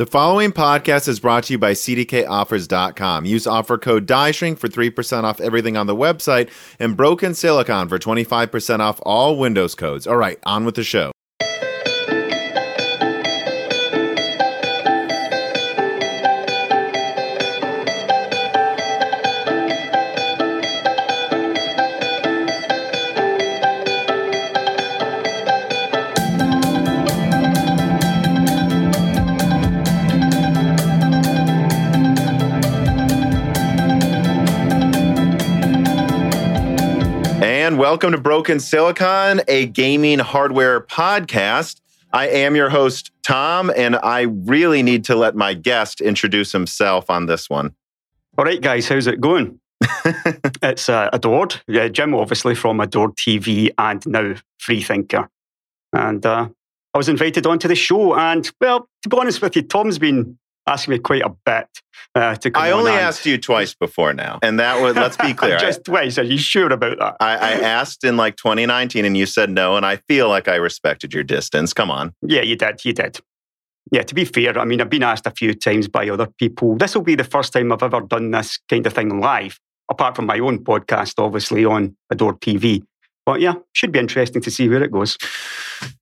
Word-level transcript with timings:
The 0.00 0.06
following 0.06 0.50
podcast 0.50 1.08
is 1.08 1.20
brought 1.20 1.44
to 1.44 1.52
you 1.52 1.58
by 1.58 1.72
CDKOffers.com. 1.72 3.26
Use 3.26 3.46
offer 3.46 3.76
code 3.76 4.06
DIESHRINK 4.06 4.58
for 4.58 4.66
3% 4.66 5.24
off 5.24 5.42
everything 5.42 5.76
on 5.76 5.86
the 5.88 5.94
website 5.94 6.50
and 6.78 6.96
Broken 6.96 7.34
Silicon 7.34 7.86
for 7.86 7.98
25% 7.98 8.80
off 8.80 8.98
all 9.02 9.38
Windows 9.38 9.74
codes. 9.74 10.06
All 10.06 10.16
right, 10.16 10.38
on 10.44 10.64
with 10.64 10.76
the 10.76 10.84
show. 10.84 11.12
Welcome 37.90 38.12
to 38.12 38.20
Broken 38.20 38.60
Silicon, 38.60 39.40
a 39.48 39.66
gaming 39.66 40.20
hardware 40.20 40.80
podcast. 40.80 41.80
I 42.12 42.28
am 42.28 42.54
your 42.54 42.68
host, 42.68 43.10
Tom, 43.24 43.72
and 43.76 43.96
I 43.96 44.20
really 44.20 44.80
need 44.84 45.02
to 45.06 45.16
let 45.16 45.34
my 45.34 45.54
guest 45.54 46.00
introduce 46.00 46.52
himself 46.52 47.10
on 47.10 47.26
this 47.26 47.50
one. 47.50 47.74
All 48.38 48.44
right, 48.44 48.60
guys, 48.60 48.86
how's 48.86 49.08
it 49.08 49.20
going? 49.20 49.58
it's 50.62 50.88
uh, 50.88 51.10
Adored. 51.12 51.60
Yeah, 51.66 51.88
Jim, 51.88 52.14
obviously, 52.14 52.54
from 52.54 52.78
Adored 52.78 53.16
TV 53.16 53.70
and 53.76 54.06
now 54.06 54.36
Freethinker. 54.60 55.28
And 55.92 56.24
uh, 56.24 56.48
I 56.94 56.96
was 56.96 57.08
invited 57.08 57.44
onto 57.44 57.66
the 57.66 57.74
show. 57.74 58.14
And, 58.14 58.48
well, 58.60 58.88
to 59.02 59.08
be 59.08 59.18
honest 59.18 59.42
with 59.42 59.56
you, 59.56 59.62
Tom's 59.62 59.98
been 59.98 60.38
asking 60.70 60.92
me 60.92 60.98
quite 60.98 61.22
a 61.22 61.30
bit 61.44 61.66
uh, 62.14 62.34
to 62.36 62.50
come 62.50 62.62
I 62.62 62.70
only 62.70 62.90
on 62.92 62.98
and- 62.98 63.06
asked 63.06 63.26
you 63.26 63.38
twice 63.38 63.74
before 63.74 64.12
now. 64.14 64.38
And 64.42 64.58
that 64.58 64.80
was, 64.82 64.94
let's 64.96 65.16
be 65.16 65.34
clear. 65.40 65.56
I- 65.56 65.60
Just 65.60 65.84
twice. 65.84 66.18
Are 66.18 66.22
you 66.24 66.38
sure 66.38 66.72
about 66.72 66.98
that? 66.98 67.16
I, 67.20 67.32
I 67.36 67.52
asked 67.60 68.04
in 68.04 68.16
like 68.16 68.36
2019 68.36 69.04
and 69.04 69.16
you 69.16 69.26
said 69.26 69.50
no, 69.50 69.76
and 69.76 69.84
I 69.84 69.96
feel 70.08 70.28
like 70.28 70.48
I 70.48 70.56
respected 70.56 71.12
your 71.14 71.24
distance. 71.24 71.72
Come 71.72 71.90
on. 71.90 72.14
Yeah, 72.22 72.42
you 72.42 72.56
did. 72.56 72.84
You 72.84 72.92
did. 72.92 73.18
Yeah, 73.92 74.02
to 74.02 74.14
be 74.14 74.24
fair, 74.24 74.56
I 74.58 74.64
mean, 74.64 74.80
I've 74.80 74.90
been 74.90 75.02
asked 75.02 75.26
a 75.26 75.32
few 75.32 75.52
times 75.54 75.88
by 75.88 76.08
other 76.08 76.28
people. 76.38 76.76
This 76.76 76.94
will 76.94 77.02
be 77.02 77.16
the 77.16 77.24
first 77.24 77.52
time 77.52 77.72
I've 77.72 77.82
ever 77.82 78.00
done 78.00 78.30
this 78.30 78.58
kind 78.68 78.86
of 78.86 78.92
thing 78.92 79.20
live, 79.20 79.58
apart 79.90 80.14
from 80.14 80.26
my 80.26 80.38
own 80.38 80.60
podcast, 80.62 81.14
obviously, 81.18 81.64
on 81.64 81.96
Adored 82.10 82.40
TV. 82.40 82.82
But 83.30 83.40
yeah, 83.40 83.54
should 83.74 83.92
be 83.92 84.00
interesting 84.00 84.42
to 84.42 84.50
see 84.50 84.68
where 84.68 84.82
it 84.82 84.90
goes. 84.90 85.16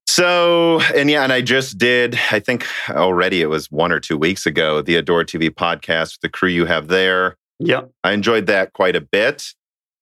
So, 0.07 0.81
and 0.97 1.11
yeah, 1.11 1.25
and 1.25 1.31
I 1.31 1.43
just 1.43 1.77
did, 1.77 2.19
I 2.31 2.41
think 2.41 2.67
already 2.89 3.43
it 3.43 3.51
was 3.51 3.71
one 3.71 3.93
or 3.93 4.01
two 4.01 4.17
weeks 4.17 4.47
ago, 4.47 4.81
the 4.81 4.97
Adored 4.97 5.29
TV 5.29 5.51
podcast, 5.51 6.15
with 6.15 6.21
the 6.23 6.31
crew 6.31 6.49
you 6.49 6.65
have 6.65 6.89
there. 6.89 7.37
Yeah. 7.59 7.83
I 8.03 8.13
enjoyed 8.13 8.47
that 8.47 8.73
quite 8.73 8.97
a 8.97 9.03
bit. 9.03 9.45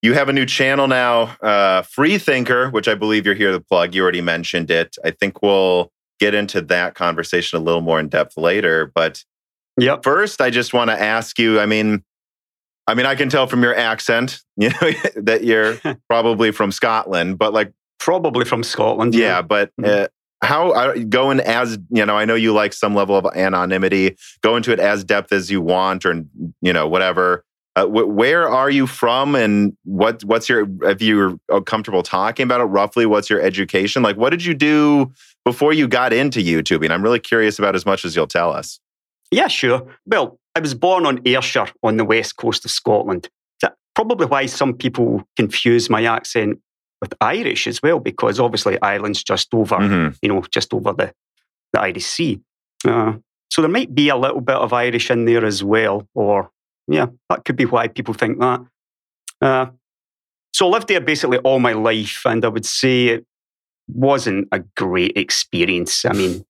You 0.02 0.14
have 0.14 0.28
a 0.28 0.32
new 0.32 0.47
channel 0.47 0.86
now, 0.86 1.36
uh, 1.42 1.82
Free 1.82 2.16
Thinker, 2.16 2.70
which 2.70 2.86
I 2.86 2.94
believe 2.94 3.27
you're 3.27 3.34
here 3.34 3.50
to 3.50 3.58
plug. 3.58 3.92
You 3.92 4.04
already 4.04 4.20
mentioned 4.20 4.70
it. 4.70 4.94
I 5.04 5.10
think 5.10 5.42
we'll 5.42 5.91
get 6.20 6.32
into 6.32 6.60
that 6.60 6.94
conversation 6.94 7.58
a 7.58 7.60
little 7.60 7.80
more 7.80 7.98
in 7.98 8.08
depth 8.08 8.36
later. 8.36 8.92
But 8.94 9.24
Yep. 9.78 10.04
first, 10.04 10.41
I 10.41 10.50
just 10.50 10.72
want 10.72 10.91
to 10.91 11.02
ask 11.02 11.41
you. 11.41 11.58
I 11.58 11.66
mean, 11.66 12.04
I 12.86 12.94
mean, 12.94 13.06
I 13.06 13.14
can 13.14 13.28
tell 13.28 13.46
from 13.46 13.62
your 13.62 13.74
accent, 13.76 14.40
you 14.56 14.68
know, 14.70 14.90
that 15.16 15.44
you're 15.44 15.76
probably 16.08 16.50
from 16.52 16.70
Scotland. 16.72 17.38
But 17.38 17.52
like, 17.52 17.72
Probably 17.98 18.44
from 18.44 18.62
Scotland. 18.62 19.14
yeah, 19.14 19.40
but 19.42 19.70
Mhm. 19.80 20.04
uh, 20.04 20.08
how 20.42 20.70
uh, 20.72 20.94
going 21.08 21.40
as 21.40 21.78
you 21.90 22.04
know? 22.04 22.14
I 22.16 22.26
know 22.26 22.34
you 22.34 22.52
like 22.52 22.74
some 22.74 22.94
level 22.94 23.16
of 23.16 23.24
anonymity. 23.34 24.16
Go 24.42 24.54
into 24.56 24.70
it 24.70 24.78
as 24.78 25.02
depth 25.02 25.32
as 25.32 25.50
you 25.50 25.62
want, 25.62 26.04
or 26.04 26.22
you 26.60 26.72
know, 26.74 26.86
whatever. 26.86 27.42
Uh, 27.74 27.86
wh- 27.86 28.08
where 28.14 28.46
are 28.48 28.68
you 28.70 28.86
from, 28.86 29.34
and 29.34 29.74
what 29.84 30.22
what's 30.24 30.46
your? 30.48 30.68
If 30.82 31.00
you're 31.00 31.38
comfortable 31.64 32.02
talking 32.02 32.44
about 32.44 32.60
it, 32.60 32.64
roughly, 32.64 33.06
what's 33.06 33.30
your 33.30 33.41
education? 33.41 34.02
Like, 34.02 34.16
what 34.19 34.28
did 34.30 34.44
you 34.44 34.52
do 34.52 35.10
before 35.46 35.72
you 35.72 35.88
got 35.88 36.12
into 36.12 36.41
YouTubing? 36.41 36.91
I'm 36.91 37.02
really 37.02 37.19
curious 37.19 37.58
about 37.58 37.75
as 37.75 37.86
much 37.86 38.04
as 38.04 38.14
you'll 38.14 38.26
tell 38.26 38.52
us. 38.52 38.78
Yeah, 39.32 39.48
sure. 39.48 39.86
Well, 40.04 40.38
I 40.56 40.61
was 40.61 40.75
born 40.75 41.05
on 41.05 41.21
Ayrshire 41.27 41.69
on 41.83 41.99
the 41.99 42.05
west 42.05 42.37
coast 42.37 42.65
of 42.65 42.71
Scotland. 42.71 43.28
That's 43.61 43.77
probably 43.94 44.27
why 44.27 44.47
some 44.47 44.72
people 44.72 45.22
confuse 45.37 45.91
my 45.91 46.05
accent 46.06 46.59
with 47.03 47.12
Irish 47.21 47.67
as 47.67 47.83
well, 47.83 48.00
because 48.00 48.41
obviously 48.41 48.81
Ireland's 48.81 49.22
just 49.22 49.53
over, 49.53 49.77
Mhm. 49.77 50.17
you 50.22 50.31
know, 50.31 50.43
just 50.50 50.72
over 50.72 50.94
the, 50.94 51.12
the 51.75 51.81
Irish 51.83 52.06
Sea. 52.06 52.41
Uh, 52.89 53.12
so 53.50 53.61
there 53.61 53.71
might 53.71 53.94
be 53.94 54.09
a 54.09 54.17
little 54.17 54.41
bit 54.41 54.56
of 54.56 54.72
Irish 54.72 55.11
in 55.11 55.27
there 55.27 55.44
as 55.44 55.62
well, 55.62 56.09
or 56.15 56.50
yeah, 56.88 57.09
that 57.28 57.44
could 57.44 57.56
be 57.56 57.67
why 57.67 57.88
people 57.88 58.15
think 58.15 58.38
that. 58.41 58.61
Uh, 59.43 59.67
so 60.55 60.69
I 60.69 60.71
lived 60.71 60.88
there 60.88 61.03
basically 61.03 61.37
all 61.38 61.59
my 61.59 61.75
life, 61.75 62.23
and 62.25 62.43
I 62.47 62.49
would 62.49 62.65
say 62.65 63.09
it 63.09 63.27
wasn't 63.88 64.49
a 64.53 64.61
great 64.75 65.19
experience. 65.19 66.06
I 66.06 66.15
mean, 66.15 66.47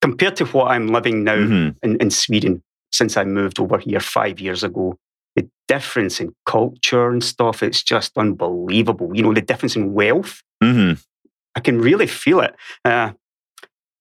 compared 0.00 0.36
to 0.36 0.44
what 0.44 0.70
I'm 0.70 0.86
living 0.86 1.24
now, 1.24 1.34
Mhm. 1.36 1.76
in, 1.82 1.96
in 1.96 2.10
Sweden 2.10 2.62
since 2.94 3.16
I 3.16 3.24
moved 3.24 3.58
over 3.58 3.78
here 3.78 4.00
five 4.00 4.38
years 4.40 4.62
ago. 4.62 4.96
The 5.36 5.48
difference 5.66 6.20
in 6.20 6.32
culture 6.46 7.10
and 7.10 7.22
stuff, 7.22 7.62
it's 7.62 7.82
just 7.82 8.16
unbelievable. 8.16 9.10
You 9.14 9.22
know, 9.24 9.34
the 9.34 9.40
difference 9.42 9.74
in 9.76 9.92
wealth, 9.92 10.42
Mhm. 10.62 11.02
I 11.56 11.60
can 11.60 11.80
really 11.80 12.06
feel 12.06 12.40
it. 12.40 12.54
Uh, 12.84 13.12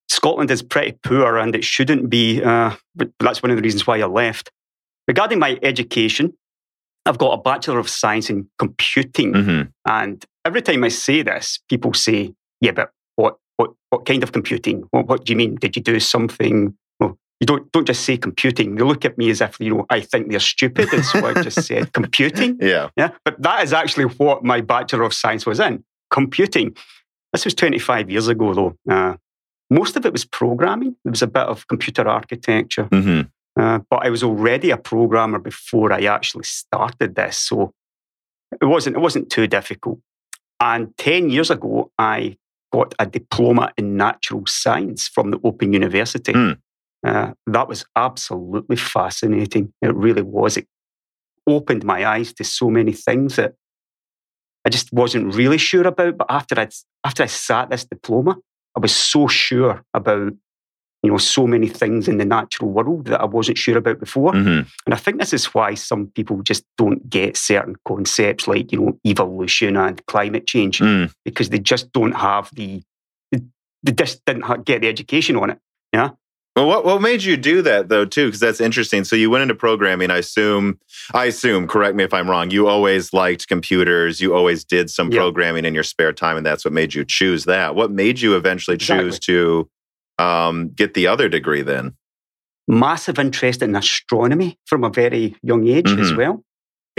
Scotland 0.09 0.51
is 0.51 0.61
pretty 0.61 0.97
poor 1.03 1.37
and 1.37 1.55
it 1.55 1.63
shouldn't 1.63 2.09
be. 2.09 2.41
Uh, 2.43 2.71
but 2.95 3.09
that's 3.19 3.41
one 3.41 3.49
of 3.51 3.57
the 3.57 3.63
reasons 3.63 3.87
why 3.87 3.99
I 3.99 4.05
left. 4.05 4.51
Regarding 5.07 5.39
my 5.39 5.57
education, 5.63 6.33
I've 7.05 7.17
got 7.17 7.33
a 7.33 7.41
Bachelor 7.41 7.79
of 7.79 7.89
Science 7.89 8.29
in 8.29 8.47
Computing. 8.59 9.33
Mhm. 9.33 9.71
And 9.87 10.23
every 10.45 10.61
time 10.61 10.83
I 10.83 10.89
say 10.89 11.23
this, 11.23 11.59
people 11.67 11.93
say, 11.93 12.33
yeah, 12.61 12.71
but 12.71 12.91
what, 13.15 13.37
what, 13.57 13.71
what 13.89 14.05
kind 14.05 14.23
of 14.23 14.31
computing? 14.31 14.83
What, 14.91 15.07
what 15.07 15.25
do 15.25 15.33
you 15.33 15.37
mean? 15.37 15.55
Did 15.55 15.75
you 15.75 15.81
do 15.81 15.99
something? 15.99 16.77
You 17.39 17.47
don't, 17.47 17.69
don't 17.71 17.85
just 17.85 18.03
say 18.05 18.15
computing. 18.17 18.75
They 18.75 18.83
look 18.83 19.03
at 19.05 19.17
me 19.17 19.29
as 19.29 19.41
if, 19.41 19.59
you 19.59 19.73
know, 19.73 19.85
I 19.89 19.99
think 19.99 20.29
they're 20.29 20.39
stupid. 20.39 20.93
And 20.93 21.03
so 21.03 21.25
I 21.25 21.41
just 21.41 21.63
said 21.67 21.91
computing. 21.91 22.57
Yeah. 22.61 22.89
Yeah. 22.95 23.11
But 23.25 23.41
that 23.41 23.63
is 23.63 23.73
actually 23.73 24.05
what 24.05 24.43
my 24.43 24.61
Bachelor 24.61 25.03
of 25.03 25.13
Science 25.13 25.45
was 25.45 25.59
in 25.59 25.83
computing. 26.09 26.75
This 27.33 27.43
was 27.45 27.53
25 27.55 28.09
years 28.09 28.27
ago, 28.27 28.53
though. 28.53 28.77
Uh, 28.89 29.15
most 29.69 29.97
of 29.97 30.05
it 30.05 30.13
was 30.13 30.23
programming. 30.23 30.95
There 31.03 31.11
was 31.11 31.23
a 31.23 31.27
bit 31.27 31.43
of 31.47 31.67
computer 31.67 32.07
architecture. 32.07 32.85
Mhm. 32.85 33.29
Uh, 33.59 33.79
but 33.89 34.05
I 34.05 34.09
was 34.09 34.23
already 34.23 34.71
a 34.71 34.77
programmer 34.77 35.39
before 35.39 35.91
I 35.91 36.03
actually 36.05 36.43
started 36.45 37.15
this, 37.15 37.37
so 37.37 37.73
it 38.59 38.65
wasn't 38.65 38.95
it 38.95 38.99
wasn't 38.99 39.29
too 39.29 39.45
difficult. 39.47 39.99
And 40.59 40.95
ten 40.97 41.29
years 41.29 41.51
ago, 41.51 41.91
I 41.99 42.37
got 42.71 42.95
a 42.97 43.05
diploma 43.05 43.71
in 43.77 43.95
natural 43.95 44.43
science 44.47 45.07
from 45.07 45.29
the 45.31 45.39
Open 45.43 45.71
University. 45.73 46.33
Hmm. 46.33 46.53
Uh, 47.03 47.33
that 47.47 47.67
was 47.67 47.85
absolutely 47.95 48.75
fascinating. 48.77 49.73
It 49.81 49.93
really 49.95 50.21
was. 50.21 50.57
It 50.57 50.67
opened 51.47 51.83
my 51.83 52.05
eyes 52.05 52.33
to 52.33 52.43
so 52.43 52.69
many 52.69 52.93
things 52.93 53.35
that 53.35 53.55
I 54.65 54.69
just 54.69 54.93
wasn't 54.93 55.35
really 55.35 55.57
sure 55.57 55.85
about. 55.87 56.17
But 56.17 56.27
after 56.29 56.59
I 56.59 56.69
after 57.03 57.23
I 57.23 57.25
sat 57.27 57.69
this 57.69 57.83
diploma, 57.85 58.37
I 58.77 58.79
was 58.79 58.95
so 58.95 59.27
sure 59.27 59.83
about 59.93 60.31
you 61.03 61.11
know 61.11 61.17
so 61.17 61.45
many 61.45 61.67
things 61.67 62.07
in 62.07 62.17
the 62.17 62.23
natural 62.25 62.69
world 62.71 63.07
that 63.07 63.19
I 63.19 63.25
wasn't 63.25 63.57
sure 63.57 63.77
about 63.77 63.99
before. 63.99 64.31
Mhm. 64.31 64.65
And 64.85 64.93
I 64.93 64.97
think 64.97 65.19
this 65.19 65.33
is 65.33 65.47
why 65.53 65.73
some 65.73 66.07
people 66.15 66.41
just 66.43 66.63
don't 66.77 67.09
get 67.09 67.35
certain 67.35 67.75
concepts 67.85 68.47
like 68.47 68.71
you 68.71 68.79
know 68.79 68.97
evolution 69.05 69.75
and 69.75 70.03
climate 70.05 70.47
change 70.47 70.79
Mm. 70.79 71.11
because 71.25 71.49
they 71.49 71.59
just 71.59 71.91
don't 71.91 72.15
have 72.15 72.49
the 72.53 72.81
they 73.85 73.91
just 73.91 74.23
didn't 74.25 74.63
get 74.63 74.79
the 74.81 74.87
education 74.87 75.35
on 75.35 75.49
it. 75.49 75.59
Yeah. 75.91 76.11
Well, 76.55 76.67
what 76.67 76.85
what 76.85 77.01
made 77.01 77.23
you 77.23 77.35
do 77.35 77.63
that 77.63 77.89
though 77.89 78.05
too? 78.05 78.27
Because 78.27 78.39
that's 78.39 78.61
interesting. 78.61 79.03
So 79.05 79.15
you 79.15 79.29
went 79.31 79.41
into 79.41 79.55
programming. 79.55 80.11
I 80.11 80.17
assume. 80.17 80.79
I 81.13 81.25
assume. 81.25 81.67
Correct 81.67 81.95
me 81.95 82.03
if 82.03 82.13
I'm 82.13 82.29
wrong. 82.29 82.51
You 82.51 82.67
always 82.67 83.11
liked 83.11 83.47
computers. 83.47 84.21
You 84.21 84.35
always 84.35 84.63
did 84.63 84.91
some 84.91 85.11
Yeah. 85.11 85.19
programming 85.19 85.65
in 85.65 85.73
your 85.73 85.83
spare 85.83 86.13
time, 86.13 86.37
and 86.37 86.45
that's 86.45 86.63
what 86.63 86.71
made 86.73 86.93
you 86.93 87.05
choose 87.05 87.45
that. 87.45 87.73
What 87.73 87.89
made 87.91 88.21
you 88.21 88.35
eventually 88.35 88.77
choose 88.77 89.17
to 89.21 89.67
um, 90.19 90.69
get 90.69 90.93
the 90.93 91.07
other 91.07 91.27
degree? 91.27 91.63
Then. 91.63 91.95
Massive 92.67 93.17
interest 93.17 93.63
in 93.63 93.75
astronomy 93.75 94.59
from 94.67 94.83
a 94.83 94.89
very 94.91 95.35
young 95.41 95.67
age 95.67 95.89
as 95.89 96.11
Mhm. 96.11 96.17
well. 96.17 96.43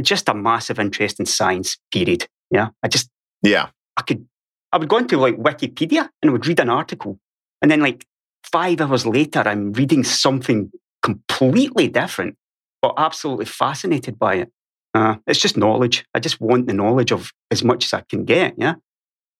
Just 0.02 0.28
a 0.28 0.34
massive 0.34 0.80
interest 0.80 1.20
in 1.20 1.26
science. 1.26 1.78
Period. 1.92 2.26
Yeah. 2.50 2.70
I 2.82 2.88
just 2.88 3.08
Yeah. 3.42 3.68
I 3.96 4.02
could 4.02 4.26
I 4.72 4.78
would 4.78 4.88
go 4.88 4.96
into 4.98 5.16
like 5.16 5.36
Wikipedia 5.36 6.10
and 6.20 6.28
I 6.30 6.32
would 6.32 6.46
read 6.48 6.58
an 6.58 6.68
article. 6.68 7.20
And 7.62 7.70
then 7.70 7.80
like 7.80 8.04
five 8.52 8.80
hours 8.80 9.06
later, 9.06 9.42
I'm 9.44 9.72
reading 9.72 10.04
something 10.04 10.70
completely 11.02 11.88
different, 11.88 12.36
but 12.82 12.94
absolutely 12.96 13.46
fascinated 13.46 14.18
by 14.18 14.36
it. 14.36 14.52
Uh, 14.94 15.16
it's 15.26 15.40
just 15.40 15.56
knowledge. 15.56 16.04
I 16.14 16.20
just 16.20 16.40
want 16.40 16.66
the 16.66 16.72
knowledge 16.74 17.12
of 17.12 17.32
as 17.50 17.64
much 17.64 17.84
as 17.84 17.92
I 17.92 18.02
can 18.08 18.24
get. 18.24 18.54
Yeah. 18.56 18.74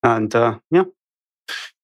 And 0.03 0.35
uh, 0.35 0.59
yeah, 0.71 0.85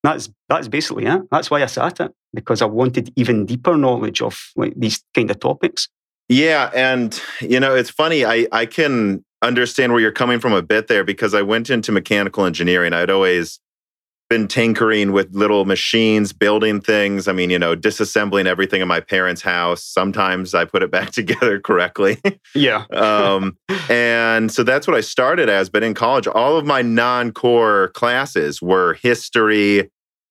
that's 0.03 0.29
that's 0.49 0.69
basically 0.69 1.07
it. 1.07 1.23
That's 1.31 1.51
why 1.51 1.63
I 1.63 1.67
sat 1.67 2.01
it. 2.01 2.13
because 2.35 2.63
I 2.63 2.67
wanted 2.67 3.13
even 3.17 3.47
deeper 3.47 3.77
knowledge 3.77 4.23
of 4.23 4.39
like 4.57 4.75
these 4.77 5.03
kind 5.15 5.31
of 5.31 5.41
topics. 5.41 5.89
Yeah, 6.29 6.71
and 6.75 7.21
you 7.41 7.61
know, 7.61 7.75
it's 7.75 7.91
funny. 7.91 8.25
I 8.25 8.47
I 8.53 8.67
can 8.67 9.25
understand 9.43 9.93
where 9.93 10.01
you're 10.01 10.13
coming 10.13 10.39
from 10.39 10.53
a 10.53 10.63
bit 10.63 10.87
there 10.89 11.05
because 11.05 11.35
I 11.35 11.43
went 11.43 11.71
into 11.71 11.93
mechanical 11.93 12.45
engineering. 12.45 12.93
I'd 12.93 13.11
always 13.11 13.59
been 14.31 14.47
tinkering 14.49 15.11
with 15.11 15.35
little 15.35 15.65
machines, 15.65 16.33
building 16.33 16.81
things. 16.81 17.27
I 17.27 17.33
mean, 17.33 17.51
you 17.51 17.59
know, 17.59 17.75
disassembling 17.77 18.47
everything 18.47 18.81
in 18.81 18.87
my 18.87 19.01
parents' 19.01 19.43
house. 19.43 19.83
Sometimes 19.85 20.55
I 20.55 20.65
put 20.65 20.85
it 20.85 20.91
back 20.93 21.11
together 21.21 21.59
correctly. 21.61 22.17
Yeah. 22.55 22.85
um, 22.93 23.59
and 23.91 24.51
so 24.53 24.63
that's 24.63 24.87
what 24.87 24.97
I 24.97 25.01
started 25.01 25.49
as. 25.49 25.69
But 25.69 25.83
in 25.83 25.95
college, 25.95 26.29
all 26.29 26.57
of 26.57 26.65
my 26.65 26.81
non 26.81 27.33
core 27.33 27.89
classes 27.89 28.63
were 28.63 28.95
history, 28.95 29.91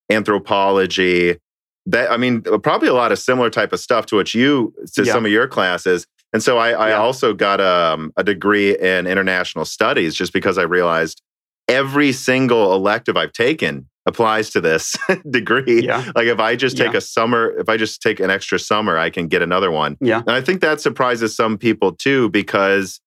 anthropology. 0.09 1.37
That 1.85 2.11
I 2.11 2.17
mean, 2.17 2.41
probably 2.63 2.87
a 2.87 2.93
lot 2.93 3.11
of 3.11 3.19
similar 3.19 3.49
type 3.49 3.73
of 3.73 3.79
stuff 3.79 4.05
to 4.07 4.15
what 4.15 4.33
you 4.33 4.73
to 4.93 5.03
Yeah. 5.03 5.11
some 5.13 5.25
of 5.25 5.31
your 5.31 5.47
classes. 5.47 6.05
And 6.31 6.43
so 6.43 6.57
I, 6.57 6.69
I 6.71 6.89
Yeah. 6.89 6.97
also 6.99 7.33
got 7.33 7.59
um, 7.59 8.13
a 8.15 8.23
degree 8.23 8.77
in 8.77 9.07
international 9.07 9.65
studies 9.65 10.13
just 10.15 10.31
because 10.31 10.57
I 10.57 10.63
realized 10.63 11.21
every 11.69 12.11
single 12.11 12.73
elective 12.73 13.15
I've 13.15 13.33
taken 13.33 13.87
applies 14.05 14.49
to 14.51 14.61
this 14.61 14.95
degree. 15.29 15.83
Yeah. 15.85 16.11
Like 16.15 16.25
if 16.27 16.39
I 16.39 16.55
just 16.55 16.75
take 16.77 16.91
Yeah. 16.93 16.97
a 16.97 17.01
summer, 17.01 17.51
if 17.59 17.69
I 17.69 17.77
just 17.77 18.01
take 18.01 18.19
an 18.19 18.29
extra 18.31 18.57
summer, 18.59 18.97
I 18.97 19.09
can 19.09 19.27
get 19.27 19.41
another 19.41 19.69
one. 19.71 19.97
Yeah. 20.01 20.19
And 20.19 20.31
I 20.31 20.41
think 20.41 20.61
that 20.61 20.81
surprises 20.81 21.35
some 21.35 21.57
people 21.57 21.91
too, 21.93 22.29
because 22.29 22.99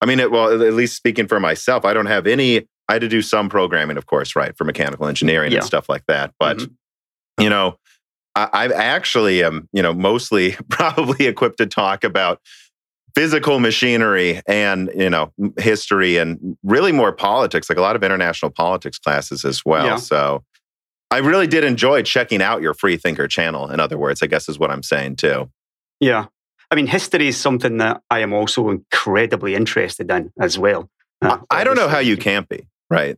I 0.00 0.06
mean, 0.06 0.20
it, 0.20 0.30
well, 0.30 0.50
at 0.62 0.74
least 0.74 0.96
speaking 0.96 1.26
for 1.26 1.40
myself, 1.40 1.84
I 1.84 1.92
don't 1.92 2.06
have 2.06 2.26
any, 2.26 2.68
I 2.88 2.92
had 2.94 3.00
to 3.02 3.08
do 3.08 3.20
some 3.22 3.48
programming, 3.48 3.96
of 3.96 4.06
course, 4.06 4.36
right, 4.36 4.56
for 4.56 4.64
mechanical 4.64 5.06
engineering 5.06 5.50
Yeah. 5.52 5.58
and 5.58 5.66
stuff 5.66 5.88
like 5.88 6.04
that. 6.08 6.32
But, 6.38 6.58
Mhm. 6.58 6.70
you 7.40 7.50
know, 7.50 7.78
I, 8.36 8.48
I 8.52 8.66
actually 8.72 9.42
am, 9.42 9.68
you 9.72 9.82
know, 9.82 9.92
mostly 9.92 10.56
probably 10.70 11.26
equipped 11.26 11.58
to 11.58 11.66
talk 11.66 12.04
about 12.04 12.40
physical 13.18 13.58
machinery 13.58 14.40
and 14.46 14.90
you 14.94 15.10
know 15.10 15.32
history 15.58 16.18
and 16.18 16.56
really 16.62 16.92
more 16.92 17.10
politics 17.12 17.68
like 17.68 17.76
a 17.76 17.80
lot 17.80 17.96
of 17.96 18.04
international 18.04 18.48
politics 18.48 18.96
classes 18.96 19.44
as 19.44 19.64
well 19.64 19.86
Yeah. 19.86 19.96
so 19.96 20.44
i 21.10 21.18
really 21.18 21.48
did 21.48 21.64
enjoy 21.64 22.02
checking 22.02 22.40
out 22.40 22.62
your 22.62 22.74
free 22.74 22.96
thinker 22.96 23.26
channel 23.26 23.68
in 23.72 23.80
other 23.80 23.98
words 23.98 24.22
i 24.22 24.26
guess 24.28 24.48
is 24.48 24.56
what 24.56 24.70
i'm 24.70 24.84
saying 24.84 25.16
too 25.16 25.50
Yeah. 26.00 26.26
I 26.70 26.74
mean, 26.74 26.86
history 26.86 27.28
is 27.28 27.38
something 27.38 27.78
that 27.78 28.02
I 28.10 28.18
am 28.20 28.34
also 28.34 28.68
incredibly 28.68 29.54
interested 29.54 30.10
in 30.10 30.30
as 30.38 30.58
well. 30.58 30.90
Uh, 31.22 31.38
I, 31.50 31.64
don't 31.64 31.76
know 31.76 31.88
how 31.88 31.98
you 32.10 32.18
can't 32.18 32.46
be 32.46 32.68
right 32.90 33.16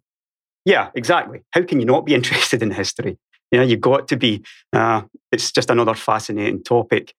Yeah, 0.64 0.90
exactly. 0.94 1.40
How 1.50 1.62
can 1.64 1.80
you 1.80 1.86
not 1.86 2.06
be 2.06 2.14
interested 2.20 2.62
in 2.62 2.70
history? 2.70 3.18
You 3.50 3.58
know, 3.58 3.64
you've 3.66 3.80
got 3.80 4.06
to 4.08 4.16
be. 4.16 4.44
Uh, 4.72 5.02
it's 5.32 5.50
just 5.50 5.68
another 5.68 5.94
fascinating 5.94 6.62
topic. 6.62 7.12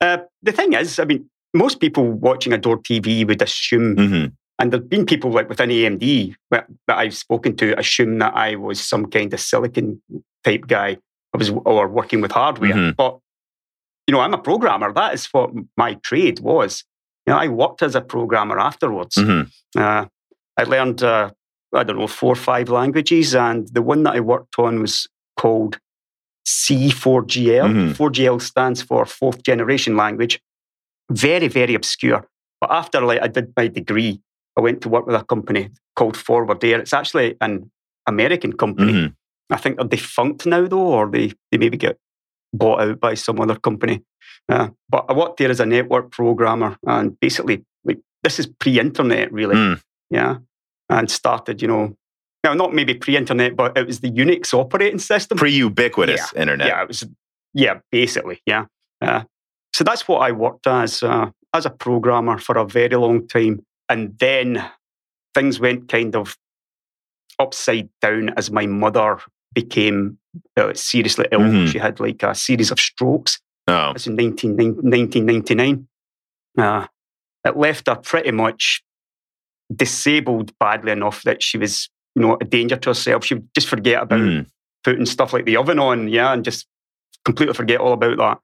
Uh, 0.00 0.18
the 0.42 0.52
thing 0.52 0.72
is, 0.72 0.98
I 0.98 1.04
mean, 1.04 1.28
most 1.56 1.80
people 1.80 2.04
watching 2.10 2.52
Adored 2.52 2.84
TV 2.84 3.26
would 3.26 3.42
assume, 3.42 3.96
Mhm. 3.96 4.32
and 4.58 4.72
there've 4.72 4.88
been 4.88 5.06
people 5.06 5.30
like 5.30 5.48
within 5.48 5.70
AMD 5.70 6.34
that, 6.50 6.66
that 6.86 6.98
I've 6.98 7.16
spoken 7.16 7.56
to 7.56 7.78
assume 7.78 8.18
that 8.18 8.34
I 8.34 8.54
was 8.56 8.80
some 8.80 9.06
kind 9.06 9.32
of 9.34 9.40
silicon 9.40 10.00
type 10.44 10.66
guy. 10.66 10.98
I 11.34 11.38
was 11.38 11.50
or 11.50 11.88
working 11.88 12.20
with 12.20 12.32
hardware, 12.32 12.72
Mhm. 12.74 12.96
but 12.96 13.18
you 14.06 14.12
know, 14.12 14.20
I'm 14.20 14.34
a 14.34 14.38
programmer. 14.38 14.92
That 14.92 15.14
is 15.14 15.26
what 15.32 15.50
my 15.76 15.94
trade 15.94 16.38
was. 16.40 16.84
You 17.26 17.32
know, 17.32 17.38
I 17.40 17.48
worked 17.48 17.82
as 17.82 17.96
a 17.96 18.00
programmer 18.00 18.56
afterwards. 18.58 19.16
Mhm. 19.16 19.50
Uh, 19.76 20.06
I 20.56 20.62
learned, 20.62 21.02
uh, 21.02 21.30
I 21.74 21.82
don't 21.82 21.98
know, 21.98 22.06
four 22.06 22.32
or 22.32 22.36
five 22.36 22.68
languages, 22.68 23.34
and 23.34 23.66
the 23.74 23.82
one 23.82 24.04
that 24.04 24.14
I 24.14 24.20
worked 24.20 24.58
on 24.60 24.80
was 24.80 25.08
called 25.36 25.78
C4GL. 26.46 27.68
Mhm. 27.68 27.96
4GL 27.96 28.38
stands 28.40 28.80
for 28.82 29.04
fourth 29.06 29.42
generation 29.42 29.96
language. 29.96 30.40
Very, 31.10 31.48
very 31.48 31.74
obscure. 31.74 32.28
But 32.60 32.70
after 32.70 33.00
like 33.00 33.22
I 33.22 33.28
did 33.28 33.52
my 33.56 33.68
degree, 33.68 34.20
I 34.56 34.60
went 34.60 34.80
to 34.82 34.88
work 34.88 35.06
with 35.06 35.16
a 35.16 35.24
company 35.24 35.70
called 35.94 36.16
Forward 36.16 36.64
Air. 36.64 36.80
It's 36.80 36.94
actually 36.94 37.36
an 37.40 37.70
American 38.06 38.52
company. 38.52 38.92
Mhm. 38.92 39.14
I 39.50 39.56
think 39.56 39.76
they're 39.76 39.86
defunct 39.86 40.46
now, 40.46 40.66
though, 40.66 40.78
or 40.78 41.10
they, 41.10 41.32
they 41.50 41.58
maybe 41.58 41.76
get 41.76 41.98
bought 42.52 42.80
out 42.80 43.00
by 43.00 43.14
some 43.14 43.40
other 43.40 43.56
company. 43.56 44.02
Uh, 44.48 44.68
but 44.88 45.04
I 45.08 45.12
worked 45.12 45.38
there 45.38 45.50
as 45.50 45.60
a 45.60 45.66
network 45.66 46.10
programmer, 46.10 46.76
and 46.86 47.18
basically, 47.20 47.64
like 47.84 48.00
this 48.22 48.38
is 48.40 48.46
pre-internet, 48.46 49.32
really. 49.32 49.54
Mm. 49.54 49.80
Yeah, 50.10 50.36
and 50.88 51.10
started, 51.10 51.62
you 51.62 51.68
know, 51.68 51.96
now 52.44 52.54
not 52.54 52.74
maybe 52.74 52.94
pre-internet, 52.94 53.56
but 53.56 53.76
it 53.76 53.86
was 53.86 54.00
the 54.00 54.10
Unix 54.10 54.54
operating 54.54 54.98
system. 54.98 55.38
pre-ubiquitous 55.38 56.32
internet 56.34 56.68
Yeah, 56.68 56.82
it 56.82 56.88
was. 56.88 57.04
Yeah, 57.54 57.78
basically, 57.90 58.40
yeah. 58.46 58.66
Uh, 59.00 59.24
so 59.76 59.84
that's 59.84 60.08
what 60.08 60.20
I 60.28 60.32
worked 60.32 60.66
as 60.66 61.02
uh, 61.02 61.26
as 61.52 61.66
a 61.66 61.70
programmer 61.70 62.38
for 62.38 62.56
a 62.56 62.64
very 62.64 62.96
long 62.96 63.28
time, 63.28 63.60
and 63.90 64.18
then 64.18 64.64
things 65.34 65.60
went 65.60 65.88
kind 65.90 66.16
of 66.16 66.36
upside 67.38 67.90
down 68.00 68.30
as 68.38 68.50
my 68.50 68.64
mother 68.66 69.18
became 69.54 70.16
uh, 70.56 70.72
seriously 70.72 71.26
ill. 71.30 71.40
Mhm. 71.40 71.68
She 71.68 71.78
had 71.78 72.00
like 72.00 72.22
a 72.22 72.34
series 72.34 72.70
of 72.70 72.80
strokes. 72.80 73.38
oh 73.68 73.92
That's 73.92 74.06
in 74.06 74.16
19, 74.16 74.56
1999. 74.56 75.86
Uh, 76.56 76.86
it 77.44 77.56
left 77.56 77.86
her 77.88 77.96
pretty 77.96 78.30
much 78.32 78.82
disabled 79.74 80.52
badly 80.58 80.92
enough 80.92 81.22
that 81.24 81.42
she 81.42 81.58
was, 81.58 81.90
you 82.14 82.22
know, 82.22 82.38
a 82.40 82.44
danger 82.44 82.76
to 82.76 82.90
herself. 82.90 83.24
She 83.24 83.34
would 83.34 83.48
just 83.54 83.68
forget 83.68 84.02
about 84.02 84.20
Mhm. 84.20 84.46
putting 84.84 85.06
stuff 85.06 85.32
like 85.34 85.44
the 85.44 85.56
oven 85.58 85.78
on, 85.78 86.08
yeah, 86.08 86.32
and 86.32 86.44
just 86.44 86.66
completely 87.24 87.54
forget 87.54 87.80
all 87.80 87.92
about 87.92 88.16
that. 88.16 88.38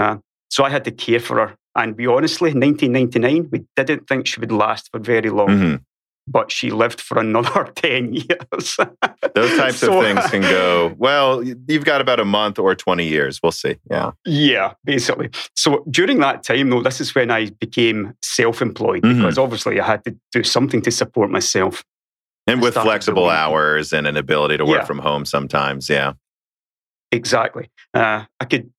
Uh, 0.00 0.16
so 0.54 0.62
I 0.64 0.70
had 0.70 0.84
to 0.84 0.92
care 0.92 1.20
for 1.20 1.36
her. 1.42 1.50
And 1.80 1.96
be 1.96 2.06
honestly, 2.06 2.50
1999, 2.52 3.48
we 3.50 3.58
didn't 3.76 4.06
think 4.08 4.26
she 4.28 4.38
would 4.40 4.52
last 4.52 4.84
for 4.92 5.00
very 5.00 5.30
long, 5.30 5.48
Mhm. 5.48 5.80
but 6.36 6.52
she 6.56 6.70
lived 6.70 7.00
for 7.00 7.18
another 7.18 7.64
10 7.74 8.14
years. 8.14 8.66
those 9.34 9.52
types 9.58 9.78
So- 9.78 9.98
of 9.98 10.04
things 10.04 10.24
can 10.30 10.42
go 10.42 10.94
well 11.06 11.42
you've 11.70 11.84
got 11.92 12.00
about 12.00 12.20
a 12.20 12.24
month 12.24 12.56
or 12.60 12.72
20 12.76 13.04
years 13.16 13.40
we'll 13.42 13.50
see 13.64 13.74
yeah 13.90 14.12
Yeah, 14.24 14.68
basically. 14.84 15.28
So 15.56 15.68
during 15.90 16.20
that 16.20 16.44
time, 16.44 16.70
though, 16.70 16.82
this 16.88 17.00
is 17.00 17.12
when 17.16 17.30
I 17.32 17.50
became 17.64 17.98
self 18.22 18.62
employed 18.62 19.02
Mhm. 19.02 19.16
because 19.16 19.36
obviously 19.38 19.80
I 19.80 19.84
had 19.92 20.04
to 20.04 20.12
do 20.36 20.42
something 20.44 20.80
to 20.82 20.90
support 20.90 21.28
myself. 21.30 21.82
and 22.46 22.60
with 22.62 22.74
flexible 22.74 23.28
hours 23.42 23.92
and 23.96 24.06
an 24.06 24.16
ability 24.16 24.56
to 24.58 24.64
work 24.66 24.80
Yeah. 24.82 24.84
from 24.90 24.98
home 25.08 25.24
sometimes 25.24 25.88
yeah 25.88 26.12
Exactly. 27.12 27.68
Uh, 27.92 28.24
I 28.40 28.44
could, 28.44 28.70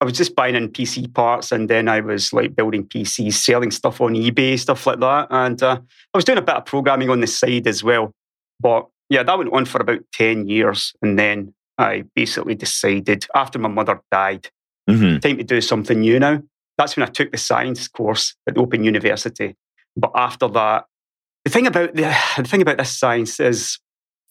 I 0.00 0.04
was 0.04 0.14
just 0.14 0.36
buying 0.36 0.54
in 0.54 0.68
PC 0.68 1.12
parts 1.12 1.50
and 1.50 1.68
then 1.68 1.88
I 1.88 2.00
was 2.00 2.32
like 2.32 2.54
building 2.54 2.84
PCs, 2.86 3.32
selling 3.34 3.70
stuff 3.72 4.00
on 4.00 4.14
eBay, 4.14 4.58
stuff 4.58 4.86
like 4.86 5.00
that. 5.00 5.26
And 5.30 5.60
uh, 5.62 5.80
I 6.14 6.18
was 6.18 6.24
doing 6.24 6.38
a 6.38 6.42
bit 6.42 6.54
of 6.54 6.66
programming 6.66 7.10
on 7.10 7.20
the 7.20 7.26
side 7.26 7.66
as 7.66 7.82
well. 7.82 8.12
But 8.60 8.86
yeah, 9.10 9.24
that 9.24 9.36
went 9.38 9.52
on 9.52 9.64
for 9.64 9.80
about 9.80 10.00
10 10.12 10.46
years. 10.46 10.92
And 11.02 11.18
then 11.18 11.52
I 11.78 12.04
basically 12.14 12.54
decided 12.54 13.26
after 13.34 13.58
my 13.58 13.68
mother 13.68 14.00
died, 14.12 14.48
Mhm. 14.88 15.20
time 15.20 15.36
to 15.36 15.44
do 15.44 15.60
something 15.60 16.00
new 16.00 16.18
now. 16.18 16.40
That's 16.78 16.96
when 16.96 17.06
I 17.06 17.10
took 17.10 17.30
the 17.30 17.36
science 17.36 17.88
course 17.88 18.34
at 18.46 18.54
the 18.54 18.60
Open 18.60 18.84
University. 18.84 19.54
But 19.96 20.12
after 20.14 20.48
that, 20.48 20.86
the 21.44 21.50
thing 21.50 21.66
about 21.66 21.94
the, 21.94 22.16
the 22.36 22.44
thing 22.44 22.62
about 22.62 22.78
this 22.78 22.96
science 22.96 23.38
is 23.40 23.78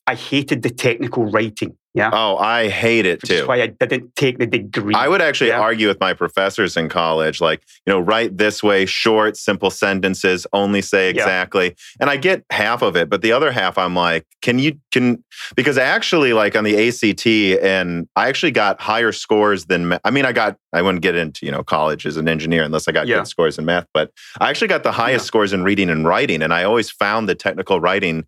I 0.08 0.16
hated 0.16 0.62
the 0.64 0.70
technical 0.70 1.26
writing. 1.26 1.78
Yeah. 1.98 2.12
oh 2.14 2.38
i 2.38 2.70
hate 2.70 3.06
it 3.08 3.22
which 3.24 3.32
too 3.32 3.48
why 3.48 3.62
I 3.62 3.68
didn't 3.68 4.16
take 4.16 4.38
the 4.38 4.46
degree. 4.46 4.94
I 4.94 5.08
would 5.08 5.22
actually 5.22 5.50
Yeah. 5.50 5.60
argue 5.62 5.88
with 5.88 6.00
my 6.00 6.14
professors 6.14 6.76
in 6.78 6.90
college, 6.90 7.40
like, 7.42 7.62
you 7.86 7.92
know, 7.94 8.00
write 8.00 8.38
this 8.38 8.62
way, 8.62 8.86
short, 8.86 9.36
simple 9.38 9.70
sentences, 9.72 10.46
only 10.54 10.82
say 10.82 11.06
Yeah. 11.06 11.12
exactly. 11.12 11.76
And 12.00 12.10
I 12.10 12.18
get 12.18 12.44
half 12.52 12.82
of 12.82 12.96
it, 12.96 13.10
but 13.10 13.22
the 13.22 13.32
other 13.32 13.52
half, 13.52 13.78
I'm 13.78 13.96
like, 13.96 14.26
can 14.42 14.60
you, 14.60 14.78
can, 14.92 15.24
because 15.56 15.78
actually, 15.78 16.34
like 16.34 16.56
on 16.56 16.64
the 16.64 16.76
ACT, 16.88 17.26
and 17.64 18.08
I 18.16 18.28
actually 18.28 18.52
got 18.52 18.80
higher 18.82 19.12
scores 19.12 19.66
than, 19.66 19.98
I 20.04 20.12
mean, 20.12 20.26
I 20.26 20.34
got, 20.34 20.58
I 20.74 20.82
wouldn't 20.82 21.02
get 21.04 21.16
into, 21.16 21.46
you 21.46 21.52
know, 21.52 21.64
college 21.64 22.06
as 22.06 22.18
an 22.18 22.28
engineer 22.28 22.64
unless 22.64 22.88
I 22.88 22.92
got 22.92 23.08
Yeah. 23.08 23.18
good 23.18 23.28
scores 23.28 23.58
in 23.58 23.66
math, 23.66 23.86
but 23.94 24.12
I 24.40 24.50
actually 24.50 24.68
got 24.68 24.84
the 24.84 24.92
highest 24.92 25.24
Yeah. 25.26 25.28
scores 25.28 25.54
in 25.54 25.64
reading 25.64 25.90
and 25.90 26.06
writing. 26.08 26.42
And 26.44 26.54
I 26.54 26.64
always 26.64 26.90
found 26.92 27.28
the 27.30 27.36
technical 27.36 27.80
writing. 27.80 28.26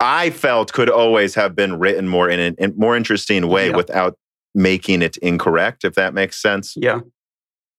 I 0.00 0.30
felt 0.30 0.72
could 0.72 0.90
always 0.90 1.34
have 1.34 1.54
been 1.54 1.78
written 1.78 2.08
more 2.08 2.28
in 2.28 2.40
a 2.40 2.62
in 2.62 2.74
more 2.76 2.96
interesting 2.96 3.48
way 3.48 3.70
Yeah. 3.70 3.76
without 3.76 4.16
making 4.54 5.02
it 5.02 5.16
incorrect, 5.18 5.84
if 5.84 5.94
that 5.94 6.14
makes 6.14 6.40
sense. 6.40 6.74
Yeah. 6.76 7.00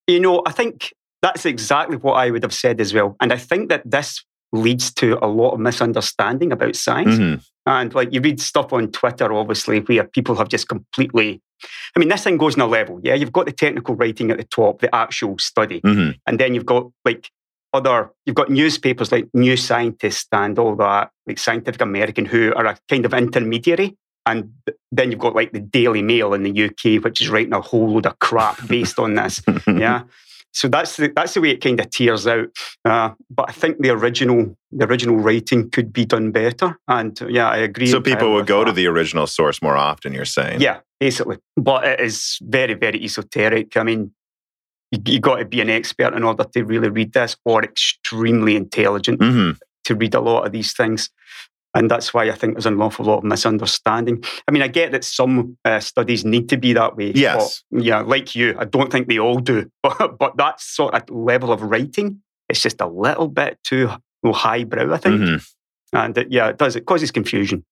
You 0.06 0.20
know, 0.20 0.42
I 0.46 0.52
think 0.52 0.92
that's 1.22 1.46
exactly 1.46 1.96
what 1.96 2.14
I 2.14 2.30
would 2.30 2.42
have 2.42 2.52
said 2.54 2.80
as 2.80 2.92
well. 2.92 3.16
And 3.20 3.32
I 3.32 3.36
think 3.38 3.68
that 3.70 3.82
this 3.84 4.24
leads 4.52 4.92
to 4.94 5.18
a 5.24 5.26
lot 5.26 5.52
of 5.52 5.60
misunderstanding 5.60 6.52
about 6.52 6.76
science. 6.76 7.16
Mhm. 7.18 7.44
And 7.66 7.94
like 7.94 8.12
you 8.12 8.20
read 8.20 8.40
stuff 8.40 8.72
on 8.72 8.92
Twitter, 8.92 9.32
obviously, 9.32 9.80
where 9.80 10.04
people 10.04 10.36
have 10.36 10.48
just 10.48 10.68
completely. 10.68 11.40
I 11.96 11.98
mean, 11.98 12.08
this 12.10 12.22
thing 12.22 12.36
goes 12.36 12.54
in 12.54 12.60
a 12.60 12.66
level. 12.66 13.00
Yeah, 13.02 13.14
you've 13.14 13.32
got 13.32 13.46
the 13.46 13.52
technical 13.52 13.96
writing 13.96 14.30
at 14.30 14.36
the 14.38 14.44
top, 14.44 14.80
the 14.80 14.94
actual 14.94 15.38
study, 15.38 15.80
Mhm. 15.80 16.14
and 16.26 16.38
then 16.38 16.54
you've 16.54 16.66
got 16.66 16.86
like 17.04 17.30
other. 17.72 18.10
You've 18.24 18.36
got 18.36 18.50
newspapers 18.50 19.12
like 19.12 19.28
New 19.34 19.56
Scientist 19.56 20.28
and 20.32 20.58
all 20.58 20.76
that, 20.76 21.10
like 21.26 21.38
Scientific 21.38 21.80
American, 21.80 22.24
who 22.24 22.52
are 22.54 22.66
a 22.66 22.78
kind 22.88 23.04
of 23.04 23.14
intermediary. 23.14 23.96
and 24.26 24.50
then 24.90 25.10
you've 25.10 25.20
got 25.20 25.34
like 25.34 25.52
the 25.52 25.60
Daily 25.60 26.02
Mail 26.02 26.34
in 26.34 26.42
the 26.42 26.64
UK, 26.64 27.02
which 27.04 27.20
is 27.20 27.28
writing 27.28 27.52
a 27.52 27.60
whole 27.60 27.92
load 27.92 28.06
of 28.06 28.18
crap 28.18 28.66
based 28.66 28.98
on 28.98 29.14
this. 29.14 29.42
yeah. 29.66 30.02
So 30.52 30.68
that's 30.68 30.96
the, 30.96 31.12
that's 31.14 31.34
the 31.34 31.42
way 31.42 31.50
it 31.50 31.60
kind 31.60 31.78
of 31.78 31.90
tears 31.90 32.26
out. 32.26 32.48
Uh, 32.82 33.10
but 33.28 33.50
I 33.50 33.52
think 33.52 33.76
the 33.78 33.90
original 33.90 34.56
the 34.72 34.86
original 34.86 35.16
writing 35.16 35.68
could 35.68 35.92
be 35.92 36.06
done 36.06 36.30
better. 36.32 36.78
And 36.88 37.20
uh, 37.20 37.26
yeah, 37.26 37.50
I 37.50 37.58
agree. 37.58 37.88
So 37.88 38.00
people 38.00 38.32
would 38.32 38.46
go 38.46 38.60
that. 38.60 38.64
to 38.66 38.72
the 38.72 38.86
original 38.86 39.26
source 39.26 39.60
more 39.60 39.76
often. 39.76 40.14
You're 40.14 40.24
saying, 40.24 40.62
yeah, 40.62 40.78
basically. 40.98 41.36
But 41.58 41.84
it 41.84 42.00
is 42.00 42.38
very 42.40 42.72
very 42.72 43.04
esoteric. 43.04 43.76
I 43.76 43.82
mean, 43.82 44.12
you, 44.90 45.00
you 45.06 45.20
got 45.20 45.36
to 45.36 45.44
be 45.44 45.60
an 45.60 45.70
expert 45.70 46.14
in 46.14 46.22
order 46.22 46.44
to 46.44 46.64
really 46.64 46.88
read 46.88 47.12
this, 47.12 47.36
or 47.44 47.62
extremely 47.62 48.56
intelligent 48.56 49.20
mm-hmm. 49.20 49.58
to 49.84 49.94
read 49.94 50.14
a 50.14 50.20
lot 50.20 50.46
of 50.46 50.52
these 50.52 50.72
things. 50.72 51.10
And 51.74 51.90
that's 51.90 52.14
why 52.14 52.24
I 52.24 52.32
think 52.32 52.54
there's 52.54 52.64
an 52.64 52.80
awful 52.80 53.04
lot 53.04 53.18
of 53.18 53.24
misunderstanding. 53.24 54.24
I 54.48 54.50
mean, 54.50 54.62
I 54.62 54.68
get 54.68 54.92
that 54.92 55.04
some 55.04 55.58
uh, 55.62 55.78
studies 55.78 56.24
need 56.24 56.48
to 56.48 56.56
be 56.56 56.72
that 56.72 56.96
way. 56.96 57.12
Yes. 57.14 57.62
But, 57.70 57.84
yeah, 57.84 58.00
like 58.00 58.34
you, 58.34 58.56
I 58.58 58.64
don't 58.64 58.90
think 58.90 59.08
they 59.08 59.18
all 59.18 59.40
do. 59.40 59.70
But, 59.82 60.18
but 60.18 60.36
that 60.38 60.60
sort 60.60 60.94
of 60.94 61.08
level 61.10 61.52
of 61.52 61.60
writing, 61.60 62.22
it's 62.48 62.62
just 62.62 62.80
a 62.80 62.86
little 62.86 63.28
bit 63.28 63.58
too 63.62 63.90
highbrow, 64.24 64.94
I 64.94 64.96
think. 64.96 65.20
Mm-hmm. 65.20 65.96
And 65.96 66.18
it, 66.18 66.28
yeah, 66.30 66.48
it 66.48 66.56
does. 66.56 66.76
It 66.76 66.86
causes 66.86 67.10
confusion. 67.10 67.64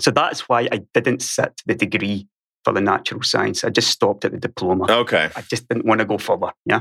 So 0.00 0.10
that's 0.10 0.48
why 0.48 0.68
I 0.72 0.80
didn't 0.92 1.22
sit 1.22 1.62
the 1.66 1.74
degree 1.74 2.26
for 2.64 2.72
the 2.72 2.80
natural 2.80 3.22
science. 3.22 3.64
I 3.64 3.70
just 3.70 3.88
stopped 3.88 4.24
at 4.24 4.32
the 4.32 4.38
diploma. 4.38 4.86
Okay. 4.90 5.30
I 5.34 5.42
just 5.42 5.68
didn't 5.68 5.86
want 5.86 6.00
to 6.00 6.04
go 6.04 6.18
further. 6.18 6.52
Yeah. 6.66 6.80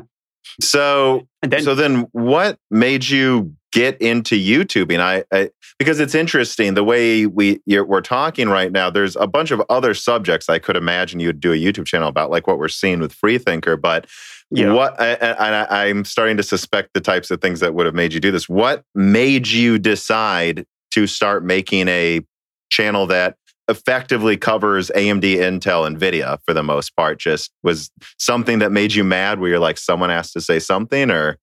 So, 0.61 1.27
then, 1.41 1.61
so 1.61 1.75
then 1.75 2.07
what 2.11 2.57
made 2.71 3.07
you 3.07 3.53
get 3.71 4.01
into 4.01 4.35
YouTubing? 4.35 4.99
I, 4.99 5.23
I 5.31 5.51
because 5.77 5.99
it's 5.99 6.15
interesting 6.15 6.73
the 6.73 6.83
way 6.83 7.25
we 7.25 7.61
we're 7.67 8.01
talking 8.01 8.49
right 8.49 8.71
now. 8.71 8.89
There's 8.89 9.15
a 9.15 9.27
bunch 9.27 9.51
of 9.51 9.61
other 9.69 9.93
subjects 9.93 10.49
I 10.49 10.59
could 10.59 10.75
imagine 10.75 11.19
you'd 11.19 11.39
do 11.39 11.53
a 11.53 11.55
YouTube 11.55 11.85
channel 11.85 12.09
about, 12.09 12.31
like 12.31 12.47
what 12.47 12.57
we're 12.57 12.67
seeing 12.67 12.99
with 12.99 13.13
Freethinker. 13.13 13.77
But 13.77 14.07
yeah. 14.51 14.73
what 14.73 14.99
I, 14.99 15.13
I, 15.13 15.85
I'm 15.87 16.03
starting 16.03 16.37
to 16.37 16.43
suspect 16.43 16.89
the 16.93 17.01
types 17.01 17.31
of 17.31 17.41
things 17.41 17.59
that 17.59 17.73
would 17.73 17.85
have 17.85 17.95
made 17.95 18.13
you 18.13 18.19
do 18.19 18.31
this. 18.31 18.49
What 18.49 18.83
made 18.95 19.47
you 19.47 19.77
decide 19.77 20.65
to 20.91 21.07
start 21.07 21.45
making 21.45 21.87
a 21.87 22.21
channel 22.69 23.07
that 23.07 23.35
effectively 23.69 24.35
covers 24.35 24.91
AMD, 24.95 25.23
Intel, 25.23 25.87
NVIDIA 25.87 26.39
for 26.45 26.53
the 26.53 26.63
most 26.63 26.95
part. 26.95 27.19
Just 27.19 27.51
was 27.63 27.91
something 28.17 28.59
that 28.59 28.71
made 28.71 28.93
you 28.93 29.03
mad 29.03 29.39
where 29.39 29.51
you're 29.51 29.59
like, 29.59 29.77
someone 29.77 30.09
has 30.09 30.31
to 30.33 30.41
say 30.41 30.59
something 30.59 31.11
or? 31.11 31.37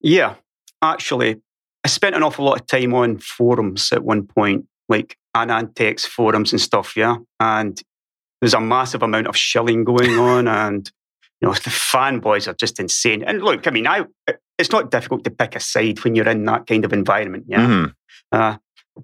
Yeah, 0.00 0.34
actually, 0.82 1.40
I 1.84 1.88
spent 1.88 2.16
an 2.16 2.22
awful 2.22 2.44
lot 2.44 2.60
of 2.60 2.66
time 2.66 2.94
on 2.94 3.18
forums 3.18 3.92
at 3.92 4.04
one 4.04 4.26
point, 4.26 4.66
like 4.88 5.16
AnandTech's 5.36 6.06
forums 6.06 6.52
and 6.52 6.60
stuff, 6.60 6.96
yeah. 6.96 7.16
And 7.38 7.80
there's 8.40 8.54
a 8.54 8.60
massive 8.60 9.02
amount 9.02 9.26
of 9.26 9.36
shilling 9.36 9.84
going 9.84 10.10
on 10.18 10.48
and 10.48 10.90
you 11.40 11.46
know, 11.46 11.54
the 11.54 11.70
fanboys 11.70 12.48
are 12.48 12.54
just 12.54 12.80
insane. 12.80 13.22
And 13.22 13.42
look, 13.42 13.68
I 13.68 13.70
mean, 13.70 13.86
I 13.86 14.04
it's 14.58 14.72
not 14.72 14.90
difficult 14.90 15.22
to 15.24 15.30
pick 15.30 15.54
a 15.54 15.60
side 15.60 16.02
when 16.02 16.16
you're 16.16 16.28
in 16.28 16.44
that 16.46 16.66
kind 16.66 16.84
of 16.84 16.92
environment. 16.92 17.44
Yeah. 17.46 17.60
Mm-hmm. 17.66 17.86
Uh, 18.32 18.56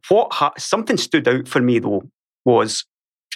what 0.09 0.33
ha- 0.33 0.53
something 0.59 0.97
stood 0.97 1.29
out 1.29 1.47
for 1.47 1.61
me 1.61 1.79
though 1.79 2.03
was 2.45 2.85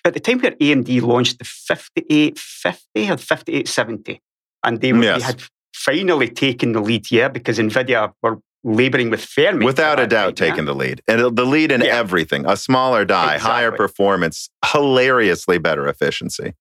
at 0.04 0.14
the 0.14 0.20
time 0.20 0.40
where 0.40 0.52
AMD 0.52 1.02
launched 1.02 1.38
the 1.38 1.44
5850 1.44 3.10
or 3.10 3.16
5870, 3.16 4.20
and 4.64 4.80
they, 4.80 4.92
yes. 4.92 5.18
they 5.18 5.24
had 5.24 5.42
finally 5.74 6.28
taken 6.28 6.72
the 6.72 6.80
lead, 6.80 7.10
yeah, 7.10 7.28
because 7.28 7.58
NVIDIA 7.58 8.12
were 8.22 8.38
laboring 8.64 9.10
with 9.10 9.24
Fermi. 9.24 9.64
Without 9.64 10.00
a 10.00 10.06
doubt, 10.06 10.36
taking 10.36 10.58
yeah? 10.58 10.64
the 10.64 10.74
lead. 10.74 11.02
And 11.06 11.36
the 11.36 11.44
lead 11.44 11.72
in 11.72 11.80
yeah. 11.80 11.96
everything 11.96 12.46
a 12.46 12.56
smaller 12.56 13.04
die, 13.04 13.34
exactly. 13.34 13.50
higher 13.50 13.72
performance, 13.72 14.50
hilariously 14.64 15.58
better 15.58 15.86
efficiency. 15.88 16.54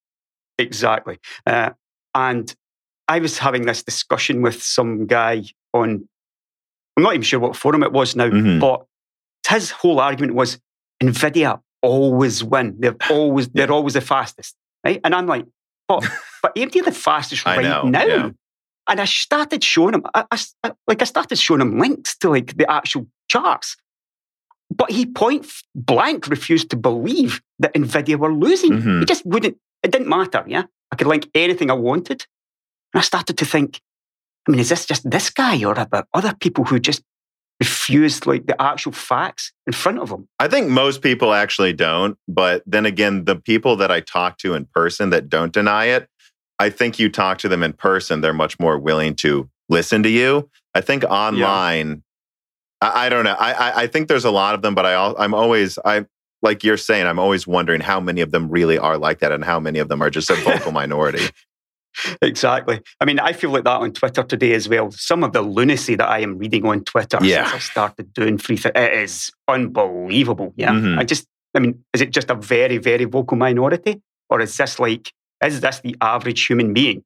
Exactly. 0.58 1.20
Uh, 1.46 1.72
and 2.16 2.54
I 3.08 3.20
was 3.20 3.38
having 3.38 3.66
this 3.66 3.84
discussion 3.84 4.42
with 4.42 4.62
some 4.62 5.06
guy 5.06 5.44
on, 5.74 6.08
I'm 6.96 7.04
not 7.04 7.14
even 7.14 7.24
sure 7.24 7.40
what 7.40 7.56
forum 7.56 7.84
it 7.84 7.92
was 7.92 8.16
now, 8.16 8.30
mm-hmm. 8.30 8.60
but 8.60 8.86
his 9.48 9.72
whole 9.72 10.00
argument 10.00 10.34
was 10.34 10.60
NVIDIA 11.02 11.62
always 11.88 12.44
win. 12.44 12.76
They're 12.80 12.96
always 13.10 13.48
they're 13.50 13.72
always 13.72 13.94
the 13.94 14.02
fastest, 14.02 14.56
right? 14.84 15.00
And 15.04 15.16
I'm 15.16 15.28
like, 15.28 15.46
but 15.88 16.04
but 16.42 16.56
AMD 16.56 16.76
are 16.82 16.84
the 16.84 16.92
fastest 16.92 17.46
right 17.46 17.64
know, 17.64 17.84
now. 17.84 18.06
Yeah. 18.06 18.30
And 18.90 19.02
I 19.02 19.06
started 19.06 19.64
showing 19.66 19.96
him, 19.96 20.06
I, 20.14 20.24
I, 20.64 20.72
like 20.88 21.02
I 21.02 21.06
started 21.06 21.38
showing 21.38 21.60
him 21.60 21.78
links 21.78 22.16
to 22.20 22.30
like 22.30 22.56
the 22.56 22.70
actual 22.72 23.06
charts. 23.28 23.76
But 24.74 24.92
he 24.92 25.06
point 25.06 25.46
blank 25.76 26.28
refused 26.28 26.70
to 26.72 26.78
believe 26.78 27.42
that 27.60 27.74
Nvidia 27.74 28.18
were 28.18 28.34
losing. 28.34 28.74
Mm-hmm. 28.74 29.00
He 29.00 29.06
just 29.06 29.26
wouldn't. 29.26 29.58
It 29.84 29.92
didn't 29.92 30.08
matter. 30.08 30.44
Yeah, 30.48 30.64
I 30.92 30.96
could 30.96 31.08
link 31.08 31.30
anything 31.34 31.70
I 31.72 31.76
wanted. 31.76 32.26
And 32.94 33.00
I 33.00 33.04
started 33.04 33.38
to 33.38 33.46
think, 33.46 33.82
I 34.48 34.52
mean, 34.52 34.60
is 34.60 34.70
this 34.70 34.86
just 34.86 35.10
this 35.10 35.30
guy, 35.30 35.64
or 35.64 35.78
are 35.78 35.88
there 35.92 36.08
other 36.14 36.34
people 36.34 36.66
who 36.66 36.80
just 36.80 37.04
refused 37.60 38.26
like 38.26 38.46
the 38.46 38.62
actual 38.62 38.92
facts 38.92 39.52
in 39.66 39.74
front 39.74 40.00
of 40.00 40.10
them. 40.10 40.28
I 40.40 40.48
think 40.48 40.70
most 40.70 41.02
people 41.02 41.34
actually 41.34 41.74
don't. 41.74 42.18
But 42.28 42.64
then 42.66 42.86
again, 42.86 43.26
the 43.26 43.36
people 43.36 43.76
that 43.78 43.92
I 43.92 44.02
talk 44.02 44.38
to 44.40 44.54
in 44.54 44.66
person 44.66 45.10
that 45.10 45.30
don't 45.30 45.52
deny 45.52 45.86
it, 45.86 46.08
I 46.60 46.70
think 46.70 47.00
you 47.00 47.10
talk 47.10 47.38
to 47.40 47.50
them 47.50 47.64
in 47.64 47.74
person, 47.74 48.22
they're 48.22 48.34
much 48.34 48.60
more 48.60 48.78
willing 48.78 49.16
to 49.18 49.50
listen 49.70 50.04
to 50.04 50.10
you. 50.10 50.50
I 50.74 50.82
think 50.82 51.04
online, 51.06 52.04
yeah. 52.82 52.90
I, 52.90 53.06
I, 53.06 53.10
don't 53.10 53.24
know. 53.24 53.36
I, 53.40 53.84
I 53.84 53.88
think 53.88 54.08
there's 54.08 54.26
a 54.26 54.32
lot 54.32 54.54
of 54.56 54.62
them, 54.62 54.76
but 54.76 54.86
I 54.86 55.14
I'm 55.18 55.34
always 55.34 55.80
I 55.84 56.06
like 56.44 56.64
you're 56.64 56.78
saying, 56.78 57.08
I'm 57.08 57.20
always 57.20 57.48
wondering 57.48 57.82
how 57.82 58.00
many 58.00 58.22
of 58.22 58.32
them 58.32 58.50
really 58.50 58.78
are 58.78 58.98
like 58.98 59.20
that 59.20 59.32
and 59.32 59.44
how 59.44 59.60
many 59.60 59.80
of 59.80 59.90
them 59.90 60.02
are 60.02 60.12
just 60.12 60.30
a 60.30 60.36
vocal 60.36 60.72
minority 60.72 61.26
exactly. 62.22 62.82
I 63.00 63.06
mean, 63.06 63.20
I 63.20 63.34
feel 63.34 63.50
like 63.52 63.64
that 63.64 63.82
on 63.82 63.92
Twitter 63.94 64.24
today 64.24 64.54
as 64.54 64.70
well. 64.70 64.92
Some 64.92 65.24
of 65.24 65.34
the 65.34 65.42
lunacy 65.42 65.96
that 65.96 66.08
I 66.08 66.20
am 66.20 66.38
reading 66.38 66.66
on 66.66 66.84
Twitter 66.84 67.18
yeah. 67.22 67.44
since 67.44 67.56
I 67.56 67.60
started 67.60 68.14
doing 68.14 68.38
free, 68.38 68.58
th- 68.58 68.76
it 68.76 68.94
is 68.94 69.32
unbelievable. 69.48 70.54
Yeah, 70.56 70.72
mm-hmm. 70.72 71.00
I 71.00 71.04
just, 71.04 71.26
I 71.56 71.60
mean, 71.60 71.84
is 71.94 72.02
it 72.02 72.12
just 72.12 72.30
a 72.30 72.36
very, 72.36 72.78
very 72.78 73.06
vocal 73.06 73.38
minority, 73.38 74.02
or 74.30 74.42
is 74.42 74.56
this 74.56 74.80
like, 74.80 75.12
is 75.44 75.62
this 75.62 75.80
the 75.80 75.96
average 76.02 76.46
human 76.46 76.74
being? 76.74 77.04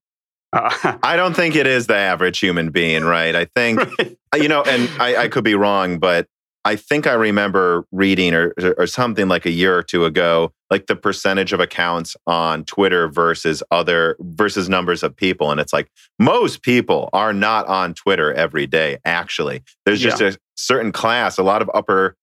Uh, 0.53 0.97
I 1.03 1.15
don't 1.15 1.35
think 1.35 1.55
it 1.55 1.67
is 1.67 1.87
the 1.87 1.95
average 1.95 2.39
human 2.39 2.71
being, 2.71 3.03
right? 3.03 3.35
I 3.35 3.45
think, 3.45 3.79
right. 3.79 4.17
you 4.35 4.47
know, 4.47 4.63
and 4.63 4.89
I, 5.01 5.23
I 5.23 5.27
could 5.27 5.43
be 5.43 5.55
wrong, 5.55 5.99
but 5.99 6.27
I 6.63 6.75
think 6.75 7.07
I 7.07 7.13
remember 7.13 7.85
reading 7.91 8.35
or, 8.35 8.53
or 8.77 8.85
something 8.85 9.27
like 9.27 9.45
a 9.45 9.51
year 9.51 9.75
or 9.75 9.81
two 9.81 10.05
ago, 10.05 10.53
like 10.69 10.85
the 10.85 10.95
percentage 10.95 11.53
of 11.53 11.59
accounts 11.59 12.15
on 12.27 12.65
Twitter 12.65 13.07
versus 13.07 13.63
other 13.71 14.15
versus 14.19 14.69
numbers 14.69 15.01
of 15.01 15.15
people. 15.15 15.49
And 15.51 15.59
it's 15.59 15.73
like 15.73 15.89
most 16.19 16.61
people 16.61 17.09
are 17.13 17.33
not 17.33 17.65
on 17.67 17.95
Twitter 17.95 18.31
every 18.33 18.67
day, 18.67 18.99
actually. 19.05 19.63
There's 19.85 20.01
just 20.01 20.21
yeah. 20.21 20.29
a 20.29 20.37
certain 20.55 20.91
class, 20.91 21.39
a 21.39 21.43
lot 21.43 21.63
of 21.63 21.69
upper, 21.73 22.15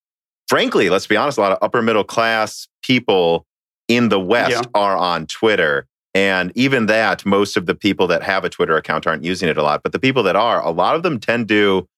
frankly, 0.47 0.89
let's 0.89 1.09
be 1.09 1.17
honest, 1.17 1.39
a 1.39 1.41
lot 1.41 1.53
of 1.53 1.59
upper 1.61 1.83
middle 1.83 2.05
class 2.05 2.69
people 2.83 3.45
in 3.89 4.09
the 4.09 4.21
West 4.21 4.53
yeah. 4.53 4.81
are 4.81 4.97
on 4.97 5.27
Twitter. 5.27 5.87
And 6.15 6.53
even 6.55 6.87
that, 6.87 7.27
most 7.27 7.57
of 7.57 7.67
the 7.67 7.75
people 7.75 8.07
that 8.07 8.23
have 8.23 8.45
a 8.45 8.49
Twitter 8.49 8.77
account 8.77 9.07
aren't 9.07 9.25
using 9.25 9.49
it 9.49 9.59
a 9.59 9.63
lot. 9.63 9.83
But 9.83 9.93
the 9.93 9.99
people 9.99 10.23
that 10.23 10.37
are, 10.37 10.65
a 10.65 10.71
lot 10.71 10.95
of 10.95 11.03
them 11.03 11.19
tend 11.19 11.49
to 11.49 11.89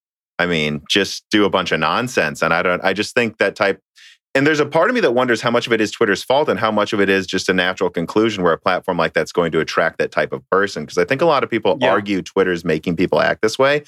I 0.40 0.47
mean, 0.47 0.82
just 0.88 1.25
do 1.30 1.44
a 1.44 1.50
bunch 1.50 1.70
of 1.70 1.80
nonsense. 1.80 2.40
And 2.40 2.54
I 2.54 2.62
don't, 2.62 2.82
I 2.82 2.94
just 2.94 3.14
think 3.14 3.37
that 3.38 3.54
type, 3.54 3.78
and 4.35 4.47
there's 4.47 4.59
a 4.59 4.64
part 4.64 4.88
of 4.88 4.94
me 4.94 5.00
that 5.02 5.12
wonders 5.12 5.42
how 5.42 5.50
much 5.50 5.66
of 5.66 5.73
it 5.75 5.82
is 5.82 5.90
Twitter's 5.90 6.23
fault 6.23 6.49
and 6.49 6.59
how 6.59 6.70
much 6.70 6.94
of 6.94 7.00
it 7.00 7.11
is 7.11 7.26
just 7.26 7.50
a 7.50 7.52
natural 7.52 7.90
conclusion 7.90 8.42
where 8.42 8.54
a 8.54 8.59
platform 8.59 8.97
like 8.97 9.12
that's 9.12 9.32
going 9.32 9.52
to 9.52 9.61
attract 9.61 9.99
that 9.99 10.12
type 10.12 10.32
of 10.32 10.49
person. 10.49 10.85
Because 10.85 10.97
I 10.97 11.04
think 11.04 11.20
a 11.20 11.26
lot 11.26 11.44
of 11.44 11.50
people 11.50 11.76
yeah. 11.78 11.90
argue 11.90 12.23
Twitter's 12.23 12.64
making 12.64 12.97
people 12.97 13.20
act 13.20 13.42
this 13.42 13.59
way. 13.59 13.82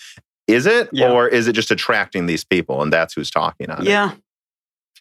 Is 0.47 0.67
it? 0.67 0.91
Yeah. 0.93 1.11
Or 1.11 1.27
is 1.27 1.49
it 1.49 1.55
just 1.55 1.71
attracting 1.71 2.27
these 2.27 2.45
people 2.45 2.83
and 2.83 2.93
that's 2.93 3.15
who's 3.15 3.31
talking 3.31 3.71
on 3.71 3.87
yeah. 3.87 4.11
it? 4.11 4.19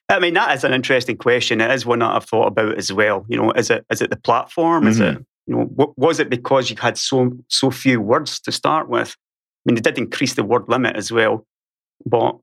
Yeah. 0.10 0.15
I 0.15 0.20
mean, 0.20 0.34
that 0.36 0.55
is 0.55 0.63
an 0.63 0.74
interesting 0.74 1.17
question. 1.17 1.60
It 1.60 1.72
is 1.72 1.86
one 1.86 2.00
that 2.00 2.15
I've 2.15 2.25
thought 2.25 2.48
about 2.48 2.77
as 2.77 2.93
well. 2.93 3.25
You 3.27 3.38
know, 3.38 3.51
is 3.51 3.70
it 3.70 3.86
is 3.91 4.01
it 4.01 4.10
the 4.10 4.17
platform? 4.17 4.88
Is 4.88 5.00
mm-hmm. 5.00 5.17
it 5.17 5.25
you 5.48 5.55
know 5.55 5.93
was 5.98 6.20
it 6.22 6.29
because 6.29 6.70
you 6.70 6.77
had 6.77 6.98
so 6.98 7.31
so 7.50 7.72
few 7.72 8.00
words 8.00 8.39
to 8.41 8.51
start 8.51 8.88
with? 8.88 9.17
I 9.62 9.72
mean, 9.72 9.75
they 9.75 9.82
did 9.82 9.98
increase 9.98 10.34
the 10.34 10.44
word 10.44 10.65
limit 10.68 10.96
as 10.96 11.12
well. 11.12 11.46
But 12.06 12.38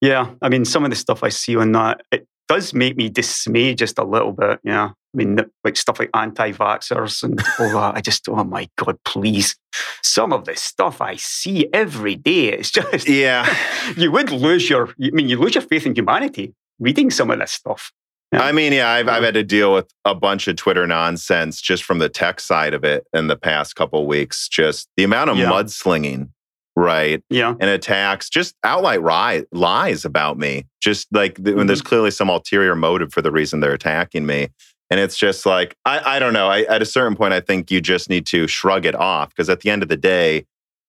yeah, 0.00 0.32
I 0.42 0.48
mean, 0.48 0.64
some 0.64 0.84
of 0.84 0.90
the 0.90 0.96
stuff 0.96 1.22
I 1.22 1.30
see 1.30 1.56
on 1.56 1.72
that, 1.72 2.02
it 2.12 2.26
does 2.48 2.74
make 2.74 2.96
me 2.96 3.08
dismay 3.08 3.74
just 3.74 3.98
a 3.98 4.04
little 4.04 4.32
bit. 4.32 4.60
Yeah. 4.62 4.90
I 4.90 5.16
mean, 5.16 5.38
like 5.62 5.76
stuff 5.76 5.98
like 5.98 6.10
anti 6.12 6.52
vaxxers 6.52 7.22
and 7.22 7.40
all 7.58 7.80
that. 7.80 7.96
I 7.96 8.00
just, 8.00 8.28
oh 8.28 8.44
my 8.44 8.68
God, 8.76 8.98
please. 9.04 9.56
Some 10.02 10.32
of 10.32 10.44
the 10.44 10.56
stuff 10.56 11.00
I 11.00 11.16
see 11.16 11.68
every 11.72 12.16
day, 12.16 12.48
it's 12.48 12.70
just, 12.70 13.08
yeah. 13.08 13.56
you 13.96 14.10
would 14.12 14.30
lose 14.30 14.68
your, 14.68 14.88
I 15.02 15.10
mean, 15.10 15.28
you 15.28 15.38
lose 15.38 15.54
your 15.54 15.62
faith 15.62 15.86
in 15.86 15.94
humanity 15.94 16.54
reading 16.78 17.10
some 17.10 17.30
of 17.30 17.38
this 17.38 17.52
stuff. 17.52 17.92
Yeah. 18.32 18.42
I 18.42 18.52
mean, 18.52 18.72
yeah, 18.72 18.90
I've, 18.90 19.08
I've 19.08 19.22
had 19.22 19.34
to 19.34 19.44
deal 19.44 19.72
with 19.72 19.88
a 20.04 20.14
bunch 20.14 20.48
of 20.48 20.56
Twitter 20.56 20.86
nonsense 20.86 21.60
just 21.60 21.84
from 21.84 21.98
the 21.98 22.08
tech 22.08 22.40
side 22.40 22.74
of 22.74 22.82
it 22.82 23.06
in 23.12 23.28
the 23.28 23.36
past 23.36 23.76
couple 23.76 24.04
weeks. 24.06 24.48
Just 24.48 24.88
the 24.96 25.04
amount 25.04 25.30
of 25.30 25.36
yeah. 25.36 25.48
mudslinging 25.48 26.30
right? 26.76 27.22
Yeah. 27.30 27.54
And 27.60 27.70
attacks, 27.70 28.28
just 28.28 28.54
outright 28.64 29.02
ri- 29.02 29.46
lies 29.52 30.04
about 30.04 30.38
me. 30.38 30.66
Just 30.80 31.06
like 31.12 31.42
th- 31.42 31.56
when 31.56 31.66
there's 31.66 31.80
Mm-hmm. 31.80 31.88
clearly 31.88 32.10
some 32.10 32.28
ulterior 32.28 32.74
motive 32.74 33.12
for 33.12 33.22
the 33.22 33.30
reason 33.32 33.60
they're 33.60 33.72
attacking 33.74 34.26
me. 34.26 34.48
And 34.90 35.00
it's 35.00 35.16
just 35.16 35.46
like, 35.46 35.76
I, 35.84 36.16
I 36.16 36.18
don't 36.18 36.32
know. 36.34 36.48
I, 36.48 36.62
at 36.62 36.82
a 36.82 36.86
certain 36.86 37.16
point, 37.16 37.32
I 37.32 37.40
think 37.40 37.70
you 37.70 37.80
just 37.80 38.08
need 38.10 38.26
to 38.26 38.46
shrug 38.46 38.84
it 38.86 38.94
off 38.94 39.30
because 39.30 39.48
at 39.48 39.60
the 39.60 39.70
end 39.70 39.82
of 39.82 39.88
the 39.88 39.96
day, 39.96 40.44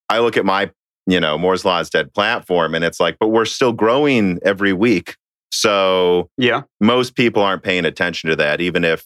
I 0.09 0.19
look 0.19 0.37
at 0.37 0.45
my, 0.45 0.69
you 1.07 1.19
know, 1.19 1.37
Moore's 1.37 1.63
Law 1.65 1.79
is 1.79 1.89
Dead 1.89 2.13
platform 2.13 2.75
and 2.75 2.83
it's 2.83 2.99
like, 2.99 3.17
but 3.19 3.29
we're 3.29 3.45
still 3.45 3.71
growing 3.71 4.39
every 4.43 4.73
week. 4.73 5.15
So 5.51 6.29
Yeah. 6.37 6.63
most 6.81 7.15
people 7.15 7.41
aren't 7.41 7.63
paying 7.63 7.85
attention 7.85 8.29
to 8.29 8.35
that, 8.35 8.59
even 8.59 8.83
if, 8.83 9.05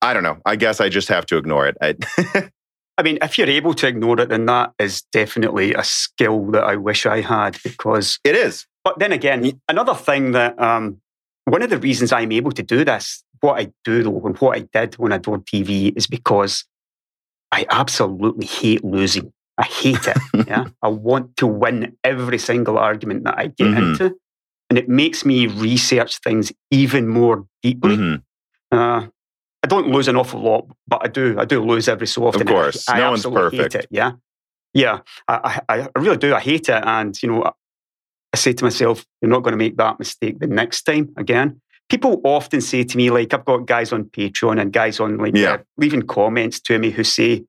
I 0.00 0.14
don't 0.14 0.22
know. 0.22 0.38
I 0.46 0.54
guess 0.56 0.80
I 0.80 0.88
just 0.88 1.08
have 1.08 1.26
to 1.26 1.36
ignore 1.36 1.66
it. 1.66 1.76
I, 1.82 1.96
I 2.98 3.02
mean, 3.02 3.18
if 3.22 3.38
you're 3.38 3.48
able 3.48 3.74
to 3.74 3.86
ignore 3.86 4.20
it, 4.20 4.28
then 4.28 4.46
that 4.46 4.72
is 4.78 5.02
definitely 5.12 5.72
a 5.72 5.84
skill 5.84 6.50
that 6.50 6.64
I 6.64 6.74
wish 6.76 7.06
I 7.06 7.20
had 7.20 7.56
because 7.62 8.18
it 8.24 8.34
is. 8.34 8.66
But 8.82 8.98
then 8.98 9.12
again, 9.12 9.60
another 9.68 9.94
thing 9.94 10.32
that 10.32 10.60
um, 10.60 11.00
one 11.44 11.62
of 11.62 11.70
the 11.70 11.78
reasons 11.78 12.12
I'm 12.12 12.32
able 12.32 12.50
to 12.52 12.62
do 12.62 12.84
this, 12.84 13.22
what 13.40 13.60
I 13.60 13.72
do 13.84 14.02
though, 14.02 14.20
and 14.26 14.36
what 14.38 14.56
I 14.58 14.60
did 14.72 14.96
when 14.98 15.12
I 15.12 15.18
did 15.18 15.46
TV 15.46 15.96
is 15.96 16.08
because 16.08 16.64
I 17.52 17.66
absolutely 17.70 18.46
hate 18.46 18.84
losing. 18.84 19.32
I 19.56 19.64
hate 19.64 20.06
it. 20.08 20.16
yeah. 20.48 20.66
I 20.82 20.88
want 20.88 21.36
to 21.36 21.46
win 21.46 21.96
every 22.02 22.38
single 22.38 22.78
argument 22.78 23.24
that 23.24 23.38
I 23.38 23.46
get 23.46 23.68
Mhm. 23.68 23.78
into. 23.90 24.16
And 24.70 24.78
it 24.78 24.88
makes 24.88 25.24
me 25.24 25.46
research 25.46 26.18
things 26.18 26.52
even 26.70 27.06
more 27.08 27.46
deeply. 27.62 27.96
Mhm. 27.96 28.22
Uh, 28.72 29.06
I 29.62 29.66
don't 29.66 29.88
lose 29.88 30.08
an 30.08 30.16
awful 30.16 30.40
lot, 30.40 30.66
but 30.86 31.00
I 31.04 31.08
do. 31.08 31.36
I 31.38 31.44
do 31.44 31.62
lose 31.64 31.88
every 31.88 32.06
so 32.06 32.26
often. 32.26 32.42
Of 32.42 32.48
course. 32.48 32.88
I, 32.88 32.98
No 32.98 33.10
one's 33.10 33.24
perfect. 33.26 33.72
Hate 33.72 33.82
it. 33.84 33.88
Yeah, 33.90 34.12
yeah. 34.72 35.00
I, 35.26 35.60
I, 35.68 35.88
I 35.94 35.98
really 35.98 36.16
do. 36.16 36.34
I 36.34 36.40
hate 36.40 36.68
it, 36.68 36.82
and 36.86 37.20
you 37.22 37.28
know, 37.30 37.42
I 38.32 38.36
say 38.36 38.52
to 38.52 38.64
myself, 38.64 39.04
"You're 39.20 39.30
not 39.30 39.42
going 39.42 39.52
to 39.52 39.58
make 39.58 39.76
that 39.78 39.98
mistake 39.98 40.38
the 40.38 40.46
next 40.46 40.82
time 40.82 41.12
again." 41.16 41.60
People 41.88 42.20
often 42.22 42.60
say 42.60 42.84
to 42.84 42.96
me, 42.98 43.10
like 43.10 43.32
I've 43.34 43.44
got 43.46 43.66
guys 43.66 43.92
on 43.92 44.04
Patreon 44.04 44.60
and 44.60 44.72
guys 44.72 45.00
on 45.00 45.16
like 45.16 45.34
Yeah. 45.36 45.54
uh, 45.54 45.58
leaving 45.78 46.02
comments 46.02 46.60
to 46.60 46.78
me 46.78 46.90
who 46.90 47.02
say, 47.02 47.44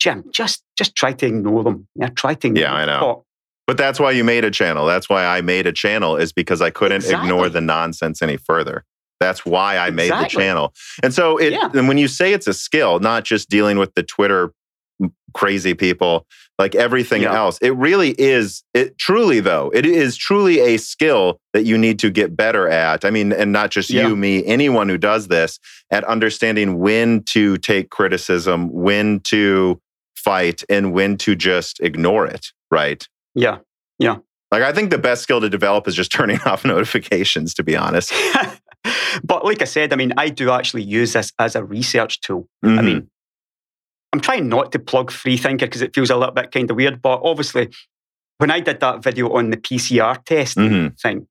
"Jim, 0.00 0.24
just 0.30 0.64
just 0.78 0.94
try 0.94 1.12
to 1.12 1.26
ignore 1.26 1.64
them. 1.64 1.86
Yeah, 1.96 2.08
try 2.08 2.34
to. 2.34 2.46
Ignore 2.46 2.62
Yeah, 2.62 2.74
I 2.74 2.86
them." 2.86 3.00
know. 3.00 3.24
But 3.66 3.76
that's 3.76 4.00
why 4.00 4.10
you 4.12 4.24
made 4.24 4.44
a 4.44 4.50
channel. 4.50 4.86
That's 4.86 5.08
why 5.08 5.24
I 5.24 5.40
made 5.40 5.66
a 5.66 5.72
channel 5.72 6.16
is 6.16 6.32
because 6.32 6.60
I 6.62 6.70
couldn't 6.70 7.02
Exactly. 7.04 7.28
ignore 7.28 7.48
the 7.48 7.60
nonsense 7.60 8.20
any 8.22 8.36
further. 8.36 8.84
That's 9.22 9.46
why 9.46 9.78
I 9.78 9.90
made 9.90 10.10
the 10.12 10.24
channel. 10.26 10.74
And 11.02 11.14
so 11.14 11.36
it 11.38 11.52
Yeah. 11.52 11.70
and 11.74 11.88
when 11.88 11.98
you 11.98 12.08
say 12.08 12.32
it's 12.32 12.46
a 12.46 12.54
skill, 12.54 12.98
not 13.00 13.24
just 13.24 13.48
dealing 13.48 13.78
with 13.78 13.94
the 13.94 14.02
Twitter 14.02 14.52
crazy 15.34 15.74
people, 15.74 16.26
like 16.58 16.74
everything 16.74 17.22
Yeah. 17.22 17.34
else, 17.36 17.58
it 17.62 17.74
really 17.76 18.10
is 18.18 18.62
it 18.74 18.98
truly 18.98 19.40
though, 19.40 19.70
it 19.74 19.86
is 19.86 20.16
truly 20.16 20.60
a 20.60 20.76
skill 20.76 21.38
that 21.54 21.64
you 21.64 21.78
need 21.78 21.98
to 22.00 22.10
get 22.10 22.36
better 22.36 22.68
at. 22.68 23.04
I 23.04 23.10
mean, 23.10 23.32
and 23.32 23.52
not 23.52 23.70
just 23.70 23.88
Yeah. 23.90 24.08
you, 24.08 24.16
me, 24.16 24.44
anyone 24.44 24.88
who 24.88 24.98
does 24.98 25.28
this 25.28 25.58
at 25.90 26.04
understanding 26.04 26.78
when 26.78 27.22
to 27.24 27.56
take 27.58 27.90
criticism, 27.90 28.70
when 28.72 29.20
to 29.20 29.80
fight 30.14 30.62
and 30.68 30.92
when 30.92 31.16
to 31.18 31.34
just 31.34 31.80
ignore 31.80 32.26
it, 32.26 32.48
right? 32.70 33.08
Yeah. 33.34 33.58
Yeah, 33.98 34.16
Like 34.50 34.62
I 34.62 34.72
think 34.72 34.90
the 34.90 34.98
best 34.98 35.22
skill 35.22 35.40
to 35.40 35.48
develop 35.48 35.86
is 35.88 35.94
just 35.94 36.12
turning 36.18 36.40
off 36.44 36.64
notifications, 36.64 37.54
to 37.54 37.62
be 37.62 37.76
honest. 37.76 38.12
but 39.24 39.44
like 39.44 39.62
I 39.62 39.66
said, 39.66 39.92
I 39.92 39.96
mean, 39.96 40.12
I 40.16 40.28
do 40.28 40.50
actually 40.50 40.82
use 40.82 41.12
this 41.12 41.32
as 41.38 41.54
a 41.54 41.64
research 41.64 42.20
tool. 42.20 42.48
I 42.62 42.66
Mhm. 42.68 42.84
mean, 42.84 43.10
I'm 44.12 44.20
trying 44.20 44.48
not 44.48 44.72
to 44.72 44.78
plug 44.78 45.10
Freethinker 45.10 45.66
because 45.66 45.82
it 45.82 45.94
feels 45.94 46.10
a 46.10 46.16
little 46.16 46.34
bit 46.34 46.50
kind 46.52 46.70
of 46.70 46.76
weird. 46.76 47.00
But 47.00 47.20
obviously, 47.24 47.70
when 48.38 48.50
I 48.50 48.60
did 48.60 48.80
that 48.80 49.02
video 49.02 49.32
on 49.32 49.50
the 49.50 49.56
PCR 49.56 50.16
testing 50.24 50.68
Mhm. 50.70 51.00
thing, 51.00 51.26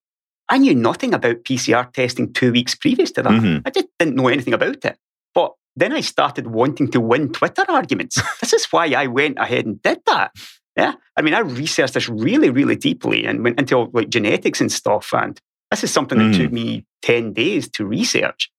I 0.50 0.58
knew 0.58 0.74
nothing 0.76 1.14
about 1.14 1.44
PCR 1.44 1.86
testing 1.94 2.34
two 2.34 2.52
weeks 2.52 2.76
previous 2.76 3.12
to 3.12 3.24
that. 3.24 3.32
Mhm. 3.32 3.62
I 3.66 3.70
just 3.70 3.88
didn't 4.00 4.16
know 4.16 4.28
anything 4.28 4.54
about 4.54 4.84
it. 4.84 4.98
But 5.34 5.54
then 5.76 5.94
I 5.94 6.02
started 6.02 6.48
wanting 6.48 6.90
to 6.92 7.00
win 7.00 7.32
Twitter 7.32 7.64
arguments. 7.70 8.16
this 8.42 8.52
is 8.54 8.66
why 8.72 8.88
I 8.88 9.08
went 9.08 9.38
ahead 9.40 9.66
and 9.66 9.82
did 9.82 10.00
that. 10.08 10.32
Yeah. 10.76 10.96
I 11.16 11.22
mean, 11.22 11.34
I 11.34 11.40
researched 11.40 11.94
this 11.94 12.10
really, 12.10 12.50
really 12.50 12.76
deeply 12.76 13.26
and 13.26 13.44
went 13.44 13.60
into 13.60 13.78
like 13.94 14.10
genetics 14.10 14.60
and 14.60 14.72
stuff. 14.72 15.14
And 15.14 15.40
this 15.72 15.84
is 15.84 15.92
something 15.92 16.18
that 16.18 16.32
Mhm. 16.32 16.38
took 16.38 16.52
me 16.52 16.86
10 17.02 17.34
days 17.34 17.70
to 17.72 17.86
research. 17.86 18.52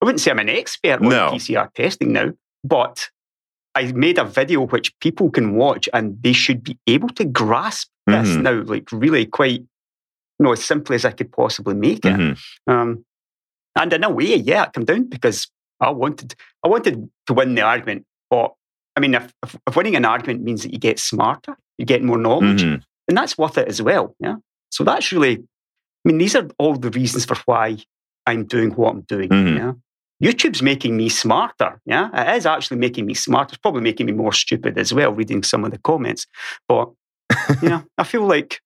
I 0.00 0.06
wouldn't 0.06 0.20
say 0.20 0.30
I'm 0.30 0.38
an 0.38 0.48
expert 0.48 1.00
on 1.02 1.08
No. 1.08 1.30
PCR 1.32 1.68
testing 1.74 2.12
now, 2.12 2.30
but 2.64 3.10
I 3.74 3.92
made 3.92 4.18
a 4.18 4.24
video 4.24 4.66
which 4.66 4.98
people 5.00 5.30
can 5.30 5.54
watch 5.54 5.88
and 5.92 6.20
they 6.22 6.32
should 6.32 6.62
be 6.64 6.78
able 6.86 7.08
to 7.10 7.24
grasp 7.24 7.88
this 8.06 8.28
Mhm. 8.30 8.42
now, 8.42 8.62
like 8.62 8.90
really 8.92 9.26
quite, 9.26 9.60
you 9.60 9.66
know, 10.40 10.52
as 10.52 10.64
simply 10.64 10.96
as 10.96 11.04
I 11.04 11.12
could 11.12 11.30
possibly 11.32 11.74
make 11.74 12.04
it. 12.04 12.16
Mhm. 12.16 12.38
Um, 12.66 13.04
and 13.76 13.92
in 13.92 14.02
a 14.04 14.10
way, 14.10 14.36
yeah, 14.36 14.64
it 14.64 14.72
came 14.72 14.84
down 14.84 15.04
because 15.04 15.48
I 15.80 15.90
wanted, 15.90 16.34
I 16.64 16.68
wanted 16.68 17.10
to 17.26 17.34
win 17.34 17.54
the 17.54 17.62
argument. 17.62 18.06
But 18.30 18.54
I 18.96 19.00
mean, 19.00 19.14
if, 19.14 19.32
if, 19.44 19.56
if 19.66 19.76
winning 19.76 19.96
an 19.96 20.04
argument 20.04 20.42
means 20.42 20.62
that 20.62 20.72
you 20.72 20.78
get 20.78 20.98
smarter, 20.98 21.56
you 21.78 21.84
get 21.84 22.02
more 22.02 22.18
knowledge, 22.18 22.62
Mhm. 22.62 22.82
then 23.06 23.14
that's 23.14 23.38
worth 23.38 23.56
it 23.58 23.68
as 23.68 23.80
well. 23.80 24.14
Yeah. 24.18 24.36
So 24.70 24.82
that's 24.84 25.12
really, 25.12 25.44
mean, 26.08 26.18
these 26.18 26.34
are 26.36 26.48
all 26.58 26.76
the 26.76 26.90
reasons 26.90 27.24
for 27.24 27.36
why 27.46 27.78
I'm 28.26 28.44
doing 28.44 28.70
what 28.72 28.90
I'm 28.94 29.00
doing. 29.02 29.28
Mhm. 29.28 29.56
Yeah. 29.56 29.72
YouTube's 30.22 30.62
making 30.62 30.96
me 30.96 31.08
smarter. 31.08 31.80
Yeah. 31.86 32.10
It 32.12 32.36
is 32.36 32.46
actually 32.46 32.76
making 32.76 33.06
me 33.06 33.14
smarter. 33.14 33.50
It's 33.54 33.58
probably 33.58 33.80
making 33.82 34.06
me 34.06 34.12
more 34.12 34.32
stupid 34.32 34.76
as 34.78 34.92
well, 34.92 35.12
reading 35.12 35.42
some 35.42 35.64
of 35.64 35.70
the 35.70 35.78
comments. 35.78 36.26
But, 36.68 36.90
you 37.62 37.68
know, 37.70 37.84
I 37.98 38.04
feel 38.04 38.26
like 38.26 38.60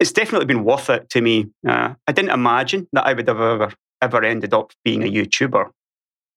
it's 0.00 0.12
definitely 0.12 0.46
been 0.46 0.64
worth 0.64 0.90
it 0.90 1.08
to 1.10 1.20
me. 1.22 1.46
Uh, 1.66 1.94
I 2.06 2.12
didn't 2.12 2.32
imagine 2.32 2.86
that 2.92 3.06
I 3.06 3.14
would 3.14 3.26
have 3.28 3.40
ever, 3.40 3.72
ever 4.02 4.22
ended 4.24 4.52
up 4.52 4.72
being 4.84 5.02
a 5.02 5.10
YouTuber. 5.10 5.70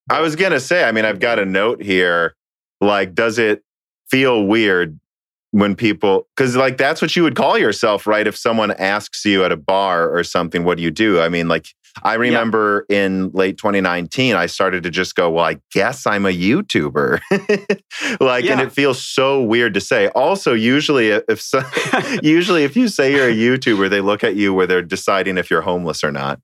I 0.09 0.21
was 0.21 0.37
gonna 0.37 0.61
say, 0.61 0.85
I 0.85 0.93
mean, 0.93 1.03
I've 1.03 1.19
got 1.19 1.39
a 1.39 1.45
note 1.45 1.81
here. 1.83 2.33
Like, 2.79 3.13
does 3.13 3.37
it 3.39 3.63
feel 4.09 4.45
weird 4.45 4.97
when 5.51 5.75
people 5.75 6.27
because 6.35 6.55
like 6.55 6.77
that's 6.77 7.01
what 7.01 7.15
you 7.15 7.23
would 7.23 7.35
call 7.35 7.57
yourself, 7.57 8.05
right? 8.05 8.27
If 8.27 8.35
someone 8.37 8.71
asks 8.71 9.23
you 9.25 9.43
at 9.43 9.51
a 9.51 9.57
bar 9.57 10.09
or 10.13 10.23
something, 10.23 10.63
what 10.63 10.77
do 10.77 10.83
you 10.83 10.91
do? 10.91 11.19
I 11.21 11.29
mean, 11.29 11.47
like 11.47 11.67
I 12.03 12.13
remember 12.13 12.85
in 12.89 13.31
late 13.31 13.57
2019, 13.57 14.35
I 14.35 14.45
started 14.45 14.83
to 14.83 14.89
just 14.91 15.15
go, 15.15 15.31
Well, 15.31 15.45
I 15.45 15.57
guess 15.71 16.05
I'm 16.05 16.25
a 16.27 16.29
YouTuber. 16.29 17.19
like, 18.19 18.45
and 18.45 18.61
it 18.61 18.71
feels 18.71 19.01
so 19.03 19.41
weird 19.41 19.73
to 19.73 19.81
say. 19.81 20.07
Also, 20.09 20.53
usually 20.53 21.09
if 21.09 21.41
so, 21.41 21.61
usually 22.21 22.63
if 22.63 22.75
you 22.75 22.87
say 22.87 23.13
you're 23.13 23.29
a 23.29 23.33
YouTuber, 23.33 23.89
they 23.89 24.01
look 24.01 24.23
at 24.23 24.35
you 24.35 24.53
where 24.53 24.67
they're 24.67 24.81
deciding 24.83 25.37
if 25.39 25.49
you're 25.49 25.61
homeless 25.61 26.03
or 26.03 26.11
not. 26.11 26.39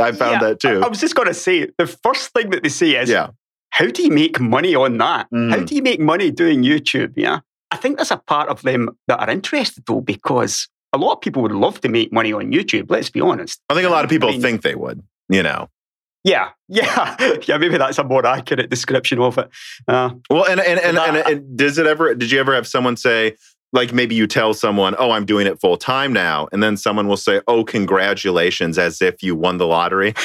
I 0.00 0.12
found 0.12 0.18
Yeah, 0.18 0.38
that 0.40 0.60
too. 0.60 0.80
I, 0.82 0.86
I 0.86 0.88
was 0.88 1.00
just 1.00 1.14
going 1.14 1.28
to 1.28 1.34
say 1.34 1.68
the 1.76 1.86
first 1.86 2.32
thing 2.32 2.50
that 2.50 2.62
they 2.62 2.68
say 2.70 2.96
is, 2.96 3.10
yeah. 3.10 3.28
how 3.70 3.86
do 3.88 4.02
you 4.02 4.10
make 4.10 4.40
money 4.40 4.74
on 4.74 4.96
that? 4.98 5.26
How 5.30 5.36
Mhm. 5.36 5.66
do 5.66 5.74
you 5.74 5.82
make 5.82 6.00
money 6.00 6.30
doing 6.30 6.62
YouTube? 6.62 7.12
Yeah. 7.16 7.40
I 7.70 7.76
think 7.76 7.96
there's 7.96 8.10
a 8.10 8.16
part 8.16 8.48
of 8.48 8.62
them 8.62 8.96
that 9.08 9.20
are 9.20 9.30
interested 9.30 9.84
though, 9.86 10.00
because 10.00 10.68
a 10.92 10.98
lot 10.98 11.12
of 11.12 11.20
people 11.20 11.42
would 11.42 11.52
love 11.52 11.80
to 11.82 11.88
make 11.88 12.12
money 12.12 12.32
on 12.32 12.50
YouTube. 12.52 12.90
Let's 12.90 13.10
be 13.10 13.20
honest. 13.20 13.60
I 13.68 13.74
think 13.74 13.86
a 13.86 13.90
lot 13.90 14.04
of 14.04 14.10
people 14.10 14.28
I 14.28 14.32
mean- 14.32 14.40
think 14.42 14.62
they 14.62 14.74
would, 14.74 15.02
you 15.28 15.42
know. 15.42 15.68
Yeah, 16.24 16.50
yeah, 16.68 17.16
yeah. 17.46 17.56
Maybe 17.58 17.78
that's 17.78 17.96
a 17.98 18.04
more 18.04 18.26
accurate 18.26 18.68
description 18.70 19.20
of 19.20 19.38
it. 19.38 19.48
Uh, 19.86 20.10
Well, 20.28 20.44
and 20.46 20.60
and 20.60 20.80
and, 20.80 20.98
and, 20.98 21.16
and 21.16 21.56
does 21.56 21.78
it 21.78 21.86
ever? 21.86 22.12
Did 22.14 22.30
you 22.32 22.40
ever 22.40 22.54
have 22.54 22.66
someone 22.66 22.96
say, 22.96 23.36
like, 23.72 23.92
maybe 23.92 24.14
you 24.16 24.26
tell 24.26 24.52
someone, 24.52 24.96
"Oh, 24.98 25.12
I'm 25.12 25.24
doing 25.24 25.46
it 25.46 25.60
full 25.60 25.76
time 25.76 26.12
now," 26.12 26.48
and 26.50 26.60
then 26.62 26.76
someone 26.76 27.06
will 27.06 27.16
say, 27.16 27.40
"Oh, 27.46 27.64
congratulations," 27.64 28.78
as 28.78 29.00
if 29.00 29.22
you 29.22 29.36
won 29.36 29.58
the 29.58 29.66
lottery? 29.66 30.14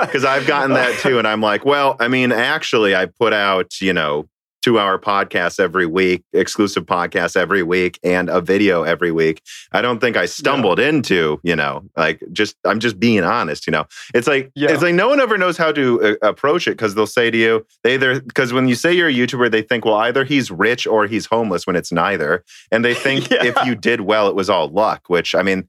Because 0.00 0.24
I've 0.24 0.46
gotten 0.46 0.72
that 0.72 0.98
too, 1.00 1.18
and 1.18 1.28
I'm 1.28 1.42
like, 1.42 1.64
well, 1.66 1.96
I 2.00 2.08
mean, 2.08 2.32
actually, 2.32 2.96
I 2.96 3.06
put 3.06 3.32
out, 3.34 3.80
you 3.80 3.92
know. 3.92 4.26
Two 4.62 4.78
hour 4.78 4.98
podcasts 4.98 5.58
every 5.58 5.86
week, 5.86 6.22
exclusive 6.34 6.84
podcasts 6.84 7.34
every 7.34 7.62
week, 7.62 7.98
and 8.02 8.28
a 8.28 8.40
video 8.42 8.82
every 8.82 9.10
week. 9.10 9.42
I 9.72 9.80
don't 9.80 10.00
think 10.00 10.18
I 10.18 10.26
stumbled 10.26 10.78
into, 10.78 11.40
you 11.42 11.56
know, 11.56 11.82
like 11.96 12.22
just, 12.32 12.56
I'm 12.66 12.78
just 12.78 13.00
being 13.00 13.24
honest, 13.24 13.66
you 13.66 13.70
know. 13.70 13.86
It's 14.12 14.26
like, 14.26 14.50
Yeah. 14.54 14.70
it's 14.72 14.82
like 14.82 14.94
no 14.94 15.08
one 15.08 15.18
ever 15.18 15.38
knows 15.38 15.56
how 15.56 15.72
to 15.72 16.02
uh, 16.22 16.28
approach 16.28 16.66
it 16.68 16.72
because 16.72 16.94
they'll 16.94 17.06
say 17.06 17.30
to 17.30 17.38
you, 17.38 17.66
they 17.84 17.94
either, 17.94 18.20
because 18.20 18.52
when 18.52 18.68
you 18.68 18.74
say 18.74 18.92
you're 18.92 19.08
a 19.08 19.12
YouTuber, 19.14 19.50
they 19.50 19.62
think, 19.62 19.86
well, 19.86 19.94
either 19.94 20.24
he's 20.24 20.50
rich 20.50 20.86
or 20.86 21.06
he's 21.06 21.24
homeless 21.24 21.66
when 21.66 21.74
it's 21.74 21.90
neither. 21.90 22.44
And 22.70 22.84
they 22.84 22.92
think 23.06 23.30
Yeah. 23.30 23.44
if 23.44 23.56
you 23.64 23.74
did 23.74 24.02
well, 24.02 24.28
it 24.28 24.34
was 24.34 24.50
all 24.50 24.68
luck, 24.68 25.04
which 25.08 25.34
I 25.34 25.42
mean, 25.42 25.68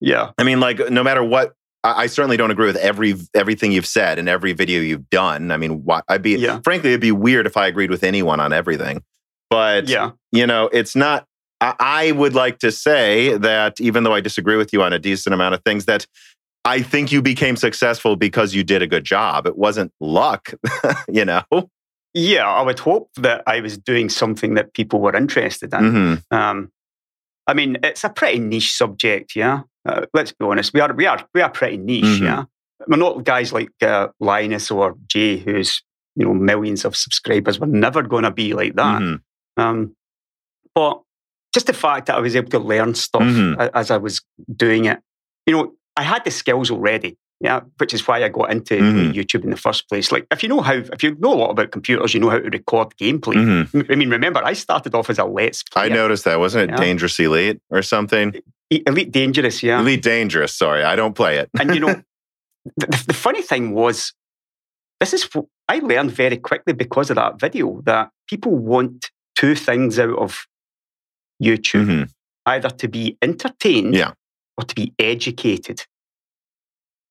yeah, 0.00 0.30
I 0.38 0.44
mean, 0.44 0.60
like 0.60 0.90
no 0.90 1.02
matter 1.02 1.24
what, 1.24 1.54
I, 1.84 2.02
I 2.02 2.06
certainly 2.06 2.36
don't 2.36 2.50
agree 2.50 2.66
with 2.66 2.76
every 2.76 3.14
everything 3.34 3.72
you've 3.72 3.86
said 3.86 4.18
and 4.18 4.28
every 4.28 4.52
video 4.52 4.80
you've 4.80 5.08
done. 5.10 5.50
I 5.50 5.56
mean, 5.56 5.84
why, 5.84 6.02
I'd 6.08 6.22
be 6.22 6.32
Yeah. 6.36 6.60
frankly, 6.64 6.90
it'd 6.90 7.00
be 7.00 7.12
weird 7.12 7.46
if 7.46 7.56
I 7.56 7.66
agreed 7.66 7.90
with 7.90 8.02
anyone 8.04 8.40
on 8.40 8.52
everything. 8.52 9.02
But 9.50 9.88
yeah, 9.88 10.10
you 10.32 10.46
know, 10.46 10.68
it's 10.72 10.94
not. 10.96 11.24
I, 11.60 11.74
I 11.80 12.12
would 12.12 12.34
like 12.34 12.58
to 12.58 12.70
say 12.70 13.36
that 13.38 13.80
even 13.80 14.04
though 14.04 14.12
I 14.14 14.20
disagree 14.20 14.56
with 14.56 14.72
you 14.72 14.82
on 14.82 14.92
a 14.92 14.98
decent 14.98 15.34
amount 15.34 15.54
of 15.54 15.62
things, 15.64 15.86
that 15.86 16.06
I 16.64 16.82
think 16.82 17.10
you 17.12 17.22
became 17.22 17.56
successful 17.56 18.14
because 18.16 18.54
you 18.54 18.62
did 18.62 18.82
a 18.82 18.86
good 18.86 19.04
job. 19.04 19.46
It 19.46 19.56
wasn't 19.56 19.92
luck, 20.00 20.52
you 21.08 21.24
know. 21.24 21.42
yeah, 22.14 22.46
I 22.48 22.62
would 22.62 22.78
hope 22.78 23.10
that 23.16 23.42
I 23.46 23.60
was 23.60 23.78
doing 23.78 24.08
something 24.08 24.54
that 24.54 24.74
people 24.74 25.00
were 25.00 25.16
interested 25.16 25.72
in. 25.72 25.80
Mhm. 25.80 26.22
Um, 26.36 26.70
I 27.48 27.54
mean, 27.54 27.78
it's 27.82 28.04
a 28.04 28.10
pretty 28.10 28.38
niche 28.38 28.72
subject, 28.76 29.34
yeah. 29.34 29.62
Uh, 29.88 30.02
let's 30.14 30.32
be 30.32 30.44
honest, 30.44 30.72
we 30.74 30.80
are 30.80 30.92
we 30.92 31.06
are 31.06 31.26
we 31.34 31.40
are 31.40 31.50
pretty 31.50 31.78
niche, 31.78 32.04
Mhm. 32.20 32.22
yeah. 32.22 32.44
We're 32.86 32.98
not 32.98 33.24
guys 33.24 33.52
like 33.52 33.70
uh, 33.82 34.08
Linus 34.20 34.70
or 34.70 34.94
Jay, 35.08 35.38
who's 35.38 35.82
you 36.14 36.26
know 36.26 36.34
millions 36.34 36.84
of 36.84 36.94
subscribers. 36.94 37.58
We're 37.58 37.66
never 37.68 38.02
going 38.02 38.24
to 38.24 38.30
be 38.30 38.52
like 38.54 38.74
that. 38.76 39.00
Mhm. 39.02 39.20
Um, 39.56 39.96
but 40.74 41.00
just 41.54 41.66
the 41.66 41.72
fact 41.72 42.06
that 42.06 42.16
I 42.16 42.20
was 42.20 42.36
able 42.36 42.50
to 42.50 42.58
learn 42.58 42.94
stuff 42.94 43.22
Mhm. 43.22 43.70
as 43.74 43.90
I 43.90 43.96
was 43.96 44.20
doing 44.54 44.84
it, 44.84 45.00
you 45.46 45.54
know, 45.54 45.72
I 45.96 46.02
had 46.02 46.24
the 46.24 46.30
skills 46.30 46.70
already. 46.70 47.16
Yeah, 47.40 47.60
which 47.78 47.94
is 47.94 48.06
why 48.08 48.24
I 48.24 48.28
got 48.28 48.50
into 48.50 48.74
Mhm. 48.78 49.14
YouTube 49.14 49.44
in 49.44 49.50
the 49.50 49.56
first 49.56 49.88
place. 49.88 50.10
Like, 50.10 50.26
if 50.32 50.42
you 50.42 50.48
know 50.48 50.60
how, 50.60 50.72
if 50.74 51.02
you 51.04 51.14
know 51.20 51.34
a 51.34 51.36
lot 51.36 51.50
about 51.50 51.70
computers, 51.70 52.12
you 52.12 52.18
know 52.18 52.30
how 52.30 52.38
to 52.40 52.50
record 52.50 52.96
gameplay. 53.00 53.36
Mhm. 53.70 53.90
I 53.92 53.94
mean, 53.94 54.10
remember, 54.10 54.40
I 54.44 54.54
started 54.54 54.92
off 54.96 55.08
as 55.08 55.18
a 55.20 55.24
Let's 55.24 55.62
Play. 55.62 55.84
I 55.84 55.88
noticed 55.88 56.24
that. 56.24 56.40
Wasn't 56.40 56.64
it 56.64 56.70
Yeah. 56.74 56.80
Dangerous 56.84 57.18
Elite 57.20 57.60
or 57.70 57.82
something? 57.82 58.34
Elite 58.70 59.12
Dangerous, 59.12 59.62
yeah. 59.62 59.78
Elite 59.80 60.02
Dangerous. 60.02 60.52
Sorry, 60.52 60.82
I 60.82 60.96
don't 60.96 61.14
play 61.14 61.38
it. 61.38 61.48
And 61.60 61.72
you 61.74 61.80
know, 61.80 62.02
the, 62.76 63.04
the- 63.06 63.14
funny 63.14 63.40
thing 63.42 63.72
was, 63.72 64.12
this 64.98 65.12
is 65.14 65.22
what 65.32 65.44
I 65.68 65.78
learned 65.78 66.10
very 66.10 66.38
quickly 66.38 66.72
because 66.72 67.08
of 67.08 67.16
that 67.16 67.38
video 67.38 67.82
that 67.84 68.10
people 68.28 68.56
want 68.56 69.12
two 69.36 69.54
things 69.54 69.96
out 70.00 70.18
of 70.18 70.44
YouTube 71.40 71.86
Mhm. 71.86 72.10
either 72.46 72.68
to 72.70 72.88
be 72.88 73.16
entertained 73.22 73.94
Yeah. 73.94 74.12
or 74.56 74.64
to 74.64 74.74
be 74.74 74.92
educated. 74.98 75.84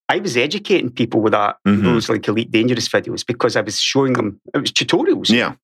I 0.10 0.20
was 0.20 0.38
educating 0.38 0.89
people 0.89 1.20
with 1.22 1.34
that 1.34 1.58
Mhm. 1.67 1.84
those 1.84 2.08
like 2.10 2.28
Elite 2.28 2.50
Dangerous 2.52 2.88
videos 2.88 3.26
because 3.26 3.56
I 3.58 3.62
was 3.62 3.80
showing 3.80 4.13
them 4.13 4.39
it 4.54 4.60
was 4.60 4.72
tutorials. 4.72 5.30
Yeah. 5.30 5.56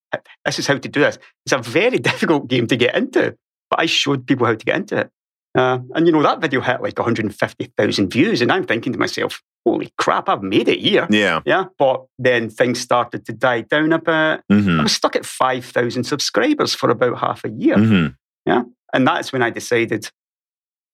This 0.46 0.60
is 0.60 0.68
how 0.68 0.78
to 0.78 0.88
do 0.90 1.00
this. 1.00 1.18
It's 1.46 1.54
a 1.54 1.58
very 1.60 1.98
difficult 2.10 2.48
game 2.50 2.68
to 2.68 2.76
get 2.76 2.96
into, 2.96 3.36
but 3.70 3.80
I 3.80 3.86
showed 3.86 4.28
people 4.28 4.46
how 4.46 4.56
to 4.56 4.66
get 4.66 4.76
into 4.76 4.98
it. 4.98 5.10
Uh, 5.56 5.80
and 5.96 6.06
you 6.08 6.12
know, 6.12 6.24
that 6.24 6.42
video 6.42 6.62
hit 6.62 6.82
like 6.82 6.98
150,000 7.00 8.10
views. 8.12 8.42
And 8.42 8.52
I'm 8.52 8.66
thinking 8.66 8.92
to 8.94 9.00
myself, 9.00 9.42
holy 9.66 9.94
crap, 9.98 10.28
I've 10.28 10.42
made 10.44 10.68
it 10.68 10.80
here. 10.80 11.08
Yeah. 11.10 11.42
Yeah. 11.46 11.66
But 11.78 12.06
then 12.20 12.50
things 12.50 12.80
started 12.80 13.26
to 13.28 13.34
die 13.34 13.62
down 13.62 13.94
a 13.94 14.00
bit. 14.00 14.12
I 14.12 14.44
Mhm. 14.52 14.84
was 14.84 14.92
stuck 14.94 15.16
at 15.16 15.26
5,000 15.26 16.04
subscribers 16.04 16.74
for 16.74 16.90
about 16.90 17.20
half 17.20 17.46
a 17.46 17.50
year. 17.50 17.76
Mhm. 17.78 18.16
And 18.96 19.08
that's 19.08 19.34
when 19.34 19.42
I 19.42 19.50
decided 19.50 20.12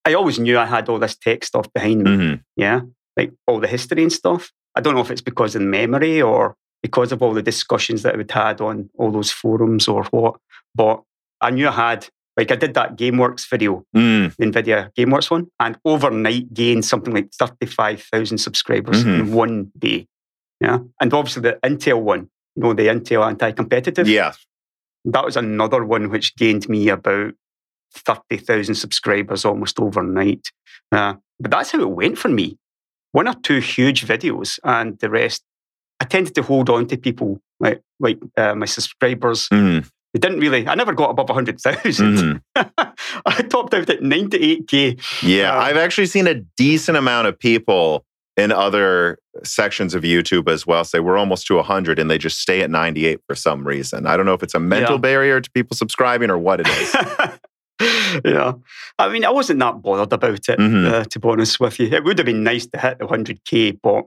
I 0.06 0.14
always 0.14 0.40
knew 0.40 0.58
I 0.58 0.66
had 0.66 0.88
all 0.88 1.00
this 1.00 1.18
tech 1.18 1.44
stuff 1.44 1.68
behind 1.74 2.04
me. 2.04 2.12
Mhm. 2.12 2.44
Yeah. 2.56 2.82
Like 3.20 3.34
all 3.48 3.60
the 3.60 3.68
history 3.68 4.02
and 4.04 4.14
stuff. 4.14 4.50
I 4.76 4.82
don't 4.82 4.96
know 4.96 5.02
if 5.02 5.12
it's 5.12 5.22
because 5.22 5.54
of 5.56 5.62
memory 5.62 6.22
or 6.22 6.56
because 6.82 7.12
of 7.12 7.22
all 7.22 7.34
the 7.34 7.42
discussions 7.42 8.04
that 8.04 8.16
we'd 8.18 8.32
had 8.32 8.62
on 8.62 8.90
all 8.98 9.12
those 9.12 9.30
forums 9.32 9.88
or 9.90 10.06
what. 10.12 10.36
But 10.74 11.02
I 11.42 11.50
knew 11.50 11.68
I 11.68 11.72
had, 11.72 12.08
like, 12.38 12.50
I 12.52 12.56
did 12.56 12.76
that 12.76 12.96
GameWorks 12.98 13.50
video, 13.50 13.84
Mm. 13.94 14.34
the 14.38 14.46
NVIDIA 14.46 14.90
GameWorks 14.98 15.30
one, 15.30 15.48
and 15.60 15.78
overnight 15.84 16.54
gained 16.54 16.86
something 16.86 17.14
like 17.14 17.30
35,000 17.34 18.38
subscribers 18.38 19.04
Mhm. 19.04 19.20
in 19.20 19.34
one 19.34 19.72
day. 19.78 20.08
Yeah. 20.62 20.80
And 21.02 21.14
obviously 21.14 21.42
the 21.42 21.60
Intel 21.62 22.02
one, 22.02 22.30
you 22.56 22.64
know, 22.64 22.74
the 22.74 22.88
Intel 22.88 23.28
anti 23.28 23.52
competitive 23.52 24.08
Yeah. 24.08 24.32
that 25.04 25.26
was 25.26 25.36
another 25.36 25.84
one 25.84 26.10
which 26.10 26.36
gained 26.38 26.70
me 26.70 26.88
about 26.88 27.34
30,000 27.94 28.76
subscribers 28.76 29.44
almost 29.44 29.78
overnight. 29.80 30.48
Uh, 30.94 31.16
but 31.40 31.52
that's 31.52 31.72
how 31.72 31.82
it 31.82 31.90
went 31.90 32.18
for 32.18 32.30
me. 32.30 32.58
One 33.12 33.28
or 33.28 33.34
two 33.36 33.60
huge 33.60 34.06
videos, 34.06 34.60
and 34.64 34.98
the 35.00 35.10
rest, 35.10 35.44
I 36.00 36.06
tended 36.06 36.36
to 36.36 36.44
hold 36.44 36.70
on 36.70 36.86
to 36.88 36.98
people 36.98 37.40
like 37.60 37.82
like 38.00 38.20
uh, 38.38 38.56
my 38.56 38.66
subscribers. 38.66 39.50
Mhm. 39.50 39.90
They 40.14 40.20
didn't 40.20 40.40
really, 40.40 40.68
I 40.68 40.74
never 40.76 40.94
got 40.94 41.12
above 41.12 41.30
100,000. 41.30 42.16
Mhm. 42.16 42.42
I 43.26 43.42
topped 43.44 43.74
out 43.76 43.90
at 43.90 44.02
98K. 44.02 44.98
Yeah, 45.22 45.56
Uh, 45.56 45.60
I've 45.62 45.78
actually 45.78 46.08
seen 46.08 46.26
a 46.28 46.36
decent 46.58 46.98
amount 46.98 47.28
of 47.28 47.38
people 47.38 48.06
in 48.36 48.52
other 48.52 49.20
sections 49.44 49.94
of 49.94 50.02
YouTube 50.04 50.50
as 50.50 50.66
well 50.66 50.84
say 50.84 51.00
we're 51.00 51.18
almost 51.18 51.46
to 51.48 51.56
100 51.58 52.00
and 52.00 52.10
they 52.10 52.18
just 52.18 52.40
stay 52.40 52.62
at 52.62 52.72
98 52.72 53.20
for 53.28 53.36
some 53.36 53.64
reason. 53.68 54.08
I 54.08 54.18
don't 54.18 54.26
know 54.26 54.34
if 54.34 54.42
it's 54.42 54.56
a 54.56 54.60
mental 54.60 54.96
Yeah. 54.96 55.02
barrier 55.02 55.42
to 55.42 55.52
people 55.52 55.76
subscribing 55.78 56.32
or 56.32 56.38
what 56.40 56.60
it 56.62 56.68
is. 56.68 56.96
yeah. 58.26 58.54
I 58.98 59.10
mean, 59.10 59.26
I 59.26 59.30
wasn't 59.32 59.60
that 59.60 59.82
bothered 59.82 60.12
about 60.14 60.50
it, 60.50 60.60
Mhm. 60.60 60.86
uh, 60.92 61.04
to 61.06 61.20
be 61.20 61.28
honest 61.30 61.60
with 61.60 61.80
you. 61.80 61.88
It 61.88 62.04
would 62.04 62.18
have 62.18 62.26
been 62.26 62.44
nice 62.44 62.66
to 62.68 62.80
hit 62.80 63.00
the 63.00 63.06
100K, 63.08 63.72
but 63.82 64.06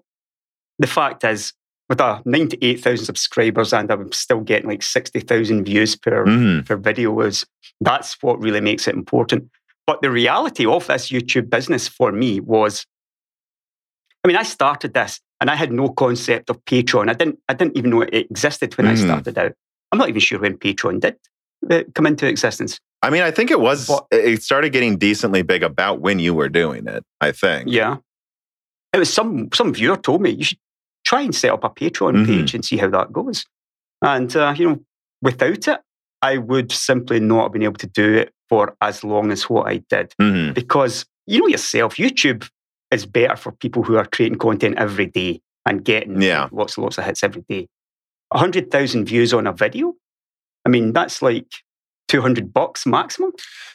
the 0.78 0.86
fact 0.86 1.24
is, 1.24 1.52
with 1.88 2.00
a 2.00 2.22
98,000 2.24 3.04
subscribers 3.04 3.72
and 3.72 3.90
I'm 3.90 4.12
still 4.12 4.40
getting 4.40 4.68
like 4.68 4.82
60,000 4.82 5.64
views 5.64 5.94
per, 5.96 6.24
Mhm. 6.26 6.66
per 6.66 6.76
video, 6.76 7.20
is 7.20 7.44
that's 7.80 8.16
what 8.22 8.40
really 8.40 8.60
makes 8.60 8.88
it 8.88 8.94
important. 8.94 9.50
But 9.86 10.00
the 10.00 10.10
reality 10.10 10.64
of 10.64 10.86
this 10.86 11.10
YouTube 11.10 11.50
business 11.50 11.88
for 11.88 12.12
me 12.12 12.40
was, 12.40 12.86
I 14.24 14.28
mean, 14.28 14.36
I 14.36 14.42
started 14.44 14.94
this 14.94 15.20
and 15.40 15.50
I 15.50 15.56
had 15.56 15.72
no 15.72 15.88
concept 15.88 16.48
of 16.50 16.64
Patreon. 16.64 17.10
I 17.10 17.14
didn't, 17.14 17.38
I 17.48 17.54
didn't 17.54 17.76
even 17.76 17.90
know 17.90 18.02
it 18.02 18.14
existed 18.14 18.76
when 18.78 18.86
I 18.86 18.92
Mhm. 18.94 19.04
started 19.04 19.36
out. 19.38 19.52
I'm 19.90 19.98
not 19.98 20.08
even 20.08 20.20
sure 20.20 20.38
when 20.38 20.56
Patreon 20.58 21.00
did 21.00 21.16
uh, 21.70 21.82
come 21.94 22.06
into 22.06 22.26
existence. 22.26 22.80
I 23.02 23.10
mean, 23.10 23.22
I 23.22 23.30
think 23.32 23.50
it 23.50 23.60
was, 23.60 23.90
it 24.12 24.42
started 24.42 24.70
getting 24.72 24.96
decently 24.96 25.42
big 25.42 25.62
about 25.62 26.00
when 26.00 26.18
you 26.20 26.34
were 26.34 26.48
doing 26.48 26.86
it, 26.86 27.02
I 27.20 27.32
think. 27.32 27.68
Yeah. 27.68 27.96
It 28.92 28.98
was 28.98 29.12
some 29.12 29.48
some 29.52 29.72
viewer 29.74 29.96
told 29.96 30.20
me 30.22 30.30
you 30.30 30.44
should 30.44 30.58
try 31.04 31.22
and 31.22 31.34
set 31.34 31.50
up 31.50 31.64
a 31.64 31.70
Patreon 31.70 32.14
Mhm. 32.18 32.26
page 32.26 32.54
and 32.54 32.64
see 32.64 32.76
how 32.76 32.88
that 32.90 33.12
goes. 33.12 33.44
And 34.02 34.34
uh, 34.36 34.54
you 34.56 34.68
know, 34.68 34.84
without 35.22 35.66
it, 35.66 35.80
I 36.20 36.36
would 36.38 36.70
simply 36.70 37.18
not 37.18 37.44
have 37.44 37.52
been 37.52 37.62
able 37.62 37.78
to 37.78 37.86
do 37.86 38.14
it 38.14 38.32
for 38.48 38.76
as 38.80 39.02
long 39.02 39.32
as 39.32 39.48
what 39.48 39.66
I 39.66 39.78
did. 39.88 40.14
Mhm. 40.20 40.54
Because 40.54 41.06
you 41.26 41.40
know 41.40 41.46
yourself, 41.48 41.96
YouTube 41.96 42.48
is 42.92 43.06
better 43.06 43.34
for 43.34 43.50
people 43.52 43.82
who 43.82 43.96
are 43.96 44.04
creating 44.06 44.38
content 44.38 44.76
every 44.78 45.06
day 45.06 45.40
and 45.66 45.82
getting 45.84 46.20
Yeah. 46.20 46.48
lots 46.52 46.76
and 46.76 46.84
lots 46.84 46.98
of 46.98 47.04
hits 47.04 47.24
every 47.24 47.42
day. 47.48 47.66
A 48.30 48.38
hundred 48.38 48.70
thousand 48.70 49.06
views 49.06 49.32
on 49.32 49.46
a 49.46 49.52
video. 49.52 49.94
I 50.66 50.68
mean, 50.68 50.92
that's 50.92 51.22
like 51.22 51.48
two 52.12 52.20
hundred 52.20 52.52
bucks 52.52 52.86
maximum. 52.86 53.32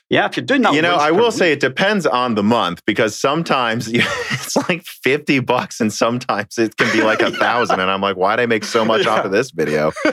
Yeah, 0.09 0.25
if 0.27 0.37
you're 0.37 0.45
doing 0.45 0.61
that, 0.61 0.73
You 0.73 0.81
know, 0.81 0.95
I 0.95 1.11
will 1.11 1.25
week- 1.25 1.33
say 1.33 1.51
it 1.51 1.59
depends 1.59 2.05
on 2.05 2.35
the 2.35 2.43
month 2.43 2.81
because 2.85 3.19
sometimes 3.19 3.89
it's 3.91 4.55
like 4.55 4.83
50 4.85 5.39
bucks 5.41 5.81
and 5.81 5.91
sometimes 5.91 6.57
it 6.57 6.77
can 6.77 6.89
be 6.95 7.03
like 7.03 7.21
a 7.29 7.31
Yeah. 7.31 7.37
thousand. 7.39 7.81
And 7.81 7.91
I'm 7.91 7.99
like, 7.99 8.15
why'd 8.15 8.39
I 8.39 8.45
make 8.45 8.63
so 8.63 8.85
much 8.85 9.05
off 9.05 9.25
of 9.25 9.31
this 9.33 9.51
video? 9.51 9.91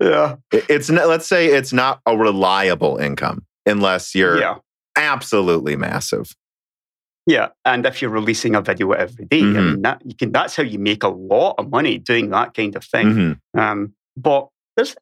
yeah, 0.00 0.36
It's 0.52 0.88
not, 0.88 1.08
let's 1.08 1.26
say 1.26 1.46
it's 1.46 1.72
not 1.72 2.00
a 2.06 2.16
reliable 2.16 2.96
income 2.98 3.44
unless 3.64 4.14
you're 4.14 4.38
yeah. 4.38 4.56
absolutely 4.96 5.74
massive. 5.74 6.30
Yeah, 7.26 7.48
and 7.64 7.84
if 7.86 8.00
you're 8.00 8.12
releasing 8.12 8.54
a 8.54 8.60
video 8.60 8.92
every 8.92 9.24
day, 9.24 9.40
I 9.40 9.42
Mhm. 9.42 9.70
mean 9.72 9.82
that 9.82 10.00
you 10.04 10.14
can. 10.14 10.30
That's 10.30 10.54
how 10.54 10.62
you 10.62 10.78
make 10.78 11.02
a 11.02 11.08
lot 11.08 11.56
of 11.58 11.70
money 11.70 11.98
doing 11.98 12.30
that 12.30 12.54
kind 12.54 12.76
of 12.76 12.84
thing. 12.84 13.38
Mhm. 13.54 13.60
Um, 13.60 13.94
but 14.16 14.46
there's 14.76 14.94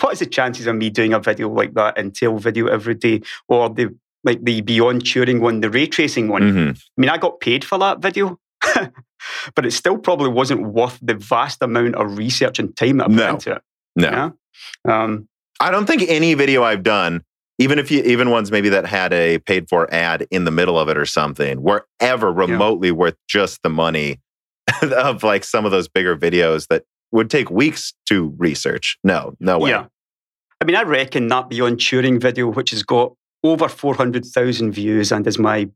what 0.00 0.12
is 0.12 0.18
the 0.18 0.26
chances 0.26 0.66
of 0.66 0.76
me 0.76 0.90
doing 0.90 1.12
a 1.12 1.20
video 1.20 1.48
like 1.50 1.74
that 1.74 1.96
Intel 1.96 2.38
video 2.40 2.66
every 2.66 2.94
day, 2.94 3.20
or 3.48 3.68
the 3.70 3.94
like 4.24 4.44
the 4.44 4.60
Beyond 4.60 5.02
Turing 5.04 5.40
one, 5.40 5.60
the 5.60 5.70
ray 5.70 5.86
tracing 5.86 6.28
one? 6.28 6.42
Mhm. 6.42 6.76
I 6.78 7.00
mean, 7.00 7.10
I 7.10 7.16
got 7.18 7.40
paid 7.40 7.64
for 7.64 7.78
that 7.78 8.00
video, 8.00 8.38
but 9.54 9.64
it 9.66 9.72
still 9.72 9.98
probably 9.98 10.28
wasn't 10.28 10.62
worth 10.62 10.98
the 11.02 11.14
vast 11.14 11.62
amount 11.62 11.94
of 11.94 12.18
research 12.18 12.58
and 12.58 12.76
time 12.76 12.98
that 12.98 13.04
I 13.04 13.08
put 13.08 13.16
No. 13.16 13.30
into 13.30 13.52
it. 13.52 13.62
No. 13.96 14.10
Yeah. 14.10 14.30
Um, 15.04 15.28
I 15.60 15.70
don't 15.70 15.86
think 15.86 16.02
any 16.08 16.34
video 16.34 16.62
I've 16.62 16.82
done, 16.82 17.22
even 17.58 17.78
if 17.78 17.90
you, 17.90 18.02
even 18.02 18.30
ones 18.30 18.50
maybe 18.50 18.68
that 18.70 18.86
had 18.86 19.12
a 19.12 19.38
paid 19.38 19.68
for 19.68 19.92
ad 19.92 20.26
in 20.30 20.44
the 20.44 20.50
middle 20.50 20.78
of 20.78 20.88
it 20.88 20.96
or 20.96 21.06
something, 21.06 21.62
were 21.62 21.86
ever 22.00 22.32
remotely 22.32 22.90
worth 22.90 23.16
just 23.28 23.62
the 23.62 23.68
money 23.70 24.20
of 24.82 25.22
like 25.22 25.44
some 25.44 25.64
of 25.64 25.70
those 25.70 25.88
bigger 25.88 26.16
videos 26.16 26.66
that 26.68 26.84
would 27.12 27.30
take 27.30 27.50
weeks 27.50 27.92
to 28.08 28.34
research. 28.38 28.98
No, 29.02 29.34
no 29.40 29.58
way. 29.58 29.70
Yeah. 29.70 29.86
I 30.60 30.64
mean, 30.64 30.76
I 30.76 30.82
reckon 30.82 31.28
that 31.28 31.48
Beyond 31.48 31.78
Turing 31.78 32.20
video, 32.20 32.48
which 32.48 32.70
has 32.70 32.82
got 32.82 33.14
over 33.42 33.68
400,000 33.68 34.72
views 34.72 35.10
and 35.10 35.26
is 35.26 35.38
my 35.38 35.68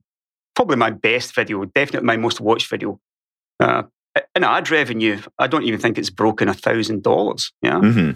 probably 0.55 0.77
my 0.77 0.90
best 0.90 1.35
video, 1.35 1.64
definitely 1.64 2.07
my 2.07 2.16
most 2.16 2.40
watched 2.40 2.68
video. 2.68 3.01
Uh, 3.59 3.85
in 4.37 4.44
ad 4.44 4.70
revenue, 4.70 5.20
I 5.38 5.47
don't 5.47 5.64
even 5.64 5.81
think 5.81 5.99
it's 5.99 6.11
broken 6.11 6.49
a 6.49 6.55
thousand 6.55 7.03
dollars. 7.03 7.53
Yeah. 7.62 7.81
hmm 7.81 8.11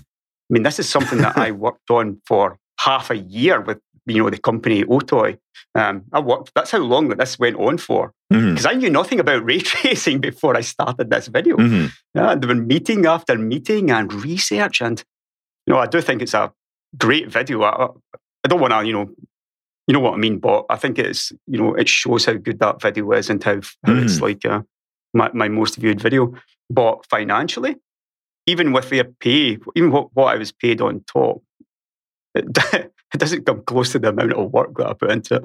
I 0.51 0.55
mean, 0.55 0.63
this 0.63 0.79
is 0.79 0.89
something 0.89 1.19
that 1.19 1.37
I 1.37 1.51
worked 1.51 1.91
on 1.91 2.23
for 2.27 2.57
half 2.81 3.11
a 3.11 3.17
year 3.17 3.61
with, 3.61 3.79
you 4.09 4.23
know, 4.23 4.31
the 4.31 4.39
company 4.39 4.85
Otoy. 4.85 5.39
Um, 5.75 6.05
I 6.13 6.21
worked, 6.21 6.53
that's 6.55 6.71
how 6.71 6.79
long 6.79 7.09
that 7.09 7.19
this 7.19 7.39
went 7.39 7.57
on 7.57 7.79
for. 7.79 8.13
Because 8.51 8.67
I 8.67 8.73
knew 8.73 8.91
nothing 8.91 9.21
about 9.21 9.45
ray 9.45 9.59
tracing 9.73 10.21
before 10.21 10.57
I 10.57 10.63
started 10.63 11.11
this 11.11 11.29
video. 11.29 11.57
hmm 11.57 11.87
Yeah, 12.15 12.35
there 12.35 12.49
been 12.49 12.67
meeting 12.67 13.07
after 13.07 13.37
meeting 13.37 13.91
and 13.91 14.13
research, 14.13 14.81
and 14.81 15.03
you 15.67 15.75
know, 15.75 15.81
I 15.81 15.87
do 15.87 16.01
think 16.01 16.23
it's 16.23 16.35
a 16.35 16.53
great 16.97 17.31
video. 17.31 17.63
I, 17.63 17.89
I 18.45 18.49
don't 18.49 18.61
want 18.61 18.73
to, 18.73 18.87
you 18.87 18.93
know, 18.93 19.11
you 19.87 19.93
know 19.95 20.01
what 20.01 20.15
I 20.15 20.19
mean, 20.19 20.39
but 20.39 20.67
I 20.71 20.77
think 20.77 20.99
it's, 20.99 21.33
you 21.47 21.59
know, 21.59 21.75
it 21.75 21.89
shows 21.89 22.25
how 22.27 22.35
good 22.35 22.59
that 22.61 22.81
video 22.81 23.13
is 23.13 23.31
and 23.31 23.43
how, 23.43 23.61
how 23.85 23.95
it's 23.95 24.21
like 24.21 24.45
uh, 24.45 24.63
my 25.15 25.31
my 25.33 25.49
most 25.49 25.77
viewed 25.77 26.01
video. 26.01 26.33
But 26.71 27.07
financially, 27.07 27.77
even 28.47 28.73
with 28.73 28.91
their 28.91 29.05
pay, 29.05 29.59
even 29.77 29.91
what, 29.91 30.09
what 30.15 30.35
I 30.35 30.39
was 30.39 30.53
paid 30.53 30.81
on 30.81 31.05
top, 31.07 31.43
it, 32.35 32.93
it 33.15 33.19
doesn't 33.19 33.47
come 33.47 33.63
close 33.63 33.93
to 33.93 33.99
the 33.99 34.09
amount 34.09 34.33
of 34.33 34.51
work 34.53 34.77
that 34.77 34.87
I 34.87 34.93
put 34.93 35.11
into 35.11 35.37
it. 35.37 35.45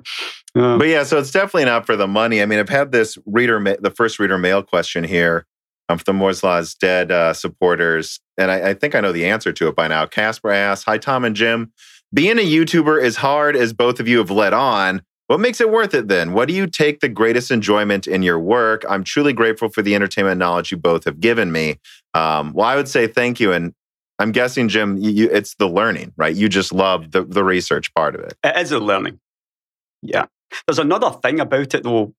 Um, 0.56 0.78
but 0.78 0.88
yeah, 0.88 1.04
so 1.04 1.18
it's 1.18 1.32
definitely 1.32 1.66
not 1.66 1.86
for 1.86 1.96
the 1.96 2.08
money. 2.08 2.42
I 2.42 2.46
mean, 2.46 2.60
I've 2.60 2.70
had 2.70 2.92
this 2.92 3.18
reader, 3.26 3.60
ma- 3.60 3.76
the 3.80 3.92
first 3.92 4.20
reader 4.20 4.38
mail 4.38 4.64
question 4.64 5.04
here 5.04 5.46
um, 5.90 5.98
from 5.98 6.18
Moore's 6.18 6.44
Law's 6.44 6.76
Dead 6.76 7.12
uh, 7.12 7.34
supporters, 7.34 8.20
and 8.38 8.52
I, 8.52 8.70
I 8.70 8.74
think 8.74 8.96
I 8.96 9.02
know 9.02 9.12
the 9.12 9.26
answer 9.26 9.52
to 9.54 9.68
it 9.68 9.76
by 9.76 9.88
now. 9.88 10.06
Casper 10.06 10.52
asks, 10.52 10.86
"Hi 10.86 10.98
Tom 10.98 11.26
and 11.26 11.36
Jim, 11.36 11.72
being 12.14 12.38
a 12.38 12.42
YouTuber 12.42 13.02
is 13.02 13.18
hard 13.18 13.56
as 13.56 13.74
both 13.74 14.00
of 14.00 14.08
you 14.08 14.20
have 14.20 14.32
let 14.32 14.54
on." 14.54 15.02
What 15.28 15.40
makes 15.40 15.62
it 15.62 15.72
worth 15.72 15.94
it 15.94 16.10
then? 16.10 16.34
What 16.34 16.50
do 16.50 16.54
you 16.54 16.68
take 16.68 17.00
the 17.00 17.08
greatest 17.08 17.50
enjoyment 17.50 18.08
in 18.08 18.24
your 18.24 18.40
work? 18.40 18.84
I'm 18.90 19.06
truly 19.06 19.32
grateful 19.32 19.70
for 19.70 19.82
the 19.82 19.96
entertainment 19.96 20.38
knowledge 20.38 20.70
you 20.70 20.78
both 20.78 21.06
have 21.06 21.22
given 21.22 21.52
me. 21.52 21.80
Um, 22.14 22.52
well, 22.54 22.68
I 22.68 22.76
would 22.76 22.90
say 22.90 23.08
thank 23.08 23.40
you. 23.40 23.54
And 23.54 23.74
I'm 24.24 24.32
guessing, 24.32 24.70
Jim, 24.70 24.98
you, 24.98 25.30
it's 25.30 25.56
the 25.56 25.68
learning, 25.68 26.14
right? 26.16 26.34
You 26.34 26.48
just 26.48 26.72
love 26.72 27.12
the, 27.12 27.26
the 27.26 27.44
research 27.44 27.94
part 27.94 28.16
of 28.16 28.22
it. 28.22 28.38
It 28.42 28.56
is 28.56 28.72
a 28.72 28.80
learning. 28.80 29.20
Yeah. 30.02 30.28
There's 30.66 30.80
another 30.80 31.12
thing 31.12 31.42
about 31.42 31.74
it, 31.74 31.84
though. 31.84 32.14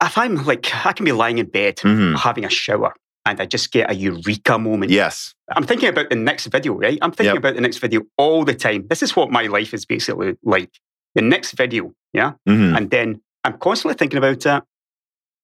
If 0.00 0.16
I'm 0.16 0.36
like, 0.44 0.72
I 0.86 0.92
can 0.92 1.04
be 1.04 1.10
lying 1.10 1.38
in 1.38 1.46
bed 1.46 1.78
mm-hmm. 1.78 2.14
having 2.14 2.44
a 2.44 2.48
shower 2.48 2.94
and 3.26 3.40
I 3.40 3.46
just 3.46 3.72
get 3.72 3.90
a 3.90 3.94
eureka 3.94 4.56
moment. 4.56 4.92
Yes. 4.92 5.34
I'm 5.50 5.64
thinking 5.64 5.88
about 5.88 6.10
the 6.10 6.16
next 6.16 6.46
video, 6.46 6.74
right? 6.74 6.98
I'm 7.02 7.10
thinking 7.10 7.34
yep. 7.34 7.38
about 7.38 7.56
the 7.56 7.60
next 7.60 7.78
video 7.78 8.02
all 8.16 8.44
the 8.44 8.54
time. 8.54 8.86
This 8.88 9.02
is 9.02 9.16
what 9.16 9.32
my 9.32 9.48
life 9.48 9.74
is 9.74 9.84
basically 9.84 10.36
like. 10.44 10.70
The 11.16 11.22
next 11.22 11.52
video, 11.52 11.92
yeah? 12.12 12.34
Mm-hmm. 12.48 12.76
And 12.76 12.90
then 12.90 13.20
I'm 13.42 13.58
constantly 13.58 13.96
thinking 13.96 14.18
about 14.18 14.46
it. 14.46 14.62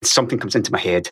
Something 0.01 0.39
comes 0.39 0.55
into 0.55 0.71
my 0.71 0.79
head. 0.79 1.11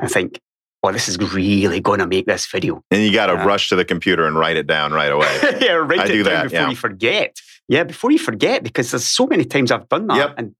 I 0.00 0.08
think, 0.08 0.40
well, 0.84 0.92
this 0.92 1.08
is 1.08 1.18
really 1.32 1.80
going 1.80 1.98
to 2.00 2.06
make 2.06 2.26
this 2.26 2.44
video. 2.44 2.84
And 2.90 3.02
you 3.02 3.10
got 3.10 3.28
to 3.28 3.40
uh, 3.40 3.46
rush 3.46 3.70
to 3.70 3.76
the 3.76 3.86
computer 3.86 4.26
and 4.26 4.38
write 4.38 4.58
it 4.58 4.66
down 4.66 4.92
right 4.92 5.10
away. 5.10 5.34
yeah, 5.58 5.72
write 5.72 6.00
I 6.00 6.04
it 6.04 6.24
down 6.24 6.24
that, 6.24 6.42
before 6.42 6.58
yeah. 6.58 6.68
you 6.68 6.76
forget. 6.76 7.40
Yeah, 7.68 7.84
before 7.84 8.10
you 8.10 8.18
forget, 8.18 8.62
because 8.62 8.90
there's 8.90 9.06
so 9.06 9.26
many 9.26 9.46
times 9.46 9.72
I've 9.72 9.88
done 9.88 10.08
that. 10.08 10.16
Yep. 10.18 10.34
And 10.36 10.54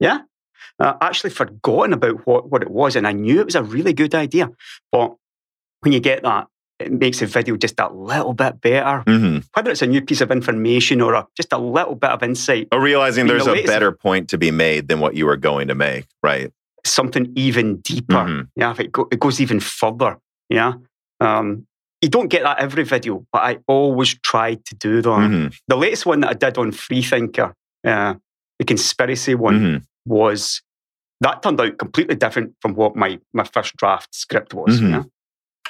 yeah, 0.00 0.20
uh, 0.78 0.94
actually 0.98 1.28
forgotten 1.28 1.92
about 1.92 2.26
what, 2.26 2.50
what 2.50 2.62
it 2.62 2.70
was. 2.70 2.96
And 2.96 3.06
I 3.06 3.12
knew 3.12 3.38
it 3.38 3.44
was 3.44 3.54
a 3.54 3.62
really 3.62 3.92
good 3.92 4.14
idea. 4.14 4.48
But 4.90 5.14
when 5.80 5.92
you 5.92 6.00
get 6.00 6.22
that, 6.22 6.46
it 6.78 6.90
makes 6.90 7.20
the 7.20 7.26
video 7.26 7.58
just 7.58 7.78
a 7.78 7.92
little 7.92 8.32
bit 8.32 8.62
better. 8.62 9.04
Mm-hmm. 9.06 9.40
Whether 9.52 9.70
it's 9.72 9.82
a 9.82 9.86
new 9.86 10.00
piece 10.00 10.22
of 10.22 10.30
information 10.30 11.02
or 11.02 11.12
a, 11.12 11.26
just 11.36 11.52
a 11.52 11.58
little 11.58 11.96
bit 11.96 12.08
of 12.08 12.22
insight. 12.22 12.68
Or 12.72 12.80
realizing 12.80 13.26
there's 13.26 13.46
a 13.46 13.62
better 13.64 13.92
point 13.92 14.30
to 14.30 14.38
be 14.38 14.50
made 14.50 14.88
than 14.88 15.00
what 15.00 15.16
you 15.16 15.26
were 15.26 15.36
going 15.36 15.68
to 15.68 15.74
make, 15.74 16.06
right? 16.22 16.50
Something 16.86 17.32
even 17.36 17.78
deeper. 17.78 18.14
Mm-hmm. 18.14 18.42
Yeah, 18.56 18.74
it, 18.78 18.92
go, 18.92 19.08
it 19.10 19.18
goes 19.18 19.40
even 19.40 19.60
further. 19.60 20.18
Yeah. 20.48 20.74
Um, 21.20 21.66
you 22.02 22.08
don't 22.08 22.28
get 22.28 22.42
that 22.42 22.58
every 22.58 22.84
video, 22.84 23.26
but 23.32 23.42
I 23.42 23.58
always 23.66 24.14
try 24.20 24.54
to 24.54 24.74
do 24.74 25.00
that. 25.02 25.08
Mm-hmm. 25.08 25.48
The 25.68 25.76
latest 25.76 26.04
one 26.04 26.20
that 26.20 26.30
I 26.30 26.34
did 26.34 26.58
on 26.58 26.72
Freethinker, 26.72 27.54
uh, 27.86 28.14
the 28.58 28.64
conspiracy 28.64 29.34
one, 29.34 29.60
mm-hmm. 29.60 29.76
was 30.04 30.62
that 31.20 31.42
turned 31.42 31.60
out 31.60 31.78
completely 31.78 32.16
different 32.16 32.54
from 32.60 32.74
what 32.74 32.94
my, 32.94 33.18
my 33.32 33.44
first 33.44 33.76
draft 33.76 34.14
script 34.14 34.52
was. 34.52 34.80
Mm-hmm. 34.80 34.92
Yeah? 34.92 35.02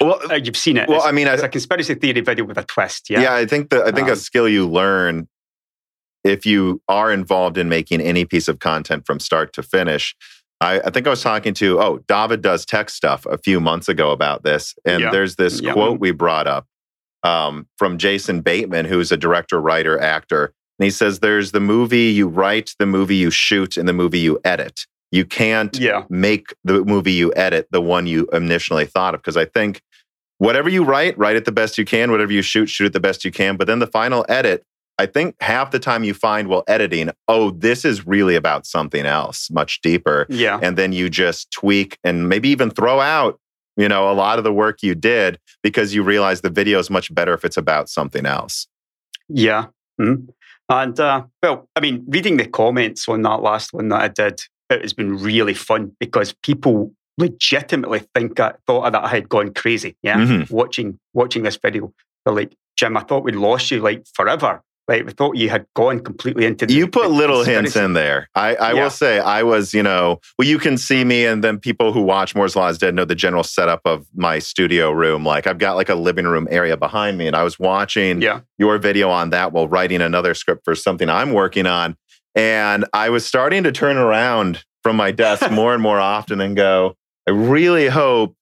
Well, 0.01 0.19
uh, 0.29 0.35
you've 0.35 0.57
seen 0.57 0.75
it. 0.75 0.89
Well, 0.89 0.97
it's, 0.97 1.07
I 1.07 1.11
mean, 1.13 1.27
it's 1.27 1.41
a 1.41 1.47
conspiracy 1.47 1.95
theory 1.95 2.19
video 2.19 2.43
with 2.43 2.57
a 2.57 2.63
twist. 2.63 3.09
Yeah, 3.09 3.21
yeah. 3.21 3.35
I 3.35 3.45
think 3.45 3.69
that 3.69 3.83
I 3.83 3.91
think 3.91 4.07
um, 4.07 4.13
a 4.13 4.15
skill 4.17 4.49
you 4.49 4.67
learn 4.67 5.29
if 6.25 6.45
you 6.45 6.81
are 6.89 7.13
involved 7.13 7.57
in 7.57 7.69
making 7.69 8.01
any 8.01 8.25
piece 8.25 8.49
of 8.49 8.59
content 8.59 9.05
from 9.05 9.21
start 9.21 9.53
to 9.53 9.63
finish 9.63 10.13
I, 10.61 10.79
I, 10.79 10.89
think 10.89 11.05
I 11.05 11.09
was 11.09 11.21
talking 11.21 11.53
to, 11.55 11.79
oh, 11.79 11.99
Dawid 12.07 12.41
does 12.41 12.65
tech 12.65 12.89
stuff 12.89 13.25
a 13.25 13.37
few 13.37 13.59
months 13.59 13.89
ago 13.89 14.11
about 14.11 14.43
this. 14.43 14.73
And 14.85 15.01
yeah. 15.01 15.11
there's 15.11 15.35
this 15.35 15.61
yeah. 15.61 15.73
quote 15.73 15.99
we 15.99 16.11
brought 16.11 16.47
up 16.47 16.65
um, 17.23 17.67
from 17.77 17.97
Jason 17.97 18.41
Bateman, 18.41 18.85
who's 18.85 19.11
a 19.11 19.17
director, 19.17 19.59
writer, 19.59 19.99
actor. 19.99 20.53
And 20.79 20.85
he 20.85 20.91
says, 20.91 21.19
there's 21.19 21.51
the 21.51 21.59
movie 21.59 22.09
you 22.11 22.27
write, 22.27 22.73
the 22.79 22.85
movie 22.85 23.15
you 23.15 23.31
shoot, 23.31 23.77
and 23.77 23.87
the 23.87 23.93
movie 23.93 24.19
you 24.19 24.39
edit. 24.43 24.85
You 25.11 25.25
can't 25.25 25.77
yeah. 25.77 26.03
make 26.09 26.53
the 26.63 26.83
movie 26.83 27.13
you 27.13 27.33
edit 27.35 27.67
the 27.71 27.81
one 27.81 28.07
you 28.07 28.27
initially 28.33 28.85
thought 28.85 29.13
of. 29.15 29.21
Because 29.21 29.37
I 29.37 29.45
think 29.45 29.81
whatever 30.37 30.69
you 30.69 30.83
write, 30.83 31.17
write 31.17 31.35
it 31.35 31.45
the 31.45 31.51
best 31.51 31.77
you 31.77 31.85
can. 31.85 32.11
Whatever 32.11 32.33
you 32.33 32.41
shoot, 32.41 32.67
shoot 32.67 32.85
it 32.85 32.93
the 32.93 32.99
best 32.99 33.23
you 33.23 33.31
can. 33.31 33.55
But 33.55 33.67
then 33.67 33.79
the 33.79 33.87
final 33.87 34.25
edit 34.27 34.65
I 34.97 35.05
think 35.05 35.35
half 35.41 35.71
the 35.71 35.79
time 35.79 36.03
you 36.03 36.13
find 36.13 36.47
while 36.47 36.63
editing, 36.67 37.11
oh, 37.27 37.51
this 37.51 37.83
is 37.83 38.07
really 38.07 38.35
about 38.35 38.65
something 38.65 39.05
else, 39.05 39.49
much 39.51 39.81
deeper. 39.81 40.25
Yeah. 40.29 40.59
And 40.61 40.77
then 40.77 40.93
you 40.93 41.09
just 41.09 41.51
tweak 41.51 41.97
and 42.03 42.29
maybe 42.29 42.49
even 42.49 42.69
throw 42.69 43.01
out, 43.01 43.39
you 43.75 43.89
know, 43.89 44.09
a 44.09 44.13
lot 44.13 44.37
of 44.37 44.43
the 44.45 44.53
work 44.53 44.81
you 44.81 44.95
did 44.95 45.37
because 45.61 45.93
you 45.93 46.01
realize 46.01 46.41
the 46.41 46.49
video 46.49 46.79
is 46.79 46.89
much 46.89 47.13
better 47.13 47.33
if 47.33 47.43
it's 47.43 47.57
about 47.57 47.89
something 47.89 48.25
else. 48.25 48.67
Yeah. 49.27 49.65
Mm-hmm. 49.99 50.29
And 50.69 50.99
uh, 50.99 51.23
well, 51.43 51.69
I 51.75 51.79
mean, 51.81 52.05
reading 52.07 52.37
the 52.37 52.47
comments 52.47 53.07
on 53.07 53.21
that 53.23 53.41
last 53.41 53.73
one 53.73 53.89
that 53.89 54.01
I 54.01 54.07
did, 54.07 54.41
it 54.69 54.81
has 54.81 54.93
been 54.93 55.17
really 55.17 55.53
fun 55.53 55.95
because 55.99 56.33
people 56.41 56.93
legitimately 57.17 58.03
think 58.15 58.39
I 58.39 58.53
thought 58.65 58.91
that 58.91 59.03
I 59.03 59.09
had 59.09 59.29
gone 59.29 59.53
crazy. 59.53 59.95
Yeah. 60.01 60.17
Mm-hmm. 60.17 60.53
Watching 60.53 60.99
watching 61.13 61.43
this 61.43 61.57
video. 61.57 61.93
They're 62.25 62.33
like, 62.33 62.55
Jim, 62.77 62.97
I 62.97 63.01
thought 63.01 63.23
we'd 63.23 63.35
lost 63.35 63.69
you 63.71 63.79
like 63.79 64.05
forever. 64.13 64.61
Like 64.87 65.05
we 65.05 65.11
thought 65.13 65.35
you 65.35 65.49
had 65.49 65.65
gone 65.73 65.99
completely 65.99 66.45
into. 66.45 66.67
The, 66.67 66.73
you 66.73 66.87
put 66.87 67.09
little 67.09 67.43
hints 67.43 67.75
in 67.75 67.93
there. 67.93 68.29
I, 68.35 68.55
I 68.55 68.73
yeah. 68.73 68.83
will 68.83 68.89
say 68.91 69.19
I 69.19 69.41
was, 69.41 69.73
you 69.73 69.81
know, 69.81 70.19
well, 70.37 70.47
you 70.47 70.59
can 70.59 70.77
see 70.77 71.03
me, 71.03 71.25
and 71.25 71.43
then 71.43 71.57
people 71.57 71.91
who 71.91 72.01
watch 72.01 72.35
Moore's 72.35 72.55
Law 72.55 72.67
is 72.67 72.77
Dead 72.77 72.93
know 72.93 73.05
the 73.05 73.15
general 73.15 73.43
setup 73.43 73.81
of 73.85 74.05
my 74.13 74.37
studio 74.37 74.91
room. 74.91 75.25
Like 75.25 75.47
I've 75.47 75.57
got 75.57 75.75
like 75.75 75.89
a 75.89 75.95
living 75.95 76.25
room 76.25 76.47
area 76.51 76.77
behind 76.77 77.17
me, 77.17 77.25
and 77.25 77.35
I 77.35 77.43
was 77.43 77.57
watching 77.57 78.21
yeah. 78.21 78.41
your 78.59 78.77
video 78.77 79.09
on 79.09 79.31
that 79.31 79.53
while 79.53 79.67
writing 79.67 80.01
another 80.01 80.35
script 80.35 80.61
for 80.65 80.75
something 80.75 81.09
I'm 81.09 81.33
working 81.33 81.65
on, 81.65 81.97
and 82.35 82.85
I 82.93 83.09
was 83.09 83.25
starting 83.25 83.63
to 83.63 83.71
turn 83.71 83.97
around 83.97 84.63
from 84.83 84.97
my 84.97 85.11
desk 85.11 85.49
more 85.51 85.73
and 85.73 85.81
more 85.81 85.99
often 85.99 86.39
and 86.39 86.55
go, 86.55 86.95
I 87.27 87.31
really 87.31 87.87
hope 87.87 88.35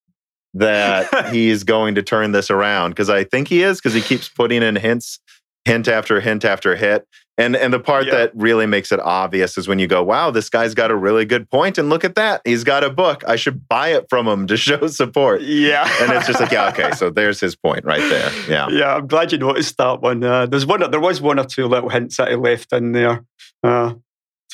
that 0.55 1.29
he's 1.33 1.63
going 1.63 1.95
to 1.95 2.03
turn 2.03 2.31
this 2.31 2.51
around 2.51 2.91
because 2.91 3.09
I 3.09 3.23
think 3.23 3.47
he 3.47 3.63
is 3.63 3.79
because 3.79 3.93
he 3.93 4.01
keeps 4.01 4.29
putting 4.29 4.61
in 4.61 4.75
hints 4.75 5.19
hint 5.65 5.87
after 5.87 6.19
hint 6.19 6.45
after 6.45 6.75
hit. 6.75 7.07
And 7.35 7.55
and 7.55 7.73
the 7.73 7.79
part 7.79 8.05
that 8.11 8.31
really 8.35 8.67
makes 8.67 8.91
it 8.91 8.99
obvious 8.99 9.57
is 9.57 9.67
when 9.67 9.79
you 9.79 9.87
go, 9.87 10.03
wow, 10.03 10.29
this 10.29 10.49
guy's 10.49 10.75
got 10.75 10.91
a 10.91 10.95
really 10.95 11.25
good 11.25 11.49
point, 11.49 11.79
and 11.79 11.89
look 11.89 12.03
at 12.03 12.13
that, 12.13 12.41
he's 12.45 12.63
got 12.63 12.83
a 12.83 12.91
book. 12.91 13.23
I 13.27 13.37
should 13.37 13.67
buy 13.67 13.89
it 13.89 14.05
from 14.07 14.27
him 14.27 14.45
to 14.45 14.57
show 14.67 14.85
support. 14.85 15.41
Yeah, 15.41 15.89
and 15.99 16.11
it's 16.11 16.27
just 16.27 16.39
like, 16.39 16.51
yeah, 16.51 16.69
okay, 16.69 16.91
so 16.95 17.09
there's 17.09 17.39
his 17.39 17.55
point 17.55 17.85
right 17.85 18.07
there. 18.07 18.31
Yeah, 18.47 18.67
yeah, 18.69 18.95
I'm 18.97 19.07
glad 19.07 19.31
you 19.31 19.39
noticed 19.39 19.77
that 19.77 20.01
one. 20.01 20.23
Uh, 20.23 20.45
there's 20.45 20.67
one, 20.67 20.87
there 20.91 20.99
was 20.99 21.21
one 21.21 21.39
or 21.39 21.45
two 21.45 21.65
little 21.65 21.89
hints 21.89 22.17
that 22.17 22.29
I 22.29 22.35
left 22.35 22.71
in 22.71 22.91
there. 22.91 23.25
Uh, 23.63 23.95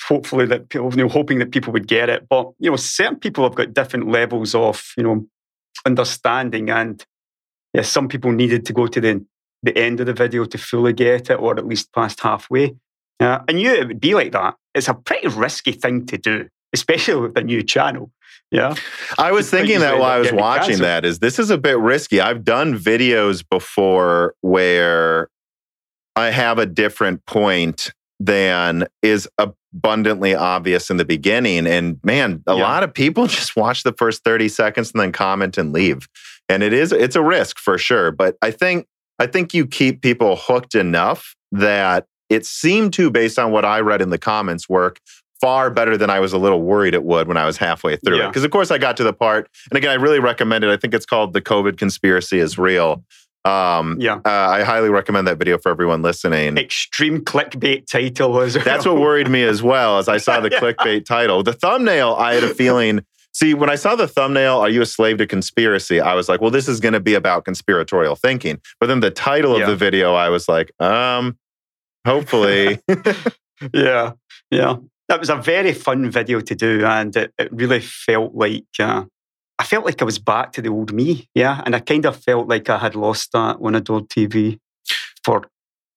hopefully 0.07 0.45
that 0.45 0.69
people, 0.69 0.89
you 0.91 1.03
know, 1.03 1.09
hoping 1.09 1.39
that 1.39 1.51
people 1.51 1.73
would 1.73 1.87
get 1.87 2.07
it. 2.07 2.27
But 2.29 2.51
you 2.59 2.69
know, 2.69 2.77
certain 2.77 3.19
people 3.19 3.43
have 3.43 3.55
got 3.55 3.73
different 3.73 4.07
levels 4.07 4.55
of 4.55 4.93
you 4.95 5.03
know 5.03 5.27
understanding, 5.85 6.69
and 6.69 7.05
yeah, 7.73 7.81
some 7.81 8.07
people 8.07 8.31
needed 8.31 8.65
to 8.67 8.73
go 8.73 8.87
to 8.87 9.01
the 9.01 9.25
the 9.63 9.77
end 9.77 9.99
of 9.99 10.05
the 10.05 10.13
video 10.13 10.45
to 10.45 10.57
fully 10.57 10.93
get 10.93 11.29
it, 11.29 11.35
or 11.35 11.57
at 11.57 11.67
least 11.67 11.93
past 11.93 12.19
halfway. 12.21 12.75
Uh, 13.19 13.39
I 13.47 13.51
knew 13.51 13.73
it 13.73 13.87
would 13.87 13.99
be 13.99 14.15
like 14.15 14.31
that. 14.31 14.55
It's 14.73 14.87
a 14.87 14.93
pretty 14.93 15.27
risky 15.27 15.73
thing 15.73 16.05
to 16.07 16.17
do, 16.17 16.47
especially 16.73 17.21
with 17.21 17.37
a 17.37 17.43
new 17.43 17.63
channel. 17.63 18.11
Yeah. 18.51 18.75
I 19.17 19.31
was 19.31 19.49
thinking 19.49 19.79
that 19.79 19.99
while 19.99 20.11
I 20.11 20.17
was 20.17 20.31
watching 20.31 20.69
cancer. 20.69 20.83
that 20.83 21.05
is 21.05 21.19
this 21.19 21.37
is 21.37 21.49
a 21.49 21.57
bit 21.57 21.77
risky. 21.77 22.19
I've 22.19 22.43
done 22.43 22.77
videos 22.77 23.43
before 23.47 24.33
where 24.41 25.29
I 26.15 26.31
have 26.31 26.57
a 26.57 26.65
different 26.65 27.25
point 27.25 27.91
than 28.19 28.87
is 29.01 29.29
abundantly 29.37 30.35
obvious 30.35 30.89
in 30.89 30.97
the 30.97 31.05
beginning. 31.05 31.67
And 31.67 31.99
man, 32.03 32.43
a 32.47 32.55
yeah. 32.55 32.61
lot 32.61 32.83
of 32.83 32.93
people 32.93 33.27
just 33.27 33.55
watch 33.55 33.83
the 33.83 33.93
first 33.93 34.23
30 34.23 34.49
seconds 34.49 34.91
and 34.91 35.01
then 35.01 35.11
comment 35.11 35.57
and 35.57 35.71
leave. 35.71 36.07
And 36.47 36.63
it 36.63 36.73
is, 36.73 36.91
it's 36.91 37.15
a 37.15 37.21
risk 37.21 37.59
for 37.59 37.77
sure. 37.77 38.11
But 38.11 38.35
I 38.41 38.49
think 38.51 38.87
I 39.19 39.27
think 39.27 39.53
you 39.53 39.67
keep 39.67 40.01
people 40.01 40.37
hooked 40.37 40.75
enough 40.75 41.35
that 41.51 42.05
it 42.29 42.45
seemed 42.45 42.93
to, 42.93 43.09
based 43.09 43.37
on 43.37 43.51
what 43.51 43.65
I 43.65 43.79
read 43.81 44.01
in 44.01 44.09
the 44.09 44.17
comments, 44.17 44.69
work 44.69 44.99
far 45.41 45.69
better 45.69 45.97
than 45.97 46.09
I 46.09 46.19
was 46.19 46.33
a 46.33 46.37
little 46.37 46.61
worried 46.61 46.93
it 46.93 47.03
would 47.03 47.27
when 47.27 47.37
I 47.37 47.45
was 47.45 47.57
halfway 47.57 47.95
through 47.95 48.17
yeah. 48.17 48.25
it. 48.25 48.27
Because 48.27 48.43
of 48.43 48.51
course 48.51 48.71
I 48.71 48.77
got 48.77 48.97
to 48.97 49.03
the 49.03 49.13
part, 49.13 49.49
and 49.69 49.77
again, 49.77 49.91
I 49.91 49.95
really 49.95 50.19
recommend 50.19 50.63
it. 50.63 50.69
I 50.69 50.77
think 50.77 50.93
it's 50.93 51.05
called 51.05 51.33
"The 51.33 51.41
COVID 51.41 51.77
Conspiracy 51.77 52.39
Is 52.39 52.57
Real." 52.57 53.03
Um, 53.45 53.97
yeah, 53.99 54.15
uh, 54.25 54.29
I 54.29 54.63
highly 54.63 54.89
recommend 54.89 55.27
that 55.27 55.37
video 55.37 55.57
for 55.57 55.69
everyone 55.69 56.01
listening. 56.01 56.57
Extreme 56.57 57.21
clickbait 57.21 57.87
title 57.87 58.31
was. 58.31 58.55
That's 58.55 58.85
what 58.85 58.97
worried 58.97 59.29
me 59.29 59.43
as 59.43 59.63
well 59.63 59.97
as 59.97 60.07
I 60.09 60.17
saw 60.17 60.39
the 60.41 60.49
yeah. 60.51 60.59
clickbait 60.59 61.05
title. 61.05 61.41
The 61.41 61.53
thumbnail, 61.53 62.15
I 62.15 62.33
had 62.33 62.43
a 62.43 62.53
feeling 62.53 63.05
See, 63.33 63.53
when 63.53 63.69
I 63.69 63.75
saw 63.75 63.95
the 63.95 64.07
thumbnail, 64.07 64.57
Are 64.57 64.69
You 64.69 64.81
a 64.81 64.85
Slave 64.85 65.17
to 65.19 65.27
Conspiracy? 65.27 66.01
I 66.01 66.15
was 66.15 66.27
like, 66.27 66.41
well, 66.41 66.51
this 66.51 66.67
is 66.67 66.79
going 66.79 66.93
to 66.93 66.99
be 66.99 67.13
about 67.13 67.45
conspiratorial 67.45 68.15
thinking. 68.15 68.59
But 68.79 68.87
then 68.87 69.01
the 69.01 69.11
title 69.11 69.57
yeah. 69.57 69.63
of 69.63 69.69
the 69.69 69.75
video, 69.75 70.13
I 70.15 70.29
was 70.29 70.47
like, 70.47 70.71
um, 70.81 71.37
hopefully. 72.05 72.79
yeah. 73.73 74.13
Yeah. 74.49 74.77
That 75.07 75.19
was 75.19 75.29
a 75.29 75.35
very 75.35 75.73
fun 75.73 76.09
video 76.09 76.39
to 76.41 76.55
do. 76.55 76.85
And 76.85 77.15
it, 77.15 77.33
it 77.37 77.51
really 77.51 77.79
felt 77.79 78.33
like 78.35 78.65
uh, 78.79 79.05
I 79.59 79.63
felt 79.63 79.85
like 79.85 80.01
I 80.01 80.05
was 80.05 80.19
back 80.19 80.51
to 80.53 80.61
the 80.61 80.69
old 80.69 80.93
me. 80.93 81.27
Yeah. 81.35 81.61
And 81.65 81.75
I 81.75 81.79
kind 81.79 82.05
of 82.05 82.21
felt 82.23 82.47
like 82.47 82.69
I 82.69 82.77
had 82.77 82.95
lost 82.95 83.31
that 83.33 83.61
when 83.61 83.75
I 83.75 83.79
Adored 83.79 84.09
TV 84.09 84.59
for 85.23 85.49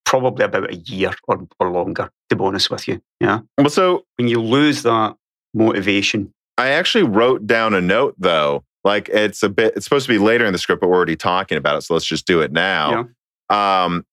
probably 0.04 0.44
about 0.44 0.70
a 0.70 0.76
year 0.76 1.12
or, 1.28 1.46
or 1.58 1.70
longer, 1.70 2.10
to 2.28 2.36
be 2.36 2.44
honest 2.44 2.70
with 2.70 2.86
you. 2.88 3.00
Yeah. 3.20 3.40
Well, 3.56 3.70
so 3.70 4.04
When 4.16 4.28
you 4.28 4.42
lose 4.42 4.82
that 4.82 5.16
motivation, 5.54 6.32
I 6.58 6.68
actually 6.68 7.04
wrote 7.04 7.46
down 7.46 7.74
a 7.74 7.80
note 7.80 8.14
though. 8.18 8.64
Like 8.84 9.08
it's 9.08 9.42
a 9.42 9.48
bit, 9.48 9.74
it's 9.76 9.84
supposed 9.84 10.06
to 10.06 10.12
be 10.12 10.18
later 10.18 10.44
in 10.44 10.52
the 10.52 10.58
script, 10.58 10.80
but 10.80 10.88
we're 10.88 10.96
already 10.96 11.16
talking 11.16 11.56
about 11.56 11.76
it. 11.76 11.82
So 11.82 11.94
let's 11.94 12.06
just 12.06 12.26
do 12.26 12.40
it 12.40 12.52
now. 12.52 13.08
Um, 13.84 14.04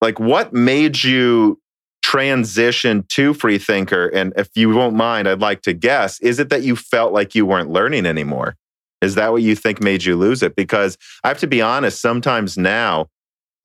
like 0.00 0.18
what 0.18 0.52
made 0.52 1.02
you 1.02 1.60
transition 2.02 3.04
to 3.10 3.34
Freethinker? 3.34 4.08
And 4.08 4.32
if 4.36 4.48
you 4.54 4.70
won't 4.70 4.96
mind, 4.96 5.28
I'd 5.28 5.40
like 5.40 5.62
to 5.62 5.72
guess, 5.72 6.20
is 6.20 6.38
it 6.38 6.48
that 6.48 6.62
you 6.62 6.74
felt 6.74 7.12
like 7.12 7.34
you 7.34 7.46
weren't 7.46 7.70
learning 7.70 8.06
anymore? 8.06 8.56
Is 9.00 9.14
that 9.14 9.30
what 9.30 9.42
you 9.42 9.54
think 9.54 9.80
made 9.80 10.04
you 10.04 10.16
lose 10.16 10.42
it? 10.42 10.56
Because 10.56 10.98
I 11.22 11.28
have 11.28 11.38
to 11.38 11.46
be 11.46 11.62
honest, 11.62 12.00
sometimes 12.00 12.58
now 12.58 13.08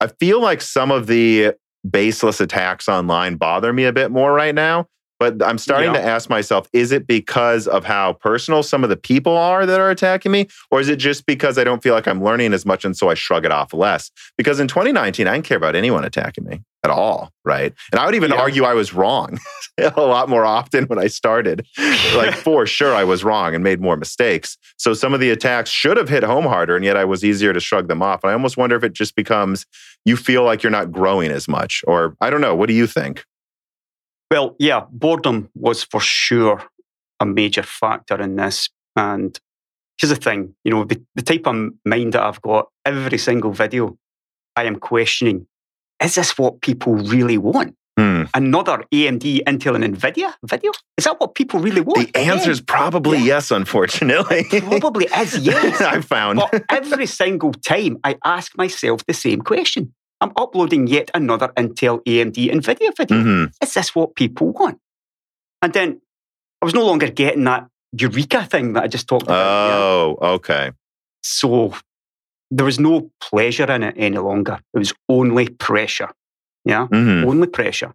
I 0.00 0.06
feel 0.06 0.40
like 0.40 0.60
some 0.60 0.90
of 0.90 1.06
the 1.06 1.54
baseless 1.88 2.40
attacks 2.40 2.88
online 2.88 3.36
bother 3.36 3.72
me 3.72 3.84
a 3.84 3.92
bit 3.92 4.10
more 4.10 4.32
right 4.32 4.54
now. 4.54 4.86
But 5.18 5.42
I'm 5.42 5.58
starting 5.58 5.94
Yeah. 5.94 6.00
to 6.00 6.06
ask 6.06 6.28
myself, 6.28 6.68
is 6.72 6.90
it 6.92 7.06
because 7.06 7.68
of 7.68 7.84
how 7.84 8.14
personal 8.14 8.62
some 8.62 8.82
of 8.82 8.90
the 8.90 8.96
people 8.96 9.36
are 9.36 9.64
that 9.64 9.80
are 9.80 9.90
attacking 9.90 10.32
me? 10.32 10.48
Or 10.70 10.80
is 10.80 10.88
it 10.88 10.96
just 10.96 11.24
because 11.26 11.56
I 11.56 11.64
don't 11.64 11.82
feel 11.82 11.94
like 11.94 12.08
I'm 12.08 12.22
learning 12.22 12.52
as 12.52 12.66
much 12.66 12.84
and 12.84 12.96
so 12.96 13.10
I 13.10 13.14
shrug 13.14 13.44
it 13.44 13.52
off 13.52 13.72
less? 13.72 14.10
Because 14.36 14.58
in 14.60 14.66
2019, 14.68 15.26
I 15.28 15.34
didn't 15.34 15.44
care 15.46 15.56
about 15.56 15.76
anyone 15.76 16.04
attacking 16.04 16.44
me 16.44 16.60
at 16.82 16.90
all, 16.90 17.30
right? 17.44 17.72
And 17.92 18.00
I 18.00 18.06
would 18.06 18.14
even 18.16 18.30
Yeah. 18.32 18.36
argue 18.38 18.64
I 18.64 18.74
was 18.74 18.92
wrong 18.92 19.38
a 19.78 20.00
lot 20.02 20.28
more 20.28 20.44
often 20.44 20.84
when 20.84 20.98
I 20.98 21.06
started. 21.06 21.64
Like, 22.12 22.34
for 22.44 22.66
sure, 22.66 22.94
I 22.94 23.04
was 23.04 23.22
wrong 23.24 23.54
and 23.54 23.62
made 23.64 23.80
more 23.80 23.96
mistakes. 23.96 24.58
So 24.76 24.94
some 24.94 25.14
of 25.14 25.20
the 25.20 25.30
attacks 25.30 25.70
should 25.70 25.96
have 25.96 26.08
hit 26.08 26.24
home 26.24 26.44
harder, 26.44 26.74
and 26.76 26.84
yet 26.84 26.96
I 26.96 27.04
was 27.04 27.24
easier 27.24 27.52
to 27.52 27.60
shrug 27.60 27.88
them 27.88 28.02
off. 28.02 28.22
And 28.24 28.30
I 28.30 28.34
almost 28.34 28.56
wonder 28.56 28.76
if 28.76 28.82
it 28.84 28.92
just 28.92 29.14
becomes 29.14 29.64
you 30.04 30.16
feel 30.16 30.42
like 30.42 30.62
you're 30.62 30.70
not 30.70 30.92
growing 30.92 31.30
as 31.30 31.48
much, 31.48 31.82
or 31.86 32.16
I 32.20 32.28
don't 32.30 32.40
know. 32.42 32.54
What 32.54 32.66
do 32.68 32.74
you 32.74 32.86
think? 32.86 33.24
Well, 34.34 34.56
yeah, 34.58 34.86
boredom 34.90 35.48
was 35.54 35.84
for 35.84 36.00
sure 36.00 36.60
a 37.20 37.24
major 37.24 37.62
factor 37.62 38.20
in 38.20 38.34
this. 38.34 38.68
And 38.96 39.38
here's 39.96 40.10
the 40.10 40.16
thing 40.16 40.56
you 40.64 40.72
know, 40.72 40.82
the, 40.82 41.00
the 41.14 41.22
type 41.22 41.46
of 41.46 41.70
mind 41.84 42.14
that 42.14 42.22
I've 42.24 42.42
got, 42.42 42.66
every 42.84 43.18
single 43.18 43.52
video, 43.52 43.96
I 44.56 44.64
am 44.64 44.80
questioning 44.80 45.46
is 46.02 46.16
this 46.16 46.36
what 46.36 46.62
people 46.62 46.96
really 46.96 47.38
want? 47.38 47.76
Hmm. 47.96 48.24
Another 48.34 48.82
AMD, 48.92 49.44
Intel, 49.44 49.76
and 49.76 49.96
NVIDIA 49.96 50.34
video? 50.42 50.72
Is 50.98 51.04
that 51.04 51.20
what 51.20 51.36
people 51.36 51.60
really 51.60 51.80
want? 51.80 52.12
The 52.12 52.18
answer 52.18 52.50
is 52.50 52.60
probably 52.60 53.18
Yeah. 53.18 53.36
yes, 53.36 53.52
unfortunately. 53.52 54.46
Probably 54.62 55.06
is 55.16 55.38
yes. 55.46 55.80
I 55.80 56.00
found. 56.00 56.40
But 56.40 56.64
every 56.68 57.06
single 57.06 57.52
time 57.52 57.98
I 58.02 58.16
ask 58.24 58.58
myself 58.58 59.06
the 59.06 59.14
same 59.14 59.42
question. 59.42 59.94
I'm 60.20 60.32
uploading 60.36 60.86
yet 60.86 61.10
another 61.14 61.48
Intel, 61.56 62.02
AMD, 62.04 62.50
NVIDIA 62.50 62.96
video. 62.96 63.18
Mhm. 63.18 63.52
Is 63.62 63.74
this 63.74 63.94
what 63.94 64.14
people 64.14 64.52
want? 64.52 64.78
And 65.62 65.72
then 65.72 66.00
I 66.62 66.64
was 66.64 66.74
no 66.74 66.86
longer 66.86 67.10
getting 67.10 67.44
that 67.44 67.68
eureka 67.92 68.44
thing 68.46 68.72
that 68.74 68.84
I 68.84 68.88
just 68.88 69.06
talked 69.08 69.24
about. 69.24 69.70
Oh, 69.72 70.18
okay. 70.36 70.72
So 71.22 71.74
there 72.50 72.64
was 72.66 72.78
no 72.78 73.10
pleasure 73.20 73.70
in 73.70 73.82
it 73.82 73.94
any 73.98 74.18
longer. 74.18 74.60
It 74.74 74.78
was 74.78 74.94
only 75.08 75.48
pressure. 75.48 76.10
Yeah, 76.64 76.86
Mhm. 76.86 77.26
only 77.26 77.46
pressure. 77.48 77.94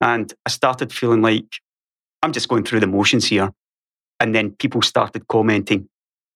And 0.00 0.32
I 0.46 0.50
started 0.50 0.92
feeling 0.92 1.22
like 1.22 1.60
I'm 2.22 2.32
just 2.32 2.48
going 2.48 2.64
through 2.64 2.80
the 2.80 2.86
motions 2.86 3.26
here. 3.26 3.50
And 4.18 4.34
then 4.34 4.50
people 4.52 4.82
started 4.82 5.26
commenting, 5.28 5.88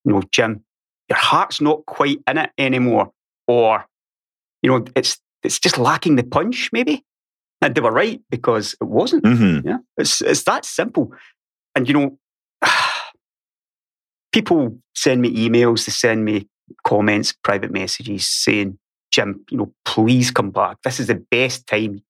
you 0.05 0.13
know, 0.13 0.23
Jim, 0.31 0.65
your 1.09 1.19
heart's 1.19 1.61
not 1.61 1.85
quite 1.87 2.19
in 2.27 2.39
it 2.39 2.51
anymore. 2.57 3.13
Or, 3.47 3.87
you 4.65 4.71
know, 4.71 4.85
it's 4.97 5.19
it's 5.45 5.61
just 5.61 5.77
lacking 5.79 6.17
the 6.17 6.25
punch, 6.25 6.71
maybe. 6.73 7.05
And 7.61 7.75
they 7.75 7.83
were 7.83 7.93
right 7.93 8.21
because 8.31 8.75
it 8.81 8.85
wasn't. 8.85 9.25
Mhm. 9.25 9.63
Yeah, 9.65 9.79
it's 9.99 10.23
it's 10.23 10.45
that 10.45 10.65
simple. 10.65 11.13
And 11.77 11.87
you 11.89 11.95
know, 11.95 12.19
people 14.33 14.79
send 14.95 15.21
me 15.23 15.31
emails, 15.35 15.87
they 15.87 15.93
send 15.93 16.25
me 16.25 16.49
comments, 16.87 17.35
private 17.45 17.73
messages 17.73 18.27
saying, 18.27 18.79
"Jim, 19.13 19.45
you 19.51 19.59
know, 19.59 19.73
please 19.85 20.31
come 20.31 20.51
back. 20.51 20.79
This 20.83 20.99
is 21.01 21.09
the 21.09 21.23
best 21.31 21.67
time. 21.67 22.03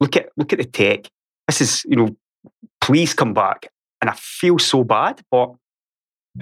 Look 0.00 0.16
at 0.16 0.28
look 0.36 0.52
at 0.52 0.58
the 0.58 0.64
tech. 0.66 1.08
This 1.48 1.60
is 1.60 1.84
you 1.88 1.96
know, 1.96 2.16
please 2.80 3.14
come 3.14 3.34
back." 3.34 3.68
And 4.00 4.10
I 4.10 4.14
feel 4.16 4.58
so 4.58 4.84
bad, 4.84 5.22
but 5.30 5.54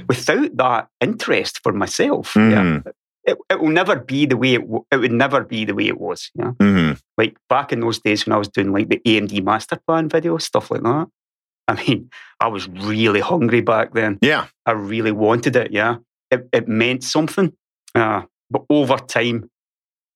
without 0.09 0.57
that 0.57 0.89
interest 1.01 1.61
for 1.63 1.73
myself, 1.73 2.35
yeah, 2.37 2.93
it, 3.25 3.37
it 3.51 3.61
will 3.61 3.69
never 3.69 3.97
be 3.97 4.27
the 4.27 4.37
way 4.37 4.55
it, 4.55 4.61
w- 4.63 4.85
it 4.91 4.97
would 4.97 5.13
never 5.13 5.45
be 5.45 5.65
the 5.65 5.75
way 5.75 5.87
it 5.89 6.01
was. 6.01 6.31
Yeah 6.35 6.53
Mhm. 6.61 7.01
like 7.19 7.37
back 7.49 7.73
in 7.73 7.81
those 7.81 7.99
days 8.01 8.25
when 8.27 8.33
I 8.33 8.39
was 8.39 8.49
doing 8.49 8.73
like 8.73 8.89
the 8.89 9.01
AMD 9.07 9.43
master 9.45 9.79
plan 9.87 10.09
videos, 10.09 10.43
stuff 10.43 10.71
like 10.71 10.83
that. 10.83 11.07
I 11.69 11.75
mean, 11.87 12.11
I 12.41 12.49
was 12.49 12.69
really 12.69 13.21
hungry 13.21 13.61
back 13.61 13.93
then. 13.95 14.19
Yeah. 14.23 14.47
I 14.67 14.73
really 14.73 15.13
wanted 15.13 15.55
it. 15.57 15.71
Yeah. 15.71 15.97
It, 16.31 16.49
it 16.53 16.67
meant 16.69 17.05
something. 17.05 17.53
Uh, 17.95 18.23
but 18.51 18.63
over 18.71 18.97
time, 18.97 19.49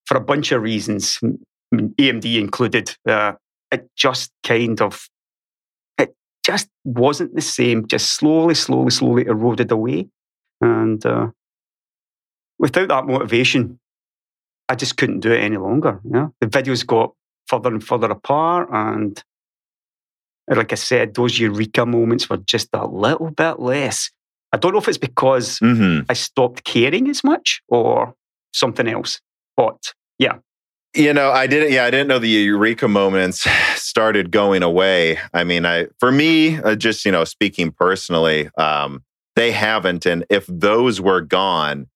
for 0.06 0.16
a 0.16 0.20
bunch 0.20 0.50
of 0.52 0.62
reasons, 0.62 1.18
m- 1.22 1.38
I 1.72 1.76
mean, 1.76 1.94
AMD 1.98 2.38
included, 2.40 2.96
uh, 3.08 3.34
it 3.70 3.88
just 3.96 4.32
kind 4.42 4.80
of, 4.82 5.08
it 5.98 6.14
just 6.44 6.68
wasn't 6.84 7.34
the 7.34 7.40
same, 7.42 7.86
just 7.86 8.12
slowly, 8.12 8.54
slowly, 8.54 8.90
slowly 8.90 9.26
eroded 9.26 9.70
away. 9.70 10.08
And 10.60 11.04
uh, 11.06 11.28
without 12.58 12.88
that 12.88 13.06
motivation, 13.06 13.78
I 14.68 14.74
just 14.74 14.96
couldn't 14.96 15.20
do 15.20 15.32
it 15.32 15.40
any 15.40 15.56
longer. 15.56 16.00
Yeah, 16.04 16.28
the 16.40 16.46
videos 16.46 16.86
got 16.86 17.12
further 17.48 17.70
and 17.70 17.82
further 17.84 18.10
apart, 18.10 18.68
and 18.72 19.22
like 20.48 20.72
I 20.72 20.76
said, 20.76 21.14
those 21.14 21.38
eureka 21.38 21.86
moments 21.86 22.28
were 22.28 22.36
just 22.38 22.68
a 22.72 22.86
little 22.86 23.30
bit 23.30 23.60
less. 23.60 24.10
I 24.52 24.56
don't 24.56 24.72
know 24.72 24.78
if 24.78 24.88
it's 24.88 24.98
because 24.98 25.58
Mhm. 25.60 26.06
I 26.08 26.12
stopped 26.12 26.64
caring 26.64 27.08
as 27.08 27.24
much 27.24 27.60
or 27.68 28.14
something 28.52 28.86
else, 28.86 29.20
but 29.56 29.92
yeah, 30.18 30.38
You 30.96 31.12
know, 31.12 31.32
I 31.32 31.48
didn't. 31.48 31.72
Yeah, 31.72 31.86
I 31.86 31.90
didn't 31.90 32.06
know 32.06 32.20
the 32.20 32.28
eureka 32.28 32.86
moments 32.86 33.44
started 33.74 34.30
going 34.30 34.62
away. 34.62 35.18
I 35.32 35.42
mean, 35.42 35.66
I 35.66 35.88
for 35.98 36.12
me, 36.12 36.58
uh, 36.58 36.76
just 36.76 37.04
you 37.04 37.10
know, 37.10 37.24
speaking 37.24 37.72
personally, 37.72 38.48
um, 38.58 39.02
they 39.34 39.50
haven't. 39.50 40.06
And 40.06 40.24
if 40.30 40.46
those 40.46 41.00
were 41.00 41.20
gone, 41.20 41.88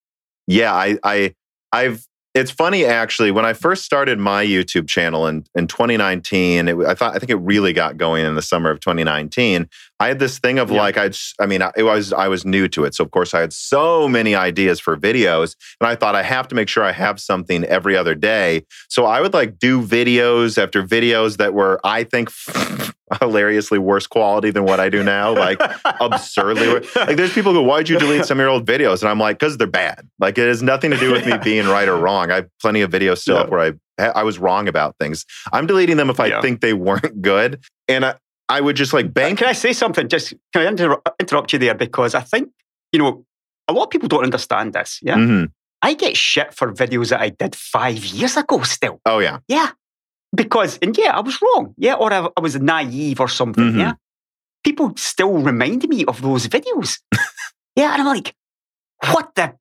yeah, 0.48 0.74
I, 0.74 0.98
I, 1.04 1.34
I've. 1.72 2.04
It's 2.34 2.50
funny 2.50 2.84
actually. 2.84 3.30
When 3.30 3.44
I 3.44 3.52
first 3.52 3.84
started 3.84 4.18
my 4.18 4.44
YouTube 4.44 4.86
channel 4.86 5.26
in 5.26 5.44
in 5.54 5.66
2019, 5.66 6.68
it, 6.68 6.76
I 6.86 6.94
thought 6.94 7.14
I 7.14 7.18
think 7.18 7.30
it 7.30 7.36
really 7.36 7.72
got 7.72 7.96
going 7.96 8.24
in 8.24 8.34
the 8.34 8.42
summer 8.42 8.70
of 8.70 8.80
2019. 8.80 9.68
I 10.00 10.08
had 10.08 10.18
this 10.20 10.38
thing 10.38 10.58
of 10.58 10.70
Yeah. 10.70 10.78
like 10.78 10.96
I'd. 10.96 11.16
I 11.40 11.46
mean, 11.46 11.60
I- 11.62 11.72
it 11.76 11.82
was 11.82 12.12
I 12.12 12.28
was 12.28 12.44
new 12.44 12.68
to 12.68 12.84
it, 12.84 12.94
so 12.94 13.02
of 13.04 13.10
course 13.10 13.34
I 13.34 13.40
had 13.40 13.52
so 13.52 14.08
many 14.08 14.34
ideas 14.34 14.78
for 14.80 14.96
videos, 14.96 15.54
and 15.80 15.88
I 15.88 15.94
thought 15.96 16.14
I 16.14 16.22
have 16.22 16.46
to 16.48 16.54
make 16.54 16.68
sure 16.68 16.84
I 16.84 16.92
have 16.92 17.18
something 17.20 17.64
every 17.64 17.96
other 17.96 18.14
day. 18.14 18.64
So 18.88 19.06
I 19.06 19.20
would 19.20 19.34
like 19.34 19.58
do 19.58 19.82
videos 19.82 20.56
after 20.62 20.82
videos 20.84 21.36
that 21.38 21.52
were, 21.52 21.80
I 21.84 22.04
think, 22.04 22.30
hilariously 23.20 23.78
worse 23.78 24.06
quality 24.06 24.50
than 24.50 24.64
what 24.64 24.80
I 24.80 24.88
do 24.88 25.02
now. 25.02 25.32
Like 25.34 25.60
absurdly. 26.00 26.68
Like 26.94 27.16
there's 27.16 27.32
people 27.32 27.52
who 27.52 27.60
go, 27.60 27.62
why'd 27.62 27.88
you 27.88 27.98
delete 27.98 28.24
some 28.26 28.38
of 28.38 28.42
your 28.42 28.50
old 28.50 28.66
videos? 28.66 29.00
And 29.00 29.08
I'm 29.10 29.18
like, 29.18 29.38
because 29.38 29.56
they're 29.56 29.66
bad. 29.66 30.06
Like 30.18 30.36
it 30.38 30.46
has 30.46 30.62
nothing 30.62 30.90
to 30.90 30.96
do 30.98 31.10
with 31.12 31.26
me 31.26 31.38
being 31.42 31.66
right 31.66 31.88
or 31.88 31.96
wrong. 31.96 32.30
I 32.30 32.36
have 32.36 32.48
plenty 32.60 32.82
of 32.82 32.90
videos 32.90 33.18
still 33.18 33.36
up 33.38 33.48
where 33.50 33.60
I 33.60 33.72
I 34.14 34.22
was 34.22 34.38
wrong 34.38 34.68
about 34.68 34.94
things. 35.00 35.24
I'm 35.52 35.66
deleting 35.66 35.96
them 35.96 36.08
if 36.08 36.20
I 36.20 36.26
Yeah. 36.26 36.40
think 36.40 36.60
they 36.60 36.72
weren't 36.72 37.20
good. 37.20 37.58
And 37.88 38.04
I, 38.04 38.14
I 38.48 38.60
would 38.60 38.76
just 38.76 38.92
like 38.92 39.12
bank. 39.12 39.38
Can 39.40 39.48
I 39.48 39.52
say 39.52 39.72
something? 39.72 40.08
Just 40.08 40.32
can 40.52 40.62
I 40.62 40.68
inter- 40.68 41.00
interrupt 41.20 41.52
you 41.52 41.58
there 41.58 41.74
because 41.74 42.14
I 42.14 42.20
think 42.20 42.48
you 42.92 42.98
know 42.98 43.24
a 43.68 43.72
lot 43.72 43.84
of 43.84 43.90
people 43.90 44.08
don't 44.08 44.24
understand 44.24 44.72
this. 44.72 44.98
Yeah, 45.02 45.16
Mhm. 45.16 45.50
I 45.82 45.94
get 45.94 46.16
shit 46.16 46.54
for 46.54 46.72
videos 46.72 47.10
that 47.10 47.20
I 47.20 47.28
did 47.30 47.54
five 47.54 48.04
years 48.04 48.36
ago. 48.36 48.62
Still, 48.62 49.00
Oh 49.04 49.18
yeah. 49.18 49.38
yeah, 49.48 49.70
because 50.34 50.78
and 50.82 50.96
yeah, 50.96 51.16
I 51.16 51.20
was 51.20 51.38
wrong. 51.42 51.74
Yeah, 51.76 51.94
or 51.94 52.12
I, 52.12 52.28
I 52.36 52.40
was 52.40 52.56
naive 52.56 53.20
or 53.20 53.28
something. 53.28 53.72
Mhm. 53.72 53.78
Yeah, 53.78 53.92
people 54.64 54.92
still 54.96 55.34
remind 55.38 55.88
me 55.88 56.04
of 56.06 56.22
those 56.22 56.48
videos. 56.48 57.00
yeah, 57.76 57.92
and 57.92 58.00
I'm 58.02 58.06
like, 58.06 58.34
what 59.12 59.34
the. 59.34 59.54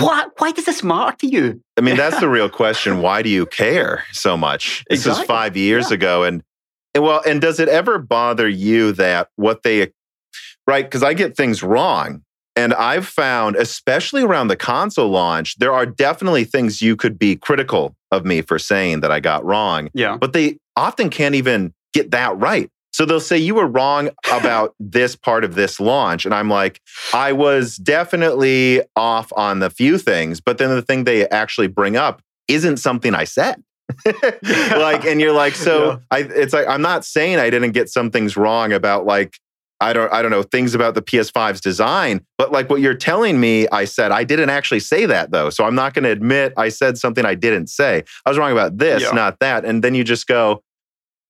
What? 0.00 0.32
Why 0.38 0.52
does 0.52 0.66
this 0.66 0.84
matter 0.84 1.16
to 1.18 1.26
you? 1.26 1.60
I 1.76 1.80
mean, 1.80 1.96
that's 1.96 2.20
the 2.20 2.28
real 2.38 2.48
question. 2.48 3.00
Why 3.02 3.22
do 3.22 3.28
you 3.28 3.44
care 3.46 4.04
so 4.12 4.36
much? 4.36 4.84
This 4.88 5.00
Exactly. 5.00 5.22
is 5.22 5.26
five 5.26 5.56
years 5.56 5.90
Yeah. 5.90 5.94
ago. 5.94 6.22
And, 6.24 6.44
and 6.94 7.04
well, 7.04 7.22
and 7.26 7.40
does 7.40 7.60
it 7.60 7.68
ever 7.68 7.98
bother 7.98 8.48
you 8.48 8.92
that 8.92 9.28
what 9.36 9.62
they, 9.62 9.92
right? 10.66 10.84
Because 10.84 11.02
I 11.02 11.14
get 11.14 11.36
things 11.36 11.62
wrong. 11.62 12.22
And 12.56 12.74
I've 12.74 13.06
found, 13.06 13.56
especially 13.56 14.22
around 14.22 14.48
the 14.48 14.56
console 14.56 15.08
launch, 15.08 15.56
there 15.58 15.72
are 15.72 15.86
definitely 15.86 16.44
things 16.44 16.82
you 16.82 16.96
could 16.96 17.18
be 17.18 17.36
critical 17.36 17.96
of 18.10 18.24
me 18.24 18.42
for 18.42 18.58
saying 18.58 19.00
that 19.00 19.12
I 19.12 19.20
got 19.20 19.44
wrong, 19.44 19.88
Yeah, 19.94 20.16
but 20.16 20.32
they 20.32 20.58
often 20.76 21.10
can't 21.10 21.36
even 21.36 21.72
get 21.94 22.10
that 22.10 22.36
right. 22.38 22.68
So 22.92 23.04
they'll 23.04 23.20
say 23.20 23.38
you 23.38 23.54
were 23.54 23.68
wrong 23.68 24.10
about 24.32 24.74
this 24.80 25.14
part 25.14 25.44
of 25.44 25.54
this 25.54 25.78
launch. 25.78 26.24
And 26.24 26.34
I'm 26.34 26.50
like, 26.50 26.80
I 27.14 27.32
was 27.32 27.76
definitely 27.76 28.82
off 28.96 29.32
on 29.36 29.60
the 29.60 29.70
few 29.70 29.96
things, 29.96 30.40
but 30.40 30.58
then 30.58 30.70
the 30.70 30.82
thing 30.82 31.04
they 31.04 31.28
actually 31.28 31.68
bring 31.68 31.96
up 31.96 32.20
isn't 32.48 32.78
something 32.78 33.14
I 33.14 33.24
said. 33.24 33.62
like, 34.42 35.04
and 35.04 35.20
you're 35.20 35.32
like, 35.32 35.54
so 35.54 35.90
yeah. 35.90 35.98
I, 36.10 36.18
it's 36.20 36.52
like, 36.52 36.66
I'm 36.68 36.82
not 36.82 37.04
saying 37.04 37.38
I 37.38 37.50
didn't 37.50 37.72
get 37.72 37.88
some 37.88 38.10
things 38.10 38.36
wrong 38.36 38.72
about 38.72 39.06
like, 39.06 39.38
I 39.82 39.94
don't, 39.94 40.12
I 40.12 40.20
don't 40.20 40.30
know 40.30 40.42
things 40.42 40.74
about 40.74 40.94
the 40.94 41.02
PS5's 41.02 41.60
design, 41.60 42.20
but 42.36 42.52
like 42.52 42.68
what 42.68 42.82
you're 42.82 42.94
telling 42.94 43.40
me, 43.40 43.66
I 43.68 43.86
said 43.86 44.12
I 44.12 44.24
didn't 44.24 44.50
actually 44.50 44.80
say 44.80 45.06
that 45.06 45.30
though, 45.30 45.48
so 45.48 45.64
I'm 45.64 45.74
not 45.74 45.94
going 45.94 46.04
to 46.04 46.10
admit 46.10 46.52
I 46.56 46.68
said 46.68 46.98
something 46.98 47.24
I 47.24 47.34
didn't 47.34 47.68
say. 47.68 48.04
I 48.26 48.30
was 48.30 48.38
wrong 48.38 48.52
about 48.52 48.76
this, 48.76 49.02
yeah. 49.02 49.12
not 49.12 49.38
that, 49.40 49.64
and 49.64 49.82
then 49.82 49.94
you 49.94 50.04
just 50.04 50.26
go, 50.26 50.62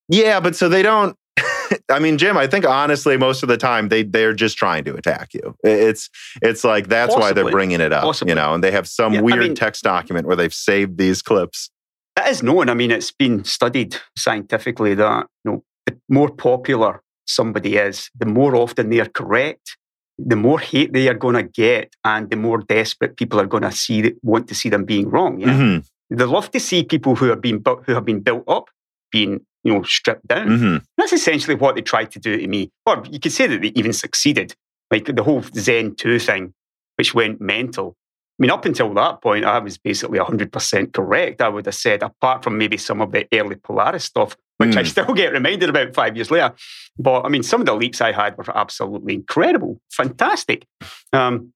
yeah, 0.09 0.41
but 0.41 0.55
so 0.55 0.67
they 0.67 0.81
don't. 0.81 1.15
I 1.89 1.99
mean, 1.99 2.17
Jim, 2.17 2.37
I 2.37 2.45
think 2.45 2.65
honestly, 2.65 3.15
most 3.15 3.43
of 3.43 3.49
the 3.49 3.57
time 3.57 3.87
they 3.87 4.03
they're 4.03 4.33
just 4.33 4.57
trying 4.57 4.83
to 4.83 4.95
attack 4.95 5.33
you. 5.33 5.55
It's 5.63 6.09
it's 6.41 6.65
like 6.65 6.89
that's 6.89 7.13
Possibly. 7.13 7.21
why 7.21 7.33
they're 7.33 7.51
bringing 7.51 7.79
it 7.79 7.93
up, 7.93 8.03
Possibly. 8.03 8.31
you 8.31 8.35
know. 8.35 8.53
And 8.53 8.61
they 8.61 8.71
have 8.71 8.87
some 8.87 9.13
yeah, 9.13 9.21
weird 9.21 9.39
I 9.39 9.43
mean, 9.43 9.55
text 9.55 9.83
document 9.83 10.27
where 10.27 10.35
they've 10.35 10.53
saved 10.53 10.97
these 10.97 11.21
clips. 11.21 11.69
That 12.15 12.27
is 12.27 12.43
known. 12.43 12.69
I 12.69 12.73
mean, 12.73 12.91
it's 12.91 13.11
been 13.11 13.43
studied 13.43 13.95
scientifically 14.17 14.95
that 14.95 15.27
you 15.43 15.51
know 15.51 15.63
the 15.85 15.97
more 16.09 16.29
popular 16.29 17.01
somebody 17.25 17.77
is, 17.77 18.09
the 18.17 18.25
more 18.25 18.55
often 18.55 18.89
they 18.89 18.99
are 18.99 19.09
correct, 19.09 19.77
the 20.17 20.35
more 20.35 20.59
hate 20.59 20.93
they 20.93 21.07
are 21.07 21.13
going 21.13 21.35
to 21.35 21.43
get, 21.43 21.95
and 22.03 22.29
the 22.29 22.35
more 22.35 22.59
desperate 22.59 23.17
people 23.17 23.39
are 23.39 23.45
going 23.45 23.63
to 23.63 23.71
see 23.71 24.13
want 24.21 24.47
to 24.49 24.55
see 24.55 24.69
them 24.69 24.85
being 24.85 25.09
wrong. 25.09 25.39
Yeah, 25.39 25.47
mm-hmm. 25.47 26.15
they 26.15 26.25
love 26.25 26.51
to 26.51 26.59
see 26.59 26.83
people 26.83 27.15
who 27.15 27.25
have 27.27 27.41
been 27.41 27.63
who 27.85 27.93
have 27.93 28.05
been 28.05 28.21
built 28.21 28.43
up 28.47 28.69
being 29.11 29.45
you 29.63 29.73
know 29.73 29.83
stripped 29.83 30.27
down. 30.27 30.47
Mm-hmm. 30.47 30.77
That's 30.97 31.13
essentially 31.13 31.55
what 31.55 31.75
they 31.75 31.81
tried 31.81 32.11
to 32.11 32.19
do 32.19 32.37
to 32.37 32.47
me. 32.47 32.71
Or 32.85 33.03
you 33.09 33.19
could 33.19 33.31
say 33.31 33.47
that 33.47 33.61
they 33.61 33.69
even 33.69 33.93
succeeded. 33.93 34.55
Like 34.89 35.05
the 35.05 35.23
whole 35.23 35.43
Zen 35.55 35.95
two 35.95 36.19
thing, 36.19 36.53
which 36.97 37.13
went 37.13 37.39
mental. 37.39 37.95
I 38.41 38.43
mean, 38.43 38.49
up 38.49 38.65
until 38.65 38.91
that 38.95 39.21
point, 39.21 39.45
I 39.45 39.59
was 39.59 39.77
basically 39.77 40.17
100% 40.17 40.93
correct. 40.93 41.43
I 41.43 41.49
would 41.49 41.67
have 41.67 41.75
said, 41.75 42.01
apart 42.01 42.43
from 42.43 42.57
maybe 42.57 42.75
some 42.75 42.99
of 42.99 43.11
the 43.11 43.27
early 43.31 43.55
Polaris 43.55 44.05
stuff, 44.05 44.35
which 44.57 44.71
mm. 44.71 44.77
I 44.77 44.81
hmm. 44.81 44.87
still 44.87 45.13
get 45.13 45.31
reminded 45.31 45.69
about 45.69 45.93
five 45.93 46.15
years 46.15 46.31
later. 46.31 46.51
But 46.97 47.21
I 47.21 47.29
mean, 47.29 47.43
some 47.43 47.61
of 47.61 47.67
the 47.67 47.75
leaps 47.75 48.01
I 48.01 48.11
had 48.13 48.35
were 48.39 48.57
absolutely 48.57 49.13
incredible, 49.13 49.79
fantastic. 49.91 50.65
Um, 51.13 51.53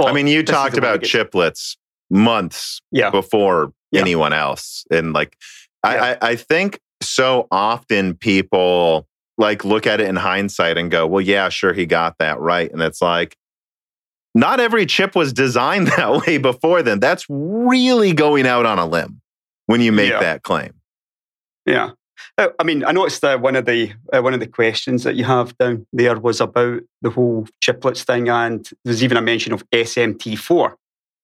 I 0.00 0.14
mean, 0.14 0.26
you 0.26 0.42
talked 0.42 0.78
about 0.78 1.02
chiplets 1.02 1.76
months 2.08 2.80
yeah. 2.90 3.10
before 3.10 3.74
yeah. 3.90 4.00
anyone 4.00 4.32
else. 4.32 4.86
And 4.90 5.12
like, 5.12 5.36
yeah. 5.84 6.16
I, 6.22 6.30
I 6.30 6.36
think 6.36 6.80
so 7.02 7.46
often 7.50 8.14
people 8.14 9.06
like 9.36 9.66
look 9.66 9.86
at 9.86 10.00
it 10.00 10.08
in 10.08 10.16
hindsight 10.16 10.78
and 10.78 10.90
go, 10.90 11.06
well, 11.06 11.20
yeah, 11.20 11.50
sure, 11.50 11.74
he 11.74 11.84
got 11.84 12.16
that 12.20 12.40
right. 12.40 12.72
And 12.72 12.80
it's 12.80 13.02
like, 13.02 13.36
not 14.36 14.60
every 14.60 14.84
chip 14.86 15.16
was 15.16 15.32
designed 15.32 15.86
that 15.96 16.26
way 16.26 16.38
before 16.38 16.82
then. 16.82 17.00
That's 17.00 17.24
really 17.28 18.12
going 18.12 18.46
out 18.46 18.66
on 18.66 18.78
a 18.78 18.86
limb 18.86 19.20
when 19.64 19.80
you 19.80 19.90
make 19.90 20.10
yeah. 20.10 20.20
that 20.20 20.42
claim. 20.42 20.74
Yeah. 21.64 21.90
Uh, 22.38 22.48
I 22.58 22.64
mean, 22.64 22.84
I 22.84 22.92
noticed 22.92 23.22
that 23.22 23.40
one 23.40 23.56
of 23.56 23.64
the 23.64 23.92
uh, 24.12 24.20
one 24.20 24.34
of 24.34 24.40
the 24.40 24.46
questions 24.46 25.04
that 25.04 25.16
you 25.16 25.24
have 25.24 25.56
down 25.58 25.86
there 25.92 26.18
was 26.18 26.40
about 26.40 26.82
the 27.02 27.10
whole 27.10 27.46
chiplets 27.62 28.04
thing, 28.04 28.28
and 28.28 28.68
there's 28.84 29.02
even 29.02 29.16
a 29.16 29.22
mention 29.22 29.52
of 29.52 29.68
SMT4. 29.70 30.74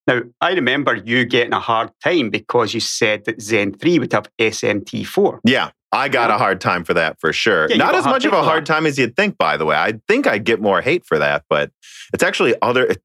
Now, 0.06 0.22
I 0.40 0.52
remember 0.52 0.96
you 0.96 1.24
getting 1.24 1.52
a 1.52 1.60
hard 1.60 1.90
time 2.02 2.30
because 2.30 2.74
you 2.74 2.80
said 2.80 3.24
that 3.26 3.40
Zen 3.40 3.74
3 3.74 4.00
would 4.00 4.12
have 4.12 4.28
SMT4. 4.38 5.40
Yeah, 5.44 5.70
I 5.92 6.08
got 6.08 6.30
yeah. 6.30 6.36
a 6.36 6.38
hard 6.38 6.60
time 6.60 6.84
for 6.84 6.94
that 6.94 7.20
for 7.20 7.32
sure. 7.32 7.68
Yeah, 7.68 7.76
Not 7.76 7.94
as 7.94 8.06
much 8.06 8.24
of 8.24 8.32
a 8.32 8.42
hard 8.42 8.64
time 8.64 8.86
as 8.86 8.98
you'd 8.98 9.14
think, 9.14 9.36
by 9.36 9.56
the 9.56 9.66
way. 9.66 9.76
I 9.76 10.00
think 10.08 10.26
I'd 10.26 10.44
get 10.44 10.60
more 10.60 10.80
hate 10.80 11.04
for 11.04 11.18
that, 11.18 11.44
but 11.48 11.70
it's 12.12 12.22
actually 12.22 12.54
other. 12.62 12.96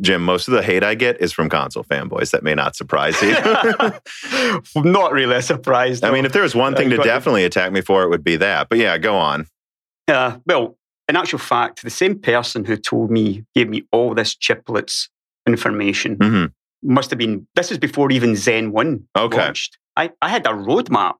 Jim, 0.00 0.22
most 0.22 0.48
of 0.48 0.54
the 0.54 0.62
hate 0.62 0.82
I 0.82 0.96
get 0.96 1.20
is 1.20 1.32
from 1.32 1.48
console 1.48 1.84
fanboys. 1.84 2.32
That 2.32 2.42
may 2.42 2.54
not 2.54 2.74
surprise 2.74 3.20
you. 3.22 3.32
not 4.82 5.12
really 5.12 5.40
surprised. 5.42 6.02
Though. 6.02 6.08
I 6.08 6.10
mean, 6.12 6.24
if 6.24 6.32
there 6.32 6.42
was 6.42 6.54
one 6.54 6.74
thing 6.74 6.92
uh, 6.92 6.96
to 6.96 7.02
definitely 7.02 7.44
attack 7.44 7.70
me 7.70 7.80
for, 7.80 8.02
it 8.02 8.08
would 8.08 8.24
be 8.24 8.36
that. 8.36 8.68
But 8.68 8.78
yeah, 8.78 8.98
go 8.98 9.16
on. 9.16 9.46
Uh, 10.08 10.38
well, 10.46 10.76
in 11.08 11.16
actual 11.16 11.38
fact, 11.38 11.82
the 11.82 11.90
same 11.90 12.18
person 12.18 12.64
who 12.64 12.76
told 12.76 13.10
me, 13.10 13.44
gave 13.54 13.68
me 13.68 13.84
all 13.92 14.14
this 14.14 14.34
chiplets 14.34 15.08
information, 15.46 16.16
mm-hmm. 16.16 16.92
must 16.92 17.10
have 17.10 17.18
been, 17.18 17.46
this 17.54 17.70
is 17.70 17.78
before 17.78 18.10
even 18.10 18.36
Zen 18.36 18.72
1 18.72 19.08
okay. 19.16 19.36
launched. 19.36 19.78
I, 19.96 20.10
I 20.22 20.28
had 20.28 20.46
a 20.46 20.50
roadmap 20.50 21.14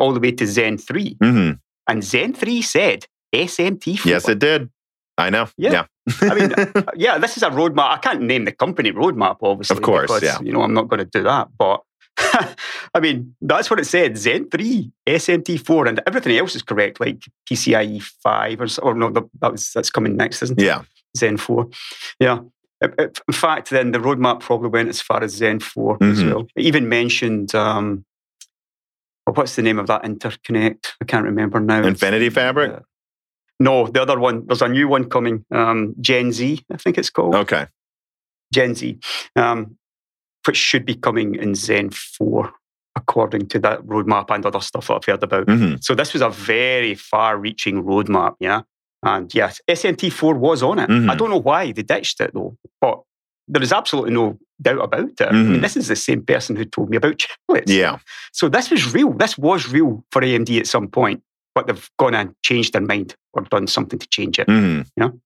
all 0.00 0.12
the 0.12 0.20
way 0.20 0.32
to 0.32 0.46
Zen 0.46 0.78
3. 0.78 1.14
Mm-hmm. 1.16 1.52
And 1.88 2.04
Zen 2.04 2.32
3 2.32 2.62
said 2.62 3.06
SMT4. 3.34 4.04
Yes, 4.04 4.28
it 4.28 4.38
did. 4.38 4.70
I 5.18 5.30
know. 5.30 5.48
Yeah. 5.56 5.72
yeah. 5.72 5.84
I 6.22 6.34
mean, 6.34 6.52
uh, 6.74 6.82
yeah, 6.96 7.18
this 7.18 7.36
is 7.36 7.42
a 7.42 7.50
roadmap. 7.50 7.90
I 7.90 7.98
can't 7.98 8.22
name 8.22 8.46
the 8.46 8.52
company 8.52 8.90
roadmap, 8.90 9.38
obviously. 9.42 9.76
Of 9.76 9.82
course, 9.82 10.06
because, 10.06 10.22
yeah. 10.22 10.40
You 10.40 10.52
know, 10.52 10.62
I'm 10.62 10.74
not 10.74 10.88
going 10.88 10.98
to 10.98 11.04
do 11.04 11.22
that. 11.24 11.48
But 11.56 11.82
I 12.94 13.00
mean, 13.00 13.34
that's 13.40 13.70
what 13.70 13.78
it 13.78 13.86
said 13.86 14.16
Zen 14.16 14.48
3, 14.50 14.90
SMT4, 15.06 15.88
and 15.88 16.02
everything 16.06 16.36
else 16.36 16.56
is 16.56 16.62
correct, 16.62 17.00
like 17.00 17.22
PCIe 17.48 18.02
5 18.02 18.60
or, 18.60 18.66
or 18.82 18.94
no, 18.94 19.10
that 19.10 19.52
was, 19.52 19.72
that's 19.72 19.90
coming 19.90 20.16
next, 20.16 20.42
isn't 20.42 20.60
it? 20.60 20.64
Yeah. 20.64 20.82
Zen 21.16 21.36
4. 21.36 21.68
Yeah. 22.18 22.40
In 22.82 23.34
fact, 23.34 23.68
then 23.70 23.92
the 23.92 23.98
roadmap 23.98 24.40
probably 24.40 24.70
went 24.70 24.88
as 24.88 25.02
far 25.02 25.22
as 25.22 25.32
Zen 25.32 25.60
4 25.60 25.98
mm-hmm. 25.98 26.12
as 26.12 26.24
well. 26.24 26.46
It 26.56 26.64
even 26.64 26.88
mentioned, 26.88 27.54
um, 27.54 28.06
what's 29.24 29.56
the 29.56 29.62
name 29.62 29.78
of 29.78 29.86
that 29.86 30.02
interconnect? 30.02 30.88
I 31.00 31.04
can't 31.04 31.24
remember 31.24 31.60
now. 31.60 31.82
Infinity 31.82 32.30
Fabric? 32.30 32.72
Uh, 32.72 32.80
no, 33.58 33.86
the 33.86 34.02
other 34.02 34.18
one. 34.18 34.46
There's 34.46 34.62
a 34.62 34.68
new 34.68 34.88
one 34.88 35.08
coming. 35.08 35.44
Um, 35.50 35.94
Gen 36.00 36.32
Z, 36.32 36.64
I 36.72 36.76
think 36.76 36.98
it's 36.98 37.10
called. 37.10 37.34
Okay. 37.34 37.66
Gen 38.52 38.74
Z, 38.74 38.98
um, 39.36 39.76
which 40.46 40.56
should 40.56 40.84
be 40.84 40.94
coming 40.94 41.36
in 41.36 41.54
Zen 41.54 41.90
4, 41.90 42.52
according 42.96 43.48
to 43.48 43.58
that 43.60 43.80
roadmap 43.82 44.30
and 44.30 44.44
other 44.44 44.60
stuff 44.60 44.88
that 44.88 44.94
I've 44.94 45.04
heard 45.04 45.22
about. 45.22 45.46
Mm-hmm. 45.46 45.76
So 45.80 45.94
this 45.94 46.12
was 46.12 46.22
a 46.22 46.30
very 46.30 46.94
far-reaching 46.94 47.84
roadmap, 47.84 48.34
yeah. 48.40 48.62
And 49.02 49.32
yes, 49.34 49.60
SMT4 49.68 50.36
was 50.36 50.62
on 50.62 50.78
it. 50.78 50.90
Mm-hmm. 50.90 51.10
I 51.10 51.14
don't 51.14 51.30
know 51.30 51.40
why 51.40 51.72
they 51.72 51.82
ditched 51.82 52.20
it 52.20 52.32
though, 52.34 52.56
but 52.80 53.00
there 53.48 53.62
is 53.62 53.72
absolutely 53.72 54.12
no 54.12 54.38
doubt 54.62 54.82
about 54.82 55.08
it. 55.08 55.16
Mm-hmm. 55.16 55.28
I 55.28 55.32
mean, 55.32 55.52
mm-hmm. 55.52 55.62
this 55.62 55.76
is 55.76 55.88
the 55.88 55.96
same 55.96 56.24
person 56.24 56.56
who 56.56 56.64
told 56.64 56.90
me 56.90 56.96
about 56.96 57.18
chiplets. 57.18 57.68
Yeah. 57.68 57.98
So 58.32 58.48
this 58.48 58.70
was 58.70 58.92
real. 58.92 59.12
This 59.12 59.36
was 59.38 59.68
real 59.68 60.04
for 60.10 60.22
AMD 60.22 60.58
at 60.58 60.66
some 60.66 60.88
point 60.88 61.22
but 61.54 61.66
they've 61.66 61.90
gone 61.98 62.14
and 62.14 62.34
changed 62.42 62.72
their 62.72 62.82
mind 62.82 63.14
or 63.32 63.42
done 63.42 63.66
something 63.66 63.98
to 63.98 64.08
change 64.08 64.38
it. 64.38 64.46
Mm. 64.46 64.86
You 64.96 65.04
know? 65.04 65.20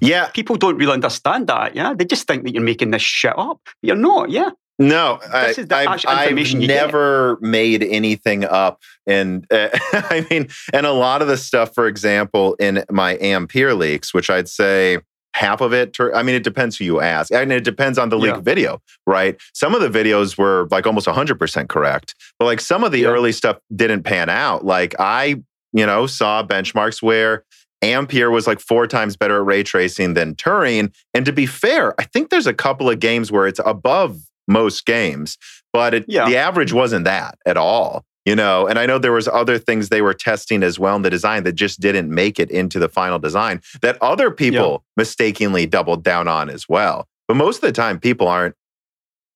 Yeah. 0.00 0.28
People 0.28 0.56
don't 0.56 0.76
really 0.76 0.92
understand 0.92 1.46
that. 1.48 1.74
Yeah. 1.74 1.94
They 1.94 2.04
just 2.04 2.26
think 2.26 2.44
that 2.44 2.52
you're 2.52 2.62
making 2.62 2.90
this 2.90 3.02
shit 3.02 3.36
up. 3.36 3.60
But 3.64 3.74
you're 3.82 3.96
not. 3.96 4.30
Yeah. 4.30 4.50
No, 4.78 5.18
I, 5.32 5.54
I've, 5.70 6.04
I've 6.06 6.54
never 6.54 7.36
get. 7.36 7.42
made 7.42 7.82
anything 7.82 8.44
up. 8.44 8.82
And 9.06 9.46
uh, 9.50 9.70
I 9.92 10.26
mean, 10.30 10.48
and 10.74 10.84
a 10.84 10.92
lot 10.92 11.22
of 11.22 11.28
the 11.28 11.38
stuff, 11.38 11.74
for 11.74 11.86
example, 11.86 12.56
in 12.56 12.84
my 12.90 13.16
Ampere 13.16 13.72
leaks, 13.72 14.12
which 14.12 14.28
I'd 14.28 14.50
say 14.50 14.98
half 15.36 15.60
of 15.60 15.74
it, 15.74 15.94
I 16.14 16.22
mean, 16.22 16.34
it 16.34 16.44
depends 16.44 16.78
who 16.78 16.84
you 16.84 17.00
ask. 17.00 17.30
And 17.30 17.52
it 17.52 17.62
depends 17.62 17.98
on 17.98 18.08
the 18.08 18.16
leak 18.16 18.34
yeah. 18.34 18.40
video, 18.40 18.80
right? 19.06 19.38
Some 19.52 19.74
of 19.74 19.82
the 19.82 19.90
videos 19.90 20.38
were 20.38 20.66
like 20.70 20.86
almost 20.86 21.06
100% 21.06 21.68
correct, 21.68 22.14
but 22.38 22.46
like 22.46 22.60
some 22.60 22.82
of 22.82 22.90
the 22.90 23.00
yeah. 23.00 23.08
early 23.08 23.32
stuff 23.32 23.58
didn't 23.74 24.04
pan 24.04 24.30
out. 24.30 24.64
Like 24.64 24.94
I, 24.98 25.42
you 25.74 25.84
know, 25.84 26.06
saw 26.06 26.42
benchmarks 26.42 27.02
where 27.02 27.44
Ampere 27.82 28.30
was 28.30 28.46
like 28.46 28.60
four 28.60 28.86
times 28.86 29.14
better 29.14 29.36
at 29.36 29.44
ray 29.44 29.62
tracing 29.62 30.14
than 30.14 30.34
Turing. 30.36 30.90
And 31.12 31.26
to 31.26 31.32
be 31.32 31.44
fair, 31.44 31.94
I 32.00 32.04
think 32.04 32.30
there's 32.30 32.46
a 32.46 32.54
couple 32.54 32.88
of 32.88 32.98
games 32.98 33.30
where 33.30 33.46
it's 33.46 33.60
above 33.66 34.18
most 34.48 34.86
games, 34.86 35.36
but 35.70 35.92
it, 35.92 36.06
yeah. 36.08 36.26
the 36.26 36.38
average 36.38 36.72
wasn't 36.72 37.04
that 37.04 37.38
at 37.44 37.58
all 37.58 38.06
you 38.26 38.36
know 38.36 38.66
and 38.66 38.78
i 38.78 38.84
know 38.84 38.98
there 38.98 39.12
was 39.12 39.28
other 39.28 39.56
things 39.56 39.88
they 39.88 40.02
were 40.02 40.12
testing 40.12 40.62
as 40.62 40.78
well 40.78 40.96
in 40.96 41.02
the 41.02 41.10
design 41.10 41.44
that 41.44 41.54
just 41.54 41.80
didn't 41.80 42.12
make 42.12 42.38
it 42.38 42.50
into 42.50 42.78
the 42.78 42.88
final 42.88 43.18
design 43.18 43.62
that 43.80 43.96
other 44.02 44.30
people 44.30 44.70
yeah. 44.70 44.78
mistakenly 44.98 45.64
doubled 45.64 46.04
down 46.04 46.28
on 46.28 46.50
as 46.50 46.68
well 46.68 47.08
but 47.28 47.36
most 47.36 47.56
of 47.56 47.62
the 47.62 47.72
time 47.72 47.98
people 47.98 48.28
aren't 48.28 48.54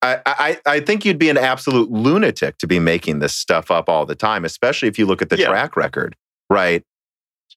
I, 0.03 0.19
I, 0.25 0.59
I 0.65 0.79
think 0.79 1.05
you'd 1.05 1.19
be 1.19 1.29
an 1.29 1.37
absolute 1.37 1.91
lunatic 1.91 2.57
to 2.57 2.67
be 2.67 2.79
making 2.79 3.19
this 3.19 3.35
stuff 3.35 3.69
up 3.69 3.87
all 3.87 4.05
the 4.05 4.15
time, 4.15 4.45
especially 4.45 4.87
if 4.87 4.97
you 4.97 5.05
look 5.05 5.21
at 5.21 5.29
the 5.29 5.37
yeah. 5.37 5.47
track 5.47 5.75
record, 5.75 6.15
right? 6.49 6.83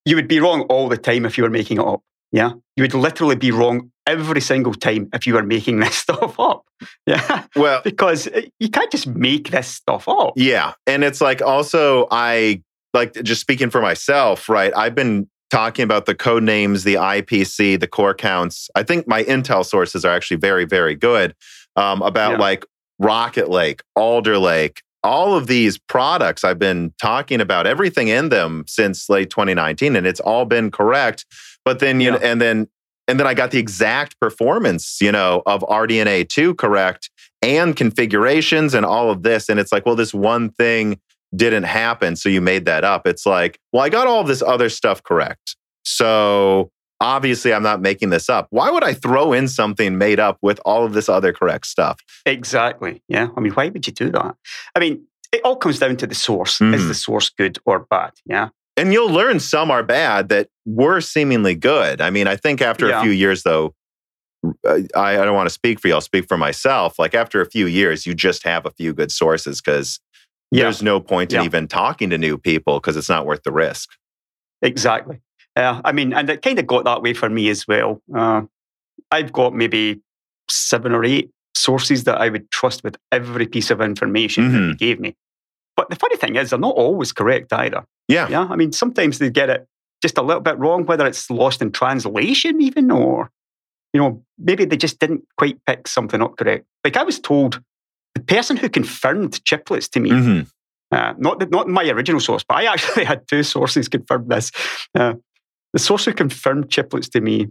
You 0.05 0.17
would 0.17 0.29
be 0.29 0.41
wrong 0.41 0.63
all 0.63 0.89
the 0.89 0.99
time 0.99 1.25
if 1.25 1.39
you 1.39 1.45
were 1.45 1.51
making 1.51 1.79
it 1.79 1.87
up. 1.87 2.03
Yeah. 2.33 2.53
You 2.77 2.83
would 2.83 2.93
literally 2.93 3.37
be 3.37 3.51
wrong 3.51 3.91
every 4.07 4.41
single 4.41 4.75
time 4.75 5.09
if 5.15 5.27
you 5.27 5.35
were 5.35 5.43
making 5.43 5.81
this 5.81 5.95
stuff 5.95 6.39
up. 6.39 6.67
Yeah. 7.07 7.45
Well, 7.57 7.81
because 7.85 8.29
you 8.59 8.69
can't 8.69 8.91
just 8.91 9.07
make 9.07 9.51
this 9.51 9.69
stuff 9.69 10.09
up. 10.09 10.33
Yeah. 10.37 10.73
And 10.87 11.05
it's 11.05 11.21
like 11.21 11.41
also, 11.43 12.09
I 12.11 12.63
like 12.93 13.13
just 13.23 13.41
speaking 13.41 13.71
for 13.71 13.81
myself, 13.81 14.49
right? 14.49 14.73
I've 14.77 14.95
been 14.95 15.29
talking 15.51 15.85
about 15.85 16.07
the 16.07 16.15
code 16.15 16.43
names, 16.43 16.83
the 16.85 16.95
IPC, 16.95 17.79
the 17.79 17.87
core 17.87 18.15
counts. 18.15 18.69
I 18.75 18.83
think 18.83 19.07
my 19.07 19.23
Intel 19.25 19.65
sources 19.65 20.05
are 20.05 20.15
actually 20.15 20.39
very, 20.39 20.65
very 20.65 20.95
good 20.97 21.35
um, 21.77 22.03
about 22.03 22.33
yeah. 22.33 22.39
like 22.39 22.65
Rocket 22.99 23.49
Lake, 23.51 23.83
Alder 23.95 24.39
Lake, 24.39 24.83
all 25.05 25.37
of 25.37 25.47
these 25.47 25.79
products 25.79 26.43
I've 26.45 26.59
been 26.59 26.93
talking 27.01 27.41
about, 27.41 27.67
everything 27.67 28.09
in 28.09 28.31
them 28.31 28.65
since 28.67 29.09
late 29.09 29.31
2019, 29.31 29.95
and 29.97 30.07
it's 30.07 30.21
all 30.21 30.45
been 30.47 30.71
correct. 30.71 31.27
But 31.65 31.79
then 31.79 32.01
you 32.01 32.13
Yeah. 32.13 32.17
know, 32.19 32.25
and 32.25 32.41
then 32.41 32.69
and 33.09 33.19
then 33.21 33.27
I 33.27 33.35
got 33.35 33.51
the 33.51 33.59
exact 33.59 34.19
performance, 34.21 34.99
you 35.01 35.13
know, 35.13 35.43
of 35.47 35.61
RDNA 35.63 36.29
two 36.29 36.55
correct 36.55 37.11
and 37.43 37.77
configurations 37.77 38.75
and 38.75 38.87
all 38.87 39.11
of 39.11 39.23
this. 39.23 39.49
And 39.49 39.61
it's 39.61 39.73
like, 39.73 39.85
well, 39.87 39.97
this 39.97 40.15
one 40.15 40.51
thing 40.51 40.99
didn't 41.37 41.65
happen, 41.65 42.17
so 42.17 42.29
you 42.29 42.41
made 42.41 42.65
that 42.67 42.85
up. 42.85 43.07
It's 43.07 43.27
like, 43.27 43.59
well, 43.73 43.83
I 43.83 43.89
got 43.89 44.07
all 44.07 44.21
of 44.21 44.27
this 44.29 44.43
other 44.43 44.69
stuff 44.69 45.03
correct, 45.03 45.57
so 45.85 46.71
obviously 47.01 47.53
I'm 47.53 47.63
not 47.63 47.81
making 47.83 48.11
this 48.11 48.31
up. 48.31 48.47
Why 48.51 48.71
would 48.71 48.85
I 48.85 48.95
throw 48.95 49.33
in 49.33 49.49
something 49.49 49.99
made 49.99 50.21
up 50.21 50.39
with 50.43 50.61
all 50.65 50.85
of 50.87 50.95
this 50.95 51.09
other 51.09 51.33
correct 51.33 51.67
stuff? 51.67 51.99
Exactly. 52.25 53.03
Yeah. 53.09 53.29
I 53.37 53.41
mean, 53.41 53.53
why 53.53 53.69
would 53.69 53.87
you 53.87 53.93
do 53.93 54.11
that? 54.13 54.37
I 54.75 54.79
mean, 54.81 55.05
it 55.33 55.41
all 55.45 55.57
comes 55.57 55.81
down 55.81 55.97
to 55.97 56.07
the 56.07 56.15
source. 56.15 56.61
Is 56.61 56.83
Mhm. 56.83 56.89
the 56.89 56.95
source 56.95 57.29
good 57.31 57.59
or 57.67 57.81
bad? 57.81 58.13
Yeah. 58.25 58.51
and 58.77 58.93
you'll 58.93 59.09
learn 59.13 59.39
some 59.39 59.71
are 59.71 59.85
bad 59.85 60.29
that 60.31 60.49
were 60.67 61.01
seemingly 61.01 61.55
good. 61.55 62.01
I 62.01 62.11
mean, 62.11 62.27
I 62.27 62.37
think 62.37 62.63
after 62.63 62.89
Yeah. 62.89 63.01
a 63.01 63.03
few 63.03 63.11
years, 63.13 63.43
though, 63.43 63.75
uh, 64.67 64.79
I, 64.95 65.19
I 65.21 65.25
don't 65.25 65.35
want 65.35 65.47
to 65.49 65.53
speak 65.55 65.81
for 65.81 65.89
you. 65.89 65.95
I'll 65.95 66.01
speak 66.01 66.27
for 66.29 66.37
myself. 66.37 66.99
Like 66.99 67.15
after 67.15 67.41
a 67.41 67.47
few 67.47 67.67
years, 67.67 68.07
you 68.07 68.15
just 68.15 68.45
have 68.45 68.67
a 68.67 68.71
few 68.71 68.93
good 68.93 69.11
sources 69.13 69.61
because 69.61 70.01
Yeah. 70.51 70.65
there's 70.65 70.83
no 70.83 71.01
point 71.01 71.33
in 71.33 71.41
Yeah. 71.41 71.45
even 71.47 71.69
talking 71.69 72.11
to 72.11 72.19
new 72.19 72.39
people 72.39 72.79
because 72.81 72.97
it's 72.97 73.09
not 73.09 73.27
worth 73.27 73.43
the 73.43 73.53
risk. 73.53 73.91
Exactly. 74.63 75.21
Yeah. 75.57 75.81
I 75.85 75.93
mean, 75.93 76.13
and 76.13 76.29
it 76.31 76.43
kind 76.43 76.59
of 76.59 76.67
got 76.67 76.85
that 76.85 77.03
way 77.03 77.15
for 77.15 77.29
me 77.29 77.49
as 77.51 77.67
well. 77.69 78.03
Uh, 78.15 78.43
I've 79.11 79.33
got 79.33 79.55
maybe 79.55 80.01
seven 80.51 80.93
or 80.93 81.05
eight 81.05 81.31
sources 81.57 82.05
that 82.05 82.21
I 82.21 82.29
would 82.29 82.51
trust 82.51 82.83
with 82.85 82.97
every 83.13 83.47
piece 83.47 83.71
of 83.71 83.81
information 83.81 84.53
that 84.53 84.59
Mhm. 84.59 84.71
they 84.79 84.87
gave 84.87 85.01
me. 85.01 85.15
But 85.77 85.91
the 85.91 85.97
funny 85.97 86.17
thing 86.17 86.37
is, 86.37 86.51
they're 86.51 86.59
not 86.59 86.75
always 86.75 87.13
correct 87.13 87.53
either. 87.53 87.85
Yeah. 88.09 88.29
Yeah. 88.29 88.47
I 88.51 88.57
mean, 88.57 88.73
sometimes 88.73 89.19
they 89.19 89.31
get 89.31 89.49
it 89.51 89.67
just 90.05 90.19
a 90.19 90.23
little 90.23 90.43
bit 90.43 90.59
wrong, 90.59 90.85
whether 90.85 91.07
it's 91.07 91.31
lost 91.31 91.63
in 91.63 91.73
translation, 91.73 92.61
even, 92.61 92.91
or, 92.91 93.31
you 93.95 94.01
know, 94.01 94.23
maybe 94.39 94.65
they 94.67 94.77
just 94.77 94.99
didn't 94.99 95.23
quite 95.39 95.59
pick 95.67 95.89
something 95.89 96.21
up 96.21 96.37
correct. 96.37 96.67
Like 96.85 96.97
I 96.99 97.05
was 97.05 97.19
told 97.19 97.61
the 98.15 98.21
person 98.21 98.57
who 98.59 98.69
confirmed 98.69 99.33
chiplets 99.49 99.89
to 99.93 100.01
me, 100.01 100.11
Mhm. 100.11 100.47
uh, 100.93 101.15
not, 101.17 101.41
the, 101.41 101.47
not 101.47 101.69
my 101.69 101.85
original 101.89 102.21
source, 102.21 102.45
but 102.49 102.57
I 102.59 102.65
actually 102.73 103.05
had 103.05 103.27
two 103.27 103.43
sources 103.43 103.89
confirm 103.89 104.29
this. 104.29 104.51
Uh, 104.95 105.15
the 105.73 105.79
source 105.79 106.05
who 106.05 106.13
confirmed 106.13 106.69
chiplets 106.69 107.11
to 107.13 107.21
me 107.23 107.49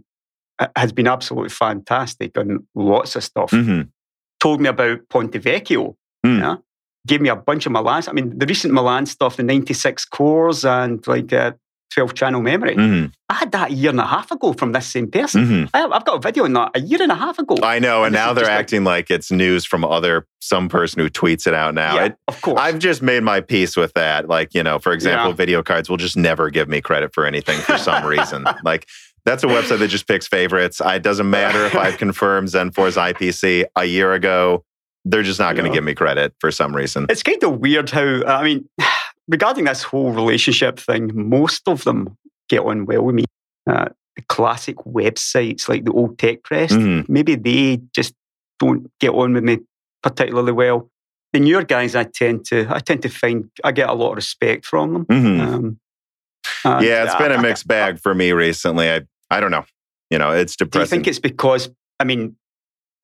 uh, 0.60 0.68
has 0.76 0.92
been 0.92 1.08
absolutely 1.08 1.50
fantastic 1.50 2.38
on 2.38 2.64
lots 2.76 3.16
of 3.16 3.24
stuff. 3.24 3.50
Mhm. 3.50 3.88
Told 4.38 4.60
me 4.60 4.68
about 4.68 5.00
Ponte 5.08 5.32
Vecchio. 5.42 5.96
Mm. 6.24 6.38
Yeah. 6.40 6.56
Gave 7.06 7.20
me 7.20 7.28
a 7.28 7.36
bunch 7.36 7.66
of 7.66 7.72
Milan. 7.72 8.02
I 8.08 8.12
mean, 8.12 8.38
the 8.38 8.46
recent 8.46 8.72
Milan 8.72 9.06
stuff, 9.06 9.36
the 9.36 9.42
96 9.42 10.04
cores 10.06 10.64
and 10.64 11.04
like 11.06 11.32
uh, 11.32 11.52
12 11.94 12.14
channel 12.14 12.40
memory. 12.42 12.74
Mhm. 12.76 13.12
I 13.28 13.34
had 13.34 13.52
that 13.52 13.70
a 13.70 13.74
year 13.74 13.90
and 13.90 14.00
a 14.00 14.06
half 14.06 14.30
ago 14.30 14.52
from 14.52 14.72
this 14.72 14.86
same 14.86 15.10
person. 15.10 15.46
Mhm. 15.46 15.70
I, 15.72 15.84
I've 15.84 16.04
got 16.04 16.16
a 16.16 16.20
video 16.20 16.44
on 16.44 16.52
that 16.54 16.72
a 16.74 16.80
year 16.80 17.00
and 17.02 17.12
a 17.12 17.14
half 17.14 17.38
ago. 17.38 17.56
I 17.62 17.78
know, 17.78 17.98
and 18.04 18.06
And 18.06 18.14
now 18.14 18.32
they're 18.32 18.42
just 18.42 18.50
like- 18.50 18.58
acting 18.60 18.84
like 18.84 19.10
it's 19.10 19.30
news 19.30 19.64
from 19.64 19.84
other 19.84 20.26
some 20.40 20.68
person 20.68 21.00
who 21.00 21.08
tweets 21.08 21.46
it 21.46 21.54
out 21.54 21.74
now. 21.74 21.94
yeah, 21.94 22.04
It- 22.06 22.16
of 22.28 22.40
course. 22.42 22.60
I've 22.60 22.78
just 22.78 23.00
made 23.02 23.22
my 23.22 23.40
peace 23.40 23.76
with 23.76 23.92
that. 23.94 24.28
Like, 24.28 24.54
you 24.54 24.62
know, 24.62 24.78
for 24.78 24.92
example, 24.92 25.30
Yeah. 25.38 25.60
VideoCardz 25.62 25.88
will 25.88 25.96
just 25.96 26.16
never 26.16 26.50
give 26.50 26.68
me 26.68 26.80
credit 26.80 27.14
for 27.14 27.24
anything 27.26 27.58
for 27.60 27.78
some 27.78 28.04
reason. 28.14 28.44
Like, 28.64 28.86
that's 29.24 29.42
a 29.42 29.46
website 29.46 29.78
that 29.78 29.88
just 29.88 30.06
picks 30.08 30.26
favorites. 30.26 30.80
I- 30.80 30.96
It 30.96 31.02
doesn't 31.02 31.30
matter 31.30 31.64
if 31.64 31.74
I've 31.76 31.96
confirmed 31.98 32.50
Zen 32.50 32.72
4's 32.72 32.96
IPC 32.96 33.64
a 33.76 33.84
year 33.84 34.12
ago. 34.12 34.64
They're 35.06 35.22
just 35.22 35.38
not 35.38 35.54
going 35.54 35.70
to 35.70 35.74
give 35.74 35.84
me 35.84 35.94
credit 35.94 36.32
for 36.40 36.50
some 36.50 36.74
reason. 36.74 37.06
it's 37.10 37.22
kind 37.22 37.42
of 37.44 37.58
weird 37.58 37.90
how, 37.90 38.22
I 38.26 38.42
mean, 38.42 38.66
regarding 39.28 39.64
this 39.64 39.82
whole 39.82 40.12
relationship 40.12 40.78
thing, 40.78 41.10
most 41.14 41.66
of 41.68 41.84
them 41.84 42.16
get 42.48 42.60
on 42.60 42.86
well 42.86 43.02
with 43.02 43.14
me. 43.14 43.24
Uh, 43.66 43.86
the 44.16 44.22
classic 44.28 44.76
websites 44.78 45.68
like 45.68 45.84
the 45.84 45.90
old 45.92 46.18
tech 46.18 46.42
press, 46.44 46.70
Mhm. 46.72 47.08
maybe 47.08 47.34
they 47.34 47.80
just 47.94 48.14
don't 48.60 48.90
get 49.00 49.10
on 49.10 49.32
with 49.34 49.42
me 49.44 49.58
particularly 50.02 50.52
well. 50.52 50.90
The 51.32 51.40
newer 51.40 51.64
guys, 51.64 51.96
I 51.96 52.04
tend 52.04 52.44
to, 52.46 52.66
I 52.70 52.78
tend 52.78 53.02
to 53.02 53.08
find 53.08 53.50
I 53.64 53.72
get 53.72 53.88
a 53.88 53.92
lot 53.94 54.10
of 54.10 54.16
respect 54.16 54.66
from 54.66 54.92
them. 54.92 55.06
Mhm. 55.06 55.40
Um, 55.40 55.78
yeah, 56.82 57.04
it's 57.04 57.14
been 57.16 57.32
a 57.32 57.36
I- 57.36 57.40
mixed 57.42 57.66
bag 57.66 57.98
for 58.00 58.14
me 58.14 58.32
recently. 58.32 58.90
I, 58.90 59.00
I 59.30 59.40
don't 59.40 59.50
know. 59.50 59.64
You 60.10 60.18
know, 60.18 60.30
it's 60.30 60.54
Do 60.56 60.68
you 60.78 60.86
think 60.86 61.06
it's 61.08 61.18
because 61.18 61.70
I 61.98 62.04
mean, 62.04 62.36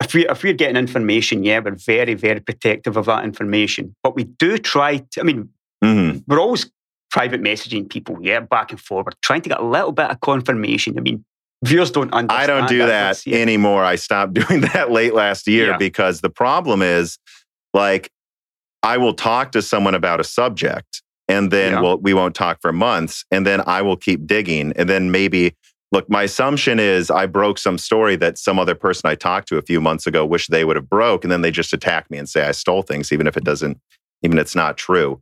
if 0.02 0.14
we 0.14 0.28
if 0.28 0.42
we're 0.44 0.52
getting 0.52 0.76
information, 0.76 1.42
yeah, 1.42 1.58
we're 1.58 1.74
very 1.74 2.14
very 2.14 2.40
protective 2.40 2.96
of 2.96 3.06
that 3.06 3.24
information, 3.24 3.96
but 4.02 4.14
we 4.14 4.24
do 4.24 4.58
try. 4.58 4.98
To, 4.98 5.20
I 5.20 5.24
mean, 5.24 5.48
Mhm. 5.84 6.22
we're 6.26 6.40
always 6.40 6.70
private 7.10 7.42
messaging 7.42 7.88
people, 7.88 8.18
yeah, 8.20 8.40
back 8.40 8.70
and 8.70 8.80
forward, 8.80 9.14
trying 9.22 9.42
to 9.42 9.48
get 9.48 9.58
a 9.60 9.64
little 9.64 9.92
bit 9.92 10.10
of 10.10 10.20
confirmation. 10.20 10.96
I 10.98 11.00
mean, 11.00 11.24
viewers 11.64 11.90
don't 11.90 12.12
understand. 12.12 12.42
I 12.42 12.46
don't 12.46 12.68
do 12.68 12.78
that 12.86 13.26
yeah. 13.26 13.38
anymore. 13.38 13.84
I 13.84 13.96
stopped 13.96 14.34
doing 14.46 14.60
that 14.72 14.90
late 14.90 15.14
last 15.14 15.46
year 15.48 15.68
Yeah. 15.70 15.76
because 15.76 16.20
the 16.20 16.30
problem 16.30 16.82
is 16.82 17.18
like 17.74 18.10
I 18.82 18.96
will 18.96 19.14
talk 19.14 19.52
to 19.52 19.62
someone 19.62 19.94
about 19.94 20.20
a 20.20 20.24
subject 20.24 21.02
and 21.28 21.50
then 21.50 21.72
Yeah. 21.74 21.80
we'll, 21.80 21.98
we 21.98 22.14
won't 22.14 22.34
talk 22.34 22.60
for 22.60 22.72
months 22.72 23.24
and 23.30 23.46
then 23.46 23.62
I 23.66 23.82
will 23.82 23.96
keep 23.96 24.26
digging 24.26 24.72
and 24.76 24.88
then 24.88 25.10
maybe 25.10 25.54
look 25.92 26.08
my 26.08 26.22
assumption 26.22 26.78
is 26.78 27.10
I 27.10 27.26
broke 27.26 27.58
some 27.58 27.76
story 27.76 28.16
that 28.16 28.38
some 28.38 28.58
other 28.58 28.74
person 28.76 29.10
I 29.10 29.16
talked 29.16 29.48
to 29.48 29.58
a 29.58 29.62
few 29.62 29.80
months 29.80 30.06
ago 30.06 30.24
wish 30.24 30.46
they 30.46 30.64
would 30.64 30.76
have 30.76 30.88
broke 30.88 31.24
and 31.24 31.30
then 31.32 31.42
they 31.42 31.50
just 31.50 31.72
attack 31.72 32.10
me 32.10 32.18
and 32.18 32.28
say 32.28 32.42
I 32.46 32.52
stole 32.52 32.82
things 32.82 33.12
even 33.12 33.26
if 33.26 33.36
it 33.36 33.44
doesn't 33.44 33.78
even 34.22 34.38
if 34.38 34.42
it's 34.42 34.54
not 34.54 34.76
true. 34.76 35.20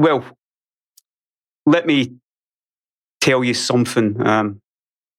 Well, 0.00 0.24
let 1.66 1.86
me 1.86 2.14
tell 3.20 3.44
you 3.44 3.52
something. 3.52 4.26
Um, 4.26 4.62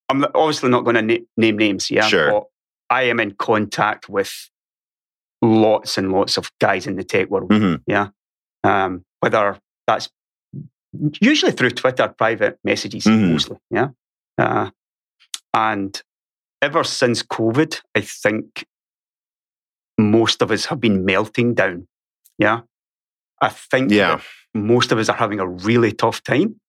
I'm 0.09 0.25
obviously 0.33 0.69
not 0.71 0.83
going 0.85 0.95
to 0.95 1.01
na- 1.03 1.25
name 1.37 1.57
names, 1.57 1.91
yeah. 1.91 2.07
Sure. 2.07 2.31
But 2.31 2.43
I 2.89 3.03
am 3.03 3.19
in 3.19 3.35
contact 3.35 4.09
with 4.09 4.33
lots 5.43 5.99
and 5.99 6.11
lots 6.11 6.35
of 6.35 6.51
guys 6.59 6.87
in 6.87 6.95
the 6.95 7.03
tech 7.03 7.29
world. 7.29 7.49
Mhm. 7.51 8.11
um, 8.63 9.03
whether 9.21 9.59
that's 9.87 10.09
usually 11.21 11.51
through 11.51 11.71
Twitter, 11.71 12.07
private 12.15 12.59
messages 12.63 13.03
Mhm. 13.05 13.31
mostly, 13.31 13.57
yeah. 13.71 13.89
Uh, 14.37 14.69
and 15.53 16.01
ever 16.61 16.83
since 16.83 17.23
COVID, 17.23 17.81
I 17.95 18.01
think 18.01 18.65
most 19.99 20.41
of 20.41 20.51
us 20.51 20.65
have 20.65 20.79
been 20.79 21.05
melting 21.05 21.53
down. 21.55 21.87
Yeah, 22.37 22.61
I 23.41 23.49
think 23.49 23.91
Yeah. 23.91 24.21
Most 24.53 24.91
of 24.91 24.97
us 24.97 25.09
are 25.09 25.15
having 25.15 25.39
a 25.39 25.47
really 25.47 25.91
tough 25.91 26.23
time, 26.23 26.59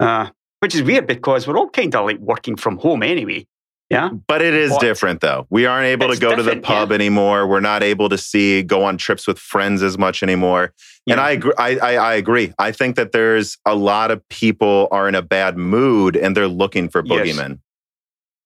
uh, 0.00 0.30
which 0.60 0.74
is 0.74 0.82
weird 0.82 1.06
because 1.06 1.46
we're 1.46 1.58
all 1.58 1.68
kind 1.70 1.94
of 1.94 2.06
like 2.06 2.18
working 2.18 2.56
from 2.56 2.78
home 2.78 3.02
anyway. 3.02 3.46
Yeah, 3.90 4.08
But 4.26 4.40
it 4.40 4.54
is 4.54 4.70
But- 4.70 4.80
different 4.80 5.20
though. 5.20 5.46
We 5.50 5.66
aren't 5.66 5.84
able 5.86 6.08
to 6.14 6.18
go 6.18 6.34
to 6.34 6.42
the 6.42 6.56
pub 6.56 6.92
anymore. 6.92 7.46
We're 7.46 7.60
not 7.60 7.82
able 7.82 8.08
to 8.08 8.16
see, 8.16 8.62
go 8.62 8.84
on 8.84 8.96
trips 8.96 9.26
with 9.26 9.38
friends 9.38 9.82
as 9.82 9.98
much 9.98 10.22
anymore. 10.22 10.72
And 11.06 11.20
I, 11.20 11.32
agree, 11.32 11.52
I, 11.58 11.76
I, 11.76 11.94
I 11.96 12.14
agree. 12.14 12.54
I 12.58 12.72
think 12.72 12.96
that 12.96 13.12
there's 13.12 13.58
a 13.66 13.74
lot 13.74 14.10
of 14.10 14.26
people 14.30 14.88
are 14.90 15.08
in 15.08 15.14
a 15.14 15.20
bad 15.20 15.58
mood 15.58 16.16
and 16.16 16.34
they're 16.34 16.48
looking 16.48 16.88
for 16.88 17.02
Yes. 17.04 17.26
boogeymen. 17.36 17.58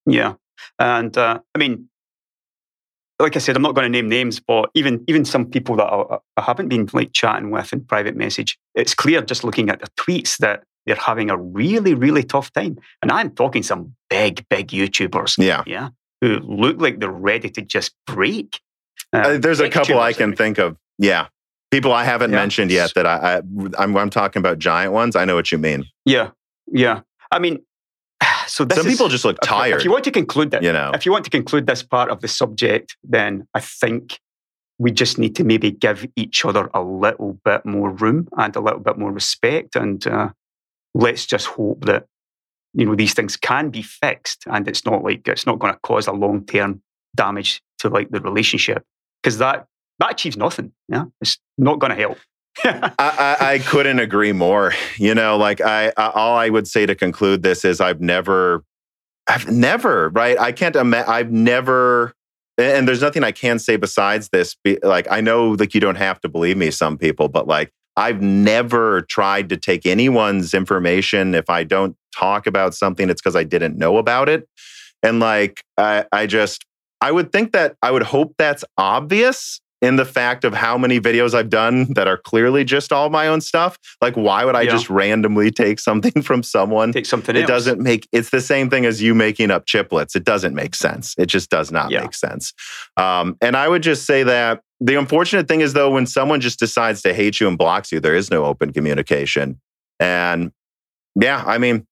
Yeah, 0.05 0.33
and 0.79 1.17
uh, 1.17 1.39
I 1.55 1.57
mean, 1.57 1.87
like 3.19 3.35
I 3.35 3.39
said, 3.39 3.55
I'm 3.55 3.61
not 3.61 3.73
going 3.75 3.85
to 3.85 3.89
name 3.89 4.09
names, 4.09 4.39
but 4.39 4.69
even 4.75 5.03
even 5.07 5.25
some 5.25 5.45
people 5.45 5.75
that 5.77 5.85
I, 5.85 6.17
I 6.37 6.41
haven't 6.41 6.69
been 6.69 6.87
like 6.93 7.13
chatting 7.13 7.49
with 7.49 7.73
in 7.73 7.83
private 7.85 8.15
message, 8.15 8.57
it's 8.75 8.93
clear 8.93 9.21
just 9.21 9.43
looking 9.43 9.69
at 9.69 9.79
their 9.79 9.87
tweets 9.97 10.37
that 10.37 10.63
they're 10.85 10.95
having 10.95 11.29
a 11.29 11.37
really 11.37 11.93
really 11.93 12.23
tough 12.23 12.51
time. 12.53 12.77
And 13.01 13.11
I'm 13.11 13.31
talking 13.31 13.63
some 13.63 13.95
big 14.09 14.45
big 14.49 14.67
YouTubers, 14.67 15.37
Yeah. 15.37 15.63
yeah, 15.65 15.89
who 16.21 16.39
look 16.39 16.79
like 16.81 16.99
they're 16.99 17.11
ready 17.11 17.49
to 17.49 17.61
just 17.61 17.93
break. 18.05 18.59
Uh, 19.13 19.17
Uh, 19.17 19.37
there's 19.37 19.59
a 19.59 19.69
couple 19.69 19.99
I 19.99 20.13
can 20.13 20.35
think 20.35 20.57
of. 20.59 20.77
Yeah. 20.97 21.27
People 21.71 21.91
I 21.91 22.05
haven't 22.05 22.31
Yeah. 22.31 22.37
mentioned 22.37 22.71
yet 22.71 22.93
that 22.95 23.05
I, 23.05 23.37
I 23.37 23.41
I'm, 23.83 23.97
I'm 23.97 24.09
talking 24.09 24.39
about 24.39 24.57
giant 24.59 24.93
ones. 24.93 25.15
I 25.15 25.25
know 25.25 25.35
what 25.35 25.51
you 25.51 25.57
mean. 25.57 25.85
Yeah, 26.05 26.29
yeah. 26.71 27.01
I 27.31 27.39
mean, 27.39 27.59
so 28.47 28.65
this 28.65 28.77
Some 28.77 28.87
is- 28.87 28.93
people 28.93 29.09
just 29.09 29.25
look 29.25 29.37
if- 29.41 29.47
tired, 29.47 29.77
If 29.79 29.85
you 29.85 29.91
want 29.91 30.03
to 30.05 30.11
conclude 30.11 30.51
that, 30.51 30.63
you 30.63 30.71
know. 30.73 30.91
if 30.93 31.05
you 31.05 31.11
want 31.11 31.25
to 31.25 31.31
conclude 31.31 31.67
this 31.67 31.83
part 31.83 32.09
of 32.09 32.21
the 32.21 32.27
subject, 32.27 32.95
then 33.03 33.47
I 33.53 33.59
think 33.59 34.19
we 34.79 34.91
just 34.91 35.17
need 35.17 35.35
to 35.35 35.43
maybe 35.43 35.71
give 35.71 36.05
each 36.15 36.45
other 36.45 36.69
a 36.73 36.81
little 36.81 37.39
bit 37.43 37.65
more 37.65 37.89
room 37.91 38.27
and 38.37 38.55
a 38.55 38.59
little 38.59 38.79
bit 38.79 38.97
more 38.97 39.11
respect, 39.11 39.75
and 39.75 40.05
uh, 40.07 40.29
let's 40.93 41.25
just 41.25 41.47
hope 41.47 41.85
that 41.85 42.05
you 42.73 42.85
know 42.85 42.95
these 42.95 43.13
things 43.13 43.35
can 43.37 43.69
be 43.69 43.81
fixed, 43.81 44.43
and 44.47 44.67
it's 44.67 44.85
not 44.85 45.03
like 45.03 45.27
it's 45.27 45.45
not 45.45 45.57
going 45.59 45.73
to 45.73 45.79
cause 45.81 46.07
a 46.07 46.11
long 46.11 46.45
term 46.45 46.81
damage 47.15 47.61
to 47.79 47.89
like 47.89 48.09
the 48.11 48.21
relationship 48.21 48.83
because 49.23 49.39
that 49.39 49.65
that 49.99 50.11
achieves 50.11 50.37
nothing. 50.37 50.71
Yeah, 50.87 51.05
it's 51.21 51.39
not 51.57 51.79
going 51.79 51.89
to 51.89 51.95
help. 51.97 52.19
I, 52.63 52.91
I, 52.99 53.37
I 53.53 53.59
couldn't 53.59 53.99
agree 53.99 54.31
more. 54.31 54.73
You 54.97 55.13
know, 55.13 55.37
like 55.37 55.61
I, 55.61 55.91
I, 55.97 56.09
all 56.09 56.37
I 56.37 56.49
would 56.49 56.67
say 56.67 56.85
to 56.85 56.95
conclude 56.95 57.43
this 57.43 57.63
is 57.63 57.79
I've 57.81 58.01
never, 58.01 58.63
I've 59.27 59.49
never, 59.49 60.09
right? 60.09 60.39
I 60.39 60.51
can't 60.51 60.75
imagine, 60.75 61.09
I've 61.11 61.31
never, 61.31 62.13
and 62.57 62.87
there's 62.87 63.01
nothing 63.01 63.23
I 63.23 63.31
can 63.31 63.59
say 63.59 63.75
besides 63.75 64.29
this. 64.29 64.55
Be, 64.63 64.79
like, 64.81 65.07
I 65.11 65.21
know, 65.21 65.51
like, 65.51 65.75
you 65.75 65.81
don't 65.81 65.95
have 65.95 66.19
to 66.21 66.29
believe 66.29 66.57
me, 66.57 66.71
some 66.71 66.97
people, 66.97 67.27
but 67.27 67.47
like, 67.47 67.71
I've 67.95 68.21
never 68.21 69.01
tried 69.03 69.49
to 69.49 69.57
take 69.57 69.85
anyone's 69.85 70.53
information. 70.53 71.35
If 71.35 71.49
I 71.49 71.63
don't 71.63 71.95
talk 72.15 72.47
about 72.47 72.73
something, 72.73 73.09
it's 73.09 73.21
because 73.21 73.35
I 73.35 73.43
didn't 73.43 73.77
know 73.77 73.97
about 73.97 74.29
it. 74.29 74.47
And 75.03 75.19
like, 75.19 75.63
I, 75.77 76.05
I 76.11 76.25
just, 76.25 76.65
I 77.01 77.11
would 77.11 77.31
think 77.31 77.53
that 77.53 77.75
I 77.81 77.91
would 77.91 78.03
hope 78.03 78.33
that's 78.37 78.63
obvious 78.77 79.61
in 79.81 79.95
the 79.95 80.05
fact 80.05 80.43
of 80.43 80.53
how 80.53 80.77
many 80.77 80.99
videos 80.99 81.33
I've 81.35 81.49
done 81.49 81.93
that 81.93 82.07
are 82.07 82.17
clearly 82.17 82.63
just 82.63 82.91
all 82.91 83.09
my 83.11 83.27
own 83.27 83.41
stuff. 83.41 83.77
Like, 84.01 84.15
why 84.15 84.43
would 84.43 84.55
I 84.55 84.63
Yeah. 84.63 84.71
just 84.71 84.89
randomly 84.89 85.51
take 85.51 85.79
something 85.79 86.21
from 86.23 86.41
someone? 86.41 86.91
Take 86.93 87.05
something 87.05 87.35
It 87.35 87.41
else. 87.41 87.47
doesn't 87.47 87.79
make 87.81 88.07
it's 88.11 88.31
the 88.31 88.41
same 88.41 88.69
thing 88.69 88.85
as 88.85 89.01
you 89.01 89.13
making 89.13 89.51
up 89.51 89.65
chiplets. 89.67 90.15
It 90.15 90.23
doesn't 90.23 90.55
make 90.55 90.73
sense. 90.73 91.13
It 91.17 91.27
just 91.27 91.49
does 91.51 91.71
not 91.71 91.91
Yeah. 91.91 92.01
make 92.01 92.13
sense. 92.15 92.53
Um, 92.97 93.37
and 93.41 93.55
I 93.55 93.67
would 93.67 93.83
just 93.83 94.05
say 94.05 94.23
that 94.23 94.61
the 94.79 94.95
unfortunate 94.95 95.47
thing 95.47 95.61
is 95.61 95.73
though, 95.73 95.91
when 95.91 96.07
someone 96.07 96.41
just 96.41 96.59
decides 96.59 97.01
to 97.03 97.13
hate 97.13 97.39
you 97.39 97.47
and 97.47 97.57
blocks 97.57 97.91
you, 97.91 97.99
there 97.99 98.15
is 98.15 98.31
no 98.31 98.45
open 98.45 98.73
communication. 98.73 99.59
And 99.99 100.51
yeah, 101.15 101.43
I 101.45 101.57
mean, 101.59 101.85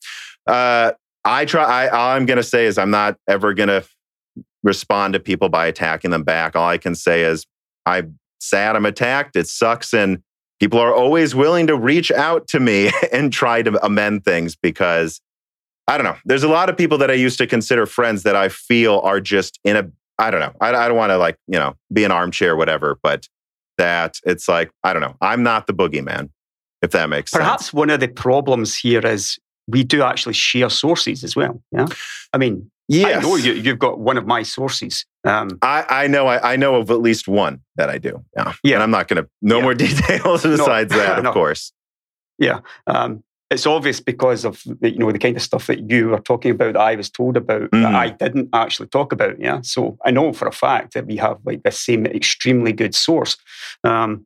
uh, 0.47 0.91
I 1.23 1.45
try. 1.45 1.63
I, 1.63 1.87
all 1.89 2.11
I'm 2.15 2.25
going 2.27 2.37
to 2.37 2.43
say 2.43 2.65
is 2.65 2.77
I'm 2.77 2.91
not 2.91 3.17
ever 3.27 3.53
going 3.55 3.69
to 3.69 3.83
respond 4.63 5.13
to 5.13 5.19
people 5.19 5.49
by 5.49 5.65
attacking 5.67 6.11
them 6.11 6.23
back. 6.23 6.55
All 6.55 6.67
I 6.67 6.77
can 6.77 6.93
say 6.95 7.23
is 7.23 7.45
I'm 7.85 8.17
sad 8.39 8.75
I'm 8.75 8.85
attacked. 8.85 9.35
It 9.35 9.47
sucks, 9.47 9.93
and 9.93 10.21
people 10.59 10.79
are 10.79 10.93
always 10.93 11.35
willing 11.35 11.67
to 11.67 11.75
reach 11.75 12.11
out 12.11 12.47
to 12.49 12.59
me 12.59 12.91
and 13.11 13.31
try 13.31 13.61
to 13.61 13.85
amend 13.85 14.25
things 14.25 14.55
because 14.55 15.21
I 15.87 15.97
don't 15.97 16.05
know. 16.05 16.17
There's 16.25 16.43
a 16.43 16.49
lot 16.49 16.69
of 16.69 16.77
people 16.77 16.97
that 16.99 17.11
I 17.11 17.15
used 17.15 17.37
to 17.37 17.47
consider 17.47 17.85
friends 17.85 18.23
that 18.23 18.35
I 18.35 18.49
feel 18.49 18.99
are 19.03 19.19
just 19.19 19.59
in 19.63 19.75
a. 19.75 19.89
I 20.17 20.31
don't 20.31 20.39
know. 20.39 20.53
I, 20.61 20.69
I 20.69 20.87
don't 20.87 20.97
want 20.97 21.11
to 21.11 21.17
like 21.17 21.37
you 21.47 21.59
know 21.59 21.75
be 21.91 22.03
an 22.03 22.11
armchair 22.11 22.55
whatever, 22.55 22.97
but 23.03 23.27
that 23.77 24.17
it's 24.25 24.47
like 24.47 24.71
I 24.83 24.93
don't 24.93 25.01
know. 25.01 25.15
I'm 25.21 25.43
not 25.43 25.67
the 25.67 25.73
boogeyman, 25.73 26.29
if 26.81 26.91
that 26.91 27.09
makes 27.09 27.31
Perhaps 27.31 27.65
sense. 27.65 27.71
Perhaps 27.71 27.73
one 27.73 27.89
of 27.89 27.99
the 27.99 28.07
problems 28.07 28.75
here 28.77 29.05
is 29.05 29.37
we 29.67 29.83
do 29.83 30.03
actually 30.03 30.33
share 30.33 30.69
sources 30.69 31.23
as 31.23 31.35
well. 31.35 31.61
Yeah. 31.71 31.87
I 32.33 32.37
mean, 32.37 32.71
Yes. 32.87 33.17
I 33.17 33.27
know 33.27 33.35
you, 33.35 33.53
you've 33.53 33.79
got 33.79 33.99
one 33.99 34.17
of 34.17 34.27
my 34.27 34.43
sources. 34.43 35.05
Um, 35.25 35.57
I, 35.61 35.85
I 35.89 36.07
know 36.07 36.27
I, 36.27 36.53
I 36.53 36.55
know 36.55 36.75
of 36.75 36.91
at 36.91 37.01
least 37.01 37.27
one 37.27 37.61
that 37.77 37.89
I 37.89 37.97
do. 37.97 38.23
Yeah. 38.35 38.53
Yeah. 38.63 38.75
And 38.75 38.83
I'm 38.83 38.91
not 38.91 39.07
gonna 39.07 39.27
no 39.41 39.57
Yeah. 39.57 39.63
more 39.63 39.73
details 39.87 40.43
besides 40.43 40.93
that, 40.93 41.17
of 41.17 41.23
No. 41.23 41.33
course. 41.33 41.71
Yeah. 42.37 42.59
Um, 42.87 43.23
it's 43.51 43.65
obvious 43.67 43.99
because 43.99 44.43
of 44.43 44.61
the, 44.81 44.91
you 44.91 44.97
know 44.99 45.11
the 45.11 45.19
kind 45.19 45.35
of 45.35 45.41
stuff 45.41 45.67
that 45.67 45.89
you 45.89 46.09
were 46.09 46.19
talking 46.19 46.51
about 46.51 46.73
that 46.73 46.81
I 46.81 46.95
was 46.95 47.09
told 47.09 47.37
about 47.37 47.71
that 47.71 47.77
Mhm. 47.77 47.95
I 47.95 48.09
didn't 48.09 48.49
actually 48.53 48.87
talk 48.89 49.11
about. 49.13 49.39
Yeah, 49.39 49.61
so 49.61 49.97
I 50.05 50.11
know 50.11 50.33
for 50.33 50.47
a 50.47 50.51
fact 50.51 50.93
that 50.95 51.05
we 51.05 51.15
have 51.17 51.37
like 51.45 51.63
the 51.63 51.71
same 51.71 52.05
extremely 52.07 52.73
good 52.73 52.93
source. 52.95 53.37
Um, 53.83 54.25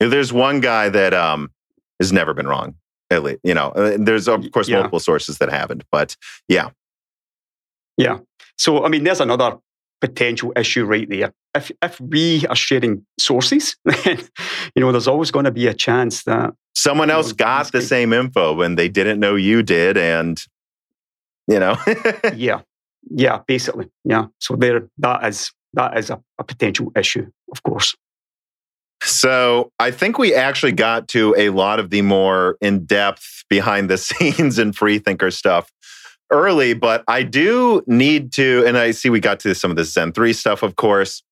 There's 0.00 0.32
one 0.32 0.60
guy 0.60 0.88
that 0.90 1.12
um 1.14 1.50
has 2.00 2.12
never 2.12 2.34
been 2.34 2.46
wrong. 2.46 2.74
At 3.10 3.22
least, 3.24 3.40
you 3.42 3.54
know, 3.54 3.68
uh, 3.70 3.96
there's 3.98 4.28
of 4.28 4.50
course 4.52 4.68
Yeah. 4.68 4.76
multiple 4.76 5.00
sources 5.00 5.38
that 5.38 5.50
haven't, 5.50 5.82
but 5.90 6.16
yeah, 6.46 6.68
yeah. 7.96 8.18
so 8.56 8.84
I 8.84 8.88
mean, 8.88 9.02
there's 9.04 9.20
another 9.20 9.56
potential 10.00 10.52
issue 10.56 10.84
right 10.84 11.08
there. 11.08 11.32
If 11.54 11.70
if 11.82 12.00
we 12.00 12.46
are 12.46 12.56
sharing 12.56 13.04
sources, 13.18 13.76
then 13.84 14.20
you 14.74 14.80
know 14.80 14.92
there's 14.92 15.08
always 15.08 15.30
going 15.30 15.44
to 15.44 15.50
be 15.50 15.66
a 15.66 15.74
chance 15.74 16.24
that 16.24 16.54
Someone 16.74 17.08
You 17.08 17.12
know, 17.12 17.18
else 17.18 17.32
got 17.32 17.72
the 17.72 17.82
same 17.82 18.12
info 18.12 18.54
when 18.54 18.76
they 18.76 18.88
didn't 18.88 19.20
know 19.20 19.34
you 19.34 19.62
did, 19.62 19.96
and 19.96 20.42
you 21.46 21.58
know. 21.58 21.76
yeah, 22.34 22.60
yeah, 23.10 23.40
basically, 23.46 23.90
yeah. 24.04 24.26
So 24.38 24.56
there, 24.56 24.88
that 24.98 25.26
is 25.26 25.52
that 25.74 25.98
is 25.98 26.10
a, 26.10 26.22
a 26.38 26.44
potential 26.44 26.92
issue, 26.96 27.26
of 27.52 27.62
course. 27.64 27.94
So 29.02 29.72
I 29.78 29.90
think 29.90 30.18
we 30.18 30.34
actually 30.34 30.72
got 30.72 31.08
to 31.08 31.34
a 31.36 31.50
lot 31.50 31.80
of 31.80 31.90
the 31.90 32.02
more 32.02 32.56
in 32.60 32.84
depth 32.84 33.44
behind 33.48 33.90
the 33.90 33.98
scenes 34.06 34.58
and 34.58 34.74
free 34.74 34.98
thinker 34.98 35.30
stuff 35.30 35.72
early, 36.30 36.74
but 36.74 37.04
I 37.08 37.22
do 37.22 37.82
need 37.86 38.32
to, 38.32 38.64
and 38.66 38.78
I 38.78 38.90
see 38.92 39.10
we 39.10 39.20
got 39.20 39.40
to 39.40 39.54
some 39.54 39.70
of 39.70 39.76
the 39.76 39.84
Zen 39.84 40.12
3 40.12 40.32
stuff, 40.32 40.62
of 40.62 40.76
course. 40.76 41.22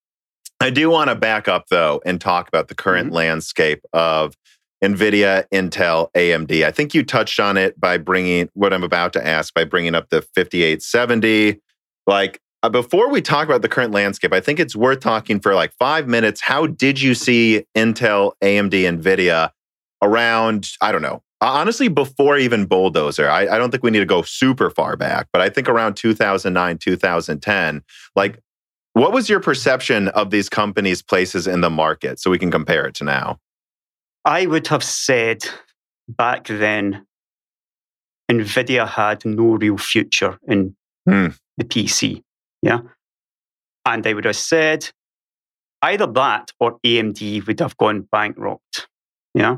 I 0.61 0.71
do 0.71 0.91
want 0.91 1.09
to 1.09 1.15
back 1.15 1.47
up 1.47 1.67
though 1.71 2.01
and 2.05 2.21
talk 2.21 2.49
about 2.49 2.69
the 2.69 2.75
current 2.75 3.13
landscape 3.13 3.81
of 3.93 4.35
NVIDIA, 4.83 5.45
Intel, 5.53 6.11
AMD. 6.15 6.65
I 6.65 6.71
think 6.71 6.95
you 6.95 7.05
touched 7.05 7.41
on 7.41 7.57
it 7.57 7.79
by 7.81 7.99
bringing 7.99 8.49
what 8.55 8.73
I'm 8.73 8.85
about 8.85 9.13
to 9.15 9.27
ask 9.27 9.55
by 9.55 9.65
bringing 9.65 9.95
up 9.95 10.09
the 10.11 10.23
5870. 10.23 11.61
Like, 12.07 12.41
uh, 12.63 12.69
before 12.69 13.09
we 13.09 13.23
talk 13.23 13.47
about 13.47 13.63
the 13.63 13.69
current 13.69 13.93
landscape, 13.93 14.33
I 14.33 14.41
think 14.41 14.59
it's 14.59 14.75
worth 14.75 15.01
talking 15.01 15.41
for 15.41 15.55
like 15.55 15.73
five 15.79 16.09
minutes. 16.09 16.41
How 16.41 16.67
did 16.67 17.01
you 17.01 17.15
see 17.15 17.65
Intel, 17.77 18.33
AMD, 18.43 18.73
NVIDIA 18.73 19.51
around, 20.03 20.71
I 20.81 20.93
don't 20.93 21.03
know, 21.03 21.23
honestly, 21.41 21.89
before 21.89 22.37
even 22.39 22.67
Bulldozer? 22.67 23.29
I, 23.29 23.49
I 23.49 23.59
don't 23.59 23.71
think 23.71 23.83
we 23.83 23.91
need 23.91 24.01
to 24.01 24.07
go 24.07 24.23
super 24.23 24.71
far 24.71 24.97
back, 24.97 25.29
but 25.33 25.41
I 25.43 25.49
think 25.49 25.69
around 25.69 25.95
2009, 25.95 26.79
2010, 26.79 27.83
like, 28.17 28.41
what 28.95 29.13
was 29.13 29.29
your 29.29 29.41
perception 29.41 30.09
of 30.09 30.31
these 30.31 30.49
companies' 30.49 31.03
places 31.03 31.47
in 31.47 31.61
the 31.61 31.71
market 31.71 32.19
so 32.19 32.31
we 32.31 32.39
can 32.39 32.51
compare 32.51 32.87
it 32.87 32.95
to 32.97 33.05
now? 33.05 33.39
I 34.25 34.47
would 34.47 34.67
have 34.69 34.83
said 34.83 35.45
back 36.09 36.47
then, 36.49 37.07
NVIDIA 38.31 38.87
had 38.87 39.25
no 39.25 39.57
real 39.57 39.79
future 39.79 40.39
in 40.47 40.75
Hmm. 41.07 41.29
the 41.57 41.65
PC. 41.65 42.23
Yeah. 42.61 42.81
And 43.87 44.07
I 44.07 44.13
would 44.13 44.27
have 44.27 44.37
said 44.37 44.91
either 45.81 46.07
that 46.07 46.51
or 46.61 46.79
AMD 46.85 47.47
would 47.47 47.61
have 47.61 47.77
gone 47.79 48.07
bankrupt. 48.13 48.89
Yeah. 49.35 49.57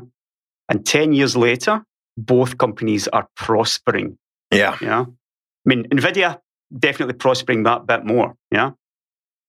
And 0.71 0.85
10 0.85 1.13
years 1.13 1.35
later, 1.35 1.83
both 2.17 2.57
companies 2.57 3.07
are 3.09 3.27
prospering. 3.35 4.17
Yeah. 4.51 4.77
Yeah. 4.81 5.01
I 5.01 5.65
mean, 5.65 5.83
NVIDIA 5.89 6.39
definitely 6.77 7.13
prospering 7.15 7.63
that 7.63 7.85
bit 7.85 8.05
more. 8.05 8.35
Yeah. 8.51 8.71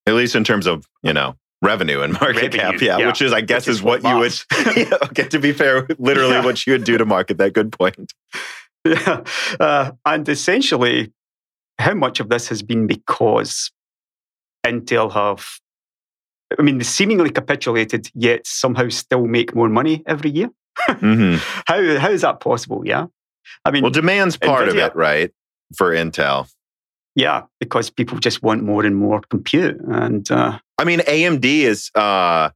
At 0.06 0.14
least 0.14 0.34
in 0.34 0.42
terms 0.42 0.66
of, 0.66 0.84
you 1.02 1.12
know, 1.12 1.36
revenue 1.62 2.00
and 2.02 2.12
market 2.14 2.42
Revenue, 2.42 2.58
cap. 2.58 2.80
Yeah, 2.80 2.98
yeah. 2.98 3.06
Which 3.06 3.22
is, 3.22 3.32
I 3.32 3.40
guess, 3.40 3.68
is 3.68 3.76
is 3.76 3.82
what 3.82 4.02
what 4.02 4.10
you 4.12 4.18
would, 4.18 4.76
yeah, 4.76 4.96
okay, 5.04 5.28
to 5.28 5.38
be 5.38 5.52
fair, 5.52 5.86
literally 5.98 6.32
Yeah. 6.32 6.44
what 6.44 6.66
you 6.66 6.72
would 6.72 6.82
do 6.84 6.98
to 6.98 7.04
market 7.06 7.38
that. 7.38 7.52
Good 7.54 7.72
point. 7.72 8.12
Yeah. 8.84 9.22
Uh, 9.60 9.92
and 10.04 10.28
essentially, 10.28 11.12
how 11.78 11.94
much 11.94 12.18
of 12.18 12.30
this 12.30 12.48
has 12.48 12.64
been 12.64 12.88
because 12.88 13.70
Intel 14.66 15.12
have, 15.12 15.46
I 16.58 16.62
mean, 16.62 16.78
they 16.78 16.84
seemingly 16.84 17.30
capitulated, 17.30 18.10
yet 18.12 18.44
somehow 18.44 18.88
still 18.88 19.28
make 19.28 19.54
more 19.54 19.68
money 19.68 20.02
every 20.04 20.30
year? 20.30 20.50
Mhm. 21.00 21.38
How, 21.66 21.98
how 21.98 22.10
is 22.10 22.20
that 22.22 22.40
possible? 22.40 22.82
Yeah. 22.84 23.06
I 23.64 23.70
mean, 23.70 23.82
Well, 23.82 23.90
demand's 23.92 24.36
part 24.36 24.68
of 24.68 24.76
it, 24.76 24.94
right? 24.96 25.30
For 25.76 25.92
Intel. 25.92 26.48
yeah, 27.14 27.42
because 27.60 27.90
people 27.90 28.18
just 28.18 28.42
want 28.42 28.62
more 28.62 28.84
and 28.84 28.96
more 28.96 29.20
compute. 29.30 29.78
And 29.88 30.30
uh, 30.30 30.58
I 30.78 30.84
mean, 30.84 31.00
AMD 31.00 31.44
is 31.44 31.90
uh, 31.94 32.50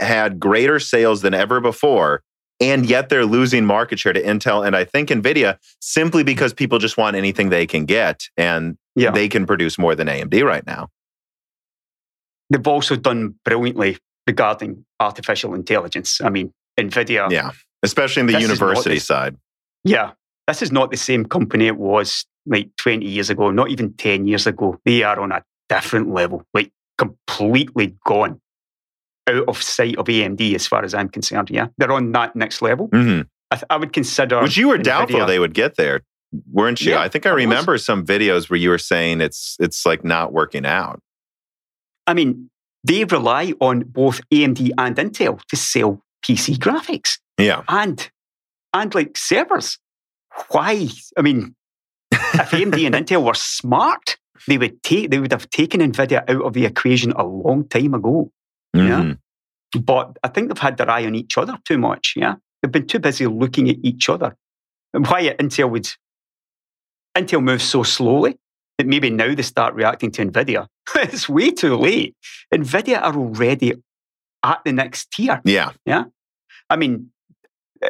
had 0.00 0.38
greater 0.40 0.78
sales 0.78 1.22
than 1.22 1.34
ever 1.34 1.60
before, 1.60 2.22
and 2.60 2.86
yet 2.86 3.08
they're 3.08 3.26
losing 3.26 3.64
market 3.66 3.98
share 3.98 4.12
to 4.14 4.22
Intel 4.22 4.66
and 4.66 4.74
I 4.76 4.84
think 4.84 5.08
Nvidia 5.10 5.58
simply 5.80 6.22
because 6.24 6.52
people 6.54 6.78
just 6.78 6.96
want 6.96 7.16
anything 7.16 7.50
they 7.50 7.66
can 7.66 7.84
get, 7.86 8.24
and 8.36 8.76
yeah, 8.94 9.10
they 9.10 9.28
can 9.28 9.46
produce 9.46 9.78
more 9.78 9.94
than 9.94 10.08
AMD 10.08 10.42
right 10.44 10.66
now. 10.66 10.88
they've 12.50 12.66
also 12.68 12.96
done 12.96 13.34
brilliantly 13.44 13.98
regarding 14.26 14.84
artificial 15.00 15.54
intelligence. 15.54 16.20
I 16.20 16.30
mean, 16.30 16.52
NVIDIA, 16.78 17.30
Yeah, 17.30 17.50
especially 17.82 18.20
in 18.20 18.26
the 18.26 18.34
This 18.34 18.42
university 18.42 18.96
the- 18.96 19.00
side. 19.00 19.36
Yeah, 19.84 20.12
this 20.46 20.62
is 20.62 20.72
not 20.72 20.90
the 20.90 20.96
same 20.96 21.24
company 21.24 21.66
it 21.66 21.76
was 21.76 22.24
like 22.46 22.70
20 22.76 23.06
years 23.06 23.30
ago, 23.30 23.50
not 23.50 23.70
even 23.70 23.92
10 23.94 24.26
years 24.26 24.46
ago. 24.46 24.78
They 24.84 25.02
are 25.02 25.18
on 25.20 25.32
a 25.32 25.42
different 25.68 26.12
level, 26.12 26.42
like 26.54 26.70
completely 26.98 27.96
gone 28.04 28.40
out 29.28 29.44
of 29.48 29.60
sight 29.62 29.96
of 29.96 30.06
AMD 30.06 30.54
as 30.54 30.66
far 30.66 30.84
as 30.84 30.94
I'm 30.94 31.08
concerned. 31.08 31.50
Yeah, 31.50 31.68
they're 31.78 31.92
on 31.92 32.12
that 32.12 32.36
next 32.36 32.62
level. 32.62 32.88
hmm 32.92 33.22
I, 33.50 33.54
th- 33.56 33.64
I 33.70 33.76
would 33.76 33.92
consider. 33.92 34.42
Which 34.42 34.56
you 34.56 34.68
were 34.68 34.78
doubtful 34.78 35.24
they 35.24 35.38
would 35.38 35.54
get 35.54 35.76
there, 35.76 36.00
weren't 36.50 36.80
you? 36.80 36.92
Yeah, 36.92 37.00
I 37.00 37.08
think 37.08 37.26
I 37.26 37.30
remember 37.30 37.78
some 37.78 38.04
videos 38.04 38.50
where 38.50 38.58
you 38.58 38.70
were 38.70 38.78
saying 38.78 39.20
it's 39.20 39.56
it's 39.60 39.86
like 39.86 40.02
not 40.04 40.32
working 40.32 40.66
out. 40.66 41.00
I 42.08 42.14
mean, 42.14 42.50
they 42.82 43.04
rely 43.04 43.52
on 43.60 43.80
both 43.84 44.20
AMD 44.32 44.70
and 44.78 44.96
Intel 44.96 45.40
to 45.46 45.56
sell 45.56 46.02
PC 46.26 46.56
graphics 46.58 47.18
Yeah, 47.38 47.62
and 47.68 48.10
and 48.72 48.94
like 48.94 49.16
servers. 49.16 49.78
Why? 50.50 50.88
I 51.16 51.22
mean, 51.22 51.54
if 52.10 52.50
AMD 52.50 52.86
and 52.86 52.94
Intel 53.06 53.24
were 53.24 53.34
smart, 53.34 54.16
they 54.46 54.58
would 54.58 54.82
take 54.82 55.10
they 55.10 55.18
would 55.18 55.32
have 55.32 55.48
taken 55.50 55.80
Nvidia 55.80 56.28
out 56.28 56.42
of 56.42 56.52
the 56.52 56.66
equation 56.66 57.12
a 57.12 57.24
long 57.24 57.68
time 57.68 57.94
ago. 57.94 58.30
Yeah. 58.74 59.02
Mhm. 59.02 59.18
But 59.82 60.16
I 60.22 60.28
think 60.28 60.48
they've 60.48 60.58
had 60.58 60.76
their 60.76 60.90
eye 60.90 61.06
on 61.06 61.14
each 61.14 61.38
other 61.38 61.58
too 61.64 61.78
much. 61.78 62.14
Yeah, 62.16 62.36
they've 62.62 62.72
been 62.72 62.86
too 62.86 62.98
busy 62.98 63.26
looking 63.26 63.68
at 63.68 63.76
each 63.82 64.08
other. 64.08 64.36
And 64.94 65.06
why 65.06 65.22
Intel 65.38 65.70
would 65.70 65.88
Intel 67.16 67.42
moves 67.42 67.64
so 67.64 67.82
slowly 67.82 68.38
that 68.78 68.86
maybe 68.86 69.10
now 69.10 69.34
they 69.34 69.42
start 69.42 69.74
reacting 69.74 70.10
to 70.12 70.26
Nvidia. 70.26 70.66
it's 70.96 71.28
way 71.28 71.50
too 71.50 71.76
late. 71.76 72.14
Nvidia 72.52 73.00
are 73.00 73.14
already 73.16 73.72
at 74.42 74.60
the 74.64 74.72
next 74.72 75.10
tier. 75.12 75.40
Yeah. 75.44 75.72
yeah. 75.86 76.04
I 76.70 76.76
mean, 76.76 77.10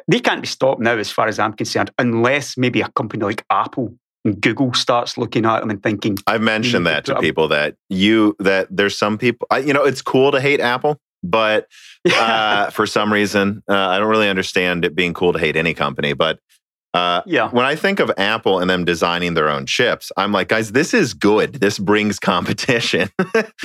they 0.09 0.20
can't 0.20 0.41
be 0.41 0.47
stopped 0.47 0.81
now, 0.81 0.97
as 0.97 1.11
far 1.11 1.29
as 1.29 1.39
I'm 1.39 1.53
concerned, 1.53 1.91
unless 1.99 2.57
maybe 2.57 2.81
a 2.81 2.89
company 2.91 3.24
like 3.24 3.45
Apple 3.51 3.95
and 4.24 4.41
Google 4.41 4.74
starts 4.74 5.16
looking 5.16 5.47
at 5.47 5.61
them 5.61 5.70
and 5.70 5.83
thinking. 5.83 6.18
I've 6.27 6.43
mentioned 6.43 6.87
that 6.87 7.05
to 7.07 7.18
people 7.20 7.49
that 7.49 7.77
you 7.89 8.35
that 8.41 8.68
there's 8.70 8.99
some 8.99 9.18
people. 9.18 9.47
You 9.57 9.72
know, 9.72 9.85
it's 9.85 10.03
cool 10.03 10.33
to 10.33 10.41
hate 10.41 10.61
Apple, 10.61 10.99
but 11.22 11.68
uh, 12.14 12.70
for 12.70 12.87
some 12.87 13.12
reason, 13.12 13.62
uh, 13.68 13.74
I 13.74 13.99
don't 13.99 14.09
really 14.09 14.29
understand 14.29 14.85
it 14.85 14.95
being 14.95 15.14
cool 15.14 15.33
to 15.33 15.39
hate 15.39 15.57
any 15.57 15.74
company. 15.74 16.12
But 16.12 16.41
uh, 16.97 17.22
yeah. 17.26 17.51
When 17.51 17.66
I 17.66 17.76
think 17.76 18.01
of 18.01 18.11
Apple 18.16 18.59
and 18.59 18.70
them 18.70 18.86
designing 18.86 19.34
their 19.34 19.51
own 19.51 19.66
chips, 19.66 20.11
I'm 20.16 20.32
like, 20.32 20.49
guys, 20.49 20.72
this 20.72 20.94
is 20.94 21.12
good. 21.12 21.55
This 21.55 21.78
brings 21.78 22.18
competition 22.32 23.11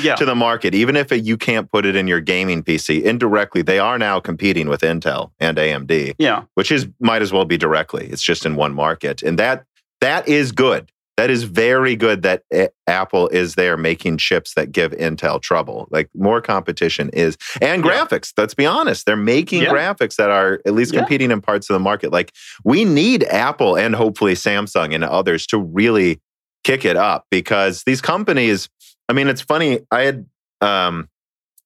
yeah. 0.01 0.15
to 0.15 0.25
the 0.25 0.36
market. 0.36 0.75
Even 0.75 0.97
if 0.97 1.13
it, 1.13 1.23
you 1.23 1.38
can't 1.38 1.71
put 1.71 1.86
it 1.86 1.95
in 1.95 2.07
your 2.07 2.19
gaming 2.19 2.61
PC, 2.61 3.01
indirectly, 3.01 3.61
they 3.61 3.79
are 3.79 3.97
now 3.97 4.19
competing 4.19 4.67
with 4.67 4.82
Intel 4.82 5.32
and 5.39 5.57
AMD. 5.57 6.15
Yeah. 6.19 6.43
Which 6.55 6.71
is 6.71 6.88
might 6.99 7.21
as 7.21 7.32
well 7.32 7.45
be 7.45 7.57
directly. 7.57 8.07
It's 8.07 8.21
just 8.21 8.45
in 8.45 8.55
one 8.55 8.73
market. 8.73 9.23
And 9.23 9.39
that 9.39 9.65
that 10.01 10.27
is 10.27 10.51
good. 10.51 10.91
That 11.18 11.30
is 11.30 11.43
very 11.43 11.95
good 11.95 12.24
that 12.24 12.43
Apple 12.88 13.28
is 13.28 13.55
there 13.55 13.78
making 13.78 14.18
chips 14.18 14.53
that 14.55 14.72
give 14.72 14.91
Intel 14.93 15.41
trouble. 15.41 15.88
Like 15.91 16.09
more 16.16 16.41
competition 16.41 17.09
is, 17.09 17.38
and 17.62 17.84
yeah. 17.84 17.91
graphics. 17.91 18.34
Let's 18.38 18.53
be 18.53 18.66
honest, 18.66 19.05
they're 19.05 19.16
making 19.16 19.64
yeah. 19.64 19.70
graphics 19.70 20.16
that 20.16 20.30
are 20.30 20.62
at 20.66 20.74
least 20.74 20.93
competing 20.93 21.30
yeah. 21.30 21.36
in 21.36 21.41
parts 21.41 21.70
of 21.70 21.74
the 21.74 21.80
market. 21.80 22.12
Like 22.12 22.34
we 22.64 22.86
need 22.86 23.24
Apple 23.26 23.78
and 23.78 23.93
hopefully 23.93 24.34
Samsung 24.34 24.95
and 24.95 25.03
others 25.03 25.45
to 25.47 25.59
really 25.59 26.22
kick 26.64 26.86
it 26.86 26.97
up 26.97 27.26
because 27.30 27.84
these 27.84 28.01
companies. 28.01 28.70
I 29.09 29.14
mean, 29.14 29.28
it's 29.28 29.41
funny. 29.41 29.82
I 29.91 30.03
had 30.03 30.26
um, 30.62 31.09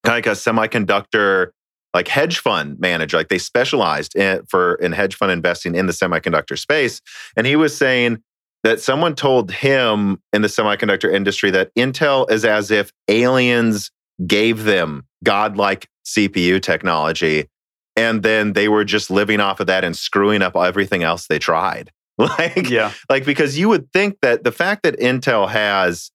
like 0.05 0.25
a 0.25 0.31
semiconductor 0.31 1.51
like 1.93 2.07
hedge 2.09 2.39
fund 2.39 2.77
manager 2.79 3.15
like 3.15 3.29
they 3.29 3.37
specialized 3.37 4.15
in, 4.15 4.45
for 4.47 4.75
in 4.75 4.91
hedge 4.91 5.15
fund 5.15 5.31
investing 5.31 5.75
in 5.75 5.87
the 5.87 5.93
semiconductor 5.93 6.59
space 6.59 7.01
and 7.37 7.47
he 7.47 7.55
was 7.55 7.75
saying 7.75 8.21
that 8.65 8.81
someone 8.81 9.13
told 9.13 9.51
him 9.51 10.19
in 10.33 10.41
the 10.41 10.47
semiconductor 10.47 11.13
industry 11.13 11.51
that 11.51 11.69
Intel 11.75 12.29
is 12.31 12.43
as 12.43 12.71
if 12.71 12.91
aliens 13.07 13.91
gave 14.25 14.63
them 14.63 15.05
godlike 15.23 15.87
CPU 16.03 16.59
technology 16.59 17.47
and 17.95 18.23
then 18.23 18.53
they 18.53 18.67
were 18.67 18.83
just 18.83 19.11
living 19.11 19.39
off 19.39 19.59
of 19.59 19.67
that 19.67 19.83
and 19.83 19.95
screwing 19.95 20.41
up 20.41 20.55
everything 20.55 21.03
else 21.03 21.27
they 21.27 21.39
tried. 21.39 21.91
Like, 22.17 22.69
yeah. 22.69 22.93
like 23.09 23.25
because 23.25 23.59
you 23.59 23.67
would 23.67 23.91
think 23.91 24.19
that 24.21 24.45
the 24.45 24.51
fact 24.53 24.83
that 24.83 24.97
Intel 24.99 25.49
has 25.49 26.11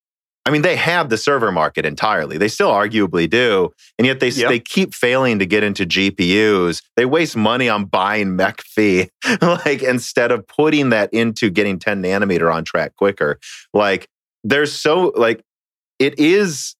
I 0.51 0.53
mean, 0.53 0.63
they 0.63 0.75
have 0.75 1.11
the 1.11 1.17
server 1.17 1.53
market 1.53 1.87
entirely. 1.87 2.37
They 2.37 2.49
still 2.49 2.73
arguably 2.73 3.31
do. 3.31 3.71
And 4.01 4.07
yet 4.07 4.19
they, 4.19 4.31
yep. 4.31 4.49
they 4.49 4.59
keep 4.59 4.95
failing 4.95 5.39
to 5.39 5.47
get 5.47 5.63
into 5.63 5.87
GPUs. 5.87 6.83
They 6.97 7.07
waste 7.07 7.37
money 7.37 7.69
on 7.69 7.85
buying 7.85 8.37
McAfee, 8.37 9.11
like 9.41 9.85
instead 9.85 10.33
of 10.33 10.45
putting 10.49 10.91
that 10.91 11.15
into 11.15 11.51
getting 11.51 11.79
10 11.79 12.03
nanometer 12.03 12.53
on 12.53 12.65
track 12.65 12.97
quicker. 12.97 13.39
Like 13.73 14.09
there's 14.43 14.73
so, 14.73 15.13
like, 15.15 15.41
it 16.01 16.19
is. 16.19 16.75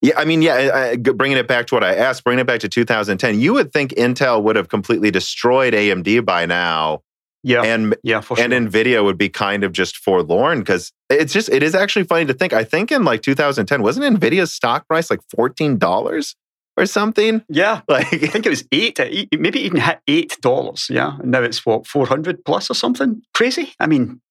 Yeah, 0.00 0.14
I 0.16 0.24
mean, 0.24 0.40
yeah, 0.40 0.92
I, 0.92 0.96
bringing 0.96 1.38
it 1.38 1.48
back 1.48 1.66
to 1.68 1.74
what 1.74 1.82
I 1.82 1.96
asked, 1.96 2.22
bringing 2.22 2.42
it 2.42 2.46
back 2.46 2.60
to 2.60 2.68
2010, 2.68 3.40
you 3.40 3.54
would 3.54 3.72
think 3.72 3.90
Intel 3.94 4.40
would 4.44 4.54
have 4.54 4.68
completely 4.68 5.10
destroyed 5.10 5.74
AMD 5.74 6.24
by 6.24 6.46
now 6.46 7.02
yeah. 7.44 7.62
And 7.62 7.94
yeah, 8.02 8.22
for 8.22 8.40
and 8.40 8.52
Nvidia 8.52 9.04
would 9.04 9.18
be 9.18 9.28
kind 9.28 9.64
of 9.64 9.72
just 9.72 9.98
forlorn 9.98 10.60
because 10.60 10.92
it's 11.10 11.32
just 11.32 11.50
it 11.50 11.62
is 11.62 11.74
actually 11.74 12.04
funny 12.04 12.24
to 12.24 12.32
think. 12.32 12.54
I 12.54 12.64
think 12.64 12.90
in 12.90 13.04
like 13.04 13.22
2010, 13.22 13.82
wasn't 13.82 14.18
Nvidia's 14.18 14.52
stock 14.52 14.88
price 14.88 15.10
like 15.10 15.20
$14 15.36 16.34
or 16.76 16.86
something? 16.86 17.42
Yeah. 17.48 17.82
Like 17.88 18.12
I 18.12 18.26
think 18.26 18.46
it 18.46 18.48
was 18.48 18.64
eight, 18.72 18.98
uh, 18.98 19.06
maybe 19.38 19.60
even 19.60 19.80
hit 19.80 20.00
eight 20.08 20.38
dollars. 20.40 20.86
Yeah. 20.88 21.18
And 21.20 21.30
now 21.30 21.42
it's 21.42 21.64
what, 21.66 21.86
400 21.86 22.44
plus 22.46 22.70
or 22.70 22.74
something? 22.74 23.22
Crazy. 23.34 23.74
I 23.78 23.86
mean, 23.86 24.22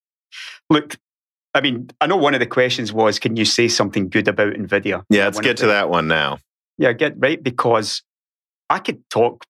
look, 0.72 0.96
I 1.54 1.62
mean, 1.62 1.92
I 2.02 2.08
know 2.08 2.18
one 2.18 2.34
of 2.34 2.40
the 2.40 2.48
questions 2.48 2.92
was, 2.92 3.20
can 3.20 3.36
you 3.36 3.46
say 3.46 3.68
something 3.68 4.10
good 4.10 4.28
about 4.28 4.54
Nvidia? 4.54 5.04
Yeah, 5.12 5.26
let's 5.26 5.40
get 5.40 5.58
to 5.58 5.68
that 5.68 5.90
one 5.90 6.08
now. 6.08 6.40
Yeah, 6.80 6.94
get 6.94 7.14
right 7.18 7.42
because 7.42 8.02
I 8.72 8.80
could 8.80 9.08
talk 9.12 9.46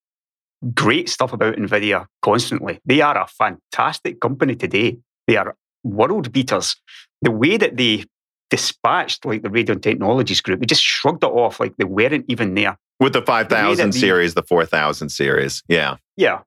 great 0.73 1.09
stuff 1.09 1.33
about 1.33 1.55
NVIDIA 1.55 2.05
constantly. 2.21 2.79
They 2.85 3.01
are 3.01 3.17
a 3.17 3.27
fantastic 3.27 4.21
company 4.21 4.55
today. 4.55 4.97
They 5.27 5.37
are 5.37 5.55
world 5.83 6.31
beaters. 6.31 6.75
The 7.21 7.31
way 7.31 7.57
that 7.57 7.77
they 7.77 8.05
dispatched 8.49 9.25
like 9.25 9.41
the 9.41 9.49
Radeon 9.49 9.81
Technologies 9.81 10.41
Group, 10.41 10.59
they 10.59 10.65
just 10.65 10.83
shrugged 10.83 11.23
it 11.23 11.27
off 11.27 11.59
like 11.59 11.75
they 11.77 11.85
weren't 11.85 12.25
even 12.27 12.53
there. 12.53 12.77
With 12.99 13.13
the 13.13 13.21
5000 13.21 13.91
the 13.91 13.99
series, 13.99 14.33
the 14.33 14.43
4000 14.43 15.09
series. 15.09 15.63
Yeah. 15.67 15.97
Yeah. 16.15 16.41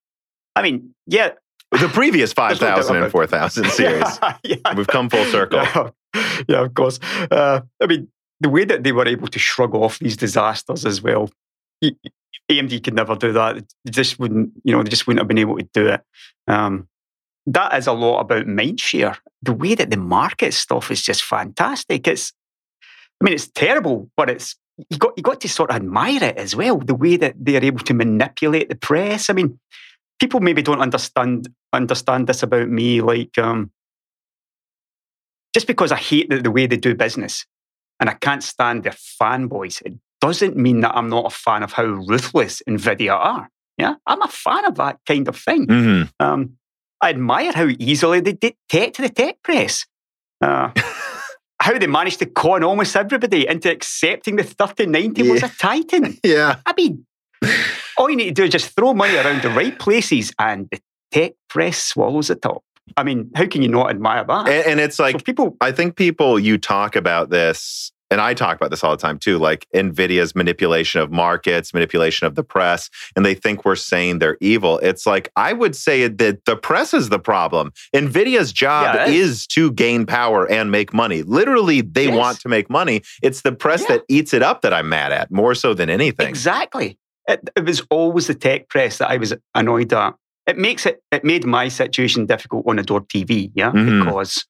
I 0.55 0.63
mean, 0.63 0.95
yeah. 1.07 1.31
The 1.73 1.89
previous 1.89 2.33
5000 2.33 2.97
and 2.97 3.11
4000 3.11 3.67
series. 3.71 4.03
yeah, 4.23 4.37
yeah. 4.45 4.75
We've 4.77 4.87
come 4.87 5.11
full 5.11 5.25
circle. 5.27 5.59
Yeah, 5.59 5.91
yeah 6.49 6.63
of 6.63 6.75
course. 6.75 7.01
Uh, 7.29 7.63
I 7.83 7.87
mean, 7.87 8.09
the 8.41 8.49
way 8.49 8.65
that 8.65 8.85
they 8.85 8.93
were 8.93 9.07
able 9.07 9.27
to 9.27 9.39
shrug 9.39 9.75
off 9.75 9.99
these 9.99 10.17
disasters 10.17 10.87
as 10.87 11.03
well, 11.03 11.29
AMD 12.51 12.85
could 12.85 12.95
never 12.95 13.17
do 13.17 13.33
that. 13.33 13.65
They 13.85 13.91
just 13.91 14.19
wouldn't, 14.19 14.53
you 14.65 14.73
know, 14.73 14.83
they 14.83 14.91
just 14.91 15.07
wouldn't 15.07 15.21
have 15.21 15.29
been 15.29 15.39
able 15.39 15.59
to 15.59 15.69
do 15.73 15.89
it. 15.89 16.01
Um, 16.47 16.89
that 17.47 17.77
is 17.77 17.87
a 17.87 17.93
lot 17.93 18.21
about 18.21 18.47
mindshare. 18.47 19.17
The 19.43 19.53
way 19.53 19.75
that 19.75 19.91
the 19.91 19.97
market 19.97 20.55
stuff 20.55 20.91
is 20.91 21.03
just 21.03 21.23
fantastic. 21.25 22.07
It's, 22.07 22.33
I 23.21 23.25
mean, 23.25 23.35
it's 23.35 23.49
terrible, 23.49 24.11
but 24.17 24.29
it's 24.31 24.57
you 24.91 24.99
got 24.99 25.15
you 25.17 25.23
got 25.23 25.41
to 25.41 25.49
sort 25.49 25.71
of 25.71 25.77
admire 25.77 26.23
it 26.23 26.37
as 26.37 26.55
well. 26.55 26.79
The 26.79 26.95
way 26.95 27.17
that 27.17 27.35
they 27.39 27.57
are 27.57 27.65
able 27.65 27.85
to 27.85 27.95
manipulate 27.95 28.69
the 28.69 28.75
press. 28.75 29.31
I 29.31 29.33
mean, 29.33 29.59
people 30.21 30.41
maybe 30.41 30.63
don't 30.63 30.81
understand 30.81 31.49
understand 31.73 32.27
this 32.27 32.43
about 32.43 32.69
me. 32.69 33.01
Like, 33.01 33.39
um, 33.39 33.71
just 35.55 35.67
because 35.67 35.93
I 35.93 35.97
hate 35.97 36.29
the, 36.29 36.43
the 36.43 36.51
way 36.51 36.67
they 36.67 36.77
do 36.77 36.95
business 36.95 37.47
and 38.01 38.11
I 38.11 38.15
can't 38.15 38.43
stand 38.43 38.85
their 38.85 38.93
fanboys, 38.93 39.81
it 39.83 39.95
doesn't 40.21 40.57
mean 40.57 40.81
that 40.81 40.97
I'm 40.97 41.09
not 41.09 41.27
a 41.27 41.31
fan 41.31 41.63
of 41.63 41.73
how 41.73 41.85
ruthless 41.85 42.63
NVIDIA 42.69 43.13
are. 43.13 43.51
Yeah, 43.79 43.95
I'm 44.07 44.23
a 44.23 44.29
fan 44.29 44.65
of 44.65 44.77
that 44.77 44.99
kind 45.07 45.29
of 45.29 45.37
thing. 45.37 45.67
Mm-hmm. 45.67 46.25
Um, 46.25 46.57
I 47.01 47.11
admire 47.11 47.53
how 47.53 47.69
easily 47.79 48.21
they 48.21 48.33
to 48.33 49.03
the 49.03 49.11
tech 49.15 49.43
press. 49.43 49.87
Uh, 50.41 50.71
how 51.61 51.79
they 51.79 51.87
managed 51.87 52.19
to 52.21 52.27
con 52.27 52.63
almost 52.63 52.97
everybody 52.97 53.47
into 53.47 53.71
accepting 53.71 54.37
the 54.37 54.45
3090 54.45 55.23
yeah. 55.23 55.33
was 55.33 55.43
a 55.43 55.49
Titan. 55.49 56.19
Yeah. 56.25 56.57
I 56.65 56.73
mean, 56.77 57.07
all 57.99 58.11
you 58.11 58.17
need 58.17 58.27
to 58.27 58.33
do 58.33 58.45
is 58.45 58.51
just 58.51 58.75
throw 58.75 58.95
money 58.95 59.17
around 59.17 59.43
the 59.43 59.51
right 59.51 59.79
places 59.79 60.33
and 60.39 60.69
the 60.71 60.81
tech 61.13 61.33
press 61.49 61.83
swallows 61.83 62.31
it 62.31 62.45
up. 62.47 62.63
I 62.97 63.03
mean, 63.03 63.31
how 63.35 63.47
can 63.47 63.63
you 63.63 63.69
not 63.69 63.91
admire 63.91 64.25
that? 64.25 64.49
And, 64.49 64.67
and 64.67 64.81
it's 64.81 64.99
like, 64.99 65.17
so 65.17 65.19
people, 65.19 65.57
I 65.61 65.73
think 65.73 65.97
people, 65.97 66.39
you 66.39 66.57
talk 66.57 66.95
about 66.95 67.31
this 67.31 67.91
and 68.11 68.21
I 68.21 68.35
talk 68.35 68.57
about 68.57 68.71
this 68.71 68.85
all 68.85 68.93
the 68.93 68.97
time 68.97 69.19
too, 69.19 69.39
like 69.39 69.67
NVIDIA's 69.75 70.35
manipulation 70.35 71.01
of 71.01 71.11
markets, 71.11 71.75
manipulation 71.75 72.27
of 72.27 72.35
the 72.35 72.45
press, 72.45 72.89
and 73.17 73.25
they 73.25 73.35
think 73.35 73.65
we're 73.65 73.77
saying 73.77 74.19
they're 74.19 74.39
evil. 74.41 74.79
It's 74.79 75.07
like, 75.07 75.31
I 75.37 75.53
would 75.53 75.75
say 75.75 76.07
that 76.09 76.45
the 76.45 76.57
press 76.57 76.95
is 76.95 77.09
the 77.09 77.19
problem. 77.19 77.73
NVIDIA's 77.95 78.53
job 78.53 78.95
yeah, 78.95 79.07
is 79.07 79.47
to 79.49 79.73
gain 79.73 80.07
power 80.07 80.51
and 80.51 80.71
make 80.71 80.93
money. 80.95 81.23
Literally, 81.23 81.81
they 81.81 82.07
yes. 82.07 82.17
want 82.17 82.41
to 82.41 82.49
make 82.49 82.71
money. 82.71 83.03
It's 83.23 83.43
the 83.43 83.53
press 83.53 83.83
yeah. 83.83 83.97
that 83.97 84.05
eats 84.09 84.33
it 84.33 84.43
up 84.43 84.63
that 84.63 84.73
I'm 84.73 84.89
mad 84.89 85.13
at 85.13 85.31
more 85.31 85.55
so 85.55 85.75
than 85.75 85.91
anything. 85.91 86.29
Exactly. 86.29 86.99
It, 87.29 87.51
it 87.57 87.65
was 87.65 87.83
always 87.91 88.29
the 88.29 88.35
tech 88.35 88.69
press 88.69 88.99
that 88.99 89.11
I 89.11 89.17
was 89.17 89.35
annoyed 89.55 89.93
at. 89.93 90.15
It 90.47 90.57
makes 90.57 90.87
it, 90.87 91.03
it 91.11 91.25
made 91.25 91.45
my 91.45 91.67
situation 91.67 92.27
difficult 92.27 92.69
on 92.69 92.79
Adored 92.79 93.09
TV, 93.09 93.51
yeah, 93.55 93.73
mm-hmm. 93.73 94.05
because 94.05 94.47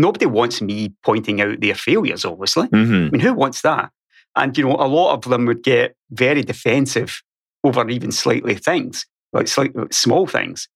nobody 0.00 0.26
wants 0.26 0.62
me 0.62 0.92
pointing 1.04 1.40
out 1.40 1.60
their 1.60 1.74
failures, 1.74 2.24
obviously. 2.24 2.68
Mm-hmm. 2.68 3.06
I 3.06 3.10
mean, 3.10 3.20
who 3.20 3.34
wants 3.34 3.62
that? 3.62 3.90
And, 4.36 4.56
you 4.56 4.64
know, 4.64 4.76
a 4.76 4.86
lot 4.86 5.14
of 5.14 5.30
them 5.30 5.46
would 5.46 5.62
get 5.62 5.96
very 6.10 6.42
defensive 6.42 7.22
over 7.64 7.88
even 7.88 8.12
slightly 8.12 8.54
things, 8.54 9.06
like 9.32 9.48
slightly, 9.48 9.84
small 9.90 10.26
things. 10.26 10.68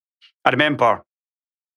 I 0.45 0.51
remember, 0.51 1.03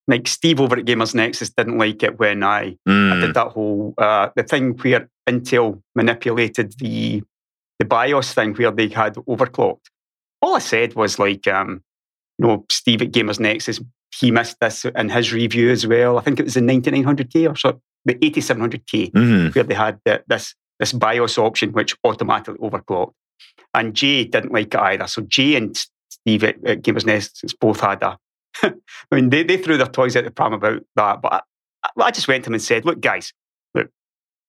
like, 0.07 0.27
Steve 0.27 0.61
over 0.61 0.77
at 0.77 0.85
Gamers 0.85 1.13
Nexus 1.13 1.49
didn't 1.49 1.77
like 1.77 2.01
it 2.03 2.19
when 2.19 2.43
I, 2.43 2.77
mm. 2.87 3.11
I 3.11 3.19
did 3.19 3.31
mm. 3.31 3.33
that 3.33 3.49
whole, 3.49 3.93
uh, 3.97 4.29
the 4.35 4.43
thing 4.43 4.77
where 4.77 5.09
Intel 5.29 5.81
manipulated 5.95 6.73
the, 6.79 7.21
the 7.79 7.85
BIOS 7.85 8.33
thing 8.33 8.53
where 8.55 8.71
they 8.71 8.87
had 8.87 9.15
overclocked. 9.15 9.87
All 10.41 10.55
I 10.55 10.59
said 10.59 10.95
was, 10.95 11.19
like, 11.19 11.47
um, 11.47 11.83
you 12.39 12.47
know, 12.47 12.65
Steve 12.71 13.01
at 13.01 13.11
Gamers 13.11 13.39
Nexus 13.39 13.81
he 14.19 14.31
missed 14.31 14.59
this 14.59 14.85
in 14.85 15.09
his 15.09 15.33
review 15.33 15.71
as 15.71 15.87
well. 15.87 16.17
I 16.17 16.21
think 16.21 16.39
it 16.39 16.43
was 16.43 16.53
the 16.53 16.61
9900K 16.61 17.51
or 17.51 17.55
so, 17.55 17.81
the 18.05 18.15
8700K, 18.15 19.11
mm-hmm. 19.11 19.47
where 19.49 19.63
they 19.63 19.73
had 19.73 19.99
the, 20.05 20.23
this, 20.27 20.55
this 20.79 20.93
BIOS 20.93 21.37
option 21.37 21.71
which 21.71 21.95
automatically 22.03 22.59
overclocked. 22.59 23.13
And 23.73 23.95
Jay 23.95 24.25
didn't 24.25 24.53
like 24.53 24.73
it 24.73 24.79
either. 24.79 25.07
So 25.07 25.23
Jay 25.23 25.55
and 25.55 25.75
Steve 26.09 26.43
at, 26.43 26.63
at 26.65 26.81
Gamers 26.83 27.05
Nexus 27.05 27.53
both 27.53 27.79
had 27.79 28.03
a. 28.03 28.17
I 28.63 28.71
mean, 29.11 29.29
they, 29.29 29.43
they 29.43 29.57
threw 29.57 29.77
their 29.77 29.87
toys 29.87 30.15
at 30.15 30.25
the 30.25 30.31
pram 30.31 30.53
about 30.53 30.83
that. 30.95 31.21
But 31.21 31.45
I, 31.83 31.89
I 32.03 32.11
just 32.11 32.27
went 32.27 32.43
to 32.43 32.49
him 32.49 32.53
and 32.53 32.61
said, 32.61 32.85
look, 32.85 33.01
guys, 33.01 33.33
look, 33.73 33.89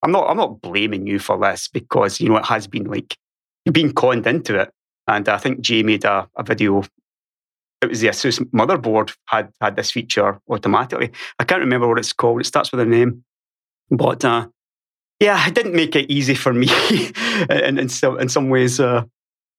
I'm 0.02 0.12
not, 0.12 0.28
I'm 0.28 0.36
not 0.36 0.60
blaming 0.60 1.06
you 1.06 1.18
for 1.18 1.38
this 1.38 1.68
because, 1.68 2.20
you 2.20 2.28
know, 2.28 2.36
it 2.36 2.46
has 2.46 2.66
been 2.66 2.84
like, 2.84 3.16
you've 3.64 3.72
been 3.72 3.94
conned 3.94 4.26
into 4.26 4.60
it. 4.60 4.70
And 5.08 5.26
I 5.28 5.38
think 5.38 5.60
Jay 5.60 5.82
made 5.82 6.04
a, 6.04 6.28
a 6.36 6.42
video. 6.42 6.82
It 7.84 7.90
was 7.90 8.00
the 8.00 8.08
Asus 8.08 8.40
motherboard 8.52 9.14
had 9.26 9.52
had 9.60 9.76
this 9.76 9.90
feature 9.90 10.40
automatically. 10.48 11.10
I 11.38 11.44
can't 11.44 11.60
remember 11.60 11.88
what 11.88 11.98
it's 11.98 12.12
called. 12.12 12.40
It 12.40 12.46
starts 12.46 12.72
with 12.72 12.80
a 12.80 12.84
name, 12.84 13.24
but 13.90 14.24
uh, 14.24 14.48
yeah, 15.20 15.46
it 15.46 15.54
didn't 15.54 15.74
make 15.74 15.94
it 15.96 16.10
easy 16.10 16.34
for 16.34 16.52
me 16.52 16.68
in, 17.50 17.78
in, 17.78 17.88
some, 17.88 18.18
in 18.20 18.28
some 18.28 18.50
ways 18.50 18.80
uh, 18.80 19.04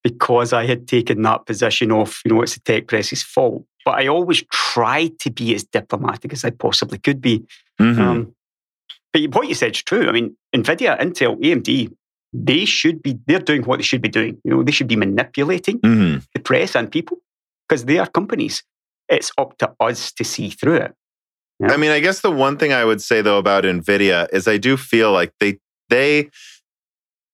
because 0.04 0.52
I 0.52 0.66
had 0.66 0.86
taken 0.86 1.22
that 1.22 1.46
position 1.46 1.90
of, 1.92 2.20
you 2.24 2.32
know, 2.32 2.42
it's 2.42 2.54
the 2.54 2.60
tech 2.60 2.86
press's 2.86 3.22
fault. 3.22 3.64
But 3.84 3.96
I 3.96 4.08
always 4.08 4.44
tried 4.52 5.18
to 5.20 5.30
be 5.30 5.54
as 5.54 5.64
diplomatic 5.64 6.32
as 6.32 6.44
I 6.44 6.50
possibly 6.50 6.98
could 6.98 7.20
be. 7.20 7.44
Mm-hmm. 7.80 8.00
Um, 8.00 8.34
but 9.12 9.22
what 9.34 9.48
you 9.48 9.54
said 9.54 9.72
is 9.72 9.82
true. 9.82 10.08
I 10.08 10.12
mean, 10.12 10.36
NVIDIA, 10.54 11.00
Intel, 11.00 11.40
AMD, 11.40 11.92
they 12.32 12.64
should 12.64 13.02
be, 13.02 13.18
they're 13.26 13.38
doing 13.38 13.62
what 13.62 13.78
they 13.78 13.84
should 13.84 14.02
be 14.02 14.08
doing. 14.08 14.38
You 14.44 14.50
know, 14.50 14.62
they 14.62 14.72
should 14.72 14.88
be 14.88 14.96
manipulating 14.96 15.80
mm-hmm. 15.80 16.18
the 16.34 16.40
press 16.40 16.74
and 16.76 16.90
people 16.90 17.18
because 17.68 17.84
they 17.84 17.98
are 17.98 18.06
companies. 18.06 18.62
It's 19.08 19.30
up 19.38 19.56
to 19.58 19.72
us 19.80 20.12
to 20.12 20.24
see 20.24 20.50
through 20.50 20.76
it. 20.76 20.94
Yeah. 21.60 21.72
I 21.72 21.76
mean, 21.76 21.90
I 21.90 22.00
guess 22.00 22.20
the 22.20 22.30
one 22.30 22.58
thing 22.58 22.72
I 22.72 22.84
would 22.84 23.00
say 23.00 23.22
though 23.22 23.38
about 23.38 23.64
Nvidia 23.64 24.28
is 24.32 24.46
I 24.46 24.58
do 24.58 24.76
feel 24.76 25.12
like 25.12 25.32
they 25.40 25.58
they 25.88 26.30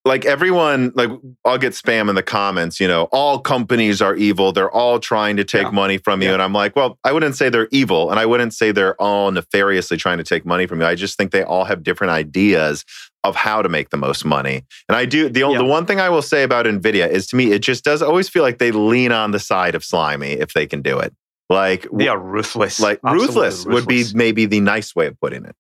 like 0.05 0.25
everyone 0.25 0.93
like 0.95 1.11
I'll 1.45 1.59
get 1.59 1.73
spam 1.73 2.09
in 2.09 2.15
the 2.15 2.23
comments, 2.23 2.81
you 2.81 2.89
know, 2.89 3.05
all 3.13 3.39
companies 3.39 4.03
are 4.03 4.15
evil. 4.15 4.53
They're 4.53 4.71
all 4.71 4.99
trying 4.99 5.37
to 5.37 5.45
take 5.45 5.65
yeah. 5.65 5.71
money 5.71 5.99
from 5.99 6.23
you 6.23 6.29
yeah. 6.29 6.35
and 6.35 6.43
I'm 6.43 6.53
like, 6.53 6.75
well, 6.77 6.99
I 7.05 7.13
wouldn't 7.13 7.37
say 7.37 7.49
they're 7.49 7.69
evil 7.71 8.11
and 8.11 8.19
I 8.19 8.27
wouldn't 8.27 8.55
say 8.55 8.73
they're 8.73 9.01
all 9.01 9.31
nefariously 9.31 9.97
trying 9.97 10.19
to 10.19 10.25
take 10.25 10.45
money 10.45 10.67
from 10.67 10.81
you. 10.81 10.87
I 10.87 10.95
just 10.95 11.17
think 11.17 11.31
they 11.31 11.45
all 11.45 11.65
have 11.65 11.83
different 11.83 12.13
ideas 12.13 12.85
of 13.25 13.37
how 13.37 13.63
to 13.63 13.69
make 13.69 13.91
the 13.91 13.97
most 13.97 14.25
money. 14.25 14.65
And 14.89 14.97
I 14.97 15.05
do 15.05 15.29
the 15.29 15.41
yeah. 15.41 15.59
the 15.59 15.65
one 15.65 15.87
thing 15.87 16.01
I 16.01 16.09
will 16.09 16.23
say 16.23 16.43
about 16.43 16.67
Nvidia 16.67 17.09
is 17.09 17.27
to 17.29 17.37
me 17.37 17.53
it 17.53 17.61
just 17.61 17.85
does 17.85 18.03
always 18.03 18.29
feel 18.29 18.43
like 18.43 18.59
they 18.59 18.73
lean 18.73 19.13
on 19.13 19.31
the 19.31 19.39
side 19.39 19.75
of 19.75 19.85
slimy 19.85 20.33
if 20.33 20.53
they 20.53 20.67
can 20.67 20.83
do 20.83 20.99
it. 20.99 21.15
Like 21.49 21.87
they 21.93 22.09
are 22.09 22.19
ruthless. 22.19 22.81
Like 22.81 23.01
ruthless, 23.03 23.65
ruthless, 23.65 23.67
would 23.67 23.87
be 23.87 24.05
maybe 24.15 24.47
the 24.47 24.61
nice 24.61 24.95
way 24.95 25.07
of 25.07 25.21
putting 25.21 25.45
it. 25.45 25.55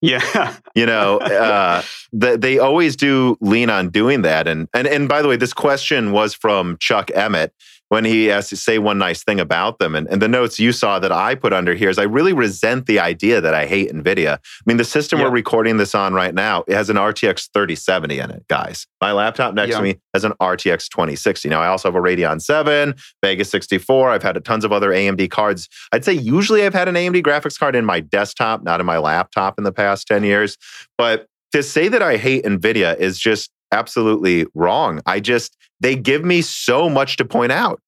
Yeah, 0.00 0.56
you 0.74 0.86
know, 0.86 1.18
uh, 1.18 1.82
the, 2.12 2.36
they 2.36 2.58
always 2.58 2.96
do 2.96 3.36
lean 3.40 3.70
on 3.70 3.88
doing 3.88 4.22
that. 4.22 4.46
And 4.46 4.68
and 4.74 4.86
and 4.86 5.08
by 5.08 5.22
the 5.22 5.28
way, 5.28 5.36
this 5.36 5.54
question 5.54 6.12
was 6.12 6.34
from 6.34 6.76
Chuck 6.78 7.10
Emmett, 7.14 7.54
when 7.92 8.06
he 8.06 8.24
has 8.24 8.48
to 8.48 8.56
say 8.56 8.78
one 8.78 8.96
nice 8.96 9.22
thing 9.22 9.38
about 9.38 9.78
them. 9.78 9.94
And, 9.94 10.08
and 10.08 10.22
the 10.22 10.26
notes 10.26 10.58
you 10.58 10.72
saw 10.72 10.98
that 10.98 11.12
I 11.12 11.34
put 11.34 11.52
under 11.52 11.74
here 11.74 11.90
is 11.90 11.98
I 11.98 12.04
really 12.04 12.32
resent 12.32 12.86
the 12.86 12.98
idea 12.98 13.42
that 13.42 13.52
I 13.52 13.66
hate 13.66 13.92
NVIDIA. 13.92 14.36
I 14.36 14.62
mean, 14.64 14.78
the 14.78 14.84
system 14.84 15.18
yep. 15.18 15.28
we're 15.28 15.34
recording 15.34 15.76
this 15.76 15.94
on 15.94 16.14
right 16.14 16.34
now, 16.34 16.64
it 16.66 16.72
has 16.72 16.88
an 16.88 16.96
RTX 16.96 17.50
3070 17.52 18.18
in 18.18 18.30
it, 18.30 18.48
guys. 18.48 18.86
My 19.02 19.12
laptop 19.12 19.52
next 19.52 19.72
yep. 19.72 19.76
to 19.76 19.82
me 19.82 19.96
has 20.14 20.24
an 20.24 20.32
RTX 20.40 20.88
2060. 20.88 21.50
Now, 21.50 21.60
I 21.60 21.66
also 21.66 21.88
have 21.88 21.94
a 21.94 22.00
Radeon 22.00 22.40
7, 22.40 22.94
Vega 23.22 23.44
64. 23.44 24.08
I've 24.08 24.22
had 24.22 24.42
tons 24.42 24.64
of 24.64 24.72
other 24.72 24.88
AMD 24.88 25.30
cards. 25.30 25.68
I'd 25.92 26.02
say 26.02 26.14
usually 26.14 26.64
I've 26.64 26.72
had 26.72 26.88
an 26.88 26.94
AMD 26.94 27.22
graphics 27.22 27.58
card 27.58 27.76
in 27.76 27.84
my 27.84 28.00
desktop, 28.00 28.62
not 28.62 28.80
in 28.80 28.86
my 28.86 28.96
laptop 28.96 29.58
in 29.58 29.64
the 29.64 29.72
past 29.72 30.08
10 30.08 30.24
years. 30.24 30.56
But 30.96 31.26
to 31.52 31.62
say 31.62 31.88
that 31.88 32.00
I 32.00 32.16
hate 32.16 32.44
NVIDIA 32.44 32.96
is 32.96 33.18
just 33.18 33.50
absolutely 33.72 34.46
wrong. 34.54 35.00
I 35.06 35.20
just, 35.20 35.56
they 35.80 35.96
give 35.96 36.24
me 36.24 36.42
so 36.42 36.88
much 36.88 37.16
to 37.16 37.24
point 37.24 37.52
out. 37.52 37.80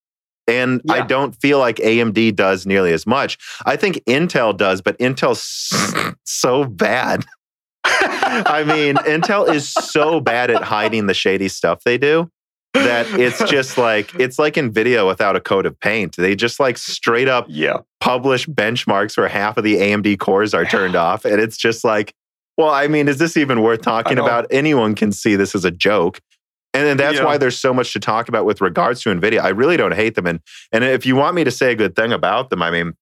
And 0.46 0.82
yeah. 0.84 0.94
I 0.94 1.00
don't 1.06 1.34
feel 1.40 1.58
like 1.58 1.76
AMD 1.76 2.36
does 2.36 2.66
nearly 2.66 2.92
as 2.92 3.06
much. 3.06 3.38
I 3.64 3.76
think 3.76 3.96
Intel 4.06 4.56
does, 4.56 4.82
but 4.82 4.98
Intel's 4.98 5.72
so 6.24 6.64
bad. 6.64 7.24
I 7.84 8.64
mean, 8.66 8.96
Intel 8.96 9.52
is 9.52 9.72
so 9.72 10.20
bad 10.20 10.50
at 10.50 10.62
hiding 10.62 11.06
the 11.06 11.14
shady 11.14 11.48
stuff 11.48 11.82
they 11.84 11.98
do 11.98 12.30
that 12.74 13.06
it's 13.18 13.38
just 13.50 13.78
like 13.78 14.14
it's 14.16 14.38
like 14.38 14.54
Nvidia 14.54 15.06
without 15.06 15.36
a 15.36 15.40
coat 15.40 15.64
of 15.64 15.78
paint. 15.78 16.16
They 16.16 16.34
just 16.34 16.58
like 16.60 16.76
straight 16.76 17.28
up 17.28 17.46
yeah. 17.48 17.78
publish 18.00 18.46
benchmarks 18.46 19.16
where 19.16 19.28
half 19.28 19.56
of 19.56 19.64
the 19.64 19.76
AMD 19.76 20.18
cores 20.18 20.52
are 20.52 20.64
turned 20.64 20.96
off, 20.96 21.24
and 21.24 21.40
it's 21.40 21.56
just 21.56 21.84
like, 21.84 22.14
well, 22.56 22.70
I 22.70 22.86
mean, 22.86 23.08
is 23.08 23.18
this 23.18 23.36
even 23.36 23.62
worth 23.62 23.82
talking 23.82 24.18
about? 24.18 24.46
Anyone 24.50 24.94
can 24.94 25.12
see 25.12 25.36
this 25.36 25.54
is 25.54 25.64
a 25.64 25.70
joke. 25.70 26.20
And 26.72 26.84
then 26.84 26.96
that's 26.96 27.18
yeah. 27.18 27.24
why 27.24 27.38
there's 27.38 27.58
so 27.58 27.72
much 27.72 27.92
to 27.92 28.00
talk 28.00 28.28
about 28.28 28.44
with 28.44 28.60
regards 28.60 29.02
to 29.02 29.10
NVIDIA. 29.10 29.40
I 29.40 29.50
really 29.50 29.76
don't 29.76 29.94
hate 29.94 30.16
them. 30.16 30.26
And, 30.26 30.40
and 30.72 30.82
if 30.82 31.06
you 31.06 31.14
want 31.14 31.36
me 31.36 31.44
to 31.44 31.50
say 31.50 31.72
a 31.72 31.76
good 31.76 31.94
thing 31.94 32.12
about 32.12 32.50
them, 32.50 32.62
I 32.62 32.70
mean, 32.70 32.94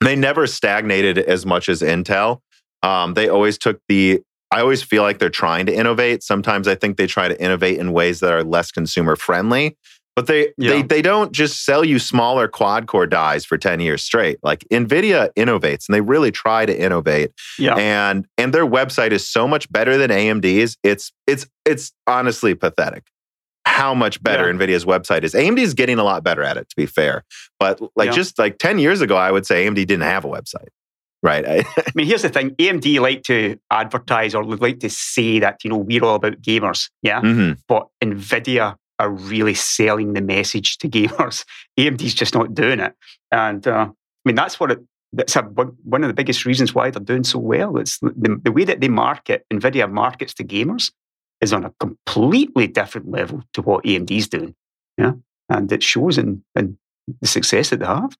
they 0.00 0.16
never 0.16 0.46
stagnated 0.46 1.18
as 1.18 1.46
much 1.46 1.68
as 1.70 1.80
Intel. 1.80 2.40
Um, 2.82 3.14
they 3.14 3.28
always 3.28 3.56
took 3.56 3.80
the, 3.88 4.20
I 4.50 4.60
always 4.60 4.82
feel 4.82 5.02
like 5.02 5.18
they're 5.18 5.30
trying 5.30 5.64
to 5.66 5.74
innovate. 5.74 6.22
Sometimes 6.22 6.68
I 6.68 6.74
think 6.74 6.98
they 6.98 7.06
try 7.06 7.26
to 7.26 7.40
innovate 7.40 7.78
in 7.78 7.92
ways 7.92 8.20
that 8.20 8.32
are 8.32 8.44
less 8.44 8.70
consumer 8.70 9.16
friendly. 9.16 9.76
But 10.16 10.28
they, 10.28 10.54
yeah. 10.56 10.70
they 10.70 10.82
they 10.82 11.02
don't 11.02 11.30
just 11.30 11.66
sell 11.66 11.84
you 11.84 11.98
smaller 11.98 12.48
quad 12.48 12.86
core 12.86 13.06
dies 13.06 13.44
for 13.44 13.58
10 13.58 13.80
years 13.80 14.02
straight. 14.02 14.38
Like 14.42 14.64
Nvidia 14.72 15.28
innovates 15.36 15.86
and 15.86 15.94
they 15.94 16.00
really 16.00 16.32
try 16.32 16.64
to 16.64 16.76
innovate. 16.76 17.32
Yeah. 17.58 17.76
And 17.76 18.26
and 18.38 18.54
their 18.54 18.66
website 18.66 19.12
is 19.12 19.28
so 19.28 19.46
much 19.46 19.70
better 19.70 19.98
than 19.98 20.10
AMD's. 20.10 20.78
It's 20.82 21.12
it's 21.26 21.46
it's 21.66 21.92
honestly 22.06 22.54
pathetic 22.54 23.04
how 23.66 23.92
much 23.92 24.22
better 24.22 24.46
yeah. 24.46 24.54
Nvidia's 24.54 24.86
website 24.86 25.22
is. 25.22 25.34
AMD 25.34 25.58
is 25.58 25.74
getting 25.74 25.98
a 25.98 26.04
lot 26.04 26.24
better 26.24 26.42
at 26.42 26.56
it, 26.56 26.68
to 26.70 26.76
be 26.76 26.86
fair. 26.86 27.24
But 27.60 27.78
like 27.94 28.06
yeah. 28.06 28.12
just 28.12 28.38
like 28.38 28.56
10 28.58 28.78
years 28.78 29.02
ago, 29.02 29.16
I 29.16 29.30
would 29.30 29.44
say 29.44 29.66
AMD 29.66 29.74
didn't 29.74 30.00
have 30.00 30.24
a 30.24 30.28
website. 30.28 30.68
Right. 31.22 31.44
I 31.48 31.64
mean, 31.94 32.06
here's 32.06 32.22
the 32.22 32.30
thing 32.30 32.50
AMD 32.50 33.00
like 33.00 33.22
to 33.24 33.58
advertise 33.70 34.34
or 34.34 34.44
like 34.44 34.78
to 34.80 34.88
say 34.88 35.40
that, 35.40 35.62
you 35.62 35.70
know, 35.70 35.76
we're 35.76 36.04
all 36.04 36.14
about 36.14 36.40
gamers. 36.40 36.88
Yeah. 37.02 37.20
Mm-hmm. 37.20 37.60
But 37.68 37.88
NVIDIA 38.02 38.76
are 38.98 39.10
really 39.10 39.54
selling 39.54 40.14
the 40.14 40.20
message 40.20 40.78
to 40.78 40.88
gamers. 40.88 41.44
AMD's 41.78 42.14
just 42.14 42.34
not 42.34 42.54
doing 42.54 42.80
it. 42.80 42.94
And 43.30 43.66
uh, 43.66 43.88
I 43.90 43.92
mean, 44.24 44.36
that's 44.36 44.58
what 44.58 44.72
it, 44.72 44.80
that's 45.12 45.36
a, 45.36 45.42
one 45.42 46.02
of 46.02 46.08
the 46.08 46.14
biggest 46.14 46.44
reasons 46.44 46.74
why 46.74 46.90
they're 46.90 47.02
doing 47.02 47.24
so 47.24 47.38
well. 47.38 47.76
It's 47.76 47.98
the, 48.00 48.40
the 48.42 48.52
way 48.52 48.64
that 48.64 48.80
they 48.80 48.88
market, 48.88 49.44
NVIDIA 49.52 49.90
markets 49.90 50.34
to 50.34 50.44
gamers 50.44 50.92
is 51.40 51.52
on 51.52 51.64
a 51.64 51.72
completely 51.80 52.66
different 52.66 53.10
level 53.10 53.42
to 53.52 53.62
what 53.62 53.84
AMD's 53.84 54.28
doing. 54.28 54.54
Yeah. 54.98 55.12
And 55.48 55.70
it 55.70 55.82
shows 55.82 56.18
in, 56.18 56.42
in 56.56 56.78
the 57.20 57.28
success 57.28 57.70
that 57.70 57.80
they 57.80 57.86
have. 57.86 58.16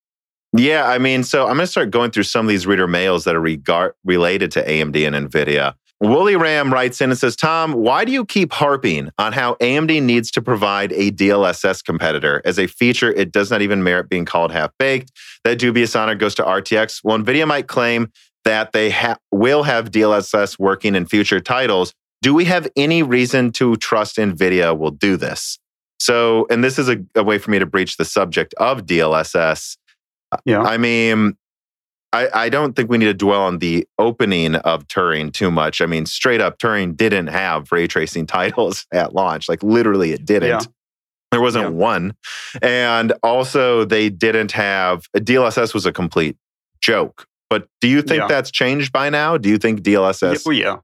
Yeah, 0.53 0.87
I 0.89 0.99
mean, 0.99 1.25
so 1.25 1.43
I'm 1.43 1.57
going 1.57 1.61
to 1.61 1.67
start 1.67 1.91
going 1.91 2.13
through 2.13 2.23
some 2.23 2.47
of 2.47 2.51
these 2.51 2.67
reader 2.67 2.87
mails 2.87 3.25
that 3.25 3.35
are 3.35 3.41
regard, 3.41 3.95
related 4.05 4.53
to 4.53 4.65
AMD 4.65 5.07
and 5.07 5.31
NVIDIA. 5.31 5.75
Wooly 6.01 6.37
Ram 6.37 6.73
writes 6.73 7.01
in 7.01 7.11
and 7.11 7.19
says, 7.19 7.37
Tom, 7.37 7.73
why 7.73 8.05
do 8.05 8.13
you 8.13 8.27
keep 8.27 8.53
harping 8.53 9.11
on 9.19 9.33
how 9.33 9.55
AMD 9.55 10.03
needs 10.03 10.31
to 10.33 10.43
provide 10.43 10.93
a 10.93 11.11
DLSS 11.11 11.83
competitor? 11.83 12.43
As 12.45 12.59
a 12.59 12.67
feature, 12.67 13.11
it 13.13 13.33
does 13.33 13.51
not 13.51 13.63
even 13.63 13.83
merit 13.83 14.11
being 14.11 14.27
called 14.27 14.53
half 14.53 14.71
baked. 14.79 15.11
That 15.45 15.59
dubious 15.59 15.97
honor 15.97 16.15
goes 16.15 16.35
to 16.35 16.43
RTX. 16.43 17.01
Well, 17.03 17.19
NVIDIA 17.19 17.47
might 17.47 17.67
claim 17.67 18.13
that 18.45 18.73
they 18.73 18.91
ha- 18.91 19.17
will 19.33 19.63
have 19.63 19.91
DLSS 19.91 20.59
working 20.59 20.95
in 20.95 21.07
future 21.07 21.41
titles. 21.41 21.95
Do 22.21 22.35
we 22.35 22.45
have 22.45 22.69
any 22.77 23.03
reason 23.03 23.51
to 23.53 23.77
trust 23.77 24.17
NVIDIA 24.17 24.77
will 24.77 24.91
do 24.91 25.17
this? 25.17 25.59
So, 25.99 26.47
and 26.51 26.63
this 26.63 26.79
is 26.79 26.91
a, 26.91 26.99
a 27.15 27.25
way 27.25 27.39
for 27.39 27.51
me 27.51 27.59
to 27.59 27.67
breach 27.67 27.97
the 27.97 28.05
subject 28.05 28.55
of 28.59 28.85
DLSS. 28.85 29.79
Yeah. 30.45 30.61
I 30.61 30.77
mean, 30.77 31.37
I, 32.13 32.29
I, 32.33 32.49
don't 32.49 32.75
think 32.75 32.89
we 32.89 32.99
need 32.99 33.07
to 33.07 33.15
dwell 33.15 33.43
on 33.43 33.59
the 33.59 33.87
opening 33.99 34.55
of 34.57 34.87
Turing 34.87 35.33
too 35.33 35.51
much. 35.51 35.81
I 35.81 35.87
mean, 35.87 36.07
straight 36.07 36.41
up, 36.41 36.59
Turing 36.59 36.97
didn't 36.97 37.27
have 37.27 37.71
ray 37.71 37.87
tracing 37.87 38.27
titles 38.39 38.87
at 38.93 39.15
launch. 39.15 39.49
Like 39.49 39.63
literally, 39.63 40.13
it 40.13 40.25
didn't. 40.25 40.49
Yeah. 40.49 40.61
There 41.33 41.41
wasn't 41.41 41.65
yeah. 41.65 41.71
one. 41.71 42.15
And 42.63 43.13
also, 43.23 43.85
they 43.85 44.09
didn't 44.09 44.53
have 44.53 45.07
DLSS 45.17 45.75
was 45.75 45.85
a 45.85 45.93
complete 45.93 46.37
joke. 46.81 47.27
But 47.51 47.69
do 47.81 47.89
you 47.89 48.03
think 48.03 48.23
yeah. 48.23 48.29
that's 48.29 48.51
changed 48.51 48.93
by 48.93 49.11
now? 49.11 49.37
Do 49.37 49.49
you 49.49 49.59
think 49.59 49.83
DLSS? 49.83 50.45
Oh, 50.47 50.51
yeah. 50.51 50.79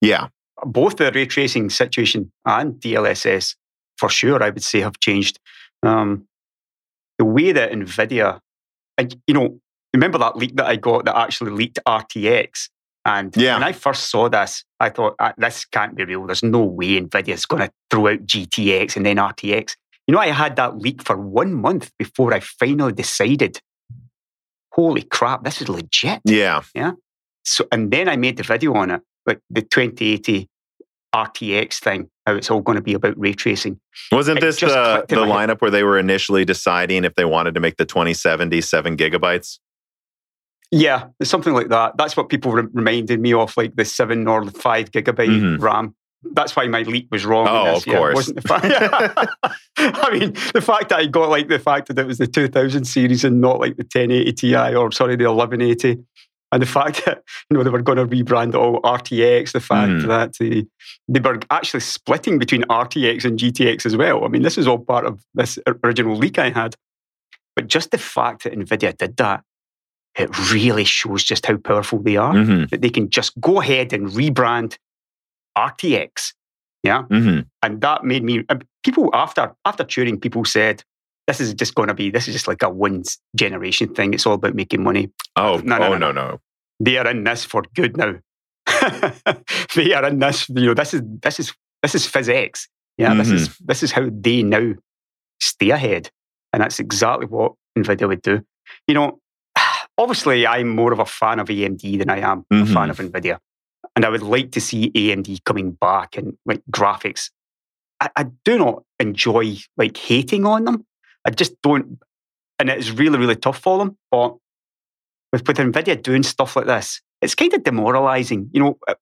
Yeah. 0.00 0.28
Both 0.64 0.96
the 0.96 1.10
ray 1.12 1.26
tracing 1.26 1.70
situation 1.70 2.30
and 2.44 2.74
DLSS, 2.74 3.56
for 3.96 4.08
sure, 4.08 4.42
I 4.42 4.50
would 4.50 4.62
say, 4.62 4.80
have 4.80 4.98
changed. 5.00 5.38
Um, 5.82 6.26
the 7.18 7.24
way 7.24 7.52
that 7.52 7.72
NVIDIA, 7.72 8.40
and 8.98 9.16
you 9.26 9.34
know, 9.34 9.60
remember 9.94 10.18
that 10.18 10.36
leak 10.36 10.56
that 10.56 10.66
I 10.66 10.76
got 10.76 11.04
that 11.06 11.16
actually 11.16 11.52
leaked 11.52 11.78
RTX? 11.86 12.68
And 13.06 13.36
yeah. 13.36 13.54
when 13.54 13.62
I 13.62 13.72
first 13.72 14.10
saw 14.10 14.28
this, 14.28 14.64
I 14.80 14.88
thought, 14.88 15.14
ah, 15.18 15.34
this 15.36 15.64
can't 15.66 15.94
be 15.94 16.04
real. 16.04 16.26
There's 16.26 16.42
no 16.42 16.64
way 16.64 17.00
NVIDIA's 17.00 17.46
going 17.46 17.62
to 17.62 17.70
throw 17.90 18.08
out 18.08 18.24
GTX 18.24 18.96
and 18.96 19.04
then 19.04 19.16
RTX. 19.16 19.76
You 20.06 20.14
know, 20.14 20.20
I 20.20 20.28
had 20.28 20.56
that 20.56 20.78
leak 20.78 21.02
for 21.02 21.16
one 21.16 21.54
month 21.54 21.90
before 21.98 22.32
I 22.32 22.40
finally 22.40 22.92
decided, 22.92 23.60
holy 24.72 25.02
crap, 25.02 25.44
this 25.44 25.60
is 25.60 25.68
legit. 25.68 26.20
Yeah. 26.24 26.62
Yeah. 26.74 26.92
So, 27.44 27.66
and 27.70 27.90
then 27.90 28.08
I 28.08 28.16
made 28.16 28.38
the 28.38 28.42
video 28.42 28.74
on 28.74 28.90
it, 28.90 29.02
like 29.26 29.40
the 29.50 29.60
2080 29.60 30.48
RTX 31.14 31.78
thing, 31.78 32.08
how 32.26 32.34
it's 32.34 32.50
all 32.50 32.60
going 32.60 32.76
to 32.76 32.82
be 32.82 32.94
about 32.94 33.18
ray 33.18 33.34
tracing. 33.34 33.78
Wasn't 34.10 34.38
it 34.38 34.40
this 34.40 34.60
the, 34.60 35.04
the 35.08 35.16
lineup 35.16 35.48
head. 35.48 35.60
where 35.60 35.70
they 35.70 35.84
were 35.84 35.98
initially 35.98 36.46
deciding 36.46 37.04
if 37.04 37.14
they 37.14 37.26
wanted 37.26 37.54
to 37.54 37.60
make 37.60 37.76
the 37.76 37.84
2070 37.84 38.60
seven 38.62 38.96
gigabytes? 38.96 39.58
Yeah, 40.70 41.06
something 41.22 41.52
like 41.54 41.68
that. 41.68 41.96
That's 41.96 42.16
what 42.16 42.28
people 42.28 42.52
re- 42.52 42.66
reminded 42.72 43.20
me 43.20 43.32
of, 43.32 43.56
like 43.56 43.76
the 43.76 43.84
seven 43.84 44.26
or 44.26 44.44
the 44.44 44.50
five 44.50 44.90
gigabyte 44.90 45.28
mm-hmm. 45.28 45.62
RAM. 45.62 45.94
that's 46.32 46.56
why 46.56 46.66
my 46.66 46.82
leak 46.82 47.06
was 47.12 47.24
wrong. 47.24 47.46
Oh, 47.48 47.76
of 47.76 47.86
yeah, 47.86 47.96
course. 47.98 48.14
wasn't 48.14 48.42
the 48.42 48.48
fact. 48.48 48.64
I 49.78 50.18
mean, 50.18 50.32
the 50.52 50.62
fact 50.62 50.88
that 50.88 50.98
I 50.98 51.06
got 51.06 51.28
like 51.28 51.48
the 51.48 51.58
fact 51.58 51.88
that 51.88 51.98
it 51.98 52.06
was 52.06 52.18
the 52.18 52.26
2000 52.26 52.84
series 52.86 53.24
and 53.24 53.40
not 53.40 53.60
like 53.60 53.76
the 53.76 53.84
1080 53.84 54.32
Ti 54.32 54.74
or 54.74 54.90
sorry, 54.90 55.16
the 55.16 55.30
1180, 55.30 56.02
and 56.50 56.62
the 56.62 56.66
fact 56.66 57.04
that 57.06 57.22
you 57.50 57.56
know 57.56 57.62
they 57.62 57.70
were 57.70 57.82
going 57.82 57.98
to 57.98 58.06
rebrand 58.06 58.50
it 58.50 58.54
all 58.56 58.80
RTX, 58.82 59.52
the 59.52 59.60
fact 59.60 59.90
Mm. 59.92 60.06
that 60.08 60.32
they, 60.40 60.64
they 61.08 61.20
were 61.20 61.38
actually 61.50 61.80
splitting 61.80 62.38
between 62.38 62.62
RTX 62.62 63.24
and 63.24 63.38
GTX 63.38 63.84
as 63.86 63.96
well. 63.96 64.24
I 64.24 64.28
mean, 64.28 64.42
this 64.42 64.56
is 64.58 64.66
all 64.66 64.78
part 64.78 65.04
of 65.04 65.22
this 65.34 65.58
original 65.84 66.16
leak 66.16 66.38
I 66.38 66.50
had. 66.50 66.74
But 67.54 67.68
just 67.68 67.90
the 67.92 67.98
fact 67.98 68.42
that 68.44 68.54
Nvidia 68.54 68.96
did 68.96 69.16
that, 69.18 69.44
it 70.18 70.52
really 70.52 70.84
shows 70.84 71.24
just 71.24 71.46
how 71.46 71.56
powerful 71.56 71.98
they 72.00 72.16
are. 72.16 72.32
hmm 72.32 72.64
That 72.70 72.80
they 72.82 72.90
can 72.90 73.10
just 73.10 73.38
go 73.40 73.60
ahead 73.60 73.92
and 73.92 74.08
rebrand 74.08 74.76
RTX. 75.56 76.32
Yeah. 76.82 77.02
hmm 77.02 77.40
And 77.62 77.80
that 77.80 78.04
made 78.04 78.22
me 78.24 78.44
uh, 78.48 78.56
people 78.84 79.10
after 79.14 79.52
after 79.64 79.84
Turing, 79.84 80.20
people 80.20 80.44
said 80.44 80.82
this 81.26 81.40
is 81.40 81.54
just 81.54 81.74
going 81.74 81.88
to 81.88 81.94
be 81.94 82.10
this 82.10 82.28
is 82.28 82.34
just 82.34 82.48
like 82.48 82.62
a 82.62 82.68
one 82.68 83.02
generation 83.34 83.94
thing. 83.94 84.12
It's 84.14 84.26
all 84.26 84.34
about 84.34 84.54
making 84.54 84.82
money. 84.82 85.10
Oh, 85.36 85.60
No, 85.64 85.78
no, 85.78 85.84
oh 85.86 85.98
no, 85.98 86.12
no, 86.12 86.12
no. 86.12 86.40
They 86.80 86.98
are 86.98 87.08
in 87.08 87.24
this 87.24 87.44
for 87.44 87.62
good 87.74 87.96
now. 87.96 88.16
they 89.74 89.92
are 89.94 90.04
in 90.06 90.18
this. 90.18 90.48
You 90.48 90.66
know, 90.66 90.74
this 90.74 90.94
is 90.94 91.02
this 91.22 91.40
is 91.40 91.52
this 91.82 91.94
is 91.94 92.06
physics. 92.06 92.68
Yeah, 92.98 93.14
this 93.14 93.30
is 93.30 93.56
this 93.64 93.82
is 93.82 93.92
how 93.92 94.08
they 94.12 94.42
now 94.42 94.74
stay 95.40 95.70
ahead, 95.70 96.10
and 96.52 96.62
that's 96.62 96.78
exactly 96.80 97.26
what 97.26 97.52
Nvidia 97.78 98.08
would 98.08 98.22
do. 98.22 98.40
You 98.86 98.94
know, 98.94 99.20
obviously, 99.98 100.46
I'm 100.46 100.68
more 100.68 100.92
of 100.92 100.98
a 100.98 101.06
fan 101.06 101.38
of 101.38 101.48
AMD 101.48 101.98
than 101.98 102.10
I 102.10 102.18
am 102.20 102.44
a 102.50 102.54
Mhm. 102.54 102.72
fan 102.72 102.90
of 102.90 102.98
Nvidia, 102.98 103.38
and 103.96 104.04
I 104.04 104.08
would 104.08 104.22
like 104.22 104.50
to 104.52 104.60
see 104.60 104.90
AMD 104.94 105.38
coming 105.44 105.72
back 105.72 106.16
and 106.16 106.36
like 106.46 106.62
graphics. 106.70 107.30
I, 108.00 108.10
I 108.16 108.24
do 108.44 108.58
not 108.58 108.82
enjoy 108.98 109.56
like 109.76 109.96
hating 109.96 110.44
on 110.46 110.64
them. 110.64 110.84
I 111.24 111.30
just 111.30 111.60
don't, 111.62 111.98
and 112.58 112.68
it's 112.70 112.90
really 112.90 113.18
really 113.18 113.36
tough 113.36 113.58
for 113.60 113.78
them. 113.78 113.96
But 114.10 114.36
with 115.32 115.46
with 115.46 115.56
Nvidia 115.58 116.00
doing 116.02 116.22
stuff 116.22 116.56
like 116.56 116.66
this, 116.66 117.00
it's 117.22 117.34
kind 117.34 117.52
of 117.54 117.62
demoralizing. 117.62 118.50
You 118.52 118.60
know, 118.60 118.78
uh, 118.88 118.94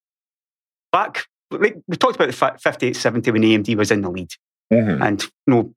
back 0.93 1.27
like 1.51 1.77
we 1.87 1.97
talked 1.97 2.17
about 2.17 2.27
the 2.27 2.33
5870 2.33 3.31
when 3.31 3.43
AMD 3.43 3.75
was 3.77 3.91
in 3.91 4.03
the 4.03 4.11
lead, 4.11 4.31
Mhm. 4.73 5.03
and 5.07 5.23
you 5.23 5.29
know, 5.55 5.75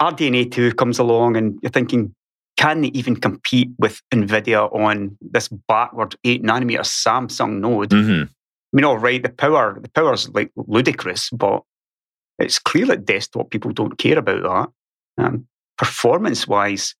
RDNA 0.00 0.50
two 0.50 0.72
comes 0.74 0.98
along, 0.98 1.36
and 1.36 1.58
you're 1.62 1.70
thinking, 1.70 2.14
can 2.56 2.80
they 2.80 2.88
even 2.88 3.16
compete 3.16 3.70
with 3.78 4.00
Nvidia 4.12 4.72
on 4.74 5.16
this 5.20 5.48
backward 5.48 6.16
eight 6.24 6.42
nanometer 6.42 6.80
Samsung 6.80 7.60
node? 7.60 7.90
Mhm. 7.90 8.24
I 8.26 8.28
mean, 8.72 8.84
all 8.84 8.98
right, 8.98 9.22
the 9.22 9.28
power 9.28 9.78
the 9.80 9.88
power's 9.90 10.28
like 10.30 10.50
ludicrous, 10.56 11.30
but 11.30 11.62
it's 12.38 12.58
clear 12.58 12.86
that 12.86 13.04
desktop 13.04 13.50
people 13.50 13.72
don't 13.72 13.98
care 13.98 14.18
about 14.18 14.42
that. 15.16 15.24
Um, 15.24 15.46
performance 15.78 16.46
wise, 16.46 16.94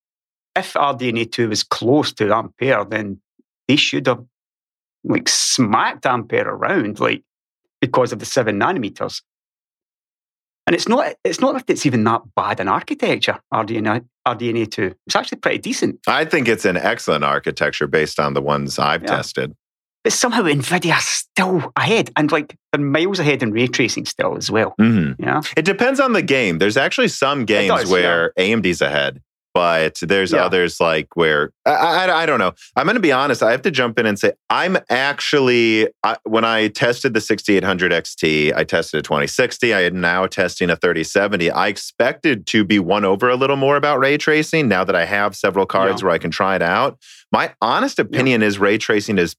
if 0.55 0.75
RDNA 0.75 1.31
two 1.33 1.51
is 1.51 1.63
close 1.63 2.13
to 2.15 2.33
Ampere, 2.35 2.85
then 2.85 3.21
they 3.69 3.77
should 3.77 4.07
have 4.07 4.25
like 5.05 5.29
smacked 5.29 6.07
Ampere 6.07 6.49
around, 6.49 7.01
like 7.01 7.23
because 7.81 8.13
of 8.13 8.19
the 8.19 8.27
seven 8.27 8.59
nanometers. 8.59 9.23
And 10.67 10.75
it's 10.75 10.89
not 10.89 11.15
it's 11.25 11.41
not 11.41 11.55
that 11.55 11.71
it's 11.71 11.87
even 11.87 12.03
that 12.05 12.23
bad 12.35 12.59
an 12.61 12.69
architecture, 12.69 13.39
RDNA 13.55 14.05
RDNA 14.27 14.71
two. 14.71 14.95
It's 15.07 15.15
actually 15.17 15.39
pretty 15.39 15.59
decent. 15.59 16.01
I 16.09 16.25
think 16.25 16.49
it's 16.49 16.65
an 16.65 16.77
excellent 16.77 17.25
architecture 17.25 17.87
based 17.87 18.19
on 18.19 18.35
the 18.35 18.43
ones 18.43 18.79
I've 18.79 19.03
Yeah. 19.03 19.17
tested. 19.17 19.53
But 20.03 20.13
somehow 20.13 20.43
Nvidia 20.43 20.99
is 20.99 21.05
still 21.05 21.73
ahead 21.77 22.11
and 22.17 22.31
like 22.33 22.57
they're 22.73 22.81
miles 22.81 23.19
ahead 23.21 23.43
in 23.43 23.53
ray 23.53 23.67
tracing 23.69 24.07
still 24.07 24.37
as 24.37 24.51
well. 24.51 24.75
hmm 24.79 25.13
Yeah. 25.19 25.43
It 25.57 25.65
depends 25.65 26.01
on 26.01 26.13
the 26.15 26.23
game. 26.23 26.59
There's 26.59 26.77
actually 26.77 27.09
some 27.09 27.45
games 27.45 27.69
does, 27.83 27.91
where 27.91 28.33
AMD's 28.39 28.81
ahead, 28.81 29.21
but 29.57 29.99
there's 30.03 30.33
Yeah. 30.33 30.45
others 30.45 30.81
like 30.81 31.09
where 31.17 31.51
I, 31.65 31.71
I, 31.71 32.23
I 32.23 32.27
don't 32.27 32.39
know. 32.39 32.53
I'm 32.77 32.85
going 32.85 32.95
to 32.97 33.01
be 33.01 33.13
honest. 33.13 33.43
I 33.43 33.51
have 33.53 33.63
to 33.63 33.71
jump 33.71 33.99
in 33.99 34.07
and 34.07 34.19
say 34.19 34.33
I'm 34.51 34.77
actually 34.91 35.89
I, 36.05 36.17
when 36.25 36.45
I 36.45 36.69
tested 36.69 37.15
the 37.15 37.21
6800 37.21 37.93
XT, 37.93 38.55
I 38.55 38.65
tested 38.65 38.99
a 39.01 39.03
2060. 39.03 39.73
I 39.75 39.81
am 39.83 40.01
now 40.01 40.27
testing 40.27 40.69
a 40.71 40.77
3070. 40.77 41.51
I 41.51 41.69
expected 41.69 42.47
to 42.49 42.65
be 42.65 42.79
won 42.79 43.05
over 43.05 43.29
a 43.31 43.37
little 43.37 43.57
more 43.57 43.77
about 43.77 43.99
ray 43.99 44.19
tracing. 44.19 44.69
Now 44.69 44.85
that 44.85 44.95
I 44.95 45.05
have 45.07 45.35
several 45.35 45.67
cards 45.67 46.03
Yeah. 46.03 46.07
where 46.07 46.15
I 46.15 46.19
can 46.19 46.31
try 46.31 46.55
it 46.57 46.63
out, 46.63 46.99
my 47.33 47.55
honest 47.61 47.99
opinion 47.99 48.43
is 48.43 48.59
ray 48.59 48.79
tracing 48.79 49.19
is. 49.19 49.35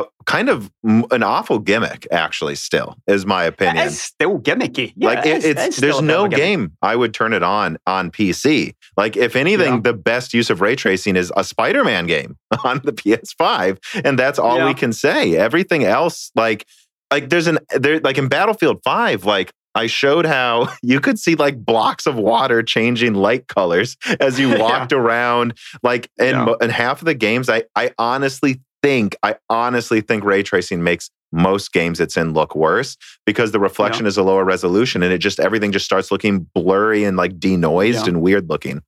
A, 0.00 0.04
kind 0.26 0.48
of 0.48 0.70
m- 0.86 1.04
an 1.10 1.22
awful 1.22 1.58
gimmick, 1.58 2.06
actually. 2.10 2.54
Still, 2.54 2.96
is 3.06 3.24
my 3.24 3.44
opinion 3.44 3.78
It 3.78 3.86
is 3.86 4.00
still 4.02 4.38
gimmicky. 4.38 4.92
Yeah, 4.96 5.08
like 5.08 5.26
it 5.26 5.36
it's 5.36 5.44
it 5.44 5.58
is 5.58 5.76
still 5.76 5.80
there's 5.88 5.98
a 5.98 6.02
bit 6.02 6.10
of 6.10 6.16
no 6.16 6.22
gimmick. 6.28 6.36
game 6.36 6.72
I 6.82 6.96
would 6.96 7.14
turn 7.14 7.32
it 7.32 7.42
on 7.42 7.78
on 7.86 8.10
PC. 8.10 8.74
Like 8.96 9.16
if 9.16 9.36
anything, 9.36 9.74
Yeah. 9.74 9.80
the 9.80 9.92
best 9.94 10.34
use 10.34 10.50
of 10.50 10.60
ray 10.60 10.76
tracing 10.76 11.16
is 11.16 11.32
a 11.36 11.44
Spider-Man 11.44 12.06
game 12.06 12.36
on 12.64 12.80
the 12.84 12.92
PS5, 12.92 13.78
and 14.04 14.18
that's 14.18 14.38
all 14.38 14.58
Yeah. 14.58 14.66
we 14.66 14.74
can 14.74 14.92
say. 14.92 15.36
Everything 15.36 15.84
else, 15.84 16.30
like 16.34 16.66
like 17.12 17.28
there's 17.30 17.46
an 17.46 17.58
there 17.70 18.00
like 18.00 18.18
in 18.18 18.28
Battlefield 18.28 18.80
Five, 18.84 19.24
like. 19.24 19.52
I 19.78 19.88
showed 19.88 20.24
how 20.24 20.70
you 20.82 21.00
could 21.00 21.18
see 21.18 21.34
like 21.34 21.62
blocks 21.62 22.06
of 22.06 22.14
water 22.14 22.62
changing 22.62 23.12
light 23.12 23.46
colors 23.46 23.98
as 24.20 24.40
you 24.40 24.48
Yeah. 24.52 24.58
walked 24.62 24.90
around. 24.94 25.52
Like 25.82 26.08
in, 26.18 26.28
Yeah. 26.34 26.54
in 26.62 26.70
half 26.70 27.02
of 27.02 27.04
the 27.04 27.12
games, 27.12 27.50
I, 27.50 27.64
I 27.76 27.90
honestly 27.98 28.62
think, 28.86 29.16
I 29.22 29.36
honestly 29.50 30.00
think 30.00 30.24
ray 30.24 30.42
tracing 30.42 30.82
makes 30.82 31.10
most 31.32 31.72
games 31.72 31.98
it's 32.00 32.16
in 32.16 32.32
look 32.32 32.54
worse 32.54 32.96
because 33.26 33.50
the 33.52 33.58
reflection 33.58 34.06
is 34.06 34.16
a 34.16 34.22
lower 34.22 34.44
resolution 34.44 35.02
and 35.02 35.12
it 35.12 35.18
just 35.18 35.40
everything 35.40 35.72
just 35.72 35.84
starts 35.84 36.10
looking 36.12 36.46
blurry 36.54 37.04
and 37.04 37.16
like 37.16 37.38
denoised 37.38 38.02
Yeah. 38.04 38.08
and 38.08 38.22
weird 38.22 38.48
looking. 38.48 38.82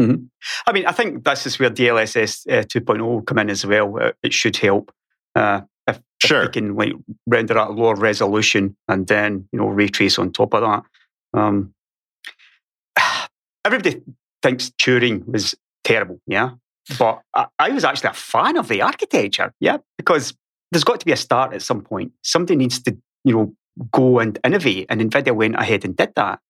I 0.00 0.72
mean, 0.72 0.84
I 0.86 0.92
think 0.92 1.22
this 1.24 1.46
is 1.46 1.60
where 1.60 1.70
DLSS 1.70 2.50
uh, 2.50 2.64
2.0 2.64 3.00
will 3.00 3.22
come 3.22 3.38
in 3.38 3.48
as 3.50 3.64
well. 3.64 3.96
Uh, 4.00 4.10
it 4.24 4.32
should 4.32 4.56
help. 4.56 4.92
Uh, 5.36 5.60
if, 5.86 5.96
if 5.96 6.28
Sure. 6.28 6.42
you 6.42 6.48
can 6.48 6.74
like 6.74 6.92
render 7.28 7.56
at 7.56 7.68
a 7.68 7.72
lower 7.72 7.94
resolution 7.94 8.76
and 8.88 9.06
then 9.06 9.48
you 9.52 9.58
know 9.60 9.68
ray 9.68 9.86
trace 9.88 10.18
on 10.18 10.32
top 10.32 10.54
of 10.54 10.62
that. 10.62 10.82
Um, 11.38 11.72
everybody 13.64 14.02
thinks 14.42 14.70
Turing 14.70 15.24
was 15.28 15.54
terrible, 15.84 16.20
yeah, 16.26 16.50
but 16.98 17.22
I, 17.34 17.46
I 17.58 17.70
was 17.70 17.84
actually 17.84 18.10
a 18.10 18.14
fan 18.14 18.56
of 18.56 18.68
the 18.68 18.82
architecture, 18.82 19.52
yeah, 19.60 19.78
because 19.96 20.34
there's 20.70 20.84
got 20.84 21.00
to 21.00 21.06
be 21.06 21.12
a 21.12 21.16
start 21.16 21.54
at 21.54 21.62
some 21.62 21.82
point. 21.82 22.12
Somebody 22.22 22.56
needs 22.56 22.82
to 22.82 22.96
you 23.24 23.34
know 23.34 23.54
go 23.92 24.18
and 24.18 24.38
innovate, 24.44 24.86
and 24.88 25.00
Nvidia 25.00 25.34
went 25.34 25.56
ahead 25.56 25.84
and 25.84 25.96
did 25.96 26.12
that. 26.16 26.40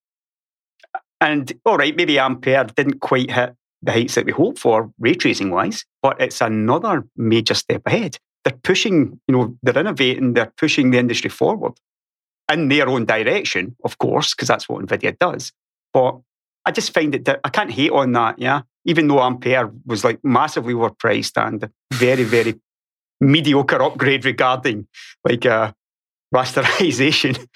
And 1.20 1.52
all 1.64 1.76
right, 1.76 1.94
maybe 1.94 2.18
Ampere 2.18 2.64
didn't 2.64 3.00
quite 3.00 3.30
hit 3.30 3.54
the 3.82 3.92
heights 3.92 4.14
that 4.14 4.26
we 4.26 4.32
hoped 4.32 4.58
for 4.58 4.92
ray 4.98 5.14
tracing 5.14 5.50
wise, 5.50 5.84
but 6.02 6.20
it's 6.20 6.40
another 6.40 7.04
major 7.16 7.54
step 7.54 7.82
ahead. 7.86 8.16
They're 8.44 8.58
pushing, 8.62 9.20
you 9.28 9.36
know, 9.36 9.56
they're 9.62 9.78
innovating, 9.78 10.34
they're 10.34 10.52
pushing 10.56 10.90
the 10.90 10.98
industry 10.98 11.30
forward 11.30 11.74
in 12.52 12.68
their 12.68 12.88
own 12.88 13.04
direction, 13.04 13.76
of 13.84 13.98
course, 13.98 14.34
because 14.34 14.48
that's 14.48 14.68
what 14.68 14.84
NVIDIA 14.84 15.18
does. 15.18 15.52
But 15.92 16.20
I 16.64 16.70
just 16.70 16.94
find 16.94 17.14
it 17.14 17.28
I 17.28 17.48
can't 17.48 17.70
hate 17.70 17.90
on 17.90 18.12
that, 18.12 18.38
yeah. 18.38 18.62
Even 18.84 19.08
though 19.08 19.20
Ampere 19.20 19.70
was 19.86 20.04
like 20.04 20.18
massively 20.24 20.74
overpriced 20.74 21.40
and 21.40 21.68
very, 21.92 22.24
very 22.24 22.60
mediocre 23.20 23.82
upgrade 23.82 24.24
regarding 24.24 24.86
like 25.24 25.46
uh, 25.46 25.72
rasterization, 26.34 27.46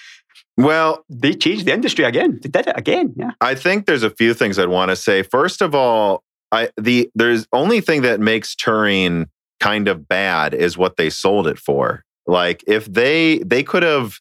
Well, 0.56 1.04
they 1.10 1.34
changed 1.34 1.66
the 1.66 1.72
industry 1.74 2.04
again. 2.04 2.40
They 2.42 2.48
did 2.48 2.66
it 2.66 2.78
again, 2.78 3.14
yeah. 3.16 3.32
I 3.40 3.54
think 3.54 3.84
there's 3.84 4.02
a 4.02 4.10
few 4.10 4.32
things 4.32 4.58
I'd 4.58 4.68
want 4.68 4.90
to 4.90 4.96
say. 4.96 5.22
First 5.22 5.60
of 5.60 5.74
all, 5.74 6.22
I 6.50 6.70
the 6.78 7.10
there's 7.14 7.46
only 7.52 7.80
thing 7.80 8.02
that 8.02 8.20
makes 8.20 8.54
Turing 8.54 9.26
kind 9.60 9.88
of 9.88 10.08
bad 10.08 10.54
is 10.54 10.78
what 10.78 10.96
they 10.96 11.10
sold 11.10 11.46
it 11.46 11.58
for. 11.58 12.04
Like 12.26 12.64
if 12.66 12.86
they 12.86 13.38
they 13.38 13.62
could 13.62 13.82
have 13.82 14.18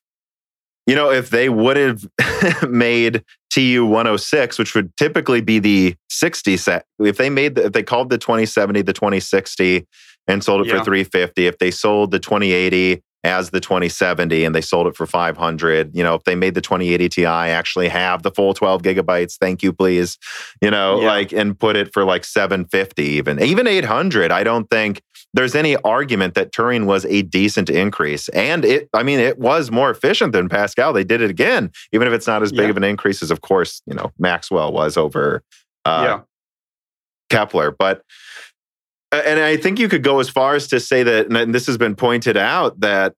you 0.85 0.95
know, 0.95 1.09
if 1.09 1.29
they 1.29 1.49
would 1.49 1.77
have 1.77 2.05
made 2.69 3.23
TU 3.55 3.85
106, 3.85 4.59
which 4.59 4.75
would 4.75 4.95
typically 4.97 5.41
be 5.41 5.59
the 5.59 5.95
60 6.09 6.57
set, 6.57 6.85
if 6.99 7.17
they 7.17 7.29
made 7.29 7.55
the, 7.55 7.65
if 7.65 7.71
they 7.71 7.83
called 7.83 8.09
the 8.09 8.17
2070 8.17 8.81
the 8.81 8.91
2060 8.93 9.87
and 10.27 10.43
sold 10.43 10.61
it 10.61 10.67
Yeah. 10.67 10.79
for 10.79 10.85
350, 10.85 11.47
if 11.47 11.57
they 11.59 11.71
sold 11.71 12.11
the 12.11 12.19
2080 12.19 13.01
as 13.25 13.49
the 13.49 13.59
2070 13.59 14.43
and 14.45 14.53
they 14.53 14.61
sold 14.61 14.85
it 14.85 14.95
for 14.95 15.07
500, 15.07 15.95
you 15.95 16.03
know, 16.03 16.13
if 16.13 16.23
they 16.25 16.35
made 16.35 16.53
the 16.53 16.61
2080 16.61 17.09
Ti 17.09 17.25
actually 17.25 17.87
have 17.89 18.21
the 18.21 18.29
full 18.31 18.53
12 18.53 18.83
gigabytes, 18.83 19.37
thank 19.37 19.63
you, 19.63 19.73
please, 19.73 20.17
you 20.61 20.69
know, 20.69 21.01
Yeah. 21.01 21.07
like, 21.07 21.33
and 21.33 21.57
put 21.59 21.75
it 21.75 21.91
for 21.91 22.03
like 22.05 22.23
750, 22.23 23.03
even, 23.03 23.41
even 23.41 23.65
800, 23.67 24.31
I 24.31 24.43
don't 24.43 24.69
think 24.69 25.01
there's 25.33 25.55
any 25.55 25.75
argument 25.77 26.35
that 26.35 26.51
Turing 26.53 26.85
was 26.85 27.03
a 27.05 27.23
decent 27.23 27.69
increase. 27.69 28.29
And 28.29 28.63
it, 28.63 28.87
I 28.93 29.01
mean, 29.03 29.19
it 29.19 29.39
was 29.39 29.71
more 29.71 29.89
efficient 29.89 30.31
than 30.31 30.47
Pascal. 30.47 30.93
They 30.93 31.03
did 31.03 31.21
it 31.21 31.29
again, 31.31 31.71
even 31.91 32.07
if 32.07 32.13
it's 32.13 32.27
not 32.27 32.43
as 32.43 32.51
big 32.51 32.65
Yeah. 32.65 32.69
of 32.69 32.77
an 32.77 32.83
increase 32.85 33.23
as, 33.23 33.31
of 33.31 33.41
course, 33.41 33.81
you 33.87 33.95
know, 33.95 34.11
Maxwell 34.19 34.71
was 34.71 34.95
over 34.97 35.41
uh, 35.83 36.19
Kepler. 37.29 37.71
But, 37.71 38.01
and 39.25 39.39
I 39.39 39.57
think 39.57 39.79
you 39.79 39.87
could 39.87 40.03
go 40.03 40.19
as 40.19 40.29
far 40.29 40.55
as 40.55 40.67
to 40.67 40.79
say 40.79 41.03
that, 41.03 41.31
and 41.31 41.53
this 41.53 41.67
has 41.67 41.77
been 41.77 41.95
pointed 41.95 42.37
out, 42.37 42.79
that 42.81 43.13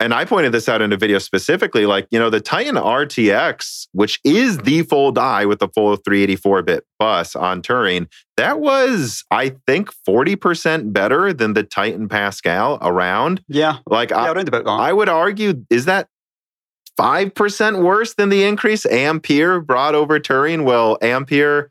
and 0.00 0.14
I 0.14 0.24
pointed 0.24 0.52
this 0.52 0.66
out 0.66 0.80
in 0.80 0.94
a 0.94 0.96
video 0.96 1.18
specifically, 1.18 1.84
like, 1.84 2.08
you 2.10 2.18
know, 2.18 2.30
the 2.30 2.40
Titan 2.40 2.76
RTX, 2.76 3.88
which 3.92 4.18
is 4.24 4.56
the 4.58 4.82
full 4.84 5.12
die 5.12 5.44
with 5.44 5.58
the 5.58 5.68
full 5.68 5.94
384 5.94 6.62
bit 6.62 6.84
bus 6.98 7.36
on 7.36 7.60
Turing, 7.60 8.06
that 8.38 8.60
was, 8.60 9.22
I 9.30 9.56
think, 9.66 9.90
40% 10.08 10.94
better 10.94 11.34
than 11.34 11.52
the 11.52 11.62
Titan 11.62 12.08
Pascal 12.08 12.78
around. 12.80 13.44
Yeah. 13.46 13.78
Like, 13.86 14.08
Yeah, 14.08 14.32
I, 14.32 14.40
about. 14.40 14.66
I 14.66 14.90
would 14.94 15.10
argue, 15.10 15.66
is 15.68 15.84
that 15.84 16.08
5% 16.98 17.82
worse 17.82 18.14
than 18.14 18.30
the 18.30 18.44
increase 18.44 18.86
Ampere 18.86 19.60
brought 19.60 19.94
over 19.94 20.18
Turing? 20.18 20.64
Well, 20.64 20.96
Ampere 21.02 21.70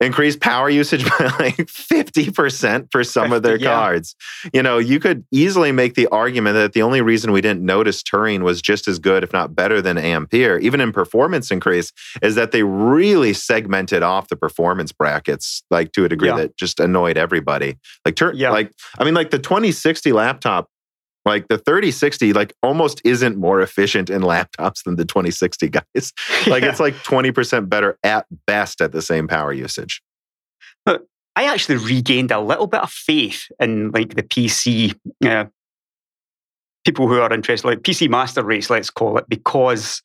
increased 0.00 0.40
power 0.40 0.70
usage 0.70 1.04
by 1.18 1.26
like 1.38 1.56
50% 1.56 2.88
for 2.90 3.04
some 3.04 3.32
of 3.32 3.42
their 3.42 3.56
yeah. 3.56 3.68
cards. 3.74 4.16
You 4.52 4.62
know, 4.62 4.78
you 4.78 4.98
could 4.98 5.24
easily 5.30 5.72
make 5.72 5.94
the 5.94 6.06
argument 6.08 6.54
that 6.54 6.72
the 6.72 6.82
only 6.82 7.02
reason 7.02 7.32
we 7.32 7.40
didn't 7.40 7.62
notice 7.64 8.02
Turing 8.02 8.42
was 8.42 8.62
just 8.62 8.88
as 8.88 8.98
good, 8.98 9.22
if 9.22 9.32
not 9.32 9.54
better 9.54 9.82
than 9.82 9.98
Ampere, 9.98 10.58
even 10.58 10.80
in 10.80 10.92
performance 10.92 11.50
increase, 11.50 11.92
is 12.22 12.34
that 12.34 12.52
they 12.52 12.62
really 12.62 13.32
segmented 13.32 14.02
off 14.02 14.28
the 14.28 14.36
performance 14.36 14.92
brackets 14.92 15.62
like 15.70 15.92
to 15.92 16.04
a 16.04 16.08
degree 16.08 16.28
Yeah. 16.28 16.36
that 16.36 16.56
just 16.56 16.80
annoyed 16.80 17.18
everybody. 17.18 17.78
Like 18.04 18.16
Tur- 18.16 18.32
Yeah. 18.34 18.50
like 18.50 18.72
I 18.98 19.04
mean 19.04 19.14
like 19.14 19.30
the 19.30 19.38
2060 19.38 20.12
laptop 20.12 20.68
like 21.24 21.48
the 21.48 21.58
3060 21.58 22.32
like 22.32 22.54
almost 22.62 23.00
isn't 23.04 23.36
more 23.36 23.60
efficient 23.60 24.08
in 24.10 24.22
laptops 24.22 24.82
than 24.84 24.96
the 24.96 25.04
2060 25.04 25.68
guys. 25.68 25.82
Like 26.46 26.62
Yeah. 26.62 26.70
it's 26.70 26.80
like 26.80 26.94
20% 27.04 27.68
better 27.68 27.98
at 28.02 28.26
best 28.46 28.80
at 28.80 28.92
the 28.92 29.02
same 29.02 29.28
power 29.28 29.52
usage. 29.52 30.02
But 30.86 31.06
I 31.36 31.44
actually 31.44 31.76
regained 31.76 32.30
a 32.30 32.40
little 32.40 32.66
bit 32.66 32.80
of 32.80 32.90
faith 32.90 33.44
in 33.60 33.90
like 33.92 34.14
the 34.14 34.22
PC 34.22 34.94
uh, 35.24 35.44
people 36.84 37.08
who 37.08 37.20
are 37.20 37.32
interested, 37.32 37.66
like 37.66 37.80
PC 37.82 38.08
master 38.08 38.42
race, 38.42 38.70
let's 38.70 38.90
call 38.90 39.18
it, 39.18 39.24
because 39.28 40.02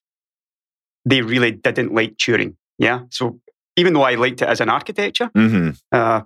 they 1.05 1.21
really 1.21 1.51
didn't 1.51 1.93
like 1.93 2.15
Turing. 2.17 2.55
Yeah. 2.77 3.01
So 3.09 3.39
even 3.77 3.93
though 3.93 4.03
I 4.03 4.15
liked 4.15 4.41
it 4.41 4.47
as 4.49 4.59
an 4.61 4.69
architecture, 4.69 5.29
hmm 5.33 5.69
uh, 5.91 6.21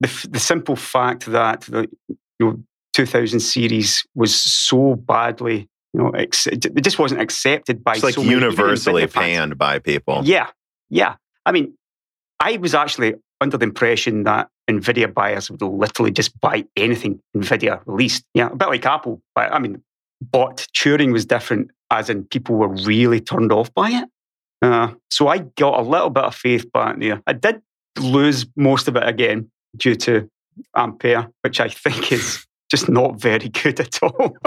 the, 0.00 0.08
f- 0.08 0.26
the 0.28 0.40
simple 0.40 0.76
fact 0.76 1.26
that 1.26 1.62
the 1.62 1.88
you 2.08 2.46
know 2.46 2.62
2000 2.94 3.40
series 3.40 4.06
was 4.14 4.34
so 4.34 4.94
badly, 4.94 5.68
you 5.92 6.00
know, 6.02 6.10
ex- 6.10 6.46
it 6.46 6.82
just 6.82 6.98
wasn't 6.98 7.20
accepted 7.20 7.84
by 7.84 7.94
It's 7.94 8.04
like 8.04 8.14
so 8.14 8.22
universally 8.22 9.06
panned 9.06 9.58
by 9.58 9.78
people. 9.78 10.22
Yeah, 10.24 10.48
yeah. 10.90 11.16
I 11.44 11.52
mean, 11.52 11.74
I 12.40 12.56
was 12.56 12.74
actually 12.74 13.14
under 13.40 13.58
the 13.58 13.64
impression 13.64 14.24
that 14.24 14.48
NVIDIA 14.70 15.12
buyers 15.12 15.50
would 15.50 15.60
literally 15.60 16.10
just 16.10 16.38
buy 16.40 16.64
anything 16.76 17.20
NVIDIA 17.36 17.82
released. 17.86 18.24
Yeah, 18.34 18.48
a 18.50 18.56
bit 18.56 18.68
like 18.68 18.86
Apple. 18.86 19.20
But 19.34 19.52
I 19.52 19.58
mean, 19.58 19.82
but 20.32 20.66
Turing 20.76 21.12
was 21.12 21.26
different, 21.26 21.70
as 21.90 22.08
in 22.08 22.24
people 22.24 22.56
were 22.56 22.68
really 22.68 23.20
turned 23.20 23.52
off 23.52 23.72
by 23.74 23.90
it. 23.90 24.08
Uh, 24.62 24.94
so 25.10 25.28
I 25.28 25.38
got 25.38 25.78
a 25.78 25.82
little 25.82 26.10
bit 26.10 26.24
of 26.24 26.34
faith 26.34 26.72
back 26.72 26.98
there. 26.98 27.20
I 27.26 27.34
did 27.34 27.60
lose 27.98 28.46
most 28.56 28.88
of 28.88 28.96
it 28.96 29.06
again 29.06 29.50
due 29.76 29.94
to 29.96 30.28
Ampere, 30.76 31.28
which 31.42 31.60
I 31.60 31.68
think 31.68 32.12
is 32.12 32.46
just 32.74 32.88
not 32.88 33.20
very 33.20 33.48
good 33.50 33.78
at 33.78 34.02
all. 34.02 34.36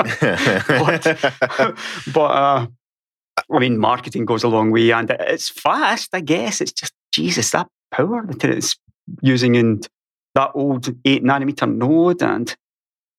but 2.13 2.17
uh, 2.17 2.67
I 3.49 3.59
mean, 3.59 3.77
marketing 3.77 4.25
goes 4.25 4.43
a 4.43 4.49
long 4.49 4.71
way, 4.71 4.91
and 4.91 5.09
it's 5.09 5.49
fast. 5.49 6.09
I 6.13 6.19
guess 6.19 6.59
it's 6.59 6.73
just 6.73 6.93
Jesus 7.13 7.51
that 7.51 7.67
power 7.91 8.25
that 8.27 8.43
it's 8.43 8.75
using 9.21 9.55
in 9.55 9.81
that 10.35 10.51
old 10.55 10.93
eight 11.05 11.23
nanometer 11.23 11.73
node, 11.73 12.21
and 12.21 12.53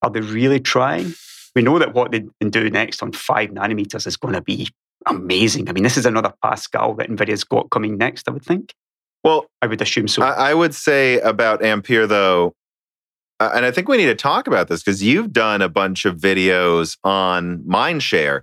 are 0.03 0.11
they 0.11 0.21
really 0.21 0.61
trying? 0.61 1.15
We 1.57 1.63
know 1.63 1.79
that 1.79 1.95
what 1.95 2.13
they 2.13 2.25
can 2.41 2.51
do 2.51 2.69
next 2.69 3.03
on 3.03 3.13
five 3.13 3.49
nanometers 3.51 4.07
is 4.07 4.19
going 4.19 4.35
to 4.35 4.43
be 4.43 4.69
amazing. 5.07 5.71
I 5.71 5.73
mean, 5.73 5.85
this 5.85 5.97
is 5.97 6.05
another 6.05 6.35
Pascal 6.43 6.95
that 6.97 7.09
Nvidia's 7.09 7.45
got 7.45 7.71
coming 7.71 7.97
next. 7.97 8.29
I 8.29 8.33
would 8.33 8.45
think. 8.45 8.75
well, 9.25 9.47
I 9.63 9.67
would 9.69 9.81
assume 9.81 10.07
so. 10.07 10.23
I, 10.23 10.51
I 10.51 10.55
would 10.55 10.75
say 10.75 11.19
about 11.21 11.65
Ampere 11.65 12.07
though, 12.07 12.53
uh, 13.41 13.51
and 13.55 13.65
I 13.65 13.71
think 13.71 13.89
we 13.89 13.97
need 13.97 14.07
to 14.07 14.15
talk 14.15 14.47
about 14.47 14.69
this 14.69 14.83
because 14.83 15.03
you've 15.03 15.33
done 15.33 15.63
a 15.63 15.69
bunch 15.69 16.05
of 16.05 16.17
videos 16.17 16.97
on 17.05 17.59
Mindshare, 17.61 18.43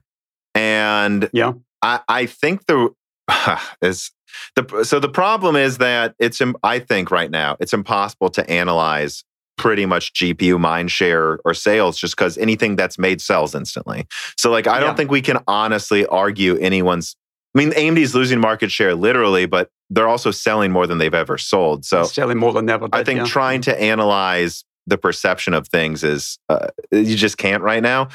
and 0.54 1.30
Yeah. 1.34 1.54
I, 1.82 2.00
I 2.08 2.26
think 2.26 2.66
the 2.66 2.93
is 3.82 4.12
the 4.56 4.84
so 4.84 5.00
the 5.00 5.10
problem 5.10 5.56
is 5.56 5.78
that 5.78 6.16
it's 6.20 6.41
I 6.64 6.80
think 6.80 7.12
right 7.12 7.32
now 7.32 7.58
it's 7.60 7.74
impossible 7.74 8.30
to 8.30 8.50
analyze 8.50 9.24
pretty 9.58 9.86
much 9.86 10.14
GPU 10.14 10.58
mindshare 10.60 11.38
or 11.46 11.54
sales 11.54 11.98
just 11.98 12.16
because 12.16 12.38
anything 12.38 12.76
that's 12.76 12.98
made 12.98 13.22
sells 13.22 13.56
instantly. 13.56 14.06
So 14.38 14.52
like 14.52 14.68
I 14.68 14.80
don't 14.80 14.98
think 14.98 15.12
we 15.12 15.22
can 15.22 15.39
honestly 15.48 16.06
argue 16.06 16.58
anyone's. 16.58 17.16
I 17.54 17.60
mean, 17.60 17.72
AMD's 17.72 18.14
losing 18.14 18.41
market 18.41 18.70
share 18.70 18.96
literally, 18.96 19.46
but 19.46 19.70
they're 19.89 20.10
also 20.10 20.30
selling 20.30 20.72
more 20.72 20.88
than 20.88 20.98
they've 20.98 21.14
ever 21.14 21.38
sold. 21.38 21.86
So 21.86 22.04
selling 22.04 22.38
more 22.38 22.52
than 22.52 22.70
ever. 22.70 22.88
Did, 22.88 22.96
I 22.96 23.04
think 23.04 23.20
yeah. 23.20 23.26
trying 23.26 23.62
to 23.62 23.82
analyze 23.82 24.66
the 24.88 24.98
perception 24.98 25.54
of 25.54 25.68
things 25.68 26.04
is 26.04 26.38
uh, 26.50 26.68
you 26.92 27.16
just 27.16 27.38
can't 27.38 27.64
right 27.64 27.84
now. 27.84 28.10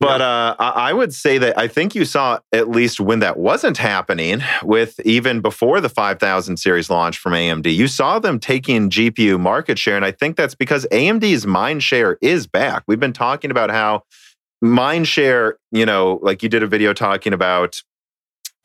But 0.00 0.20
uh, 0.20 0.54
I 0.60 0.68
I 0.90 0.92
would 0.92 1.12
say 1.12 1.38
that 1.38 1.58
I 1.58 1.66
think 1.66 1.94
you 1.94 2.04
saw 2.04 2.38
at 2.52 2.68
least 2.68 3.00
when 3.00 3.18
that 3.18 3.36
wasn't 3.36 3.78
happening, 3.78 4.42
with 4.62 5.00
even 5.00 5.40
before 5.40 5.80
the 5.80 5.88
5000 5.88 6.56
series 6.56 6.88
launch 6.88 7.18
from 7.18 7.32
AMD, 7.32 7.74
you 7.74 7.88
saw 7.88 8.20
them 8.20 8.38
taking 8.38 8.90
GPU 8.90 9.40
market 9.40 9.78
share. 9.78 9.96
And 9.96 10.04
I 10.04 10.12
think 10.12 10.36
that's 10.36 10.54
because 10.54 10.86
AMD's 10.92 11.46
mind 11.46 11.82
share 11.82 12.16
is 12.22 12.46
back. 12.46 12.84
We've 12.86 13.00
been 13.00 13.12
talking 13.12 13.50
about 13.50 13.70
how 13.70 14.04
mind 14.62 15.08
share, 15.08 15.58
you 15.72 15.84
know, 15.84 16.20
like 16.22 16.42
you 16.44 16.48
did 16.48 16.62
a 16.62 16.68
video 16.68 16.92
talking 16.92 17.32
about 17.32 17.82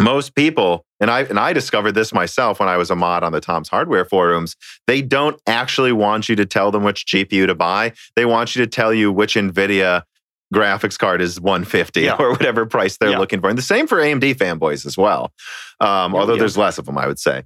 most 0.03 0.35
people 0.35 0.85
and 0.99 1.09
i 1.09 1.21
and 1.21 1.39
i 1.39 1.53
discovered 1.53 1.93
this 1.93 2.13
myself 2.13 2.59
when 2.59 2.69
i 2.69 2.77
was 2.77 2.91
a 2.91 2.95
mod 2.95 3.23
on 3.23 3.31
the 3.31 3.41
tom's 3.41 3.69
hardware 3.69 4.05
forums 4.05 4.55
they 4.87 5.01
don't 5.01 5.39
actually 5.47 5.91
want 5.91 6.27
you 6.29 6.35
to 6.35 6.45
tell 6.45 6.71
them 6.71 6.83
which 6.83 7.05
gpu 7.05 7.47
to 7.47 7.55
buy 7.55 7.91
they 8.15 8.25
want 8.25 8.55
you 8.55 8.63
to 8.63 8.67
tell 8.69 8.93
you 8.93 9.11
which 9.11 9.35
nvidia 9.35 10.03
graphics 10.53 10.99
card 10.99 11.21
is 11.21 11.39
150 11.41 12.01
Yeah. 12.01 12.15
or 12.19 12.31
whatever 12.31 12.65
price 12.65 12.97
they're 12.97 13.11
Yeah. 13.11 13.17
looking 13.19 13.41
for 13.41 13.49
and 13.49 13.57
the 13.57 13.63
same 13.63 13.87
for 13.87 13.97
amd 13.97 14.35
fanboys 14.35 14.85
as 14.85 14.97
well 14.97 15.31
um, 15.79 16.13
although 16.15 16.33
yeah. 16.33 16.39
there's 16.39 16.57
less 16.57 16.77
of 16.77 16.85
them 16.85 16.97
i 16.97 17.07
would 17.07 17.19
say 17.19 17.43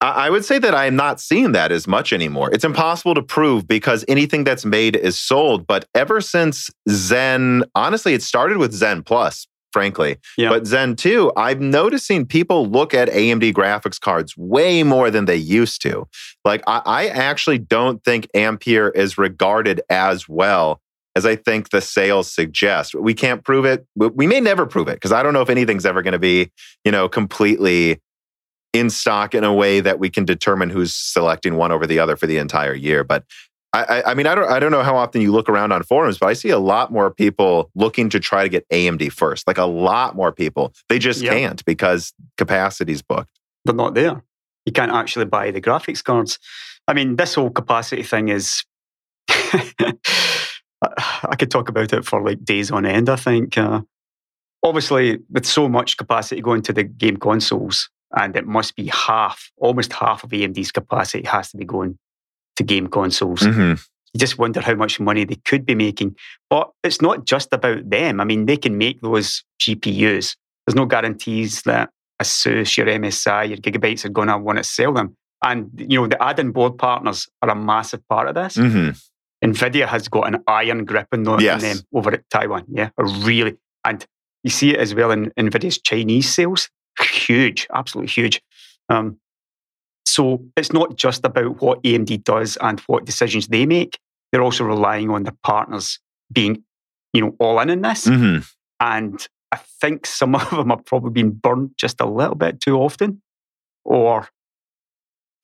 I 0.00 0.26
I 0.26 0.30
would 0.30 0.44
say 0.44 0.58
that 0.58 0.74
I'm 0.74 0.96
not 0.96 1.20
seeing 1.20 1.52
that 1.52 1.70
as 1.70 1.86
much 1.86 2.12
anymore. 2.12 2.50
It's 2.52 2.64
impossible 2.64 3.14
to 3.14 3.22
prove 3.22 3.68
because 3.68 4.04
anything 4.08 4.42
that's 4.42 4.64
made 4.64 4.96
is 4.96 5.18
sold. 5.20 5.66
But 5.68 5.84
ever 5.94 6.20
since 6.20 6.68
Zen, 6.90 7.62
honestly, 7.76 8.12
it 8.14 8.22
started 8.22 8.56
with 8.58 8.72
Zen 8.72 9.02
Plus, 9.04 9.46
frankly. 9.72 10.16
Yeah. 10.36 10.48
But 10.50 10.66
Zen 10.66 10.96
2, 10.96 11.32
I'm 11.36 11.70
noticing 11.70 12.26
people 12.26 12.66
look 12.66 12.94
at 12.94 13.08
AMD 13.08 13.52
graphics 13.52 14.00
cards 14.00 14.36
way 14.36 14.82
more 14.82 15.10
than 15.10 15.24
they 15.26 15.36
used 15.36 15.82
to. 15.82 16.06
Like, 16.44 16.62
I, 16.66 16.82
I 16.84 17.06
actually 17.08 17.58
don't 17.58 18.02
think 18.04 18.28
Ampere 18.34 18.88
is 18.90 19.18
regarded 19.18 19.80
as 19.90 20.28
well 20.28 20.80
as 21.16 21.26
I 21.26 21.34
think 21.36 21.70
the 21.70 21.80
sales 21.80 22.32
suggest. 22.32 22.94
We 22.94 23.12
can't 23.14 23.44
prove 23.44 23.64
it. 23.64 23.86
We- 23.96 24.08
We 24.08 24.26
may 24.26 24.40
never 24.40 24.66
prove 24.66 24.88
it 24.88 24.94
because 24.94 25.12
I 25.12 25.22
don't 25.22 25.32
know 25.32 25.42
if 25.42 25.50
anything's 25.50 25.84
ever 25.86 26.02
going 26.02 26.12
to 26.12 26.18
be, 26.18 26.50
you 26.84 26.92
know, 26.92 27.08
completely 27.08 28.00
in 28.72 28.90
stock 28.90 29.34
in 29.34 29.44
a 29.44 29.52
way 29.52 29.80
that 29.80 29.98
we 29.98 30.10
can 30.10 30.24
determine 30.24 30.68
who's 30.70 30.94
selecting 30.94 31.56
one 31.56 31.72
over 31.72 31.86
the 31.86 31.98
other 31.98 32.16
for 32.16 32.26
the 32.26 32.36
entire 32.36 32.74
year. 32.74 33.02
But 33.02 33.24
I, 33.74 34.02
I, 34.06 34.14
mean, 34.14 34.26
I 34.26 34.34
don't, 34.34 34.50
I 34.50 34.58
don't 34.58 34.72
know 34.72 34.82
how 34.82 34.96
often 34.96 35.20
you 35.20 35.30
look 35.30 35.48
around 35.48 35.72
on 35.72 35.82
forums, 35.82 36.16
but 36.18 36.28
I 36.28 36.32
see 36.32 36.48
a 36.48 36.58
lot 36.58 36.90
more 36.90 37.12
people 37.12 37.70
looking 37.74 38.08
to 38.10 38.18
try 38.18 38.42
to 38.42 38.48
get 38.48 38.66
AMD 38.70 39.12
first. 39.12 39.46
Like 39.46 39.58
a 39.58 39.66
lot 39.66 40.16
more 40.16 40.32
people. 40.32 40.72
They 40.88 40.98
just 40.98 41.20
Yeah. 41.22 41.32
can't 41.34 41.62
because 41.66 42.14
capacity's 42.38 43.02
booked. 43.02 43.38
they're 43.66 43.74
not 43.74 43.94
there. 43.94 44.22
You 44.64 44.72
can't 44.72 44.92
actually 44.92 45.26
buy 45.26 45.50
the 45.50 45.60
graphics 45.60 46.02
cards. 46.02 46.38
I 46.86 46.94
mean, 46.94 47.16
this 47.16 47.34
whole 47.34 47.50
capacity 47.50 48.02
thing 48.02 48.28
is. 48.28 48.64
I 49.28 49.92
could 51.38 51.50
talk 51.50 51.68
about 51.68 51.92
it 51.92 52.04
for 52.04 52.24
like 52.24 52.44
days 52.44 52.70
on 52.70 52.86
end, 52.86 53.08
I 53.08 53.16
think. 53.16 53.58
Uh, 53.58 53.82
obviously, 54.62 55.18
with 55.30 55.44
so 55.44 55.68
much 55.68 55.96
capacity 55.96 56.40
going 56.40 56.62
to 56.62 56.72
the 56.72 56.84
game 56.84 57.16
consoles, 57.16 57.90
and 58.16 58.36
it 58.36 58.46
must 58.46 58.76
be 58.76 58.86
half, 58.86 59.50
almost 59.58 59.92
half 59.92 60.24
of 60.24 60.30
AMD's 60.30 60.72
capacity 60.72 61.26
has 61.26 61.50
to 61.50 61.56
be 61.56 61.64
going 61.64 61.98
to 62.58 62.64
game 62.64 62.86
consoles. 62.86 63.40
Mm-hmm. 63.40 63.80
You 64.14 64.18
just 64.18 64.38
wonder 64.38 64.60
how 64.60 64.74
much 64.74 65.00
money 65.00 65.24
they 65.24 65.36
could 65.44 65.66
be 65.66 65.74
making. 65.74 66.16
But 66.50 66.70
it's 66.84 67.00
not 67.02 67.24
just 67.26 67.48
about 67.52 67.88
them. 67.88 68.20
I 68.20 68.24
mean, 68.24 68.46
they 68.46 68.56
can 68.56 68.78
make 68.78 69.00
those 69.00 69.42
GPUs. 69.60 70.36
There's 70.66 70.74
no 70.76 70.86
guarantees 70.86 71.62
that 71.62 71.90
ASUS, 72.22 72.76
your 72.76 72.86
MSI, 72.86 73.48
your 73.48 73.58
Gigabytes 73.58 74.04
are 74.04 74.10
going 74.10 74.28
to 74.28 74.38
want 74.38 74.58
to 74.58 74.64
sell 74.64 74.92
them. 74.92 75.16
And 75.42 75.70
you 75.76 76.00
know, 76.00 76.06
the 76.08 76.20
add-in 76.22 76.50
board 76.52 76.78
partners 76.78 77.28
are 77.42 77.50
a 77.50 77.54
massive 77.54 78.06
part 78.08 78.28
of 78.28 78.34
this. 78.34 78.56
Mm-hmm. 78.56 78.90
Nvidia 79.50 79.86
has 79.86 80.08
got 80.08 80.26
an 80.34 80.42
iron 80.48 80.84
grip 80.84 81.06
on 81.12 81.22
them, 81.22 81.40
Yes. 81.40 81.84
over 81.94 82.12
at 82.12 82.28
Taiwan. 82.28 82.64
Yeah, 82.68 82.90
really, 82.98 83.56
and 83.84 84.04
you 84.42 84.50
see 84.50 84.70
it 84.70 84.80
as 84.80 84.94
well 84.96 85.12
in 85.12 85.30
Nvidia's 85.38 85.78
Chinese 85.80 86.28
sales. 86.34 86.68
Huge, 87.00 87.68
absolutely 87.72 88.10
huge. 88.10 88.42
Um, 88.88 89.18
so 90.08 90.42
it's 90.56 90.72
not 90.72 90.96
just 90.96 91.24
about 91.24 91.60
what 91.60 91.82
AMD 91.82 92.24
does 92.24 92.56
and 92.62 92.80
what 92.80 93.04
decisions 93.04 93.48
they 93.48 93.66
make. 93.66 93.98
They're 94.32 94.42
also 94.42 94.64
relying 94.64 95.10
on 95.10 95.24
their 95.24 95.36
partners 95.42 95.98
being, 96.32 96.64
you 97.12 97.20
know, 97.20 97.36
all 97.38 97.60
in 97.60 97.68
in 97.68 97.82
this. 97.82 98.06
Mm-hmm. 98.06 98.40
And 98.80 99.28
I 99.52 99.58
think 99.80 100.06
some 100.06 100.34
of 100.34 100.50
them 100.50 100.70
have 100.70 100.86
probably 100.86 101.10
been 101.10 101.30
burned 101.30 101.72
just 101.76 102.00
a 102.00 102.06
little 102.06 102.34
bit 102.34 102.60
too 102.60 102.78
often. 102.78 103.20
Or, 103.84 104.28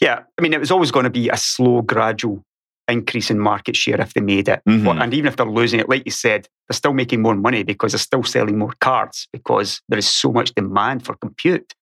yeah, 0.00 0.22
I 0.38 0.42
mean, 0.42 0.54
it 0.54 0.60
was 0.60 0.70
always 0.70 0.90
going 0.90 1.04
to 1.04 1.10
be 1.10 1.28
a 1.28 1.36
slow, 1.36 1.82
gradual 1.82 2.42
increase 2.88 3.30
in 3.30 3.38
market 3.38 3.76
share 3.76 4.00
if 4.00 4.14
they 4.14 4.20
made 4.22 4.48
it. 4.48 4.62
Mhm. 4.66 5.02
And 5.02 5.12
even 5.12 5.26
if 5.28 5.36
they're 5.36 5.46
losing 5.46 5.80
it, 5.80 5.88
like 5.88 6.02
you 6.06 6.10
said, 6.10 6.48
they're 6.68 6.76
still 6.76 6.92
making 6.94 7.20
more 7.20 7.34
money 7.34 7.64
because 7.64 7.92
they're 7.92 7.98
still 7.98 8.22
selling 8.22 8.58
more 8.58 8.72
cards 8.80 9.28
because 9.32 9.82
there 9.88 9.98
is 9.98 10.08
so 10.08 10.32
much 10.32 10.54
demand 10.54 11.04
for 11.04 11.14
compute. 11.16 11.74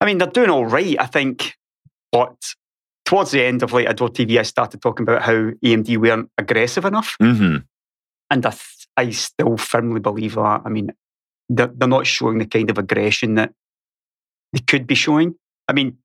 I 0.00 0.06
mean, 0.06 0.18
they're 0.18 0.28
doing 0.28 0.50
all 0.50 0.66
right, 0.66 0.96
I 0.98 1.06
think. 1.06 1.54
But 2.16 2.54
towards 3.04 3.30
the 3.30 3.44
end 3.44 3.62
of 3.62 3.74
like 3.74 3.86
Adored 3.86 4.14
TV, 4.14 4.38
I 4.38 4.42
started 4.42 4.80
talking 4.80 5.04
about 5.04 5.20
how 5.20 5.50
AMD 5.62 5.98
weren't 5.98 6.30
aggressive 6.38 6.86
enough. 6.86 7.14
hmm 7.20 7.56
And 8.30 8.46
I, 8.46 8.50
th- 8.50 8.88
I 8.96 9.10
still 9.10 9.58
firmly 9.58 10.00
believe 10.00 10.36
that. 10.36 10.62
I 10.64 10.70
mean, 10.70 10.92
they're, 11.50 11.66
they're 11.74 11.88
not 11.88 12.06
showing 12.06 12.38
the 12.38 12.46
kind 12.46 12.70
of 12.70 12.78
aggression 12.78 13.34
that 13.34 13.52
they 14.54 14.60
could 14.66 14.86
be 14.86 14.94
showing. 14.94 15.34
I 15.68 15.74
mean, 15.74 15.98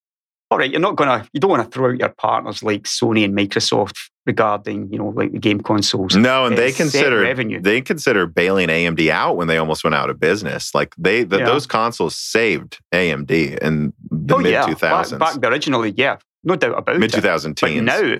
all 0.49 0.57
right, 0.57 0.69
you're 0.69 0.81
not 0.81 0.97
gonna, 0.97 1.25
you 1.31 1.39
don't 1.39 1.51
want 1.51 1.63
to 1.63 1.69
throw 1.71 1.91
out 1.91 1.99
your 1.99 2.09
partners 2.09 2.61
like 2.61 2.83
Sony 2.83 3.23
and 3.23 3.37
Microsoft 3.37 4.09
regarding, 4.25 4.91
you 4.91 4.99
know, 4.99 5.09
like 5.09 5.31
the 5.31 5.39
game 5.39 5.61
consoles. 5.61 6.15
No, 6.15 6.45
and 6.45 6.57
they 6.57 6.71
consider 6.71 7.21
revenue. 7.21 7.59
they 7.61 7.81
consider 7.81 8.27
bailing 8.27 8.69
AMD 8.69 9.09
out 9.09 9.35
when 9.37 9.47
they 9.47 9.57
almost 9.57 9.83
went 9.83 9.95
out 9.95 10.09
of 10.09 10.19
business. 10.19 10.75
Like 10.75 10.93
they, 10.97 11.23
the, 11.23 11.39
Yeah. 11.39 11.45
those 11.45 11.65
consoles 11.65 12.15
saved 12.15 12.79
AMD 12.93 13.31
in 13.61 13.93
the 14.11 14.35
oh 14.35 14.39
mid 14.39 14.51
yeah, 14.51 14.73
back, 14.75 15.09
back 15.17 15.37
originally, 15.43 15.93
yeah, 15.97 16.17
no 16.43 16.55
doubt 16.55 16.77
about 16.77 16.99
mid 16.99 17.11
two 17.11 17.17
it. 17.19 17.23
thousand 17.23 17.57
But 17.59 17.67
teens. 17.67 17.83
now, 17.85 18.15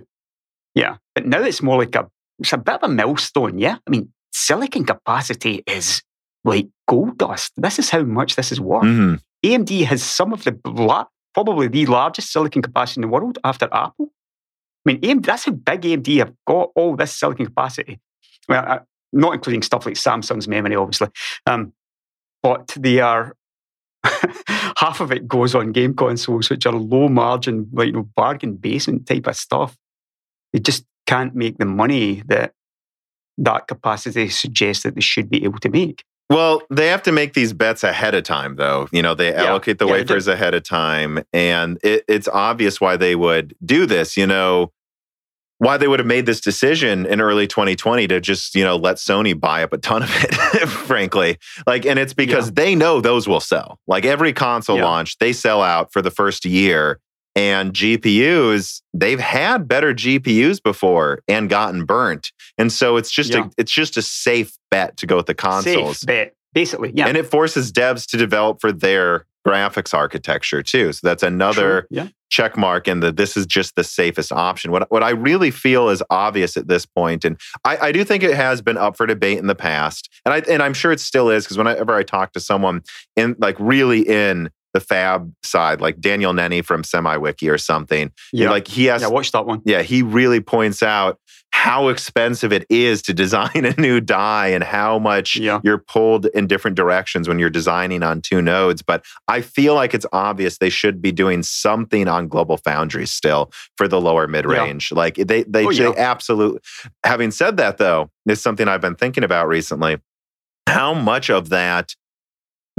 yeah, 0.73 0.97
but 1.15 1.25
now 1.27 1.41
it's 1.41 1.61
more 1.61 1.77
like 1.77 1.95
a, 1.95 2.09
it's 2.39 2.53
a 2.53 2.57
bit 2.57 2.75
of 2.75 2.83
a 2.83 2.93
milestone. 2.93 3.59
Yeah, 3.59 3.77
I 3.85 3.89
mean, 3.89 4.11
silicon 4.31 4.85
capacity 4.85 5.63
is 5.67 6.01
like 6.43 6.67
gold 6.87 7.17
dust. 7.19 7.51
This 7.57 7.77
is 7.77 7.89
how 7.91 8.01
much 8.03 8.35
this 8.35 8.51
is 8.51 8.59
worth. 8.59 8.83
Mhm. 8.85 9.19
AMD 9.45 9.83
has 9.85 10.01
some 10.01 10.33
of 10.33 10.43
the 10.45 10.57
la- 10.65 11.05
probably 11.35 11.67
the 11.67 11.85
largest 11.85 12.31
silicon 12.31 12.61
capacity 12.61 12.99
in 12.99 13.01
the 13.03 13.07
world 13.07 13.37
after 13.43 13.67
Apple. 13.71 14.11
I 14.85 14.93
mean, 14.93 15.01
AMD, 15.01 15.25
that's 15.25 15.45
how 15.45 15.51
big 15.51 15.81
AMD 15.81 16.17
have 16.17 16.33
got 16.47 16.69
all 16.75 16.95
this 16.95 17.13
silicon 17.15 17.45
capacity. 17.45 17.99
Well, 18.49 18.63
uh, 18.67 18.79
not 19.13 19.33
including 19.33 19.61
stuff 19.61 19.85
like 19.85 19.95
Samsung's 19.95 20.47
memory, 20.47 20.75
obviously, 20.75 21.09
um, 21.45 21.73
but 22.41 22.75
they 22.77 22.99
are. 22.99 23.35
half 24.77 24.99
of 24.99 25.11
it 25.11 25.27
goes 25.27 25.53
on 25.53 25.71
game 25.71 25.93
consoles, 25.93 26.49
which 26.49 26.65
are 26.65 26.73
low 26.73 27.07
margin, 27.07 27.69
like 27.71 27.87
you 27.87 27.93
know, 27.93 28.09
bargain 28.15 28.55
basement 28.55 29.05
type 29.05 29.27
of 29.27 29.35
stuff. 29.35 29.77
They 30.53 30.59
just 30.59 30.85
can't 31.05 31.35
make 31.35 31.59
the 31.59 31.65
money 31.65 32.23
that 32.25 32.53
that 33.37 33.67
capacity 33.67 34.29
suggests 34.29 34.83
that 34.83 34.95
they 34.95 35.01
should 35.01 35.29
be 35.29 35.43
able 35.43 35.59
to 35.59 35.69
make. 35.69 36.03
Well, 36.31 36.61
they 36.69 36.87
have 36.87 37.03
to 37.03 37.11
make 37.11 37.33
these 37.33 37.51
bets 37.51 37.83
ahead 37.83 38.15
of 38.15 38.23
time, 38.23 38.55
though. 38.55 38.87
You 38.93 39.01
know, 39.01 39.13
they 39.13 39.31
Yeah. 39.31 39.43
allocate 39.45 39.79
the 39.79 39.85
Yeah, 39.85 39.91
wafers 39.93 40.29
ahead 40.29 40.53
of 40.53 40.63
time, 40.63 41.23
and 41.33 41.77
it, 41.83 42.05
it's 42.07 42.29
obvious 42.29 42.79
why 42.79 42.95
they 42.95 43.15
would 43.15 43.53
do 43.65 43.85
this. 43.85 44.15
You 44.15 44.27
know, 44.27 44.71
why 45.57 45.75
they 45.75 45.89
would 45.89 45.99
have 45.99 46.07
made 46.07 46.25
this 46.25 46.39
decision 46.39 47.05
in 47.05 47.19
early 47.19 47.47
2020 47.47 48.07
to 48.07 48.21
just 48.21 48.55
you 48.55 48.63
know 48.63 48.77
let 48.77 48.95
Sony 48.95 49.37
buy 49.37 49.61
up 49.61 49.73
a 49.73 49.77
ton 49.77 50.03
of 50.03 50.09
it. 50.23 50.33
frankly, 50.69 51.37
like, 51.67 51.85
and 51.85 51.99
it's 51.99 52.13
because 52.13 52.47
Yeah. 52.47 52.53
they 52.55 52.75
know 52.75 53.01
those 53.01 53.27
will 53.27 53.41
sell. 53.41 53.77
Like 53.85 54.05
every 54.05 54.31
console 54.31 54.79
launch, 54.79 55.17
they 55.19 55.33
sell 55.33 55.61
out 55.61 55.91
for 55.91 56.01
the 56.01 56.11
first 56.11 56.45
year. 56.45 56.99
And 57.35 57.73
GPUs, 57.73 58.81
they've 58.93 59.19
had 59.19 59.67
better 59.67 59.93
GPUs 59.93 60.61
before 60.61 61.21
and 61.27 61.49
gotten 61.49 61.85
burnt, 61.85 62.31
and 62.57 62.71
so 62.71 62.97
it's 62.97 63.11
just 63.11 63.31
Yeah. 63.33 63.45
a 63.45 63.49
it's 63.57 63.71
just 63.71 63.95
a 63.97 64.01
safe 64.01 64.51
bet 64.69 64.97
to 64.97 65.05
go 65.07 65.15
with 65.17 65.27
the 65.27 65.33
consoles. 65.33 65.99
Safe 65.99 66.07
bet, 66.07 66.33
basically. 66.53 66.91
Yeah. 66.93 67.07
And 67.07 67.15
it 67.17 67.25
forces 67.25 67.71
devs 67.71 68.05
to 68.07 68.17
develop 68.17 68.59
for 68.59 68.71
their 68.71 69.25
graphics 69.47 69.93
architecture 69.93 70.61
too. 70.61 70.91
So 70.93 70.99
that's 71.07 71.23
another. 71.23 71.87
Yeah. 71.89 72.07
check 72.29 72.55
mark 72.55 72.87
in 72.87 73.01
the 73.01 73.11
this 73.11 73.35
is 73.35 73.45
just 73.45 73.75
the 73.75 73.83
safest 73.83 74.31
option. 74.31 74.71
What 74.71 74.89
what 74.91 75.03
I 75.03 75.09
really 75.09 75.51
feel 75.51 75.89
is 75.89 76.01
obvious 76.09 76.55
at 76.55 76.67
this 76.67 76.85
point, 76.85 77.25
and 77.25 77.37
I, 77.65 77.77
I 77.87 77.91
do 77.91 78.03
think 78.05 78.23
it 78.23 78.33
has 78.35 78.61
been 78.61 78.77
up 78.77 78.95
for 78.95 79.05
debate 79.05 79.37
in 79.39 79.47
the 79.47 79.55
past, 79.55 80.09
and 80.25 80.33
I 80.33 80.37
and 80.49 80.63
I'm 80.63 80.73
sure 80.73 80.91
it 80.93 80.99
still 81.01 81.29
is 81.29 81.43
because 81.43 81.57
whenever 81.57 81.93
I 81.93 82.03
talk 82.03 82.31
to 82.33 82.39
someone 82.39 82.83
in 83.17 83.35
like 83.39 83.57
really 83.59 84.01
in 84.07 84.49
the 84.73 84.79
fab 84.79 85.33
side, 85.43 85.81
like 85.81 85.99
Daniel 85.99 86.33
Nenni 86.33 86.63
from 86.63 86.83
SemiWiki 86.83 87.51
or 87.51 87.57
something, 87.57 88.11
Yeah. 88.31 88.49
like 88.49 88.67
he 88.67 88.85
has 88.85 89.01
yeah, 89.01 89.07
watch 89.09 89.31
that 89.31 89.45
one. 89.45 89.61
yeah, 89.65 89.81
he 89.81 90.01
really 90.01 90.39
points 90.39 90.81
out 90.81 91.19
how 91.53 91.89
expensive 91.89 92.53
it 92.53 92.65
is 92.69 93.01
to 93.01 93.13
design 93.13 93.51
a 93.65 93.73
new 93.79 93.99
die 93.99 94.47
and 94.47 94.63
how 94.63 94.97
much 94.97 95.35
Yeah. 95.35 95.59
you're 95.63 95.77
pulled 95.77 96.25
in 96.27 96.47
different 96.47 96.77
directions 96.77 97.27
when 97.27 97.39
you're 97.39 97.49
designing 97.49 98.03
on 98.03 98.21
two 98.21 98.41
nodes. 98.41 98.81
But 98.81 99.03
I 99.27 99.41
feel 99.41 99.75
like 99.75 99.93
it's 99.93 100.05
obvious 100.13 100.57
they 100.57 100.69
should 100.69 101.01
be 101.01 101.11
doing 101.11 101.43
something 101.43 102.07
on 102.07 102.27
Global 102.29 102.55
Foundries 102.57 103.11
still 103.11 103.51
for 103.75 103.87
the 103.87 103.99
lower 103.99 104.27
mid 104.27 104.45
range. 104.45 104.91
Like 104.93 105.15
they 105.15 105.43
they, 105.43 105.65
Oh, 105.65 105.73
they 105.73 105.83
yeah. 105.83 105.93
absolutely. 105.97 106.61
Having 107.03 107.31
said 107.31 107.57
that, 107.57 107.77
though, 107.77 108.09
is 108.27 108.41
something 108.41 108.67
I've 108.67 108.81
been 108.81 108.95
thinking 108.95 109.23
about 109.25 109.47
recently. 109.49 109.97
How 110.67 110.93
much 110.93 111.29
of 111.29 111.49
that? 111.49 111.95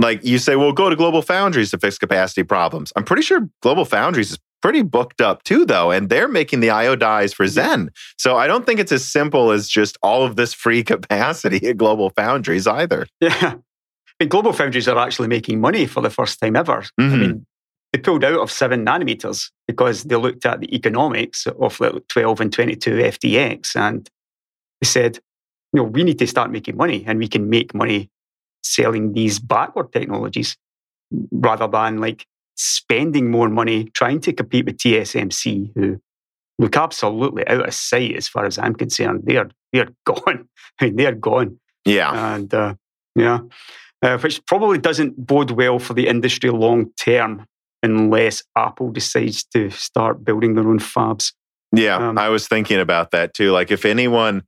Like 0.02 0.24
you 0.24 0.38
say, 0.38 0.56
well, 0.56 0.72
go 0.72 0.90
to 0.90 0.96
Global 0.96 1.22
Foundries 1.22 1.70
to 1.70 1.78
fix 1.78 1.96
capacity 1.96 2.42
problems. 2.42 2.92
I'm 2.96 3.04
pretty 3.04 3.22
sure 3.22 3.48
Global 3.62 3.84
Foundries 3.86 4.32
is 4.32 4.38
pretty 4.60 4.82
booked 4.82 5.20
up 5.20 5.42
too, 5.44 5.64
though, 5.64 5.90
and 5.90 6.08
they're 6.08 6.28
making 6.28 6.60
the 6.60 6.70
IO 6.70 6.94
dies 6.96 7.32
for 7.32 7.46
Zen. 7.46 7.90
So 8.18 8.36
I 8.36 8.46
don't 8.46 8.66
think 8.66 8.78
it's 8.80 8.92
as 8.92 9.04
simple 9.04 9.50
as 9.52 9.68
just 9.68 9.96
all 10.02 10.24
of 10.24 10.36
this 10.36 10.52
free 10.54 10.82
capacity 10.92 11.66
at 11.68 11.76
Global 11.76 12.10
Foundries 12.10 12.66
either. 12.66 13.06
Yeah. 13.20 13.54
But 14.18 14.28
Global 14.28 14.52
Foundries 14.52 14.86
are 14.88 14.98
actually 14.98 15.28
making 15.28 15.60
money 15.60 15.86
for 15.86 16.00
the 16.00 16.10
first 16.10 16.38
time 16.40 16.54
ever. 16.56 16.84
I 16.98 17.02
Mhm. 17.02 17.18
mean, 17.20 17.46
they 17.92 17.98
pulled 17.98 18.24
out 18.24 18.40
of 18.40 18.50
seven 18.50 18.84
nanometers 18.86 19.50
because 19.66 20.04
they 20.04 20.16
looked 20.16 20.46
at 20.46 20.60
the 20.60 20.74
economics 20.74 21.46
of 21.46 21.78
like 21.80 22.06
12 22.08 22.40
and 22.40 22.52
22 22.52 22.98
FDX 23.00 23.74
and 23.76 24.08
they 24.80 24.86
said, 24.86 25.18
you 25.72 25.78
know, 25.82 25.84
we 25.84 26.04
need 26.04 26.18
to 26.20 26.26
start 26.26 26.50
making 26.50 26.76
money 26.76 27.04
and 27.06 27.18
we 27.18 27.26
can 27.28 27.50
make 27.50 27.74
money 27.74 28.10
selling 28.62 29.12
these 29.12 29.38
backward 29.38 29.92
technologies 29.92 30.56
rather 31.30 31.68
than 31.68 31.98
like 31.98 32.26
spending 32.56 33.30
more 33.30 33.48
money 33.48 33.84
trying 33.94 34.20
to 34.20 34.32
compete 34.32 34.66
with 34.66 34.76
TSMC, 34.78 35.72
who 35.74 36.00
look 36.58 36.76
absolutely 36.76 37.46
out 37.48 37.66
of 37.66 37.74
sight 37.74 38.14
as 38.16 38.28
far 38.28 38.44
as 38.44 38.58
I'm 38.58 38.74
concerned. 38.74 39.22
They're 39.24 39.50
they're 39.72 39.88
gone. 40.04 40.48
I 40.80 40.84
mean, 40.86 40.96
they're 40.96 41.14
gone 41.14 41.58
Yeah. 41.84 42.34
and 42.34 42.52
uh, 42.54 42.74
yeah, 43.16 43.40
uh, 44.02 44.18
which 44.18 44.44
probably 44.46 44.78
doesn't 44.78 45.26
bode 45.26 45.50
well 45.50 45.78
for 45.78 45.94
the 45.94 46.08
industry 46.08 46.50
long 46.50 46.92
term 46.98 47.46
unless 47.82 48.42
Apple 48.56 48.90
decides 48.92 49.44
to 49.44 49.70
start 49.70 50.24
building 50.24 50.54
their 50.54 50.68
own 50.68 50.78
fabs. 50.78 51.32
Yeah, 51.74 51.96
Um, 52.10 52.18
I 52.18 52.28
was 52.28 52.46
thinking 52.46 52.78
about 52.78 53.10
that 53.10 53.34
too. 53.34 53.50
Like, 53.50 53.70
if 53.72 53.84
anyone, 53.84 54.42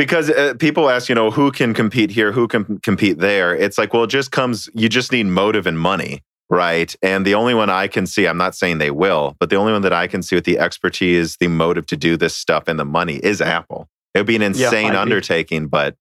because 0.00 0.30
uh, 0.30 0.54
people 0.58 0.88
ask, 0.88 1.10
you 1.10 1.14
know, 1.14 1.30
who 1.30 1.52
can 1.52 1.74
compete 1.74 2.10
here, 2.10 2.32
who 2.32 2.48
can 2.48 2.78
compete 2.78 3.18
there? 3.18 3.54
It's 3.54 3.76
like, 3.76 3.92
well, 3.92 4.04
it 4.04 4.06
just 4.10 4.32
comes, 4.32 4.70
you 4.72 4.88
just 4.88 5.12
need 5.12 5.24
motive 5.26 5.66
and 5.66 5.78
money, 5.78 6.22
right? 6.48 6.96
And 7.02 7.26
the 7.26 7.34
only 7.34 7.52
one 7.52 7.68
I 7.68 7.86
can 7.86 8.06
see, 8.06 8.26
I'm 8.26 8.38
not 8.38 8.54
saying 8.54 8.78
they 8.78 8.90
will, 8.90 9.36
but 9.38 9.50
the 9.50 9.56
only 9.56 9.72
one 9.72 9.82
that 9.82 9.92
I 9.92 10.06
can 10.06 10.22
see 10.22 10.36
with 10.36 10.46
the 10.46 10.58
expertise, 10.58 11.36
the 11.36 11.48
motive 11.48 11.84
to 11.88 11.98
do 11.98 12.16
this 12.16 12.34
stuff, 12.34 12.64
and 12.66 12.78
the 12.78 12.84
money 12.86 13.16
is 13.16 13.42
Apple. 13.42 13.90
It 14.14 14.20
would 14.20 14.26
be 14.26 14.36
an 14.36 14.42
insane 14.42 14.86
agree. 14.86 14.96
undertaking, 14.96 15.68
but 15.68 15.96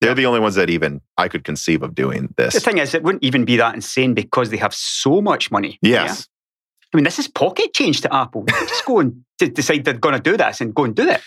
they're 0.00 0.12
Yeah. 0.12 0.14
the 0.14 0.26
only 0.26 0.40
ones 0.40 0.54
that 0.54 0.70
even 0.70 1.02
I 1.18 1.28
could 1.28 1.44
conceive 1.44 1.82
of 1.82 1.94
doing 1.94 2.32
this. 2.38 2.54
The 2.54 2.60
thing 2.60 2.78
is, 2.78 2.94
it 2.94 3.02
wouldn't 3.02 3.22
even 3.22 3.44
be 3.44 3.58
that 3.58 3.74
insane 3.74 4.14
because 4.14 4.48
they 4.48 4.56
have 4.56 4.72
so 4.72 5.20
much 5.20 5.50
money. 5.50 5.78
yeah? 5.82 6.04
Yes. 6.06 6.26
I 6.92 6.96
mean, 6.96 7.04
this 7.04 7.18
is 7.18 7.28
pocket 7.28 7.74
change 7.74 8.00
to 8.00 8.14
Apple. 8.14 8.44
They 8.46 8.52
just 8.66 8.86
go 8.86 8.98
and 9.00 9.24
decide 9.38 9.84
they're 9.84 9.94
going 9.94 10.14
to 10.14 10.20
do 10.22 10.38
this 10.38 10.62
and 10.62 10.74
go 10.74 10.84
and 10.84 10.94
do 10.94 11.06
it. 11.08 11.20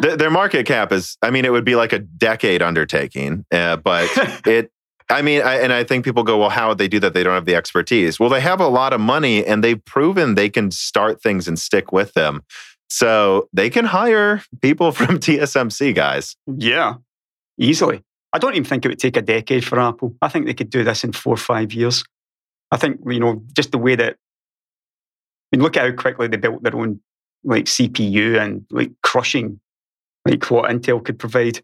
Th- 0.00 0.18
their 0.18 0.30
market 0.30 0.66
cap 0.66 0.92
is, 0.92 1.16
I 1.22 1.30
mean, 1.30 1.44
it 1.44 1.52
would 1.52 1.64
be 1.64 1.74
like 1.74 1.92
a 1.92 1.98
decade 1.98 2.62
undertaking, 2.62 3.44
uh, 3.52 3.76
but 3.76 4.08
it 4.46 4.70
i 5.08 5.22
mean 5.22 5.42
I, 5.42 5.56
and 5.56 5.72
i 5.72 5.82
think 5.82 6.04
people 6.04 6.22
go 6.22 6.38
well 6.38 6.50
how 6.50 6.68
would 6.68 6.78
they 6.78 6.86
do 6.86 7.00
that 7.00 7.14
they 7.14 7.24
don't 7.24 7.34
have 7.34 7.44
the 7.44 7.56
expertise 7.56 8.20
well 8.20 8.28
they 8.28 8.40
have 8.40 8.60
a 8.60 8.68
lot 8.68 8.92
of 8.92 9.00
money 9.00 9.44
and 9.44 9.64
they've 9.64 9.84
proven 9.84 10.36
they 10.36 10.48
can 10.48 10.70
start 10.70 11.20
things 11.20 11.48
and 11.48 11.58
stick 11.58 11.90
with 11.90 12.14
them 12.14 12.44
so 12.88 13.48
they 13.52 13.70
can 13.70 13.86
hire 13.86 14.40
people 14.62 14.92
from 14.98 15.18
tsmc 15.18 15.92
guys 15.96 16.36
yeah, 16.46 16.94
easily. 17.60 18.02
I 18.32 18.38
don't 18.38 18.54
even 18.54 18.64
think 18.64 18.84
it 18.84 18.88
would 18.88 18.98
take 18.98 19.16
a 19.16 19.22
decade 19.22 19.64
for 19.64 19.78
Apple. 19.78 20.16
I 20.22 20.28
think 20.28 20.46
they 20.46 20.54
could 20.54 20.70
do 20.70 20.82
this 20.82 21.04
in 21.04 21.12
four 21.12 21.34
or 21.34 21.36
five 21.36 21.72
years. 21.72 22.02
I 22.70 22.76
think, 22.76 23.00
you 23.06 23.20
know, 23.20 23.42
just 23.54 23.72
the 23.72 23.78
way 23.78 23.96
that, 23.96 24.16
I 25.52 25.56
mean, 25.56 25.62
look 25.62 25.76
at 25.76 25.88
how 25.88 25.96
quickly 25.96 26.28
they 26.28 26.36
built 26.36 26.62
their 26.62 26.76
own 26.76 27.00
like 27.44 27.64
CPU 27.64 28.40
and 28.40 28.64
like 28.70 28.92
crushing 29.02 29.60
like 30.26 30.50
what 30.50 30.70
Intel 30.70 31.04
could 31.04 31.18
provide. 31.18 31.60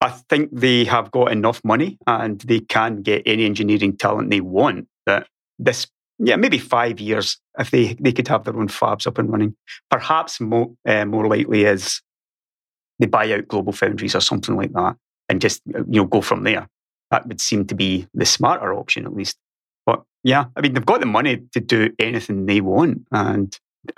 I 0.00 0.10
think 0.10 0.50
they 0.52 0.84
have 0.84 1.10
got 1.10 1.32
enough 1.32 1.60
money 1.64 1.98
and 2.06 2.40
they 2.42 2.60
can 2.60 3.02
get 3.02 3.22
any 3.26 3.44
engineering 3.44 3.96
talent 3.96 4.30
they 4.30 4.40
want 4.40 4.86
that 5.06 5.26
this, 5.58 5.88
yeah, 6.18 6.36
maybe 6.36 6.58
five 6.58 7.00
years 7.00 7.38
if 7.58 7.70
they, 7.70 7.94
they 8.00 8.12
could 8.12 8.28
have 8.28 8.44
their 8.44 8.56
own 8.56 8.68
fabs 8.68 9.06
up 9.06 9.18
and 9.18 9.30
running. 9.30 9.56
Perhaps 9.90 10.40
more, 10.40 10.70
uh, 10.86 11.04
more 11.04 11.26
likely 11.26 11.64
is 11.64 12.00
they 13.00 13.06
buy 13.06 13.32
out 13.32 13.48
global 13.48 13.72
foundries 13.72 14.14
or 14.14 14.20
something 14.20 14.56
like 14.56 14.72
that 14.72 14.96
and 15.28 15.40
just 15.40 15.62
you 15.66 16.00
know 16.00 16.04
go 16.04 16.20
from 16.20 16.44
there 16.44 16.68
that 17.10 17.26
would 17.26 17.40
seem 17.40 17.66
to 17.66 17.74
be 17.74 18.06
the 18.14 18.26
smarter 18.26 18.74
option, 18.74 19.04
at 19.06 19.14
least. 19.14 19.36
But 19.86 20.02
yeah, 20.24 20.46
I 20.56 20.60
mean, 20.60 20.74
they've 20.74 20.84
got 20.84 21.00
the 21.00 21.06
money 21.06 21.42
to 21.52 21.60
do 21.60 21.90
anything 21.98 22.46
they 22.46 22.60
want, 22.60 23.06
and 23.12 23.56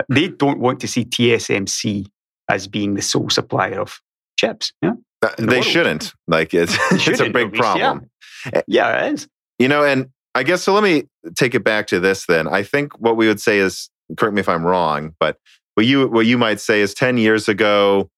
they 0.09 0.29
don't 0.29 0.61
want 0.61 0.81
to 0.81 0.89
see 0.89 1.05
TSMC 1.05 2.07
as 2.51 2.67
being 2.67 2.95
the 2.95 3.03
sole 3.03 3.31
supplier 3.31 3.81
of 3.81 4.01
chips. 4.37 4.73
Yeah, 4.83 4.93
uh, 5.23 5.31
they 5.39 5.45
the 5.47 5.63
shouldn't. 5.63 6.13
Like 6.27 6.55
it's 6.55 6.75
it's 7.09 7.21
a 7.21 7.31
big 7.31 7.55
problem. 7.55 8.11
Yeah. 8.53 8.63
yeah, 8.67 9.07
it 9.07 9.15
is. 9.15 9.29
You 9.59 9.69
know, 9.69 9.85
and 9.85 10.11
I 10.35 10.43
guess 10.43 10.63
so. 10.63 10.75
Let 10.75 10.83
me 10.83 11.05
take 11.37 11.55
it 11.55 11.65
back 11.65 11.87
to 11.89 12.01
this. 12.01 12.27
Then 12.27 12.49
I 12.49 12.63
think 12.63 12.99
what 12.99 13.17
we 13.17 13.27
would 13.27 13.41
say 13.41 13.59
is, 13.59 13.91
correct 14.17 14.35
me 14.35 14.41
if 14.41 14.49
I'm 14.49 14.65
wrong, 14.65 15.15
but 15.21 15.39
what 15.75 15.87
you 15.87 16.09
what 16.09 16.27
you 16.27 16.39
might 16.39 16.61
say 16.61 16.81
is 16.81 16.95
ten 16.95 17.17
years 17.17 17.49
ago. 17.49 18.11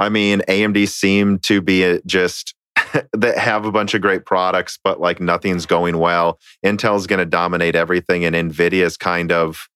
I 0.00 0.08
mean, 0.08 0.42
AMD 0.48 0.88
seemed 0.88 1.42
to 1.44 1.60
be 1.60 2.00
just 2.06 2.54
that 3.12 3.38
have 3.38 3.64
a 3.64 3.72
bunch 3.72 3.94
of 3.94 4.00
great 4.00 4.24
products, 4.24 4.78
but 4.82 5.00
like 5.00 5.20
nothing's 5.20 5.66
going 5.66 5.98
well. 5.98 6.38
Intel's 6.64 7.06
going 7.06 7.18
to 7.18 7.26
dominate 7.26 7.74
everything, 7.74 8.24
and 8.24 8.34
Nvidia's 8.34 8.96
kind 8.96 9.32
of 9.32 9.68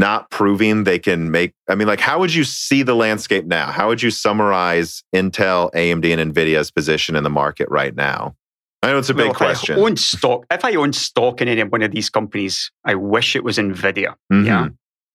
not 0.00 0.30
proving 0.30 0.84
they 0.84 0.98
can 0.98 1.30
make. 1.30 1.52
I 1.68 1.74
mean, 1.74 1.86
like, 1.86 2.00
how 2.00 2.18
would 2.18 2.34
you 2.34 2.42
see 2.42 2.82
the 2.82 2.94
landscape 2.94 3.44
now? 3.44 3.70
How 3.70 3.86
would 3.88 4.02
you 4.02 4.10
summarize 4.10 5.04
Intel, 5.14 5.70
AMD, 5.72 6.18
and 6.18 6.34
Nvidia's 6.34 6.70
position 6.70 7.14
in 7.14 7.22
the 7.22 7.30
market 7.30 7.68
right 7.70 7.94
now? 7.94 8.34
I 8.82 8.88
know 8.90 8.98
it's 8.98 9.10
a 9.10 9.14
big 9.14 9.26
well, 9.26 9.34
question. 9.34 9.78
I 9.78 9.82
own 9.82 9.96
stock. 9.98 10.46
If 10.50 10.64
I 10.64 10.74
own 10.74 10.94
stock 10.94 11.42
in 11.42 11.48
any 11.48 11.62
one 11.62 11.82
of 11.82 11.90
these 11.90 12.08
companies, 12.08 12.72
I 12.84 12.94
wish 12.94 13.36
it 13.36 13.44
was 13.44 13.58
Nvidia. 13.58 14.14
Mm-hmm. 14.32 14.46
Yeah, 14.46 14.68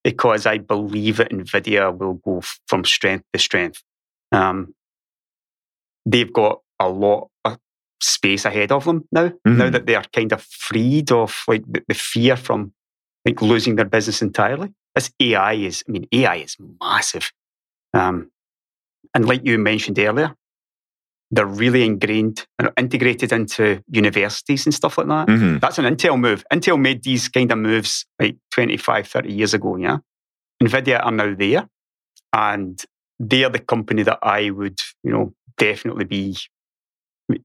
because 0.03 0.45
I 0.45 0.59
believe 0.59 1.17
that 1.17 1.31
Nvidia 1.31 1.97
will 1.97 2.13
go 2.13 2.41
from 2.67 2.85
strength 2.85 3.25
to 3.33 3.39
strength. 3.39 3.81
Um, 4.31 4.75
they've 6.05 6.31
got 6.31 6.59
a 6.79 6.87
lot 6.87 7.29
of 7.43 7.57
space 7.99 8.45
ahead 8.45 8.71
of 8.71 8.85
them 8.85 9.07
now. 9.11 9.29
Mm-hmm. 9.29 9.57
Now 9.57 9.69
that 9.71 9.87
they 9.87 9.95
are 9.95 10.05
kind 10.13 10.31
of 10.31 10.43
freed 10.43 11.11
of 11.11 11.43
like 11.47 11.63
the, 11.67 11.81
the 11.87 11.95
fear 11.95 12.37
from 12.37 12.71
like 13.25 13.41
losing 13.41 13.75
their 13.75 13.85
business 13.85 14.21
entirely. 14.21 14.73
This 14.93 15.11
AI 15.19 15.53
is, 15.53 15.83
I 15.87 15.91
mean, 15.91 16.07
AI 16.11 16.35
is 16.37 16.57
massive. 16.79 17.31
Um, 17.93 18.31
and 19.13 19.25
like 19.25 19.45
you 19.45 19.57
mentioned 19.57 19.99
earlier, 19.99 20.35
they're 21.31 21.45
really 21.45 21.83
ingrained 21.85 22.45
and 22.59 22.69
integrated 22.77 23.31
into 23.31 23.83
universities 23.89 24.65
and 24.65 24.73
stuff 24.73 24.97
like 24.97 25.07
that. 25.07 25.27
Mm-hmm. 25.27 25.57
That's 25.57 25.77
an 25.79 25.85
Intel 25.85 26.19
move. 26.19 26.43
Intel 26.53 26.79
made 26.79 27.03
these 27.03 27.27
kind 27.29 27.51
of 27.51 27.57
moves 27.57 28.05
like 28.19 28.37
25, 28.51 29.07
30 29.07 29.33
years 29.33 29.53
ago, 29.53 29.75
yeah? 29.75 29.97
NVIDIA 30.61 31.03
are 31.03 31.11
now 31.11 31.35
there. 31.35 31.67
And 32.31 32.81
they 33.19 33.43
are 33.43 33.49
the 33.49 33.59
company 33.59 34.03
that 34.03 34.19
I 34.21 34.49
would, 34.49 34.79
you 35.03 35.11
know, 35.11 35.33
definitely 35.57 36.05
be 36.05 36.37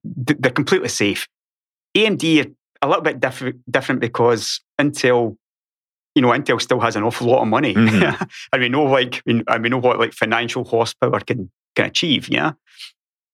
they're 0.04 0.50
completely 0.50 0.88
safe. 0.88 1.26
AMD 1.96 2.44
are 2.44 2.50
a 2.82 2.88
little 2.88 3.02
bit 3.02 3.20
different, 3.20 3.60
different 3.70 4.00
because 4.00 4.60
Intel, 4.80 5.36
you 6.14 6.22
know, 6.22 6.28
Intel 6.28 6.60
still 6.60 6.80
has 6.80 6.96
an 6.96 7.04
awful 7.04 7.28
lot 7.28 7.42
of 7.42 7.48
money, 7.48 7.74
mm-hmm. 7.74 8.24
and 8.52 8.62
we 8.62 8.68
know 8.68 8.84
like, 8.84 9.22
and 9.26 9.44
we 9.62 9.68
know 9.68 9.78
what 9.78 9.98
like 9.98 10.12
financial 10.12 10.64
horsepower 10.64 11.20
can 11.20 11.50
can 11.76 11.86
achieve. 11.86 12.28
Yeah, 12.28 12.52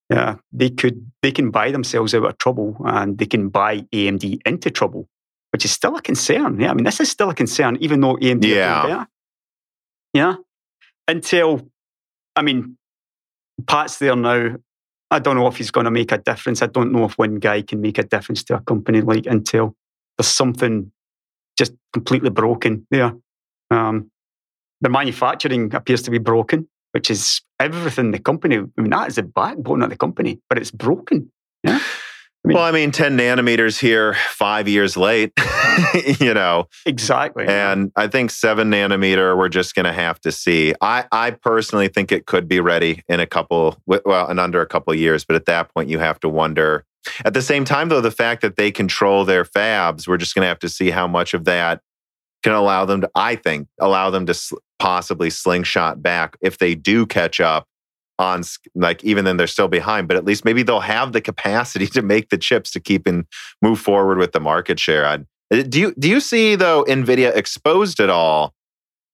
yeah, 0.09 0.35
they 0.51 0.69
could 0.69 1.11
they 1.21 1.31
can 1.31 1.49
buy 1.49 1.71
themselves 1.71 2.13
out 2.13 2.25
of 2.25 2.37
trouble, 2.37 2.77
and 2.85 3.17
they 3.17 3.25
can 3.25 3.49
buy 3.49 3.81
AMD 3.93 4.39
into 4.45 4.69
trouble, 4.69 5.07
which 5.51 5.65
is 5.65 5.71
still 5.71 5.95
a 5.95 6.01
concern. 6.01 6.59
Yeah, 6.59 6.71
I 6.71 6.73
mean, 6.73 6.85
this 6.85 6.99
is 6.99 7.09
still 7.09 7.29
a 7.29 7.35
concern, 7.35 7.77
even 7.81 8.01
though 8.01 8.15
AMD 8.15 8.45
yeah, 8.45 9.05
yeah, 10.13 10.35
Intel. 11.09 11.67
I 12.35 12.43
mean, 12.43 12.77
Pat's 13.65 13.97
there 13.97 14.15
now. 14.15 14.55
I 15.09 15.19
don't 15.19 15.37
know 15.37 15.47
if 15.47 15.57
he's 15.57 15.71
going 15.71 15.85
to 15.85 15.91
make 15.91 16.11
a 16.11 16.17
difference. 16.17 16.61
I 16.61 16.67
don't 16.67 16.91
know 16.91 17.05
if 17.05 17.17
one 17.17 17.35
guy 17.35 17.61
can 17.61 17.81
make 17.81 17.97
a 17.97 18.03
difference 18.03 18.43
to 18.43 18.55
a 18.55 18.61
company 18.61 19.01
like 19.01 19.23
Intel. 19.23 19.73
There's 20.17 20.27
something 20.27 20.91
just 21.57 21.73
completely 21.93 22.29
broken 22.29 22.85
there. 22.91 23.13
Um, 23.71 24.11
the 24.81 24.89
manufacturing 24.89 25.73
appears 25.73 26.01
to 26.03 26.11
be 26.11 26.19
broken, 26.19 26.67
which 26.91 27.09
is 27.09 27.41
everything 27.59 28.11
the 28.11 28.19
company. 28.19 28.57
I 28.57 28.81
mean, 28.81 28.91
that 28.91 29.09
is 29.09 29.15
the 29.15 29.23
backbone 29.23 29.81
of 29.81 29.89
the 29.89 29.97
company, 29.97 30.39
but 30.49 30.57
it's 30.57 30.71
broken. 30.71 31.31
Yeah 31.63 31.79
mean, 32.47 32.55
well, 32.55 32.65
I 32.65 32.71
mean, 32.71 32.91
10 32.91 33.17
nanometers 33.17 33.79
here, 33.79 34.15
five 34.29 34.67
years 34.67 34.97
late, 34.97 35.33
you 36.19 36.33
know. 36.33 36.67
Exactly. 36.85 37.45
And 37.45 37.91
I 37.95 38.07
think 38.07 38.31
seven 38.31 38.71
nanometer, 38.71 39.37
we're 39.37 39.49
just 39.49 39.75
going 39.75 39.85
to 39.85 39.93
have 39.93 40.19
to 40.21 40.31
see. 40.31 40.73
I, 40.81 41.05
I 41.11 41.31
personally 41.31 41.89
think 41.89 42.11
it 42.11 42.25
could 42.25 42.47
be 42.47 42.59
ready 42.59 43.03
in 43.07 43.19
a 43.19 43.27
couple, 43.27 43.77
well, 43.85 44.29
in 44.29 44.39
under 44.39 44.61
a 44.61 44.65
couple 44.65 44.93
years. 44.95 45.25
But 45.25 45.35
at 45.35 45.45
that 45.45 45.73
point, 45.73 45.89
you 45.89 45.99
have 45.99 46.19
to 46.21 46.29
wonder. 46.29 46.85
At 47.25 47.33
the 47.33 47.41
same 47.41 47.65
time, 47.65 47.89
though, 47.89 48.01
the 48.01 48.11
fact 48.11 48.41
that 48.41 48.55
they 48.55 48.71
control 48.71 49.25
their 49.25 49.43
fabs, 49.43 50.07
we're 50.07 50.17
just 50.17 50.35
going 50.35 50.43
to 50.43 50.49
have 50.49 50.59
to 50.59 50.69
see 50.69 50.89
how 50.89 51.07
much 51.07 51.33
of 51.33 51.45
that 51.45 51.81
can 52.43 52.53
allow 52.53 52.85
them 52.85 53.01
to, 53.01 53.09
I 53.15 53.35
think, 53.35 53.67
allow 53.79 54.09
them 54.09 54.25
to 54.27 54.39
possibly 54.79 55.29
slingshot 55.29 56.01
back 56.01 56.37
if 56.41 56.57
they 56.59 56.75
do 56.75 57.05
catch 57.05 57.39
up 57.39 57.67
on 58.19 58.41
like 58.75 59.03
even 59.03 59.25
then 59.25 59.37
they're 59.37 59.47
still 59.47 59.67
behind 59.67 60.07
but 60.07 60.17
at 60.17 60.25
least 60.25 60.43
maybe 60.43 60.63
they'll 60.63 60.79
have 60.79 61.13
the 61.13 61.21
capacity 61.21 61.85
to 61.85 62.01
make 62.01 62.29
the 62.29 62.37
chips 62.37 62.71
to 62.71 62.79
keep 62.79 63.05
and 63.05 63.25
move 63.61 63.79
forward 63.79 64.17
with 64.17 64.31
the 64.31 64.39
market 64.39 64.79
share. 64.79 65.05
Uh, 65.05 65.17
do 65.63 65.79
you 65.79 65.93
do 65.99 66.09
you 66.09 66.19
see 66.19 66.55
though 66.55 66.83
nvidia 66.85 67.35
exposed 67.35 67.99
at 67.99 68.09
all 68.09 68.53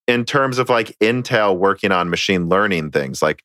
in 0.07 0.25
terms 0.25 0.57
of 0.57 0.69
like 0.69 0.97
intel 0.99 1.57
working 1.57 1.91
on 1.91 2.09
machine 2.09 2.47
learning 2.47 2.91
things? 2.91 3.21
Like 3.21 3.43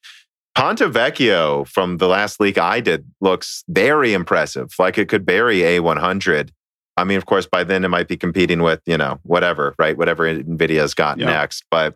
ponte 0.59 0.81
vecchio 0.81 1.67
from 1.67 1.99
the 1.99 2.09
last 2.09 2.41
leak 2.41 2.59
i 2.59 2.81
did 2.81 3.05
looks 3.21 3.65
very 3.69 4.13
impressive 4.13 4.73
like 4.79 4.99
it 4.99 5.09
could 5.09 5.25
bury 5.25 5.59
a100 5.59 6.51
i 6.97 7.05
mean 7.05 7.17
of 7.17 7.27
course 7.27 7.47
by 7.47 7.65
then 7.65 7.85
it 7.85 7.89
might 7.89 8.09
be 8.09 8.17
competing 8.17 8.63
with 8.63 8.81
you 8.87 8.97
know 8.97 9.19
whatever 9.23 9.75
right 9.79 9.97
whatever 9.97 10.25
nvidia's 10.25 10.95
got 10.95 11.19
yeah. 11.19 11.27
next 11.27 11.65
but 11.71 11.95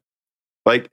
like 0.64 0.88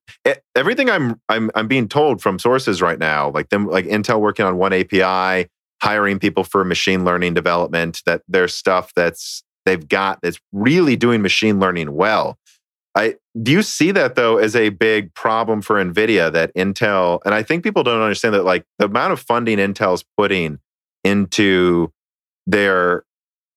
everything 0.55 0.89
I'm 0.89 1.19
I'm 1.29 1.51
I'm 1.55 1.67
being 1.67 1.87
told 1.87 2.21
from 2.21 2.39
sources 2.39 2.81
right 2.81 2.99
now, 2.99 3.29
like 3.29 3.49
them 3.49 3.67
like 3.67 3.85
Intel 3.85 4.19
working 4.19 4.45
on 4.45 4.57
one 4.57 4.73
API, 4.73 5.47
hiring 5.81 6.19
people 6.19 6.43
for 6.43 6.63
machine 6.63 7.05
learning 7.05 7.33
development, 7.33 8.01
that 8.05 8.23
there's 8.27 8.55
stuff 8.55 8.93
that's 8.95 9.43
they've 9.65 9.87
got 9.87 10.19
that's 10.21 10.39
really 10.51 10.95
doing 10.95 11.21
machine 11.21 11.59
learning 11.59 11.93
well. 11.93 12.37
I 12.95 13.15
do 13.41 13.51
you 13.51 13.61
see 13.61 13.91
that 13.91 14.15
though 14.15 14.37
as 14.37 14.55
a 14.55 14.69
big 14.69 15.13
problem 15.13 15.61
for 15.61 15.75
Nvidia 15.83 16.31
that 16.33 16.53
Intel 16.55 17.19
and 17.25 17.33
I 17.33 17.43
think 17.43 17.63
people 17.63 17.83
don't 17.83 18.01
understand 18.01 18.33
that 18.33 18.43
like 18.43 18.65
the 18.79 18.85
amount 18.85 19.13
of 19.13 19.19
funding 19.19 19.57
Intel's 19.57 20.03
putting 20.17 20.59
into 21.03 21.91
their 22.47 23.03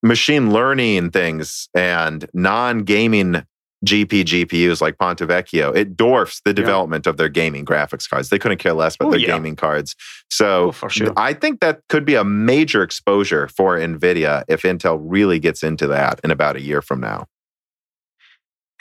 machine 0.02 0.52
learning 0.52 1.10
things 1.10 1.68
and 1.74 2.28
non-gaming 2.34 3.44
GP 3.84 4.24
GPUs 4.24 4.80
like 4.80 4.96
Ponte 4.98 5.18
Vecchio, 5.18 5.74
it 5.74 5.96
dwarfs 5.96 6.40
the 6.44 6.54
development 6.54 7.06
yeah. 7.06 7.10
of 7.10 7.16
their 7.16 7.28
gaming 7.28 7.64
graphics 7.64 8.08
cards. 8.08 8.28
They 8.28 8.38
couldn't 8.38 8.58
care 8.58 8.74
less 8.74 8.94
about 8.94 9.08
oh, 9.08 9.10
their 9.12 9.20
yeah. 9.20 9.26
gaming 9.34 9.56
cards. 9.56 9.96
So 10.30 10.72
oh, 10.82 10.88
sure. 10.88 11.12
I 11.16 11.34
think 11.34 11.60
that 11.60 11.80
could 11.88 12.04
be 12.04 12.14
a 12.14 12.24
major 12.24 12.82
exposure 12.82 13.48
for 13.48 13.76
NVIDIA 13.76 14.44
if 14.46 14.62
Intel 14.62 15.00
really 15.02 15.40
gets 15.40 15.62
into 15.62 15.88
that 15.88 16.20
in 16.22 16.30
about 16.30 16.56
a 16.56 16.60
year 16.60 16.80
from 16.80 17.00
now. 17.00 17.26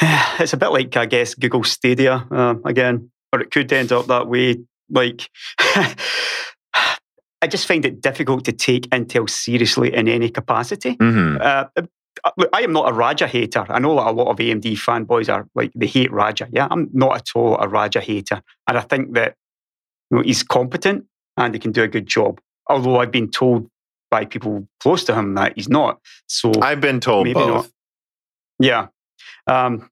It's 0.39 0.53
a 0.53 0.57
bit 0.57 0.69
like, 0.69 0.97
I 0.97 1.05
guess, 1.05 1.35
Google 1.35 1.63
Stadia 1.63 2.25
uh, 2.31 2.55
again, 2.65 3.11
or 3.31 3.41
it 3.41 3.51
could 3.51 3.71
end 3.71 3.91
up 3.91 4.07
that 4.07 4.27
way. 4.27 4.57
Like, 4.89 5.29
I 5.59 7.47
just 7.47 7.67
find 7.67 7.85
it 7.85 8.01
difficult 8.01 8.45
to 8.45 8.51
take 8.51 8.89
Intel 8.89 9.29
seriously 9.29 9.93
in 9.93 10.07
any 10.07 10.29
capacity. 10.29 10.95
Mm-hmm. 10.95 11.37
Uh, 11.41 11.65
look, 12.37 12.49
I 12.53 12.61
am 12.61 12.73
not 12.73 12.89
a 12.89 12.93
Raja 12.93 13.27
hater. 13.27 13.65
I 13.69 13.79
know 13.79 13.95
that 13.95 14.07
a 14.07 14.11
lot 14.11 14.27
of 14.27 14.37
AMD 14.37 14.73
fanboys 14.73 15.31
are 15.31 15.47
like 15.55 15.71
they 15.75 15.87
hate 15.87 16.11
Raja. 16.11 16.47
Yeah, 16.51 16.67
I'm 16.69 16.89
not 16.93 17.17
at 17.17 17.27
all 17.35 17.57
a 17.59 17.67
Raja 17.67 17.99
hater, 17.99 18.41
and 18.67 18.77
I 18.77 18.81
think 18.81 19.13
that 19.13 19.35
you 20.09 20.17
know, 20.17 20.23
he's 20.23 20.43
competent 20.43 21.05
and 21.37 21.53
he 21.53 21.59
can 21.59 21.71
do 21.71 21.83
a 21.83 21.87
good 21.87 22.07
job. 22.07 22.39
Although 22.67 22.99
I've 22.99 23.11
been 23.11 23.29
told 23.29 23.69
by 24.09 24.25
people 24.25 24.67
close 24.79 25.03
to 25.05 25.15
him 25.15 25.35
that 25.35 25.53
he's 25.55 25.69
not. 25.69 25.99
So 26.27 26.51
I've 26.61 26.81
been 26.81 26.99
told 26.99 27.25
maybe 27.25 27.35
both. 27.35 27.47
Not. 27.49 27.69
Yeah, 28.59 28.87
um, 29.47 29.89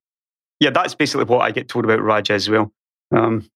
yeah, 0.59 0.71
that's 0.71 0.95
basically 0.95 1.25
what 1.25 1.41
I 1.41 1.51
get 1.51 1.67
told 1.67 1.85
about 1.85 2.01
Raja 2.01 2.33
as 2.33 2.49
well. 2.49 2.71
Um, 3.15 3.49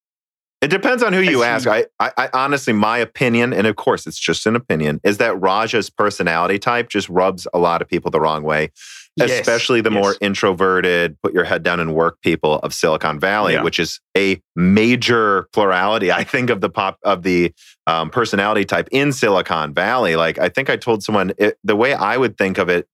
it 0.63 0.69
depends 0.69 1.03
on 1.03 1.11
who 1.11 1.19
you 1.19 1.43
ask. 1.43 1.67
I, 1.67 1.87
I, 1.99 2.11
I, 2.17 2.29
honestly, 2.33 2.71
my 2.71 2.97
opinion, 2.97 3.51
and 3.51 3.67
of 3.67 3.75
course 3.75 4.07
it's 4.07 4.17
just 4.17 4.45
an 4.45 4.55
opinion, 4.55 5.01
is 5.03 5.17
that 5.17 5.39
Raja's 5.41 5.89
personality 5.89 6.57
type 6.57 6.87
just 6.87 7.09
rubs 7.09 7.45
a 7.53 7.59
lot 7.59 7.81
of 7.81 7.89
people 7.89 8.09
the 8.11 8.21
wrong 8.21 8.43
way, 8.43 8.71
yes, 9.17 9.29
especially 9.29 9.81
the 9.81 9.91
yes. 9.91 10.01
more 10.01 10.15
introverted, 10.21 11.21
put 11.21 11.33
your 11.33 11.43
head 11.43 11.63
down 11.63 11.81
and 11.81 11.93
work 11.93 12.21
people 12.21 12.59
of 12.59 12.73
Silicon 12.73 13.19
Valley, 13.19 13.53
yeah. 13.53 13.63
which 13.63 13.77
is 13.77 13.99
a 14.15 14.41
major 14.55 15.49
plurality, 15.51 16.13
I 16.13 16.23
think, 16.23 16.49
of 16.49 16.61
the 16.61 16.69
pop 16.69 16.97
of 17.03 17.23
the 17.23 17.51
um, 17.85 18.09
personality 18.09 18.63
type 18.63 18.87
in 18.93 19.11
Silicon 19.11 19.73
Valley. 19.73 20.15
Like 20.15 20.39
I 20.39 20.47
think 20.47 20.69
I 20.69 20.77
told 20.77 21.03
someone 21.03 21.33
it, 21.37 21.57
the 21.65 21.75
way 21.75 21.93
I 21.93 22.15
would 22.15 22.37
think 22.37 22.57
of 22.57 22.69
it 22.69 22.87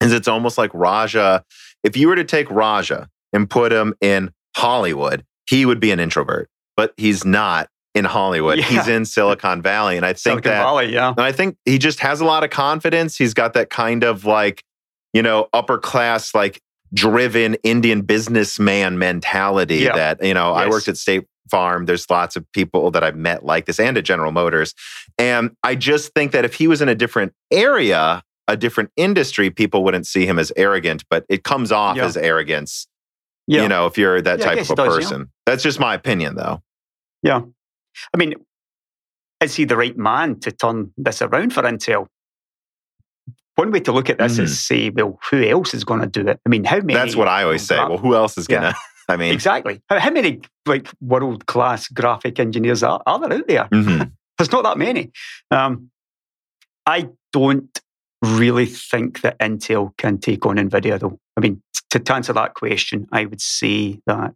is 0.00 0.12
it's 0.12 0.26
almost 0.26 0.58
like 0.58 0.72
Raja. 0.74 1.44
If 1.86 1.96
you 1.96 2.08
were 2.08 2.16
to 2.16 2.24
take 2.24 2.50
Raja 2.50 3.08
and 3.32 3.48
put 3.48 3.72
him 3.72 3.94
in 4.00 4.32
Hollywood, 4.56 5.24
he 5.48 5.64
would 5.64 5.80
be 5.80 5.90
an 5.90 6.00
introvert 6.00 6.50
but 6.76 6.92
he's 6.96 7.24
not 7.24 7.68
in 7.94 8.04
Hollywood. 8.04 8.58
Yeah. 8.58 8.64
He's 8.64 8.88
in 8.88 9.04
Silicon 9.06 9.62
Valley. 9.62 9.96
And 9.96 10.04
I 10.04 10.10
think 10.10 10.18
Silicon 10.20 10.50
that 10.52 10.62
Valley, 10.62 10.92
yeah. 10.92 11.08
and 11.08 11.20
I 11.20 11.32
think 11.32 11.56
he 11.64 11.78
just 11.78 12.00
has 12.00 12.20
a 12.20 12.24
lot 12.24 12.44
of 12.44 12.50
confidence. 12.50 13.16
He's 13.16 13.34
got 13.34 13.54
that 13.54 13.70
kind 13.70 14.04
of 14.04 14.26
like, 14.26 14.62
you 15.14 15.22
know, 15.22 15.48
upper 15.52 15.78
class, 15.78 16.34
like 16.34 16.60
driven 16.92 17.54
Indian 17.62 18.02
businessman 18.02 18.98
mentality 18.98 19.76
Yeah. 19.76 19.96
that, 19.96 20.22
you 20.22 20.34
know, 20.34 20.52
I 20.52 20.68
worked 20.68 20.88
at 20.88 20.98
State 20.98 21.24
Farm. 21.50 21.86
There's 21.86 22.08
lots 22.10 22.36
of 22.36 22.44
people 22.52 22.90
that 22.90 23.02
I've 23.02 23.16
met 23.16 23.44
like 23.44 23.64
this 23.64 23.80
and 23.80 23.96
at 23.96 24.04
General 24.04 24.30
Motors. 24.30 24.74
And 25.18 25.52
I 25.62 25.74
just 25.74 26.12
think 26.12 26.32
that 26.32 26.44
if 26.44 26.54
he 26.54 26.68
was 26.68 26.82
in 26.82 26.88
a 26.88 26.94
different 26.94 27.32
area, 27.50 28.22
a 28.48 28.56
different 28.56 28.90
industry, 28.96 29.50
people 29.50 29.82
wouldn't 29.84 30.06
see 30.06 30.26
him 30.26 30.38
as 30.38 30.52
arrogant, 30.56 31.04
but 31.10 31.24
it 31.28 31.42
comes 31.44 31.72
off 31.72 31.96
Yeah. 31.96 32.04
as 32.06 32.16
arrogance, 32.16 32.86
Yeah. 33.46 33.62
you 33.62 33.68
know, 33.68 33.86
if 33.86 33.98
you're 33.98 34.20
that 34.22 34.38
Yeah, 34.38 34.44
type 34.44 34.58
of 34.60 34.70
a 34.70 34.74
does, 34.76 34.94
person. 34.96 35.30
That's 35.46 35.62
just 35.62 35.80
my 35.80 35.94
opinion, 35.94 36.36
though. 36.36 36.62
Yeah. 37.22 37.40
I 38.14 38.16
mean, 38.16 38.34
is 39.40 39.54
he 39.56 39.64
the 39.64 39.76
right 39.76 39.96
man 39.96 40.38
to 40.40 40.52
turn 40.52 40.92
this 40.96 41.22
around 41.22 41.52
for 41.52 41.62
Intel? 41.62 42.06
One 43.56 43.70
way 43.72 43.80
to 43.80 43.92
look 43.92 44.10
at 44.10 44.18
this 44.18 44.38
Mhm. 44.38 44.42
is 44.44 44.60
say, 44.64 44.90
well, 44.90 45.18
who 45.30 45.42
else 45.42 45.72
is 45.74 45.82
going 45.84 46.00
to 46.00 46.06
do 46.06 46.28
it? 46.28 46.38
I 46.44 46.48
mean, 46.48 46.64
how 46.64 46.76
many? 46.76 46.94
That's 46.94 47.16
what 47.16 47.26
I 47.28 47.42
always 47.42 47.62
say. 47.66 47.76
Well, 47.76 47.96
who 47.98 48.14
else 48.14 48.36
is 48.36 48.46
going 48.46 48.62
to? 48.72 48.74
I 49.08 49.16
mean, 49.16 49.32
exactly. 49.32 49.80
How, 49.88 49.98
how 49.98 50.10
many 50.10 50.40
like 50.66 50.88
world 51.00 51.46
class 51.46 51.88
graphic 51.88 52.38
engineers 52.38 52.82
are, 52.82 53.02
are 53.06 53.18
there 53.20 53.32
out 53.38 53.48
there? 53.48 53.64
mhm. 53.72 54.12
There's 54.38 54.52
not 54.52 54.64
that 54.64 54.76
many. 54.76 55.10
Um, 55.50 55.90
I 56.84 57.08
don't 57.32 57.80
really 58.26 58.66
think 58.66 59.20
that 59.22 59.38
Intel 59.38 59.96
can 59.96 60.18
take 60.18 60.46
on 60.46 60.56
NVIDIA, 60.56 60.98
though. 60.98 61.18
I 61.36 61.40
mean, 61.40 61.62
t- 61.90 61.98
to 61.98 62.14
answer 62.14 62.32
that 62.32 62.54
question, 62.54 63.06
I 63.12 63.24
would 63.24 63.40
say 63.40 64.00
that. 64.06 64.34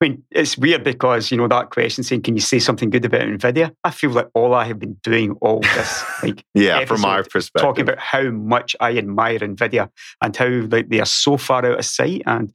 I 0.00 0.04
mean, 0.04 0.24
it's 0.30 0.58
weird 0.58 0.82
because, 0.82 1.30
you 1.30 1.36
know, 1.36 1.46
that 1.48 1.70
question 1.70 2.02
saying, 2.02 2.22
can 2.22 2.34
you 2.34 2.40
say 2.40 2.58
something 2.58 2.90
good 2.90 3.04
about 3.04 3.20
NVIDIA? 3.20 3.72
I 3.84 3.90
feel 3.90 4.10
like 4.10 4.28
all 4.34 4.54
I 4.54 4.64
have 4.64 4.78
been 4.78 4.98
doing 5.02 5.32
all 5.40 5.60
this, 5.60 6.04
like 6.22 6.44
yeah, 6.54 6.84
from 6.84 7.00
my 7.00 7.22
perspective. 7.22 7.62
talking 7.62 7.82
about 7.82 7.98
how 7.98 8.30
much 8.30 8.74
I 8.80 8.98
admire 8.98 9.38
NVIDIA 9.38 9.88
and 10.20 10.34
how 10.34 10.48
like 10.48 10.88
they 10.88 11.00
are 11.00 11.06
so 11.06 11.36
far 11.36 11.64
out 11.64 11.78
of 11.78 11.84
sight. 11.84 12.22
And 12.26 12.52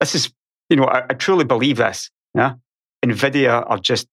this 0.00 0.14
is, 0.14 0.32
you 0.68 0.76
know, 0.76 0.84
I, 0.84 1.04
I 1.08 1.14
truly 1.14 1.44
believe 1.44 1.78
this. 1.78 2.10
Yeah. 2.34 2.54
NVIDIA 3.04 3.64
are 3.66 3.78
just 3.78 4.06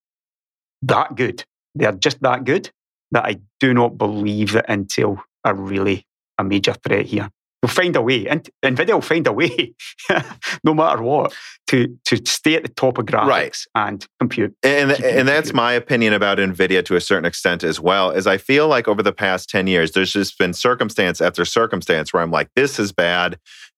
that 0.83 1.15
good. 1.15 1.43
They 1.75 1.85
are 1.85 1.93
just 1.93 2.21
that 2.21 2.45
good 2.45 2.71
that 3.11 3.25
I 3.25 3.39
do 3.59 3.73
not 3.73 3.97
believe 3.97 4.53
that 4.53 4.67
Intel 4.69 5.21
are 5.43 5.53
really 5.55 6.05
a 6.37 6.43
major 6.43 6.73
threat 6.73 7.05
here. 7.05 7.29
They'll 7.61 7.69
find 7.69 7.95
a 7.95 8.01
way. 8.01 8.27
And 8.27 8.49
NVIDIA 8.63 8.93
will 8.93 9.01
find 9.01 9.27
a 9.27 9.31
way, 9.33 9.73
no 10.63 10.73
matter 10.73 11.01
what, 11.03 11.31
to, 11.67 11.95
to 12.05 12.17
stay 12.25 12.55
at 12.55 12.63
the 12.63 12.69
top 12.69 12.97
of 12.97 13.05
graphics 13.05 13.27
Right. 13.27 13.57
and 13.75 14.07
compute. 14.19 14.55
and 14.63 14.91
and 15.03 15.27
that's 15.27 15.53
my 15.53 15.71
opinion 15.73 16.13
about 16.13 16.37
nvidia 16.39 16.83
to 16.85 16.95
a 16.95 17.01
certain 17.01 17.23
extent 17.25 17.63
as 17.63 17.79
well 17.79 18.09
is 18.11 18.25
i 18.27 18.37
feel 18.37 18.67
like 18.67 18.87
over 18.87 19.01
the 19.03 19.13
past 19.13 19.47
10 19.49 19.67
years 19.67 19.91
there's 19.91 20.11
just 20.11 20.37
been 20.39 20.53
circumstance 20.53 21.21
after 21.21 21.45
circumstance 21.45 22.11
where 22.11 22.21
i'm 22.23 22.31
like 22.31 22.49
this 22.55 22.77
is 22.79 22.91
bad 22.91 23.37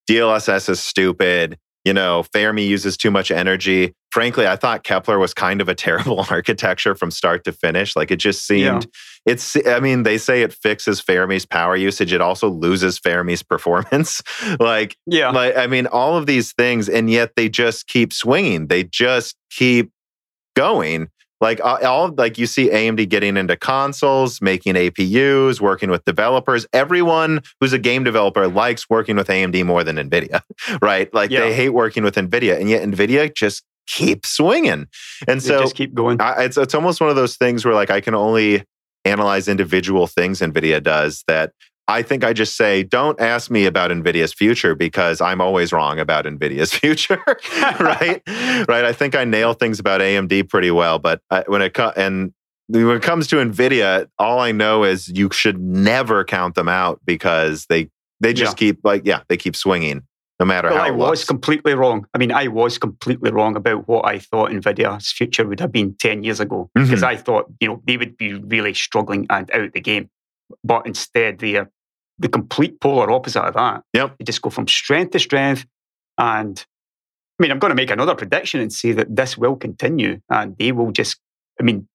dlss 0.09 0.69
is 0.69 0.79
stupid 0.81 1.57
you 1.85 1.93
know 1.93 2.23
fermi 2.33 2.63
uses 2.65 2.97
too 2.97 3.11
much 3.11 3.29
energy 3.31 3.93
frankly 4.13 4.45
i 4.47 4.55
thought 4.55 4.83
kepler 4.83 5.17
was 5.17 5.33
kind 5.33 5.59
of 5.59 5.67
a 5.67 5.73
terrible 5.85 6.23
architecture 6.29 6.93
from 6.93 7.09
start 7.11 7.43
to 7.43 7.51
finish. 7.51 7.95
Like 7.95 8.11
it 8.11 8.17
just 8.17 8.45
seemed 8.45 8.85
it's 9.25 9.55
i 9.67 9.79
mean 9.79 10.03
they 10.03 10.17
say 10.17 10.43
it 10.43 10.53
fixes 10.53 11.01
fermi's 11.01 11.45
power 11.45 11.75
usage 11.75 12.13
it 12.13 12.21
also 12.21 12.47
loses 12.49 12.99
fermi's 12.99 13.41
performance. 13.53 14.21
Like 14.59 14.95
Yeah. 15.07 15.31
like 15.31 15.57
i 15.57 15.65
mean 15.67 15.87
all 15.87 16.15
of 16.15 16.25
these 16.27 16.53
things 16.53 16.87
and 16.89 17.09
yet 17.09 17.31
they 17.35 17.49
just 17.49 17.87
keep 17.87 18.13
swinging. 18.13 18.67
They 18.67 18.83
just 18.83 19.35
keep 19.49 19.89
going. 20.55 21.09
Like 21.41 21.59
all 21.63 22.13
like 22.17 22.37
you 22.37 22.45
see 22.45 22.69
amd 22.69 23.09
getting 23.09 23.35
into 23.35 23.57
consoles 23.57 24.41
making 24.41 24.75
apus 24.75 25.59
working 25.59 25.89
with 25.89 26.05
developers. 26.05 26.65
Everyone 26.71 27.41
who's 27.59 27.73
a 27.73 27.79
game 27.79 28.03
developer 28.05 28.47
likes 28.47 28.89
working 28.89 29.15
with 29.17 29.27
amd 29.27 29.65
more 29.65 29.83
than 29.83 29.97
nvidia 29.97 30.41
right? 30.81 31.13
Like 31.13 31.31
Yeah. 31.31 31.41
they 31.41 31.53
hate 31.53 31.69
working 31.69 32.03
with 32.03 32.15
nvidia 32.15 32.59
and 32.59 32.69
yet 32.69 32.87
nvidia 32.87 33.33
just 33.35 33.63
keeps 33.87 34.29
swinging 34.29 34.87
and 35.27 35.41
They 35.41 35.47
so 35.47 35.59
just 35.59 35.75
keep 35.75 35.93
going. 35.93 36.21
I, 36.21 36.43
it's 36.43 36.57
it's 36.57 36.75
almost 36.75 37.01
one 37.01 37.09
of 37.09 37.15
those 37.15 37.35
things 37.35 37.65
where 37.65 37.73
like 37.73 37.89
I 37.89 38.01
can 38.01 38.15
only 38.15 38.63
analyze 39.05 39.47
individual 39.47 40.07
things 40.07 40.39
Nvidia 40.39 40.81
does 40.81 41.23
that 41.27 41.51
I 41.87 42.01
think 42.01 42.23
I 42.23 42.31
just 42.31 42.55
say 42.55 42.83
don't 42.83 43.19
ask 43.19 43.51
me 43.51 43.65
about 43.65 43.91
Nvidia's 43.91 44.33
future 44.33 44.73
because 44.73 45.19
I'm 45.19 45.41
always 45.41 45.73
wrong 45.73 45.99
about 45.99 46.25
Nvidia's 46.25 46.73
future, 46.79 47.21
right? 47.79 48.21
right. 48.27 48.85
I 48.85 48.93
think 48.93 49.15
I 49.15 49.25
nail 49.25 49.53
things 49.53 49.79
about 49.79 50.01
AMD 50.01 50.49
pretty 50.49 50.71
well, 50.71 50.99
but 50.99 51.21
I, 51.29 51.43
when 51.47 51.61
it 51.61 51.73
co- 51.73 51.93
and 51.95 52.33
when 52.69 52.95
it 52.95 53.03
comes 53.03 53.27
to 53.27 53.35
Nvidia, 53.37 54.07
all 54.17 54.39
I 54.39 54.53
know 54.53 54.83
is 54.83 55.09
you 55.09 55.29
should 55.31 55.59
never 55.59 56.23
count 56.23 56.55
them 56.55 56.69
out 56.69 57.01
because 57.05 57.65
they 57.65 57.89
they 58.21 58.33
just 58.33 58.55
keep 58.55 58.79
like 58.83 59.01
yeah 59.05 59.21
they 59.27 59.35
keep 59.35 59.55
swinging 59.55 60.07
no 60.43 60.47
matter 60.47 60.69
Well, 60.69 60.77
how 60.77 60.83
I 60.83 60.89
it 60.89 60.95
was 60.95 61.23
completely 61.23 61.73
wrong. 61.73 62.05
I 62.13 62.17
mean, 62.17 62.31
I 62.31 62.47
was 62.47 62.77
completely 62.77 63.31
wrong 63.31 63.55
about 63.55 63.87
what 63.87 64.05
I 64.05 64.19
thought 64.19 64.51
NVIDIA's 64.51 65.11
future 65.11 65.47
would 65.47 65.59
have 65.61 65.71
been 65.71 65.95
10 65.95 66.23
years 66.23 66.39
ago 66.39 66.69
Mm-hmm. 66.77 66.87
because 66.87 67.03
I 67.03 67.15
thought, 67.15 67.45
you 67.59 67.67
know, 67.67 67.81
they 67.85 67.97
would 67.97 68.17
be 68.17 68.33
really 68.33 68.73
struggling 68.73 69.25
and 69.29 69.49
out 69.51 69.73
the 69.73 69.81
game. 69.81 70.09
But 70.63 70.85
instead, 70.85 71.39
they 71.39 71.55
are 71.55 71.69
the 72.19 72.27
complete 72.27 72.79
polar 72.79 73.09
opposite 73.11 73.41
of 73.41 73.53
that. 73.53 73.83
Yep. 73.93 74.17
They 74.17 74.25
just 74.25 74.41
go 74.41 74.49
from 74.49 74.67
strength 74.67 75.11
to 75.11 75.19
strength. 75.19 75.65
And 76.17 76.63
I 77.39 77.43
mean, 77.43 77.51
I'm 77.51 77.59
going 77.59 77.71
to 77.71 77.75
make 77.75 77.91
another 77.91 78.15
prediction 78.15 78.59
and 78.59 78.71
say 78.71 78.91
that 78.93 79.15
this 79.15 79.37
will 79.37 79.55
continue 79.55 80.19
and 80.29 80.55
they 80.57 80.71
will 80.71 80.91
just, 80.91 81.17
I 81.59 81.63
mean, 81.63 81.87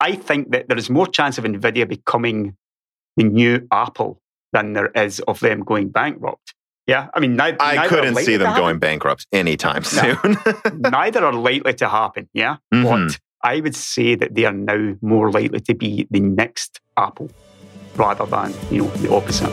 I 0.00 0.14
think 0.14 0.50
that 0.52 0.68
there 0.68 0.78
is 0.78 0.88
more 0.90 1.06
chance 1.06 1.38
of 1.38 1.44
NVIDIA 1.44 1.86
becoming 1.88 2.56
the 3.16 3.24
new 3.24 3.66
Apple 3.70 4.20
than 4.52 4.72
there 4.72 4.88
is 4.88 5.20
of 5.20 5.40
them 5.40 5.60
going 5.60 5.90
bankrupt. 5.90 6.54
Yeah, 6.86 7.08
I 7.14 7.20
mean, 7.20 7.36
neither, 7.36 7.56
I 7.60 7.76
neither 7.76 7.88
couldn't 7.88 8.14
see 8.16 8.36
them 8.36 8.56
going 8.56 8.78
bankrupt 8.78 9.26
anytime 9.32 9.84
soon. 9.84 10.16
neither 10.78 11.24
are 11.24 11.32
likely 11.32 11.74
to 11.74 11.88
happen. 11.88 12.28
Yeah. 12.32 12.56
Mhm. 12.74 12.84
But 13.08 13.18
I 13.42 13.60
would 13.60 13.76
say 13.76 14.16
that 14.16 14.34
they 14.34 14.44
are 14.44 14.52
now 14.52 14.94
more 15.00 15.30
likely 15.30 15.60
to 15.60 15.74
be 15.74 16.06
the 16.10 16.20
next 16.20 16.80
Apple 16.96 17.30
rather 17.96 18.26
than, 18.26 18.54
you 18.70 18.82
know, 18.84 18.90
the 18.96 19.12
opposite. 19.12 19.50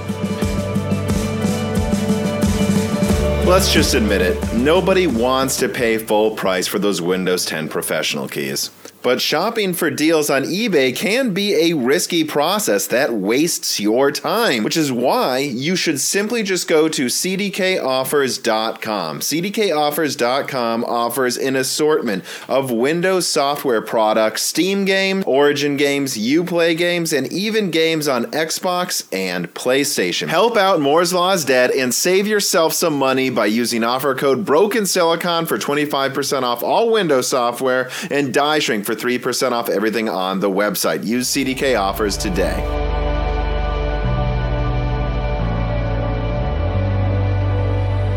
Let's 3.46 3.72
just 3.72 3.94
admit 3.94 4.22
it, 4.22 4.54
nobody 4.54 5.08
wants 5.08 5.56
to 5.58 5.70
pay 5.70 5.98
full 5.98 6.32
price 6.32 6.68
for 6.68 6.80
those 6.80 7.02
Windows 7.02 7.46
10 7.46 7.70
professional 7.70 8.28
keys. 8.28 8.72
But 9.02 9.22
shopping 9.22 9.74
for 9.74 9.90
deals 9.90 10.30
on 10.30 10.44
eBay 10.44 10.96
can 10.96 11.34
be 11.34 11.56
a 11.56 11.74
risky 11.74 12.24
process 12.24 12.88
that 12.88 13.14
wastes 13.14 13.80
your 13.80 14.12
time, 14.12 14.64
which 14.64 14.76
is 14.76 14.92
why 14.92 15.38
you 15.38 15.76
should 15.76 16.00
simply 16.00 16.44
just 16.44 16.68
go 16.68 16.90
to 16.90 17.06
cdkoffers.com. 17.06 19.20
cdkoffers.com 19.20 20.86
offers 20.86 21.38
an 21.38 21.56
assortment 21.56 22.24
of 22.48 22.72
Windows 22.72 23.28
software 23.28 23.82
products, 23.82 24.42
Steam 24.42 24.86
games, 24.86 25.24
Origin 25.28 25.78
games, 25.78 26.18
Uplay 26.18 26.76
games, 26.76 27.14
and 27.14 27.32
even 27.32 27.72
games 27.72 28.08
on 28.08 28.26
Xbox 28.32 29.08
and 29.14 29.54
PlayStation. 29.54 30.28
Help 30.28 30.58
out 30.58 30.82
Moore's 30.82 31.14
Law 31.14 31.34
is 31.34 31.46
Dead 31.46 31.72
and 31.72 31.94
save 31.94 32.26
yourself 32.26 32.74
some 32.74 32.98
money 32.98 33.30
by 33.30 33.46
using 33.46 33.84
offer 33.84 34.16
code 34.16 34.46
Broken 34.46 34.86
Silicon 34.86 35.46
for 35.46 35.58
25% 35.58 36.44
off 36.44 36.64
all 36.64 36.92
Windows 36.92 37.30
software 37.30 37.90
and 38.10 38.34
Die 38.34 38.60
Shrink 38.60 38.86
for 38.88 38.96
3% 38.96 39.52
off 39.52 39.70
everything 39.70 40.10
on 40.10 40.40
the 40.40 40.50
website. 40.50 41.06
Use 41.06 41.28
CDK 41.28 41.80
offers 41.80 42.18
today. 42.18 42.64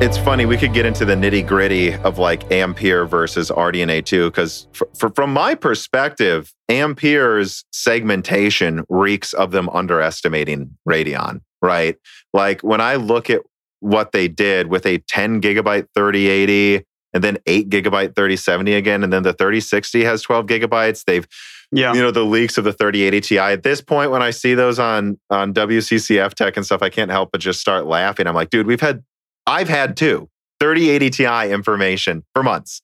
it's 0.02 0.16
funny 0.16 0.46
we 0.46 0.56
could 0.56 0.72
get 0.72 0.86
into 0.86 1.04
the 1.04 1.12
nitty 1.14 1.46
gritty 1.46 1.92
of 1.96 2.16
like 2.16 2.50
ampere 2.50 3.04
versus 3.04 3.50
rdna 3.50 4.02
2 4.02 4.30
because 4.30 4.66
from 4.94 5.30
my 5.30 5.54
perspective 5.54 6.54
ampere's 6.70 7.66
segmentation 7.70 8.82
reeks 8.88 9.34
of 9.34 9.50
them 9.50 9.68
underestimating 9.68 10.74
radeon 10.88 11.42
right 11.60 11.98
like 12.32 12.62
when 12.62 12.80
i 12.80 12.94
look 12.94 13.28
at 13.28 13.42
what 13.80 14.12
they 14.12 14.26
did 14.26 14.68
with 14.68 14.86
a 14.86 14.96
10 15.08 15.42
gigabyte 15.42 15.86
3080 15.94 16.82
and 17.12 17.24
then 17.24 17.38
8 17.46 17.68
gigabyte 17.70 18.14
3070 18.14 18.74
again 18.74 19.02
and 19.02 19.12
then 19.12 19.22
the 19.22 19.32
3060 19.32 20.04
has 20.04 20.22
12 20.22 20.46
gigabytes 20.46 21.04
they've 21.04 21.26
Yeah. 21.72 21.92
you 21.94 22.00
know 22.00 22.10
the 22.10 22.24
leaks 22.24 22.58
of 22.58 22.64
the 22.64 22.72
3080 22.72 23.20
Ti. 23.20 23.38
At 23.38 23.62
this 23.62 23.80
point, 23.80 24.10
when 24.10 24.22
I 24.22 24.30
see 24.30 24.54
those 24.54 24.78
on 24.78 25.18
on 25.30 25.52
WCCF 25.54 26.34
Tech 26.34 26.56
and 26.56 26.66
stuff, 26.66 26.82
I 26.82 26.88
can't 26.90 27.10
help 27.10 27.30
but 27.32 27.40
just 27.40 27.60
start 27.60 27.86
laughing. 27.86 28.26
I'm 28.26 28.34
like, 28.34 28.50
dude, 28.50 28.66
we've 28.66 28.80
had, 28.80 29.04
I've 29.46 29.68
had 29.68 29.96
two 29.96 30.28
3080 30.60 31.10
Ti 31.10 31.52
information 31.52 32.24
for 32.34 32.42
months. 32.42 32.82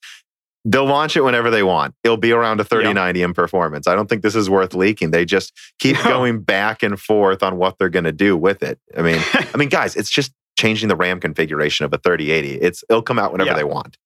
They'll 0.69 0.85
launch 0.87 1.17
it 1.17 1.23
whenever 1.23 1.49
they 1.51 1.63
want. 1.63 1.95
It'll 2.03 2.17
be 2.17 2.33
around 2.33 2.59
a 2.61 2.65
3090 2.65 3.23
in 3.23 3.35
performance. 3.35 3.87
I 3.87 3.95
don't 3.95 4.09
think 4.09 4.23
this 4.23 4.35
is 4.35 4.51
worth 4.51 4.75
leaking. 4.75 5.13
They 5.13 5.25
just 5.25 5.53
keep 5.79 5.95
No. 5.97 6.03
going 6.11 6.41
back 6.43 6.83
and 6.83 6.99
forth 6.99 7.43
on 7.45 7.57
what 7.57 7.79
they're 7.79 7.89
going 7.89 8.05
to 8.05 8.13
do 8.13 8.37
with 8.37 8.65
it. 8.65 8.81
I 8.97 9.03
mean, 9.03 9.21
I 9.55 9.57
mean, 9.57 9.69
guys, 9.69 9.95
it's 9.95 10.11
just 10.11 10.33
changing 10.59 10.89
the 10.89 10.97
RAM 10.97 11.21
configuration 11.21 11.85
of 11.87 11.93
a 11.93 11.99
3080. 11.99 12.55
It's 12.61 12.83
it'll 12.89 13.03
come 13.03 13.19
out 13.19 13.31
whenever 13.31 13.51
Yeah. 13.51 13.57
they 13.57 13.65
want 13.65 13.97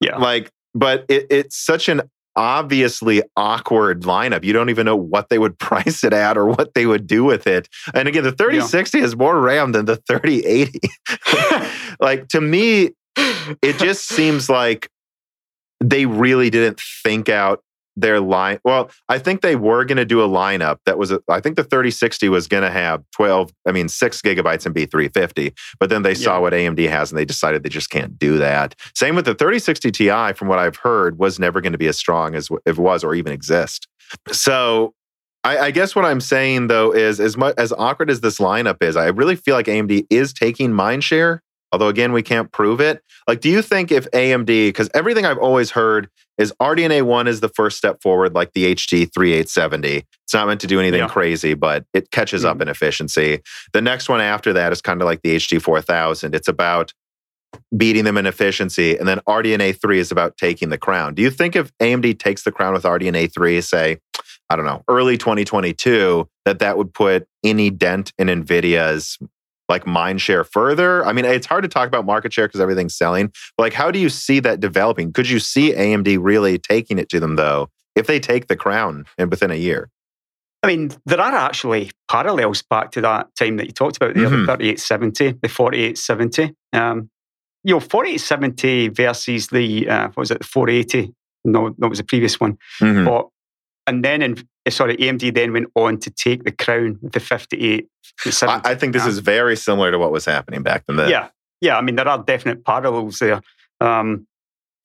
yeah. 0.00 0.16
like 0.16 0.50
but 0.74 1.04
it, 1.08 1.26
it's 1.30 1.56
such 1.56 1.88
an 1.88 2.02
obviously 2.36 3.20
awkward 3.36 4.02
lineup. 4.02 4.44
You 4.44 4.52
don't 4.52 4.70
even 4.70 4.86
know 4.86 4.96
what 4.96 5.28
they 5.28 5.38
would 5.38 5.58
price 5.58 6.04
it 6.04 6.12
at 6.12 6.38
or 6.38 6.46
what 6.46 6.74
they 6.74 6.86
would 6.86 7.06
do 7.06 7.24
with 7.24 7.46
it. 7.46 7.68
And 7.92 8.08
again, 8.08 8.22
the 8.22 8.32
3060 8.32 8.98
yeah. 8.98 9.02
has 9.02 9.16
more 9.16 9.40
RAM 9.40 9.72
than 9.72 9.86
the 9.86 9.96
3080. 9.96 10.80
like 12.00 12.28
to 12.28 12.40
me, 12.40 12.90
it 13.16 13.78
just 13.78 14.06
seems 14.06 14.48
like 14.48 14.88
they 15.80 16.06
really 16.06 16.50
didn't 16.50 16.80
think 17.02 17.28
out 17.28 17.62
their 18.00 18.20
line. 18.20 18.58
Well, 18.64 18.90
I 19.08 19.18
think 19.18 19.40
they 19.40 19.56
were 19.56 19.84
going 19.84 19.96
to 19.96 20.04
do 20.04 20.22
a 20.22 20.28
lineup 20.28 20.78
that 20.86 20.98
was, 20.98 21.10
a, 21.10 21.20
I 21.28 21.40
think 21.40 21.56
the 21.56 21.64
3060 21.64 22.28
was 22.28 22.46
going 22.46 22.62
to 22.62 22.70
have 22.70 23.02
12, 23.12 23.52
I 23.66 23.72
mean, 23.72 23.88
six 23.88 24.22
gigabytes 24.22 24.66
and 24.66 24.74
be 24.74 24.86
350. 24.86 25.52
But 25.80 25.90
then 25.90 26.02
they 26.02 26.12
yeah. 26.12 26.24
saw 26.24 26.40
what 26.40 26.52
AMD 26.52 26.88
has 26.88 27.10
and 27.10 27.18
they 27.18 27.24
decided 27.24 27.62
they 27.62 27.68
just 27.68 27.90
can't 27.90 28.18
do 28.18 28.38
that. 28.38 28.74
Same 28.94 29.14
with 29.14 29.24
the 29.24 29.34
3060 29.34 29.90
Ti, 29.90 30.32
from 30.34 30.48
what 30.48 30.58
I've 30.58 30.76
heard, 30.76 31.18
was 31.18 31.38
never 31.38 31.60
going 31.60 31.72
to 31.72 31.78
be 31.78 31.88
as 31.88 31.98
strong 31.98 32.34
as 32.34 32.48
it 32.64 32.78
was 32.78 33.04
or 33.04 33.14
even 33.14 33.32
exist. 33.32 33.88
So 34.30 34.94
I, 35.44 35.58
I, 35.58 35.70
guess 35.70 35.94
what 35.94 36.04
I'm 36.04 36.20
saying 36.20 36.68
though 36.68 36.92
is 36.92 37.20
as 37.20 37.36
much 37.36 37.54
as 37.58 37.72
awkward 37.72 38.10
as 38.10 38.20
this 38.20 38.38
lineup 38.38 38.82
is, 38.82 38.96
I 38.96 39.06
really 39.06 39.36
feel 39.36 39.54
like 39.54 39.66
AMD 39.66 40.06
is 40.10 40.32
taking 40.32 40.72
mind 40.72 41.04
share 41.04 41.42
Although 41.72 41.88
again, 41.88 42.12
we 42.12 42.22
can't 42.22 42.50
prove 42.50 42.80
it. 42.80 43.02
Like, 43.26 43.40
do 43.40 43.48
you 43.48 43.62
think 43.62 43.92
if 43.92 44.10
AMD, 44.12 44.46
because 44.46 44.88
everything 44.94 45.26
I've 45.26 45.38
always 45.38 45.70
heard 45.70 46.08
is 46.38 46.52
RDNA 46.62 47.02
1 47.02 47.26
is 47.26 47.40
the 47.40 47.48
first 47.48 47.76
step 47.76 48.00
forward, 48.00 48.34
like 48.34 48.52
the 48.52 48.74
HD 48.74 49.12
3870. 49.12 50.04
It's 50.24 50.34
not 50.34 50.46
meant 50.46 50.60
to 50.60 50.66
do 50.66 50.78
anything 50.78 51.00
yeah. 51.00 51.08
crazy, 51.08 51.54
but 51.54 51.84
it 51.92 52.10
catches 52.10 52.42
mm-hmm. 52.42 52.50
up 52.50 52.62
in 52.62 52.68
efficiency. 52.68 53.40
The 53.72 53.82
next 53.82 54.08
one 54.08 54.20
after 54.20 54.52
that 54.52 54.72
is 54.72 54.80
kind 54.80 55.02
of 55.02 55.06
like 55.06 55.22
the 55.22 55.36
HD 55.36 55.60
4000. 55.60 56.34
It's 56.34 56.48
about 56.48 56.92
beating 57.76 58.04
them 58.04 58.16
in 58.16 58.26
efficiency. 58.26 58.96
And 58.96 59.08
then 59.08 59.20
RDNA 59.28 59.80
3 59.80 59.98
is 59.98 60.12
about 60.12 60.36
taking 60.36 60.68
the 60.68 60.78
crown. 60.78 61.14
Do 61.14 61.22
you 61.22 61.30
think 61.30 61.56
if 61.56 61.76
AMD 61.78 62.18
takes 62.18 62.44
the 62.44 62.52
crown 62.52 62.72
with 62.72 62.84
RDNA 62.84 63.32
3, 63.32 63.60
say, 63.60 63.98
I 64.48 64.56
don't 64.56 64.64
know, 64.64 64.84
early 64.88 65.18
2022, 65.18 66.28
that 66.44 66.60
that 66.60 66.78
would 66.78 66.94
put 66.94 67.26
any 67.44 67.70
dent 67.70 68.12
in 68.18 68.28
NVIDIA's 68.28 69.18
like 69.68 69.86
mind 69.86 70.20
share 70.20 70.44
further? 70.44 71.04
I 71.04 71.12
mean, 71.12 71.24
it's 71.24 71.46
hard 71.46 71.62
to 71.62 71.68
talk 71.68 71.88
about 71.88 72.06
market 72.06 72.32
share 72.32 72.46
because 72.46 72.60
everything's 72.60 72.96
selling. 72.96 73.32
But 73.56 73.64
like, 73.64 73.72
how 73.72 73.90
do 73.90 73.98
you 73.98 74.08
see 74.08 74.40
that 74.40 74.60
developing? 74.60 75.12
Could 75.12 75.28
you 75.28 75.38
see 75.38 75.72
AMD 75.72 76.18
really 76.20 76.58
taking 76.58 76.98
it 76.98 77.08
to 77.10 77.20
them 77.20 77.36
though, 77.36 77.68
if 77.94 78.06
they 78.06 78.20
take 78.20 78.46
the 78.46 78.56
crown 78.56 79.04
and 79.16 79.30
within 79.30 79.50
a 79.50 79.56
year? 79.56 79.90
I 80.62 80.66
mean, 80.66 80.90
there 81.06 81.20
are 81.20 81.34
actually 81.34 81.90
parallels 82.10 82.62
back 82.62 82.90
to 82.92 83.00
that 83.02 83.28
time 83.36 83.58
that 83.58 83.66
you 83.66 83.72
talked 83.72 83.96
about 83.96 84.14
there, 84.14 84.24
mm-hmm. 84.24 84.46
the 84.46 84.56
3870, 84.56 85.38
the 85.40 85.48
4870. 85.48 86.54
Um, 86.72 87.10
you 87.62 87.74
know, 87.74 87.80
4870 87.80 88.88
versus 88.88 89.48
the, 89.48 89.88
uh, 89.88 90.08
what 90.08 90.16
was 90.16 90.30
it, 90.30 90.38
the 90.38 90.44
480? 90.44 91.12
No, 91.44 91.74
that 91.78 91.88
was 91.88 91.98
the 91.98 92.04
previous 92.04 92.40
one. 92.40 92.58
Mm-hmm. 92.80 93.04
But, 93.04 93.28
and 93.88 94.04
then 94.04 94.22
in 94.22 94.36
sorry, 94.70 94.96
AMD 94.98 95.34
then 95.34 95.52
went 95.52 95.68
on 95.74 95.98
to 95.98 96.10
take 96.10 96.44
the 96.44 96.52
crown 96.52 96.98
with 97.00 97.12
the 97.12 97.20
58. 97.20 97.88
I, 98.42 98.60
I, 98.64 98.74
think 98.74 98.92
this 98.92 99.06
is 99.06 99.20
very 99.20 99.56
similar 99.56 99.90
to 99.90 99.98
what 99.98 100.12
was 100.12 100.24
happening 100.24 100.62
back 100.62 100.84
then. 100.86 101.08
Yeah, 101.08 101.28
yeah. 101.60 101.78
I 101.78 101.80
mean, 101.80 101.96
there 101.96 102.06
are 102.06 102.22
definite 102.22 102.64
parallels 102.64 103.18
there. 103.18 103.40
Um, 103.80 104.26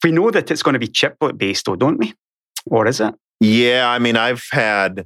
we 0.03 0.11
know 0.11 0.31
that 0.31 0.49
it's 0.49 0.63
going 0.63 0.73
to 0.73 0.79
be 0.79 0.87
chiplet 0.87 1.37
based, 1.37 1.65
though, 1.65 1.75
don't 1.75 1.97
we? 1.97 2.13
Or 2.67 2.87
is 2.87 3.01
it? 3.01 3.13
Yeah, 3.39 3.89
I 3.89 3.99
mean, 3.99 4.15
I've 4.15 4.45
had 4.51 5.05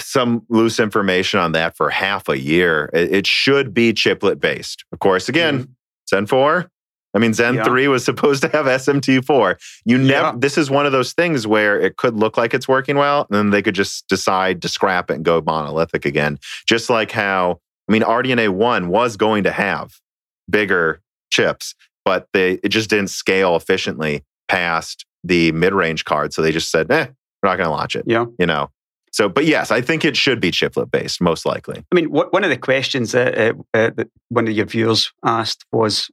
some 0.00 0.44
loose 0.48 0.78
information 0.78 1.40
on 1.40 1.52
that 1.52 1.76
for 1.76 1.88
half 1.88 2.28
a 2.28 2.38
year. 2.38 2.90
It, 2.92 3.12
it 3.12 3.26
should 3.26 3.72
be 3.72 3.92
chiplet 3.92 4.40
based. 4.40 4.84
Of 4.92 4.98
course, 4.98 5.28
again, 5.28 5.60
mm-hmm. 5.60 5.72
Zen 6.10 6.26
4, 6.26 6.70
I 7.14 7.18
mean, 7.18 7.34
Zen 7.34 7.56
yeah. 7.56 7.64
3 7.64 7.88
was 7.88 8.04
supposed 8.12 8.42
to 8.42 8.48
have 8.48 8.66
SMT4. 8.66 9.56
You 9.84 9.98
never 9.98 10.28
yeah. 10.28 10.34
this 10.36 10.56
is 10.56 10.70
one 10.70 10.86
of 10.86 10.92
those 10.92 11.12
things 11.12 11.46
where 11.46 11.80
it 11.80 11.96
could 11.96 12.16
look 12.16 12.36
like 12.36 12.54
it's 12.54 12.68
working 12.68 12.96
well, 12.96 13.26
and 13.30 13.36
then 13.36 13.50
they 13.50 13.62
could 13.62 13.74
just 13.74 14.08
decide 14.08 14.62
to 14.62 14.68
scrap 14.68 15.10
it 15.10 15.14
and 15.14 15.24
go 15.24 15.40
monolithic 15.40 16.04
again. 16.04 16.38
Just 16.66 16.90
like 16.90 17.10
how 17.10 17.60
I 17.88 17.92
mean, 17.92 18.02
RDNA 18.02 18.50
1 18.50 18.88
was 18.88 19.16
going 19.16 19.44
to 19.44 19.52
have 19.52 19.92
bigger 20.48 21.00
chips, 21.30 21.74
but 22.04 22.28
they 22.32 22.54
it 22.62 22.68
just 22.68 22.90
didn't 22.90 23.08
scale 23.08 23.56
efficiently 23.56 24.22
past 24.48 25.06
the 25.24 25.52
mid-range 25.52 26.04
card. 26.04 26.32
So 26.32 26.42
they 26.42 26.52
just 26.52 26.70
said, 26.70 26.90
eh, 26.90 27.06
we're 27.42 27.50
not 27.50 27.56
gonna 27.56 27.70
launch 27.70 27.96
it. 27.96 28.04
Yeah. 28.06 28.26
You 28.38 28.46
know. 28.46 28.70
So, 29.12 29.28
but 29.28 29.44
yes, 29.44 29.70
I 29.70 29.82
think 29.82 30.06
it 30.06 30.16
should 30.16 30.40
be 30.40 30.50
chiplet 30.50 30.90
based, 30.90 31.20
most 31.20 31.44
likely. 31.44 31.84
I 31.92 31.94
mean, 31.94 32.10
what, 32.10 32.32
one 32.32 32.44
of 32.44 32.50
the 32.50 32.56
questions 32.56 33.12
that, 33.12 33.36
uh, 33.36 33.52
uh, 33.74 33.90
that 33.96 34.08
one 34.30 34.48
of 34.48 34.54
your 34.54 34.64
viewers 34.64 35.12
asked 35.22 35.66
was 35.70 36.10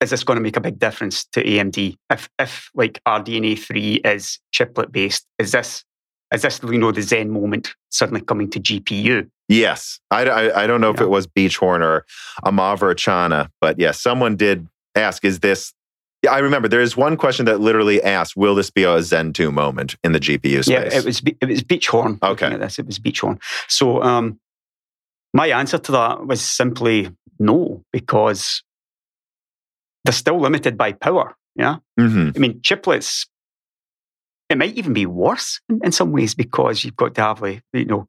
is 0.00 0.10
this 0.10 0.24
going 0.24 0.36
to 0.36 0.42
make 0.42 0.56
a 0.56 0.60
big 0.60 0.78
difference 0.78 1.24
to 1.32 1.42
AMD? 1.42 1.96
If, 2.10 2.28
if 2.38 2.70
like 2.74 3.00
RDNA 3.06 3.58
3 3.58 3.94
is 4.04 4.38
chiplet 4.52 4.92
based, 4.92 5.26
is 5.38 5.52
this, 5.52 5.84
is 6.32 6.42
this, 6.42 6.60
you 6.62 6.78
know, 6.78 6.92
the 6.92 7.02
Zen 7.02 7.30
moment 7.30 7.74
suddenly 7.90 8.20
coming 8.20 8.50
to 8.50 8.60
GPU? 8.60 9.28
Yes. 9.48 10.00
I, 10.10 10.24
I, 10.26 10.64
I 10.64 10.66
don't 10.66 10.80
know 10.80 10.88
yeah. 10.88 10.94
if 10.94 11.00
it 11.00 11.10
was 11.10 11.26
Beachhorn 11.26 11.82
or 11.82 12.04
Amav 12.44 12.82
or 12.82 12.94
Chana, 12.94 13.48
but 13.60 13.78
yes, 13.78 14.00
someone 14.00 14.36
did 14.36 14.66
ask, 14.94 15.24
is 15.24 15.40
this, 15.40 15.72
yeah, 16.22 16.32
I 16.32 16.38
remember 16.38 16.68
there 16.68 16.80
is 16.80 16.96
one 16.96 17.16
question 17.16 17.44
that 17.46 17.60
literally 17.60 18.02
asked, 18.02 18.36
will 18.36 18.54
this 18.54 18.70
be 18.70 18.84
a 18.84 19.02
Zen 19.02 19.32
2 19.32 19.52
moment 19.52 19.96
in 20.02 20.12
the 20.12 20.20
GPU 20.20 20.64
space? 20.64 20.68
Yeah, 20.68 20.80
it 20.80 21.04
was, 21.04 21.22
it 21.24 21.46
was 21.46 21.62
Beachhorn. 21.62 22.18
Okay. 22.22 22.56
This. 22.56 22.78
It 22.78 22.86
was 22.86 22.98
Beachhorn. 22.98 23.38
So 23.68 24.02
um, 24.02 24.40
my 25.34 25.48
answer 25.48 25.78
to 25.78 25.92
that 25.92 26.26
was 26.26 26.40
simply 26.40 27.10
no, 27.38 27.84
because 27.92 28.62
they're 30.04 30.12
still 30.12 30.40
limited 30.40 30.76
by 30.76 30.92
power. 30.92 31.36
Yeah. 31.56 31.76
Mm-hmm. 31.98 32.30
I 32.34 32.38
mean, 32.38 32.60
chiplets, 32.60 33.26
it 34.50 34.58
might 34.58 34.74
even 34.74 34.92
be 34.92 35.06
worse 35.06 35.60
in, 35.68 35.80
in, 35.84 35.92
some 35.92 36.12
ways 36.12 36.34
because 36.34 36.84
you've 36.84 36.96
got 36.96 37.14
to 37.14 37.20
have 37.22 37.40
like, 37.40 37.62
you 37.72 37.84
know, 37.84 38.08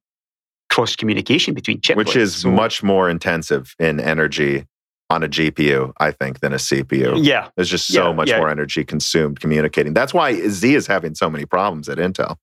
cross 0.69 0.95
communication 0.95 1.53
between 1.53 1.79
chiplets. 1.79 1.95
Which 1.95 2.15
is 2.15 2.35
so, 2.35 2.51
much 2.51 2.83
more 2.83 3.09
intensive 3.09 3.75
in 3.79 3.99
energy 3.99 4.65
on 5.09 5.23
a 5.23 5.29
GPU, 5.29 5.93
I 5.99 6.11
think, 6.11 6.39
than 6.39 6.53
a 6.53 6.57
CPU. 6.57 7.23
Yeah. 7.23 7.49
There's 7.55 7.69
just 7.69 7.87
so 7.87 8.07
yeah, 8.07 8.13
much 8.13 8.29
yeah. 8.29 8.39
more 8.39 8.49
energy 8.49 8.83
consumed 8.83 9.39
communicating. 9.39 9.93
That's 9.93 10.13
why 10.13 10.33
Xe 10.33 10.75
is 10.75 10.87
having 10.87 11.15
so 11.15 11.29
many 11.29 11.45
problems 11.45 11.87
at 11.87 11.99
Intel. 11.99 12.37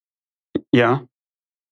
Yeah. 0.71 1.01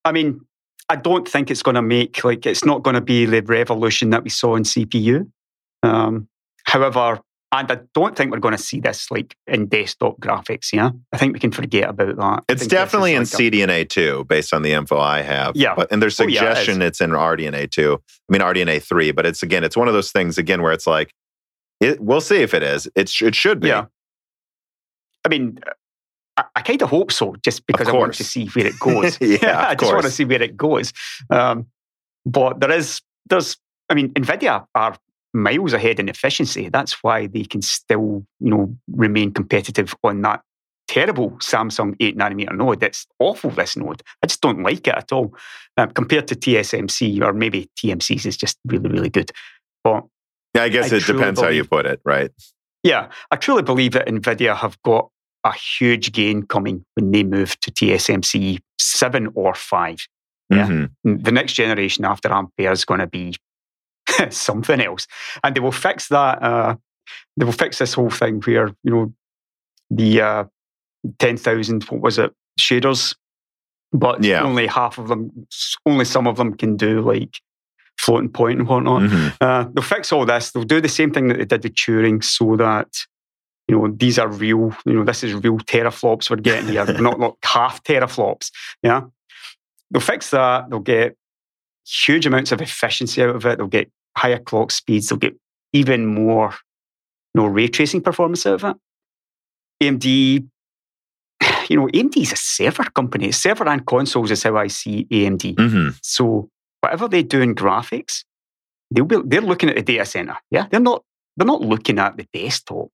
I 0.03 0.11
mean, 0.11 0.41
I 0.89 0.97
don't 0.97 1.27
think 1.27 1.49
it's 1.49 1.63
going 1.63 1.75
to 1.75 1.81
make, 1.81 2.23
like, 2.23 2.45
it's 2.45 2.65
not 2.65 2.83
going 2.83 2.95
to 2.95 3.01
be 3.01 3.25
the 3.25 3.41
revolution 3.41 4.09
that 4.09 4.23
we 4.23 4.29
saw 4.29 4.55
in 4.55 4.63
CPU. 4.63 5.31
Um, 5.83 6.27
however, 6.65 7.21
and 7.53 7.71
I 7.71 7.79
don't 7.93 8.15
think 8.15 8.31
we're 8.31 8.39
going 8.39 8.55
to 8.55 8.61
see 8.61 8.79
this 8.79 9.11
like 9.11 9.35
in 9.45 9.67
desktop 9.67 10.19
graphics. 10.19 10.71
Yeah, 10.71 10.91
I 11.11 11.17
think 11.17 11.33
we 11.33 11.39
can 11.39 11.51
forget 11.51 11.89
about 11.89 12.15
that. 12.15 12.43
It's 12.47 12.65
definitely 12.65 13.13
in 13.13 13.21
like 13.21 13.27
CDNA 13.27 13.89
two, 13.89 14.25
based 14.25 14.53
on 14.53 14.61
the 14.61 14.71
info 14.71 14.97
I 14.97 15.21
have. 15.21 15.55
Yeah, 15.55 15.75
but 15.75 15.91
and 15.91 16.01
their 16.01 16.09
suggestion 16.09 16.75
oh, 16.75 16.79
yeah, 16.79 16.85
it 16.85 16.87
it's 16.87 17.01
in 17.01 17.11
RDNA 17.11 17.71
two. 17.71 18.01
I 18.07 18.31
mean 18.31 18.41
RDNA 18.41 18.81
three, 18.83 19.11
but 19.11 19.25
it's 19.25 19.43
again, 19.43 19.63
it's 19.63 19.75
one 19.75 19.87
of 19.87 19.93
those 19.93 20.11
things 20.11 20.37
again 20.37 20.61
where 20.61 20.71
it's 20.71 20.87
like, 20.87 21.13
it, 21.81 21.99
we'll 21.99 22.21
see 22.21 22.41
if 22.41 22.53
it 22.53 22.63
is. 22.63 22.87
It, 22.95 23.09
sh- 23.09 23.23
it 23.23 23.35
should 23.35 23.59
be. 23.59 23.67
Yeah. 23.67 23.85
I 25.25 25.29
mean, 25.29 25.59
I, 26.37 26.45
I 26.55 26.61
kind 26.61 26.81
of 26.81 26.89
hope 26.89 27.11
so, 27.11 27.35
just 27.43 27.65
because 27.65 27.87
I 27.87 27.91
want 27.91 28.13
to 28.15 28.23
see 28.23 28.47
where 28.47 28.67
it 28.67 28.75
goes. 28.79 29.17
yeah, 29.21 29.67
I 29.67 29.75
just 29.75 29.91
want 29.91 30.05
to 30.05 30.11
see 30.11 30.25
where 30.25 30.41
it 30.41 30.55
goes. 30.55 30.93
Um, 31.29 31.67
but 32.25 32.59
there 32.59 32.71
is, 32.71 33.01
there's, 33.29 33.57
I 33.89 33.95
mean, 33.95 34.13
Nvidia 34.13 34.65
are 34.73 34.95
miles 35.33 35.73
ahead 35.73 35.99
in 35.99 36.09
efficiency. 36.09 36.69
That's 36.69 37.03
why 37.03 37.27
they 37.27 37.43
can 37.43 37.61
still, 37.61 38.25
you 38.39 38.49
know, 38.49 38.75
remain 38.91 39.31
competitive 39.31 39.95
on 40.03 40.21
that 40.21 40.41
terrible 40.87 41.31
Samsung 41.39 41.95
8 41.99 42.17
nanometer 42.17 42.55
node. 42.55 42.83
It's 42.83 43.07
awful, 43.19 43.49
this 43.49 43.77
node. 43.77 44.01
I 44.23 44.27
just 44.27 44.41
don't 44.41 44.63
like 44.63 44.87
it 44.87 44.95
at 44.95 45.11
all. 45.11 45.33
Um, 45.77 45.91
compared 45.91 46.27
to 46.27 46.35
TSMC, 46.35 47.21
or 47.23 47.33
maybe 47.33 47.69
TMC's 47.77 48.25
is 48.25 48.37
just 48.37 48.57
really, 48.65 48.89
really 48.89 49.09
good. 49.09 49.31
But 49.83 50.03
yeah, 50.53 50.63
I 50.63 50.69
guess 50.69 50.91
I 50.91 50.97
it 50.97 51.05
depends 51.05 51.39
believe, 51.39 51.49
how 51.49 51.55
you 51.55 51.63
put 51.63 51.85
it, 51.85 52.01
right? 52.03 52.31
Yeah, 52.83 53.09
I 53.29 53.37
truly 53.37 53.63
believe 53.63 53.93
that 53.93 54.07
NVIDIA 54.07 54.55
have 54.55 54.81
got 54.83 55.09
a 55.43 55.53
huge 55.53 56.11
gain 56.11 56.43
coming 56.43 56.83
when 56.95 57.11
they 57.11 57.23
move 57.23 57.59
to 57.61 57.71
TSMC 57.71 58.59
7 58.79 59.31
or 59.33 59.55
5. 59.55 59.97
Yeah. 60.49 60.67
Mm-hmm. 60.67 61.23
The 61.23 61.31
next 61.31 61.53
generation 61.53 62.03
after 62.03 62.29
Ampere 62.29 62.71
is 62.71 62.83
going 62.83 62.99
to 62.99 63.07
be 63.07 63.35
something 64.29 64.81
else. 64.81 65.07
And 65.43 65.55
they 65.55 65.59
will 65.59 65.71
fix 65.71 66.07
that. 66.09 66.41
Uh, 66.41 66.75
they 67.37 67.45
will 67.45 67.51
fix 67.51 67.79
this 67.79 67.93
whole 67.93 68.09
thing 68.09 68.41
where, 68.41 68.67
you 68.83 68.91
know, 68.91 69.13
the 69.89 70.21
uh, 70.21 70.43
10,000, 71.19 71.83
what 71.85 72.01
was 72.01 72.17
it, 72.17 72.31
shaders, 72.59 73.15
but 73.91 74.23
yeah. 74.23 74.41
only 74.41 74.67
half 74.67 74.97
of 74.97 75.07
them, 75.07 75.47
only 75.85 76.05
some 76.05 76.27
of 76.27 76.37
them 76.37 76.55
can 76.55 76.77
do 76.77 77.01
like 77.01 77.39
floating 77.99 78.29
point 78.29 78.59
and 78.59 78.67
whatnot. 78.67 79.03
Mm-hmm. 79.03 79.27
Uh, 79.41 79.65
they'll 79.73 79.83
fix 79.83 80.11
all 80.11 80.25
this. 80.25 80.51
They'll 80.51 80.63
do 80.63 80.81
the 80.81 80.89
same 80.89 81.11
thing 81.11 81.27
that 81.27 81.37
they 81.37 81.45
did 81.45 81.63
with 81.63 81.75
Turing 81.75 82.23
so 82.23 82.55
that, 82.55 82.87
you 83.67 83.77
know, 83.77 83.93
these 83.95 84.17
are 84.17 84.27
real, 84.27 84.75
you 84.85 84.93
know, 84.93 85.03
this 85.03 85.23
is 85.23 85.33
real 85.33 85.57
teraflops 85.59 86.29
we're 86.29 86.37
getting 86.37 86.69
here, 86.69 86.85
not, 86.85 87.19
not 87.19 87.37
half 87.43 87.83
teraflops. 87.83 88.51
Yeah. 88.81 89.01
They'll 89.91 90.01
fix 90.01 90.29
that. 90.31 90.69
They'll 90.69 90.79
get 90.79 91.17
huge 91.85 92.25
amounts 92.25 92.51
of 92.51 92.61
efficiency 92.61 93.21
out 93.21 93.35
of 93.35 93.45
it. 93.45 93.57
They'll 93.57 93.67
get 93.67 93.91
higher 94.17 94.39
clock 94.39 94.71
speeds, 94.71 95.09
they'll 95.09 95.17
get 95.17 95.35
even 95.73 96.05
more 96.05 96.53
you 97.33 97.41
know, 97.41 97.47
ray 97.47 97.67
tracing 97.67 98.01
performance 98.01 98.45
out 98.45 98.63
of 98.63 98.63
it. 98.63 98.77
AMD, 99.83 100.05
you 101.69 101.77
know, 101.77 101.87
AMD 101.87 102.17
is 102.17 102.33
a 102.33 102.37
server 102.37 102.83
company. 102.83 103.31
Server 103.31 103.67
and 103.67 103.85
consoles 103.85 104.31
is 104.31 104.43
how 104.43 104.57
I 104.57 104.67
see 104.67 105.05
AMD. 105.05 105.59
hmm 105.59 105.89
So 106.01 106.49
whatever 106.81 107.07
they 107.07 107.23
do 107.23 107.41
in 107.41 107.55
graphics, 107.55 108.23
they'll 108.93 109.05
be, 109.05 109.17
they're 109.25 109.41
looking 109.41 109.69
at 109.69 109.75
the 109.75 109.81
data 109.81 110.05
center. 110.05 110.37
Yeah, 110.49 110.67
they're 110.69 110.79
not 110.79 111.03
they're 111.37 111.47
not 111.47 111.61
looking 111.61 111.99
at 111.99 112.17
the 112.17 112.27
desktop. 112.33 112.89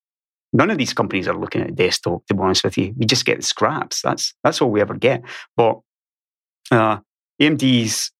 None 0.53 0.69
of 0.69 0.77
these 0.77 0.93
companies 0.93 1.27
are 1.27 1.37
looking 1.37 1.61
at 1.61 1.67
the 1.67 1.73
desktop. 1.73 2.25
To 2.27 2.33
be 2.33 2.39
honest 2.39 2.63
with 2.63 2.77
you, 2.77 2.93
we 2.97 3.05
just 3.05 3.25
get 3.25 3.37
the 3.37 3.43
scraps. 3.43 4.01
That's 4.01 4.33
that's 4.43 4.61
all 4.61 4.69
we 4.69 4.81
ever 4.81 4.93
get. 4.93 5.23
But 5.55 5.79
uh, 6.71 6.99
AMD's 7.41 8.11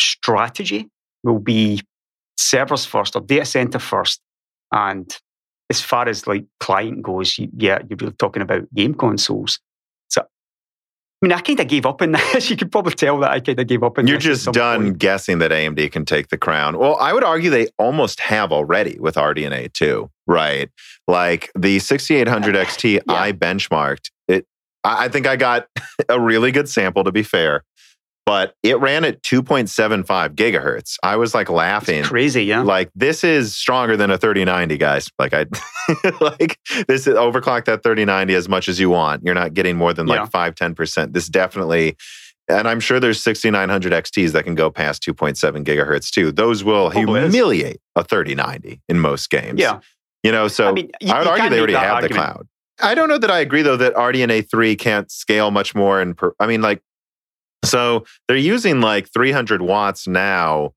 strategy 0.00 0.88
will 1.22 1.38
be 1.38 1.82
servers 2.36 2.84
first 2.84 3.16
or 3.16 3.22
data 3.22 3.44
center 3.44 3.78
first, 3.78 4.20
and 4.72 5.14
as 5.70 5.80
far 5.80 6.08
as 6.08 6.26
like 6.26 6.44
client 6.60 7.02
goes, 7.02 7.38
you, 7.38 7.48
yeah, 7.56 7.78
you're 7.88 7.96
really 7.98 8.12
talking 8.18 8.42
about 8.42 8.72
game 8.74 8.94
consoles. 8.94 9.58
So, 10.08 10.20
I 10.20 10.26
mean, 11.22 11.32
I 11.32 11.40
kind 11.40 11.60
of 11.60 11.66
gave 11.68 11.86
up 11.86 12.02
on 12.02 12.12
this. 12.34 12.50
You 12.50 12.56
could 12.56 12.70
probably 12.70 12.92
tell 12.92 13.18
that 13.20 13.30
I 13.30 13.40
kind 13.40 13.58
of 13.58 13.66
gave 13.66 13.82
up 13.82 13.96
on 13.98 14.04
that. 14.04 14.10
You're 14.10 14.18
just 14.18 14.52
done 14.52 14.82
point. 14.82 14.98
guessing 14.98 15.38
that 15.38 15.50
AMD 15.50 15.90
can 15.92 16.04
take 16.04 16.28
the 16.28 16.36
crown. 16.36 16.78
Well, 16.78 16.96
I 17.00 17.12
would 17.14 17.24
argue 17.24 17.48
they 17.48 17.68
almost 17.78 18.20
have 18.20 18.52
already 18.52 18.98
with 19.00 19.14
RDNA 19.14 19.72
2, 19.72 20.10
right? 20.26 20.68
Like 21.08 21.50
the 21.58 21.78
6800 21.78 22.54
XT, 22.54 22.92
Yeah. 22.94 23.00
I 23.08 23.32
benchmarked 23.32 24.10
it. 24.28 24.46
I 24.84 25.08
think 25.08 25.26
I 25.26 25.36
got 25.36 25.68
a 26.08 26.20
really 26.20 26.50
good 26.52 26.68
sample, 26.68 27.04
to 27.04 27.12
be 27.12 27.22
fair, 27.22 27.62
but 28.32 28.54
it 28.62 28.78
ran 28.80 29.04
at 29.04 29.22
2.75 29.22 30.34
gigahertz. 30.34 30.96
I 31.02 31.16
was 31.16 31.34
like 31.34 31.50
laughing. 31.50 32.00
It's 32.00 32.08
crazy, 32.08 32.44
yeah. 32.44 32.62
Like 32.62 32.90
this 32.94 33.24
is 33.24 33.54
stronger 33.54 33.96
than 33.96 34.10
a 34.10 34.18
3090, 34.18 34.76
guys. 34.78 35.10
Like 35.18 35.34
I 35.34 35.46
like 36.20 36.58
this 36.88 37.06
is 37.06 37.14
overclock 37.14 37.66
that 37.66 37.82
3090 37.82 38.34
as 38.34 38.48
much 38.48 38.68
as 38.68 38.80
you 38.80 38.90
want. 38.90 39.22
You're 39.24 39.34
not 39.34 39.54
getting 39.54 39.76
more 39.76 39.92
than 39.92 40.06
like 40.06 40.20
Yeah. 40.20 40.26
five, 40.26 40.54
10%. 40.54 41.12
This 41.12 41.28
definitely 41.28 41.96
and 42.48 42.66
I'm 42.68 42.80
sure 42.80 42.98
there's 42.98 43.22
6900 43.22 43.92
XTs 43.92 44.32
that 44.32 44.42
can 44.44 44.54
go 44.56 44.68
past 44.70 45.02
2.7 45.04 45.64
gigahertz 45.64 46.10
too. 46.10 46.32
Those 46.32 46.64
will 46.64 46.90
humiliate 46.90 47.78
a 47.94 48.02
3090 48.02 48.80
in 48.88 48.98
most 48.98 49.30
games. 49.30 49.60
yeah. 49.60 49.80
You 50.24 50.32
know, 50.32 50.48
so 50.48 50.68
I 50.68 50.72
mean, 50.72 50.90
you- 51.00 51.12
I 51.12 51.18
would 51.18 51.28
argue 51.28 51.50
they 51.50 51.58
already 51.58 51.72
have 51.74 51.94
argument. 51.96 52.12
the 52.14 52.18
cloud. 52.18 52.46
I 52.80 52.94
don't 52.94 53.08
know 53.08 53.18
that 53.18 53.30
I 53.30 53.38
agree 53.40 53.62
though 53.62 53.76
that 53.76 53.94
RDNA 53.94 54.48
3 54.50 54.74
can't 54.76 55.10
scale 55.10 55.50
much 55.50 55.74
more. 55.74 56.00
And 56.00 56.16
per, 56.16 56.32
I 56.40 56.46
mean, 56.46 56.62
like, 56.62 56.80
so 57.64 58.04
they're 58.28 58.36
using 58.36 58.80
like 58.80 59.12
300 59.12 59.62
watts 59.62 60.06
now 60.06 60.72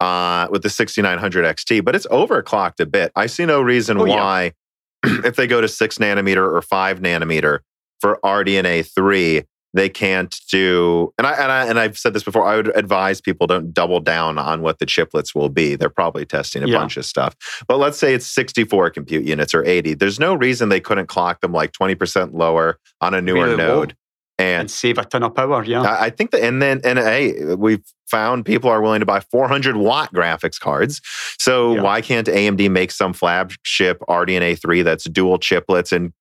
uh, 0.00 0.48
with 0.50 0.62
the 0.62 0.70
6900 0.70 1.44
XT, 1.56 1.84
but 1.84 1.94
it's 1.96 2.06
overclocked 2.08 2.80
a 2.80 2.86
bit. 2.86 3.12
I 3.16 3.26
see 3.26 3.46
no 3.46 3.62
reason 3.62 3.98
Oh, 4.00 4.04
yeah. 4.04 4.14
why, 4.16 4.52
if 5.04 5.36
they 5.36 5.46
go 5.46 5.60
to 5.60 5.68
six 5.68 5.98
nanometer 5.98 6.38
or 6.52 6.60
five 6.62 7.00
nanometer 7.00 7.60
for 8.00 8.18
RDNA 8.24 8.92
3, 8.94 9.44
they 9.74 9.88
can't 9.90 10.40
do 10.50 11.12
and 11.18 11.26
I, 11.26 11.32
and 11.34 11.52
I 11.52 11.66
and 11.66 11.78
I've 11.78 11.98
said 11.98 12.14
this 12.14 12.22
before 12.22 12.46
I 12.46 12.56
would 12.56 12.74
advise 12.78 13.20
people 13.20 13.46
don't 13.46 13.74
double 13.74 14.00
down 14.00 14.38
on 14.38 14.62
what 14.62 14.78
the 14.78 14.86
chiplets 14.86 15.34
will 15.34 15.50
be 15.50 15.76
they're 15.76 15.90
probably 15.90 16.24
testing 16.24 16.62
a 16.62 16.66
Yeah. 16.66 16.78
bunch 16.78 16.96
of 16.96 17.04
stuff 17.04 17.36
but 17.68 17.76
let's 17.76 17.98
say 17.98 18.14
it's 18.14 18.24
64 18.26 18.88
compute 18.90 19.26
units 19.26 19.52
or 19.52 19.62
80 19.66 19.92
there's 19.94 20.18
no 20.18 20.34
reason 20.34 20.70
they 20.70 20.80
couldn't 20.80 21.08
clock 21.08 21.42
them 21.42 21.52
like 21.52 21.72
20% 21.72 22.32
lower 22.32 22.78
on 23.02 23.12
a 23.12 23.20
newer 23.20 23.54
node 23.54 23.94
and 24.38 24.60
And 24.62 24.70
save 24.70 24.98
a 24.98 25.04
ton 25.04 25.22
of 25.22 25.34
power, 25.34 25.64
yeah. 25.64 25.96
I 25.98 26.10
think 26.10 26.30
that, 26.32 26.42
and 26.42 26.60
then, 26.60 26.80
and 26.84 26.98
hey, 26.98 27.54
we've 27.54 27.82
found 28.10 28.44
people 28.44 28.68
are 28.70 28.82
willing 28.82 29.00
to 29.00 29.06
buy 29.06 29.20
400 29.20 29.76
watt 29.76 30.12
graphics 30.12 30.60
cards. 30.60 31.00
So 31.38 31.74
Yeah. 31.74 31.82
why 31.82 32.00
can't 32.02 32.26
AMD 32.28 32.68
make 32.70 32.90
some 32.90 33.12
flagship 33.12 34.00
RDNA 34.08 34.60
3 34.60 34.82
that's 34.82 35.04
dual 35.04 35.38
chiplets 35.38 35.90
and 35.90 36.12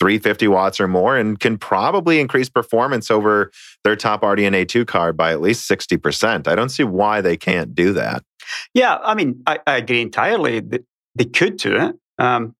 350 0.00 0.48
watts 0.48 0.80
or 0.80 0.88
more 0.88 1.16
and 1.16 1.38
can 1.38 1.56
probably 1.58 2.18
increase 2.18 2.48
performance 2.48 3.08
over 3.10 3.52
their 3.84 3.94
top 3.94 4.22
RDNA 4.22 4.66
2 4.66 4.84
card 4.84 5.16
by 5.16 5.30
at 5.30 5.40
least 5.40 5.70
60%? 5.70 6.48
I 6.48 6.54
don't 6.56 6.70
see 6.70 6.82
why 6.84 7.20
they 7.20 7.36
can't 7.36 7.74
do 7.74 7.92
that. 7.92 8.24
Yeah, 8.74 8.96
I 9.02 9.14
mean, 9.14 9.42
I, 9.46 9.60
I 9.66 9.76
agree 9.76 10.00
entirely 10.00 10.58
that 10.60 10.84
they 11.14 11.26
could 11.26 11.56
do 11.58 11.76
it. 11.76 11.94
Um, 12.18 12.56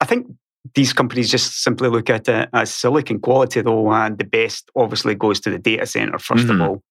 I 0.00 0.04
think 0.04 0.26
these 0.74 0.92
companies 0.92 1.30
just 1.30 1.62
simply 1.62 1.88
look 1.88 2.08
at 2.08 2.28
it 2.28 2.48
as 2.52 2.72
silicon 2.72 3.18
quality, 3.20 3.60
though, 3.62 3.92
and 3.92 4.16
the 4.18 4.24
best 4.24 4.70
obviously 4.76 5.14
goes 5.14 5.40
to 5.40 5.50
the 5.50 5.58
data 5.58 5.86
center 5.86 6.18
1st 6.18 6.46
Mhm. 6.46 6.54
of 6.54 6.60
all. 6.60 6.82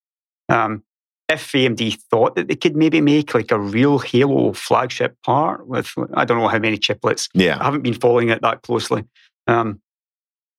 Um, 0.50 0.84
if 1.30 1.52
AMD 1.54 1.96
thought 2.10 2.36
that 2.36 2.50
they 2.50 2.56
could 2.56 2.76
maybe 2.76 3.00
make 3.00 3.34
like 3.34 3.52
a 3.52 3.60
real 3.60 4.00
Halo 4.00 4.52
flagship 4.52 5.16
part 5.26 5.66
with, 5.66 5.94
I 6.14 6.26
don't 6.26 6.40
know 6.40 6.50
how 6.50 6.60
many 6.60 6.78
chiplets, 6.78 7.30
Yeah. 7.34 7.58
I 7.62 7.64
haven't 7.64 7.84
been 7.84 7.94
following 7.94 8.30
it 8.30 8.42
that 8.42 8.64
closely. 8.64 9.06
Um, 9.48 9.80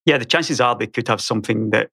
yeah, 0.07 0.17
the 0.17 0.25
chances 0.25 0.61
are 0.61 0.75
they 0.75 0.87
could 0.87 1.09
have 1.09 1.21
something 1.21 1.71
that 1.71 1.91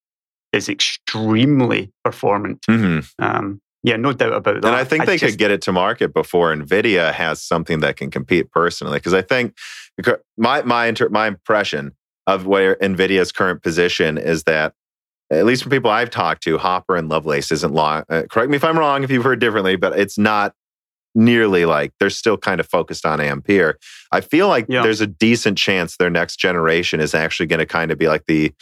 is 0.53 0.69
extremely 0.69 1.91
performant. 2.05 2.61
Mhm. 2.69 3.05
Um, 3.19 3.61
yeah, 3.83 3.95
no 3.95 4.13
doubt 4.13 4.33
about 4.33 4.61
that. 4.61 4.67
And 4.67 4.75
I 4.75 4.83
think 4.83 5.05
they 5.05 5.17
just- 5.17 5.33
could 5.33 5.39
get 5.39 5.51
it 5.51 5.61
to 5.63 5.71
market 5.71 6.13
before 6.13 6.53
Nvidia 6.53 7.13
has 7.13 7.41
something 7.41 7.79
that 7.79 7.97
can 7.97 8.11
compete 8.11 8.51
personally. 8.51 8.97
Because 8.97 9.13
I 9.13 9.21
think 9.21 9.55
because 9.97 10.17
my 10.37 10.61
my 10.63 10.87
inter, 10.87 11.09
my 11.09 11.27
impression 11.27 11.93
of 12.27 12.45
where 12.45 12.75
Nvidia's 12.75 13.31
current 13.31 13.63
position 13.63 14.17
is 14.17 14.43
that, 14.43 14.73
at 15.31 15.45
least 15.45 15.63
from 15.63 15.71
people 15.71 15.89
I've 15.89 16.09
talked 16.11 16.43
to, 16.43 16.57
Hopper 16.57 16.95
and 16.95 17.09
Lovelace 17.09 17.51
isn't 17.51 17.73
long. 17.73 18.03
Uh, 18.09 18.23
correct 18.29 18.49
me 18.49 18.55
if 18.55 18.63
I'm 18.63 18.77
wrong 18.77 19.03
if 19.03 19.09
you've 19.09 19.23
heard 19.23 19.39
differently, 19.39 19.75
but 19.75 19.97
it's 19.97 20.17
not 20.17 20.53
nearly 21.19 21.65
like 21.65 21.91
they're 21.99 22.09
still 22.09 22.37
kind 22.37 22.59
of 22.59 22.67
focused 22.67 23.05
on 23.05 23.19
Ampere. 23.19 23.77
I 24.11 24.21
feel 24.21 24.47
like 24.47 24.65
Yeah. 24.69 24.81
there's 24.83 25.01
a 25.01 25.07
decent 25.07 25.57
chance 25.57 25.97
their 25.97 26.09
next 26.09 26.37
generation 26.37 26.99
is 26.99 27.13
actually 27.13 27.47
going 27.47 27.59
to 27.59 27.65
kind 27.65 27.91
of 27.91 27.97
be 27.97 28.07
like 28.07 28.23
the 28.27 28.53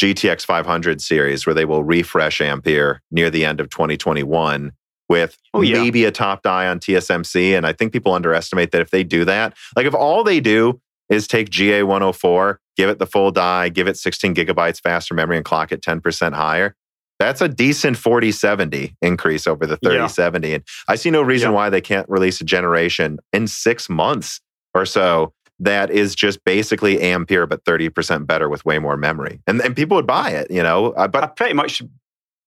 GTX 0.00 0.44
500 0.44 1.00
series, 1.02 1.46
where 1.46 1.54
they 1.54 1.64
will 1.66 1.84
refresh 1.84 2.40
Ampere 2.40 3.02
near 3.10 3.30
the 3.30 3.44
end 3.44 3.60
of 3.60 3.68
2021 3.70 4.72
with 5.08 5.36
Oh, 5.54 5.60
yeah. 5.60 5.80
maybe 5.82 6.04
a 6.04 6.10
top 6.10 6.42
die 6.42 6.66
on 6.66 6.80
TSMC. 6.80 7.56
And 7.56 7.66
I 7.66 7.72
think 7.72 7.92
people 7.92 8.12
underestimate 8.14 8.72
that 8.72 8.80
if 8.80 8.90
they 8.90 9.04
do 9.04 9.24
that, 9.26 9.54
like 9.76 9.86
if 9.86 9.94
all 9.94 10.24
they 10.24 10.40
do 10.40 10.80
is 11.08 11.26
take 11.26 11.50
GA104, 11.50 12.56
give 12.76 12.90
it 12.90 12.98
the 12.98 13.06
full 13.06 13.30
die, 13.30 13.68
give 13.68 13.88
it 13.88 13.96
16 13.96 14.34
gigabytes 14.34 14.80
faster 14.80 15.14
memory, 15.14 15.36
and 15.36 15.44
clock 15.44 15.72
it 15.72 15.80
10% 15.82 16.34
higher. 16.34 16.74
That's 17.18 17.40
a 17.40 17.48
decent 17.48 17.96
4070 17.96 18.94
increase 19.02 19.46
over 19.46 19.66
the 19.66 19.78
Yeah. 19.82 19.90
3070. 19.90 20.54
And 20.54 20.64
I 20.86 20.94
see 20.96 21.10
no 21.10 21.22
reason 21.22 21.50
Yeah. 21.50 21.56
why 21.56 21.70
they 21.70 21.80
can't 21.80 22.08
release 22.08 22.40
a 22.40 22.44
generation 22.44 23.18
in 23.32 23.46
six 23.46 23.88
months 23.88 24.40
or 24.74 24.86
so 24.86 25.32
that 25.60 25.90
is 25.90 26.14
just 26.14 26.44
basically 26.44 27.00
Ampere, 27.02 27.46
but 27.46 27.64
30% 27.64 28.26
better 28.28 28.48
with 28.48 28.64
way 28.64 28.78
more 28.78 28.96
memory. 28.96 29.40
And, 29.48 29.60
and 29.60 29.74
people 29.74 29.96
would 29.96 30.06
buy 30.06 30.30
it, 30.30 30.50
you 30.50 30.62
know? 30.62 30.92
Uh, 30.92 31.02
I 31.02 31.06
But 31.08 31.34
pretty 31.34 31.54
much, 31.54 31.82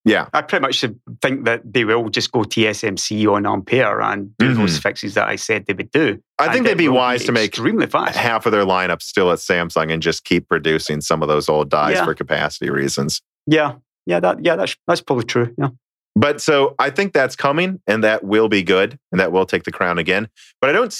yeah, 0.05 0.27
I 0.33 0.41
pretty 0.41 0.61
much 0.61 0.85
think 1.21 1.43
that 1.43 1.61
they 1.73 1.83
will 1.83 2.07
just 2.09 2.31
go 2.31 2.43
TSMC 2.43 3.27
on 3.27 3.45
Ampere 3.45 3.99
and 3.99 4.35
do 4.37 4.53
those 4.53 4.77
fixes 4.79 5.15
that 5.15 5.27
I 5.27 5.35
said 5.35 5.65
they 5.67 5.73
would 5.73 5.91
do. 5.91 6.13
Mm-hmm. 6.13 6.19
I 6.49 6.53
think 6.53 6.65
they'd 6.65 6.77
be 6.77 6.87
wise 6.87 7.25
to 7.25 7.33
make 7.33 7.49
extremely 7.49 7.87
fast. 7.87 8.15
half 8.15 8.45
of 8.45 8.53
their 8.53 8.63
lineup 8.65 9.01
still 9.01 9.29
at 9.31 9.39
Samsung 9.39 9.91
and 9.91 10.01
just 10.01 10.23
keep 10.23 10.47
producing 10.47 11.01
some 11.01 11.21
of 11.21 11.27
those 11.27 11.49
old 11.49 11.69
dies 11.69 11.95
Yeah. 11.97 12.05
for 12.05 12.13
capacity 12.15 12.69
reasons. 12.69 13.21
Yeah, 13.45 13.73
yeah, 14.05 14.19
that 14.19 14.43
yeah, 14.43 14.55
that's 14.55 14.75
that's 14.87 15.01
probably 15.01 15.25
true. 15.25 15.53
Yeah, 15.57 15.69
But 16.15 16.41
so 16.41 16.75
I 16.79 16.89
think 16.89 17.13
that's 17.13 17.35
coming 17.35 17.81
and 17.87 18.03
that 18.03 18.23
will 18.23 18.49
be 18.49 18.63
good 18.63 18.97
and 19.11 19.19
that 19.19 19.31
will 19.31 19.45
take 19.45 19.63
the 19.63 19.71
crown 19.71 19.97
again. 19.97 20.27
But 20.59 20.69
I 20.69 20.73
don't, 20.73 20.95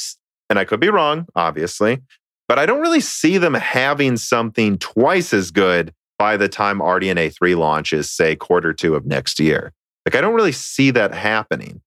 and 0.49 0.59
I 0.59 0.65
could 0.65 0.79
be 0.79 0.89
wrong, 0.89 1.25
obviously, 1.35 2.01
but 2.47 2.59
I 2.59 2.65
don't 2.65 2.81
really 2.81 3.01
see 3.01 3.37
them 3.37 3.53
having 3.53 4.17
something 4.17 4.77
twice 4.77 5.33
as 5.33 5.51
good 5.51 5.93
by 6.19 6.37
the 6.37 6.47
time 6.47 6.79
RDNA 6.79 7.35
3 7.35 7.55
launches, 7.55 8.11
say 8.11 8.35
quarter 8.35 8.73
two 8.73 8.95
of 8.95 9.05
next 9.05 9.39
year. 9.39 9.73
Like, 10.05 10.15
I 10.15 10.21
don't 10.21 10.35
really 10.35 10.51
see 10.51 10.91
that 10.91 11.13
happening. 11.13 11.81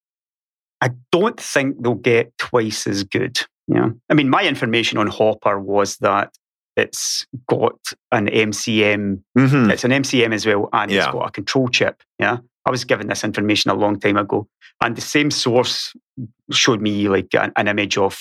I 0.80 0.90
don't 1.12 1.38
think 1.38 1.82
they'll 1.82 1.94
get 1.94 2.36
twice 2.38 2.86
as 2.86 3.04
good. 3.04 3.40
Yeah, 3.68 3.90
I 4.10 4.14
mean, 4.14 4.28
my 4.28 4.42
information 4.42 4.98
on 4.98 5.06
Hopper 5.06 5.58
was 5.58 5.96
that 5.98 6.34
it's 6.76 7.26
got 7.48 7.78
an 8.12 8.28
MCM 8.28 9.22
Mhm. 9.38 9.70
It's 9.72 9.84
an 9.84 9.92
MCM 9.92 10.32
as 10.32 10.44
well, 10.46 10.68
and 10.72 10.90
Yeah. 10.90 11.04
it's 11.04 11.12
got 11.12 11.28
a 11.28 11.30
control 11.30 11.68
chip. 11.68 12.02
Yeah, 12.18 12.38
I 12.66 12.70
was 12.70 12.84
given 12.84 13.06
this 13.08 13.22
information 13.24 13.70
a 13.70 13.74
long 13.74 13.98
time 14.00 14.16
ago, 14.16 14.48
and 14.82 14.96
the 14.96 15.00
same 15.00 15.30
source 15.30 15.94
showed 16.50 16.80
me 16.82 17.08
like 17.08 17.34
an, 17.34 17.52
an 17.56 17.68
image 17.68 17.96
of 17.98 18.18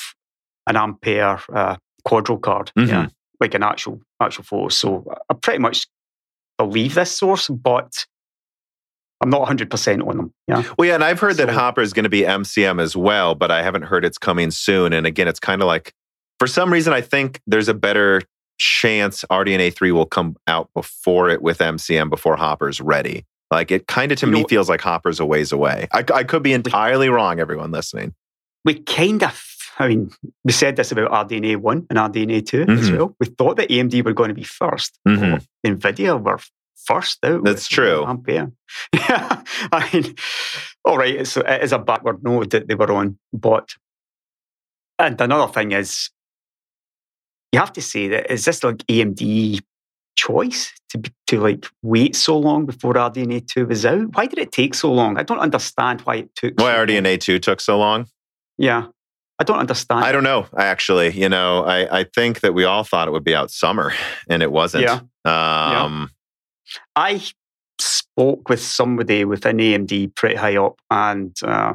an 0.68 0.76
Ampere 0.78 1.40
uh, 1.54 1.76
Quadro 2.08 2.40
card. 2.42 2.72
Mm-hmm. 2.78 2.90
Yeah, 2.90 3.08
like 3.40 3.54
an 3.56 3.64
actual 3.64 4.02
actual 4.22 4.44
photo. 4.44 4.70
So 4.70 5.06
I 5.30 5.34
pretty 5.34 5.60
much 5.60 5.88
believe 6.58 6.94
this 6.94 7.18
source, 7.18 7.48
but 7.50 8.06
I'm 9.22 9.30
not 9.30 9.42
100 9.42 9.70
percent 9.72 10.02
on 10.04 10.18
them. 10.18 10.34
Yeah, 10.48 10.64
Well, 10.78 10.88
yeah, 10.88 10.96
and 10.96 11.04
I've 11.04 11.20
heard 11.20 11.38
that 11.38 11.48
So- 11.48 11.54
Hopper 11.54 11.82
is 11.82 11.94
going 11.94 12.04
to 12.04 12.10
be 12.10 12.22
MCM 12.26 12.80
as 12.82 12.96
well, 12.96 13.36
but 13.36 13.52
I 13.52 13.64
haven't 13.64 13.84
heard 13.84 14.06
it's 14.06 14.18
coming 14.18 14.52
soon. 14.52 14.94
And 14.94 15.08
again, 15.08 15.28
it's 15.28 15.40
kind 15.40 15.62
of 15.62 15.68
like, 15.68 15.94
for 16.40 16.48
some 16.48 16.72
reason, 16.74 16.94
I 16.94 17.02
think 17.02 17.40
there's 17.48 17.70
a 17.70 17.74
better 17.74 18.22
chance 18.64 19.26
RDNA 19.30 19.74
3 19.76 19.92
will 19.92 20.06
come 20.06 20.36
out 20.48 20.70
before 20.74 21.30
it 21.30 21.42
with 21.42 21.58
MCM 21.60 22.10
before 22.10 22.36
Hopper's 22.38 22.80
ready. 22.80 23.26
Like 23.52 23.70
it 23.72 23.88
kind 23.88 24.12
of 24.12 24.18
to 24.20 24.26
You 24.26 24.32
me 24.32 24.42
know- 24.42 24.48
feels 24.48 24.70
like 24.70 24.82
Hopper's 24.82 25.20
a 25.20 25.26
ways 25.26 25.52
away. 25.52 25.88
I, 25.92 26.04
I 26.14 26.24
could 26.24 26.44
be 26.44 26.54
entirely 26.54 27.10
wrong, 27.10 27.40
everyone 27.40 27.72
listening. 27.72 28.14
we 28.66 28.76
kind 28.76 29.24
of 29.24 29.50
I 29.80 29.88
mean, 29.88 30.12
we 30.44 30.52
said 30.52 30.76
this 30.76 30.92
about 30.92 31.12
RDNA 31.28 31.58
1 31.58 31.88
and 31.90 31.98
RDNA 32.00 32.46
2 32.46 32.66
as 32.70 32.92
well. 32.92 33.16
We 33.20 33.26
thought 33.26 33.58
that 33.58 33.70
AMD 33.70 34.06
were 34.06 34.14
going 34.14 34.28
to 34.30 34.36
be 34.36 34.44
1st 34.44 34.92
Mhm. 35.08 35.46
NVIDIA 35.66 36.22
were 36.24 36.40
first 36.86 37.18
out. 37.26 37.44
That's 37.44 37.68
true. 37.68 38.06
Ampere. 38.06 38.52
Yeah. 38.94 39.42
I 39.72 39.90
mean, 39.92 40.14
all 40.86 40.98
right, 41.00 41.16
it's, 41.16 41.36
it 41.38 41.64
is 41.64 41.72
a 41.72 41.80
backward 41.80 42.24
node 42.24 42.52
that 42.52 42.68
they 42.68 42.76
were 42.76 42.92
on. 42.94 43.18
But, 43.34 43.70
and 45.00 45.20
another 45.20 45.52
thing 45.52 45.72
is, 45.72 46.12
you 47.54 47.60
have 47.60 47.72
to 47.74 47.82
say 47.82 48.08
that 48.10 48.32
is 48.32 48.46
this 48.46 48.64
like 48.64 48.78
AMD 48.88 49.62
choice 50.16 50.74
to 50.90 50.98
be, 50.98 51.12
to 51.28 51.40
like 51.40 51.68
wait 51.84 52.16
so 52.16 52.38
long 52.38 52.66
before 52.66 52.94
RDNA 52.94 53.48
2 53.48 53.68
was 53.68 53.86
out? 53.86 54.16
Why 54.16 54.26
did 54.26 54.40
it 54.40 54.52
take 54.52 54.74
so 54.74 54.92
long? 54.92 55.18
I 55.18 55.24
don't 55.24 55.40
understand 55.40 56.02
why 56.02 56.16
it 56.16 56.36
took 56.36 56.60
Why 56.60 56.74
so 56.74 56.78
long. 56.78 56.88
RDNA 56.88 57.20
2 57.20 57.40
took 57.40 57.62
so 57.62 57.78
long? 57.78 58.08
Yeah. 58.58 58.88
I 59.40 59.44
don't 59.44 59.60
understand. 59.60 60.04
I 60.04 60.12
don't 60.12 60.24
know, 60.24 60.48
actually. 60.58 61.12
You 61.12 61.30
know, 61.30 61.64
I, 61.64 62.00
I 62.00 62.04
think 62.04 62.42
that 62.42 62.54
we 62.54 62.66
all 62.66 62.84
thought 62.84 63.08
it 63.08 63.12
would 63.12 63.24
be 63.24 63.36
out 63.36 63.52
summer 63.52 63.94
and 64.30 64.44
it 64.44 64.52
wasn't. 64.52 64.84
Yeah. 64.84 65.00
Um, 65.26 66.12
I 66.96 67.22
spoke 67.80 68.50
with 68.50 68.62
somebody 68.62 69.26
within 69.26 69.58
AMD 69.58 70.16
pretty 70.16 70.36
high 70.36 70.58
up, 70.58 70.80
and 70.92 71.36
uh, 71.44 71.74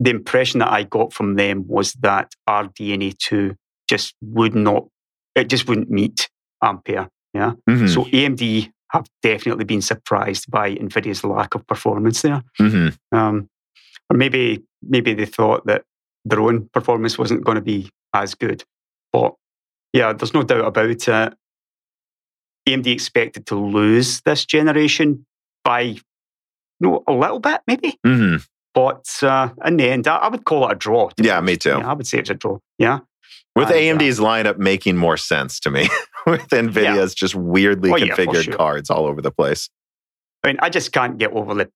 the 0.00 0.10
impression 0.10 0.60
that 0.60 0.72
I 0.72 0.84
got 0.84 1.12
from 1.12 1.36
them 1.36 1.66
was 1.68 1.92
that 1.94 2.32
RDNA 2.48 3.18
2 3.18 3.54
just 3.88 4.14
would 4.22 4.54
not, 4.54 4.86
it 5.34 5.48
just 5.48 5.68
wouldn't 5.68 5.90
meet 5.90 6.28
Ampere. 6.62 7.08
Yeah. 7.32 7.52
mhm, 7.68 7.88
So 7.92 8.04
AMD 8.04 8.70
have 8.92 9.06
definitely 9.22 9.64
been 9.64 9.82
surprised 9.82 10.50
by 10.50 10.74
NVIDIA's 10.76 11.24
lack 11.24 11.54
of 11.54 11.66
performance 11.66 12.22
there. 12.22 12.42
mhm. 12.60 12.96
Um, 13.12 13.48
or 14.10 14.16
maybe 14.16 14.62
maybe 14.82 15.14
they 15.14 15.26
thought 15.26 15.66
that 15.66 15.82
their 16.24 16.40
own 16.40 16.68
performance 16.72 17.18
wasn't 17.18 17.44
going 17.44 17.56
to 17.56 17.62
be 17.62 17.90
as 18.14 18.34
good. 18.34 18.62
But 19.12 19.34
yeah, 19.92 20.12
there's 20.12 20.34
no 20.34 20.42
doubt 20.42 20.66
about 20.66 20.90
it. 20.90 21.34
AMD 22.68 22.86
expected 22.86 23.46
to 23.46 23.56
lose 23.56 24.20
this 24.22 24.44
generation 24.44 25.26
by 25.64 25.80
you 25.80 26.00
know, 26.80 27.02
a 27.06 27.12
little 27.12 27.40
bit, 27.40 27.60
maybe. 27.66 27.98
Mhm. 28.06 28.46
But 28.74 29.06
uh, 29.22 29.50
in 29.64 29.76
the 29.76 29.88
end, 29.88 30.08
I, 30.08 30.16
I 30.16 30.28
would 30.28 30.44
call 30.44 30.68
it 30.68 30.72
a 30.72 30.74
draw. 30.74 31.10
Yeah, 31.20 31.40
me 31.40 31.56
too. 31.56 31.70
Yeah, 31.70 31.88
I 31.90 31.92
would 31.94 32.06
say 32.06 32.18
it's 32.18 32.30
a 32.30 32.34
draw. 32.34 32.58
Yeah. 32.78 33.00
With 33.56 33.68
AMD's 33.68 34.18
lineup 34.18 34.58
making 34.58 34.96
more 34.96 35.16
sense 35.16 35.60
to 35.60 35.70
me. 35.70 35.88
With 36.26 36.48
NVIDIA's 36.48 37.14
just 37.14 37.34
weirdly 37.34 37.90
Oh, 37.92 37.96
yeah, 37.96 38.14
configured 38.14 38.44
sure. 38.44 38.54
cards 38.56 38.90
all 38.90 39.06
over 39.06 39.20
the 39.22 39.30
place. 39.30 39.68
I 40.42 40.48
mean, 40.48 40.56
I 40.60 40.70
just 40.70 40.92
can't 40.92 41.18
get 41.18 41.32
over 41.32 41.54
the 41.54 41.70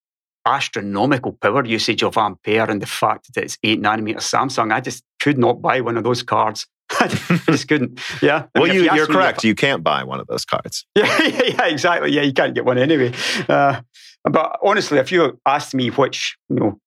astronomical 0.47 1.33
power 1.33 1.65
usage 1.65 2.03
of 2.03 2.17
Ampere 2.17 2.69
and 2.71 2.81
the 2.83 2.87
fact 2.87 3.33
that 3.35 3.45
it's 3.45 3.59
8 3.63 3.81
nanometer 3.83 4.17
Samsung. 4.17 4.73
I 4.73 4.81
just 4.81 5.05
could 5.21 5.39
not 5.39 5.61
buy 5.61 5.81
one 5.81 5.97
of 5.97 6.05
those 6.05 6.23
cards. 6.23 6.67
I 7.01 7.07
just 7.47 7.69
couldn't. 7.69 8.01
Yeah. 8.23 8.47
I 8.55 8.59
Well, 8.61 8.69
mean, 8.69 8.77
if 8.79 8.85
you 8.85 8.95
you're 8.97 9.07
correct. 9.07 9.45
You 9.45 9.55
can't 9.55 9.85
buy 9.85 10.03
one 10.05 10.21
of 10.21 10.27
those 10.27 10.45
cards. 10.45 10.87
Yeah, 10.97 11.05
yeah, 11.23 11.43
yeah, 11.45 11.67
exactly. 11.67 12.11
Yeah, 12.13 12.23
you 12.23 12.33
can't 12.33 12.55
get 12.55 12.65
one 12.65 12.79
anyway. 12.79 13.13
Uh, 13.49 13.83
but 14.25 14.59
honestly, 14.65 14.99
if 14.99 15.13
you 15.13 15.39
asked 15.47 15.75
me 15.75 15.89
which, 15.91 16.37
you 16.49 16.57
know, 16.57 16.81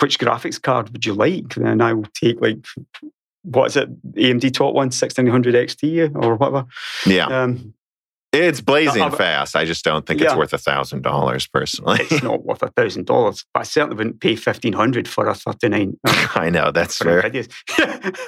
which 0.00 0.18
graphics 0.18 0.60
card 0.60 0.90
would 0.90 1.06
you 1.06 1.14
like, 1.14 1.54
then 1.54 1.80
I 1.80 1.92
will 1.92 2.08
take 2.14 2.40
like, 2.40 2.58
what 3.42 3.66
is 3.66 3.76
it, 3.76 3.88
AMD 4.14 4.52
top 4.52 4.74
one, 4.74 4.86
1600 4.86 5.54
XT 5.54 6.14
or 6.24 6.34
whatever. 6.36 6.66
Yeah. 7.06 7.26
Um, 7.26 7.74
It's 8.32 8.60
blazing 8.60 9.10
fast. 9.10 9.56
I 9.56 9.64
just 9.64 9.84
don't 9.84 10.06
think 10.06 10.20
it's 10.20 10.36
worth 10.36 10.52
a 10.52 10.58
thousand 10.58 11.02
dollars 11.02 11.48
personally. 11.48 11.98
it's 12.02 12.22
not 12.22 12.44
worth 12.44 12.62
a 12.62 12.68
thousand 12.68 13.06
dollars, 13.06 13.44
but 13.52 13.60
I 13.60 13.62
certainly 13.64 13.96
wouldn't 13.96 14.20
pay 14.20 14.36
fifteen 14.36 14.72
hundred 14.72 15.08
for 15.08 15.26
a 15.26 15.34
thirty 15.34 15.68
nine. 15.68 15.98
I 16.06 16.48
know 16.48 16.70
that's 16.70 16.96
fair. 16.96 17.22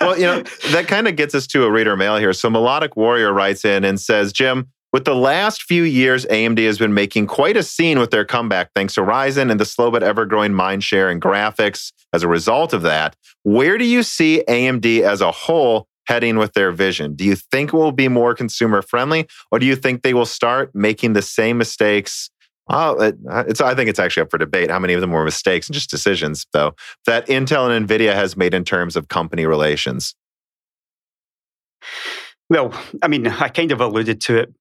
Well, 0.00 0.16
you 0.18 0.24
know, 0.24 0.42
that 0.72 0.86
kind 0.88 1.06
of 1.06 1.14
gets 1.16 1.34
us 1.36 1.46
to 1.48 1.64
a 1.64 1.70
reader 1.70 1.96
mail 1.96 2.16
here. 2.16 2.32
So 2.32 2.50
Melodic 2.50 2.96
Warrior 2.96 3.32
writes 3.32 3.64
in 3.64 3.84
and 3.84 4.00
says, 4.00 4.32
Jim, 4.32 4.70
with 4.92 5.04
the 5.04 5.14
last 5.14 5.62
few 5.62 5.84
years, 5.84 6.26
AMD 6.26 6.64
has 6.66 6.78
been 6.78 6.92
making 6.92 7.26
quite 7.26 7.56
a 7.56 7.62
scene 7.62 7.98
with 7.98 8.10
their 8.10 8.24
comeback 8.24 8.70
thanks 8.74 8.94
to 8.94 9.00
Ryzen 9.00 9.50
and 9.50 9.58
the 9.58 9.64
slow 9.64 9.90
but 9.90 10.02
ever 10.02 10.26
growing 10.26 10.52
mind 10.52 10.84
share 10.84 11.10
in 11.10 11.18
graphics. 11.18 11.92
As 12.12 12.22
a 12.22 12.28
result 12.28 12.74
of 12.74 12.82
that, 12.82 13.16
where 13.42 13.78
do 13.78 13.86
you 13.86 14.02
see 14.02 14.44
AMD 14.46 15.00
as 15.00 15.22
a 15.22 15.32
whole 15.32 15.88
heading 16.06 16.36
with 16.36 16.52
their 16.52 16.72
vision? 16.72 17.14
Do 17.14 17.24
you 17.24 17.36
think 17.36 17.72
it 17.72 17.76
will 17.76 17.92
be 17.92 18.08
more 18.08 18.34
consumer 18.34 18.82
friendly, 18.82 19.26
or 19.50 19.58
do 19.58 19.64
you 19.64 19.76
think 19.76 20.02
they 20.02 20.12
will 20.12 20.26
start 20.26 20.74
making 20.74 21.14
the 21.14 21.22
same 21.22 21.56
mistakes? 21.56 22.28
Well, 22.68 23.00
it, 23.00 23.16
uh, 23.30 23.44
it's, 23.48 23.60
I 23.62 23.74
think 23.74 23.88
it's 23.88 23.98
actually 23.98 24.24
up 24.24 24.30
for 24.30 24.38
debate 24.38 24.70
how 24.70 24.78
many 24.78 24.92
of 24.92 25.00
them 25.00 25.10
were 25.10 25.24
mistakes 25.24 25.68
and 25.68 25.74
just 25.74 25.90
decisions, 25.90 26.46
though, 26.52 26.74
that 27.06 27.26
Intel 27.28 27.74
and 27.74 27.88
NVIDIA 27.88 28.14
has 28.14 28.36
made 28.36 28.52
in 28.52 28.64
terms 28.64 28.94
of 28.94 29.08
company 29.08 29.46
relations. 29.46 30.14
well, 32.50 32.72
I 33.02 33.08
mean, 33.08 33.26
I 33.26 33.48
kind 33.48 33.72
of 33.72 33.80
alluded 33.80 34.20
to 34.22 34.36
it 34.36 34.54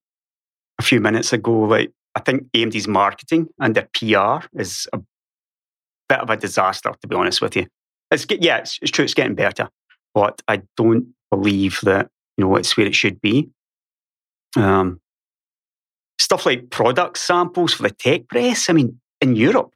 a 0.82 0.84
few 0.84 1.00
minutes 1.00 1.32
ago. 1.32 1.52
Like, 1.60 1.92
I 2.14 2.20
think 2.20 2.50
AMD's 2.52 2.88
marketing 2.88 3.48
and 3.60 3.74
their 3.74 3.88
PR 3.94 4.46
is 4.60 4.88
a 4.92 4.98
bit 6.08 6.18
of 6.18 6.28
a 6.28 6.36
disaster, 6.36 6.92
to 7.00 7.08
be 7.08 7.16
honest 7.16 7.40
with 7.40 7.56
you. 7.56 7.66
It's 8.10 8.26
yeah, 8.28 8.58
it's, 8.58 8.78
it's 8.82 8.90
true, 8.90 9.04
it's 9.04 9.14
getting 9.14 9.34
better, 9.34 9.70
but 10.12 10.42
I 10.48 10.62
don't 10.76 11.14
believe 11.30 11.78
that 11.84 12.10
you 12.36 12.44
know 12.44 12.56
it's 12.56 12.76
where 12.76 12.86
it 12.86 12.94
should 12.94 13.20
be. 13.22 13.48
Um, 14.56 15.00
stuff 16.18 16.44
like 16.44 16.68
product 16.70 17.16
samples 17.18 17.72
for 17.72 17.84
the 17.84 17.90
tech 17.90 18.28
press. 18.28 18.68
I 18.68 18.74
mean, 18.74 19.00
in 19.22 19.34
Europe, 19.36 19.72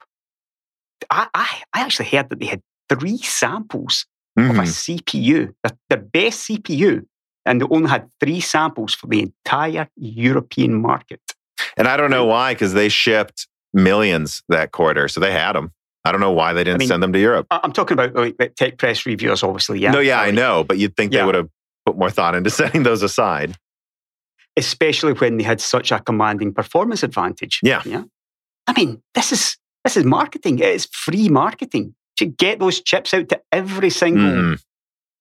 I 1.09 1.27
I, 1.33 1.61
I 1.73 1.81
actually 1.81 2.09
heard 2.09 2.29
that 2.29 2.39
they 2.39 2.45
had 2.45 2.61
three 2.89 3.17
samples 3.17 4.05
of 4.37 4.45
a 4.45 4.61
Mhm. 4.61 4.67
CPU, 4.67 5.53
the, 5.63 5.75
the 5.89 5.97
best 5.97 6.47
CPU, 6.47 7.01
and 7.47 7.61
they 7.61 7.65
only 7.71 7.89
had 7.89 8.09
three 8.19 8.39
samples 8.41 8.93
for 8.93 9.07
the 9.07 9.21
entire 9.21 9.87
European 9.95 10.79
market. 10.81 11.21
And 11.77 11.87
I 11.87 11.97
don't 11.97 12.11
know 12.11 12.25
why, 12.25 12.53
because 12.53 12.73
they 12.73 12.89
shipped 12.89 13.47
millions 13.73 14.43
that 14.49 14.71
quarter. 14.71 15.07
So 15.07 15.19
they 15.19 15.31
had 15.31 15.53
them. 15.53 15.71
I 16.05 16.11
don't 16.11 16.21
know 16.21 16.31
why 16.31 16.53
they 16.53 16.63
didn't 16.63 16.79
mean, 16.79 16.87
send 16.87 17.01
them 17.03 17.11
to 17.13 17.19
Europe. 17.19 17.47
I- 17.51 17.59
I'm 17.63 17.71
talking 17.73 17.97
about 17.99 18.15
like 18.15 18.55
tech 18.55 18.77
press 18.77 19.05
reviewers, 19.05 19.43
obviously. 19.43 19.79
Yeah, 19.79 19.91
no, 19.91 19.99
yeah, 19.99 20.21
I 20.21 20.31
know. 20.31 20.63
But 20.63 20.77
you'd 20.77 20.95
think 20.95 21.11
they 21.11 21.23
would 21.23 21.35
have 21.35 21.49
put 21.85 21.97
more 21.97 22.09
thought 22.11 22.35
into 22.35 22.49
setting 22.61 22.83
those 22.83 23.01
aside. 23.03 23.55
Especially 24.55 25.13
when 25.13 25.37
they 25.37 25.43
had 25.43 25.61
such 25.61 25.91
a 25.91 25.99
commanding 25.99 26.53
performance 26.53 27.03
advantage. 27.03 27.59
Yeah. 27.61 27.81
yeah. 27.85 28.03
I 28.65 28.73
mean, 28.73 29.01
this 29.13 29.31
is 29.31 29.57
this 29.83 29.95
is 29.97 30.03
marketing. 30.03 30.59
It 30.59 30.69
is 30.69 30.85
free 30.91 31.29
marketing. 31.29 31.93
To 32.17 32.25
get 32.25 32.57
those 32.59 32.81
chips 32.81 33.13
out 33.13 33.29
to 33.29 33.39
every 33.51 33.91
single 33.91 34.23
Mhm. 34.31 34.63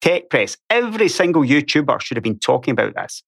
Tech 0.06 0.30
press, 0.30 0.56
every 0.70 1.08
single 1.08 1.42
YouTuber 1.42 2.00
should 2.00 2.16
have 2.16 2.24
been 2.24 2.38
talking 2.38 2.72
about 2.72 2.94
this. 2.94 3.22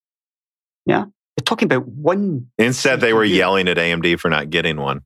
Yeah, 0.86 1.04
they're 1.36 1.44
talking 1.44 1.66
about 1.66 1.88
one 1.88 2.50
Instead, 2.58 3.00
they 3.00 3.12
were 3.12 3.24
yelling 3.24 3.68
at 3.68 3.76
AMD 3.76 4.20
for 4.20 4.30
not 4.30 4.50
getting 4.50 4.76
one. 4.76 5.02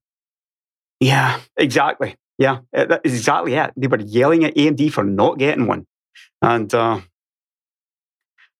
Yeah, 1.01 1.40
exactly. 1.57 2.16
Yeah, 2.39 2.59
that 2.73 3.01
is 3.05 3.15
exactly 3.15 3.55
it. 3.55 3.73
They 3.77 3.86
were 3.86 4.01
yelling 4.01 4.44
at 4.44 4.55
AMD 4.55 4.93
for 4.93 5.03
not 5.03 5.39
getting 5.39 5.66
one. 5.66 5.86
And 6.43 6.73
uh, 6.74 7.01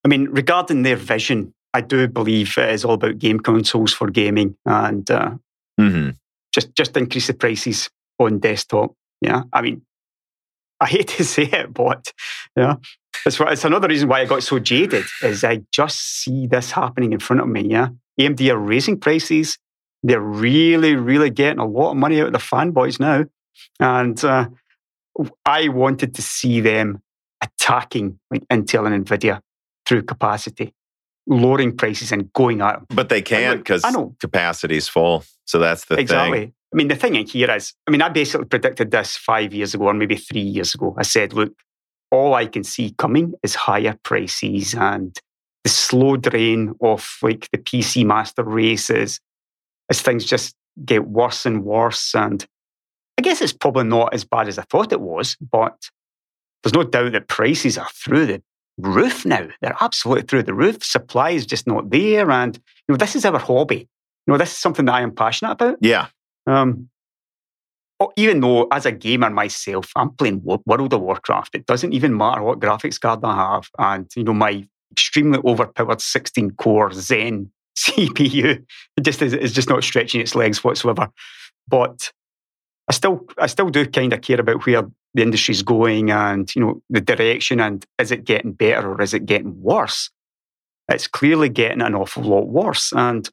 I 0.05 0.09
mean, 0.09 0.29
regarding 0.31 0.83
their 0.83 0.97
vision, 0.97 1.55
I 1.75 1.81
do 1.81 2.09
believe 2.09 2.57
it 2.59 2.71
is 2.71 2.85
all 2.85 2.95
about 2.95 3.19
game 3.19 3.41
consoles 3.41 3.93
for 3.93 4.11
gaming 4.11 4.57
and 4.67 5.11
uh, 5.11 5.33
hmm 5.79 6.11
just 6.55 6.75
just 6.75 6.97
increase 6.97 7.27
the 7.27 7.35
prices 7.35 7.91
on 8.19 8.39
desktop. 8.39 8.95
Yeah, 9.21 9.45
I 9.53 9.63
mean, 9.63 9.83
I 10.81 10.87
hate 10.87 11.09
to 11.09 11.25
say 11.25 11.45
it, 11.45 11.73
but 11.73 12.13
yeah, 12.57 12.77
it's, 13.27 13.41
it's 13.41 13.65
another 13.65 13.89
reason 13.89 14.09
why 14.09 14.21
I 14.21 14.25
got 14.25 14.43
so 14.43 14.59
jaded. 14.59 15.05
Is 15.23 15.45
I 15.45 15.63
just 15.73 16.23
see 16.23 16.47
this 16.47 16.71
happening 16.71 17.13
in 17.13 17.19
front 17.19 17.43
of 17.43 17.49
me. 17.49 17.69
Yeah, 17.69 17.89
AMD 18.21 18.49
are 18.51 18.59
raising 18.59 18.99
prices. 18.99 19.59
They're 20.03 20.21
really, 20.21 20.97
really 20.97 21.31
getting 21.31 21.61
a 21.61 21.67
lot 21.67 21.93
of 21.93 21.97
money 21.97 22.21
out 22.21 22.27
of 22.29 22.33
the 22.33 22.39
fanboys 22.39 22.99
now, 22.99 23.25
and 23.79 24.23
uh, 24.25 24.49
I 25.45 25.69
wanted 25.69 26.15
to 26.15 26.23
see 26.23 26.61
them 26.61 27.03
attacking 27.43 28.19
like 28.31 28.47
Intel 28.49 28.91
and 28.91 29.05
Nvidia 29.05 29.41
through 29.87 30.03
capacity, 30.03 30.75
lowering 31.27 31.77
prices 31.77 32.13
and 32.13 32.33
going 32.33 32.61
at 32.61 32.75
them. 32.75 32.87
But 32.91 33.09
they 33.09 33.23
can't 33.23 33.61
because 33.61 33.83
know. 33.85 34.15
capacity's 34.21 34.89
full. 34.89 35.25
So 35.45 35.59
that's 35.59 35.85
the 35.87 35.99
exactly. 35.99 36.39
thing. 36.39 36.55
I 36.73 36.77
mean, 36.77 36.89
the 36.89 36.97
thing 36.97 37.17
in 37.17 37.27
here 37.27 37.51
is, 37.51 37.75
I 37.87 37.91
mean, 37.91 38.01
I 38.01 38.09
basically 38.09 38.47
predicted 38.47 38.91
this 38.91 39.17
five 39.17 39.53
years 39.53 39.75
ago 39.75 39.85
or 39.85 39.95
maybe 39.95 40.17
three 40.17 40.41
years 40.41 40.75
ago. 40.75 40.95
I 40.97 41.03
said, 41.03 41.35
look, 41.35 41.53
all 42.13 42.35
I 42.35 42.47
can 42.47 42.63
see 42.63 42.95
coming 42.99 43.35
is 43.43 43.55
higher 43.55 43.99
prices 44.05 44.75
and 44.75 45.19
the 45.65 45.71
slow 45.71 46.17
drain 46.17 46.75
of 46.83 47.19
like 47.23 47.49
the 47.51 47.59
PC 47.59 48.05
master 48.05 48.45
races 48.45 49.19
as 49.91 50.01
things 50.01 50.25
just 50.25 50.55
get 50.85 51.09
worse 51.09 51.47
and 51.47 51.65
worse. 51.65 52.15
And 52.15 52.45
I 53.19 53.23
guess 53.23 53.41
it's 53.41 53.53
probably 53.53 53.85
not 53.85 54.13
as 54.13 54.25
bad 54.25 54.47
as 54.47 54.59
I 54.59 54.63
thought 54.63 54.93
it 54.93 55.01
was, 55.01 55.37
but 55.41 55.89
there's 56.63 56.75
no 56.75 56.85
doubt 56.85 57.13
that 57.13 57.29
prices 57.29 57.79
are 57.79 57.89
through 57.95 58.27
the 58.27 58.43
roof 58.79 59.25
now. 59.25 59.49
They're 59.63 59.77
absolutely 59.81 60.25
through 60.25 60.45
the 60.45 60.55
roof. 60.55 60.85
Supply 60.85 61.31
is 61.31 61.47
just 61.47 61.67
not 61.67 61.91
there. 61.91 62.31
And, 62.31 62.57
you 62.57 62.93
know, 62.93 62.97
this 62.97 63.17
is 63.17 63.25
our 63.25 63.39
hobby. 63.39 63.89
You 64.27 64.33
know, 64.33 64.39
this 64.39 64.53
is 64.53 64.59
something 64.59 64.85
that 64.85 64.95
I 64.95 65.01
am 65.01 65.15
passionate 65.15 65.53
about. 65.53 65.79
Yeah. 65.81 66.09
Um, 66.47 66.89
Oh, 68.03 68.13
even 68.17 68.41
though 68.41 68.67
as 68.73 68.85
a 68.85 68.91
gamer 68.91 69.31
myself, 69.31 69.93
I'm 69.95 70.11
playing 70.11 70.43
World 70.43 70.93
of 70.93 71.01
Warcraft. 71.01 71.55
It 71.55 71.67
doesn't 71.67 71.93
even 71.93 72.17
matter 72.17 72.43
what 72.43 72.59
graphics 72.59 73.01
card 73.01 73.21
I 73.23 73.37
have, 73.37 73.71
and 73.79 74.11
you 74.17 74.25
know 74.25 74.33
my 74.33 74.67
extremely 74.91 75.39
overpowered 75.45 76.01
16 76.01 76.51
core 76.53 76.93
Zen 76.93 77.53
CPU 77.79 78.65
just 79.01 79.23
is, 79.23 79.35
is 79.35 79.53
just 79.53 79.69
not 79.69 79.85
stretching 79.85 80.21
its 80.21 80.35
legs 80.35 80.65
whatsoever. 80.65 81.11
But 81.69 82.11
I 82.89 82.93
still 82.93 83.25
I 83.39 83.47
still 83.47 83.69
do 83.69 83.87
kind 83.87 84.13
of 84.13 84.21
care 84.21 84.41
about 84.41 84.67
where 84.67 84.83
the 85.15 85.23
industry's 85.23 85.63
going 85.63 86.11
and 86.11 86.53
you 86.57 86.61
know 86.63 86.83
the 86.91 87.01
direction 87.01 87.61
and 87.61 87.87
is 88.01 88.11
it 88.11 88.25
getting 88.25 88.53
better 88.53 88.91
or 88.91 89.01
is 89.01 89.15
it 89.15 89.27
getting 89.27 89.63
worse? 89.63 90.11
It's 90.89 91.07
clearly 91.07 91.51
getting 91.51 91.83
an 91.83 91.95
awful 91.95 92.25
lot 92.25 92.49
worse. 92.49 92.93
And 92.93 93.31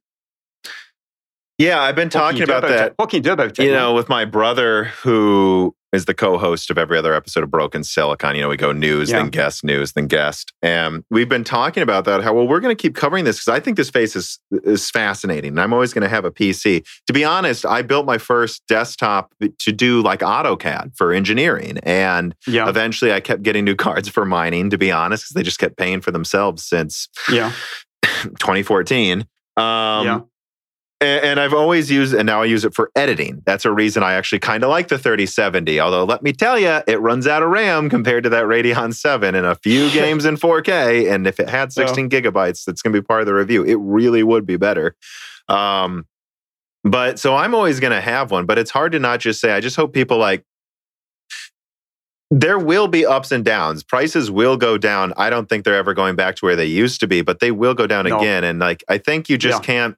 yeah, 1.59 1.81
I've 1.81 1.95
been 1.95 2.09
talking 2.09 2.41
about, 2.41 2.63
that. 2.63 2.93
What 2.95 3.09
can 3.09 3.17
you 3.17 3.23
do 3.23 3.33
about 3.33 3.59
it? 3.59 3.63
You 3.63 3.71
know, 3.71 3.93
with 3.93 4.09
my 4.09 4.25
brother 4.25 4.85
who 5.03 5.75
is 5.91 6.05
the 6.05 6.13
co-host 6.13 6.69
of 6.69 6.77
every 6.77 6.97
other 6.97 7.13
episode 7.13 7.43
of 7.43 7.49
Broken 7.49 7.83
Silicon. 7.83 8.35
You 8.35 8.43
know, 8.43 8.49
we 8.49 8.57
go 8.57 8.71
news, 8.71 9.09
yeah. 9.09 9.17
then 9.17 9.29
guest, 9.29 9.63
news, 9.63 9.93
then 9.93 10.07
guest. 10.07 10.53
And 10.61 11.03
we've 11.09 11.29
been 11.29 11.43
talking 11.43 11.81
about 11.81 12.05
that, 12.05 12.23
how 12.23 12.33
well 12.33 12.47
we're 12.47 12.59
going 12.59 12.75
to 12.75 12.81
keep 12.81 12.95
covering 12.95 13.25
this 13.25 13.37
because 13.37 13.47
I 13.47 13.59
think 13.59 13.77
this 13.77 13.87
space 13.87 14.15
is 14.15 14.39
is 14.63 14.89
fascinating. 14.89 15.49
And 15.49 15.59
I'm 15.59 15.73
always 15.73 15.93
going 15.93 16.03
to 16.03 16.09
have 16.09 16.25
a 16.25 16.31
PC. 16.31 16.85
To 17.07 17.13
be 17.13 17.23
honest, 17.23 17.65
I 17.65 17.81
built 17.81 18.05
my 18.05 18.17
first 18.17 18.61
desktop 18.67 19.33
to 19.41 19.71
do 19.71 20.01
like 20.01 20.19
AutoCAD 20.19 20.95
for 20.95 21.11
engineering. 21.11 21.79
And 21.83 22.35
yeah. 22.45 22.69
eventually 22.69 23.11
I 23.11 23.19
kept 23.19 23.43
getting 23.43 23.65
new 23.65 23.75
cards 23.75 24.07
for 24.07 24.25
mining, 24.25 24.69
to 24.69 24.77
be 24.77 24.91
honest, 24.91 25.23
because 25.23 25.33
they 25.33 25.43
just 25.43 25.59
kept 25.59 25.77
paying 25.77 26.01
for 26.01 26.11
themselves 26.11 26.63
since 26.63 27.09
yeah. 27.31 27.51
2014. 28.03 29.21
Um, 29.57 30.05
yeah. 30.05 30.19
And, 31.01 31.23
and, 31.23 31.39
I've 31.39 31.53
always 31.53 31.89
used, 31.89 32.13
and 32.13 32.25
now 32.25 32.41
I 32.41 32.45
use 32.45 32.65
it 32.65 32.73
for 32.73 32.91
editing. 32.93 33.41
That's 33.45 33.63
a 33.63 33.71
reason 33.71 34.03
I 34.03 34.13
actually 34.13 34.39
kind 34.39 34.63
of 34.65 34.69
like 34.69 34.89
the 34.89 34.97
3070. 34.97 35.79
Although, 35.79 36.03
let 36.03 36.21
me 36.21 36.33
tell 36.33 36.59
you, 36.59 36.81
it 36.87 36.99
runs 36.99 37.25
out 37.25 37.41
of 37.41 37.49
RAM 37.49 37.89
compared 37.89 38.23
to 38.25 38.29
that 38.31 38.43
Radeon 38.45 38.93
7 38.93 39.33
in 39.33 39.45
a 39.45 39.55
few 39.55 39.89
games 39.93 40.25
in 40.25 40.35
4K. 40.35 41.09
And 41.09 41.25
if 41.25 41.39
it 41.39 41.47
had 41.47 41.71
16 41.71 42.09
yeah. 42.11 42.19
gigabytes, 42.19 42.65
that's 42.65 42.81
going 42.81 42.93
to 42.93 43.01
be 43.01 43.05
part 43.05 43.21
of 43.21 43.27
the 43.27 43.33
review. 43.33 43.63
It 43.63 43.77
really 43.79 44.23
would 44.23 44.45
be 44.45 44.57
better. 44.57 44.95
Um, 45.47 46.05
but 46.83 47.17
so 47.17 47.35
I'm 47.35 47.55
always 47.55 47.79
going 47.79 47.93
to 47.93 48.01
have 48.01 48.31
one, 48.31 48.45
but 48.45 48.57
it's 48.57 48.71
hard 48.71 48.91
to 48.91 48.99
not 48.99 49.21
just 49.21 49.39
say, 49.39 49.51
I 49.51 49.61
just 49.61 49.75
hope 49.75 49.93
people 49.93 50.17
like, 50.17 50.43
there 52.31 52.59
will 52.59 52.87
be 52.87 53.05
ups 53.05 53.31
and 53.31 53.43
downs. 53.43 53.83
Prices 53.83 54.29
will 54.29 54.55
go 54.55 54.77
down. 54.77 55.13
I 55.17 55.29
don't 55.29 55.49
think 55.49 55.65
they're 55.65 55.75
ever 55.75 55.93
going 55.93 56.15
back 56.15 56.35
to 56.37 56.45
where 56.45 56.55
they 56.55 56.65
used 56.65 56.99
to 56.99 57.07
be, 57.07 57.21
but 57.21 57.39
they 57.39 57.51
will 57.51 57.73
go 57.73 57.87
down 57.87 58.05
no. 58.05 58.17
again. 58.19 58.43
And 58.43 58.59
like, 58.59 58.83
I 58.87 58.97
think 58.99 59.29
you 59.29 59.37
just 59.37 59.63
yeah. 59.63 59.65
can't 59.65 59.97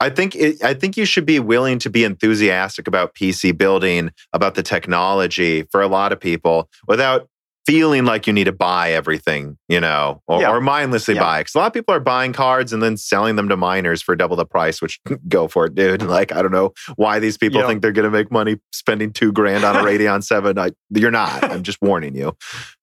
I 0.00 0.10
think 0.10 0.34
it, 0.34 0.62
I 0.62 0.74
think 0.74 0.96
you 0.96 1.04
should 1.04 1.26
be 1.26 1.38
willing 1.38 1.78
to 1.80 1.90
be 1.90 2.04
enthusiastic 2.04 2.86
about 2.86 3.14
PC 3.14 3.56
building, 3.56 4.10
about 4.32 4.54
the 4.54 4.62
technology 4.62 5.62
for 5.70 5.80
a 5.80 5.88
lot 5.88 6.12
of 6.12 6.20
people 6.20 6.68
without 6.86 7.28
feeling 7.66 8.04
like 8.04 8.26
you 8.26 8.32
need 8.32 8.44
to 8.44 8.52
buy 8.52 8.92
everything, 8.92 9.56
you 9.68 9.80
know, 9.80 10.22
or, 10.26 10.40
yeah. 10.42 10.50
or 10.50 10.60
mindlessly 10.60 11.14
yeah. 11.14 11.20
buy. 11.20 11.40
Because 11.40 11.54
a 11.54 11.58
lot 11.58 11.68
of 11.68 11.72
people 11.72 11.94
are 11.94 12.00
buying 12.00 12.32
cards 12.32 12.72
and 12.72 12.82
then 12.82 12.96
selling 12.96 13.36
them 13.36 13.48
to 13.48 13.56
miners 13.56 14.02
for 14.02 14.14
double 14.14 14.36
the 14.36 14.44
price, 14.44 14.82
which 14.82 15.00
go 15.28 15.48
for 15.48 15.66
it, 15.66 15.74
dude. 15.74 16.02
Like, 16.14 16.32
I 16.32 16.42
don't 16.42 16.52
know 16.52 16.72
why 16.94 17.18
these 17.18 17.36
people 17.36 17.60
yeah. 17.60 17.66
think 17.66 17.82
they're 17.82 17.90
going 17.90 18.04
to 18.04 18.10
make 18.10 18.30
money 18.30 18.60
spending 18.72 19.12
two 19.12 19.32
grand 19.32 19.64
on 19.64 19.74
a 19.74 19.78
Radeon 19.82 20.22
7. 20.22 20.58
I, 20.58 20.70
you're 20.90 21.10
not. 21.10 21.42
I'm 21.42 21.64
just 21.64 21.80
warning 21.82 22.14
you. 22.14 22.36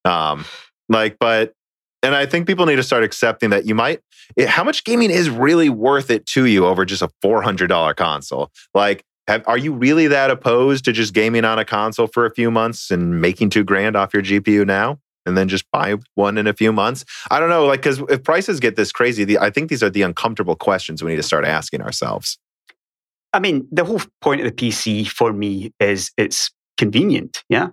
Um, 0.04 0.44
like, 0.90 1.18
but 1.18 1.54
and 2.04 2.16
I 2.16 2.26
think 2.26 2.48
people 2.48 2.66
need 2.66 2.78
to 2.78 2.84
start 2.84 3.04
accepting 3.04 3.52
that 3.52 3.66
you 3.66 3.76
might, 3.76 4.02
it, 4.36 4.48
how 4.50 4.64
much 4.64 4.84
gaming 4.84 5.12
is 5.12 5.30
really 5.30 5.70
worth 5.70 6.10
it 6.10 6.26
to 6.28 6.46
you 6.46 6.66
over 6.66 6.86
just 6.86 7.02
a 7.02 7.10
$400 7.24 7.96
console? 7.96 8.52
Like, 8.74 9.04
have, 9.28 9.44
are 9.48 9.58
you 9.58 9.74
really 9.74 10.08
that 10.08 10.32
opposed 10.32 10.86
to 10.86 10.92
just 10.92 11.14
gaming 11.14 11.46
on 11.46 11.60
a 11.60 11.66
console 11.66 12.08
for 12.08 12.26
a 12.26 12.34
few 12.34 12.52
months 12.52 12.92
and 12.92 13.22
making 13.22 13.50
two 13.50 13.64
grand 13.64 13.96
off 13.96 14.14
your 14.14 14.24
GPU 14.24 14.66
now? 14.66 15.00
And 15.26 15.38
then 15.38 15.48
just 15.48 15.70
buy 15.72 15.96
one 16.16 16.40
in 16.40 16.48
a 16.48 16.54
few 16.54 16.74
months. 16.74 17.06
I 17.30 17.40
don't 17.40 17.50
know, 17.50 17.68
like, 17.68 17.82
because 17.82 18.00
if 18.10 18.24
prices 18.24 18.60
get 18.60 18.76
this 18.76 18.92
crazy, 18.92 19.24
the, 19.24 19.38
I 19.38 19.52
think 19.52 19.70
these 19.70 19.84
are 19.84 19.90
the 19.90 20.02
uncomfortable 20.02 20.56
questions 20.56 21.04
we 21.04 21.12
need 21.12 21.18
to 21.18 21.24
start 21.24 21.46
asking 21.46 21.82
ourselves. 21.82 22.40
I 23.32 23.40
mean, 23.40 23.68
the 23.72 23.86
whole 23.86 24.02
point 24.22 24.42
of 24.42 24.46
the 24.46 24.52
PC 24.52 25.08
for 25.08 25.32
me 25.32 25.74
is 25.80 26.12
it's 26.18 26.50
convenient. 26.78 27.44
Yeah. 27.50 27.68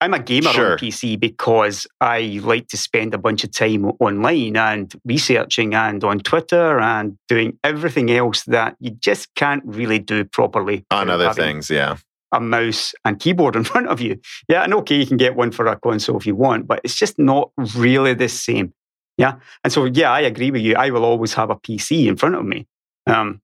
I'm 0.00 0.14
a 0.14 0.18
gamer 0.18 0.50
sure. 0.50 0.72
on 0.72 0.78
PC 0.78 1.20
because 1.20 1.86
I 2.00 2.40
like 2.42 2.68
to 2.68 2.78
spend 2.78 3.12
a 3.12 3.18
bunch 3.18 3.44
of 3.44 3.52
time 3.52 3.84
online 4.00 4.56
and 4.56 4.92
researching 5.04 5.74
and 5.74 6.02
on 6.02 6.20
Twitter 6.20 6.80
and 6.80 7.18
doing 7.28 7.58
everything 7.62 8.10
else 8.10 8.44
that 8.44 8.76
you 8.80 8.90
just 8.92 9.34
can't 9.34 9.62
really 9.66 9.98
do 9.98 10.24
properly. 10.24 10.86
On 10.90 11.10
other 11.10 11.32
things, 11.34 11.68
yeah. 11.68 11.96
A 12.32 12.40
mouse 12.40 12.94
and 13.04 13.20
keyboard 13.20 13.54
in 13.54 13.64
front 13.72 13.88
of 13.88 14.00
you. 14.00 14.18
Yeah, 14.48 14.64
and 14.64 14.72
okay, 14.74 14.96
you 14.96 15.06
can 15.06 15.18
get 15.18 15.36
one 15.36 15.50
for 15.50 15.66
a 15.66 15.78
console 15.78 16.16
if 16.16 16.26
you 16.26 16.34
want, 16.34 16.66
but 16.66 16.80
it's 16.82 16.94
just 16.94 17.18
not 17.18 17.50
really 17.76 18.14
the 18.14 18.28
same. 18.28 18.72
Yeah. 19.18 19.36
And 19.62 19.72
so, 19.72 19.84
yeah, 19.84 20.10
I 20.10 20.20
agree 20.20 20.50
with 20.50 20.62
you. 20.62 20.74
I 20.74 20.90
will 20.90 21.04
always 21.04 21.34
have 21.34 21.50
a 21.50 21.56
PC 21.56 22.06
in 22.06 22.16
front 22.16 22.34
of 22.34 22.44
me. 22.44 22.66
Um, 23.06 23.40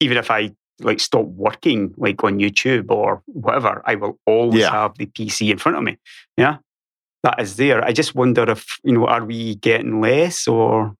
even 0.00 0.16
if 0.16 0.30
I 0.30 0.52
like 0.80 1.00
stop 1.00 1.26
working 1.26 1.94
like 1.96 2.22
on 2.24 2.38
YouTube 2.38 2.90
or 2.90 3.22
whatever, 3.26 3.82
I 3.84 3.94
will 3.96 4.18
always 4.26 4.60
yeah. 4.60 4.70
have 4.70 4.96
the 4.96 5.06
PC 5.06 5.50
in 5.50 5.58
front 5.58 5.76
of 5.78 5.84
me. 5.84 5.98
Yeah. 6.36 6.58
That 7.24 7.40
is 7.40 7.56
there. 7.56 7.84
I 7.84 7.92
just 7.92 8.14
wonder 8.14 8.48
if, 8.48 8.78
you 8.84 8.92
know, 8.92 9.06
are 9.06 9.24
we 9.24 9.56
getting 9.56 10.00
less 10.00 10.46
or 10.46 10.94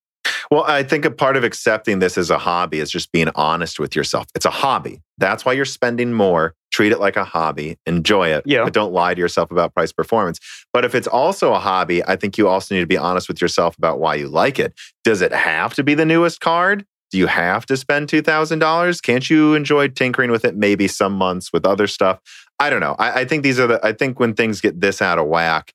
well, 0.51 0.65
I 0.67 0.83
think 0.83 1.05
a 1.05 1.11
part 1.11 1.37
of 1.37 1.45
accepting 1.45 1.99
this 1.99 2.17
as 2.17 2.31
a 2.31 2.39
hobby 2.39 2.79
is 2.79 2.91
just 2.91 3.13
being 3.13 3.29
honest 3.35 3.79
with 3.79 3.95
yourself. 3.95 4.27
It's 4.35 4.47
a 4.47 4.51
hobby. 4.51 5.03
That's 5.19 5.45
why 5.45 5.53
you're 5.53 5.65
spending 5.65 6.13
more. 6.13 6.55
Treat 6.71 6.93
it 6.93 7.01
like 7.01 7.17
a 7.17 7.25
hobby. 7.25 7.77
Enjoy 7.87 8.29
it. 8.29 8.45
Yeah. 8.47 8.65
But 8.65 8.73
don't 8.73 8.93
lie 8.93 9.15
to 9.15 9.21
yourself 9.21 9.51
about 9.51 9.75
price 9.75 9.93
performance. 9.93 10.39
But 10.73 10.85
if 10.85 10.95
it's 10.95 11.07
also 11.07 11.53
a 11.53 11.59
hobby, 11.59 12.05
I 12.05 12.17
think 12.17 12.39
you 12.39 12.49
also 12.49 12.75
need 12.75 12.83
to 12.83 12.87
be 12.87 12.97
honest 12.97 13.29
with 13.29 13.41
yourself 13.43 13.77
about 13.77 14.01
why 14.01 14.15
you 14.15 14.29
like 14.29 14.59
it. 14.59 14.75
Does 15.05 15.21
it 15.23 15.33
have 15.33 15.75
to 15.75 15.85
be 15.85 15.95
the 15.95 16.07
newest 16.07 16.41
card? 16.41 16.87
Do 17.11 17.19
you 17.19 17.27
have 17.27 17.67
to 17.67 17.77
spend 17.77 18.09
$2,000? 18.09 19.03
Can't 19.03 19.31
you 19.31 19.55
enjoy 19.55 19.89
tinkering 19.89 20.31
with 20.31 20.45
it 20.45 20.57
maybe 20.57 20.89
some 20.89 21.15
months 21.15 21.53
with 21.53 21.67
other 21.67 21.87
stuff? 21.87 22.21
I 22.59 22.71
don't 22.71 22.81
know. 22.81 22.97
I, 22.99 23.21
I, 23.21 23.25
think 23.25 23.43
these 23.43 23.59
are 23.59 23.67
the, 23.67 23.87
I 23.87 23.93
think 23.93 24.21
when 24.21 24.35
things 24.35 24.61
get 24.61 24.81
this 24.81 25.01
out 25.01 25.19
of 25.19 25.27
whack, 25.27 25.73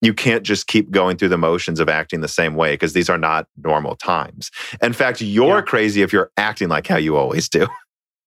you 0.00 0.12
can't 0.12 0.42
just 0.42 0.66
keep 0.66 0.90
going 0.90 1.16
through 1.16 1.28
the 1.28 1.38
motions 1.38 1.78
of 1.78 1.88
acting 1.88 2.20
the 2.20 2.28
same 2.28 2.54
way 2.56 2.74
because 2.74 2.92
these 2.92 3.08
are 3.08 3.18
not 3.18 3.46
normal 3.56 3.94
times. 3.94 4.50
In 4.82 4.92
fact, 4.92 5.20
you're 5.20 5.58
yeah. 5.58 5.62
crazy 5.62 6.02
if 6.02 6.12
you're 6.12 6.32
acting 6.36 6.68
like 6.68 6.88
how 6.88 6.96
you 6.96 7.16
always 7.16 7.48
do. 7.48 7.68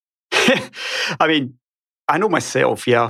I 0.32 1.28
mean, 1.28 1.56
I 2.08 2.18
know 2.18 2.30
myself, 2.30 2.88
yeah. 2.88 3.10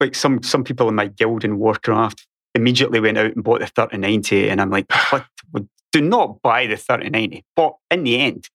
Like 0.00 0.14
some 0.14 0.42
some 0.42 0.64
people 0.64 0.88
in 0.88 0.94
my 0.94 1.08
guild 1.08 1.44
in 1.44 1.58
Warcraft 1.58 2.26
immediately 2.54 3.00
went 3.00 3.18
out 3.18 3.34
and 3.34 3.44
bought 3.44 3.60
the 3.60 3.66
3090 3.66 4.48
and 4.48 4.60
I'm 4.60 4.70
like, 4.70 4.86
what? 5.10 5.26
Do 5.90 6.02
not 6.02 6.42
buy 6.42 6.66
the 6.66 6.76
3090. 6.76 7.44
But 7.56 7.74
in 7.90 8.04
the 8.04 8.18
end, 8.20 8.48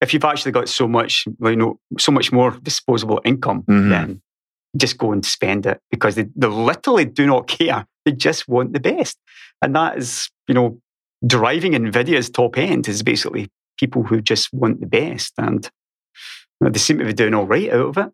if 0.00 0.12
you've 0.12 0.24
actually 0.24 0.52
got 0.52 0.68
so 0.68 0.86
much, 0.86 1.26
you 1.40 1.56
know, 1.56 1.78
so 1.98 2.12
much 2.12 2.32
more 2.32 2.52
disposable 2.62 3.20
income, 3.24 3.62
mm-hmm. 3.62 3.90
then 3.90 4.22
just 4.76 4.98
go 4.98 5.12
and 5.12 5.24
spend 5.24 5.66
it 5.66 5.80
because 5.90 6.16
they, 6.16 6.26
they 6.36 6.46
literally 6.46 7.04
do 7.04 7.26
not 7.26 7.46
care. 7.48 7.86
They 8.04 8.12
just 8.12 8.48
want 8.48 8.72
the 8.72 8.80
best. 8.80 9.18
And 9.62 9.74
that 9.74 9.98
is, 9.98 10.30
you 10.48 10.54
know, 10.54 10.80
driving 11.26 11.72
NVIDIA's 11.72 12.30
top 12.30 12.58
end 12.58 12.88
is 12.88 13.02
basically 13.02 13.48
people 13.78 14.02
who 14.02 14.20
just 14.20 14.52
want 14.52 14.80
the 14.80 14.86
best. 14.86 15.32
And 15.38 15.68
they 16.60 16.78
seem 16.78 16.98
to 16.98 17.04
be 17.04 17.12
doing 17.12 17.34
all 17.34 17.46
right 17.46 17.72
out 17.72 17.88
of 17.88 17.98
it. 17.98 18.12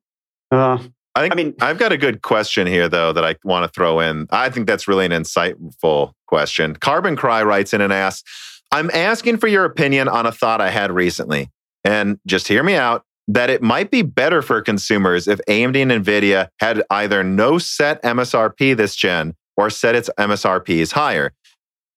Uh, 0.50 0.78
I 1.14 1.20
think 1.20 1.32
I 1.32 1.36
mean 1.36 1.54
I've 1.60 1.78
got 1.78 1.92
a 1.92 1.98
good 1.98 2.22
question 2.22 2.66
here 2.66 2.88
though 2.88 3.12
that 3.12 3.24
I 3.24 3.36
want 3.44 3.64
to 3.64 3.68
throw 3.68 4.00
in. 4.00 4.26
I 4.30 4.48
think 4.48 4.66
that's 4.66 4.88
really 4.88 5.04
an 5.04 5.12
insightful 5.12 6.12
question. 6.26 6.74
Carbon 6.76 7.16
Cry 7.16 7.42
writes 7.42 7.74
in 7.74 7.80
and 7.80 7.92
asks, 7.92 8.22
I'm 8.70 8.90
asking 8.94 9.36
for 9.36 9.46
your 9.46 9.66
opinion 9.66 10.08
on 10.08 10.24
a 10.24 10.32
thought 10.32 10.62
I 10.62 10.70
had 10.70 10.90
recently 10.90 11.50
and 11.84 12.18
just 12.26 12.48
hear 12.48 12.62
me 12.62 12.74
out, 12.74 13.04
that 13.28 13.50
it 13.50 13.62
might 13.62 13.90
be 13.90 14.02
better 14.02 14.42
for 14.42 14.60
consumers 14.60 15.28
if 15.28 15.40
AMD 15.48 15.76
and 15.76 16.04
NVIDIA 16.04 16.48
had 16.58 16.82
either 16.90 17.22
no 17.22 17.58
set 17.58 18.02
MSRP 18.02 18.76
this 18.76 18.96
gen 18.96 19.34
or 19.56 19.70
set 19.70 19.94
its 19.94 20.10
MSRPs 20.18 20.92
higher. 20.92 21.32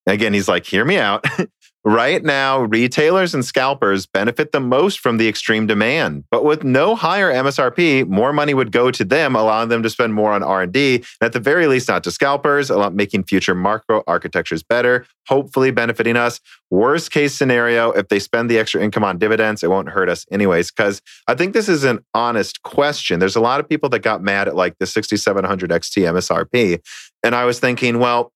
Again, 0.08 0.34
he's 0.34 0.48
like, 0.48 0.66
hear 0.66 0.86
me 0.86 0.98
out. 0.98 1.26
Right 1.88 2.24
now, 2.24 2.62
retailers 2.62 3.36
and 3.36 3.46
scalpers 3.46 4.08
benefit 4.08 4.52
the 4.52 4.60
most 4.60 5.00
from 5.00 5.18
the 5.18 5.28
extreme 5.28 5.68
demand, 5.68 6.24
but 6.32 6.44
with 6.44 6.64
no 6.64 6.96
higher 6.96 7.32
MSRP, 7.32 8.08
more 8.08 8.34
money 8.34 8.56
would 8.56 8.72
go 8.72 8.90
to 8.90 9.06
them, 9.06 9.36
allowing 9.36 9.70
them 9.70 9.84
to 9.84 9.90
spend 9.92 10.16
more 10.16 10.32
on 10.32 10.42
R&D, 10.42 10.96
and 10.96 11.06
at 11.22 11.34
the 11.34 11.40
very 11.40 11.68
least 11.68 11.88
not 11.88 12.04
to 12.06 12.10
scalpers, 12.10 12.72
making 12.92 13.26
future 13.26 13.54
macro 13.54 14.04
architectures 14.08 14.64
better, 14.64 15.06
hopefully 15.28 15.70
benefiting 15.70 16.18
us. 16.18 16.40
Worst 16.72 17.12
case 17.12 17.36
scenario, 17.36 17.92
if 17.92 18.08
they 18.08 18.18
spend 18.18 18.50
the 18.50 18.58
extra 18.58 18.82
income 18.82 19.04
on 19.04 19.20
dividends, 19.20 19.62
it 19.62 19.70
won't 19.70 19.90
hurt 19.90 20.10
us 20.10 20.26
anyways 20.32 20.72
cuz 20.72 21.04
I 21.28 21.36
think 21.36 21.54
this 21.54 21.70
is 21.70 21.84
an 21.84 22.00
honest 22.16 22.64
question. 22.64 23.20
There's 23.20 23.36
a 23.36 23.40
lot 23.40 23.60
of 23.60 23.70
people 23.70 23.90
that 23.90 24.00
got 24.00 24.24
mad 24.24 24.48
at 24.48 24.56
like 24.56 24.80
the 24.80 24.88
6700 24.88 25.70
XT 25.70 26.04
MSRP, 26.04 26.80
and 27.24 27.36
I 27.36 27.46
was 27.46 27.60
thinking, 27.60 28.00
well, 28.00 28.32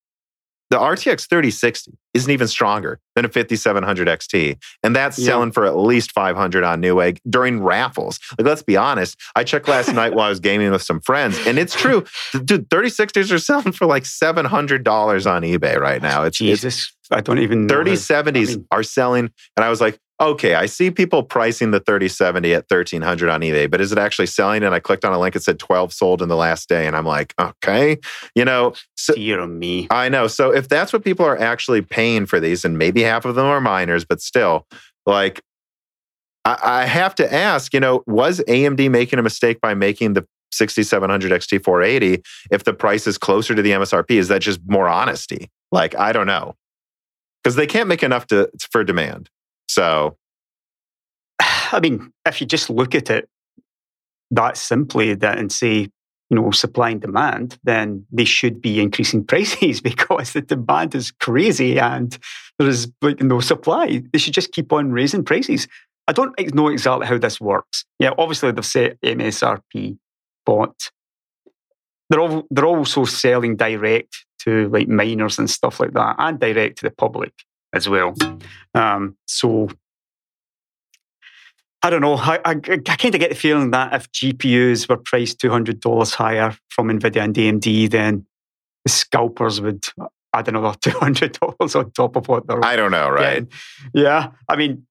the 0.70 0.78
RTX 0.78 1.28
3060 1.28 1.92
isn't 2.14 2.32
even 2.32 2.48
stronger 2.48 3.00
than 3.16 3.26
a 3.26 3.30
5700 3.30 4.08
XT. 4.08 4.58
And 4.84 4.96
that's 4.96 5.18
Yeah. 5.20 5.26
selling 5.28 5.52
for 5.52 5.66
at 5.66 5.78
least 5.78 6.12
500 6.12 6.64
on 6.64 6.82
Newegg 6.82 7.20
during 7.30 7.62
raffles. 7.62 8.20
Like, 8.38 8.48
let's 8.48 8.64
be 8.64 8.78
honest. 8.78 9.18
I 9.36 9.44
checked 9.44 9.68
last 9.68 9.94
night 9.94 10.14
while 10.14 10.26
I 10.28 10.30
was 10.30 10.40
gaming 10.40 10.72
with 10.72 10.82
some 10.82 11.02
friends, 11.02 11.38
and 11.48 11.58
it's 11.60 11.76
true. 11.82 12.06
Dude, 12.44 12.70
3060s 12.70 13.32
are 13.32 13.40
selling 13.40 13.72
for 13.72 13.86
like 13.86 14.04
$700 14.04 15.26
on 15.32 15.42
eBay 15.44 15.78
right 15.80 16.02
now. 16.02 16.24
It's, 16.24 16.40
it's 16.42 16.62
Jesus, 16.62 16.94
I 17.12 17.22
don't 17.22 17.40
even 17.40 17.68
know. 17.68 17.76
how- 17.78 17.84
3070s 17.84 18.28
I 18.50 18.56
mean- 18.56 18.68
are 18.72 18.84
selling. 18.84 19.30
And 19.58 19.64
I 19.64 19.70
was 19.70 19.82
like, 19.82 20.00
okay, 20.22 20.56
I 20.56 20.66
see 20.66 20.92
people 20.92 21.24
pricing 21.24 21.72
the 21.72 21.80
3070 21.80 22.54
at 22.54 22.66
1300 22.68 23.30
on 23.30 23.42
eBay, 23.42 23.72
but 23.72 23.80
is 23.80 23.92
it 23.92 23.98
actually 23.98 24.26
selling? 24.26 24.64
And 24.64 24.76
I 24.76 24.80
clicked 24.80 25.06
on 25.06 25.14
a 25.14 25.20
link, 25.20 25.36
it 25.36 25.44
said 25.44 25.60
12 25.60 25.94
sold 25.94 26.22
in 26.22 26.28
the 26.28 26.36
last 26.36 26.68
day. 26.68 26.88
And 26.88 26.96
I'm 26.96 27.06
like, 27.06 27.34
okay, 27.40 27.98
you 28.36 28.44
know, 28.44 28.74
so 28.96 29.14
Dear 29.14 29.48
me. 29.48 29.88
I 29.90 30.10
know. 30.10 30.28
So 30.28 30.54
if 30.54 30.68
that's 30.68 30.92
what 30.92 31.04
people 31.04 31.26
are 31.26 31.40
actually 31.40 31.82
paying 31.82 32.26
for 32.26 32.40
these, 32.40 32.66
and 32.66 32.78
maybe 32.78 33.02
half 33.02 33.24
of 33.26 33.36
them 33.36 33.46
are 33.46 33.62
miners, 33.62 34.04
but 34.04 34.22
still, 34.22 34.68
like, 35.06 35.42
I, 36.44 36.58
I 36.64 36.86
have 36.86 37.16
to 37.16 37.34
ask, 37.34 37.74
you 37.74 37.80
know, 37.80 38.04
was 38.06 38.42
AMD 38.42 38.90
making 38.92 39.20
a 39.20 39.24
mistake 39.24 39.62
by 39.62 39.74
making 39.74 40.14
the 40.14 40.26
6700 40.52 41.32
XT 41.32 41.64
480 41.64 42.22
if 42.52 42.64
the 42.64 42.74
price 42.74 43.08
is 43.08 43.18
closer 43.18 43.56
to 43.56 43.62
the 43.62 43.72
MSRP? 43.72 44.12
Is 44.12 44.28
that 44.28 44.42
just 44.42 44.60
more 44.68 44.90
honesty? 44.90 45.50
Like, 45.72 45.96
I 45.96 46.12
don't 46.12 46.28
know. 46.28 46.56
Because 47.42 47.56
they 47.56 47.68
can't 47.68 47.88
make 47.88 48.04
enough 48.04 48.28
to, 48.28 48.50
for 48.72 48.84
demand. 48.84 49.30
So, 49.70 50.18
I 51.40 51.80
mean, 51.82 52.12
if 52.26 52.42
you 52.42 52.48
just 52.48 52.70
look 52.70 52.96
at 52.96 53.10
it 53.10 53.30
that 54.32 54.58
simply 54.58 55.16
that 55.16 55.38
and 55.38 55.52
say, 55.52 55.90
you 56.30 56.36
know, 56.36 56.52
supply 56.52 56.92
and 56.92 57.02
demand, 57.02 57.58
then 57.64 58.06
they 58.12 58.26
should 58.26 58.62
be 58.62 58.80
increasing 58.80 59.24
prices 59.32 59.80
because 59.82 60.34
the 60.34 60.42
demand 60.42 60.94
is 60.96 61.12
crazy 61.12 61.80
and 61.80 62.18
there 62.58 62.68
is 62.68 62.92
like 63.02 63.22
no 63.22 63.40
supply. 63.40 64.04
They 64.12 64.20
should 64.20 64.34
just 64.34 64.52
keep 64.52 64.74
on 64.74 64.92
raising 64.92 65.24
prices. 65.24 65.68
I 66.08 66.12
don't 66.12 66.34
know 66.56 66.70
exactly 66.70 67.06
how 67.06 67.20
this 67.20 67.40
works. 67.40 67.86
Yeah, 68.00 68.12
obviously 68.18 68.52
they've 68.52 68.66
set 68.66 69.00
MSRP, 69.02 69.98
but 70.46 70.92
they're 72.10 72.20
all, 72.20 72.48
they're 72.50 72.66
also 72.66 73.06
selling 73.06 73.56
direct 73.56 74.26
to 74.40 74.70
like 74.70 74.88
miners 74.88 75.38
and 75.38 75.50
stuff 75.50 75.80
like 75.80 75.94
that, 75.94 76.16
and 76.18 76.40
direct 76.40 76.80
to 76.80 76.84
the 76.84 76.92
public 76.92 77.34
as 77.74 77.88
well. 77.88 78.16
Um, 78.74 79.18
so 79.28 79.70
I 81.82 81.90
don't 81.90 82.02
know. 82.02 82.16
I, 82.16 82.40
I, 82.44 82.52
I 82.52 82.56
kind 82.56 83.16
of 83.16 83.20
get 83.22 83.30
the 83.30 83.36
feeling 83.36 83.72
that 83.72 83.94
if 83.94 84.12
GPUs 84.12 84.90
were 84.90 84.98
priced 84.98 85.40
two 85.40 85.50
hundred 85.50 85.80
dollars 85.80 86.14
higher 86.14 86.56
from 86.70 86.88
Nvidia 86.90 87.24
and 87.24 87.34
AMD, 87.34 87.90
then 87.90 88.26
the 88.84 88.92
scalpers 88.92 89.62
would 89.62 89.86
add 90.34 90.48
another 90.48 90.78
two 90.82 90.98
hundred 90.98 91.34
dollars 91.40 91.76
on 91.76 91.92
top 91.92 92.16
of 92.16 92.28
what 92.28 92.48
they're 92.48 92.64
I 92.64 92.76
don't 92.76 92.92
know, 92.92 93.10
right? 93.10 93.48
getting. 93.48 93.50
Yeah, 93.94 94.32
I 94.50 94.56
mean, 94.58 94.86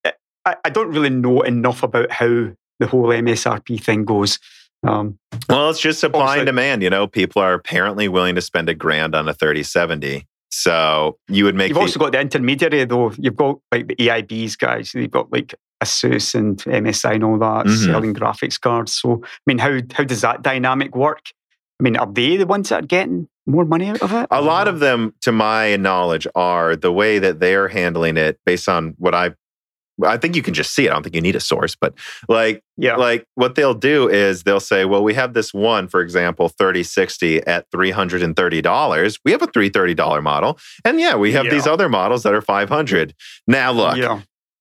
I, 0.46 0.56
I 0.64 0.70
don't 0.70 0.88
really 0.90 1.10
know 1.10 1.42
enough 1.42 1.82
about 1.82 2.10
how 2.10 2.50
the 2.80 2.86
whole 2.86 3.08
MSRP 3.08 3.82
thing 3.82 4.04
goes. 4.04 4.38
Um, 4.86 5.18
Well, 5.48 5.68
it's 5.70 5.80
just 5.80 6.00
supply 6.00 6.36
and 6.36 6.46
demand. 6.46 6.82
You 6.82 6.90
know, 6.90 7.06
people 7.06 7.42
are 7.42 7.52
apparently 7.52 8.08
willing 8.08 8.36
to 8.36 8.40
spend 8.40 8.68
a 8.68 8.74
grand 8.74 9.14
on 9.14 9.28
a 9.28 9.34
3070. 9.34 10.24
So 10.62 11.18
you 11.28 11.44
would 11.44 11.54
make 11.54 11.68
you've 11.68 11.76
the, 11.76 11.82
also 11.82 12.00
got 12.00 12.12
the 12.12 12.20
intermediary 12.20 12.84
though. 12.84 13.12
You've 13.16 13.36
got 13.36 13.58
like 13.70 13.86
the 13.86 13.94
AIBs 13.96 14.58
guys. 14.58 14.92
You've 14.92 15.12
got 15.12 15.30
like 15.32 15.54
Asus 15.82 16.34
and 16.34 16.58
MSI 16.58 17.14
and 17.14 17.24
all 17.24 17.38
that 17.38 17.66
Mhm. 17.66 17.84
selling 17.86 18.12
graphics 18.14 18.60
cards. 18.60 18.92
So 18.92 19.22
I 19.24 19.28
mean, 19.46 19.58
how 19.58 19.78
how 19.92 20.02
does 20.04 20.22
that 20.22 20.42
dynamic 20.42 20.96
work? 20.96 21.26
I 21.80 21.84
mean, 21.84 21.96
are 21.96 22.10
they 22.12 22.36
the 22.36 22.46
ones 22.46 22.70
that 22.70 22.82
are 22.82 22.86
getting 22.86 23.28
more 23.46 23.64
money 23.64 23.86
out 23.86 24.02
of 24.02 24.12
it? 24.12 24.26
a 24.32 24.42
lot 24.42 24.66
of 24.66 24.80
them, 24.80 25.14
to 25.20 25.30
my 25.30 25.76
knowledge, 25.76 26.26
are 26.34 26.74
the 26.74 26.92
way 26.92 27.20
that 27.20 27.38
they're 27.38 27.68
handling 27.68 28.16
it 28.16 28.40
based 28.44 28.68
on 28.68 28.94
what 28.98 29.14
I. 29.14 29.34
I 30.04 30.16
think 30.16 30.36
you 30.36 30.42
can 30.42 30.54
just 30.54 30.74
see 30.74 30.86
it. 30.86 30.90
I 30.90 30.94
don't 30.94 31.02
think 31.02 31.14
you 31.14 31.20
need 31.20 31.36
a 31.36 31.40
source, 31.40 31.74
but 31.74 31.94
like 32.28 32.62
yeah, 32.76 32.96
like 32.96 33.24
what 33.34 33.54
they'll 33.56 33.74
do 33.74 34.08
is 34.08 34.44
they'll 34.44 34.60
say, 34.60 34.84
well, 34.84 35.02
we 35.02 35.14
have 35.14 35.34
this 35.34 35.52
one, 35.52 35.88
for 35.88 36.00
example, 36.00 36.48
3060 36.48 37.44
at 37.46 37.70
$330. 37.72 39.18
We 39.24 39.32
have 39.32 39.42
a 39.42 39.48
$330 39.48 40.22
model. 40.22 40.58
And 40.84 41.00
yeah, 41.00 41.16
we 41.16 41.32
have 41.32 41.46
Yeah. 41.46 41.50
these 41.52 41.66
other 41.66 41.88
models 41.88 42.22
that 42.22 42.34
are 42.34 42.40
500. 42.42 43.14
Now 43.46 43.72
look, 43.72 43.96
yeah, 43.96 44.20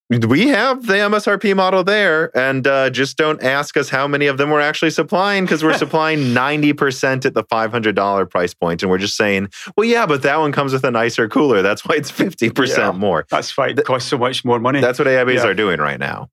we 0.09 0.47
have 0.47 0.85
the 0.87 0.93
MSRP 0.93 1.53
model 1.55 1.83
there, 1.83 2.35
and 2.37 2.65
uh, 2.65 2.89
just 2.89 3.17
don't 3.17 3.43
ask 3.43 3.75
us 3.75 3.89
how 3.89 4.07
many 4.07 4.27
of 4.27 4.37
them 4.37 4.49
we're 4.49 4.61
actually 4.61 4.91
supplying 4.91 5.43
because 5.43 5.63
we're 5.63 5.73
supplying 5.77 6.19
90% 6.33 7.25
at 7.25 7.33
the 7.33 7.43
$500 7.43 8.29
price 8.29 8.53
point, 8.53 8.81
And 8.83 8.89
we're 8.89 8.97
just 8.99 9.17
saying, 9.17 9.49
well, 9.75 9.85
yeah, 9.85 10.05
but 10.05 10.21
that 10.21 10.37
one 10.39 10.51
comes 10.53 10.71
with 10.71 10.85
a 10.85 10.91
nicer 10.91 11.27
cooler. 11.27 11.61
That's 11.61 11.83
why 11.85 11.95
it's 11.95 12.11
50% 12.11 12.77
Yeah. 12.77 12.91
more. 12.93 13.25
that's 13.29 13.55
why 13.57 13.67
it 13.69 13.83
costs 13.83 14.09
so 14.09 14.17
much 14.17 14.45
more 14.45 14.59
money. 14.59 14.79
That's 14.79 14.97
what 14.99 15.07
AIBs 15.09 15.35
Yeah. 15.35 15.47
are 15.47 15.53
doing 15.53 15.79
right 15.79 15.99
now. 15.99 16.29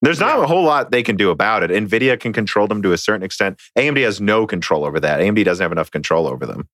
There's 0.00 0.20
not 0.20 0.38
Yeah. 0.38 0.44
a 0.44 0.46
whole 0.46 0.62
lot 0.62 0.92
they 0.92 1.02
can 1.02 1.16
do 1.16 1.30
about 1.30 1.64
it. 1.64 1.70
NVIDIA 1.72 2.20
can 2.20 2.32
control 2.32 2.68
them 2.68 2.82
to 2.82 2.92
a 2.92 2.96
certain 2.98 3.24
extent. 3.24 3.58
AMD 3.76 4.00
has 4.02 4.20
no 4.20 4.46
control 4.46 4.84
over 4.84 5.00
that. 5.00 5.18
AMD 5.20 5.42
doesn't 5.42 5.62
have 5.64 5.72
enough 5.72 5.90
control 5.90 6.28
over 6.28 6.46
them. 6.46 6.68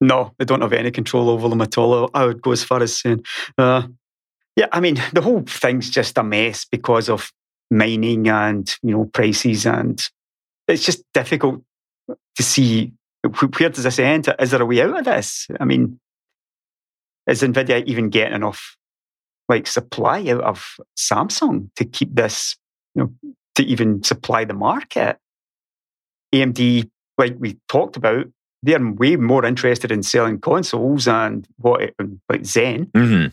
No, 0.00 0.32
they 0.40 0.44
don't 0.44 0.60
have 0.60 0.72
any 0.72 0.90
control 0.90 1.30
over 1.30 1.48
them 1.48 1.60
at 1.60 1.78
all. 1.78 2.10
I 2.14 2.26
would 2.26 2.42
go 2.42 2.50
as 2.50 2.64
far 2.64 2.82
as 2.82 2.98
saying, 2.98 3.24
uh, 3.58 3.82
yeah, 4.56 4.68
I 4.72 4.80
mean, 4.80 4.96
the 5.12 5.22
whole 5.22 5.42
thing's 5.42 5.90
just 5.90 6.18
a 6.18 6.22
mess 6.22 6.64
because 6.64 7.08
of 7.08 7.32
mining 7.70 8.28
and 8.28 8.74
you 8.82 8.92
know 8.92 9.04
prices, 9.06 9.66
and 9.66 10.02
it's 10.68 10.84
just 10.84 11.02
difficult 11.12 11.62
to 12.08 12.42
see 12.42 12.92
where 13.22 13.70
does 13.70 13.84
this 13.84 13.98
end. 13.98 14.32
Is 14.38 14.50
there 14.50 14.62
a 14.62 14.66
way 14.66 14.82
out 14.82 14.98
of 14.98 15.04
this? 15.04 15.48
I 15.58 15.64
mean, 15.64 15.98
is 17.26 17.42
Nvidia 17.42 17.84
even 17.86 18.10
getting 18.10 18.34
enough 18.34 18.76
like 19.48 19.66
supply 19.66 20.26
out 20.28 20.42
of 20.42 20.76
Samsung 20.98 21.68
to 21.76 21.84
keep 21.84 22.14
this, 22.14 22.56
you 22.94 23.04
know, 23.04 23.32
to 23.54 23.62
even 23.64 24.02
supply 24.02 24.44
the 24.44 24.54
market? 24.54 25.18
AMD, 26.34 26.90
like 27.16 27.36
we 27.38 27.58
talked 27.68 27.96
about, 27.96 28.26
they're 28.62 28.92
way 28.92 29.16
more 29.16 29.44
interested 29.44 29.92
in 29.92 30.02
selling 30.02 30.40
consoles 30.40 31.06
and 31.06 31.46
what 31.56 31.92
like 32.28 32.44
Zen. 32.44 32.86
Mm-hmm. 32.86 33.28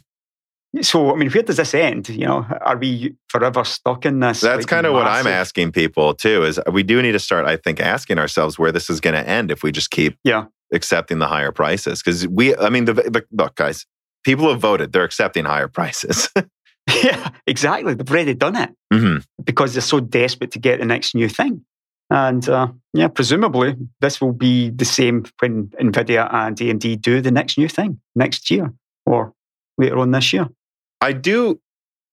So 0.81 1.11
I 1.13 1.17
mean, 1.17 1.29
where 1.29 1.43
does 1.43 1.57
this 1.57 1.73
end? 1.73 2.07
You 2.07 2.25
know, 2.25 2.45
are 2.61 2.77
we 2.77 3.15
forever 3.27 3.63
stuck 3.65 4.05
in 4.05 4.21
this? 4.21 4.39
That's 4.39 4.59
like, 4.59 4.67
kind 4.67 4.85
of 4.85 4.93
what 4.93 5.05
I'm 5.07 5.27
asking 5.27 5.73
people 5.73 6.13
too. 6.13 6.43
Is 6.43 6.59
we 6.71 6.83
do 6.83 7.01
need 7.01 7.11
to 7.11 7.19
start, 7.19 7.45
I 7.45 7.57
think, 7.57 7.81
asking 7.81 8.19
ourselves 8.19 8.57
where 8.57 8.71
this 8.71 8.89
is 8.89 9.01
going 9.01 9.15
to 9.15 9.27
end 9.27 9.51
if 9.51 9.63
we 9.63 9.71
just 9.73 9.91
keep 9.91 10.17
Yeah. 10.23 10.45
accepting 10.73 11.19
the 11.19 11.27
higher 11.27 11.51
prices. 11.51 12.01
Because 12.01 12.25
we, 12.27 12.55
I 12.55 12.69
mean, 12.69 12.85
the, 12.85 12.93
the 12.93 13.25
look, 13.33 13.55
guys, 13.55 13.85
people 14.23 14.49
have 14.49 14.61
voted; 14.61 14.93
they're 14.93 15.03
accepting 15.03 15.43
higher 15.43 15.67
prices. 15.67 16.29
yeah, 17.03 17.29
exactly. 17.45 17.93
They've 17.93 18.09
already 18.09 18.33
done 18.33 18.55
it 18.55 18.69
hmm 18.91 19.17
because 19.43 19.73
they're 19.73 19.81
so 19.81 19.99
desperate 19.99 20.51
to 20.51 20.59
get 20.59 20.79
the 20.79 20.85
next 20.85 21.15
new 21.15 21.27
thing. 21.27 21.65
And 22.09 22.47
uh, 22.49 22.67
yeah, 22.93 23.07
presumably 23.07 23.75
this 24.01 24.19
will 24.21 24.33
be 24.33 24.69
the 24.69 24.85
same 24.85 25.25
when 25.39 25.67
Nvidia 25.79 26.31
and 26.33 26.55
AMD 26.57 27.01
do 27.01 27.21
the 27.21 27.31
next 27.31 27.57
new 27.57 27.67
thing 27.67 27.99
next 28.15 28.51
year 28.51 28.73
or 29.05 29.33
later 29.77 29.97
on 29.99 30.11
this 30.11 30.33
year. 30.33 30.47
I 31.01 31.13
do 31.13 31.59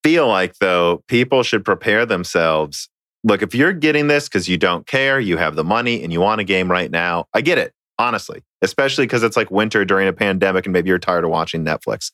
feel 0.02 0.26
like 0.26 0.56
though 0.58 1.02
people 1.08 1.42
should 1.42 1.64
prepare 1.64 2.06
themselves. 2.06 2.88
Look, 3.24 3.42
if 3.42 3.54
you're 3.54 3.72
getting 3.72 4.06
this 4.06 4.28
because 4.28 4.48
you 4.48 4.56
don't 4.56 4.86
care, 4.86 5.20
you 5.20 5.36
have 5.36 5.56
the 5.56 5.64
money, 5.64 6.02
and 6.02 6.12
you 6.12 6.20
want 6.20 6.40
a 6.40 6.44
game 6.44 6.70
right 6.70 6.90
now, 6.90 7.26
I 7.34 7.40
get 7.40 7.58
it. 7.58 7.72
Honestly, 7.98 8.44
especially 8.62 9.06
because 9.06 9.24
it's 9.24 9.36
like 9.36 9.50
winter 9.50 9.84
during 9.84 10.06
a 10.06 10.12
pandemic, 10.12 10.66
and 10.66 10.72
maybe 10.72 10.88
you're 10.88 11.00
tired 11.00 11.24
of 11.24 11.30
watching 11.30 11.64
Netflix. 11.64 12.12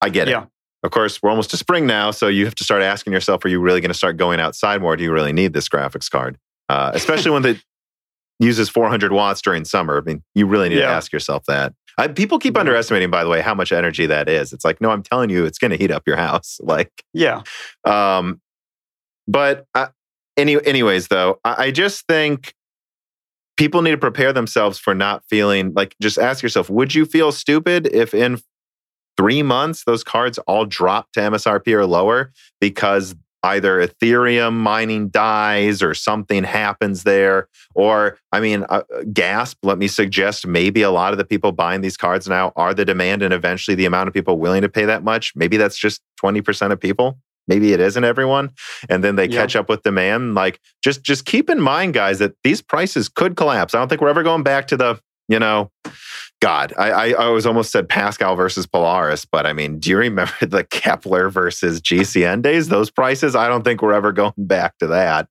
I 0.00 0.08
get 0.08 0.28
it. 0.28 0.30
Yeah. 0.30 0.44
Of 0.84 0.92
course, 0.92 1.20
we're 1.20 1.30
almost 1.30 1.50
to 1.50 1.56
spring 1.56 1.84
now, 1.84 2.12
so 2.12 2.28
you 2.28 2.44
have 2.44 2.54
to 2.54 2.64
start 2.64 2.80
asking 2.80 3.12
yourself: 3.12 3.44
Are 3.44 3.48
you 3.48 3.60
really 3.60 3.80
going 3.80 3.90
to 3.90 3.94
start 3.94 4.16
going 4.16 4.38
outside 4.38 4.80
more? 4.80 4.96
Do 4.96 5.02
you 5.02 5.10
really 5.10 5.32
need 5.32 5.52
this 5.52 5.68
graphics 5.68 6.08
card? 6.08 6.38
Uh, 6.68 6.92
especially 6.94 7.32
when 7.32 7.44
it 7.44 7.60
uses 8.38 8.68
400 8.68 9.10
watts 9.10 9.42
during 9.42 9.64
summer. 9.64 9.98
I 9.98 10.02
mean, 10.02 10.22
you 10.36 10.46
really 10.46 10.68
need 10.68 10.76
to 10.76 10.86
ask 10.86 11.12
yourself 11.12 11.44
that. 11.46 11.74
I, 11.98 12.08
people 12.08 12.38
keep 12.38 12.54
Yeah. 12.54 12.60
underestimating, 12.60 13.10
by 13.10 13.24
the 13.24 13.30
way, 13.30 13.40
how 13.40 13.54
much 13.54 13.72
energy 13.72 14.06
that 14.06 14.28
is. 14.28 14.52
It's 14.52 14.64
like, 14.64 14.80
no, 14.80 14.90
I'm 14.90 15.02
telling 15.02 15.30
you, 15.30 15.44
it's 15.44 15.58
going 15.58 15.70
to 15.70 15.76
heat 15.76 15.90
up 15.90 16.02
your 16.06 16.16
house. 16.16 16.60
Like, 16.66 16.90
Yeah. 17.12 17.42
um, 17.84 18.40
but 19.28 19.66
uh, 19.74 19.88
any, 20.36 20.62
anyways, 20.66 21.08
though, 21.08 21.40
I, 21.44 21.66
I 21.66 21.70
just 21.70 22.06
think 22.06 22.54
people 23.56 23.82
need 23.82 23.92
to 23.92 23.98
prepare 23.98 24.32
themselves 24.32 24.78
for 24.78 24.94
not 24.94 25.24
feeling 25.28 25.72
like. 25.74 25.96
Just 26.00 26.18
ask 26.18 26.42
yourself: 26.42 26.68
Would 26.68 26.94
you 26.94 27.06
feel 27.06 27.32
stupid 27.32 27.86
if 27.92 28.12
in 28.14 28.38
three 29.16 29.42
months 29.42 29.84
those 29.84 30.04
cards 30.04 30.38
all 30.40 30.64
drop 30.66 31.10
to 31.12 31.20
MSRP 31.20 31.72
or 31.72 31.86
lower 31.86 32.32
because 32.60 33.14
either 33.46 33.86
Ethereum 33.86 34.54
mining 34.54 35.08
dies 35.08 35.82
or 35.82 35.94
something 35.94 36.44
happens 36.44 37.04
there? 37.04 37.48
Or, 37.74 38.18
I 38.32 38.40
mean, 38.40 38.64
uh, 38.68 38.82
gasp. 39.12 39.58
Let 39.62 39.78
me 39.78 39.88
suggest 39.88 40.46
maybe 40.46 40.82
a 40.82 40.90
lot 40.90 41.12
of 41.12 41.18
the 41.18 41.24
people 41.24 41.52
buying 41.52 41.80
these 41.80 41.96
cards 41.96 42.28
now 42.28 42.52
are 42.56 42.74
the 42.74 42.84
demand, 42.84 43.22
and 43.22 43.32
eventually 43.32 43.74
the 43.74 43.86
amount 43.86 44.08
of 44.08 44.14
people 44.14 44.38
willing 44.38 44.62
to 44.62 44.68
pay 44.68 44.84
that 44.84 45.04
much. 45.04 45.32
Maybe 45.36 45.56
that's 45.56 45.76
just 45.78 46.00
twenty 46.16 46.40
percent 46.42 46.72
of 46.72 46.80
people 46.80 47.18
maybe 47.48 47.72
it 47.72 47.78
isn't 47.78 48.02
everyone 48.02 48.50
and 48.88 49.04
then 49.04 49.14
they 49.14 49.26
Yeah. 49.28 49.42
catch 49.42 49.54
up 49.54 49.68
with 49.68 49.84
demand 49.84 50.34
like 50.34 50.58
just 50.82 51.04
just 51.04 51.24
keep 51.26 51.48
in 51.48 51.60
mind 51.60 51.94
guys 51.94 52.18
that 52.18 52.32
these 52.42 52.60
prices 52.60 53.08
could 53.08 53.36
collapse 53.36 53.72
i 53.72 53.78
don't 53.78 53.86
think 53.88 54.00
we're 54.00 54.08
ever 54.08 54.24
going 54.24 54.42
back 54.42 54.66
to 54.66 54.76
the 54.76 54.98
you 55.28 55.38
know 55.38 55.70
God, 56.42 56.74
I, 56.76 56.90
I, 56.90 57.08
I 57.12 57.28
was 57.30 57.46
almost 57.46 57.72
said 57.72 57.88
Pascal 57.88 58.36
versus 58.36 58.66
Polaris, 58.66 59.24
but 59.24 59.46
I 59.46 59.52
mean, 59.54 59.78
do 59.78 59.88
you 59.90 59.96
remember 59.98 60.32
the 60.46 60.64
Kepler 60.64 61.30
versus 61.30 61.80
GCN 61.80 62.42
days? 62.42 62.68
Those 62.68 62.90
prices, 62.90 63.34
I 63.34 63.48
don't 63.48 63.62
think 63.64 63.80
we're 63.82 63.94
ever 63.94 64.12
going 64.12 64.34
back 64.38 64.76
to 64.78 64.86
that. 64.88 65.28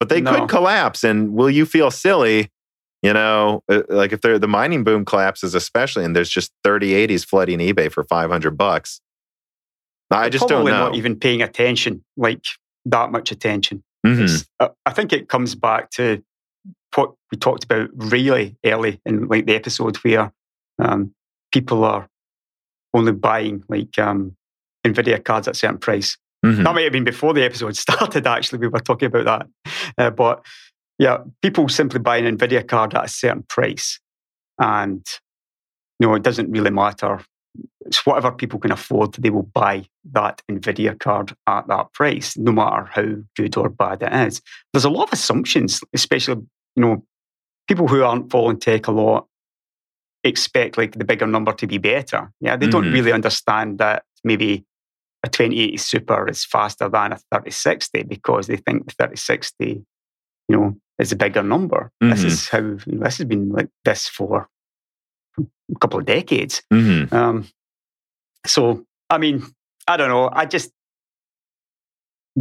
But 0.00 0.08
they 0.08 0.20
No. 0.20 0.32
could 0.32 0.48
collapse, 0.48 1.02
and 1.04 1.32
will 1.34 1.50
you 1.50 1.64
feel 1.66 1.90
silly? 1.90 2.50
You 3.02 3.12
know, 3.12 3.62
uh, 3.68 3.82
like 3.88 4.12
if 4.12 4.20
the 4.22 4.48
mining 4.48 4.82
boom 4.82 5.04
collapses, 5.04 5.54
especially, 5.54 6.04
and 6.04 6.16
there's 6.16 6.28
just 6.30 6.50
3080s 6.66 7.24
flooding 7.24 7.60
eBay 7.60 7.90
for 7.92 8.02
500 8.02 8.56
bucks. 8.58 9.00
I 10.10 10.28
just 10.28 10.48
Probably 10.48 10.72
don't 10.72 10.80
know. 10.80 10.86
not 10.88 10.96
even 10.96 11.16
paying 11.18 11.40
attention, 11.42 12.04
like 12.16 12.44
that 12.86 13.12
much 13.12 13.30
attention. 13.30 13.84
Mhm. 14.04 14.44
Uh, 14.58 14.68
I 14.86 14.92
think 14.92 15.12
it 15.12 15.28
comes 15.28 15.54
back 15.54 15.90
to 15.92 16.22
what 16.96 17.12
we 17.30 17.38
talked 17.38 17.62
about 17.64 17.90
really 17.94 18.56
early 18.64 19.00
in 19.06 19.28
like 19.28 19.46
the 19.46 19.54
episode 19.54 19.96
where 19.98 20.32
um, 20.78 21.12
people 21.52 21.84
are 21.84 22.08
only 22.94 23.12
buying 23.12 23.62
like 23.68 23.98
um, 23.98 24.36
Nvidia 24.86 25.22
cards 25.24 25.48
at 25.48 25.54
a 25.54 25.58
certain 25.58 25.78
price. 25.78 26.16
Mhm. 26.44 26.64
That 26.64 26.74
might 26.74 26.84
have 26.84 26.92
been 26.92 27.04
before 27.04 27.34
the 27.34 27.44
episode 27.44 27.76
started. 27.76 28.26
Actually, 28.26 28.60
we 28.60 28.68
were 28.68 28.80
talking 28.80 29.06
about 29.06 29.24
that, 29.24 29.72
uh, 29.98 30.10
but 30.10 30.44
yeah, 30.98 31.18
people 31.42 31.68
simply 31.68 32.00
buy 32.00 32.18
an 32.18 32.36
Nvidia 32.36 32.66
card 32.66 32.94
at 32.94 33.04
a 33.04 33.08
certain 33.08 33.44
price, 33.44 34.00
and 34.58 35.04
you 35.98 36.06
know 36.06 36.14
it 36.14 36.22
doesn't 36.22 36.50
really 36.50 36.70
matter. 36.70 37.20
It's 37.86 38.04
whatever 38.06 38.30
people 38.30 38.60
can 38.60 38.70
afford. 38.70 39.14
They 39.14 39.30
will 39.30 39.44
buy 39.54 39.86
that 40.12 40.42
Nvidia 40.50 40.98
card 40.98 41.34
at 41.46 41.66
that 41.68 41.92
price, 41.92 42.36
no 42.36 42.52
matter 42.52 42.84
how 42.84 43.16
good 43.36 43.56
or 43.56 43.68
bad 43.68 44.02
it 44.02 44.12
is. 44.12 44.40
There's 44.72 44.84
a 44.84 44.90
lot 44.90 45.04
of 45.04 45.12
assumptions, 45.12 45.80
especially 45.92 46.42
you 46.76 46.82
know 46.82 47.04
people 47.66 47.88
who 47.88 48.02
aren't 48.02 48.30
following 48.30 48.58
tech 48.58 48.86
a 48.86 48.92
lot 48.92 49.27
expect 50.24 50.76
like 50.78 50.92
the 50.98 51.04
bigger 51.04 51.26
number 51.26 51.52
to 51.52 51.66
be 51.66 51.78
better. 51.78 52.32
Yeah, 52.40 52.56
they 52.56 52.66
don't 52.66 52.86
Mhm. 52.86 52.92
really 52.92 53.12
understand 53.12 53.78
that 53.78 54.04
maybe 54.24 54.64
a 55.24 55.28
2080 55.28 55.76
Super 55.76 56.28
is 56.28 56.44
faster 56.44 56.88
than 56.88 57.12
a 57.12 57.16
3060 57.30 58.02
because 58.04 58.46
they 58.46 58.56
think 58.56 58.86
the 58.86 58.94
3060, 58.94 59.84
you 60.48 60.56
know, 60.56 60.76
is 60.98 61.12
a 61.12 61.16
bigger 61.16 61.42
number. 61.42 61.90
This 62.00 62.22
Mhm. 62.22 62.26
is 62.26 62.48
how 62.48 62.58
you 62.58 62.80
know, 62.86 63.04
this 63.04 63.18
has 63.18 63.26
been 63.26 63.48
like 63.50 63.68
this 63.84 64.08
for 64.08 64.48
a 65.38 65.78
couple 65.80 66.00
of 66.00 66.06
decades. 66.06 66.62
Mhm. 66.72 67.12
Um, 67.12 67.48
so, 68.46 68.84
I 69.10 69.18
mean, 69.18 69.44
I 69.86 69.96
don't 69.96 70.08
know. 70.08 70.30
I 70.32 70.46
just 70.46 70.72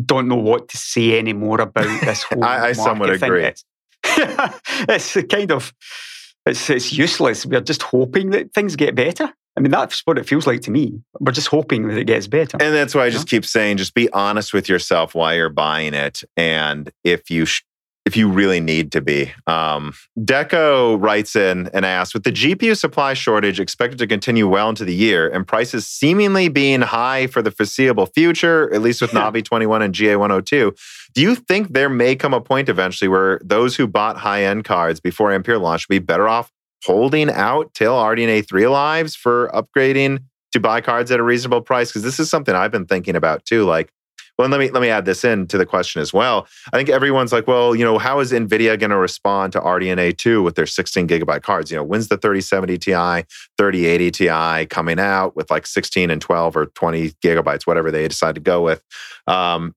don't 0.06 0.28
know 0.28 0.36
what 0.36 0.68
to 0.70 0.78
say 0.78 1.18
anymore 1.18 1.62
about 1.62 2.02
this 2.02 2.24
whole. 2.30 2.44
I- 2.44 2.68
I 2.70 2.72
somewhat 2.74 3.10
agree. 3.10 3.45
It's, 3.45 3.66
it's 4.90 5.18
kind 5.30 5.52
of 5.52 5.74
it's 6.48 6.69
it's 6.69 6.94
useless. 6.94 7.45
We're 7.45 7.61
just 7.61 7.84
hoping 7.84 8.32
that 8.32 8.53
things 8.53 8.76
get 8.76 8.95
better. 8.95 9.34
I 9.56 9.60
mean, 9.60 9.72
that's 9.72 10.02
what 10.06 10.19
it 10.19 10.28
feels 10.28 10.45
like 10.45 10.61
to 10.61 10.72
me. 10.72 11.02
We're 11.19 11.32
just 11.32 11.48
hoping 11.48 11.88
that 11.88 11.98
it 11.98 12.06
gets 12.06 12.28
better. 12.28 12.57
And 12.61 12.76
that's 12.76 12.94
why 12.94 13.06
I 13.06 13.10
just 13.10 13.28
keep 13.28 13.44
saying, 13.44 13.78
just 13.78 13.95
be 13.95 14.07
honest 14.11 14.53
with 14.53 14.69
yourself 14.69 15.15
while 15.15 15.34
you're 15.34 15.49
buying 15.49 15.95
it, 15.95 16.24
and 16.36 16.91
if 17.03 17.32
you 17.32 17.45
sh- 17.45 17.64
if 18.08 18.16
you 18.16 18.30
really 18.30 18.62
need 18.62 18.90
to 18.94 19.02
be. 19.02 19.34
Um, 19.48 19.94
Deco 20.18 21.00
writes 21.00 21.36
in 21.36 21.70
and 21.74 21.86
asks, 21.86 22.14
with 22.14 22.24
the 22.24 22.32
GPU 22.32 22.78
supply 22.78 23.14
shortage 23.14 23.60
expected 23.60 24.00
to 24.00 24.08
continue 24.08 24.48
well 24.48 24.70
into 24.70 24.86
the 24.86 24.96
year, 24.96 25.28
and 25.28 25.46
prices 25.46 25.86
seemingly 25.86 26.48
being 26.48 26.82
high 26.82 27.28
for 27.28 27.42
the 27.42 27.52
foreseeable 27.52 28.06
future, 28.06 28.74
at 28.74 28.82
least 28.82 29.02
with. 29.02 29.12
Navi 29.18 29.44
21 29.44 29.82
and 29.82 29.94
GA 29.94 30.16
102, 30.16 30.74
do 31.14 31.22
you 31.22 31.36
think 31.36 31.74
there 31.74 31.90
may 31.90 32.16
come 32.16 32.34
a 32.34 32.40
point 32.40 32.70
eventually 32.70 33.08
where 33.08 33.42
those 33.44 33.76
who 33.76 33.88
bought 33.88 34.18
high 34.18 34.44
end 34.44 34.64
cards 34.64 35.00
before 35.00 35.34
Ampere 35.34 35.58
launch 35.58 35.88
would 35.90 35.96
be 35.96 36.00
better 36.00 36.28
off 36.28 36.52
holding 36.86 37.30
out 37.30 37.74
till 37.74 37.94
RDNA 37.94 38.48
3 38.48 38.68
lives 38.68 39.16
for 39.16 39.50
upgrading 39.54 40.24
to 40.54 40.60
buy 40.60 40.80
cards 40.80 41.12
at 41.12 41.20
a 41.20 41.24
reasonable 41.24 41.62
price? 41.62 41.90
Because 41.90 42.04
this 42.04 42.20
is 42.20 42.30
something 42.30 42.56
I've 42.56 42.72
been 42.72 42.86
thinking 42.86 43.16
about 43.16 43.44
too. 43.44 43.66
Like, 43.66 43.92
well, 44.38 44.49
let 44.49 44.59
me 44.59 44.69
let 44.69 44.81
me 44.81 44.89
add 44.89 45.05
this 45.05 45.23
in 45.23 45.47
to 45.47 45.57
the 45.57 45.65
question 45.65 46.01
as 46.01 46.14
well. 46.14 46.47
I 46.72 46.77
think 46.77 46.89
everyone's 46.89 47.31
like, 47.31 47.47
well, 47.47 47.76
you 47.76 47.84
know, 47.84 47.97
how 47.97 48.19
is 48.19 48.31
Nvidia 48.31 48.80
going 48.80 48.91
to 48.91 48.97
respond 48.97 49.53
to 49.53 49.59
RDNA 49.59 50.18
2 50.18 50.43
with 50.43 50.55
their 50.55 50.65
16 50.65 51.07
gigabyte 51.07 51.41
cards? 51.41 51.72
You 51.72 51.77
know, 51.77 51.84
when's 51.84 52.07
the 52.07 52.18
3070 52.18 52.77
Ti, 52.77 52.91
3080 53.57 54.11
Ti 54.11 54.65
coming 54.68 54.99
out 54.99 55.35
with 55.35 55.49
like 55.49 55.65
16 55.65 56.11
and 56.11 56.22
12 56.22 56.55
or 56.55 56.65
20 56.68 57.11
gigabytes, 57.23 57.65
whatever 57.65 57.89
they 57.89 58.07
decide 58.07 58.35
to 58.35 58.41
go 58.41 58.61
with? 58.61 58.84
Um, 59.26 59.73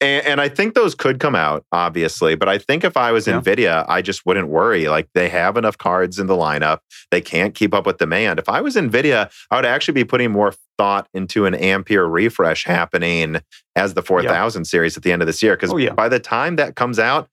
and, 0.00 0.26
and 0.26 0.40
I 0.40 0.48
think 0.48 0.74
those 0.74 0.94
could 0.94 1.20
come 1.20 1.34
out, 1.34 1.64
obviously. 1.72 2.34
But 2.34 2.48
I 2.48 2.58
think 2.58 2.84
if 2.84 2.96
I 2.96 3.12
was 3.12 3.26
Yeah. 3.26 3.40
NVIDIA, 3.40 3.84
I 3.88 4.02
just 4.02 4.26
wouldn't 4.26 4.48
worry. 4.48 4.88
Like 4.88 5.08
they 5.14 5.28
have 5.28 5.56
enough 5.56 5.78
cards 5.78 6.18
in 6.18 6.26
the 6.26 6.34
lineup. 6.34 6.78
They 7.10 7.20
can't 7.20 7.54
keep 7.54 7.72
up 7.74 7.86
with 7.86 7.98
demand. 7.98 8.38
If 8.38 8.48
I 8.48 8.60
was 8.60 8.76
NVIDIA, 8.76 9.30
I 9.50 9.56
would 9.56 9.64
actually 9.64 9.94
be 9.94 10.04
putting 10.04 10.30
more 10.32 10.52
thought 10.78 11.08
into 11.14 11.46
an 11.46 11.54
Ampere 11.54 12.06
refresh 12.06 12.64
happening 12.64 13.40
as 13.76 13.94
the 13.94 14.02
4000 14.02 14.64
series 14.64 14.96
at 14.96 15.02
the 15.04 15.12
end 15.12 15.22
of 15.22 15.26
this 15.26 15.42
year. 15.42 15.54
Because 15.56 15.72
Oh, 15.72 15.76
yeah. 15.76 15.92
by 15.92 16.08
the 16.08 16.18
time 16.20 16.56
that 16.56 16.74
comes 16.76 16.98
out, 16.98 17.28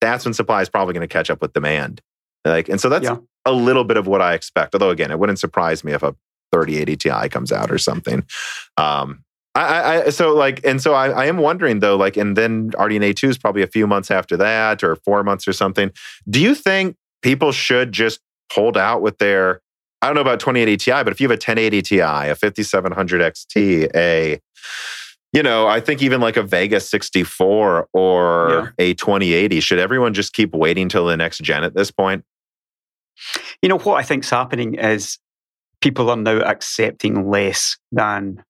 that's 0.00 0.24
when 0.24 0.32
supply 0.34 0.62
is 0.62 0.68
probably 0.68 0.94
going 0.94 1.06
to 1.06 1.12
catch 1.12 1.28
up 1.30 1.42
with 1.42 1.52
demand. 1.52 2.00
Like, 2.44 2.68
and 2.68 2.80
so 2.80 2.88
that's 2.88 3.04
Yeah. 3.04 3.16
a 3.44 3.52
little 3.52 3.84
bit 3.84 3.96
of 3.96 4.06
what 4.06 4.22
I 4.22 4.32
expect. 4.34 4.74
Although 4.74 4.90
again, 4.90 5.10
it 5.10 5.18
wouldn't 5.18 5.38
surprise 5.38 5.84
me 5.84 5.92
if 5.92 6.02
a 6.02 6.14
3080 6.52 6.96
Ti 6.96 7.28
comes 7.28 7.52
out 7.52 7.70
or 7.70 7.76
something. 7.78 8.24
Um, 8.78 9.24
I, 9.62 10.04
I, 10.06 10.10
so 10.10 10.34
like, 10.34 10.64
and 10.64 10.80
so 10.80 10.94
I, 10.94 11.08
I 11.10 11.26
am 11.26 11.38
wondering 11.38 11.80
though, 11.80 11.96
like, 11.96 12.16
and 12.16 12.36
then 12.36 12.70
RDNA 12.72 13.16
two 13.16 13.28
is 13.28 13.38
probably 13.38 13.62
a 13.62 13.66
few 13.66 13.86
months 13.86 14.10
after 14.10 14.36
that, 14.36 14.82
or 14.84 14.96
four 14.96 15.22
months 15.24 15.46
or 15.48 15.52
something. 15.52 15.90
Do 16.28 16.40
you 16.40 16.54
think 16.54 16.96
people 17.22 17.52
should 17.52 17.92
just 17.92 18.20
hold 18.52 18.76
out 18.76 19.02
with 19.02 19.18
their? 19.18 19.60
I 20.00 20.06
don't 20.06 20.14
know 20.14 20.20
about 20.20 20.38
2080 20.38 20.76
Ti, 20.76 20.90
but 21.02 21.08
if 21.08 21.20
you 21.20 21.28
have 21.28 21.32
a 21.32 21.42
1080 21.42 21.82
Ti, 21.82 21.98
a 22.00 22.34
5700 22.36 23.20
XT, 23.20 23.88
a 23.96 24.40
you 25.32 25.42
know, 25.42 25.66
I 25.66 25.80
think 25.80 26.02
even 26.02 26.20
like 26.20 26.36
a 26.36 26.42
Vega 26.42 26.80
64 26.80 27.88
or 27.92 28.48
Yeah. 28.50 28.68
a 28.78 28.94
2080, 28.94 29.60
should 29.60 29.78
everyone 29.78 30.14
just 30.14 30.32
keep 30.32 30.54
waiting 30.54 30.88
till 30.88 31.04
the 31.06 31.16
next 31.16 31.42
gen 31.42 31.64
at 31.64 31.74
this 31.74 31.90
point? 31.90 32.24
You 33.60 33.68
know 33.68 33.78
what 33.78 33.96
I 33.96 34.02
think's 34.02 34.30
happening 34.30 34.74
is 34.74 35.18
people 35.80 36.08
are 36.10 36.16
now 36.16 36.40
accepting 36.40 37.28
less 37.28 37.76
than 37.92 38.42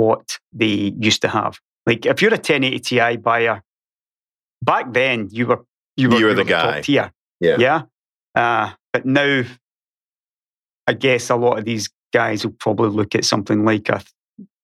what 0.00 0.38
they 0.52 0.94
used 0.98 1.20
to 1.22 1.28
have. 1.28 1.58
Like 1.86 2.06
if 2.06 2.22
you're 2.22 2.30
a 2.30 2.36
1080 2.36 2.78
Ti 2.80 3.16
buyer, 3.18 3.62
back 4.62 4.92
then 4.92 5.28
you 5.30 5.46
were 5.46 5.64
you 5.96 6.08
were, 6.08 6.16
You 6.18 6.26
were 6.26 6.34
the 6.34 6.44
top 6.44 6.74
guy. 6.74 6.80
tier. 6.80 7.12
Yeah. 7.40 7.56
Yeah. 7.58 7.82
Uh, 8.34 8.72
but 8.92 9.04
now, 9.04 9.42
I 10.86 10.92
guess 10.94 11.30
a 11.30 11.36
lot 11.36 11.58
of 11.58 11.64
these 11.64 11.90
guys 12.12 12.44
will 12.44 12.54
probably 12.58 12.88
look 12.90 13.14
at 13.14 13.24
something 13.24 13.64
like 13.64 13.88
a 13.88 14.00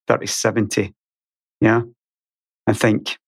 3070. 0.08 0.94
Yeah. 1.60 1.82
I 2.66 2.72
think, 2.72 3.18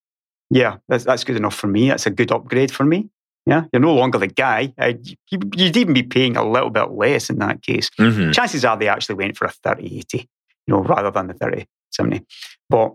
yeah, 0.50 0.76
that's, 0.88 1.04
that's 1.04 1.24
good 1.24 1.36
enough 1.36 1.54
for 1.54 1.66
me. 1.66 1.88
That's 1.88 2.06
a 2.06 2.10
good 2.10 2.32
upgrade 2.32 2.70
for 2.72 2.84
me. 2.84 3.08
Yeah. 3.46 3.64
You're 3.72 3.80
no 3.82 3.94
longer 3.94 4.18
the 4.18 4.26
guy. 4.28 4.72
Uh, 4.78 4.92
you, 5.30 5.38
you'd 5.56 5.76
even 5.76 5.94
be 5.94 6.02
paying 6.02 6.36
a 6.36 6.48
little 6.48 6.70
bit 6.70 6.90
less 6.90 7.30
in 7.30 7.38
that 7.38 7.62
case. 7.62 7.90
Mm-hmm. 7.98 8.32
Chances 8.32 8.64
are 8.64 8.76
they 8.76 8.88
actually 8.88 9.16
went 9.16 9.36
for 9.36 9.46
a 9.46 9.50
3080, 9.50 10.18
you 10.66 10.74
know, 10.74 10.82
rather 10.82 11.10
than 11.10 11.28
the 11.28 11.34
3070. 11.96 12.26
But 12.70 12.94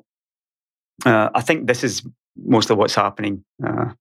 uh, 1.05 1.29
I 1.33 1.41
think 1.41 1.67
this 1.67 1.83
is 1.83 2.03
mostly 2.37 2.75
what's 2.75 2.95
happening. 2.95 3.43
Uh, 3.65 3.93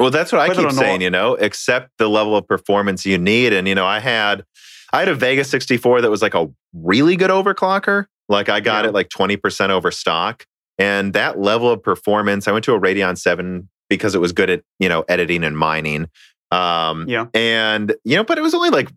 Well, 0.00 0.10
that's 0.10 0.32
what 0.32 0.40
I 0.40 0.54
keep 0.54 0.70
saying, 0.72 1.00
you 1.00 1.10
know, 1.10 1.36
accept 1.36 1.90
the 1.98 2.08
level 2.08 2.36
of 2.36 2.46
performance 2.46 3.06
you 3.06 3.18
need. 3.18 3.52
And, 3.52 3.66
you 3.66 3.74
know, 3.74 3.86
I 3.86 4.00
had 4.00 4.44
I 4.92 5.00
had 5.00 5.08
a 5.08 5.14
Vega 5.14 5.42
64 5.44 6.02
that 6.02 6.10
was 6.10 6.22
like 6.22 6.34
a 6.34 6.48
really 6.74 7.16
good 7.16 7.30
overclocker. 7.30 8.06
Like 8.28 8.48
I 8.48 8.60
got 8.60 8.84
Yeah. 8.84 8.90
it 8.90 8.94
like 8.94 9.08
20% 9.08 9.70
over 9.70 9.90
stock. 9.90 10.44
And 10.78 11.12
that 11.14 11.38
level 11.40 11.70
of 11.70 11.82
performance, 11.82 12.46
I 12.46 12.52
went 12.52 12.64
to 12.66 12.74
a 12.74 12.80
Radeon 12.80 13.16
7 13.18 13.68
because 13.88 14.14
it 14.14 14.20
was 14.20 14.32
good 14.32 14.50
at, 14.50 14.62
you 14.78 14.88
know, 14.88 15.04
editing 15.08 15.42
and 15.44 15.56
mining. 15.56 16.08
Um, 16.50 17.08
yeah. 17.08 17.26
and, 17.34 17.94
you 18.04 18.16
know, 18.16 18.24
but 18.24 18.38
it 18.38 18.42
was 18.42 18.54
only 18.54 18.70
like 18.70 18.90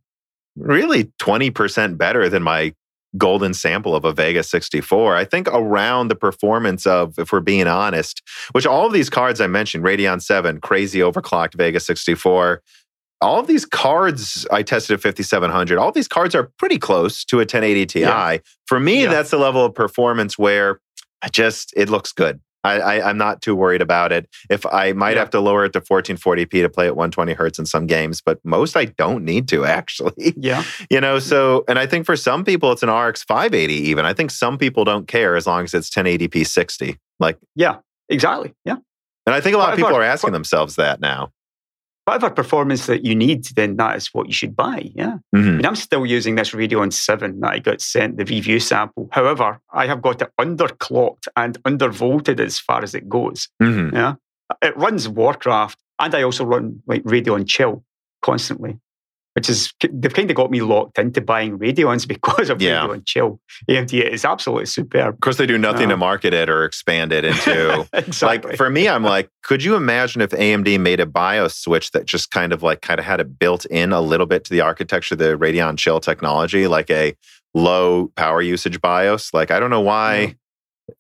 really 0.56 1.06
20% 1.22 1.98
better 1.98 2.28
than 2.30 2.44
my 2.44 2.74
golden 3.18 3.54
sample 3.54 3.96
of 3.96 4.06
a 4.06 4.14
Vega 4.14 4.44
64. 4.44 5.16
I 5.16 5.26
think 5.26 5.48
around 5.50 6.10
the 6.10 6.16
performance 6.16 6.86
of, 6.86 7.18
if 7.18 7.32
we're 7.32 7.40
being 7.40 7.68
honest, 7.68 8.22
which 8.52 8.66
all 8.66 8.86
of 8.86 8.94
these 8.94 9.10
cards 9.10 9.42
I 9.42 9.48
mentioned, 9.48 9.84
Radeon 9.84 10.22
7, 10.22 10.60
crazy 10.62 11.00
overclocked 11.00 11.56
Vega 11.56 11.80
64, 11.80 12.62
all 13.22 13.40
of 13.40 13.48
these 13.48 13.66
cards 13.66 14.48
I 14.52 14.64
tested 14.64 14.94
at 14.94 15.02
5700, 15.02 15.78
all 15.78 15.92
these 15.92 16.08
cards 16.08 16.36
are 16.36 16.52
pretty 16.58 16.78
close 16.78 17.26
to 17.26 17.38
a 17.38 17.40
1080 17.40 17.86
Ti. 17.88 18.00
Yeah. 18.02 18.38
For 18.68 18.80
me, 18.80 19.04
Yeah. 19.04 19.10
that's 19.10 19.32
the 19.32 19.38
level 19.38 19.66
of 19.66 19.74
performance 19.74 20.38
where 20.38 20.80
I 21.22 21.28
just, 21.28 21.74
it 21.76 21.90
looks 21.90 22.14
good. 22.14 22.40
I, 22.78 22.98
I, 22.98 23.10
I'm 23.10 23.18
not 23.18 23.42
too 23.42 23.56
worried 23.56 23.82
about 23.82 24.12
it. 24.12 24.28
If 24.50 24.66
I 24.66 24.94
might 24.94 25.14
Yeah. 25.14 25.20
have 25.20 25.30
to 25.32 25.40
lower 25.40 25.66
it 25.66 25.74
to 25.74 25.82
1440p 25.82 26.50
to 26.62 26.70
play 26.70 26.88
at 26.88 26.96
120 26.96 27.34
hertz 27.34 27.60
in 27.60 27.66
some 27.66 27.88
games, 27.88 28.22
but 28.22 28.40
most 28.44 28.76
I 28.78 28.86
don't 28.86 29.24
need 29.26 29.48
to 29.50 29.66
actually. 29.80 30.34
Yeah. 30.38 30.64
You 30.90 31.02
know, 31.02 31.20
so, 31.20 31.64
and 31.68 31.78
I 31.80 31.86
think 31.86 32.06
for 32.06 32.16
some 32.16 32.44
people, 32.46 32.72
it's 32.72 32.84
an 32.84 32.90
RX 32.90 33.24
580 33.24 33.74
even. 33.74 34.06
I 34.06 34.14
think 34.14 34.32
some 34.32 34.58
people 34.58 34.84
don't 34.84 35.08
care 35.08 35.36
as 35.36 35.46
long 35.48 35.64
as 35.64 35.74
it's 35.74 35.90
1080p 35.90 36.46
60. 36.48 36.98
Like, 37.20 37.38
Yeah. 37.56 37.78
Exactly. 38.10 38.54
Yeah. 38.66 38.78
and 39.26 39.36
I 39.36 39.42
think 39.42 39.56
a 39.56 39.60
lot 39.60 39.72
of 39.72 39.78
people 39.78 39.96
are 39.96 40.02
asking 40.02 40.32
themselves 40.34 40.76
that 40.78 41.00
now. 41.00 41.32
Whatever 42.10 42.32
performance 42.32 42.88
that 42.88 43.06
you 43.06 43.14
need, 43.16 43.46
then 43.56 43.76
that 43.78 43.96
is 43.96 44.08
what 44.14 44.26
you 44.26 44.34
should 44.34 44.56
buy. 44.56 44.90
Yeah. 44.96 45.18
Mhm. 45.36 45.48
I 45.48 45.52
mean, 45.58 45.66
I'm 45.66 45.76
still 45.76 46.06
using 46.08 46.34
this 46.36 46.52
Radeon 46.52 46.92
7 46.92 47.40
that 47.42 47.52
I 47.52 47.60
got 47.60 47.82
sent 47.82 48.18
the 48.18 48.26
review 48.26 48.60
sample. 48.60 49.08
However, 49.12 49.60
I 49.72 49.86
have 49.86 50.02
got 50.02 50.22
it 50.24 50.32
underclocked 50.42 51.28
and 51.36 51.62
undervolted 51.64 52.40
as 52.40 52.60
far 52.60 52.82
as 52.84 52.96
it 52.96 53.08
goes. 53.08 53.48
Mhm. 53.62 53.94
Yeah. 53.94 54.16
It 54.64 54.76
runs 54.76 55.08
Warcraft 55.08 55.78
and 56.00 56.16
I 56.16 56.24
also 56.24 56.46
run 56.46 56.82
like 56.88 57.04
Radeon 57.04 57.48
Chill 57.48 57.84
constantly, 58.24 58.80
which 59.40 59.50
is, 59.50 59.72
they've 59.94 60.14
kind 60.14 60.30
of 60.30 60.36
got 60.36 60.52
me 60.52 60.60
locked 60.60 61.00
into 61.00 61.22
buying 61.22 61.58
Radeons 61.58 62.06
because 62.16 62.50
of 62.50 62.62
Yeah. 62.62 62.86
Radeon 62.86 63.06
Chill. 63.06 63.40
AMD 63.70 63.94
is 64.12 64.26
absolutely 64.26 64.66
superb. 64.66 65.14
Of 65.16 65.22
course, 65.22 65.38
they 65.38 65.46
do 65.46 65.58
nothing 65.58 65.84
No. 65.84 65.88
to 65.90 65.94
um, 65.94 66.00
market 66.02 66.34
it 66.34 66.50
or 66.50 66.66
expand 66.66 67.14
it 67.14 67.24
into. 67.24 67.88
exactly. 67.94 68.50
Like 68.50 68.58
for 68.58 68.70
me, 68.70 68.90
I'm 68.90 69.04
like, 69.04 69.30
could 69.44 69.64
you 69.64 69.78
imagine 69.78 70.22
if 70.22 70.32
AMD 70.32 70.78
made 70.82 71.00
a 71.00 71.06
BIOS 71.06 71.56
switch 71.56 71.92
that 71.92 72.06
just 72.06 72.32
kind 72.32 72.52
of 72.52 72.62
like 72.64 72.82
kind 72.82 73.00
of 73.00 73.06
had 73.06 73.22
it 73.22 73.40
built 73.40 73.64
in 73.68 73.94
a 73.94 74.02
little 74.02 74.26
bit 74.26 74.44
to 74.44 74.52
the 74.52 74.60
architecture, 74.60 75.16
the 75.16 75.38
Radeon 75.38 75.78
Chill 75.78 76.02
technology, 76.02 76.68
like 76.68 76.90
a 76.90 77.16
low 77.54 78.12
power 78.18 78.42
usage 78.42 78.82
BIOS? 78.82 79.34
Like 79.34 79.52
I 79.52 79.60
don't 79.62 79.70
know 79.70 79.80
why. 79.80 80.36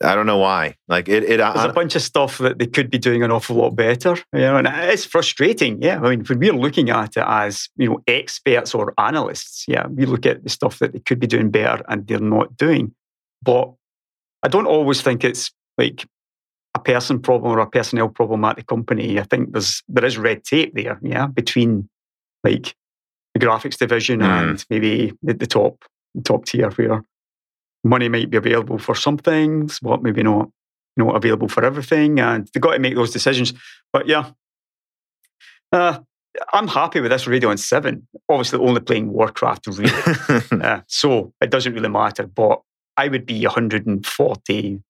I 0.01 0.15
don't 0.15 0.26
know 0.26 0.38
why. 0.38 0.76
Like 0.88 1.09
it. 1.09 1.23
It. 1.23 1.38
There's 1.38 1.55
I, 1.55 1.67
a 1.67 1.73
bunch 1.73 1.95
of 1.95 2.01
stuff 2.01 2.38
that 2.38 2.57
they 2.57 2.67
could 2.67 2.89
be 2.89 2.97
doing 2.97 3.21
an 3.21 3.31
awful 3.31 3.57
lot 3.57 3.71
better, 3.76 4.15
you 4.34 4.39
know, 4.39 4.55
and 4.55 4.67
it's 4.67 5.05
frustrating. 5.05 5.81
Yeah, 5.81 5.99
I 6.01 6.09
mean, 6.09 6.23
when 6.23 6.39
we're 6.39 6.53
looking 6.53 6.89
at 6.89 7.17
it 7.17 7.23
as 7.26 7.67
you 7.76 7.89
know 7.89 7.99
experts 8.07 8.73
or 8.73 8.93
analysts, 8.97 9.65
yeah, 9.67 9.88
we 9.88 10.05
look 10.05 10.26
at 10.26 10.43
the 10.43 10.49
stuff 10.49 10.80
that 10.80 10.93
they 10.93 10.99
could 10.99 11.19
be 11.19 11.27
doing 11.27 11.51
better 11.51 11.84
and 11.89 12.07
they're 12.07 12.19
not 12.19 12.55
doing. 12.55 12.93
But 13.41 13.73
I 14.41 14.47
don't 14.47 14.67
always 14.67 15.01
think 15.01 15.23
it's 15.23 15.51
like 15.77 16.05
a 16.76 16.80
person 16.80 17.19
problem 17.19 17.51
or 17.51 17.59
a 17.59 17.69
personnel 17.69 18.09
problem 18.09 18.45
at 18.45 18.55
the 18.55 18.63
company. 18.63 19.19
I 19.19 19.23
think 19.23 19.51
there's 19.51 19.84
there 19.89 20.05
is 20.05 20.17
red 20.17 20.43
tape 20.43 20.73
there, 20.76 20.97
yeah, 21.01 21.27
between 21.27 21.89
like 22.43 22.73
the 23.34 23.39
graphics 23.39 23.77
division 23.77 24.21
Mm. 24.21 24.49
and 24.49 24.65
maybe 24.69 25.13
the, 25.21 25.34
the 25.34 25.47
top 25.47 25.84
the 26.15 26.21
top 26.21 26.45
tier 26.45 26.69
where 26.71 27.03
money 27.84 28.10
might 28.10 28.30
be 28.30 28.38
available 28.38 28.77
for 28.77 28.95
some 28.95 29.18
things, 29.18 29.80
but 29.80 30.03
maybe 30.03 30.23
not 30.23 30.49
you 30.97 31.06
know, 31.06 31.11
available 31.11 31.47
for 31.47 31.64
everything, 31.64 32.19
and 32.19 32.49
they've 32.53 32.61
got 32.61 32.73
to 32.73 32.80
make 32.80 32.95
those 32.95 33.11
decisions. 33.11 33.53
But 33.93 34.07
yeah, 34.07 34.31
uh, 35.72 35.99
I'm 36.53 36.68
happy 36.68 36.99
with 36.99 37.11
this 37.11 37.26
Radeon 37.26 37.57
Seven. 37.57 38.07
Obviously, 38.27 38.60
only 38.60 38.81
playing 38.81 39.11
Warcraft, 39.11 39.68
really, 39.68 39.91
uh, 40.64 40.81
so 40.88 41.34
it 41.41 41.49
doesn't 41.49 41.73
really 41.73 41.89
matter. 41.89 42.27
But 42.27 42.61
I 42.97 43.07
would 43.07 43.26
be 43.26 43.45
140, 43.45 44.53
you 44.53 44.81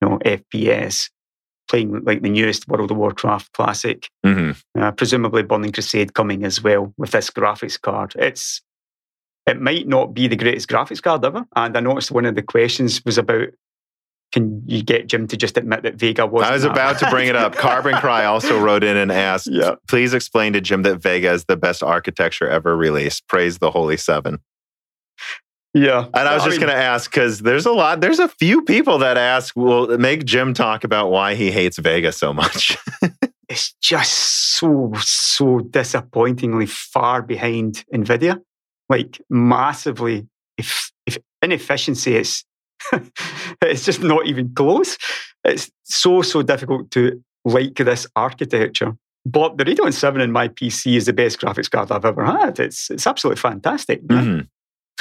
know, 0.00 0.18
FPS 0.24 1.10
playing 1.68 2.02
like 2.04 2.22
the 2.22 2.30
newest 2.30 2.68
World 2.68 2.90
of 2.90 2.96
Warcraft 2.96 3.52
classic. 3.52 4.08
Mhm. 4.24 4.60
Uh, 4.78 4.92
presumably, 4.92 5.42
Burning 5.42 5.72
Crusade 5.72 6.14
coming 6.14 6.44
as 6.44 6.62
well 6.62 6.92
with 6.96 7.10
this 7.10 7.30
graphics 7.30 7.80
card. 7.80 8.14
It's 8.18 8.62
it 9.46 9.60
might 9.60 9.88
not 9.88 10.14
be 10.14 10.28
the 10.28 10.36
greatest 10.36 10.68
graphics 10.68 11.02
card 11.02 11.24
ever, 11.24 11.44
and 11.56 11.76
I 11.76 11.80
noticed 11.80 12.10
one 12.10 12.26
of 12.26 12.34
the 12.34 12.42
questions 12.42 13.04
was 13.04 13.18
about. 13.18 13.48
Can 14.32 14.62
you 14.64 14.82
get 14.82 15.08
Jim 15.08 15.28
to 15.28 15.36
just 15.36 15.58
admit 15.58 15.82
that 15.82 15.96
Vega 15.96 16.24
was? 16.26 16.42
I 16.44 16.52
was 16.52 16.64
about 16.64 16.98
to 17.00 17.10
bring 17.10 17.28
it 17.28 17.36
up. 17.36 17.54
Carbon 17.56 17.92
Cry 17.96 18.24
also 18.24 18.58
wrote 18.58 18.82
in 18.82 18.96
and 18.96 19.12
asked, 19.12 19.46
Yeah. 19.50 19.74
"Please 19.88 20.14
explain 20.14 20.54
to 20.54 20.60
Jim 20.62 20.82
that 20.84 21.02
Vega 21.02 21.30
is 21.32 21.44
the 21.44 21.56
best 21.56 21.82
architecture 21.82 22.48
ever 22.48 22.74
released. 22.74 23.28
Praise 23.28 23.58
the 23.58 23.70
Holy 23.70 23.98
Seven. 23.98 24.38
Yeah, 25.74 26.04
And 26.12 26.28
I 26.28 26.34
was 26.34 26.44
just 26.44 26.60
going 26.60 26.72
to 26.72 26.78
ask 26.78 27.10
because 27.10 27.40
there's 27.40 27.64
a 27.64 27.72
lot, 27.72 28.02
there's 28.02 28.18
a 28.18 28.28
few 28.28 28.60
people 28.62 28.98
that 28.98 29.16
ask, 29.16 29.56
will 29.56 29.96
make 29.96 30.26
Jim 30.26 30.52
talk 30.52 30.84
about 30.84 31.10
why 31.10 31.34
he 31.34 31.50
hates 31.50 31.78
Vega 31.78 32.12
so 32.12 32.34
much. 32.34 32.76
it's 33.48 33.72
just 33.80 34.12
so 34.12 34.92
so 34.98 35.60
disappointingly 35.60 36.66
far 36.66 37.22
behind 37.22 37.84
Nvidia, 37.92 38.38
like 38.92 39.20
massively. 39.30 40.28
If 40.58 40.92
if 41.06 41.18
inefficiency, 41.42 42.14
it's 42.16 42.44
it's 43.62 43.84
just 43.84 44.02
not 44.02 44.26
even 44.26 44.52
close. 44.54 44.98
It's 45.44 45.70
so 45.84 46.22
so 46.22 46.42
difficult 46.42 46.90
to 46.92 47.00
like 47.44 47.76
this 47.76 48.06
architecture. 48.14 48.92
But 49.24 49.56
the 49.56 49.64
Radeon 49.64 49.92
Seven 49.92 50.20
in 50.20 50.32
my 50.32 50.48
PC 50.48 50.96
is 50.96 51.06
the 51.06 51.12
best 51.12 51.40
graphics 51.40 51.70
card 51.70 51.90
I've 51.92 52.04
ever 52.04 52.24
had. 52.24 52.60
It's 52.60 52.90
it's 52.90 53.06
absolutely 53.06 53.40
fantastic. 53.40 54.06
Mhm. 54.06 54.48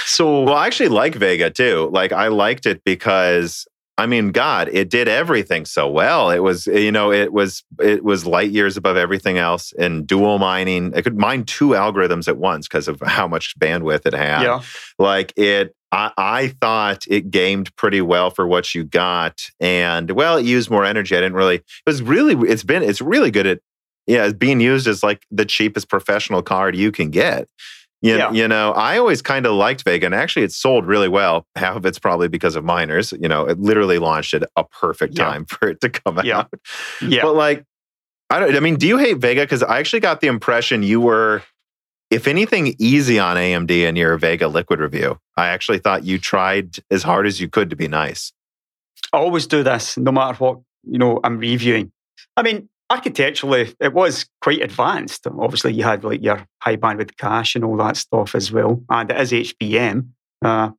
So 0.05 0.43
Well, 0.43 0.55
I 0.55 0.67
actually 0.67 0.89
like 0.89 1.15
Vega 1.15 1.49
too. 1.49 1.89
Like 1.91 2.11
I 2.11 2.27
liked 2.27 2.65
it 2.65 2.81
because 2.85 3.67
I 4.01 4.07
mean, 4.07 4.31
God, 4.31 4.67
it 4.73 4.89
did 4.89 5.07
everything 5.07 5.63
so 5.63 5.87
well. 5.87 6.31
It 6.31 6.39
was, 6.39 6.65
you 6.65 6.91
know, 6.91 7.11
it 7.11 7.31
was 7.31 7.63
it 7.79 8.03
was 8.03 8.25
light 8.25 8.49
years 8.49 8.75
above 8.75 8.97
everything 8.97 9.37
else 9.37 9.73
in 9.73 10.05
dual 10.05 10.39
mining. 10.39 10.91
It 10.95 11.03
could 11.03 11.19
mine 11.19 11.43
two 11.43 11.69
algorithms 11.69 12.27
at 12.27 12.37
once 12.37 12.67
because 12.67 12.87
of 12.87 12.99
how 13.01 13.27
much 13.27 13.59
bandwidth 13.59 14.07
it 14.07 14.13
had. 14.13 14.41
yeah, 14.41 14.61
Like 14.97 15.33
it 15.37 15.75
I, 15.91 16.11
I 16.17 16.47
thought 16.59 17.03
it 17.07 17.29
gamed 17.29 17.75
pretty 17.75 18.01
well 18.01 18.31
for 18.31 18.47
what 18.47 18.73
you 18.73 18.85
got. 18.85 19.39
And 19.59 20.09
well, 20.09 20.37
it 20.37 20.45
used 20.45 20.71
more 20.71 20.83
energy. 20.83 21.15
I 21.15 21.19
didn't 21.19 21.35
really 21.35 21.57
it 21.57 21.63
was 21.85 22.01
really 22.01 22.33
it's 22.49 22.63
been 22.63 22.81
it's 22.81 23.01
really 23.01 23.29
good 23.29 23.45
at 23.45 23.59
yeah, 24.07 24.25
it's 24.25 24.33
being 24.33 24.59
used 24.59 24.87
as 24.87 25.03
like 25.03 25.27
the 25.29 25.45
cheapest 25.45 25.89
professional 25.89 26.41
card 26.41 26.75
you 26.75 26.91
can 26.91 27.11
get. 27.11 27.47
You, 28.03 28.17
Yeah. 28.17 28.31
you 28.31 28.47
know, 28.47 28.71
I 28.71 28.97
always 28.97 29.21
kind 29.21 29.45
of 29.45 29.53
liked 29.53 29.83
Vega, 29.83 30.05
and 30.07 30.15
actually, 30.15 30.43
it 30.43 30.51
sold 30.51 30.87
really 30.87 31.07
well. 31.07 31.45
Half 31.55 31.75
of 31.75 31.85
it's 31.85 31.99
probably 31.99 32.27
because 32.27 32.55
of 32.55 32.63
miners. 32.65 33.11
You 33.13 33.27
know, 33.27 33.45
it 33.45 33.59
literally 33.59 33.99
launched 33.99 34.33
at 34.33 34.43
a 34.55 34.63
perfect 34.63 35.17
Yeah. 35.17 35.25
time 35.25 35.45
for 35.49 35.69
it 35.69 35.81
to 35.81 35.89
come 35.89 36.19
Yeah. 36.23 36.39
out. 36.39 36.49
yeah. 37.01 37.21
But 37.21 37.33
like, 37.35 37.63
I 38.29 38.39
don't. 38.39 38.55
I 38.55 38.59
mean, 38.59 38.75
do 38.77 38.87
you 38.87 38.97
hate 38.97 39.17
Vega? 39.17 39.41
Because 39.41 39.61
I 39.61 39.79
actually 39.79 39.99
got 39.99 40.21
the 40.21 40.27
impression 40.27 40.81
you 40.83 40.99
were, 41.01 41.43
if 42.09 42.27
anything, 42.27 42.75
easy 42.79 43.19
on 43.19 43.37
AMD 43.37 43.69
in 43.87 43.95
your 43.95 44.17
Vega 44.17 44.47
Liquid 44.47 44.79
review. 44.79 45.19
I 45.37 45.47
actually 45.47 45.79
thought 45.79 46.03
you 46.03 46.17
tried 46.17 46.77
as 46.89 47.03
hard 47.03 47.27
as 47.27 47.39
you 47.39 47.49
could 47.49 47.69
to 47.69 47.75
be 47.75 47.87
nice. 47.87 48.31
I 49.13 49.17
always 49.17 49.45
do 49.47 49.61
this, 49.63 49.97
no 49.97 50.11
matter 50.11 50.37
what 50.37 50.59
you 50.83 50.97
know 50.97 51.19
I'm 51.23 51.37
reviewing. 51.37 51.91
I 52.37 52.41
mean, 52.43 52.69
architecturally, 52.91 53.73
it 53.79 53.93
was 53.93 54.25
quite 54.41 54.61
advanced. 54.61 55.25
Obviously, 55.27 55.73
you 55.73 55.83
had 55.83 56.03
like 56.03 56.21
your 56.21 56.45
high 56.59 56.75
bandwidth 56.75 57.17
cache 57.17 57.55
and 57.55 57.63
all 57.63 57.77
that 57.77 57.97
stuff 57.97 58.35
as 58.35 58.51
well, 58.51 58.83
and 58.89 59.09
it 59.09 59.19
is 59.19 59.31
HBM. 59.31 60.09
Uh, 60.43 60.71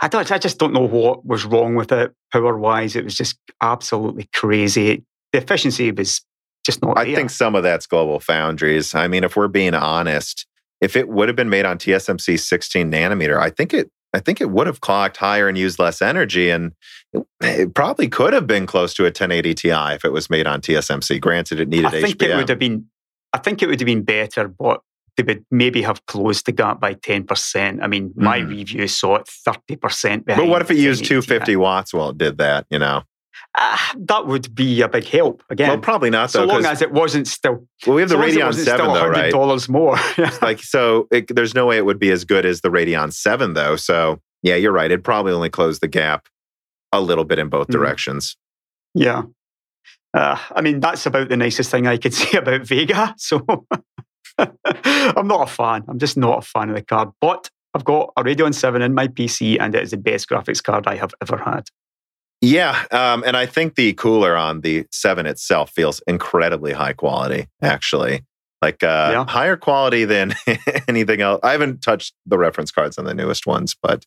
I 0.00 0.08
don't. 0.08 0.30
I 0.32 0.38
just 0.38 0.58
don't 0.58 0.72
know 0.72 0.86
what 0.86 1.24
was 1.26 1.44
wrong 1.44 1.74
with 1.74 1.92
it 1.92 2.12
power 2.32 2.56
wise. 2.58 2.96
It 2.96 3.04
was 3.04 3.14
just 3.14 3.38
absolutely 3.60 4.28
crazy. 4.34 5.04
The 5.32 5.38
efficiency 5.38 5.90
was 5.92 6.24
just 6.64 6.82
not 6.82 6.98
I 6.98 7.04
there. 7.04 7.16
think 7.16 7.30
some 7.30 7.54
of 7.54 7.62
that's 7.62 7.86
GlobalFoundries. 7.86 8.94
I 8.94 9.06
mean, 9.08 9.24
if 9.24 9.36
we're 9.36 9.48
being 9.48 9.74
honest, 9.74 10.46
if 10.80 10.96
it 10.96 11.08
would 11.08 11.28
have 11.28 11.36
been 11.36 11.50
made 11.50 11.66
on 11.66 11.78
TSMC 11.78 12.40
16 12.40 12.90
nanometer, 12.90 13.38
I 13.38 13.50
think 13.50 13.74
it 13.74 13.90
I 14.14 14.20
think 14.20 14.40
it 14.40 14.50
would 14.50 14.66
have 14.66 14.80
clocked 14.80 15.16
higher 15.16 15.48
and 15.48 15.58
used 15.58 15.78
less 15.78 16.00
energy, 16.00 16.48
and 16.48 16.72
it, 17.40 17.74
probably 17.74 18.08
could 18.08 18.32
have 18.32 18.46
been 18.46 18.64
close 18.66 18.94
to 18.94 19.02
a 19.02 19.06
1080 19.06 19.54
Ti 19.54 19.68
if 19.94 20.04
it 20.04 20.12
was 20.12 20.30
made 20.30 20.46
on 20.46 20.60
TSMC. 20.60 21.20
Granted, 21.20 21.60
it 21.60 21.68
needed 21.68 21.86
I 21.86 21.90
think 21.90 22.18
HBM. 22.18 22.28
it 22.30 22.36
would 22.36 22.48
have 22.48 22.58
been. 22.58 22.86
I 23.32 23.38
think 23.38 23.62
it 23.62 23.66
would 23.66 23.80
have 23.80 23.86
been 23.86 24.02
better, 24.04 24.46
but 24.48 24.80
they 25.16 25.24
would 25.24 25.44
maybe 25.50 25.82
have 25.82 26.06
closed 26.06 26.46
the 26.46 26.52
gap 26.52 26.80
by 26.80 26.94
ten 26.94 27.24
percent. 27.24 27.82
I 27.82 27.88
mean, 27.88 28.12
my 28.16 28.40
Mhm. 28.40 28.48
review 28.48 28.88
saw 28.88 29.16
it 29.16 29.28
thirty 29.28 29.76
percent 29.76 30.24
but 30.26 30.46
what 30.46 30.62
if 30.62 30.70
it 30.70 30.76
used 30.76 31.02
1080 31.02 31.04
Ti. 31.04 31.08
250 31.08 31.56
watts 31.56 31.92
while 31.94 32.10
it 32.10 32.18
did 32.18 32.38
that? 32.38 32.66
You 32.70 32.78
know, 32.78 33.02
Ah, 33.56 33.92
that 33.96 34.26
would 34.26 34.52
be 34.54 34.80
a 34.82 34.88
big 34.88 35.04
help 35.04 35.42
again. 35.48 35.68
well, 35.68 35.78
probably 35.78 36.10
not 36.10 36.30
so 36.30 36.44
long 36.44 36.64
as 36.66 36.82
it 36.82 36.90
wasn't 36.92 37.28
still. 37.28 37.66
well, 37.86 37.94
we 37.94 38.02
have 38.02 38.08
the 38.10 38.16
so 38.16 38.22
it 38.22 38.32
Radeon 38.34 38.46
wasn't 38.46 38.66
7 38.66 38.80
still 38.80 38.94
though, 38.94 39.06
right? 39.08 39.30
dollars 39.30 39.68
more. 39.68 39.96
like 40.42 40.60
so 40.62 41.06
it, 41.12 41.28
there's 41.34 41.54
no 41.54 41.64
way 41.66 41.76
it 41.76 41.84
would 41.86 42.00
be 42.00 42.10
as 42.10 42.24
good 42.24 42.44
as 42.44 42.62
the 42.62 42.68
radeon 42.68 43.12
7 43.12 43.54
though 43.54 43.76
so 43.76 44.20
yeah 44.42 44.56
you're 44.56 44.72
right 44.72 44.90
it 44.90 45.04
probably 45.04 45.32
only 45.32 45.50
closed 45.50 45.80
the 45.80 45.86
gap 45.88 46.26
a 46.92 47.00
little 47.00 47.24
bit 47.24 47.38
in 47.38 47.48
both 47.48 47.68
Mhm. 47.68 47.72
directions 47.74 48.36
yeah. 48.94 49.22
Uh, 50.12 50.38
I 50.54 50.60
mean, 50.60 50.78
that's 50.78 51.06
about 51.06 51.28
the 51.28 51.36
nicest 51.36 51.70
thing 51.72 51.86
I 51.88 51.96
could 51.96 52.14
say 52.22 52.38
about 52.38 52.62
Vega. 52.62 53.14
So 53.18 53.44
I'm 54.38 55.26
not 55.26 55.48
a 55.48 55.52
fan. 55.52 55.84
I'm 55.88 55.98
just 55.98 56.16
not 56.16 56.38
a 56.38 56.42
fan 56.42 56.68
of 56.70 56.76
the 56.76 56.82
card. 56.82 57.10
But 57.20 57.50
I've 57.74 57.84
got 57.84 58.12
a 58.16 58.22
Radeon 58.22 58.54
7 58.54 58.82
in 58.82 58.94
my 58.94 59.08
PC, 59.08 59.58
and 59.60 59.74
it 59.74 59.82
is 59.82 59.90
the 59.90 59.96
best 59.96 60.28
graphics 60.28 60.62
card 60.62 60.86
I 60.86 60.94
have 60.96 61.12
ever 61.20 61.36
had. 61.36 61.64
Yeah 62.44 62.84
um, 62.92 63.24
and 63.26 63.36
i 63.36 63.46
think 63.46 63.74
the 63.74 63.92
cooler 63.94 64.36
on 64.36 64.60
the 64.60 64.84
7 64.92 65.26
itself 65.26 65.70
feels 65.70 66.00
incredibly 66.06 66.72
high 66.72 66.92
quality 66.92 67.46
actually 67.62 68.22
like 68.62 68.82
uh, 68.82 69.10
Yeah. 69.12 69.24
higher 69.26 69.56
quality 69.56 70.04
than 70.04 70.34
anything 70.88 71.20
else 71.20 71.40
i 71.42 71.52
haven't 71.52 71.80
touched 71.82 72.14
the 72.26 72.38
reference 72.38 72.70
cards 72.70 72.98
on 72.98 73.04
the 73.04 73.14
newest 73.14 73.46
ones 73.46 73.74
but 73.82 74.04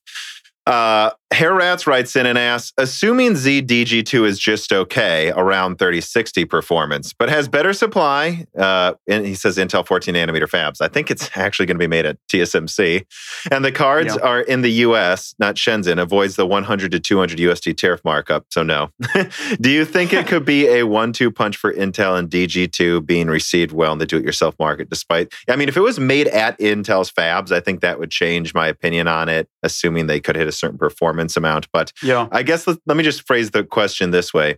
Uh, 0.68 1.12
Hair 1.32 1.56
Rats 1.56 1.86
writes 1.86 2.16
in 2.16 2.26
and 2.26 2.38
asks, 2.38 2.72
assuming 2.78 3.34
Xe 3.34 3.62
DG2 3.66 4.26
is 4.26 4.40
just 4.40 4.72
okay, 4.72 5.30
around 5.36 5.78
3060 5.78 6.46
performance, 6.46 7.12
but 7.14 7.28
has 7.30 7.50
better 7.50 7.74
supply, 7.74 8.46
uh, 8.58 8.94
and 9.10 9.26
he 9.26 9.34
says 9.36 9.58
Intel 9.58 9.86
14 9.86 10.16
nanometer 10.16 10.48
fabs. 10.50 10.80
I 10.80 10.88
think 10.88 11.12
it's 11.12 11.30
actually 11.36 11.66
going 11.66 11.76
to 11.76 11.80
be 11.80 11.88
made 11.88 12.06
at 12.06 12.18
TSMC. 12.30 13.06
And 13.52 13.64
the 13.66 13.74
cards 13.74 14.16
Yeah. 14.16 14.26
are 14.26 14.42
in 14.42 14.62
the 14.62 14.70
US, 14.86 15.36
not 15.38 15.56
Shenzhen, 15.56 16.02
avoids 16.02 16.38
the 16.38 16.46
100 16.48 16.92
to 16.92 17.00
200 17.00 17.40
USD 17.40 17.76
tariff 17.76 18.00
markup. 18.06 18.46
So, 18.50 18.64
no. 18.64 18.92
Do 19.62 19.70
you 19.70 19.84
think 19.84 20.14
it 20.14 20.28
could 20.28 20.46
be 20.46 20.68
a 20.68 20.84
one 20.84 21.12
two 21.12 21.30
punch 21.30 21.58
for 21.58 21.74
Intel 21.74 22.18
and 22.18 22.30
DG2 22.30 23.06
being 23.06 23.28
received 23.28 23.74
well 23.74 23.92
in 23.92 24.00
the 24.00 24.06
do 24.06 24.18
it 24.18 24.24
yourself 24.24 24.56
market? 24.60 24.90
Despite, 24.90 25.34
I 25.50 25.58
mean, 25.58 25.68
if 25.68 25.76
it 25.76 25.82
was 25.82 26.00
made 26.00 26.28
at 26.28 26.58
Intel's 26.60 27.12
fabs, 27.12 27.52
I 27.52 27.60
think 27.60 27.82
that 27.82 28.00
would 28.00 28.12
change 28.12 28.54
my 28.54 28.68
opinion 28.68 29.08
on 29.10 29.28
it, 29.28 29.50
assuming 29.62 30.08
they 30.08 30.22
could 30.22 30.38
hit 30.38 30.48
a 30.48 30.57
certain 30.58 30.78
performance 30.78 31.38
amount. 31.38 31.68
But 31.72 31.92
Yeah. 32.02 32.28
I 32.32 32.44
guess 32.44 32.68
let, 32.68 32.78
let 32.86 32.98
me 32.98 33.04
just 33.04 33.26
phrase 33.26 33.52
the 33.52 33.64
question 33.64 34.12
this 34.12 34.34
way. 34.34 34.58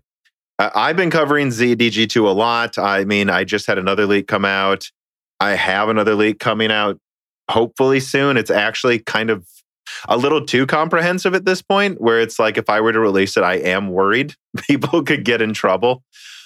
I've 0.59 0.97
been 0.97 1.09
covering 1.09 1.49
Xe 1.49 1.75
DG2 1.75 2.25
a 2.25 2.31
lot. 2.31 2.77
I 2.77 3.05
mean, 3.05 3.29
I 3.29 3.45
just 3.45 3.65
had 3.65 3.77
another 3.77 4.05
leak 4.05 4.27
come 4.27 4.43
out. 4.43 4.89
I 5.39 5.51
have 5.51 5.87
another 5.87 6.15
leak 6.15 6.39
coming 6.39 6.69
out 6.69 6.99
hopefully 7.49 8.01
soon. 8.01 8.35
It's 8.35 8.51
actually 8.51 8.99
kind 8.99 9.29
of 9.29 9.47
a 10.07 10.17
little 10.17 10.45
too 10.45 10.65
comprehensive 10.67 11.33
at 11.33 11.45
this 11.45 11.61
point, 11.61 12.01
where 12.01 12.19
it's 12.19 12.39
like 12.39 12.57
if 12.57 12.69
I 12.69 12.81
were 12.81 12.91
to 12.91 12.99
release 12.99 13.37
it, 13.37 13.43
I 13.43 13.55
am 13.55 13.89
worried 13.89 14.35
people 14.67 15.01
could 15.01 15.23
get 15.23 15.41
in 15.41 15.53
trouble. 15.53 16.03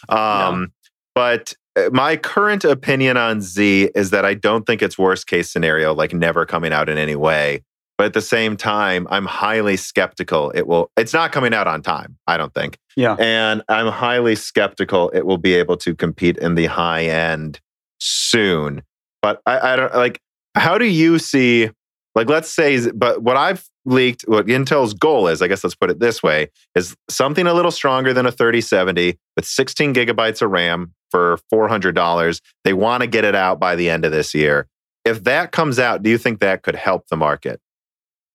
Um, 0.09 0.71
But 1.15 1.53
uh, 1.75 1.89
my 1.91 2.15
current 2.17 2.63
opinion 2.63 3.17
on 3.17 3.39
Xe 3.39 3.89
is 3.95 4.11
that 4.11 4.25
I 4.25 4.33
don't 4.33 4.65
think 4.65 4.81
it's 4.81 4.97
worst 4.97 5.27
case 5.27 5.51
scenario, 5.51 5.93
like 5.93 6.13
never 6.13 6.45
coming 6.45 6.71
out 6.73 6.89
in 6.89 6.97
any 6.97 7.15
way. 7.15 7.63
But 7.97 8.05
at 8.05 8.13
the 8.13 8.21
same 8.21 8.57
time, 8.57 9.07
I'm 9.11 9.25
highly 9.25 9.77
skeptical 9.77 10.51
it 10.55 10.67
will. 10.67 10.91
It's 10.97 11.13
not 11.13 11.31
coming 11.31 11.53
out 11.53 11.67
on 11.67 11.81
time. 11.81 12.17
I 12.27 12.37
don't 12.37 12.53
think. 12.53 12.77
Yeah. 12.95 13.15
And 13.19 13.61
I'm 13.69 13.87
highly 13.87 14.35
skeptical 14.35 15.09
it 15.09 15.25
will 15.25 15.37
be 15.37 15.53
able 15.53 15.77
to 15.77 15.95
compete 15.95 16.37
in 16.37 16.55
the 16.55 16.65
high 16.65 17.05
end 17.05 17.59
soon. 17.99 18.81
But 19.21 19.41
I, 19.45 19.73
I 19.73 19.75
don't 19.75 19.95
like, 19.95 20.19
how 20.55 20.77
do 20.77 20.85
you 20.85 21.19
see, 21.19 21.69
like, 22.15 22.29
let's 22.29 22.53
say, 22.53 22.91
but 22.91 23.21
what 23.21 23.37
I've 23.37 23.65
leaked, 23.85 24.23
what 24.27 24.47
Intel's 24.47 24.93
goal 24.93 25.27
is, 25.27 25.41
I 25.41 25.47
guess 25.47 25.63
let's 25.63 25.75
put 25.75 25.89
it 25.89 25.99
this 25.99 26.21
way, 26.21 26.49
is 26.75 26.95
something 27.09 27.47
a 27.47 27.53
little 27.53 27.71
stronger 27.71 28.13
than 28.13 28.25
a 28.25 28.31
3070 28.31 29.17
with 29.35 29.45
16 29.45 29.93
gigabytes 29.93 30.41
of 30.41 30.51
RAM 30.51 30.93
for 31.09 31.37
$400. 31.53 32.41
They 32.63 32.73
want 32.73 33.01
to 33.01 33.07
get 33.07 33.23
it 33.23 33.35
out 33.35 33.59
by 33.59 33.75
the 33.75 33.89
end 33.89 34.03
of 34.03 34.11
this 34.11 34.33
year. 34.33 34.67
If 35.05 35.23
that 35.25 35.51
comes 35.51 35.79
out, 35.79 36.01
do 36.01 36.09
you 36.09 36.17
think 36.17 36.39
that 36.39 36.63
could 36.63 36.75
help 36.75 37.07
the 37.09 37.17
market? 37.17 37.59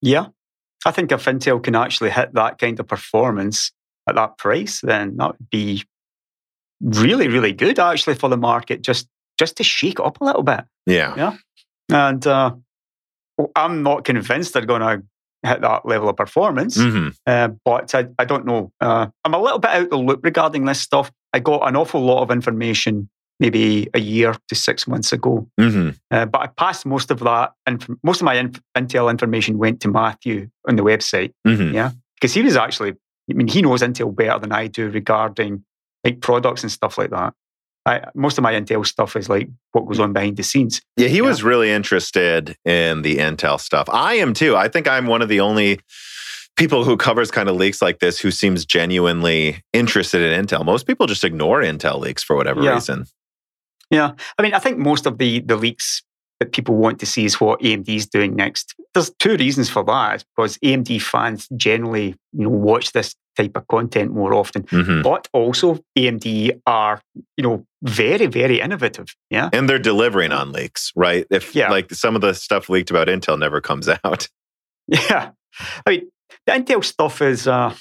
Yeah. 0.02 0.26
I 0.86 0.90
think 0.90 1.12
if 1.12 1.24
Intel 1.24 1.62
can 1.62 1.74
actually 1.74 2.10
hit 2.10 2.34
that 2.34 2.58
kind 2.58 2.78
of 2.78 2.86
performance 2.86 3.72
at 4.08 4.14
that 4.14 4.38
price, 4.38 4.80
then 4.80 5.16
that 5.16 5.38
would 5.38 5.50
be 5.50 5.84
really, 6.80 7.28
really 7.28 7.52
good 7.52 7.78
actually 7.78 8.14
for 8.14 8.28
the 8.28 8.36
market, 8.36 8.82
just 8.82 9.08
just 9.38 9.56
to 9.56 9.64
shake 9.64 10.00
it 10.00 10.04
up 10.04 10.20
a 10.20 10.24
little 10.24 10.42
bit. 10.42 10.64
Yeah. 10.86 11.14
Yeah. 11.16 11.36
And 11.90 12.26
uh, 12.26 12.54
I'm 13.54 13.82
not 13.82 14.04
convinced 14.04 14.52
they're 14.52 14.66
going 14.66 14.80
to 14.80 15.02
hit 15.48 15.60
that 15.60 15.86
level 15.86 16.08
of 16.08 16.16
performance, 16.16 16.76
hmm 16.76 17.08
uh, 17.26 17.48
but 17.64 17.94
I, 17.94 18.08
I 18.18 18.24
don't 18.24 18.44
know. 18.44 18.72
Uh, 18.80 19.06
I'm 19.24 19.34
a 19.34 19.40
little 19.40 19.60
bit 19.60 19.70
out 19.70 19.90
the 19.90 19.96
loop 19.96 20.20
regarding 20.24 20.64
this 20.64 20.80
stuff. 20.80 21.12
I 21.32 21.38
got 21.38 21.68
an 21.68 21.76
awful 21.76 22.00
lot 22.00 22.22
of 22.22 22.30
information 22.30 23.08
maybe 23.40 23.88
a 23.94 24.00
year 24.00 24.34
to 24.48 24.54
six 24.54 24.86
months 24.88 25.12
ago 25.12 25.46
hmm 25.58 25.90
uh, 26.10 26.24
but 26.26 26.40
I 26.40 26.46
passed 26.48 26.86
most 26.86 27.10
of 27.10 27.18
that, 27.20 27.52
and 27.66 27.84
most 28.02 28.20
of 28.20 28.24
my 28.24 28.34
inf- 28.34 28.60
Intel 28.76 29.10
information 29.10 29.58
went 29.58 29.80
to 29.82 29.88
Matthew 29.88 30.48
on 30.68 30.76
the 30.76 30.82
website 30.82 31.32
hmm 31.44 31.72
because 32.14 32.34
he 32.34 32.42
was 32.42 32.56
actually, 32.56 32.92
I 33.30 33.34
mean, 33.34 33.46
he 33.46 33.62
knows 33.62 33.80
Intel 33.82 34.14
better 34.14 34.38
than 34.40 34.50
I 34.52 34.66
do 34.66 34.90
regarding 34.90 35.64
like 36.04 36.20
products 36.20 36.62
and 36.64 36.72
stuff 36.72 36.98
like 36.98 37.10
that. 37.10 37.32
I, 37.86 38.04
most 38.14 38.38
of 38.38 38.42
my 38.42 38.52
Intel 38.54 38.84
stuff 38.84 39.14
is 39.16 39.28
like 39.28 39.48
what 39.72 39.86
goes 39.86 40.00
on 40.00 40.12
behind 40.12 40.36
the 40.36 40.42
scenes. 40.42 40.82
Yeah, 40.96 41.08
he 41.08 41.20
was 41.20 41.42
really 41.44 41.70
interested 41.70 42.56
in 42.64 43.02
the 43.02 43.18
Intel 43.18 43.60
stuff. 43.60 43.88
I 43.88 44.14
am 44.14 44.34
too. 44.34 44.56
I 44.56 44.68
think 44.68 44.88
I'm 44.88 45.06
one 45.06 45.22
of 45.22 45.28
the 45.28 45.40
only 45.40 45.78
people 46.56 46.82
who 46.84 46.96
covers 46.96 47.30
kind 47.30 47.48
of 47.48 47.54
leaks 47.56 47.80
like 47.80 48.00
this 48.00 48.18
who 48.18 48.30
seems 48.32 48.66
genuinely 48.66 49.62
interested 49.72 50.20
in 50.20 50.44
Intel. 50.44 50.64
Most 50.64 50.86
people 50.88 51.06
just 51.06 51.22
ignore 51.22 51.62
Intel 51.62 52.00
leaks 52.00 52.22
for 52.24 52.34
whatever 52.34 52.62
Yeah. 52.62 52.74
reason. 52.74 53.06
Yeah, 53.90 54.12
I 54.38 54.42
mean, 54.42 54.54
I 54.54 54.58
think 54.58 54.78
most 54.78 55.06
of 55.06 55.18
the 55.18 55.40
the 55.40 55.56
leaks 55.56 56.02
that 56.40 56.52
people 56.52 56.76
want 56.76 57.00
to 57.00 57.06
see 57.06 57.24
is 57.24 57.40
what 57.40 57.60
AMD 57.60 57.88
is 57.88 58.06
doing 58.06 58.36
next. 58.36 58.74
There's 58.94 59.10
two 59.18 59.36
reasons 59.36 59.68
for 59.68 59.82
that. 59.84 60.14
It's 60.14 60.24
because 60.36 60.56
AMD 60.58 61.02
fans 61.02 61.48
generally, 61.56 62.14
you 62.32 62.44
know, 62.44 62.50
watch 62.50 62.92
this 62.92 63.14
type 63.36 63.56
of 63.56 63.66
content 63.68 64.12
more 64.12 64.34
often. 64.34 64.62
Mhm. 64.64 65.02
but 65.02 65.26
also 65.32 65.78
AMD 65.96 66.60
are, 66.66 67.00
you 67.36 67.42
know, 67.44 67.64
very, 67.82 68.26
very 68.26 68.60
innovative. 68.60 69.06
Yeah. 69.30 69.48
And 69.52 69.68
they're 69.68 69.78
delivering 69.80 70.30
on 70.32 70.52
leaks, 70.52 70.92
right? 70.94 71.26
If 71.30 71.54
Yeah. 71.56 71.70
like 71.70 71.92
some 71.92 72.14
of 72.14 72.20
the 72.20 72.34
stuff 72.34 72.68
leaked 72.68 72.90
about 72.90 73.08
Intel 73.08 73.38
never 73.38 73.60
comes 73.60 73.88
out. 74.04 74.28
Yeah. 74.86 75.30
I 75.86 75.90
mean, 75.90 76.10
the 76.46 76.52
Intel 76.52 76.84
stuff 76.84 77.20
is, 77.22 77.46
uh, 77.48 77.74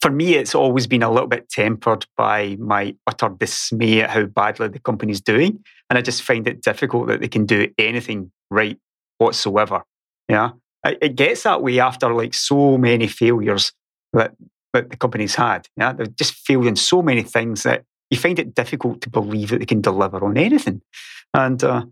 for 0.00 0.10
me, 0.10 0.34
it's 0.34 0.54
always 0.54 0.86
been 0.86 1.02
a 1.02 1.10
little 1.10 1.28
bit 1.28 1.50
tempered 1.50 2.06
by 2.16 2.56
my 2.58 2.94
utter 3.06 3.28
dismay 3.28 4.00
at 4.00 4.10
how 4.10 4.24
badly 4.24 4.68
the 4.68 4.78
company's 4.78 5.20
doing. 5.20 5.62
And 5.88 5.98
I 5.98 6.02
just 6.02 6.22
find 6.22 6.46
it 6.48 6.62
difficult 6.62 7.08
that 7.08 7.20
they 7.20 7.28
can 7.28 7.44
do 7.44 7.70
anything 7.76 8.32
right 8.50 8.78
whatsoever. 9.18 9.82
Yeah. 10.28 10.52
It 10.84 11.16
gets 11.16 11.42
that 11.42 11.62
way 11.62 11.78
after 11.80 12.14
like 12.14 12.32
so 12.32 12.78
many 12.78 13.06
failures 13.08 13.72
that, 14.14 14.32
that 14.72 14.88
the 14.88 14.96
company's 14.96 15.34
had. 15.34 15.68
Yeah. 15.76 15.92
They've 15.92 16.16
just 16.16 16.32
failed 16.32 16.66
in 16.66 16.76
so 16.76 17.02
many 17.02 17.22
things 17.22 17.64
that 17.64 17.84
you 18.08 18.16
find 18.16 18.38
it 18.38 18.54
difficult 18.54 19.02
to 19.02 19.10
believe 19.10 19.50
that 19.50 19.58
they 19.58 19.66
can 19.66 19.82
deliver 19.82 20.24
on 20.24 20.38
anything. 20.38 20.80
And, 21.34 21.62
uh, 21.62 21.84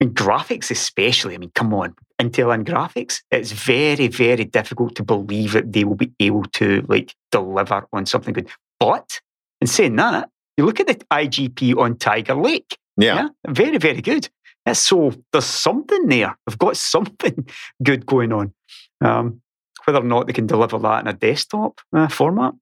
I 0.00 0.06
mean, 0.06 0.14
graphics, 0.14 0.70
especially. 0.70 1.34
I 1.34 1.38
mean, 1.38 1.52
come 1.54 1.72
on, 1.72 1.94
Intel 2.20 2.52
and 2.52 2.66
graphics. 2.66 3.20
It's 3.30 3.52
very, 3.52 4.08
very 4.08 4.44
difficult 4.44 4.96
to 4.96 5.04
believe 5.04 5.52
that 5.52 5.72
they 5.72 5.84
will 5.84 5.94
be 5.96 6.12
able 6.20 6.44
to 6.54 6.84
like 6.88 7.14
deliver 7.30 7.86
on 7.92 8.06
something 8.06 8.34
good. 8.34 8.48
But 8.80 9.20
in 9.60 9.66
saying 9.66 9.96
that, 9.96 10.30
you 10.56 10.64
look 10.64 10.80
at 10.80 10.86
the 10.86 10.96
IGP 11.10 11.76
on 11.76 11.96
Tiger 11.96 12.34
Lake. 12.34 12.76
Yeah. 12.96 13.28
very, 13.46 13.78
very 13.78 14.00
good. 14.00 14.28
Yeah, 14.66 14.72
so 14.72 15.12
there's 15.32 15.44
something 15.44 16.06
there. 16.06 16.36
They've 16.46 16.58
got 16.58 16.76
something 16.94 17.46
good 17.82 18.06
going 18.06 18.32
on. 18.32 18.52
Um, 19.00 19.40
whether 19.84 20.00
or 20.00 20.04
not 20.04 20.26
they 20.26 20.32
can 20.32 20.46
deliver 20.46 20.78
that 20.78 21.00
in 21.00 21.08
a 21.08 21.12
desktop 21.12 21.80
uh, 21.92 22.08
format, 22.08 22.54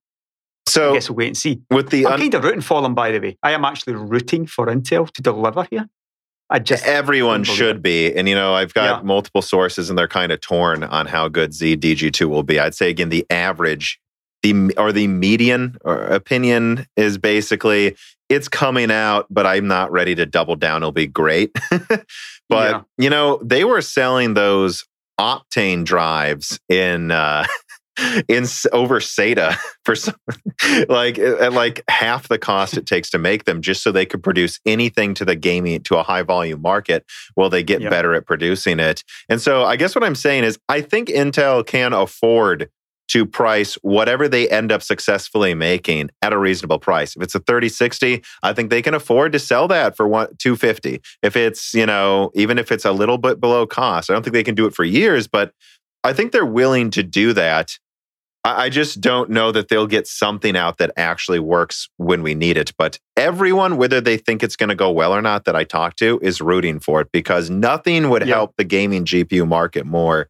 so 0.66 0.90
I 0.90 0.94
guess 0.94 1.10
we'll 1.10 1.16
wait 1.16 1.26
and 1.28 1.36
see. 1.36 1.60
with 1.70 1.90
the 1.90 2.06
I'm 2.06 2.18
kind 2.18 2.34
of 2.34 2.44
rooting 2.44 2.60
for 2.60 2.82
them, 2.82 2.94
by 2.94 3.10
the 3.10 3.20
way. 3.20 3.38
I 3.42 3.52
am 3.52 3.64
actually 3.64 3.94
rooting 3.94 4.46
for 4.46 4.66
Intel 4.66 5.10
to 5.12 5.22
deliver 5.22 5.66
here. 5.70 5.88
I 6.50 6.58
just 6.58 6.84
everyone 6.86 7.44
should 7.44 7.82
be. 7.82 8.12
And 8.14 8.28
you 8.28 8.34
know, 8.34 8.54
I've 8.54 8.74
got 8.74 8.98
Yeah. 8.98 9.02
multiple 9.02 9.42
sources 9.42 9.88
and 9.88 9.98
they're 9.98 10.08
kind 10.08 10.32
of 10.32 10.40
torn 10.40 10.84
on 10.84 11.06
how 11.06 11.28
good 11.28 11.52
Xe 11.52 11.76
DG2 11.78 12.28
will 12.28 12.42
be. 12.42 12.60
I'd 12.60 12.74
say 12.74 12.90
again 12.90 13.08
the 13.08 13.24
average 13.30 13.98
the 14.42 14.74
or 14.76 14.92
the 14.92 15.06
median 15.06 15.76
or 15.84 16.02
opinion 16.02 16.86
is 16.96 17.16
basically 17.16 17.96
it's 18.28 18.48
coming 18.48 18.90
out, 18.90 19.26
but 19.30 19.46
I'm 19.46 19.68
not 19.68 19.92
ready 19.92 20.14
to 20.16 20.26
double 20.26 20.56
down. 20.56 20.82
It'll 20.82 20.90
be 20.92 21.06
great. 21.06 21.52
but 21.88 22.06
Yeah. 22.50 22.80
you 22.98 23.08
know, 23.10 23.40
they 23.42 23.64
were 23.64 23.80
selling 23.82 24.34
those 24.34 24.84
Optane 25.20 25.84
drives 25.84 26.58
in 26.68 27.10
uh 27.12 27.44
in 28.28 28.44
over 28.72 29.00
SATA 29.00 29.56
for 29.84 29.94
some 29.94 30.14
like 30.88 31.18
at 31.18 31.52
like 31.52 31.82
half 31.88 32.28
the 32.28 32.38
cost 32.38 32.76
it 32.76 32.86
takes 32.86 33.10
to 33.10 33.18
make 33.18 33.44
them 33.44 33.60
just 33.60 33.82
so 33.82 33.92
they 33.92 34.06
could 34.06 34.22
produce 34.22 34.58
anything 34.66 35.14
to 35.14 35.24
the 35.24 35.36
gaming 35.36 35.82
to 35.82 35.96
a 35.96 36.02
high 36.02 36.22
volume 36.22 36.62
market 36.62 37.04
while 37.34 37.50
they 37.50 37.62
get 37.62 37.80
Yeah. 37.82 37.90
better 37.90 38.14
at 38.14 38.26
producing 38.26 38.80
it. 38.80 39.02
And 39.28 39.40
so 39.40 39.64
I 39.64 39.76
guess 39.76 39.94
what 39.94 40.04
I'm 40.04 40.14
saying 40.14 40.44
is 40.44 40.58
I 40.68 40.80
think 40.80 41.08
Intel 41.08 41.66
can 41.66 41.92
afford 41.92 42.70
to 43.08 43.26
price 43.26 43.74
whatever 43.82 44.26
they 44.26 44.48
end 44.48 44.72
up 44.72 44.82
successfully 44.82 45.52
making 45.52 46.08
at 46.22 46.32
a 46.32 46.38
reasonable 46.38 46.78
price. 46.78 47.14
If 47.14 47.22
it's 47.22 47.34
a 47.34 47.40
3060, 47.40 48.22
I 48.42 48.52
think 48.54 48.70
they 48.70 48.80
can 48.80 48.94
afford 48.94 49.32
to 49.32 49.38
sell 49.38 49.68
that 49.68 49.96
for 49.96 50.08
one 50.08 50.28
250. 50.38 51.02
If 51.22 51.36
it's, 51.36 51.74
you 51.74 51.84
know, 51.84 52.30
even 52.34 52.58
if 52.58 52.72
it's 52.72 52.86
a 52.86 52.92
little 52.92 53.18
bit 53.18 53.38
below 53.38 53.66
cost, 53.66 54.08
I 54.08 54.14
don't 54.14 54.22
think 54.22 54.32
they 54.32 54.44
can 54.44 54.54
do 54.54 54.64
it 54.66 54.74
for 54.74 54.84
years, 54.84 55.26
but 55.28 55.52
I 56.04 56.12
think 56.12 56.32
they're 56.32 56.44
willing 56.46 56.90
to 56.90 57.02
do 57.02 57.32
that. 57.34 57.70
I 58.44 58.64
I 58.64 58.68
just 58.70 59.00
don't 59.00 59.30
know 59.30 59.52
that 59.52 59.68
they'll 59.68 59.86
get 59.86 60.06
something 60.08 60.56
out 60.56 60.78
that 60.78 60.90
actually 60.96 61.38
works 61.38 61.88
when 61.96 62.22
we 62.24 62.34
need 62.34 62.56
it. 62.56 62.72
But 62.76 62.98
everyone, 63.16 63.76
whether 63.76 64.00
they 64.00 64.16
think 64.16 64.42
it's 64.42 64.56
going 64.56 64.68
to 64.70 64.74
go 64.74 64.90
well 64.90 65.12
or 65.14 65.22
not, 65.22 65.44
that 65.44 65.54
I 65.54 65.62
talk 65.64 65.94
to 65.96 66.18
is 66.22 66.40
rooting 66.40 66.80
for 66.80 67.00
it 67.02 67.08
because 67.12 67.50
nothing 67.50 68.08
would 68.10 68.26
Yeah. 68.26 68.34
help 68.34 68.54
the 68.56 68.64
gaming 68.64 69.04
GPU 69.04 69.46
market 69.46 69.86
more 69.86 70.28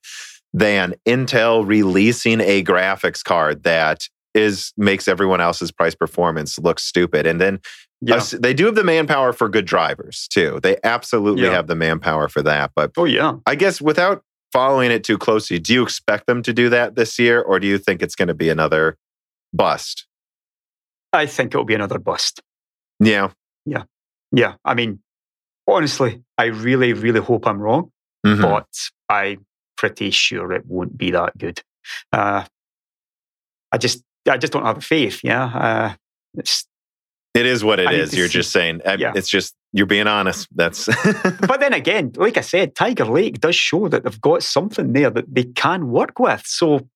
than 0.53 0.95
Intel 1.09 1.67
releasing 1.67 2.41
a 2.43 2.63
graphics 2.63 3.25
card 3.25 3.63
that 3.63 4.07
is 4.35 4.73
makes 4.77 5.09
everyone 5.09 5.41
else's 5.41 5.71
price 5.73 5.95
performance 5.95 6.59
look 6.59 6.79
stupid. 6.79 7.27
And 7.27 7.41
then 7.41 7.61
yeah. 8.03 8.17
us- 8.17 8.33
they 8.33 8.53
do 8.53 8.67
have 8.67 8.75
the 8.75 8.85
manpower 8.85 9.33
for 9.33 9.49
good 9.49 9.65
drivers 9.65 10.29
too. 10.31 10.61
They 10.63 10.77
absolutely 10.85 11.45
Yeah. 11.45 11.53
have 11.53 11.67
the 11.67 11.75
manpower 11.75 12.29
for 12.29 12.43
that. 12.43 12.73
But 12.77 12.93
Oh 12.99 13.05
yeah. 13.07 13.35
I 13.47 13.55
guess 13.55 13.81
without 13.81 14.23
following 14.53 14.91
it 14.91 15.05
too 15.05 15.19
closely, 15.19 15.59
do 15.59 15.73
you 15.73 15.83
expect 15.83 16.27
them 16.27 16.43
to 16.43 16.53
do 16.53 16.69
that 16.69 16.95
this 16.95 17.19
year, 17.19 17.41
or 17.41 17.59
do 17.59 17.67
you 17.67 17.79
think 17.79 18.03
it's 18.03 18.15
going 18.15 18.29
to 18.29 18.35
be 18.35 18.49
another 18.51 18.97
bust? 19.53 20.07
I 21.13 21.27
think 21.27 21.55
it'll 21.55 21.65
be 21.65 21.75
another 21.75 21.99
bust. 21.99 22.41
Yeah. 23.01 23.31
Yeah. 23.67 23.85
Yeah. 24.31 24.55
I 24.65 24.75
mean, 24.75 25.01
honestly, 25.67 26.23
I 26.39 26.45
really, 26.47 26.93
really 26.93 27.21
hope 27.21 27.47
I'm 27.47 27.59
wrong, 27.59 27.91
Mhm. 28.27 28.41
but 28.43 28.69
I'm 29.09 29.45
pretty 29.77 30.11
sure 30.11 30.53
it 30.53 30.65
won't 30.67 30.97
be 30.97 31.11
that 31.11 31.37
good. 31.37 31.61
Uh, 32.13 32.45
I 33.73 33.79
just, 33.79 34.03
I 34.29 34.37
just 34.39 34.53
don't 34.53 34.65
have 34.65 34.85
faith. 34.85 35.21
Yeah. 35.25 35.45
Uh, 35.45 35.95
it's, 36.35 36.67
It 37.35 37.47
is 37.47 37.65
what 37.65 37.81
it 37.81 37.89
I 37.89 37.93
is. 37.95 38.15
You're 38.15 38.29
see- 38.29 38.33
just 38.35 38.53
saying. 38.53 38.81
I- 38.87 38.95
Yeah. 38.95 39.13
It's 39.17 39.29
just 39.29 39.55
you're 39.73 39.87
being 39.87 40.07
honest. 40.07 40.49
That's 40.55 40.87
but 41.41 41.61
then 41.61 41.73
again, 41.73 42.13
like 42.17 42.37
I 42.37 42.43
said, 42.43 42.75
Tiger 42.75 43.05
Lake 43.07 43.41
does 43.41 43.57
show 43.57 43.89
that 43.89 44.05
they've 44.05 44.21
got 44.21 44.43
something 44.43 44.93
there 44.93 45.11
that 45.11 45.35
they 45.35 45.45
can 45.45 45.89
work 45.89 46.19
with. 46.19 46.43
So 46.47 46.89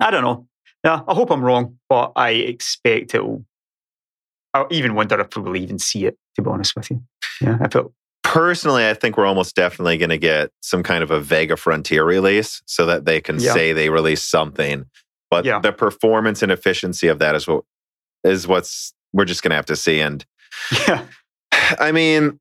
I 0.00 0.10
don't 0.10 0.22
know. 0.22 0.46
Yeah, 0.84 1.02
I 1.06 1.14
hope 1.14 1.30
I'm 1.30 1.44
wrong, 1.44 1.78
but 1.88 2.12
I 2.16 2.30
expect 2.30 3.14
it'll. 3.14 3.44
I 4.54 4.66
even 4.70 4.94
wonder 4.94 5.18
if 5.20 5.36
we'll 5.36 5.56
even 5.56 5.78
see 5.78 6.06
it. 6.06 6.16
To 6.36 6.42
be 6.42 6.50
honest 6.50 6.74
with 6.76 6.90
you, 6.90 7.02
yeah, 7.40 7.58
I 7.60 7.64
it, 7.66 7.86
personally. 8.22 8.88
I 8.88 8.94
think 8.94 9.16
we're 9.16 9.26
almost 9.26 9.54
definitely 9.54 9.98
going 9.98 10.10
to 10.10 10.18
get 10.18 10.50
some 10.60 10.82
kind 10.82 11.02
of 11.04 11.10
a 11.10 11.20
Vega 11.20 11.56
Frontier 11.56 12.04
release 12.04 12.62
so 12.66 12.86
that 12.86 13.04
they 13.04 13.20
can 13.20 13.38
Yeah. 13.38 13.52
say 13.54 13.72
they 13.72 13.90
released 13.90 14.30
something. 14.30 14.86
But 15.30 15.44
Yeah. 15.44 15.60
the 15.60 15.72
performance 15.72 16.42
and 16.42 16.50
efficiency 16.50 17.08
of 17.08 17.18
that 17.20 17.34
is 17.34 17.46
what 17.46 17.64
is 18.24 18.46
what's 18.48 18.92
we're 19.12 19.24
just 19.24 19.42
going 19.42 19.50
to 19.50 19.56
have 19.56 19.66
to 19.66 19.76
see. 19.76 20.00
And 20.00 20.24
yeah, 20.88 21.04
I 21.80 21.92
mean, 21.92 22.38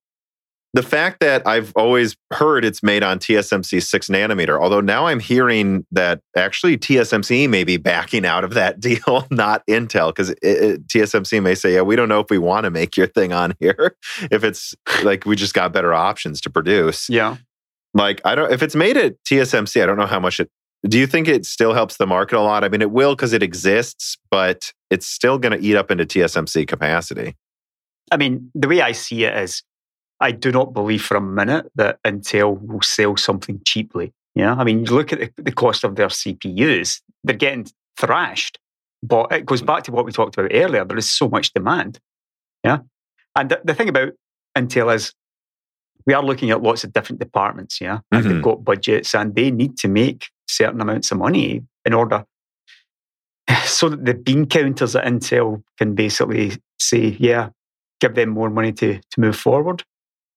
the 0.74 0.84
fact 0.84 1.20
that 1.20 1.46
I've 1.46 1.74
always 1.76 2.16
heard 2.32 2.64
it's 2.64 2.82
made 2.82 3.04
on 3.04 3.20
TSMC 3.20 3.84
six 3.84 4.08
nanometer, 4.08 4.60
although 4.60 4.80
now 4.80 5.08
I'm 5.08 5.20
hearing 5.20 5.86
that 5.92 6.22
actually 6.36 6.78
TSMC 6.78 7.50
may 7.50 7.66
be 7.66 7.76
backing 7.76 8.26
out 8.26 8.44
of 8.44 8.54
that 8.54 8.80
deal, 8.80 9.28
not 9.30 9.66
Intel, 9.68 10.10
because 10.10 10.34
TSMC 10.42 11.44
may 11.44 11.56
say, 11.56 11.74
yeah, 11.74 11.82
we 11.82 11.96
don't 11.96 12.08
know 12.08 12.22
if 12.22 12.30
we 12.30 12.38
want 12.38 12.64
to 12.64 12.72
make 12.72 12.96
your 12.96 13.08
thing 13.08 13.34
on 13.34 13.54
here. 13.60 13.96
If 14.30 14.44
it's 14.44 14.76
like 15.04 15.26
we 15.26 15.36
just 15.36 15.54
got 15.54 15.74
better 15.74 15.94
options 15.94 16.42
to 16.42 16.50
produce. 16.50 17.10
yeah. 17.10 17.38
Like, 17.94 18.22
I 18.24 18.36
don't, 18.36 18.52
if 18.52 18.62
it's 18.64 18.76
made 18.76 18.96
at 18.96 19.16
TSMC, 19.24 19.82
I 19.82 19.86
don't 19.86 19.98
know 19.98 20.06
how 20.06 20.20
much 20.20 20.40
it, 20.40 20.50
do 20.88 20.98
you 20.98 21.08
think 21.08 21.28
it 21.28 21.46
still 21.46 21.74
helps 21.74 21.98
the 21.98 22.08
market 22.08 22.38
a 22.38 22.42
lot? 22.42 22.64
I 22.64 22.70
mean, 22.70 22.82
it 22.82 22.92
will 22.92 23.16
because 23.16 23.34
it 23.34 23.44
exists, 23.44 24.18
but 24.30 24.72
it's 24.90 25.08
still 25.08 25.38
going 25.38 25.58
to 25.58 25.66
eat 25.66 25.76
up 25.76 25.92
into 25.92 26.06
TSMC 26.06 26.68
capacity. 26.68 27.36
I 28.12 28.18
mean, 28.18 28.52
the 28.54 28.68
way 28.68 28.82
I 28.82 28.92
see 28.92 29.24
it 29.24 29.36
is, 29.38 29.64
I 30.20 30.32
do 30.32 30.52
not 30.52 30.74
believe 30.74 31.02
for 31.04 31.16
a 31.18 31.22
minute 31.22 31.72
that 31.76 31.98
Intel 32.06 32.62
will 32.62 32.82
sell 32.82 33.18
something 33.18 33.60
cheaply. 33.66 34.14
Yeah, 34.36 34.54
I 34.54 34.64
mean, 34.64 34.86
you 34.86 34.92
look 34.94 35.12
at 35.12 35.20
the, 35.20 35.32
the 35.42 35.52
cost 35.52 35.84
of 35.84 35.96
their 35.96 36.08
CPUs; 36.08 37.02
they're 37.24 37.36
getting 37.36 37.66
thrashed. 37.98 38.60
But 39.04 39.32
it 39.32 39.46
goes 39.48 39.62
back 39.64 39.84
to 39.86 39.92
what 39.92 40.06
we 40.06 40.12
talked 40.12 40.38
about 40.38 40.52
earlier. 40.54 40.86
There 40.86 40.98
is 40.98 41.10
so 41.10 41.28
much 41.28 41.54
demand. 41.54 42.00
Yeah, 42.64 42.80
and 43.36 43.50
the, 43.50 43.62
the 43.64 43.74
thing 43.74 43.90
about 43.90 44.14
Intel 44.58 44.94
is, 44.94 45.14
we 46.06 46.14
are 46.14 46.24
looking 46.24 46.52
at 46.52 46.62
lots 46.62 46.84
of 46.84 46.94
different 46.94 47.20
departments. 47.20 47.82
Yeah, 47.82 48.00
and 48.12 48.24
Mhm. 48.24 48.30
they've 48.30 48.44
got 48.44 48.64
budgets, 48.64 49.16
and 49.16 49.34
they 49.36 49.50
need 49.52 49.78
to 49.80 49.88
make 49.88 50.28
certain 50.48 50.82
amounts 50.82 51.12
of 51.12 51.18
money 51.18 51.64
in 51.86 51.94
order 51.94 52.26
so 53.66 53.90
that 53.90 54.06
the 54.06 54.14
bean 54.14 54.46
counters 54.46 54.96
at 54.96 55.06
Intel 55.06 55.64
can 55.78 55.96
basically 55.96 56.58
say, 56.80 57.16
yeah, 57.20 57.50
give 58.02 58.16
them 58.16 58.30
more 58.30 58.50
money 58.50 58.74
to, 58.74 58.96
to 59.00 59.20
move 59.20 59.38
forward. 59.38 59.84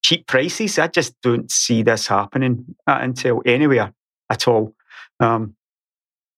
Cheap 0.05 0.27
prices, 0.27 0.79
I 0.79 0.87
just 0.89 1.15
don't 1.23 1.51
see 1.51 1.83
this 1.83 2.07
happening 2.07 2.77
at 2.87 3.01
Intel 3.01 3.41
anywhere 3.47 3.93
at 4.31 4.47
all, 4.47 4.75
um, 5.19 5.57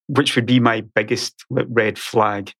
which 0.09 0.36
would 0.36 0.47
be 0.47 0.61
my 0.61 0.82
biggest 0.94 1.44
red 1.51 1.98
flag. 1.98 2.53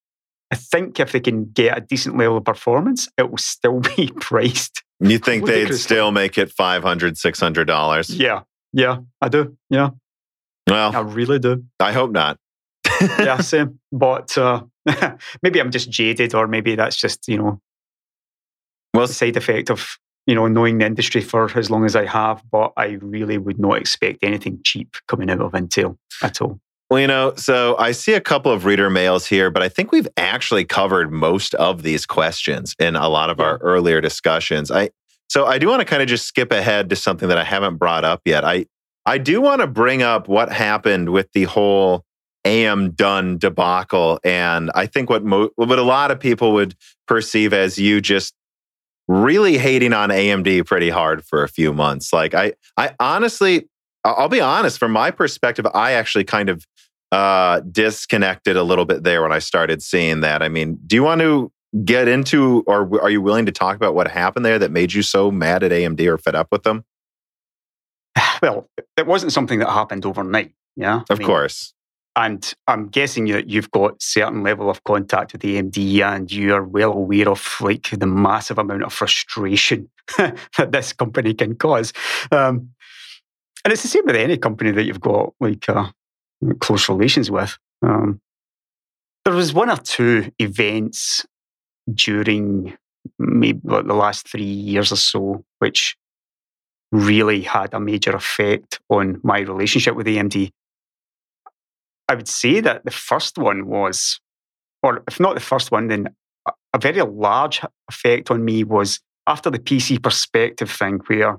I 0.53 0.57
think 0.57 1.01
if 1.01 1.13
they 1.13 1.21
can 1.21 1.45
get 1.47 1.79
a 1.79 1.81
decent 1.81 2.17
level 2.19 2.39
of 2.39 2.45
performance, 2.45 3.09
it 3.17 3.31
will 3.31 3.39
still 3.39 3.81
be 3.97 4.11
priced. 4.21 4.83
You 5.01 5.19
think 5.19 5.47
they'd 5.47 5.75
still 5.75 6.11
make 6.11 6.39
it 6.39 6.53
$500, 6.55 6.83
$600? 6.83 8.19
Yeah, 8.19 8.43
yeah, 8.73 8.99
I 9.21 9.29
do. 9.29 9.57
Yeah, 9.71 9.91
Well, 10.69 10.97
I 10.97 11.01
really 11.01 11.39
do. 11.39 11.65
I 11.79 11.93
hope 11.93 12.11
not. 12.13 12.39
yeah, 13.01 13.37
same. 13.41 13.79
But 13.93 14.37
uh, 14.39 14.63
maybe 15.43 15.61
I'm 15.61 15.71
just 15.71 15.91
jaded, 15.91 16.35
or 16.35 16.49
maybe 16.49 16.75
that's 16.77 16.97
just 16.97 17.29
you 17.29 17.37
know, 17.39 17.61
Well, 18.97 19.05
a 19.05 19.09
side 19.09 19.37
effect 19.37 19.71
of 19.71 19.99
you 20.27 20.35
know 20.35 20.49
knowing 20.49 20.79
the 20.79 20.87
industry 20.87 21.21
for 21.21 21.51
as 21.57 21.71
long 21.71 21.85
as 21.85 21.95
I 21.95 22.07
have. 22.07 22.43
But 22.51 22.73
I 22.77 22.99
really 23.03 23.39
would 23.39 23.59
not 23.59 23.79
expect 23.79 24.19
anything 24.23 24.61
cheap 24.65 24.97
coming 25.09 25.31
out 25.31 25.41
of 25.41 25.53
Intel 25.53 25.97
at 26.23 26.41
all. 26.41 26.59
Well, 26.89 27.01
you 27.01 27.09
know, 27.09 27.35
so 27.37 27.77
I 27.79 27.91
see 27.91 28.15
a 28.15 28.21
couple 28.21 28.53
of 28.53 28.65
reader 28.65 28.89
mails 28.89 29.27
here, 29.27 29.51
but 29.51 29.63
I 29.63 29.69
think 29.69 29.91
we've 29.91 30.07
actually 30.17 30.65
covered 30.65 31.11
most 31.11 31.53
of 31.55 31.83
these 31.83 32.07
questions 32.07 32.77
in 32.79 32.95
a 32.95 33.09
lot 33.09 33.29
of 33.29 33.41
our 33.41 33.59
earlier 33.59 34.01
discussions. 34.01 34.71
I 34.71 34.91
so 35.29 35.47
I 35.47 35.59
do 35.59 35.69
want 35.69 35.81
to 35.81 35.85
kind 35.85 36.03
of 36.03 36.09
just 36.09 36.27
skip 36.27 36.53
ahead 36.53 36.89
to 36.91 36.97
something 36.97 37.29
that 37.29 37.39
I 37.39 37.45
haven't 37.45 37.77
brought 37.77 38.05
up 38.05 38.23
yet. 38.25 38.45
I 38.45 38.67
I 39.05 39.19
do 39.19 39.41
want 39.41 39.61
to 39.61 39.67
bring 39.67 40.03
up 40.03 40.29
what 40.29 40.53
happened 40.53 41.11
with 41.11 41.31
the 41.33 41.45
whole 41.45 42.05
AM 42.45 42.93
done 42.93 43.37
debacle, 43.39 44.21
and 44.23 44.71
I 44.75 44.87
think 44.87 45.11
what 45.11 45.25
mo- 45.25 45.51
what 45.57 45.79
a 45.79 45.83
lot 45.83 46.13
of 46.13 46.21
people 46.21 46.53
would 46.53 46.77
perceive 47.09 47.53
as 47.53 47.79
you 47.79 48.01
just 48.01 48.33
really 49.09 49.59
hating 49.59 49.93
on 49.93 50.11
AMD 50.11 50.67
pretty 50.67 50.91
hard 50.91 51.25
for 51.25 51.43
a 51.43 51.49
few 51.49 51.73
months. 51.73 52.13
Like 52.13 52.35
I 52.35 52.55
I 52.77 52.95
honestly 53.01 53.69
I'll 54.05 54.29
be 54.29 54.41
honest, 54.41 54.79
from 54.79 54.93
my 54.93 55.11
perspective, 55.11 55.67
I 55.75 55.93
actually 55.93 56.25
kind 56.25 56.49
of 56.49 56.65
uh, 57.13 57.61
disconnected 57.61 58.57
a 58.57 58.63
little 58.63 58.85
bit 58.85 59.03
there 59.03 59.23
when 59.23 59.33
I 59.33 59.39
started 59.41 59.83
seeing 59.83 60.21
that. 60.21 60.43
I 60.43 60.49
mean, 60.49 60.79
do 60.87 60.95
you 60.97 61.03
want 61.03 61.21
to 61.23 61.51
get 61.85 62.07
into, 62.09 62.63
or 62.67 63.03
are 63.03 63.11
you 63.11 63.21
willing 63.21 63.47
to 63.47 63.53
talk 63.53 63.77
about 63.77 63.95
what 63.95 64.09
happened 64.09 64.45
there 64.45 64.59
that 64.59 64.71
made 64.71 64.93
you 64.93 65.03
so 65.03 65.31
mad 65.31 65.63
at 65.63 65.73
AMD 65.73 66.01
or 66.07 66.19
fed 66.19 66.35
up 66.35 66.49
with 66.53 66.63
them? 66.63 66.85
Well, 68.43 68.69
it 68.99 69.07
wasn't 69.07 69.33
something 69.33 69.61
that 69.61 69.71
happened 69.71 70.05
overnight. 70.05 70.53
Yeah, 70.77 71.03
I 71.09 71.13
Of 71.13 71.19
mean, 71.19 71.27
course. 71.27 71.73
And 72.17 72.51
I'm 72.67 72.89
guessing 72.89 73.27
that 73.27 73.51
you've 73.51 73.71
got 73.71 74.03
certain 74.03 74.43
level 74.43 74.71
of 74.71 74.83
contact 74.85 75.35
with 75.35 75.43
AMD 75.43 76.01
and 76.01 76.33
you 76.33 76.55
are 76.55 76.65
well 76.65 76.93
aware 76.93 77.29
of 77.29 77.57
like 77.61 77.91
the 77.91 78.07
massive 78.07 78.59
amount 78.59 78.85
of 78.85 78.93
frustration 78.93 79.91
that 80.17 80.73
this 80.73 80.95
company 80.95 81.35
can 81.35 81.57
cause. 81.57 81.93
Um, 82.33 82.71
and 83.65 83.73
it's 83.73 83.83
the 83.83 83.89
same 83.89 84.07
with 84.07 84.17
any 84.17 84.39
company 84.39 84.71
that 84.71 84.85
you've 84.85 85.01
got 85.01 85.35
like 85.41 85.69
uh, 85.69 85.91
close 86.61 86.89
relations 86.89 87.31
with. 87.31 87.59
Um, 87.83 88.21
there 89.27 89.35
was 89.35 89.53
one 89.53 89.69
or 89.69 89.77
two 89.77 90.31
events 90.39 91.27
during 91.93 92.77
maybe 93.19 93.61
like 93.65 93.87
the 93.87 93.95
last 93.95 94.27
three 94.27 94.45
years 94.45 94.91
or 94.91 94.97
so, 94.97 95.45
which 95.59 95.97
really 96.93 97.43
had 97.43 97.75
a 97.75 97.81
major 97.81 98.13
effect 98.13 98.81
on 98.89 99.21
my 99.23 99.41
relationship 99.41 99.95
with 99.97 100.07
AMD. 100.07 100.51
I 102.09 102.15
would 102.15 102.29
say 102.29 102.61
that 102.61 102.85
the 102.85 102.91
first 102.91 103.37
one 103.39 103.67
was, 103.67 104.21
or 104.83 105.03
if 105.09 105.19
not 105.19 105.35
the 105.35 105.41
first 105.41 105.71
one, 105.71 105.89
then 105.89 106.09
a- 106.75 106.79
very 106.79 107.01
large 107.03 107.61
effect 107.91 108.31
on 108.31 108.45
me 108.45 108.63
was 108.65 109.01
after 109.27 109.51
the 109.51 109.59
PC 109.59 110.01
perspective 110.03 110.71
thing, 110.71 111.01
where 111.07 111.37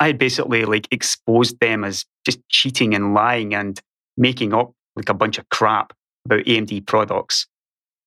I 0.00 0.06
had 0.08 0.18
basically 0.18 0.64
like 0.64 0.88
exposed 0.90 1.60
them 1.60 1.84
as 1.84 2.04
just 2.24 2.40
cheating 2.48 2.94
and 2.94 3.14
lying 3.14 3.54
and 3.54 3.80
making 4.16 4.54
up 4.54 4.72
like 4.96 5.08
a 5.08 5.14
bunch 5.14 5.38
of 5.38 5.48
crap 5.50 5.92
about 6.24 6.44
AMD 6.46 6.86
products. 6.86 7.46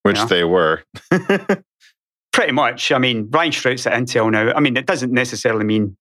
Which 0.03 0.17
Yeah. 0.17 0.25
they 0.25 0.43
were. 0.43 0.83
Pretty 2.33 2.51
much. 2.53 2.91
I 2.91 2.97
mean, 2.97 3.29
Ryan 3.29 3.51
Shrout's 3.51 3.85
at 3.85 3.93
Intel 3.93 4.31
now. 4.31 4.53
I 4.53 4.59
mean, 4.61 4.77
it 4.77 4.85
doesn't 4.85 5.11
necessarily 5.11 5.65
mean 5.65 5.97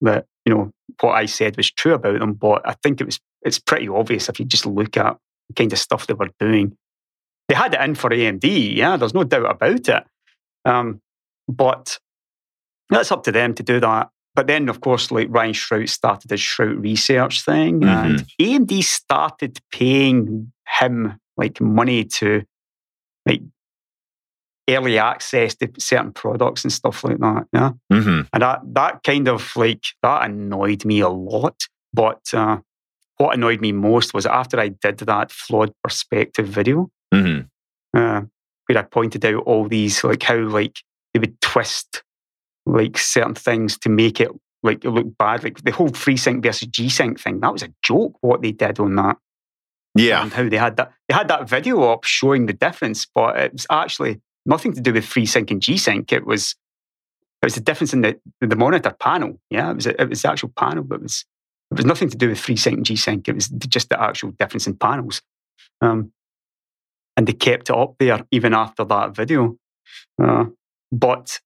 that, 0.00 0.26
you 0.46 0.54
know, 0.54 0.70
what 1.00 1.12
I 1.12 1.26
said 1.26 1.56
was 1.56 1.70
true 1.70 1.94
about 1.94 2.20
them, 2.20 2.34
but 2.34 2.62
I 2.66 2.74
think 2.82 3.00
it 3.00 3.04
was 3.04 3.18
it's 3.44 3.58
pretty 3.58 3.88
obvious 3.88 4.28
if 4.28 4.38
you 4.38 4.44
just 4.46 4.66
look 4.66 4.96
at 4.96 5.16
the 5.48 5.54
kind 5.54 5.72
of 5.72 5.78
stuff 5.78 6.06
they 6.06 6.14
were 6.14 6.30
doing. 6.38 6.76
They 7.48 7.54
had 7.54 7.74
it 7.74 7.80
in 7.80 7.94
for 7.94 8.10
AMD, 8.10 8.76
yeah, 8.76 8.96
there's 8.96 9.14
no 9.14 9.24
doubt 9.24 9.50
about 9.50 9.88
it. 9.88 10.04
Um, 10.64 11.00
but 11.48 11.98
that's 12.90 13.10
up 13.12 13.24
to 13.24 13.32
them 13.32 13.54
to 13.54 13.62
do 13.62 13.80
that. 13.80 14.10
But 14.34 14.46
then, 14.46 14.68
of 14.68 14.80
course, 14.80 15.10
like 15.10 15.28
Ryan 15.30 15.52
Shrout 15.52 15.88
started 15.88 16.30
his 16.30 16.40
Shrout 16.40 16.80
research 16.82 17.44
thing, 17.44 17.82
and 17.84 18.20
AMD 18.40 18.82
started 18.84 19.58
paying 19.70 20.52
him 20.80 21.18
like 21.36 21.60
money 21.60 22.04
to 22.04 22.42
like 23.26 23.42
early 24.70 24.98
access 24.98 25.54
to 25.56 25.68
certain 25.78 26.12
products 26.12 26.64
and 26.64 26.72
stuff 26.72 27.04
like 27.04 27.18
that. 27.18 27.46
Yeah. 27.52 27.72
hmm 27.90 28.20
And 28.32 28.42
that 28.42 28.60
that 28.74 29.02
kind 29.02 29.28
of 29.28 29.54
like 29.56 29.84
that 30.02 30.24
annoyed 30.30 30.84
me 30.84 31.00
a 31.00 31.08
lot. 31.10 31.66
But 31.92 32.22
uh, 32.32 32.58
what 33.22 33.36
annoyed 33.36 33.60
me 33.60 33.70
most 33.70 34.12
was 34.14 34.26
after 34.26 34.58
I 34.58 34.68
did 34.68 34.98
that 34.98 35.30
flawed 35.30 35.72
perspective 35.84 36.46
video, 36.48 36.90
hmm 37.12 37.40
uh, 37.94 38.22
where 38.66 38.78
I 38.78 38.82
pointed 38.82 39.24
out 39.24 39.44
all 39.44 39.68
these 39.68 40.02
like 40.02 40.22
how 40.24 40.36
like 40.38 40.78
they 41.14 41.20
would 41.20 41.40
twist 41.40 42.02
like 42.66 42.98
certain 42.98 43.34
things 43.34 43.78
to 43.78 43.88
make 43.88 44.20
it 44.20 44.30
like 44.64 44.84
it 44.84 44.90
looked 44.90 45.16
bad. 45.18 45.44
Like 45.44 45.62
the 45.62 45.70
whole 45.72 45.90
FreeSync 45.90 46.42
versus 46.42 46.68
G-Sync 46.68 47.20
thing, 47.20 47.40
that 47.40 47.52
was 47.52 47.62
a 47.62 47.72
joke. 47.82 48.16
What 48.22 48.42
they 48.42 48.52
did 48.52 48.80
on 48.80 48.94
that, 48.96 49.18
Yeah. 49.94 50.22
and 50.22 50.32
how 50.32 50.48
they 50.48 50.56
had 50.56 50.76
that 50.78 50.92
they 51.08 51.14
had 51.14 51.28
that 51.28 51.48
video 51.48 51.82
up 51.92 52.04
showing 52.04 52.46
the 52.46 52.52
difference, 52.52 53.06
but 53.14 53.38
it 53.38 53.52
was 53.52 53.66
actually 53.70 54.20
nothing 54.46 54.72
to 54.72 54.80
do 54.80 54.92
with 54.92 55.04
FreeSync 55.04 55.50
and 55.50 55.62
G-Sync. 55.62 56.12
It 56.12 56.26
was 56.26 56.56
it 57.42 57.46
was 57.46 57.54
the 57.54 57.60
difference 57.60 57.92
in 57.92 58.00
the 58.00 58.18
the 58.40 58.56
monitor 58.56 58.94
panel. 58.98 59.38
Yeah, 59.50 59.70
it 59.70 59.74
was 59.76 59.86
it 59.86 60.08
was 60.08 60.22
the 60.22 60.30
actual 60.30 60.52
panel, 60.56 60.82
but 60.82 60.96
it 60.96 61.02
was 61.02 61.24
it 61.72 61.78
was 61.78 61.86
nothing 61.86 62.10
to 62.10 62.16
do 62.16 62.28
with 62.28 62.38
FreeSync 62.38 62.74
and 62.74 62.86
G-Sync. 62.86 63.28
It 63.28 63.34
was 63.34 63.48
just 63.48 63.88
the 63.88 64.00
actual 64.00 64.32
difference 64.32 64.66
in 64.66 64.76
panels. 64.76 65.22
Um, 65.80 66.12
and 67.16 67.26
they 67.26 67.32
kept 67.32 67.70
it 67.70 67.76
up 67.76 67.96
there 67.98 68.24
even 68.30 68.54
after 68.54 68.84
that 68.84 69.14
video. 69.14 69.56
Uh, 70.22 70.46
but 70.90 71.40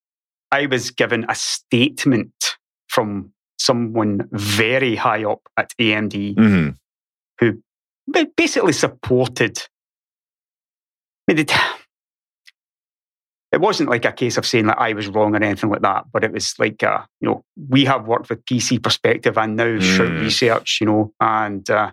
I 0.51 0.67
was 0.67 0.91
given 0.91 1.27
a 1.29 1.35
statement 1.35 2.57
from 2.89 3.33
someone 3.59 4.29
very 4.33 4.97
high 4.97 5.25
up 5.25 5.41
at 5.57 5.73
AMD 5.81 6.37
hmm 6.37 6.69
who 7.39 7.63
basically 8.37 8.73
supported. 8.73 9.63
I 11.29 11.35
mean, 11.35 11.47
it, 13.57 13.61
wasn't 13.61 13.89
like 13.91 14.05
a 14.05 14.13
case 14.13 14.37
of 14.37 14.47
saying 14.47 14.67
that 14.67 14.79
I 14.81 14.93
was 14.93 15.09
wrong 15.09 15.35
or 15.35 15.43
anything 15.43 15.71
like 15.71 15.83
that, 15.83 16.05
but 16.13 16.25
it 16.25 16.33
was 16.33 16.55
like, 16.59 16.83
uh, 16.83 17.03
you 17.21 17.29
know, 17.29 17.45
we 17.69 17.85
have 17.85 18.07
worked 18.07 18.31
with 18.31 18.45
PC 18.45 18.83
Perspective 18.83 19.37
and 19.39 19.57
now 19.57 19.65
Mm. 19.65 20.21
Research, 20.21 20.79
you 20.81 20.87
know, 20.87 21.13
and 21.21 21.69
uh, 21.71 21.91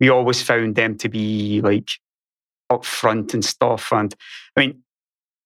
we 0.00 0.08
always 0.08 0.42
found 0.42 0.74
them 0.76 0.96
to 0.98 1.08
be 1.08 1.60
like 1.62 1.88
upfront 2.70 3.34
and 3.34 3.44
stuff. 3.44 3.92
And 3.92 4.14
I 4.56 4.60
mean, 4.60 4.82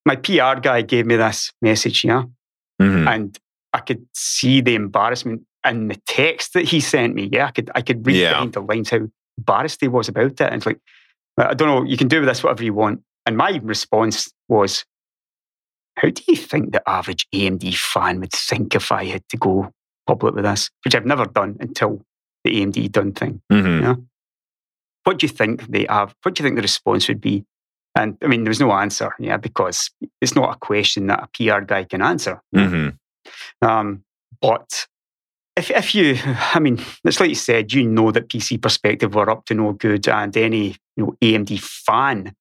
my 0.05 0.15
PR 0.15 0.59
guy 0.59 0.81
gave 0.81 1.05
me 1.05 1.15
this 1.15 1.51
message, 1.61 2.03
yeah, 2.03 2.23
hmm 2.79 3.07
and 3.07 3.37
I 3.73 3.79
could 3.79 4.05
see 4.13 4.61
the 4.61 4.75
embarrassment 4.75 5.43
in 5.65 5.87
the 5.87 5.95
text 6.07 6.53
that 6.53 6.65
he 6.65 6.79
sent 6.79 7.15
me. 7.15 7.29
Yeah, 7.31 7.47
I 7.47 7.51
could 7.51 7.71
I 7.75 7.81
could 7.81 8.05
read 8.05 8.15
Yeah. 8.17 8.31
behind 8.33 8.53
the 8.53 8.61
lines 8.61 8.89
how 8.89 8.99
embarrassed 9.37 9.79
he 9.81 9.87
was 9.87 10.09
about 10.09 10.31
it. 10.31 10.41
And 10.41 10.55
it's 10.55 10.65
like, 10.65 10.79
I 11.37 11.53
don't 11.53 11.67
know, 11.67 11.83
you 11.89 11.97
can 11.97 12.07
do 12.07 12.19
with 12.19 12.27
this 12.27 12.43
whatever 12.43 12.63
you 12.63 12.73
want. 12.73 13.01
And 13.25 13.37
my 13.37 13.59
response 13.63 14.31
was, 14.49 14.83
How 15.97 16.09
do 16.09 16.21
you 16.27 16.35
think 16.35 16.71
the 16.71 16.87
average 16.89 17.27
AMD 17.33 17.75
fan 17.75 18.19
would 18.19 18.31
think 18.31 18.75
if 18.75 18.91
I 18.91 19.05
had 19.05 19.27
to 19.29 19.37
go 19.37 19.71
public 20.07 20.35
with 20.35 20.45
this? 20.45 20.69
Which 20.85 20.95
I've 20.95 21.05
never 21.05 21.25
done 21.25 21.57
until 21.59 22.01
the 22.43 22.61
AMD 22.61 22.91
done 22.91 23.11
thing. 23.11 23.41
hmm 23.49 23.93
What 25.03 25.19
do 25.19 25.25
you 25.25 25.29
think 25.29 25.67
they 25.67 25.85
have? 25.89 26.15
What 26.23 26.35
do 26.35 26.41
you 26.41 26.47
think 26.47 26.55
the 26.55 26.61
response 26.61 27.07
would 27.07 27.21
be? 27.21 27.45
And 27.95 28.17
I 28.23 28.27
mean, 28.27 28.43
there 28.43 28.51
was 28.51 28.59
no 28.61 28.71
answer, 28.71 29.13
yeah, 29.19 29.37
because 29.37 29.91
it's 30.21 30.35
not 30.35 30.55
a 30.55 30.59
question 30.59 31.07
that 31.07 31.23
a 31.23 31.27
PR 31.33 31.61
guy 31.61 31.83
can 31.83 32.01
answer. 32.01 32.41
hmm 32.53 32.89
Um, 33.61 34.03
but 34.41 34.87
if, 35.57 35.69
if 35.71 35.93
you, 35.93 36.17
I 36.25 36.59
mean, 36.59 36.79
it's 37.03 37.19
like 37.19 37.29
you 37.29 37.35
said, 37.35 37.73
you 37.73 37.85
know 37.85 38.11
that 38.11 38.29
PC 38.29 38.61
Perspective 38.61 39.13
were 39.13 39.29
up 39.29 39.45
to 39.45 39.53
no 39.53 39.73
good, 39.73 40.07
and 40.07 40.35
any 40.37 40.75
you 40.95 41.05
know 41.05 41.15
AMD 41.21 41.59
fan 41.59 42.33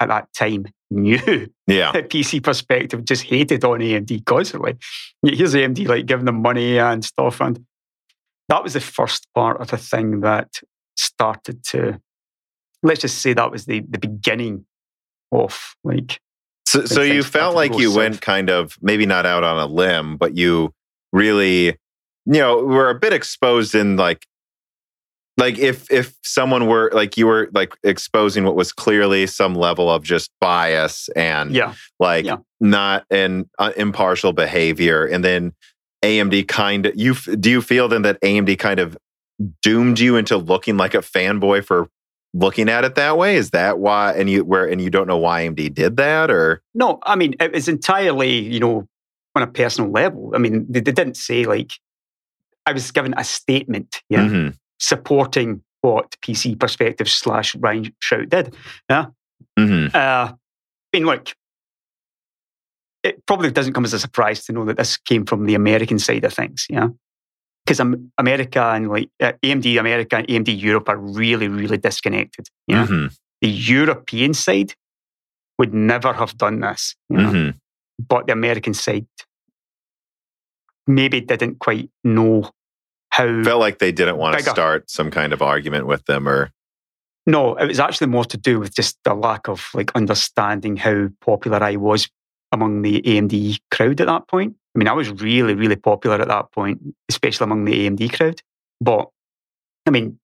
at 0.00 0.08
that 0.08 0.32
time 0.34 0.66
knew 0.90 1.48
Yeah. 1.66 1.92
that 1.92 2.10
PC 2.10 2.42
Perspective 2.42 3.04
just 3.04 3.24
hated 3.24 3.64
on 3.64 3.80
AMD 3.80 4.24
constantly. 4.24 4.76
Here's 5.24 5.54
AMD 5.54 5.86
like 5.88 6.06
giving 6.06 6.26
them 6.26 6.42
money 6.42 6.78
and 6.78 7.04
stuff, 7.04 7.40
and 7.40 7.64
that 8.48 8.62
was 8.62 8.74
the 8.74 8.80
first 8.80 9.26
part 9.34 9.60
of 9.60 9.68
the 9.68 9.78
thing 9.78 10.20
that 10.20 10.60
started 10.96 11.64
to. 11.64 12.00
Let's 12.82 13.00
just 13.00 13.18
say 13.22 13.32
that 13.32 13.50
was 13.50 13.64
the 13.66 13.80
the 13.88 13.98
beginning 13.98 14.66
of 15.32 15.74
like 15.82 16.20
So, 16.66 16.84
so 16.84 17.02
you 17.02 17.22
felt 17.22 17.54
like 17.54 17.76
you 17.78 17.94
went 17.94 18.20
kind 18.20 18.50
of 18.50 18.76
maybe 18.80 19.06
not 19.06 19.26
out 19.26 19.44
on 19.44 19.58
a 19.58 19.66
limb, 19.66 20.16
but 20.16 20.36
you 20.36 20.72
really, 21.12 21.66
you 22.26 22.40
know, 22.40 22.62
were 22.62 22.90
a 22.90 22.98
bit 22.98 23.12
exposed 23.12 23.74
in 23.74 23.96
like, 23.96 24.26
like 25.36 25.58
if 25.58 25.90
if 25.90 26.14
someone 26.22 26.66
were 26.68 26.90
like 26.94 27.16
you 27.16 27.26
were 27.26 27.48
like 27.52 27.74
exposing 27.82 28.44
what 28.44 28.54
was 28.54 28.72
clearly 28.72 29.26
some 29.26 29.54
level 29.54 29.90
of 29.90 30.02
just 30.04 30.30
bias 30.40 31.08
and 31.16 31.52
yeah 31.52 31.74
like 31.98 32.24
Yeah. 32.24 32.36
not 32.60 33.04
an 33.10 33.48
uh, 33.58 33.72
impartial 33.76 34.32
behavior, 34.32 35.04
and 35.06 35.24
then 35.24 35.52
AMD 36.04 36.46
kind 36.48 36.86
of 36.86 36.92
you 36.96 37.14
do 37.14 37.50
you 37.50 37.62
feel 37.62 37.88
then 37.88 38.02
that 38.02 38.20
AMD 38.20 38.58
kind 38.58 38.78
of 38.80 38.96
doomed 39.62 39.98
you 39.98 40.16
into 40.16 40.36
looking 40.36 40.76
like 40.76 40.94
a 40.94 40.98
fanboy 40.98 41.64
for 41.64 41.88
looking 42.32 42.68
at 42.68 42.84
it 42.84 42.94
that 42.94 43.16
way? 43.18 43.36
Is 43.36 43.50
that 43.50 43.78
why? 43.78 44.12
And 44.12 44.28
you 44.30 44.44
where 44.44 44.66
and 44.66 44.80
you 44.80 44.90
don't 44.90 45.06
know 45.08 45.18
why 45.18 45.42
AMD 45.46 45.74
did 45.74 45.96
that 45.96 46.30
or? 46.30 46.62
No, 46.74 46.98
I 47.02 47.16
mean, 47.16 47.34
it 47.40 47.52
was 47.52 47.68
entirely, 47.68 48.38
you 48.38 48.60
know, 48.60 48.86
on 49.34 49.42
a 49.42 49.46
personal 49.48 49.90
level. 49.90 50.30
I 50.34 50.38
mean, 50.38 50.66
they, 50.68 50.80
they 50.80 50.92
didn't 50.92 51.16
say 51.16 51.44
like, 51.44 51.72
I 52.66 52.72
was 52.72 52.90
given 52.92 53.14
a 53.16 53.24
statement, 53.24 54.00
yeah, 54.08 54.26
Mhm. 54.28 54.56
Supporting 54.88 55.62
what 55.80 56.16
PC 56.22 56.58
Perspective 56.58 57.08
slash 57.08 57.54
Ryan 57.56 57.84
Shrout 58.02 58.28
did. 58.28 58.54
Mhm. 59.58 59.94
Uh, 59.94 60.32
I 60.32 60.36
mean, 60.92 61.06
look, 61.06 61.32
it 63.02 63.24
probably 63.26 63.50
doesn't 63.50 63.72
come 63.72 63.84
as 63.84 63.94
a 63.94 63.98
surprise 63.98 64.44
to 64.44 64.52
know 64.52 64.64
that 64.66 64.76
this 64.76 64.96
came 64.98 65.24
from 65.24 65.46
the 65.46 65.54
American 65.54 65.98
side 65.98 66.24
of 66.24 66.34
things, 66.34 66.66
yeah. 66.68 66.88
Because 67.64 67.80
America 68.18 68.60
and 68.74 68.88
like 68.90 69.08
uh, 69.20 69.32
AMD 69.42 69.78
America 69.80 70.16
and 70.16 70.26
AMD 70.28 70.48
Europe 70.60 70.88
are 70.90 70.98
really, 70.98 71.48
really 71.48 71.78
disconnected. 71.78 72.46
Yeah, 72.66 72.86
Mhm. 72.86 73.16
the 73.40 73.48
European 73.48 74.34
side 74.34 74.74
would 75.58 75.72
never 75.72 76.12
have 76.12 76.36
done 76.36 76.60
this. 76.60 76.94
You 77.08 77.16
know? 77.16 77.32
Mhm. 77.32 77.54
but 78.08 78.26
the 78.26 78.32
American 78.32 78.74
side 78.74 79.06
maybe 80.86 81.20
didn't 81.20 81.58
quite 81.60 81.88
know 82.02 82.50
how. 83.14 83.42
Felt 83.44 83.60
like 83.60 83.78
they 83.78 83.92
didn't 83.92 84.16
want 84.16 84.36
to 84.36 84.44
start 84.44 84.90
some 84.90 85.10
kind 85.10 85.32
of 85.32 85.40
argument 85.40 85.86
with 85.86 86.04
them 86.06 86.28
or. 86.28 86.50
no, 87.26 87.54
it 87.54 87.66
was 87.66 87.80
actually 87.80 88.08
more 88.08 88.24
to 88.24 88.36
do 88.36 88.58
with 88.58 88.74
just 88.74 88.98
the 89.04 89.14
lack 89.14 89.48
of 89.48 89.68
like 89.72 89.92
understanding 89.94 90.76
how 90.76 91.08
popular 91.20 91.62
I 91.62 91.76
was 91.76 92.08
among 92.52 92.82
the 92.82 93.00
AMD 93.02 93.58
crowd 93.70 94.00
at 94.00 94.06
that 94.06 94.28
point. 94.28 94.56
I 94.74 94.78
mean, 94.78 94.88
I 94.88 94.92
was 94.92 95.10
really, 95.10 95.54
really 95.54 95.76
popular 95.76 96.20
at 96.20 96.28
that 96.28 96.50
point, 96.52 96.80
especially 97.08 97.44
among 97.44 97.64
the 97.64 97.88
AMD 97.88 98.12
crowd. 98.12 98.40
But 98.80 99.08
I 99.86 99.90
mean, 99.90 100.18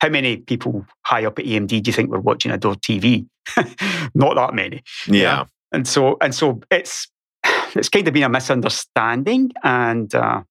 how 0.00 0.08
many 0.08 0.36
people 0.36 0.86
high 1.04 1.24
up 1.24 1.38
at 1.38 1.46
AMD 1.46 1.68
do 1.68 1.76
you 1.76 1.92
think 1.92 2.10
were 2.10 2.20
watching 2.20 2.52
Adored 2.52 2.80
TV? 2.80 3.26
Not 4.14 4.36
that 4.36 4.54
many. 4.54 4.82
Yeah. 5.08 5.46
and 5.72 5.86
so 5.86 6.16
and 6.20 6.34
so 6.34 6.60
it's 6.70 7.08
it's 7.74 7.88
kind 7.88 8.06
of 8.06 8.14
been 8.14 8.22
a 8.22 8.28
misunderstanding 8.28 9.50
and 9.64 10.14
uh, 10.14 10.42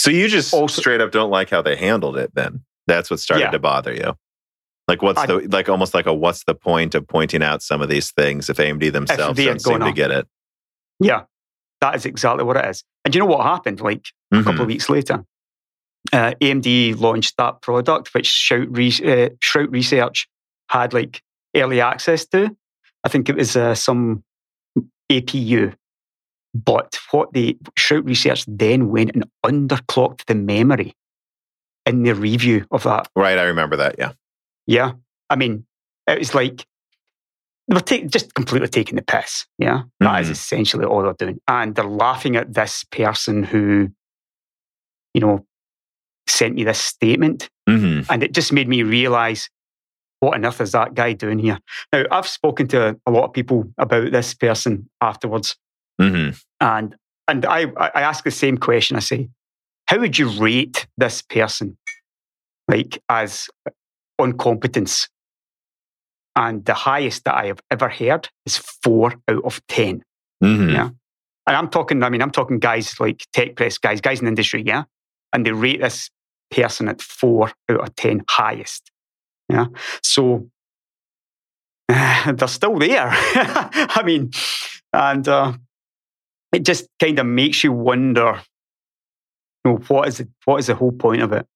So 0.00 0.10
you 0.10 0.28
just 0.28 0.54
Also- 0.54 0.80
straight 0.80 1.02
up 1.02 1.10
don't 1.12 1.30
like 1.30 1.50
how 1.50 1.60
they 1.60 1.76
handled 1.76 2.16
it 2.16 2.34
then. 2.34 2.64
That's 2.86 3.10
what 3.10 3.20
started 3.20 3.44
Yeah. 3.44 3.50
to 3.50 3.58
bother 3.58 3.92
you. 3.92 4.14
Like 4.88 5.02
what's 5.02 5.18
I- 5.20 5.26
the 5.26 5.34
like 5.52 5.68
almost 5.68 5.92
like 5.92 6.06
a 6.06 6.14
what's 6.14 6.44
the 6.44 6.54
point 6.54 6.94
of 6.94 7.06
pointing 7.06 7.42
out 7.42 7.62
some 7.62 7.82
of 7.82 7.90
these 7.90 8.10
things 8.10 8.48
if 8.48 8.56
AMD 8.56 8.90
themselves 8.92 9.38
are 9.38 9.44
don't 9.44 9.60
seem 9.60 9.78
gonna- 9.78 9.92
get 9.92 10.10
it? 10.10 10.26
yeah 11.02 11.22
that 11.82 11.94
is 11.94 12.04
exactly 12.06 12.44
what 12.44 12.56
it 12.56 12.64
is 12.66 12.82
and 13.04 13.14
you 13.14 13.18
know 13.20 13.26
what 13.26 13.44
happened 13.44 13.80
like 13.80 14.06
a 14.32 14.36
Mhm. 14.36 14.44
couple 14.44 14.60
of 14.62 14.66
weeks 14.66 14.88
later 14.90 15.24
uh, 16.12 16.32
amd 16.40 16.98
launched 17.00 17.36
that 17.38 17.62
product 17.62 18.12
which 18.14 18.28
Shrout, 18.28 18.68
Re- 18.76 18.88
uh, 19.24 19.28
Shrout 19.42 19.70
research 19.70 20.28
had 20.70 20.92
like 20.92 21.22
early 21.56 21.80
access 21.80 22.26
to 22.28 22.54
i 23.04 23.08
think 23.08 23.28
it 23.30 23.36
was 23.36 23.54
uh, 23.56 23.74
some 23.74 24.24
apu 25.10 25.74
but 26.54 26.98
what 27.10 27.32
the 27.32 27.56
Shrout 27.78 28.04
research 28.06 28.44
then 28.48 28.88
went 28.88 29.10
and 29.14 29.24
underclocked 29.44 30.24
the 30.26 30.34
memory 30.34 30.94
in 31.86 32.02
the 32.02 32.14
review 32.14 32.66
of 32.70 32.82
that 32.84 33.08
Right, 33.16 33.38
I 33.38 33.44
remember 33.44 33.76
that. 33.76 33.96
Yeah. 33.98 34.12
Yeah. 34.66 34.92
I 35.28 35.36
mean, 35.36 35.64
it 36.06 36.18
was 36.18 36.34
like 36.34 36.66
they 37.68 37.74
were 37.74 37.80
ta- 37.80 38.06
just 38.06 38.34
completely 38.34 38.68
taking 38.68 38.96
the 38.96 39.02
piss. 39.02 39.46
Yeah. 39.58 39.82
that 40.00 40.22
is 40.22 40.28
Mhm. 40.28 40.32
essentially 40.32 40.84
all 40.84 41.02
they're 41.02 41.12
doing. 41.14 41.40
And 41.46 41.74
they're 41.74 41.84
laughing 41.84 42.34
at 42.36 42.52
this 42.52 42.84
person 42.84 43.44
who, 43.44 43.90
you 45.14 45.20
know, 45.20 45.46
sent 46.28 46.54
me 46.56 46.64
this 46.64 46.80
statement. 46.80 47.48
hmm 47.68 48.00
And 48.10 48.22
it 48.22 48.32
just 48.34 48.52
made 48.52 48.68
me 48.68 48.82
realize 48.82 49.48
what 50.20 50.34
on 50.34 50.44
earth 50.44 50.60
is 50.60 50.72
that 50.72 50.94
guy 50.94 51.12
doing 51.14 51.38
here? 51.38 51.58
Now, 51.92 52.04
I've 52.10 52.26
spoken 52.28 52.68
to 52.68 52.98
a 53.06 53.10
lot 53.10 53.24
of 53.24 53.32
people 53.32 53.72
about 53.78 54.10
this 54.12 54.34
person 54.34 54.88
afterwards. 55.00 55.56
Hmm 56.00 56.30
And 56.60 56.96
and 57.28 57.46
I, 57.46 57.66
I 57.76 58.00
ask 58.02 58.24
the 58.24 58.30
same 58.30 58.58
question. 58.58 58.96
I 58.96 59.00
say, 59.00 59.28
how 59.86 59.98
would 59.98 60.18
you 60.18 60.28
rate 60.28 60.86
this 60.96 61.22
person, 61.22 61.76
like 62.68 63.02
as 63.08 63.48
on 64.18 64.32
competence? 64.36 65.08
And 66.36 66.64
the 66.64 66.74
highest 66.74 67.24
that 67.24 67.34
I 67.34 67.46
have 67.46 67.60
ever 67.70 67.88
heard 67.88 68.28
is 68.46 68.56
four 68.56 69.14
out 69.28 69.44
of 69.44 69.60
ten. 69.68 70.02
hmm 70.40 70.70
Yeah. 70.70 70.90
And 71.46 71.56
I'm 71.56 71.68
talking, 71.68 72.02
I 72.02 72.08
mean, 72.10 72.22
I'm 72.22 72.30
talking 72.30 72.58
guys 72.58 72.98
like 73.00 73.26
tech 73.32 73.56
press 73.56 73.78
guys, 73.78 74.00
guys 74.00 74.20
in 74.20 74.26
the 74.26 74.30
industry, 74.30 74.62
yeah. 74.64 74.84
And 75.32 75.44
they 75.44 75.52
rate 75.52 75.80
this 75.80 76.10
person 76.50 76.88
at 76.88 77.00
four 77.00 77.52
out 77.68 77.80
of 77.80 77.94
ten 77.96 78.22
highest. 78.28 78.90
Yeah. 79.48 79.66
So 80.02 80.48
they're 81.88 82.48
still 82.48 82.78
there. 82.78 83.08
I 83.12 84.02
mean, 84.04 84.30
and 84.92 85.26
uh, 85.28 85.52
it 86.52 86.64
just 86.64 86.86
kind 86.98 87.18
of 87.18 87.26
makes 87.26 87.62
you 87.64 87.72
wonder 87.72 88.40
you 89.64 89.72
know, 89.72 89.76
what 89.88 90.08
is 90.08 90.18
the, 90.18 90.28
what 90.44 90.58
is 90.58 90.66
the 90.66 90.74
whole 90.74 90.92
point 90.92 91.22
of 91.22 91.32
it? 91.32 91.46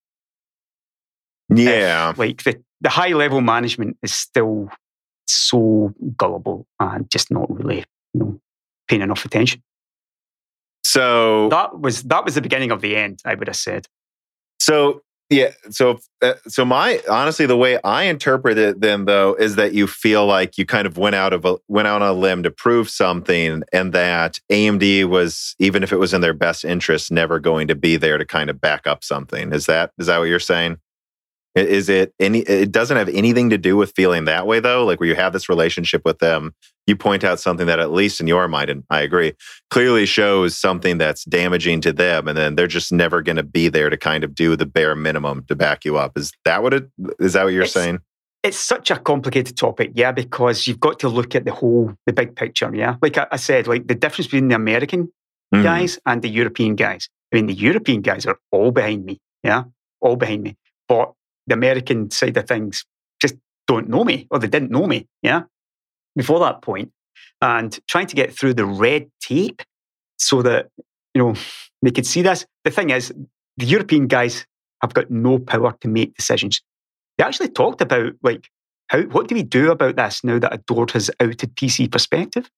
Yeah. 1.49 2.11
If, 2.11 2.19
like 2.19 2.43
the, 2.45 2.63
the 2.81 2.89
high 2.89 3.13
level 3.13 3.41
management 3.41 3.97
is 4.03 4.13
still 4.13 4.71
so 5.27 5.95
gullible 6.17 6.67
and 6.79 7.11
just 7.11 7.31
not 7.31 7.51
really, 7.51 7.85
you 8.13 8.21
know, 8.21 8.41
paying 8.89 9.03
enough 9.03 9.25
attention. 9.25 9.63
So 10.85 11.49
that 11.49 11.81
was 11.81 12.03
that 12.05 12.25
was 12.25 12.35
the 12.35 12.43
beginning 12.43 12.71
of 12.71 12.81
the 12.81 12.95
end, 12.95 13.21
I 13.25 13.35
would 13.35 13.49
have 13.49 13.57
said. 13.57 13.87
So 14.61 15.03
yeah, 15.35 15.51
so 15.71 15.99
uh, 16.23 16.35
so 16.47 16.65
my 16.65 17.01
honestly, 17.11 17.45
the 17.45 17.57
way 17.57 17.79
I 17.83 18.05
interpret 18.05 18.57
it 18.57 18.81
then 18.81 19.05
though 19.05 19.35
is 19.35 19.57
that 19.57 19.73
you 19.73 19.87
feel 19.87 20.27
like 20.27 20.57
you 20.57 20.65
kind 20.65 20.87
of 20.87 20.97
went 20.97 21.17
out 21.17 21.33
of 21.33 21.45
a 21.45 21.57
went 21.67 21.89
out 21.89 22.03
on 22.03 22.09
a 22.09 22.13
limb 22.13 22.45
to 22.45 22.51
prove 22.51 22.89
something, 22.89 23.65
and 23.73 23.93
that 23.93 24.39
AMD 24.51 25.07
was 25.07 25.57
even 25.59 25.83
if 25.83 25.93
it 25.93 25.97
was 25.97 26.15
in 26.15 26.21
their 26.21 26.35
best 26.35 26.65
interest, 26.65 27.11
never 27.11 27.41
going 27.41 27.67
to 27.69 27.75
be 27.75 27.97
there 27.97 28.17
to 28.17 28.25
kind 28.25 28.49
of 28.49 28.61
back 28.61 28.87
up 28.87 29.03
something. 29.03 29.53
Is 29.53 29.67
that 29.67 29.91
is 29.99 30.07
that 30.07 30.19
what 30.19 30.29
you're 30.29 30.39
saying? 30.39 30.79
Is 31.55 31.89
it 31.89 32.13
any? 32.19 32.41
It 32.41 32.73
doesn't 32.73 32.97
have 32.97 33.09
anything 33.11 33.51
to 33.51 33.59
do 33.59 33.77
with 33.77 33.93
feeling 33.95 34.25
that 34.25 34.47
way, 34.47 34.59
though. 34.59 34.85
Like 34.85 34.99
where 34.99 35.09
you 35.09 35.15
have 35.15 35.33
this 35.33 35.49
relationship 35.49 36.03
with 36.05 36.19
them, 36.19 36.53
you 36.89 36.97
point 36.97 37.23
out 37.23 37.39
something 37.39 37.69
that, 37.69 37.79
at 37.79 37.93
least 37.93 38.21
in 38.21 38.27
your 38.27 38.49
mind, 38.49 38.71
and 38.71 38.83
I 38.91 39.03
agree, 39.03 39.35
clearly 39.71 40.05
shows 40.05 40.59
something 40.59 40.99
that's 40.99 41.25
damaging 41.25 41.81
to 41.83 41.93
them, 41.93 42.27
and 42.27 42.37
then 42.37 42.57
they're 42.57 42.67
just 42.67 42.93
never 42.93 43.23
going 43.23 43.37
to 43.37 43.45
be 43.45 43.69
there 43.69 43.89
to 43.89 43.97
kind 43.97 44.25
of 44.25 44.35
do 44.35 44.57
the 44.57 44.67
bare 44.67 44.97
minimum 44.97 45.45
to 45.47 45.55
back 45.55 45.85
you 45.85 45.97
up. 45.97 46.19
Is 46.19 46.33
that 46.45 46.63
what 46.65 46.75
it? 46.75 46.91
Is 47.21 47.35
that 47.35 47.45
what 47.45 47.53
you're 47.53 47.63
it's, 47.63 47.73
saying? 47.73 48.01
It's 48.43 48.59
such 48.59 48.91
a 48.91 48.99
complicated 48.99 49.57
topic, 49.57 49.93
yeah, 49.95 50.11
because 50.11 50.67
you've 50.67 50.81
got 50.81 50.99
to 50.99 51.09
look 51.09 51.37
at 51.37 51.45
the 51.45 51.53
whole, 51.53 51.95
the 52.05 52.13
big 52.13 52.35
picture, 52.35 52.75
yeah. 52.75 52.97
Like 53.01 53.17
I, 53.17 53.29
I 53.31 53.37
said, 53.37 53.69
like 53.69 53.87
the 53.87 53.95
difference 53.95 54.27
between 54.27 54.49
the 54.49 54.57
American 54.57 55.05
mm-hmm. 55.55 55.63
guys 55.63 56.01
and 56.05 56.21
the 56.21 56.29
European 56.29 56.75
guys. 56.75 57.09
I 57.33 57.37
mean, 57.37 57.47
the 57.47 57.55
European 57.55 58.03
guys 58.03 58.27
are 58.27 58.39
all 58.51 58.73
behind 58.73 59.05
me, 59.05 59.21
yeah, 59.45 59.65
all 60.01 60.17
behind 60.17 60.43
me, 60.43 60.57
but 60.89 61.13
the 61.47 61.55
American 61.55 62.11
side 62.11 62.37
of 62.37 62.47
things 62.47 62.85
just 63.21 63.37
don't 63.67 63.89
know 63.89 64.05
me 64.05 64.27
or 64.31 64.39
they 64.39 64.49
didn't 64.49 64.71
know 64.71 64.87
me, 64.87 65.07
yeah, 65.23 65.43
before 66.17 66.41
that 66.41 66.63
point. 66.63 66.91
And 67.41 67.79
trying 67.89 68.07
to 68.07 68.17
get 68.17 68.33
through 68.33 68.55
the 68.55 68.65
red 68.67 69.11
tape 69.21 69.63
so 70.19 70.43
that, 70.43 70.69
you 71.15 71.23
know, 71.23 71.35
they 71.83 71.91
could 71.91 72.07
see 72.07 72.23
this. 72.23 72.47
The 72.65 72.71
thing 72.71 72.91
is, 72.91 73.13
the 73.57 73.67
European 73.67 74.07
guys 74.07 74.47
have 74.81 74.95
got 74.95 75.11
no 75.11 75.39
power 75.39 75.75
to 75.81 75.89
make 75.89 76.15
decisions. 76.15 76.63
They 77.19 77.25
actually 77.25 77.49
talked 77.49 77.81
about 77.81 78.15
like 78.23 78.49
how 78.89 79.03
what 79.03 79.29
do 79.29 79.35
we 79.35 79.43
do 79.43 79.71
about 79.71 79.97
this 79.97 80.25
now 80.25 80.39
that 80.39 80.55
Adored 80.55 80.91
has 80.93 81.11
outed 81.21 81.57
PC 81.57 81.91
perspective? 81.91 82.51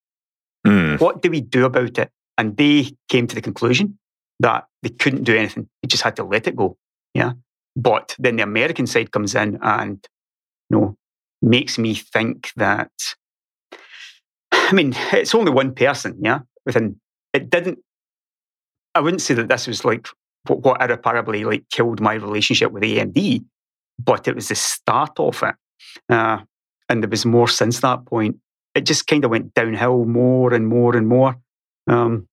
Mm. 0.67 1.01
What 1.01 1.23
do 1.23 1.31
we 1.31 1.41
do 1.41 1.65
about 1.65 1.99
it? 1.99 2.11
And 2.39 2.57
they 2.57 2.91
came 3.09 3.27
to 3.27 3.35
the 3.35 3.41
conclusion 3.41 3.99
that 4.41 4.67
they 4.83 4.91
couldn't 4.91 5.25
do 5.25 5.37
anything. 5.37 5.69
They 5.83 5.89
just 5.89 6.03
had 6.03 6.17
to 6.17 6.25
let 6.25 6.47
it 6.47 6.57
go. 6.57 6.77
Yeah. 7.15 7.33
But 7.77 8.16
then 8.19 8.36
the 8.36 8.43
American 8.43 8.86
side 8.86 9.12
comes 9.12 9.35
in 9.35 9.59
and 9.62 10.05
you 10.70 10.78
know 10.78 10.97
makes 11.43 11.78
me 11.78 11.94
think 11.94 12.51
that 12.57 12.90
I 14.53 14.73
mean, 14.73 14.94
it's 15.12 15.35
only 15.35 15.53
one 15.53 15.74
person, 15.74 16.19
yeah. 16.20 16.40
Within 16.65 17.01
it 17.32 17.51
didn't 17.51 17.78
I 18.94 19.01
wouldn't 19.01 19.23
say 19.23 19.35
that 19.35 19.48
this 19.48 19.66
was 19.66 19.85
like 19.85 20.09
what, 20.47 20.61
what 20.62 20.82
irreparably 20.82 21.44
like 21.44 21.69
killed 21.70 22.01
my 22.01 22.15
relationship 22.15 22.73
with 22.73 22.82
AMD, 22.82 23.44
but 24.03 24.27
it 24.27 24.35
was 24.35 24.48
the 24.48 24.55
start 24.55 25.19
of 25.19 25.43
it. 25.43 25.55
Uh, 26.09 26.39
and 26.89 27.03
there 27.03 27.11
was 27.11 27.27
more 27.27 27.48
since 27.48 27.81
that 27.81 28.07
point. 28.07 28.36
It 28.74 28.82
just 28.86 29.07
kind 29.07 29.24
of 29.24 29.31
went 29.31 29.55
downhill 29.55 30.05
more 30.05 30.55
and 30.55 30.66
more 30.69 30.97
and 30.97 31.09
more. 31.09 31.36
Um, 31.86 32.27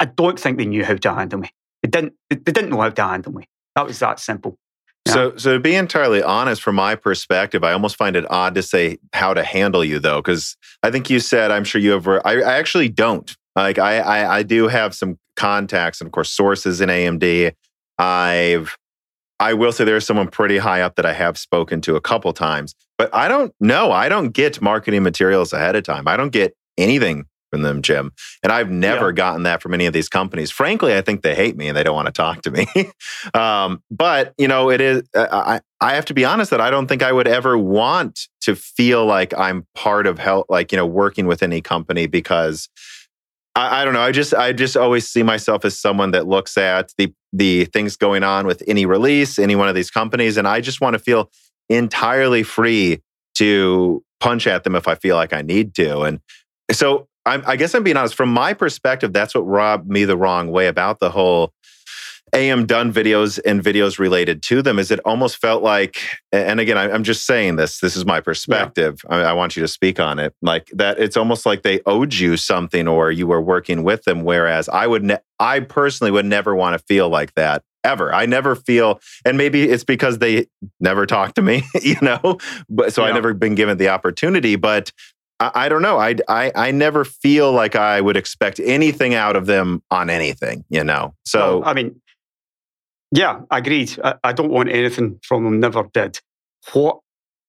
I 0.00 0.06
don't 0.06 0.38
think 0.38 0.58
they 0.58 0.66
knew 0.66 0.84
how 0.84 0.96
to 0.96 1.14
handle 1.14 1.38
me. 1.38 1.50
They 1.82 1.88
didn't. 1.88 2.14
They 2.30 2.36
didn't 2.36 2.70
know 2.70 2.80
how 2.80 2.90
to 2.90 3.04
handle 3.04 3.32
me. 3.32 3.44
That 3.74 3.86
was 3.86 3.98
that 3.98 4.20
simple. 4.20 4.58
So, 5.06 5.36
so 5.36 5.52
to 5.52 5.60
be 5.60 5.74
entirely 5.74 6.22
honest, 6.22 6.62
from 6.62 6.76
my 6.76 6.94
perspective, 6.94 7.62
I 7.62 7.72
almost 7.72 7.96
find 7.96 8.16
it 8.16 8.24
odd 8.30 8.54
to 8.54 8.62
say 8.62 8.98
how 9.12 9.34
to 9.34 9.44
handle 9.44 9.84
you, 9.84 9.98
though, 9.98 10.22
because 10.22 10.56
I 10.82 10.90
think 10.90 11.10
you 11.10 11.20
said 11.20 11.50
I'm 11.50 11.64
sure 11.64 11.80
you 11.80 11.90
have. 11.90 12.08
I, 12.08 12.20
I 12.24 12.54
actually 12.54 12.88
don't. 12.88 13.34
Like, 13.54 13.78
I, 13.78 13.98
I, 13.98 14.36
I 14.38 14.42
do 14.42 14.66
have 14.66 14.94
some 14.94 15.18
contacts 15.36 16.00
and, 16.00 16.08
of 16.08 16.12
course, 16.12 16.30
sources 16.30 16.80
in 16.80 16.88
AMD. 16.88 17.52
I've, 17.98 18.76
I 19.38 19.52
will 19.52 19.72
say 19.72 19.84
there's 19.84 20.06
someone 20.06 20.28
pretty 20.28 20.58
high 20.58 20.80
up 20.80 20.96
that 20.96 21.06
I 21.06 21.12
have 21.12 21.36
spoken 21.36 21.80
to 21.82 21.96
a 21.96 22.00
couple 22.00 22.32
times, 22.32 22.74
but 22.96 23.14
I 23.14 23.28
don't 23.28 23.54
know. 23.60 23.92
I 23.92 24.08
don't 24.08 24.30
get 24.30 24.62
marketing 24.62 25.02
materials 25.02 25.52
ahead 25.52 25.76
of 25.76 25.84
time. 25.84 26.08
I 26.08 26.16
don't 26.16 26.30
get 26.30 26.56
anything 26.78 27.26
from 27.54 27.62
them, 27.62 27.82
Jim. 27.82 28.10
And 28.42 28.50
I've 28.50 28.68
never 28.68 29.10
yeah. 29.10 29.14
gotten 29.14 29.44
that 29.44 29.62
from 29.62 29.74
any 29.74 29.86
of 29.86 29.92
these 29.92 30.08
companies. 30.08 30.50
Frankly, 30.50 30.96
I 30.96 31.02
think 31.02 31.22
they 31.22 31.36
hate 31.36 31.56
me 31.56 31.68
and 31.68 31.76
they 31.76 31.84
don't 31.84 31.94
want 31.94 32.06
to 32.06 32.12
talk 32.12 32.42
to 32.42 32.50
me. 32.50 32.66
um, 33.34 33.80
but 33.92 34.34
you 34.38 34.48
know, 34.48 34.70
it 34.70 34.80
is. 34.80 35.04
Uh, 35.14 35.28
I 35.30 35.60
I 35.80 35.94
have 35.94 36.04
to 36.06 36.14
be 36.14 36.24
honest 36.24 36.50
that 36.50 36.60
I 36.60 36.70
don't 36.70 36.88
think 36.88 37.04
I 37.04 37.12
would 37.12 37.28
ever 37.28 37.56
want 37.56 38.26
to 38.40 38.56
feel 38.56 39.06
like 39.06 39.32
I'm 39.38 39.68
part 39.76 40.08
of 40.08 40.18
help, 40.18 40.46
like 40.48 40.72
you 40.72 40.76
know, 40.76 40.86
working 40.86 41.26
with 41.26 41.42
any 41.42 41.60
company 41.60 42.06
because. 42.06 42.68
I, 43.56 43.82
I 43.82 43.84
don't 43.84 43.94
know. 43.94 44.00
I 44.00 44.10
just 44.10 44.34
I 44.34 44.52
just 44.52 44.76
always 44.76 45.08
see 45.08 45.22
myself 45.22 45.64
as 45.64 45.78
someone 45.78 46.10
that 46.10 46.26
looks 46.26 46.58
at 46.58 46.92
the 46.98 47.14
the 47.32 47.66
things 47.66 47.96
going 47.96 48.24
on 48.24 48.48
with 48.48 48.64
any 48.66 48.84
release, 48.84 49.38
any 49.38 49.54
one 49.54 49.68
of 49.68 49.76
these 49.76 49.92
companies, 49.92 50.36
and 50.36 50.48
I 50.48 50.60
just 50.60 50.80
want 50.80 50.94
to 50.94 50.98
feel 50.98 51.30
entirely 51.68 52.42
free 52.42 53.00
to 53.36 54.02
punch 54.18 54.48
at 54.48 54.64
them 54.64 54.74
if 54.74 54.88
I 54.88 54.96
feel 54.96 55.14
like 55.14 55.32
I 55.32 55.42
need 55.42 55.76
to. 55.76 56.00
And 56.00 56.20
so 56.72 57.06
I'm, 57.26 57.42
I 57.46 57.56
guess 57.56 57.74
I'm 57.74 57.82
being 57.82 57.96
honest. 57.96 58.14
From 58.14 58.30
my 58.30 58.52
perspective, 58.52 59.12
that's 59.12 59.34
what 59.34 59.42
rubbed 59.42 59.88
me 59.88 60.04
the 60.04 60.16
wrong 60.16 60.50
way 60.50 60.66
about 60.66 61.00
the 61.00 61.10
whole 61.10 61.52
AM 62.34 62.66
done 62.66 62.92
videos 62.92 63.38
and 63.46 63.62
videos 63.62 63.98
related 63.98 64.42
to 64.42 64.60
them. 64.60 64.78
Is 64.78 64.90
it 64.90 65.00
almost 65.04 65.36
felt 65.36 65.62
like, 65.62 66.00
and 66.32 66.58
again, 66.58 66.76
I, 66.76 66.90
am 66.90 67.04
just 67.04 67.26
saying 67.26 67.56
this. 67.56 67.78
This 67.78 67.96
is 67.96 68.04
my 68.04 68.20
perspective. 68.20 69.00
Yeah. 69.08 69.16
I, 69.16 69.20
I, 69.22 69.32
want 69.32 69.56
you 69.56 69.62
to 69.62 69.68
speak 69.68 70.00
on 70.00 70.18
it. 70.18 70.34
Like 70.42 70.68
that, 70.74 70.98
it's 70.98 71.16
almost 71.16 71.46
like 71.46 71.62
they 71.62 71.80
owed 71.86 72.14
you 72.14 72.36
something, 72.36 72.88
or 72.88 73.10
you 73.10 73.26
were 73.26 73.40
working 73.40 73.84
with 73.84 74.02
them. 74.04 74.24
Whereas 74.24 74.68
I 74.68 74.86
would, 74.86 75.04
ne- 75.04 75.18
I 75.38 75.60
personally 75.60 76.10
would 76.10 76.26
never 76.26 76.54
want 76.54 76.78
to 76.78 76.84
feel 76.84 77.08
like 77.08 77.34
that 77.34 77.62
ever. 77.84 78.12
I 78.12 78.26
never 78.26 78.56
feel, 78.56 79.00
and 79.24 79.36
maybe 79.36 79.68
it's 79.68 79.84
because 79.84 80.18
they 80.18 80.46
never 80.80 81.06
talk 81.06 81.34
to 81.34 81.42
me, 81.42 81.62
you 81.82 81.96
know. 82.02 82.38
But 82.68 82.92
so 82.92 83.02
yeah. 83.02 83.10
I 83.10 83.12
never 83.12 83.34
been 83.34 83.54
given 83.54 83.78
the 83.78 83.90
opportunity. 83.90 84.56
But 84.56 84.90
I, 85.40 85.50
I 85.54 85.68
don't 85.68 85.82
know. 85.82 85.98
I, 85.98 86.16
I 86.28 86.52
I 86.54 86.70
never 86.70 87.04
feel 87.04 87.52
like 87.52 87.76
I 87.76 88.00
would 88.00 88.16
expect 88.16 88.60
anything 88.60 89.14
out 89.14 89.36
of 89.36 89.46
them 89.46 89.82
on 89.90 90.10
anything. 90.10 90.64
You 90.68 90.84
know. 90.84 91.14
So 91.24 91.60
well, 91.60 91.68
I 91.68 91.74
mean, 91.74 92.00
yeah, 93.12 93.40
agreed. 93.50 93.98
I, 94.02 94.14
I 94.24 94.32
don't 94.32 94.50
want 94.50 94.68
anything 94.70 95.20
from 95.22 95.44
them. 95.44 95.60
Never 95.60 95.84
did. 95.92 96.20
What 96.72 97.00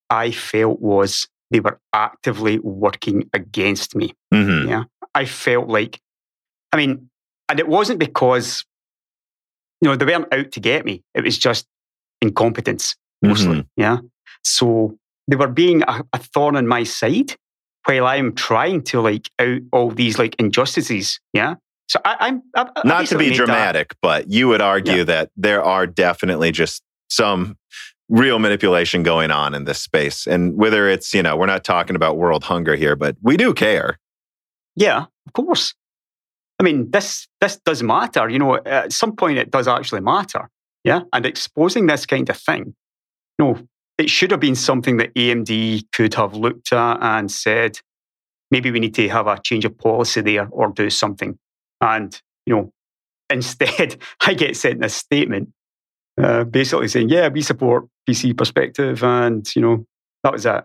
I 0.10 0.32
felt 0.32 0.82
was 0.82 1.28
they 1.52 1.60
were 1.60 1.80
actively 1.94 2.60
working 2.60 3.30
against 3.34 3.96
me. 3.96 4.14
Mm-hmm. 4.34 4.70
Yeah, 4.70 4.84
I 5.14 5.26
felt 5.26 5.68
like, 5.68 6.00
I 6.72 6.78
mean, 6.78 7.10
and 7.50 7.60
it 7.60 7.68
wasn't 7.68 8.00
because 8.00 8.66
you 9.82 9.90
know 9.90 9.96
they 9.96 10.06
weren't 10.06 10.34
out 10.34 10.52
to 10.52 10.60
get 10.60 10.86
me. 10.86 11.04
It 11.14 11.24
was 11.24 11.38
just 11.38 11.66
incompetence 12.22 12.96
mostly. 13.22 13.62
Mm-hmm. 13.62 13.82
Yeah, 13.82 13.98
so 14.44 14.98
they 15.28 15.36
were 15.36 15.48
being 15.48 15.84
a, 15.84 16.04
a 16.14 16.18
thorn 16.20 16.56
in 16.56 16.68
my 16.68 16.84
side 16.84 17.36
while 17.86 18.08
I'm 18.08 18.34
trying 18.34 18.84
to 18.84 19.02
like 19.02 19.30
out 19.40 19.62
all 19.72 19.92
these 19.92 20.20
like 20.20 20.36
injustices. 20.40 21.20
Yeah. 21.34 21.56
So 21.88 22.00
I, 22.04 22.30
am 22.30 22.42
not 22.84 23.06
to 23.08 23.18
be 23.18 23.32
dramatic, 23.32 23.90
that. 23.90 23.98
but 24.02 24.32
you 24.32 24.48
would 24.48 24.62
argue 24.62 24.98
yeah. 24.98 25.04
that 25.04 25.32
there 25.38 25.64
are 25.64 25.86
definitely 25.86 26.52
just 26.52 26.82
some 27.10 27.58
real 28.10 28.40
manipulation 28.40 29.04
going 29.04 29.32
on 29.32 29.54
in 29.54 29.66
this 29.66 29.82
space. 29.82 30.26
And 30.26 30.58
whether 30.58 30.90
it's, 30.90 31.14
you 31.14 31.22
know, 31.22 31.36
we're 31.36 31.46
not 31.46 31.64
talking 31.64 31.96
about 31.96 32.18
world 32.18 32.44
hunger 32.44 32.76
here, 32.76 32.96
but 32.96 33.16
we 33.22 33.38
do 33.38 33.54
care. 33.54 34.00
Yeah, 34.76 35.06
of 35.28 35.34
course. 35.34 35.74
I 36.60 36.64
mean, 36.64 36.90
this 36.92 37.28
this 37.42 37.58
does 37.58 37.84
matter. 37.84 38.30
You 38.30 38.40
know, 38.40 38.56
at 38.56 38.92
some 38.94 39.16
point 39.16 39.38
it 39.38 39.52
does 39.52 39.68
actually 39.68 40.02
matter. 40.02 40.50
Yeah. 40.84 41.02
And 41.14 41.26
exposing 41.26 41.88
this 41.88 42.06
kind 42.06 42.30
of 42.30 42.38
thing, 42.38 42.76
you 43.38 43.46
know, 43.46 43.68
it 43.98 44.10
should 44.10 44.32
have 44.32 44.40
been 44.40 44.56
something 44.56 44.98
that 44.98 45.14
AMD 45.16 45.86
could 45.92 46.14
have 46.16 46.34
looked 46.34 46.74
at 46.74 46.98
and 47.02 47.32
said, 47.32 47.80
maybe 48.52 48.72
we 48.72 48.80
need 48.80 48.94
to 48.96 49.08
have 49.10 49.28
a 49.28 49.40
change 49.42 49.66
of 49.66 49.78
policy 49.78 50.22
there 50.22 50.48
or 50.52 50.70
do 50.70 50.90
something. 50.90 51.38
And, 51.82 52.20
you 52.46 52.56
know, 52.56 52.74
instead, 53.30 53.98
I 54.22 54.34
get 54.34 54.56
sent 54.56 54.84
a 54.84 54.90
statement 54.90 55.50
uh, 56.22 56.44
basically 56.44 56.88
saying, 56.88 57.10
yeah, 57.10 57.28
we 57.28 57.42
support 57.42 57.88
PC 58.08 58.38
perspective. 58.38 59.04
And, 59.04 59.48
you 59.56 59.62
know, 59.62 59.86
that 60.24 60.34
was 60.34 60.46
it. 60.46 60.64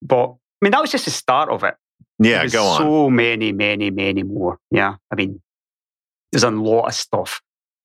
But 0.00 0.30
I 0.30 0.36
mean, 0.60 0.72
that 0.72 0.80
was 0.80 0.92
just 0.92 1.06
the 1.06 1.10
start 1.10 1.48
of 1.48 1.64
it. 1.64 1.74
Yeah, 2.18 2.46
go 2.46 2.64
on. 2.64 2.78
So 2.78 3.10
many, 3.10 3.52
many, 3.52 3.90
many 3.90 4.22
more. 4.22 4.58
Yeah. 4.70 4.96
I 5.10 5.14
mean, 5.14 5.40
there's 6.30 6.44
a 6.44 6.50
lot 6.50 6.86
of 6.86 6.94
stuff 6.94 7.40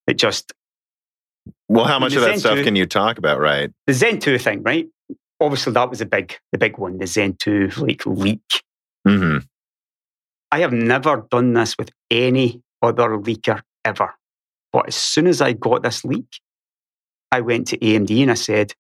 that 0.06 0.16
just 0.16 0.54
well, 1.68 1.86
how 1.86 2.00
much 2.00 2.16
of 2.16 2.22
that 2.22 2.32
Zen 2.32 2.40
stuff 2.40 2.56
2, 2.58 2.64
can 2.64 2.76
you 2.76 2.86
talk 2.86 3.18
about, 3.18 3.40
right? 3.40 3.72
The 3.86 3.94
Zen 3.94 4.20
2 4.20 4.38
thing, 4.38 4.64
right? 4.64 4.88
Obviously, 5.40 5.74
that 5.74 5.90
was 5.90 6.00
the 6.00 6.06
big, 6.06 6.38
the 6.52 6.58
big 6.58 6.78
one, 6.78 6.98
the 6.98 7.08
Zen 7.08 7.36
2 7.40 7.72
like 7.78 8.06
leak. 8.06 8.64
Mm-hmm. 9.08 9.46
I 10.52 10.60
have 10.60 10.74
never 10.74 11.26
done 11.30 11.54
this 11.54 11.78
with 11.78 11.90
any 12.10 12.62
other 12.82 13.10
leaker 13.18 13.62
ever. 13.84 14.14
But 14.72 14.88
as 14.88 14.96
soon 14.96 15.28
as 15.28 15.42
I 15.42 15.54
got 15.54 15.84
this 15.84 16.04
leak, 16.04 16.40
I 17.32 17.42
went 17.42 17.68
to 17.68 17.78
AMD 17.78 18.22
and 18.22 18.32
I 18.32 18.36
said, 18.36 18.74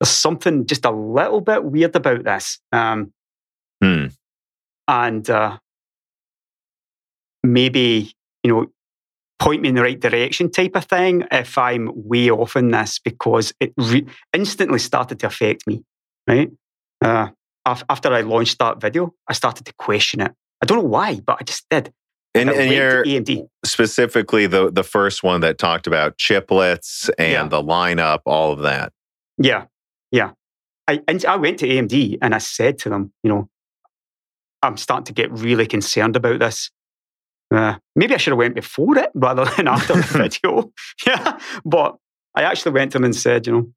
there's 0.00 0.10
something 0.10 0.66
just 0.66 0.84
a 0.84 0.90
little 0.90 1.40
bit 1.40 1.64
weird 1.64 1.94
about 1.94 2.24
this. 2.24 2.58
Um, 2.72 3.12
Hmm. 3.82 4.06
And 4.86 5.28
uh, 5.28 5.58
maybe, 7.42 8.12
you 8.44 8.52
know, 8.52 8.66
point 9.42 9.62
me 9.62 9.68
in 9.68 9.74
the 9.74 9.82
right 9.82 9.98
direction 10.00 10.50
type 10.50 10.72
of 10.76 10.84
thing 10.84 11.24
if 11.30 11.56
I'm 11.58 11.90
way 11.94 12.30
off 12.30 12.56
in 12.56 12.70
this 12.70 12.98
because 12.98 13.52
it 13.60 13.72
re- 13.76 14.06
instantly 14.32 14.78
started 14.78 15.18
to 15.20 15.26
affect 15.26 15.66
me, 15.66 15.82
right? 16.28 16.50
Uh, 17.04 17.28
af- 17.66 17.84
after 17.88 18.12
I 18.12 18.20
launched 18.22 18.58
that 18.58 18.80
video, 18.80 19.14
I 19.28 19.32
started 19.32 19.66
to 19.66 19.72
question 19.78 20.20
it. 20.20 20.32
I 20.62 20.66
don't 20.66 20.78
know 20.78 20.88
why, 20.88 21.20
but 21.20 21.38
I 21.40 21.44
just 21.44 21.66
did. 21.70 21.92
And, 22.34 22.48
and 22.48 22.72
you're 22.72 23.04
AMD. 23.04 23.46
specifically 23.64 24.46
the 24.46 24.70
the 24.70 24.82
first 24.84 25.22
one 25.22 25.42
that 25.42 25.58
talked 25.58 25.86
about 25.86 26.16
chiplets 26.16 27.10
and 27.18 27.32
Yeah. 27.32 27.46
the 27.48 27.62
lineup, 27.62 28.20
all 28.24 28.52
of 28.52 28.60
that. 28.60 28.92
Yeah, 29.36 29.66
yeah. 30.10 30.30
I 30.88 31.00
and 31.08 31.22
I 31.26 31.36
went 31.36 31.58
to 31.58 31.68
AMD 31.68 32.18
and 32.22 32.34
I 32.34 32.38
said 32.38 32.78
to 32.78 32.88
them, 32.88 33.12
you 33.22 33.28
know, 33.28 33.50
I'm 34.62 34.76
starting 34.78 35.04
to 35.06 35.12
get 35.12 35.30
really 35.32 35.66
concerned 35.66 36.16
about 36.16 36.38
this. 36.38 36.70
Uh, 37.52 37.76
maybe 37.94 38.14
I 38.14 38.16
should 38.16 38.32
have 38.32 38.38
went 38.38 38.54
before 38.54 38.96
it 38.98 39.10
rather 39.14 39.44
than 39.56 39.68
after 39.68 39.94
the 39.94 40.02
video. 40.02 40.72
Yeah, 41.06 41.38
but 41.64 41.96
I 42.34 42.42
actually 42.42 42.72
went 42.72 42.92
to 42.92 42.98
them 42.98 43.04
and 43.04 43.14
said, 43.14 43.46
you 43.46 43.52
know, 43.52 43.72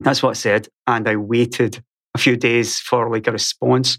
that's 0.00 0.22
what 0.22 0.30
I 0.30 0.34
said, 0.34 0.68
and 0.86 1.08
I 1.08 1.16
waited 1.16 1.82
a 2.14 2.18
few 2.18 2.36
days 2.36 2.80
for 2.80 3.10
like 3.10 3.26
a 3.26 3.32
response. 3.32 3.98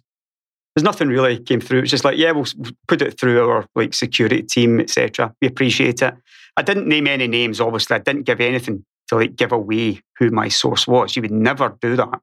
There's 0.76 0.84
nothing 0.84 1.08
really 1.08 1.40
came 1.40 1.60
through. 1.60 1.80
It's 1.80 1.92
just 1.92 2.06
like, 2.06 2.18
yeah, 2.18 2.32
we'll 2.32 2.45
put 2.88 3.02
it 3.02 3.19
through 3.19 3.50
our 3.50 3.66
like 3.76 3.94
security 3.94 4.44
team, 4.44 4.80
etc. 4.80 5.34
We 5.42 5.48
appreciate 5.48 6.02
it. 6.02 6.14
I 6.56 6.61
didn't 6.61 6.88
name 6.88 7.08
any 7.08 7.27
names, 7.27 7.60
obviously. 7.61 7.95
I 7.95 8.00
didn't 8.00 8.24
give 8.24 8.42
anything 8.42 8.86
to 9.08 9.16
like 9.16 9.36
give 9.36 9.52
away 9.52 10.02
who 10.19 10.30
my 10.30 10.50
source 10.50 10.88
was. 10.88 11.16
You 11.16 11.22
would 11.24 11.32
never 11.32 11.76
do 11.82 11.95
that. 11.95 12.19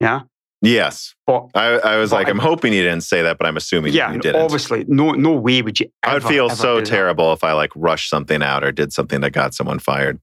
Yeah. 0.00 0.22
Yes. 0.66 1.14
But 1.26 1.48
I, 1.54 1.64
I 1.78 1.96
was 1.96 2.10
But 2.10 2.16
like, 2.16 2.26
I- 2.28 2.30
I'm 2.30 2.38
hoping 2.38 2.72
you 2.72 2.82
didn't 2.82 3.02
say 3.04 3.22
that, 3.22 3.38
but 3.38 3.46
I'm 3.46 3.56
assuming 3.56 3.92
yeah, 3.92 4.12
you 4.12 4.18
didn't. 4.20 4.40
obviously, 4.42 4.84
no, 4.88 5.12
no 5.12 5.32
way 5.32 5.62
would 5.62 5.78
you. 5.80 5.90
I 6.02 6.14
would 6.14 6.24
feel 6.24 6.46
ever 6.46 6.54
so 6.56 6.74
do 6.78 6.84
that. 6.84 6.90
terrible 6.90 7.32
if 7.32 7.44
I 7.44 7.52
like 7.52 7.70
rushed 7.74 8.10
something 8.10 8.42
out 8.42 8.64
or 8.64 8.72
did 8.72 8.92
something 8.92 9.20
that 9.20 9.30
got 9.30 9.54
someone 9.54 9.78
fired. 9.78 10.20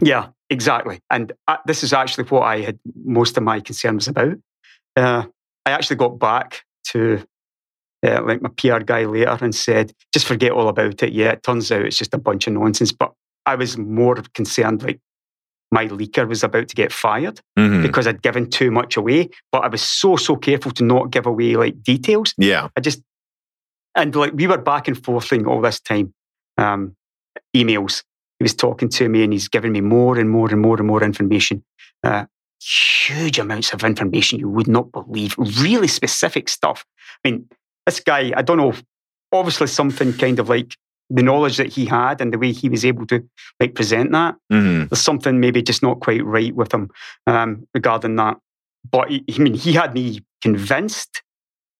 Yeah, 0.00 0.28
exactly. 0.50 1.00
And 1.10 1.32
uh, 1.48 1.58
this 1.66 1.82
is 1.84 1.92
actually 1.92 2.24
what 2.24 2.42
I 2.42 2.60
had 2.60 2.78
most 3.04 3.36
of 3.36 3.42
my 3.42 3.60
concerns 3.60 4.08
about. 4.08 4.34
Uh, 4.96 5.24
I 5.66 5.70
actually 5.70 5.96
got 5.96 6.18
back 6.18 6.64
to 6.88 7.22
uh, 8.04 8.22
like 8.24 8.42
my 8.42 8.50
PR 8.56 8.78
guy 8.82 9.04
later 9.04 9.38
and 9.40 9.54
said, 9.54 9.92
just 10.12 10.26
forget 10.26 10.52
all 10.52 10.68
about 10.68 11.02
it. 11.02 11.12
Yeah, 11.12 11.30
it 11.32 11.42
turns 11.42 11.70
out 11.70 11.82
it's 11.84 11.96
just 11.98 12.14
a 12.14 12.18
bunch 12.18 12.46
of 12.46 12.54
nonsense. 12.54 12.90
But 12.92 13.12
I 13.46 13.54
was 13.54 13.76
more 13.78 14.16
concerned 14.34 14.82
like 14.82 15.00
my 15.72 15.88
leaker 15.88 16.28
was 16.28 16.44
about 16.44 16.68
to 16.68 16.74
get 16.76 16.92
fired 16.92 17.40
Mhm. 17.58 17.82
because 17.82 18.06
I'd 18.06 18.22
given 18.22 18.48
too 18.50 18.70
much 18.70 18.96
away. 18.96 19.30
But 19.50 19.64
I 19.64 19.68
was 19.68 19.82
so, 19.82 20.16
so 20.16 20.36
careful 20.36 20.70
to 20.72 20.84
not 20.84 21.10
give 21.10 21.26
away 21.26 21.56
like 21.56 21.82
details. 21.82 22.34
Yeah. 22.38 22.68
I 22.76 22.80
just, 22.80 23.02
and 23.96 24.14
like 24.14 24.32
we 24.34 24.46
were 24.46 24.58
back 24.58 24.86
and 24.88 24.96
forthing 25.02 25.46
all 25.46 25.60
this 25.60 25.80
time, 25.80 26.12
um, 26.58 26.94
emails. 27.56 28.04
He 28.38 28.44
was 28.44 28.54
talking 28.54 28.88
to 28.90 29.08
me 29.08 29.22
and 29.24 29.32
he's 29.32 29.48
giving 29.48 29.72
me 29.72 29.80
more 29.80 30.18
and 30.18 30.28
more 30.28 30.50
and 30.50 30.60
more 30.60 30.76
and 30.76 30.86
more 30.86 31.02
information. 31.02 31.64
Uh, 32.04 32.26
huge 32.60 33.38
amounts 33.38 33.72
of 33.72 33.82
information 33.84 34.38
you 34.38 34.48
would 34.48 34.68
not 34.68 34.92
believe, 34.92 35.34
really 35.60 35.88
specific 35.88 36.48
stuff. 36.48 36.84
I 37.24 37.30
mean, 37.30 37.48
this 37.86 38.00
guy, 38.00 38.32
I 38.36 38.42
don't 38.42 38.56
know, 38.58 38.74
obviously 39.32 39.66
something 39.68 40.12
kind 40.12 40.38
of 40.38 40.48
like 40.48 40.76
the 41.14 41.22
knowledge 41.22 41.56
that 41.58 41.72
he 41.72 41.84
had 41.86 42.20
and 42.20 42.32
the 42.32 42.38
way 42.38 42.52
he 42.52 42.68
was 42.68 42.84
able 42.84 43.06
to 43.06 43.22
like 43.60 43.74
present 43.74 44.12
that 44.12 44.34
Mhm. 44.52 44.88
there's 44.88 45.00
something 45.00 45.40
maybe 45.40 45.62
just 45.62 45.82
not 45.82 46.00
quite 46.00 46.24
right 46.24 46.54
with 46.54 46.72
him 46.72 46.90
um, 47.26 47.66
regarding 47.74 48.16
that. 48.16 48.38
But 48.90 49.10
he, 49.10 49.24
I 49.34 49.38
mean, 49.38 49.54
he 49.54 49.72
had 49.72 49.94
me 49.94 50.20
convinced 50.40 51.22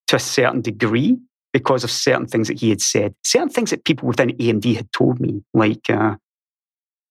to 0.09 0.17
a 0.17 0.20
certain 0.20 0.61
degree 0.61 1.19
because 1.52 1.85
of 1.85 1.91
certain 1.91 2.27
things 2.27 2.49
that 2.49 2.61
he 2.61 2.70
had 2.70 2.81
said, 2.81 3.15
certain 3.25 3.49
things 3.49 3.70
that 3.70 3.85
people 3.85 4.09
within 4.09 4.31
AMD 4.31 4.75
had 4.77 4.93
told 4.93 5.20
me, 5.20 5.43
like, 5.52 5.89
uh, 5.91 6.17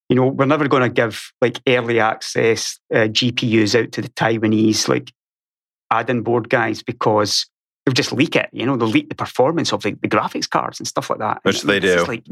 you 0.10 0.16
know, 0.16 0.28
we're 0.28 0.46
never 0.46 0.68
going 0.68 0.84
to 0.84 0.90
give 0.90 1.32
like 1.42 1.60
early 1.68 2.00
access 2.00 2.80
uh, 2.94 3.08
GPUs 3.08 3.76
out 3.80 3.92
to 3.94 4.02
the 4.02 4.10
Taiwanese 4.10 4.88
like 4.88 5.12
add-in 5.92 6.22
board 6.22 6.50
guys 6.50 6.84
because 6.84 7.46
they'll 7.86 7.94
just 7.94 8.12
leak 8.14 8.36
it. 8.36 8.50
You 8.52 8.66
know, 8.66 8.78
they'll 8.78 8.88
leak 8.88 9.10
the 9.10 9.16
performance 9.16 9.74
of 9.74 9.82
the, 9.84 9.92
the 10.02 10.08
graphics 10.08 10.50
cards 10.50 10.80
and 10.80 10.88
stuff 10.88 11.10
like 11.10 11.20
that. 11.20 11.40
Which 11.44 11.64
mean, 11.64 11.80
they 11.82 11.88
do. 11.88 12.04
like- 12.06 12.24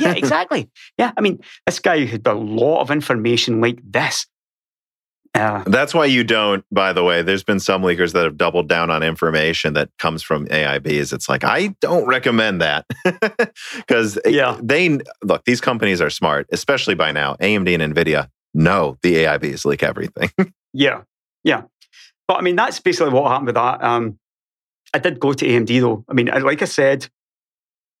yeah, 0.00 0.12
exactly. 0.14 0.70
Yeah, 0.98 1.12
I 1.16 1.20
mean, 1.20 1.40
this 1.66 1.78
guy 1.78 2.04
had 2.04 2.26
a 2.26 2.34
lot 2.34 2.80
of 2.80 2.90
information 2.90 3.60
like 3.60 3.78
this. 3.84 4.26
Uh, 5.32 5.62
That's 5.64 5.94
why 5.94 6.06
you 6.06 6.24
don't, 6.24 6.64
by 6.72 6.92
the 6.92 7.04
way, 7.04 7.22
there's 7.22 7.44
been 7.44 7.60
some 7.60 7.82
leakers 7.82 8.12
that 8.14 8.24
have 8.24 8.36
doubled 8.36 8.68
down 8.68 8.90
on 8.90 9.04
information 9.04 9.74
that 9.74 9.88
comes 9.98 10.24
from 10.24 10.46
AIBs. 10.48 11.12
It's 11.12 11.28
like, 11.28 11.44
I 11.44 11.68
don't 11.80 12.06
recommend 12.06 12.60
that. 12.60 12.84
Because 13.76 14.18
Yeah. 14.26 14.58
they, 14.62 14.98
look, 15.22 15.44
these 15.44 15.60
companies 15.60 16.00
are 16.00 16.10
smart, 16.10 16.46
especially 16.50 16.94
by 16.96 17.12
now. 17.12 17.34
AMD 17.36 17.80
and 17.80 17.94
NVIDIA 17.94 18.28
know 18.54 18.98
the 19.02 19.14
AIBs 19.16 19.64
leak 19.64 19.82
everything. 19.84 20.30
yeah, 20.72 21.02
yeah. 21.44 21.62
But 22.26 22.38
I 22.38 22.40
mean, 22.42 22.56
that's 22.56 22.80
basically 22.80 23.12
what 23.12 23.28
happened 23.30 23.46
with 23.46 23.54
that. 23.56 23.82
Um, 23.82 24.18
I 24.94 24.98
did 24.98 25.20
go 25.20 25.32
to 25.32 25.44
AMD 25.46 25.80
though. 25.80 26.04
I 26.08 26.12
mean, 26.14 26.26
like 26.26 26.62
I 26.62 26.66
said, 26.66 27.08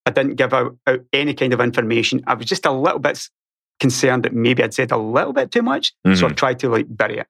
I 0.06 0.10
didn't 0.10 0.36
give 0.36 0.52
out, 0.52 0.76
out 0.86 1.00
any 1.12 1.34
kind 1.34 1.52
of 1.52 1.60
information. 1.60 2.22
I 2.26 2.34
was 2.34 2.46
just 2.46 2.66
a 2.66 2.72
little 2.72 2.98
bit 2.98 3.28
concerned 3.78 4.24
that 4.24 4.32
maybe 4.34 4.62
I'd 4.62 4.74
said 4.74 4.90
a 4.92 4.96
little 4.96 5.32
bit 5.32 5.50
too 5.50 5.62
much. 5.62 5.92
So 6.14 6.26
I 6.26 6.30
tried 6.30 6.58
to 6.60 6.68
like 6.68 6.86
bury 6.88 7.18
it. 7.18 7.26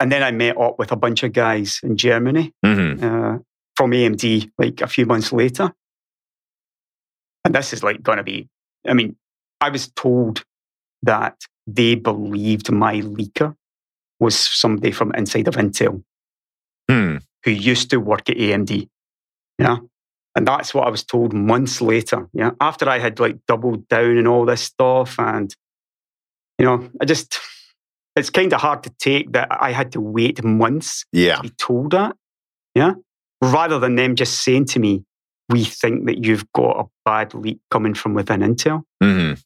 And 0.00 0.10
then 0.12 0.22
I 0.22 0.30
met 0.30 0.56
up 0.58 0.78
with 0.78 0.92
a 0.92 0.96
bunch 0.96 1.22
of 1.22 1.32
guys 1.32 1.80
in 1.82 1.96
Germany 1.96 2.52
Mhm. 2.64 3.02
uh, 3.02 3.38
from 3.76 3.90
AMD 3.92 4.50
like 4.58 4.80
a 4.80 4.86
few 4.86 5.06
months 5.06 5.32
later. 5.32 5.72
And 7.44 7.54
this 7.54 7.72
is 7.72 7.82
like 7.82 8.02
going 8.02 8.18
to 8.18 8.24
be, 8.24 8.48
I 8.86 8.94
mean, 8.94 9.16
I 9.60 9.70
was 9.70 9.88
told 9.92 10.44
that 11.02 11.36
they 11.66 11.94
believed 11.94 12.70
my 12.72 13.00
leaker 13.00 13.54
was 14.20 14.36
somebody 14.38 14.92
from 14.92 15.12
inside 15.14 15.48
of 15.48 15.54
Intel 15.56 16.02
Hmm. 16.90 17.16
Who 17.46 17.52
used 17.52 17.88
to 17.90 17.96
work 17.98 18.28
at 18.28 18.36
AMD. 18.36 18.88
Yeah. 19.58 19.76
And 20.34 20.46
that's 20.46 20.74
what 20.74 20.86
I 20.86 20.90
was 20.90 21.02
told 21.04 21.32
months 21.32 21.80
later. 21.80 22.28
Yeah. 22.34 22.50
After 22.60 22.86
I 22.88 22.98
had 22.98 23.18
like 23.18 23.38
doubled 23.48 23.88
down 23.88 24.18
and 24.18 24.28
all 24.28 24.44
this 24.44 24.60
stuff. 24.60 25.18
And, 25.18 25.54
you 26.58 26.66
know, 26.66 26.90
I 27.00 27.06
just, 27.06 27.38
it's 28.16 28.28
kind 28.28 28.52
of 28.52 28.60
hard 28.60 28.82
to 28.82 28.90
take 28.98 29.32
that 29.32 29.48
I 29.50 29.70
had 29.72 29.92
to 29.92 30.00
wait 30.00 30.44
months 30.44 31.06
Yeah. 31.12 31.36
to 31.36 31.42
be 31.44 31.50
told 31.50 31.92
that. 31.92 32.16
Yeah. 32.74 32.94
Rather 33.40 33.78
than 33.78 33.94
them 33.94 34.16
just 34.16 34.42
saying 34.42 34.66
to 34.66 34.78
me, 34.80 35.04
we 35.48 35.64
think 35.64 36.06
that 36.06 36.24
you've 36.24 36.50
got 36.52 36.80
a 36.80 36.84
bad 37.04 37.32
leak 37.32 37.60
coming 37.70 37.94
from 37.94 38.12
within 38.14 38.40
Intel. 38.40 38.82
Mhm. 39.02 39.40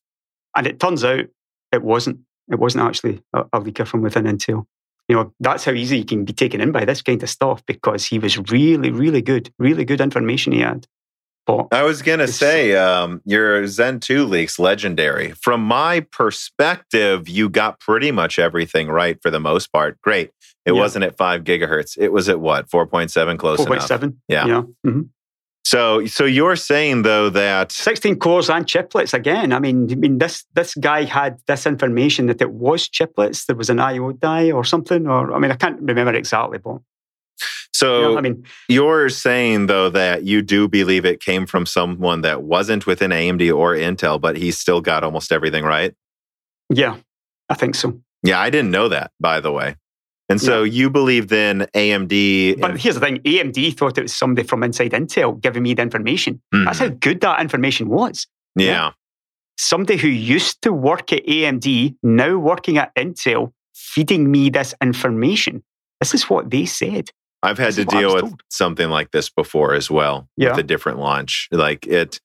And 0.57 0.67
it 0.67 0.81
turns 0.81 1.05
out 1.05 1.27
it 1.71 1.83
wasn't. 1.83 2.21
It 2.51 2.59
wasn't 2.59 2.85
actually 2.85 3.23
a, 3.33 3.43
a 3.53 3.61
leaker 3.61 3.87
from 3.87 4.01
within 4.03 4.25
Intel. 4.25 4.65
You 5.11 5.17
know, 5.17 5.35
that's 5.41 5.65
how 5.65 5.73
easy 5.73 5.97
he 5.97 6.05
can 6.05 6.25
be 6.25 6.33
taken 6.33 6.61
in 6.61 6.71
by 6.71 6.85
this 6.85 7.03
kind 7.03 7.21
of 7.21 7.29
stuff 7.29 7.67
because 7.67 8.07
he 8.07 8.21
was 8.21 8.39
really, 8.53 8.93
really 8.93 9.21
good, 9.21 9.53
really 9.59 9.85
good 9.85 10.01
information 10.01 10.53
he 10.53 10.61
had. 10.61 10.87
But 11.49 11.67
I 11.73 11.83
was 11.83 12.01
gonna 12.01 12.29
say, 12.29 12.77
um, 12.77 13.21
your 13.25 13.67
Zen 13.67 13.99
2 13.99 14.25
leaks 14.25 14.61
legendary. 14.61 15.33
From 15.33 15.65
my 15.65 16.07
perspective, 16.13 17.29
you 17.29 17.49
got 17.49 17.81
pretty 17.81 18.13
much 18.13 18.39
everything 18.39 18.87
right 18.89 19.19
for 19.21 19.33
the 19.33 19.41
most 19.41 19.73
part. 19.73 20.01
Great. 20.01 20.31
It 20.65 20.75
Yeah. 20.75 20.79
wasn't 20.81 21.05
at 21.07 21.17
five 21.17 21.43
gigahertz. 21.43 21.99
It 21.99 22.13
was 22.13 22.29
at 22.29 22.39
what, 22.39 22.71
4.7 22.71 23.37
close 23.37 23.57
four 23.57 23.67
point 23.67 23.79
enough. 23.79 23.89
seven, 23.89 24.21
Yeah. 24.29 24.47
yeah, 24.47 24.63
Mhm. 24.87 25.09
So 25.65 26.07
so 26.07 26.25
you're 26.25 26.57
saying 26.57 27.03
though 27.03 27.31
that 27.31 27.71
sixteen 27.71 28.17
cores 28.19 28.51
and 28.51 28.67
chiplets 28.67 29.15
again. 29.15 29.53
I 29.53 29.59
mean, 29.59 29.91
I 29.91 29.95
mean 29.95 30.19
this 30.19 30.45
this 30.55 30.75
guy 30.75 31.05
had 31.05 31.39
this 31.47 31.67
information 31.67 32.27
that 32.27 32.41
it 32.41 32.51
was 32.51 32.89
chiplets. 32.89 33.47
There 33.47 33.57
was 33.57 33.71
an 33.71 33.79
IO 33.79 34.13
die 34.13 34.51
or 34.51 34.65
something, 34.65 35.07
or 35.07 35.33
I 35.33 35.39
mean, 35.39 35.51
I 35.51 35.57
can't 35.57 35.81
remember 35.81 36.15
exactly, 36.15 36.59
but 36.59 36.81
so 37.73 37.97
you 37.97 38.03
know, 38.03 38.19
I 38.19 38.21
mean, 38.21 38.45
you're 38.69 39.09
saying 39.09 39.67
though 39.67 39.91
that 39.91 40.25
you 40.25 40.43
do 40.43 40.67
believe 40.67 41.05
it 41.05 41.21
came 41.21 41.47
from 41.47 41.67
someone 41.67 42.23
that 42.23 42.43
wasn't 42.43 42.87
within 42.87 43.11
AMD 43.11 43.55
or 43.55 43.75
Intel, 43.75 44.21
but 44.21 44.37
he 44.37 44.51
still 44.51 44.81
got 44.81 45.05
almost 45.05 45.33
everything 45.33 45.65
right? 45.65 45.95
yeah, 46.71 46.97
I 47.49 47.55
think 47.55 47.75
so. 47.75 48.01
Yeah, 48.23 48.41
I 48.41 48.51
didn't 48.51 48.71
know 48.71 48.89
that, 48.89 49.13
by 49.19 49.41
the 49.41 49.53
way. 49.53 49.77
And 50.31 50.41
so 50.41 50.63
you 50.63 50.89
believe 50.91 51.29
then 51.29 51.67
AMD 51.75 52.61
But 52.61 52.79
here's 52.81 52.95
the 52.95 53.01
thing: 53.01 53.19
AMD 53.19 53.77
thought 53.77 53.99
it 53.99 54.03
was 54.03 54.15
somebody 54.15 54.47
from 54.47 54.63
inside 54.63 54.93
Intel 54.93 55.39
giving 55.41 55.63
me 55.65 55.75
the 55.75 55.83
information. 55.83 56.41
That's 56.53 56.79
Mhm. 56.79 56.89
how 56.89 56.89
good 57.01 57.21
that 57.21 57.41
information 57.41 57.89
was. 57.89 58.27
yeah. 58.57 58.93
Somebody 59.59 59.99
who 59.99 60.09
used 60.09 60.63
to 60.63 60.73
work 60.73 61.13
at 61.13 61.23
AMD, 61.29 61.95
now 62.03 62.39
working 62.39 62.79
at 62.79 62.95
Intel, 62.95 63.53
feeding 63.75 64.31
me 64.31 64.49
this 64.49 64.73
information. 64.81 65.63
This 66.01 66.15
is 66.15 66.31
what 66.31 66.51
they 66.51 66.65
said. 66.65 67.11
I've 67.43 67.59
had 67.59 67.69
This 67.69 67.75
to 67.77 67.81
is 67.83 67.87
what 67.89 67.97
I 67.97 68.01
deal 68.01 68.15
with 68.15 68.35
something 68.49 68.89
like 68.89 69.11
this 69.11 69.29
before 69.29 69.75
as 69.75 69.91
well 69.91 70.29
Yeah. 70.39 70.51
with 70.51 70.61
a 70.61 70.63
different 70.63 70.99
launch. 70.99 71.49
Like 71.53 71.87
it, 71.87 72.21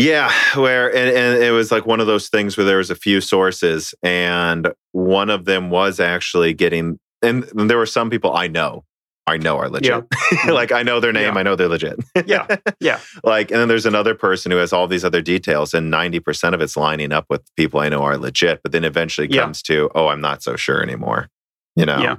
Yeah, 0.00 0.32
where 0.54 0.88
and, 0.94 1.16
and 1.16 1.42
it 1.42 1.50
was 1.52 1.70
like 1.70 1.84
one 1.86 2.00
of 2.00 2.06
those 2.06 2.28
things 2.28 2.56
where 2.56 2.64
there 2.64 2.78
was 2.78 2.90
a 2.90 2.94
few 2.94 3.20
sources, 3.20 3.94
and 4.02 4.72
one 4.92 5.30
of 5.30 5.44
them 5.44 5.70
was 5.70 6.00
actually 6.00 6.54
getting. 6.54 6.98
And 7.22 7.44
there 7.54 7.76
were 7.76 7.84
some 7.86 8.08
people 8.08 8.34
I 8.34 8.46
know, 8.46 8.84
I 9.26 9.36
know 9.36 9.58
are 9.58 9.68
legit. 9.68 9.90
Yeah. 9.90 10.00
Mm-hmm. 10.30 10.50
like 10.52 10.70
I 10.72 10.82
know 10.84 11.00
their 11.00 11.12
name, 11.12 11.34
Yeah. 11.34 11.40
I 11.40 11.42
know 11.42 11.56
they're 11.56 11.68
legit. 11.68 11.98
Yeah, 12.24 12.46
yeah. 12.78 13.00
like, 13.24 13.50
and 13.50 13.60
then 13.60 13.66
there's 13.68 13.84
another 13.84 14.14
person 14.14 14.52
who 14.52 14.58
has 14.58 14.72
all 14.72 14.86
these 14.86 15.04
other 15.04 15.20
details, 15.20 15.74
and 15.74 15.90
ninety 15.90 16.20
percent 16.20 16.54
of 16.54 16.60
it's 16.60 16.76
lining 16.76 17.12
up 17.12 17.26
with 17.28 17.42
people 17.56 17.80
I 17.80 17.88
know 17.88 18.02
are 18.02 18.16
legit. 18.16 18.60
But 18.62 18.72
then 18.72 18.84
eventually 18.84 19.26
Yeah. 19.28 19.42
comes 19.42 19.60
to, 19.64 19.90
oh, 19.94 20.06
I'm 20.06 20.20
not 20.20 20.42
so 20.42 20.56
sure 20.56 20.82
anymore. 20.82 21.28
You 21.76 21.84
know. 21.84 21.98
Yeah. 22.00 22.16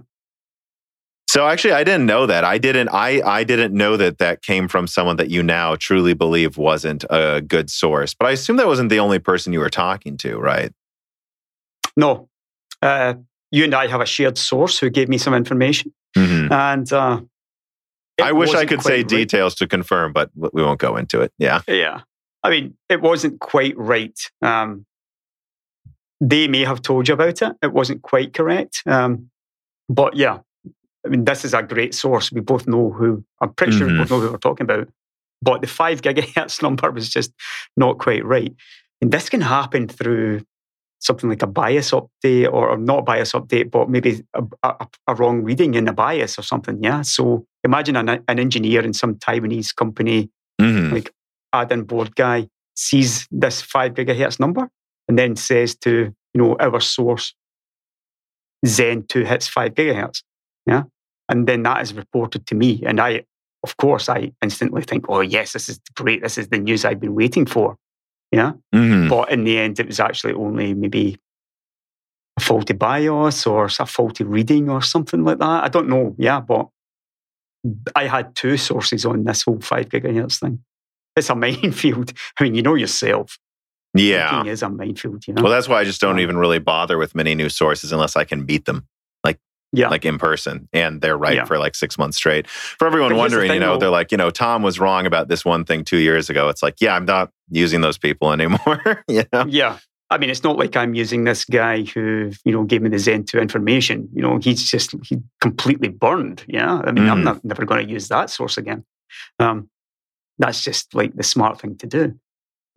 So 1.27 1.47
actually, 1.47 1.71
I 1.73 1.83
didn't 1.85 2.05
know 2.05 2.25
that. 2.25 2.43
I 2.43 2.57
didn't. 2.57 2.89
I 2.89 3.21
I 3.21 3.43
didn't 3.45 3.73
know 3.73 3.95
that 3.95 4.17
that 4.17 4.41
came 4.41 4.67
from 4.67 4.85
someone 4.87 5.15
that 5.15 5.29
you 5.29 5.41
now 5.41 5.75
truly 5.77 6.13
believe 6.13 6.57
wasn't 6.57 7.05
a 7.09 7.41
good 7.41 7.69
source. 7.69 8.13
But 8.13 8.27
I 8.27 8.31
assume 8.31 8.57
that 8.57 8.67
wasn't 8.67 8.89
the 8.89 8.99
only 8.99 9.19
person 9.19 9.53
you 9.53 9.59
were 9.59 9.69
talking 9.69 10.17
to, 10.17 10.37
right? 10.37 10.73
No, 11.95 12.27
uh, 12.81 13.13
you 13.51 13.63
and 13.63 13.73
I 13.73 13.87
have 13.87 14.01
a 14.01 14.05
shared 14.05 14.37
source 14.37 14.77
who 14.77 14.89
gave 14.89 15.07
me 15.07 15.17
some 15.17 15.33
information, 15.33 15.93
Mhm. 16.17 16.51
and 16.51 16.91
uh, 16.91 17.21
I 18.21 18.33
wish 18.33 18.53
I 18.53 18.65
could 18.65 18.81
say 18.81 18.97
right. 18.97 19.07
details 19.07 19.55
to 19.55 19.67
confirm, 19.67 20.11
but 20.13 20.29
we 20.35 20.61
won't 20.63 20.79
go 20.79 20.97
into 20.97 21.21
it. 21.21 21.31
Yeah. 21.37 21.61
Yeah. 21.67 22.01
I 22.43 22.49
mean, 22.49 22.75
it 22.89 23.01
wasn't 23.01 23.39
quite 23.39 23.77
right. 23.77 24.19
Um, 24.41 24.85
they 26.19 26.47
may 26.47 26.65
have 26.65 26.81
told 26.81 27.07
you 27.07 27.13
about 27.13 27.41
it. 27.41 27.55
It 27.61 27.71
wasn't 27.73 28.01
quite 28.01 28.33
correct. 28.33 28.83
Um, 28.85 29.29
but 29.89 30.15
yeah, 30.15 30.39
I 31.05 31.09
mean, 31.09 31.25
this 31.25 31.43
is 31.45 31.53
a 31.53 31.63
great 31.63 31.93
source. 31.95 32.31
We 32.31 32.41
both 32.41 32.67
know 32.67 32.91
who, 32.91 33.23
I'm 33.41 33.53
pretty 33.53 33.73
sure 33.73 33.87
we 33.87 33.97
both 33.97 34.11
know 34.11 34.19
who 34.19 34.31
we're 34.31 34.37
talking 34.37 34.65
about. 34.65 34.87
But 35.41 35.61
the 35.61 35.67
five 35.67 36.01
gigahertz 36.01 36.61
number 36.63 36.91
was 36.91 37.09
just 37.09 37.31
not 37.75 37.97
quite 37.97 38.23
right. 38.23 38.53
And 39.01 39.11
this 39.11 39.29
can 39.29 39.41
happen 39.41 39.87
through 39.87 40.43
something 40.99 41.27
like 41.29 41.41
a 41.41 41.47
BIOS 41.47 41.89
update 41.91 42.45
or, 42.53 42.69
or 42.69 42.77
not 42.77 42.99
a 42.99 43.01
BIOS 43.01 43.31
update, 43.31 43.71
but 43.71 43.89
maybe 43.89 44.23
a, 44.35 44.43
a, 44.61 44.87
a 45.07 45.15
wrong 45.15 45.41
reading 45.41 45.73
in 45.73 45.85
the 45.85 45.93
BIOS 45.93 46.37
or 46.37 46.43
something. 46.43 46.77
Yeah. 46.83 47.01
So 47.01 47.47
imagine 47.63 47.95
an, 47.95 48.09
an 48.27 48.39
engineer 48.39 48.81
in 48.81 48.93
some 48.93 49.15
Taiwanese 49.15 49.75
company 49.75 50.29
Mhm. 50.61 50.91
like 50.91 51.11
add-in 51.53 51.83
board 51.83 52.15
guy 52.15 52.47
sees 52.75 53.27
this 53.31 53.63
five 53.63 53.95
gigahertz 53.95 54.39
number 54.39 54.69
and 55.07 55.17
then 55.17 55.35
says 55.35 55.75
to 55.77 56.13
you 56.35 56.41
know 56.41 56.55
our 56.59 56.79
source 56.79 57.33
zen 58.65 59.03
2 59.07 59.23
hits 59.25 59.47
five 59.47 59.73
gigahertz 59.73 60.21
yeah? 60.65 60.83
And 61.29 61.47
then 61.47 61.63
that 61.63 61.81
is 61.81 61.93
reported 61.93 62.45
to 62.47 62.55
me 62.55 62.83
and 62.85 62.99
i 62.99 63.23
of 63.63 63.77
course 63.77 64.09
i 64.09 64.31
instantly 64.41 64.81
think 64.81 65.05
oh 65.07 65.21
yes 65.21 65.53
this 65.53 65.69
is 65.69 65.79
great. 65.95 66.21
This 66.21 66.37
is 66.37 66.49
the 66.49 66.57
news 66.57 66.83
i've 66.85 66.99
been 66.99 67.15
waiting 67.15 67.45
for. 67.45 67.77
Yeah? 68.31 68.53
Mhm. 68.73 69.09
but 69.09 69.31
in 69.31 69.43
the 69.43 69.57
end 69.57 69.79
it 69.79 69.87
was 69.87 69.99
actually 69.99 70.33
only 70.33 70.73
maybe 70.73 71.17
a 72.37 72.41
faulty 72.41 72.73
bios 72.73 73.45
or 73.45 73.65
a 73.65 73.85
faulty 73.85 74.23
reading 74.23 74.69
or 74.69 74.81
something 74.81 75.23
like 75.23 75.39
that. 75.39 75.63
I 75.63 75.69
don't 75.69 75.89
know. 75.89 76.15
Yeah 76.17 76.39
but 76.41 76.67
i 77.95 78.07
had 78.07 78.33
two 78.35 78.57
sources 78.57 79.05
on 79.05 79.23
this 79.23 79.43
whole 79.43 79.59
five 79.61 79.89
gigahertz 79.89 80.39
thing. 80.39 80.63
It's 81.15 81.29
a 81.29 81.35
minefield. 81.45 82.13
I 82.39 82.43
mean 82.43 82.55
you 82.55 82.61
know 82.61 82.75
yourself. 82.75 83.37
Yeah. 83.93 84.29
Thinking 84.31 84.51
is 84.51 84.63
a 84.63 84.69
minefield 84.69 85.27
you 85.27 85.33
know? 85.33 85.43
Well, 85.43 85.51
that's 85.51 85.67
why 85.67 85.81
I 85.81 85.83
just 85.83 85.99
don't 86.01 86.19
even 86.19 86.37
really 86.37 86.59
bother 86.59 86.97
with 86.97 87.13
many 87.13 87.35
new 87.35 87.49
sources 87.49 87.91
unless 87.91 88.15
I 88.15 88.23
can 88.23 88.45
beat 88.45 88.63
them, 88.65 88.87
yeah 89.71 89.89
like 89.89 90.05
in 90.05 90.17
person, 90.17 90.67
and 90.73 91.01
they're 91.01 91.17
right 91.17 91.35
Yeah. 91.35 91.45
for 91.45 91.57
like 91.57 91.75
six 91.75 91.97
months 91.97 92.17
straight. 92.17 92.47
For 92.49 92.85
everyone 92.87 93.09
But 93.11 93.17
here's 93.17 93.31
the 93.31 93.37
wondering, 93.37 93.53
you 93.53 93.59
know, 93.59 93.73
though. 93.73 93.79
they're 93.79 93.89
like, 93.89 94.11
you 94.11 94.17
know, 94.17 94.29
Tom 94.29 94.63
was 94.63 94.79
wrong 94.79 95.05
about 95.05 95.27
this 95.27 95.43
one 95.45 95.63
thing 95.65 95.83
two 95.83 95.97
years 95.97 96.29
ago. 96.29 96.49
It's 96.49 96.61
like, 96.63 96.75
yeah, 96.81 96.95
I'm 96.95 97.05
not 97.05 97.31
using 97.49 97.81
those 97.81 97.97
people 97.97 98.31
anymore. 98.31 99.03
you 99.07 99.23
know? 99.33 99.45
yeah 99.47 99.77
I 100.09 100.17
mean, 100.17 100.29
it's 100.29 100.43
not 100.43 100.57
like 100.57 100.75
I'm 100.75 100.93
using 100.93 101.23
this 101.23 101.45
guy 101.45 101.83
who, 101.83 102.33
you 102.43 102.51
know, 102.51 102.65
gave 102.65 102.81
me 102.81 102.89
the 102.89 102.99
Zen 102.99 103.23
2 103.23 103.39
information. 103.39 104.09
You 104.13 104.21
know, 104.21 104.39
he's 104.39 104.69
just 104.69 104.93
he 105.05 105.17
completely 105.39 105.87
burned. 105.87 106.43
Yeah. 106.49 106.81
I 106.83 106.91
mean, 106.91 107.07
I'm 107.07 107.19
Mhm. 107.21 107.23
not 107.23 107.45
never 107.45 107.63
going 107.63 107.87
to 107.87 107.93
use 107.93 108.09
that 108.09 108.29
source 108.29 108.57
again. 108.57 108.83
Um, 109.39 109.69
that's 110.37 110.65
just 110.65 110.93
like 110.93 111.15
the 111.15 111.23
smart 111.23 111.61
thing 111.61 111.77
to 111.77 111.87
do. 111.87 112.19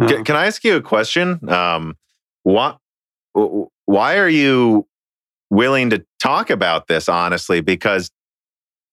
Uh, 0.00 0.06
Can, 0.06 0.24
can 0.24 0.36
I 0.36 0.46
ask 0.46 0.62
you 0.62 0.76
a 0.76 0.80
question? 0.80 1.40
Um, 1.50 1.96
what, 2.44 2.78
why 3.32 4.18
are 4.18 4.28
you 4.28 4.86
willing 5.50 5.90
to 5.90 6.04
talk 6.20 6.50
about 6.50 6.86
this 6.86 7.08
honestly? 7.08 7.60
Because 7.60 8.10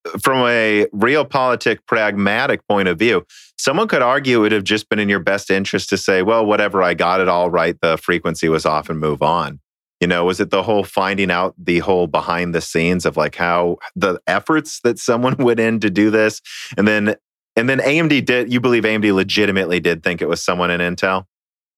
uh, 0.06 0.18
from 0.24 0.46
a 0.48 0.88
realpolitik 0.94 1.80
pragmatic 1.88 2.68
point 2.68 2.88
of 2.88 2.98
view, 3.00 3.26
someone 3.58 3.88
could 3.88 4.02
argue 4.02 4.38
it 4.38 4.42
would 4.42 4.52
have 4.52 4.64
just 4.64 4.90
been 4.90 5.00
in 5.00 5.10
your 5.10 5.20
best 5.20 5.50
interest 5.50 5.90
to 5.90 5.98
say, 5.98 6.22
well, 6.22 6.46
whatever, 6.46 6.82
I 6.82 6.94
got 6.94 7.20
it 7.20 7.28
all 7.28 7.50
right. 7.50 7.76
The 7.82 7.98
frequency 7.98 8.50
was 8.50 8.66
off 8.66 8.90
and 8.90 9.00
move 9.00 9.22
on. 9.22 9.60
You 10.00 10.08
know, 10.08 10.26
was 10.26 10.40
it 10.40 10.50
the 10.50 10.64
whole 10.64 10.84
finding 10.84 11.30
out 11.30 11.54
the 11.58 11.80
whole 11.80 12.08
behind 12.08 12.56
the 12.56 12.62
scenes 12.62 13.06
of 13.06 13.18
like 13.18 13.36
how 13.36 13.78
the 13.96 14.20
efforts 14.26 14.80
that 14.84 14.98
someone 14.98 15.36
went 15.40 15.60
in 15.60 15.80
to 15.82 15.92
do 15.92 16.10
this? 16.10 16.42
And 16.76 16.88
then, 16.88 17.16
and 17.56 17.70
then 17.70 17.80
AMD 17.80 18.26
did, 18.26 18.52
you 18.52 18.60
believe 18.60 18.84
AMD 18.84 19.14
legitimately 19.14 19.80
did 19.80 20.02
think 20.02 20.22
it 20.22 20.28
was 20.28 20.44
someone 20.44 20.72
in 20.72 20.82
Intel? 20.82 21.26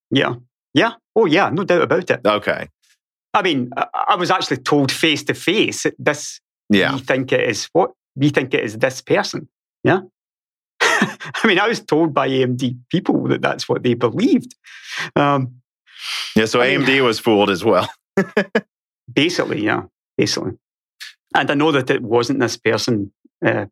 yeah. 0.09 0.35
Yeah. 0.73 0.93
Oh, 1.15 1.25
yeah. 1.25 1.49
No 1.49 1.63
doubt 1.63 1.83
about 1.83 2.09
it. 2.09 2.25
Okay. 2.25 2.67
I 3.33 3.41
mean, 3.41 3.69
I, 3.75 4.15
was 4.15 4.29
actually 4.29 4.57
told 4.57 4.91
face 4.91 5.23
to 5.23 5.33
face 5.33 5.85
this, 5.97 6.39
Yeah. 6.69 6.93
we 6.93 6.99
think 6.99 7.31
it 7.31 7.49
is 7.49 7.67
what? 7.73 7.91
We 8.15 8.29
think 8.29 8.53
it 8.53 8.63
is 8.63 8.77
this 8.77 9.01
person. 9.01 9.49
Yeah. 9.83 10.01
I 10.81 11.47
mean, 11.47 11.59
I 11.59 11.67
was 11.67 11.79
told 11.81 12.13
by 12.13 12.29
AMD 12.29 12.77
people 12.89 13.23
that 13.29 13.41
that's 13.41 13.67
what 13.67 13.83
they 13.83 13.95
believed. 13.95 14.55
Um, 15.15 15.61
Yeah. 16.35 16.45
So 16.45 16.61
I 16.61 16.77
mean- 16.77 16.85
AMD 16.85 17.03
was 17.09 17.19
fooled 17.19 17.49
as 17.49 17.63
well. 17.65 17.89
Basically, 19.13 19.63
yeah, 19.63 19.83
basically. 20.17 20.53
And 21.35 21.51
I 21.51 21.55
know 21.55 21.71
that 21.71 21.89
it 21.89 22.01
wasn't 22.01 22.39
this 22.39 22.57
person 22.57 23.11
uh, 23.45 23.65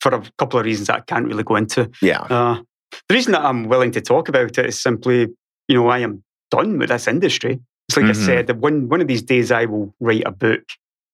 for 0.00 0.14
a 0.14 0.22
couple 0.38 0.58
of 0.60 0.64
reasons 0.66 0.86
that 0.86 0.96
I 0.96 1.00
can't 1.00 1.26
really 1.26 1.42
go 1.42 1.56
into. 1.56 1.90
Yeah. 2.00 2.20
Uh, 2.20 2.62
the 3.08 3.14
reason 3.14 3.32
that 3.32 3.44
I'm 3.44 3.64
willing 3.68 3.90
to 3.92 4.00
talk 4.00 4.28
about 4.28 4.56
it 4.58 4.66
is 4.66 4.80
simply, 4.80 5.26
you 5.66 5.74
know, 5.74 5.88
I 5.88 5.98
am 5.98 6.22
done 6.50 6.78
with 6.78 6.90
this 6.90 7.08
industry. 7.08 7.58
It's 7.88 7.96
like 7.96 8.06
Mhm. 8.06 8.10
I 8.10 8.12
said, 8.12 8.50
one, 8.60 8.88
one 8.88 9.00
of 9.00 9.06
these 9.08 9.22
days 9.22 9.50
I 9.50 9.64
will 9.64 9.94
write 10.00 10.24
a 10.26 10.30
book 10.30 10.62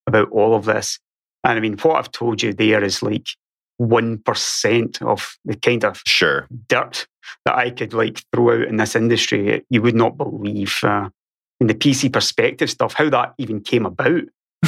about 0.07 0.28
all 0.31 0.55
of 0.55 0.65
this. 0.65 0.99
And 1.44 1.57
I 1.57 1.61
mean, 1.61 1.78
what 1.78 1.97
I've 1.97 2.11
told 2.12 2.43
you 2.43 2.53
there 2.53 2.83
is 2.83 3.03
like 3.03 3.27
1% 3.81 5.03
of 5.03 5.36
the 5.44 5.57
kind 5.57 5.85
of 5.85 6.01
Sure. 6.07 6.47
dirt 6.69 7.07
that 7.44 7.55
I 7.57 7.70
could 7.70 7.93
like 7.94 8.23
throw 8.35 8.53
out 8.62 8.69
in 8.69 8.77
this 8.77 8.97
industry, 8.97 9.65
you 9.70 9.83
would 9.83 9.94
not 9.94 10.17
believe. 10.17 10.78
Uh, 10.83 11.11
in 11.61 11.69
the 11.69 11.75
PC 11.75 12.09
perspective 12.12 12.69
stuff, 12.69 12.94
how 12.94 13.09
that 13.11 13.33
even 13.39 13.61
came 13.61 13.86
about, 13.86 14.23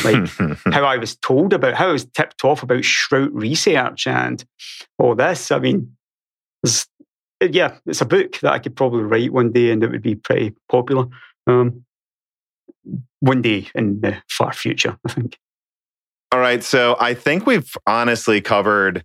like 0.05 0.29
how 0.73 0.85
I 0.85 0.97
was 0.99 1.17
told 1.17 1.53
about, 1.53 1.75
how 1.75 1.89
I 1.89 1.93
was 1.93 2.05
tipped 2.07 2.45
off 2.45 2.63
about 2.63 2.83
Shrout 2.85 3.31
research 3.33 4.07
and 4.07 4.45
all 4.99 5.15
this. 5.17 5.51
I 5.51 5.59
mean, 5.59 5.97
yeah, 7.41 7.77
it's 7.87 8.01
a 8.01 8.07
book 8.07 8.39
that 8.41 8.53
I 8.53 8.59
could 8.61 8.77
probably 8.77 9.03
write 9.03 9.33
one 9.33 9.51
day 9.51 9.71
and 9.73 9.83
it 9.83 9.91
would 9.91 10.03
be 10.03 10.15
pretty 10.15 10.55
popular. 10.69 11.07
Um, 11.49 11.85
one 13.21 13.43
day 13.43 13.69
in 13.75 14.01
the 14.01 14.17
far 14.31 14.53
future, 14.53 14.97
I 15.07 15.13
think. 15.13 15.39
All 16.33 16.41
right. 16.41 16.63
So 16.63 16.97
I 17.01 17.15
think 17.15 17.47
we've 17.47 17.71
honestly 17.87 18.41
covered 18.41 19.05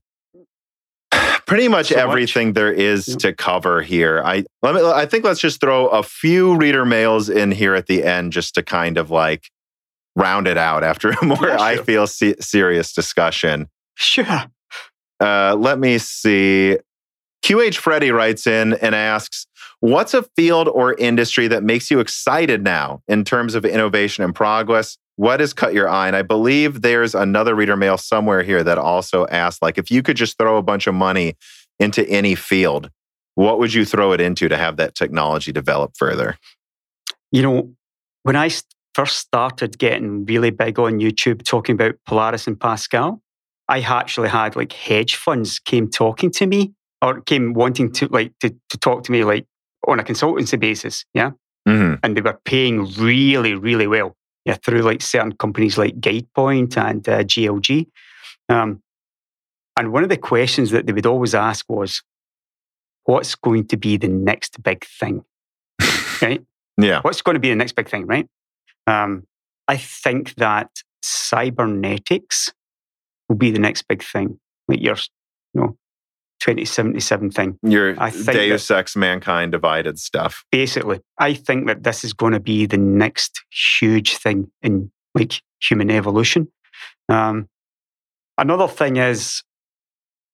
pretty 1.45 1.67
much 1.67 1.87
So 1.89 1.95
much. 1.95 2.03
everything 2.03 2.53
there 2.53 2.71
is 2.71 3.07
Yeah. 3.07 3.15
to 3.17 3.33
cover 3.33 3.81
here. 3.81 4.21
I 4.25 4.43
let 4.61 4.75
me 4.75 4.81
I 4.85 5.05
think 5.05 5.23
let's 5.25 5.39
just 5.39 5.59
throw 5.61 5.87
a 5.87 6.03
few 6.03 6.55
reader 6.55 6.85
mails 6.85 7.29
in 7.29 7.51
here 7.51 7.75
at 7.75 7.87
the 7.87 8.03
end 8.03 8.33
just 8.33 8.55
to 8.55 8.63
kind 8.63 8.97
of 8.97 9.11
like 9.11 9.49
round 10.15 10.47
it 10.47 10.57
out 10.57 10.83
after 10.83 11.11
a 11.11 11.25
more 11.25 11.47
Yeah, 11.47 11.61
I 11.61 11.77
feel 11.77 12.07
se- 12.07 12.35
serious 12.39 12.93
discussion. 12.93 13.67
Sure. 13.95 14.45
Uh, 15.19 15.55
let 15.57 15.79
me 15.79 15.97
see. 15.99 16.77
QH 17.45 17.75
Freddy 17.77 18.11
writes 18.11 18.45
in 18.47 18.73
and 18.75 18.93
asks, 18.95 19.45
What's 19.81 20.13
a 20.13 20.21
field 20.35 20.67
or 20.67 20.93
industry 20.93 21.47
that 21.47 21.63
makes 21.63 21.89
you 21.89 21.99
excited 21.99 22.63
now 22.63 23.01
in 23.07 23.23
terms 23.23 23.55
of 23.55 23.65
innovation 23.65 24.23
and 24.23 24.33
progress? 24.33 24.97
What 25.15 25.39
has 25.39 25.53
cut 25.53 25.73
your 25.73 25.89
eye? 25.89 26.05
And 26.05 26.15
I 26.15 26.21
believe 26.21 26.83
there's 26.83 27.15
another 27.15 27.55
reader 27.55 27.75
mail 27.75 27.97
somewhere 27.97 28.43
here 28.43 28.63
that 28.63 28.77
also 28.77 29.25
asked, 29.27 29.63
like, 29.63 29.79
if 29.79 29.89
you 29.89 30.03
could 30.03 30.17
just 30.17 30.37
throw 30.37 30.57
a 30.57 30.61
bunch 30.61 30.85
of 30.85 30.93
money 30.93 31.35
into 31.79 32.07
any 32.07 32.35
field, 32.35 32.91
what 33.33 33.57
would 33.57 33.73
you 33.73 33.83
throw 33.83 34.11
it 34.11 34.21
into 34.21 34.47
to 34.47 34.55
have 34.55 34.77
that 34.77 34.93
technology 34.93 35.51
develop 35.51 35.93
further? 35.97 36.37
You 37.31 37.41
know, 37.41 37.73
when 38.21 38.35
I 38.35 38.51
first 38.93 39.17
started 39.17 39.79
getting 39.79 40.25
really 40.25 40.51
big 40.51 40.77
on 40.77 40.99
YouTube 40.99 41.43
talking 41.43 41.73
about 41.73 41.95
Polaris 42.05 42.45
and 42.45 42.59
Pascal, 42.59 43.19
I 43.67 43.79
actually 43.79 44.29
had 44.29 44.55
like 44.55 44.73
hedge 44.73 45.15
funds 45.15 45.57
came 45.57 45.89
talking 45.89 46.29
to 46.33 46.45
me 46.45 46.73
or 47.01 47.21
came 47.21 47.53
wanting 47.53 47.91
to 47.93 48.07
like 48.09 48.33
to, 48.41 48.55
to 48.69 48.77
talk 48.77 49.03
to 49.05 49.11
me 49.11 49.23
like 49.23 49.47
on 49.87 49.99
a 49.99 50.03
consultancy 50.03 50.59
basis. 50.59 51.05
Yeah. 51.13 51.31
hmm 51.65 51.95
And 52.03 52.15
they 52.15 52.21
were 52.21 52.39
paying 52.45 52.85
really, 52.93 53.55
really 53.55 53.87
well. 53.87 54.15
Yeah. 54.45 54.55
Through 54.55 54.81
like 54.81 55.01
certain 55.01 55.33
companies 55.33 55.77
like 55.77 55.99
GuidePoint 55.99 56.77
and 56.77 57.07
uh, 57.07 57.23
GLG. 57.23 57.87
Um, 58.49 58.81
and 59.77 59.93
one 59.93 60.03
of 60.03 60.09
the 60.09 60.17
questions 60.17 60.71
that 60.71 60.85
they 60.85 60.93
would 60.93 61.05
always 61.05 61.33
ask 61.33 61.65
was, 61.69 62.03
what's 63.05 63.35
going 63.35 63.67
to 63.67 63.77
be 63.77 63.97
the 63.97 64.07
next 64.07 64.61
big 64.61 64.85
thing? 64.85 65.23
right? 66.21 66.43
Yeah. 66.77 67.01
What's 67.01 67.21
going 67.21 67.35
to 67.35 67.39
be 67.39 67.49
the 67.49 67.55
next 67.55 67.73
big 67.73 67.89
thing, 67.89 68.05
right? 68.05 68.27
Um, 68.87 69.25
I 69.67 69.77
think 69.77 70.35
that 70.35 70.69
cybernetics 71.01 72.51
will 73.29 73.37
be 73.37 73.51
the 73.51 73.59
next 73.59 73.83
big 73.87 74.03
thing. 74.03 74.39
Like 74.67 74.81
your, 74.81 74.97
you 75.53 75.61
know, 75.61 75.77
2077 76.41 77.31
thing. 77.31 77.57
Your 77.63 77.95
I 78.01 78.09
think 78.09 78.31
Deus 78.33 78.69
Ex 78.69 78.95
Mankind 78.95 79.51
Divided 79.51 79.99
stuff. 79.99 80.43
Basically, 80.51 80.99
I 81.19 81.33
think 81.33 81.67
that 81.67 81.83
this 81.83 82.03
is 82.03 82.13
going 82.13 82.33
to 82.33 82.39
be 82.39 82.65
the 82.65 82.77
next 82.77 83.41
huge 83.51 84.17
thing 84.17 84.51
in 84.61 84.91
like 85.13 85.41
human 85.61 85.91
evolution. 85.91 86.47
Um, 87.09 87.47
another 88.37 88.67
thing 88.67 88.97
is, 88.97 89.43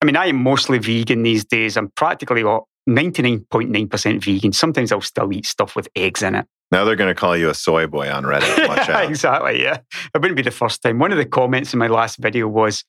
I 0.01 0.05
mean, 0.05 0.15
I 0.15 0.27
am 0.27 0.41
mostly 0.41 0.77
vegan 0.77 1.23
these 1.23 1.43
days. 1.43 1.75
I'm 1.75 1.89
practically 1.89 2.43
99.9% 2.43 4.23
vegan. 4.23 4.53
Sometimes 4.53 4.91
I'll 4.91 5.01
still 5.01 5.33
eat 5.33 5.45
stuff 5.45 5.75
with 5.75 5.89
eggs 5.95 6.23
in 6.23 6.35
it. 6.35 6.45
Now 6.71 6.83
they're 6.83 6.95
going 6.95 7.13
to 7.13 7.19
call 7.19 7.35
you 7.35 7.49
a 7.49 7.53
soy 7.53 7.87
boy 7.87 8.11
on 8.11 8.23
Reddit. 8.23 8.67
Watch 8.67 8.89
out. 8.89 9.09
exactly, 9.09 9.61
yeah. 9.61 9.79
It 10.13 10.21
wouldn't 10.21 10.35
be 10.35 10.43
the 10.43 10.51
first 10.51 10.81
time. 10.81 10.99
One 10.99 11.11
of 11.11 11.17
the 11.17 11.25
comments 11.25 11.73
in 11.73 11.79
my 11.79 11.87
last 11.87 12.17
video 12.17 12.47
was, 12.47 12.83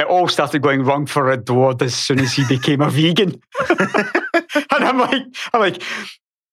it 0.00 0.06
all 0.06 0.28
started 0.28 0.62
going 0.62 0.82
wrong 0.82 1.06
for 1.06 1.30
Adored 1.30 1.82
as 1.82 1.94
soon 1.94 2.20
as 2.20 2.32
he 2.32 2.44
became 2.48 2.80
a 2.80 2.90
vegan. 2.98 3.40
and 3.68 4.84
I'm 4.84 4.98
like, 4.98 5.22
I'm 5.52 5.60
like, 5.60 5.82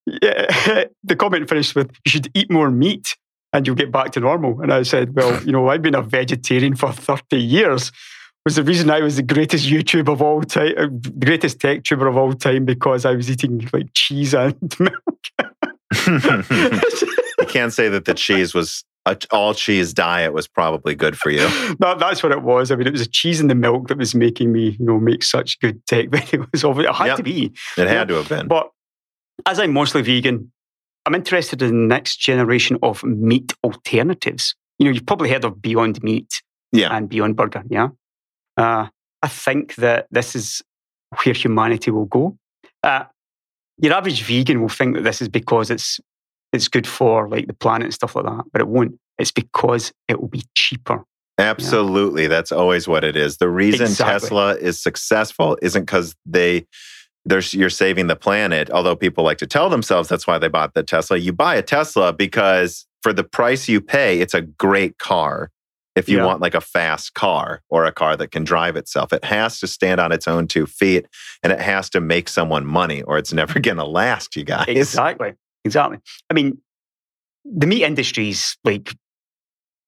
yeah. 0.06 0.86
the 1.04 1.16
comment 1.16 1.50
finished 1.50 1.76
with, 1.76 1.92
you 2.06 2.12
should 2.12 2.30
eat 2.34 2.52
more 2.52 2.70
meat 2.70 3.16
and 3.54 3.66
you'll 3.66 3.76
get 3.76 3.92
back 3.92 4.12
to 4.12 4.20
normal. 4.20 4.62
And 4.62 4.72
I 4.72 4.84
said, 4.84 5.16
well, 5.16 5.42
you 5.44 5.52
know, 5.52 5.70
I've 5.70 5.82
been 5.82 5.96
a 5.96 6.02
vegetarian 6.02 6.76
for 6.76 6.92
30 6.92 7.38
years. 7.38 7.92
Was 8.46 8.56
the 8.56 8.64
reason 8.64 8.90
I 8.90 9.02
was 9.02 9.18
the 9.18 9.24
greatest 9.24 9.68
YouTube 9.68 10.12
of 10.12 10.22
all 10.22 10.42
time, 10.42 10.74
uh, 10.78 10.88
the 10.90 11.26
greatest 11.26 11.60
tech 11.60 11.84
tuber 11.84 12.08
of 12.08 12.16
all 12.16 12.34
time, 12.34 12.64
because 12.64 13.06
I 13.06 13.12
was 13.14 13.30
eating 13.30 13.68
like 13.74 13.88
cheese 13.94 14.34
and 14.34 14.56
milk. 14.80 14.94
you 16.08 17.46
can't 17.48 17.74
say 17.74 17.90
that 17.90 18.06
the 18.06 18.14
cheese 18.14 18.54
was 18.54 18.86
a 19.12 19.18
all 19.32 19.54
cheese 19.54 19.94
diet 19.94 20.34
was 20.34 20.48
probably 20.48 20.96
good 20.96 21.18
for 21.18 21.30
you. 21.30 21.48
no, 21.80 21.96
that's 21.96 22.22
what 22.24 22.32
it 22.32 22.42
was. 22.44 22.72
I 22.72 22.76
mean, 22.76 22.88
it 22.88 22.92
was 22.94 23.02
a 23.02 23.08
cheese 23.10 23.40
and 23.40 23.50
the 23.50 23.56
milk 23.56 23.88
that 23.88 23.98
was 23.98 24.14
making 24.16 24.52
me, 24.52 24.76
you 24.80 24.86
know, 24.86 25.00
make 25.00 25.24
such 25.24 25.60
good 25.60 25.86
tech 25.88 26.10
videos. 26.10 26.34
It 26.44 26.52
was 26.52 26.64
obvious. 26.64 26.90
It 26.90 26.96
had 26.96 27.06
Yep. 27.08 27.18
to 27.18 27.24
be. 27.24 27.54
It 27.78 27.88
had 27.88 28.08
to 28.10 28.16
have 28.16 28.30
been. 28.30 28.48
But 28.48 28.70
as 29.46 29.60
I'm 29.60 29.74
mostly 29.74 30.02
vegan, 30.02 30.52
I'm 31.06 31.16
interested 31.16 31.62
in 31.62 31.70
the 31.70 31.88
next 31.96 32.18
generation 32.18 32.78
of 32.84 33.04
meat 33.04 33.54
alternatives. 33.64 34.56
You 34.80 34.86
know, 34.86 34.92
you've 34.92 35.06
probably 35.06 35.30
heard 35.30 35.46
of 35.46 35.62
Beyond 35.62 36.04
Meat 36.04 36.42
Yeah. 36.72 36.96
and 36.96 37.08
Beyond 37.10 37.36
Burger, 37.36 37.64
yeah? 37.70 37.90
Uh, 38.58 38.88
I 39.24 39.28
think 39.28 39.76
that 39.76 40.08
this 40.12 40.36
is 40.36 40.62
where 41.24 41.34
humanity 41.34 41.92
will 41.92 42.06
go. 42.06 42.38
Uh, 42.84 43.06
your 43.80 43.94
average 43.94 44.24
vegan 44.24 44.60
will 44.62 44.70
think 44.70 44.96
that 44.96 45.04
this 45.04 45.22
is 45.22 45.30
because 45.30 45.70
it's 45.72 46.00
it's 46.54 46.68
good 46.68 46.88
for 46.88 47.28
like 47.30 47.48
the 47.48 47.54
planet 47.54 47.86
and 47.86 47.94
stuff 47.94 48.16
like 48.16 48.26
that, 48.26 48.44
but 48.52 48.62
it 48.62 48.68
won't. 48.68 49.00
It's 49.18 49.32
because 49.32 49.92
it 50.08 50.20
will 50.22 50.28
be 50.28 50.44
cheaper. 50.56 51.04
Absolutely. 51.40 52.28
That's 52.28 52.52
always 52.52 52.88
what 52.88 53.04
it 53.04 53.16
is. 53.16 53.38
The 53.38 53.50
reason 53.50 53.88
Exactly. 53.88 54.14
Tesla 54.30 54.56
is 54.56 54.80
successful 54.82 55.58
isn't 55.62 55.84
because 55.84 56.16
they 56.26 56.66
they're, 57.26 57.42
you're 57.52 57.70
saving 57.70 58.08
the 58.08 58.16
planet, 58.16 58.70
although 58.72 58.96
people 58.96 59.24
like 59.24 59.38
to 59.40 59.48
tell 59.48 59.70
themselves 59.70 60.08
that's 60.08 60.26
why 60.26 60.38
they 60.38 60.48
bought 60.48 60.74
the 60.74 60.82
Tesla. 60.84 61.18
You 61.18 61.34
buy 61.34 61.56
a 61.56 61.62
Tesla 61.62 62.14
because 62.14 62.88
for 63.04 63.12
the 63.12 63.24
price 63.24 63.68
you 63.68 63.82
pay, 63.82 64.22
it's 64.22 64.34
a 64.34 64.42
great 64.42 64.98
car. 64.98 65.52
If 65.96 66.08
you 66.08 66.18
Yeah. 66.18 66.26
want 66.26 66.42
like 66.42 66.54
a 66.56 66.62
fast 66.62 67.16
car 67.16 67.62
or 67.70 67.86
a 67.86 67.92
car 67.92 68.16
that 68.16 68.32
can 68.32 68.44
drive 68.44 68.76
itself, 68.78 69.12
it 69.12 69.26
has 69.26 69.60
to 69.60 69.68
stand 69.68 70.00
on 70.00 70.12
its 70.12 70.28
own 70.28 70.48
two 70.48 70.66
feet 70.68 71.06
and 71.44 71.52
it 71.52 71.60
has 71.60 71.90
to 71.92 72.00
make 72.00 72.30
someone 72.30 72.66
money 72.66 73.02
or 73.02 73.18
it's 73.18 73.34
never 73.34 73.60
going 73.60 73.78
to 73.78 73.86
last, 73.86 74.36
you 74.36 74.44
guys. 74.44 74.68
Exactly. 74.70 75.34
Exactly. 75.68 76.00
I 76.30 76.34
mean, 76.34 76.58
the 77.46 77.68
meat 77.68 77.84
industry's 77.84 78.58
like 78.64 78.94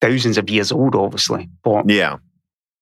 thousands 0.01 0.37
of 0.37 0.49
years 0.49 0.71
old, 0.71 0.95
obviously, 0.95 1.49
but 1.63 1.89
Yeah. 1.89 2.17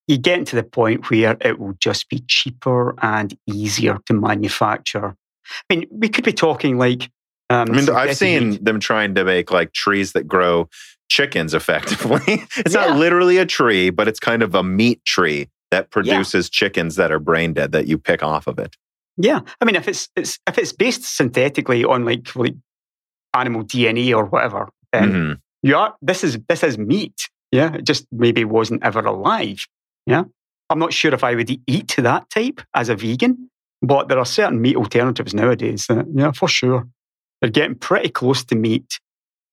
you 0.08 0.18
get 0.18 0.46
to 0.48 0.56
the 0.56 0.64
point 0.64 1.10
where 1.10 1.36
it 1.42 1.60
will 1.60 1.74
just 1.80 2.10
be 2.10 2.20
cheaper 2.28 2.94
and 3.04 3.36
easier 3.48 3.98
to 4.06 4.14
manufacture. 4.14 5.16
I 5.70 5.76
mean, 5.76 5.88
we 5.92 6.10
could 6.10 6.26
be 6.26 6.34
talking 6.34 6.78
like. 6.78 7.10
Um, 7.50 7.72
I 7.72 7.76
mean, 7.78 7.90
I've 7.90 8.18
seen 8.18 8.50
meat. 8.52 8.66
them 8.66 8.80
trying 8.80 9.16
to 9.16 9.24
make 9.24 9.52
like 9.52 9.72
trees 9.74 10.12
that 10.12 10.28
grow 10.28 10.68
chickens 11.10 11.54
effectively. 11.54 12.20
it's 12.58 12.76
Yeah. 12.76 12.88
not 12.88 12.98
literally 13.00 13.38
a 13.38 13.46
tree, 13.46 13.90
but 13.90 14.08
it's 14.10 14.20
kind 14.20 14.44
of 14.44 14.54
a 14.54 14.64
meat 14.64 15.04
tree 15.06 15.48
that 15.72 15.90
produces 15.90 16.50
chickens 16.50 16.98
that 16.98 17.12
are 17.12 17.20
brain 17.20 17.54
dead 17.54 17.72
that 17.72 17.88
you 17.88 17.98
pick 17.98 18.22
off 18.22 18.48
of 18.48 18.60
it. 18.60 18.76
Yeah, 19.18 19.40
I 19.60 19.66
mean, 19.66 19.76
if 19.76 19.88
it's, 19.88 20.10
it's 20.16 20.38
if 20.48 20.58
it's 20.60 20.72
based 20.74 21.04
synthetically 21.04 21.84
on 21.84 22.06
like 22.06 22.36
like 22.36 22.54
animal 23.34 23.64
DNA 23.64 24.16
or 24.16 24.26
whatever, 24.26 24.70
mm-hmm. 24.94 25.34
you 25.64 25.76
are 25.76 25.96
this 26.02 26.24
is 26.24 26.40
this 26.48 26.64
is 26.64 26.78
meat. 26.78 27.30
Yeah, 27.52 27.76
it 27.76 27.86
just 27.86 28.06
maybe 28.12 28.44
wasn't 28.44 28.84
ever 28.84 29.00
alive. 29.00 29.66
Yeah, 30.06 30.24
I'm 30.70 30.80
not 30.80 30.94
sure 30.94 31.14
if 31.14 31.24
I 31.24 31.36
would 31.36 31.50
eat 31.68 31.96
that 31.98 32.30
type 32.30 32.62
as 32.74 32.90
a 32.90 32.96
vegan, 32.96 33.50
but 33.82 34.10
there 34.10 34.20
are 34.20 34.26
certain 34.26 34.62
meat 34.62 34.76
alternatives 34.76 35.34
nowadays 35.34 35.88
that 35.88 36.06
yeah, 36.14 36.32
for 36.32 36.48
sure, 36.48 36.88
they're 37.42 37.50
getting 37.50 37.76
pretty 37.76 38.10
close 38.10 38.44
to 38.46 38.56
meat, 38.56 39.00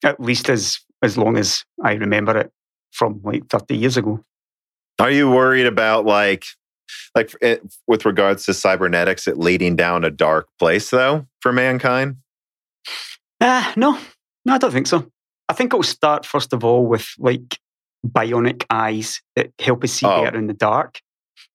at 0.03 0.21
least 0.21 0.49
as 0.49 0.81
as 1.03 1.19
long 1.19 1.37
as 1.37 1.65
I 1.83 1.93
remember 1.95 2.37
it 2.39 2.51
from 2.93 3.21
like 3.23 3.49
30 3.49 3.77
years 3.77 3.97
ago. 3.97 4.25
Are 4.99 5.11
you 5.11 5.31
worried 5.31 5.67
about 5.67 6.07
like, 6.07 6.47
like 7.15 7.35
it, 7.43 7.63
with 7.87 8.07
regards 8.07 8.47
to 8.47 8.55
cybernetics, 8.55 9.27
it 9.27 9.39
leading 9.39 9.77
down 9.77 10.05
a 10.05 10.11
dark 10.11 10.49
place 10.59 10.91
though 10.91 11.27
for 11.41 11.53
mankind? 11.53 12.17
Uh, 13.45 13.73
no, 13.77 13.99
no, 14.47 14.55
I 14.55 14.59
don't 14.59 14.73
think 14.73 14.87
so. 14.87 15.07
I 15.49 15.53
think 15.53 15.73
it'll 15.75 15.83
start 15.83 16.25
first 16.25 16.53
of 16.55 16.65
all 16.65 16.87
with 16.87 17.07
like 17.19 17.59
bionic 18.07 18.65
eyes 18.71 19.21
that 19.37 19.51
help 19.59 19.85
us 19.85 19.93
see 19.93 20.07
Oh. 20.07 20.25
better 20.25 20.39
in 20.39 20.47
the 20.47 20.55
dark. 20.55 21.01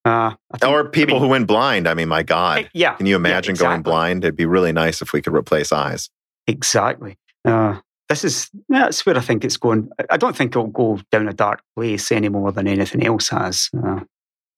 Uh, 0.06 0.34
I 0.51 0.58
think- 0.59 0.72
Or 0.72 0.88
people 0.90 1.16
I 1.16 1.19
mean, 1.19 1.24
who 1.24 1.30
went 1.30 1.48
blind? 1.48 1.88
I 1.88 1.93
mean, 1.95 2.08
my 2.08 2.22
God. 2.24 2.59
eh, 2.59 2.68
yeah, 2.74 2.93
Can 2.95 3.06
you 3.08 3.16
imagine 3.16 3.56
going 3.56 3.72
exactly. 3.80 3.92
blind? 3.92 4.24
It'd 4.24 4.35
be 4.35 4.45
really 4.45 4.72
nice 4.72 5.01
if 5.01 5.14
we 5.14 5.22
could 5.22 5.34
replace 5.34 5.72
eyes. 5.72 6.09
exactly. 6.48 7.16
Uh, 7.45 7.80
this 8.09 8.24
is 8.24 8.50
that's 8.69 9.06
where 9.06 9.18
I 9.18 9.22
think 9.22 9.43
it's 9.45 9.58
going. 9.58 9.90
I- 10.00 10.06
I 10.11 10.18
don't 10.18 10.35
think 10.35 10.51
it'll 10.51 10.68
go 10.68 11.00
down 11.11 11.27
a 11.27 11.34
dark 11.34 11.61
place 11.76 12.11
any 12.11 12.30
more 12.30 12.51
than 12.51 12.68
anything 12.68 13.06
else 13.06 13.30
has. 13.30 13.69
Uh, 13.85 14.01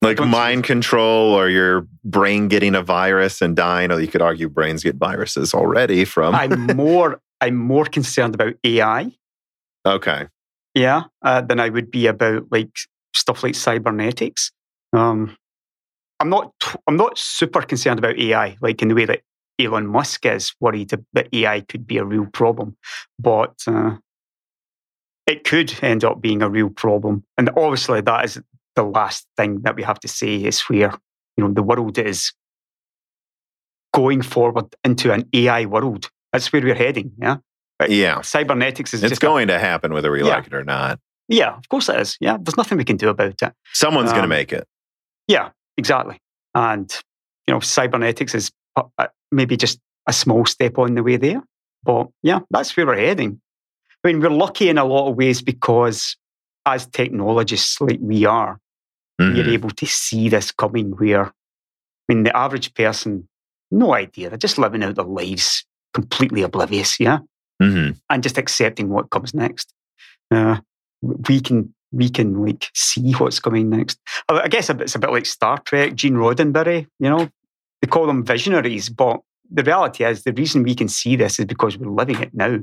Like 0.02 0.16
Don't 0.16 0.26
you- 0.26 0.32
mind 0.32 0.64
control 0.64 1.32
or 1.32 1.48
your 1.48 1.86
brain 2.04 2.48
getting 2.48 2.74
a 2.74 2.82
virus 2.82 3.40
and 3.40 3.54
dying. 3.56 3.92
Or 3.92 4.00
you 4.00 4.08
could 4.08 4.20
argue 4.22 4.48
brains 4.48 4.82
get 4.82 4.96
viruses 4.96 5.54
already 5.54 6.04
from. 6.04 6.34
I'm 6.34 6.66
more 6.76 7.20
I'm 7.40 7.56
more 7.56 7.84
concerned 7.84 8.34
about 8.34 8.54
AI, 8.64 9.10
okay. 9.86 10.28
yeah, 10.74 11.04
uh, 11.22 11.40
than 11.40 11.58
I 11.60 11.68
would 11.70 11.90
be 11.90 12.06
about 12.06 12.44
like 12.50 12.70
stuff 13.14 13.42
like 13.42 13.54
cybernetics. 13.54 14.50
Um, 14.92 15.36
I'm 16.20 16.28
not 16.30 16.52
t- 16.60 16.78
I'm 16.86 16.96
not 16.96 17.18
super 17.18 17.62
concerned 17.62 17.98
about 17.98 18.18
AI, 18.18 18.56
like 18.60 18.80
in 18.82 18.88
the 18.88 18.94
way 18.94 19.06
that 19.06 19.22
Elon 19.58 19.86
Musk 19.88 20.24
is 20.26 20.52
worried 20.60 20.92
that 21.12 21.28
AI 21.32 21.60
could 21.62 21.86
be 21.86 21.98
a 21.98 22.04
real 22.04 22.26
problem, 22.26 22.76
but 23.18 23.54
uh, 23.66 23.96
it 25.26 25.44
could 25.44 25.72
end 25.82 26.04
up 26.04 26.20
being 26.20 26.42
a 26.42 26.48
real 26.48 26.70
problem. 26.70 27.24
And 27.38 27.50
obviously, 27.56 28.00
that 28.02 28.24
is 28.24 28.40
the 28.76 28.82
last 28.82 29.26
thing 29.36 29.60
that 29.62 29.76
we 29.76 29.82
have 29.82 30.00
to 30.00 30.08
say 30.08 30.36
is 30.36 30.60
where 30.62 30.92
you 31.36 31.44
know 31.44 31.52
the 31.52 31.62
world 31.62 31.98
is 31.98 32.32
going 33.94 34.22
forward 34.22 34.74
into 34.84 35.12
an 35.12 35.28
AI 35.32 35.66
world. 35.66 36.10
That's 36.32 36.52
where 36.52 36.62
we're 36.62 36.74
heading. 36.74 37.12
Yeah, 37.20 37.36
Right. 37.80 37.90
Yeah. 37.90 38.20
cybernetics 38.22 38.94
is 38.94 39.02
It's 39.02 39.10
just 39.10 39.22
a- 39.22 39.26
going 39.26 39.48
to 39.48 39.58
happen 39.58 39.92
whether 39.92 40.10
we 40.10 40.20
Yeah. 40.22 40.36
like 40.36 40.46
it 40.46 40.54
or 40.54 40.64
not. 40.64 40.98
yeah, 41.28 41.54
of 41.56 41.68
course 41.68 41.88
it 41.88 41.98
is. 42.00 42.16
Yeah, 42.20 42.36
there's 42.40 42.56
nothing 42.56 42.78
we 42.78 42.84
can 42.84 42.96
do 42.96 43.08
about 43.08 43.40
it. 43.42 43.52
Someone's 43.72 44.10
going 44.10 44.22
to 44.22 44.24
Um, 44.24 44.28
make 44.30 44.52
it. 44.52 44.66
Yeah, 45.28 45.50
exactly. 45.76 46.18
And 46.54 46.90
you 47.46 47.54
know, 47.54 47.60
cybernetics 47.60 48.34
is 48.34 48.50
uh, 48.76 49.06
maybe 49.30 49.56
just 49.56 49.78
a 50.06 50.12
small 50.12 50.46
step 50.46 50.78
on 50.78 50.94
the 50.94 51.02
way 51.02 51.16
there. 51.16 51.42
But 51.84 52.08
yeah, 52.22 52.40
that's 52.50 52.76
where 52.76 52.86
we're 52.86 52.96
heading. 52.96 53.40
I 54.04 54.08
mean, 54.08 54.20
we're 54.20 54.30
lucky 54.30 54.68
in 54.68 54.78
a 54.78 54.84
lot 54.84 55.08
of 55.10 55.16
ways 55.16 55.42
because 55.42 56.16
as 56.66 56.86
technologists 56.86 57.80
like 57.80 57.98
we 58.00 58.24
are, 58.24 58.58
Mhm. 59.20 59.34
we're 59.34 59.50
able 59.52 59.70
to 59.70 59.86
see 59.86 60.28
this 60.28 60.50
coming 60.52 60.90
where, 60.92 61.26
I 61.26 61.32
mean, 62.08 62.22
the 62.24 62.36
average 62.36 62.74
person, 62.74 63.28
no 63.70 63.94
idea. 63.94 64.28
They're 64.28 64.38
just 64.38 64.58
living 64.58 64.82
out 64.82 64.96
their 64.96 65.04
lives 65.04 65.64
completely 65.94 66.42
oblivious, 66.42 66.98
yeah? 67.00 67.18
Mhm. 67.62 68.00
And 68.10 68.22
just 68.22 68.38
accepting 68.38 68.88
what 68.88 69.10
comes 69.10 69.34
next. 69.34 69.72
Uh, 70.30 70.60
we 71.02 71.40
can 71.40 71.74
we 71.94 72.08
can 72.08 72.42
like 72.42 72.70
see 72.74 73.12
what's 73.16 73.38
coming 73.38 73.68
next. 73.68 74.00
I 74.28 74.40
I 74.40 74.48
guess 74.48 74.70
it's 74.70 74.94
a 74.94 74.98
bit 74.98 75.10
like 75.10 75.26
Star 75.26 75.58
Trek, 75.58 75.94
Gene 75.94 76.14
Roddenberry, 76.14 76.86
you 76.98 77.10
know, 77.10 77.28
they 77.82 77.88
call 77.88 78.06
them 78.06 78.24
visionaries, 78.24 78.88
but 78.88 79.20
the 79.50 79.62
reality 79.62 80.02
is 80.04 80.22
the 80.22 80.32
reason 80.32 80.62
we 80.62 80.74
can 80.74 80.88
see 80.88 81.16
this 81.16 81.38
is 81.38 81.44
because 81.44 81.76
we're 81.76 81.90
living 81.90 82.18
it 82.20 82.32
now. 82.32 82.58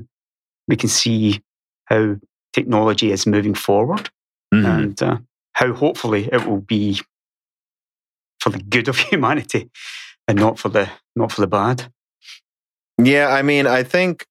We 0.66 0.74
can 0.74 0.88
see 0.88 1.40
how 1.84 2.16
technology 2.52 3.12
is 3.12 3.26
moving 3.26 3.54
forward 3.54 4.10
Mhm. 4.52 4.66
and 4.78 5.02
uh, 5.02 5.16
how 5.52 5.72
hopefully 5.72 6.28
it 6.32 6.44
will 6.46 6.60
be 6.60 7.00
for 8.40 8.50
the 8.50 8.58
good 8.58 8.88
of 8.88 8.98
humanity. 9.10 9.70
and 10.28 10.38
not 10.38 10.58
for 10.58 10.68
the 10.68 10.88
not 11.16 11.32
for 11.32 11.40
the 11.40 11.46
bad. 11.48 11.92
Yeah, 12.98 13.28
I 13.28 13.42
mean, 13.42 13.66
I 13.66 13.82
think 13.82 14.26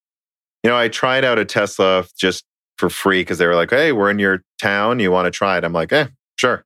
you 0.64 0.70
know, 0.70 0.78
I 0.78 0.88
tried 0.90 1.24
out 1.26 1.40
a 1.40 1.46
Tesla 1.46 2.06
just 2.18 2.44
for 2.78 2.90
free 2.90 3.22
because 3.22 3.38
they 3.38 3.48
were 3.48 3.56
like, 3.56 3.70
"Hey, 3.72 3.92
we're 3.92 4.10
in 4.12 4.20
your 4.20 4.42
town. 4.62 5.00
You 5.00 5.12
want 5.12 5.26
to 5.26 5.32
try 5.32 5.58
it?" 5.58 5.64
I'm 5.64 5.74
like, 5.74 5.92
"Eh, 5.94 6.08
sure." 6.38 6.64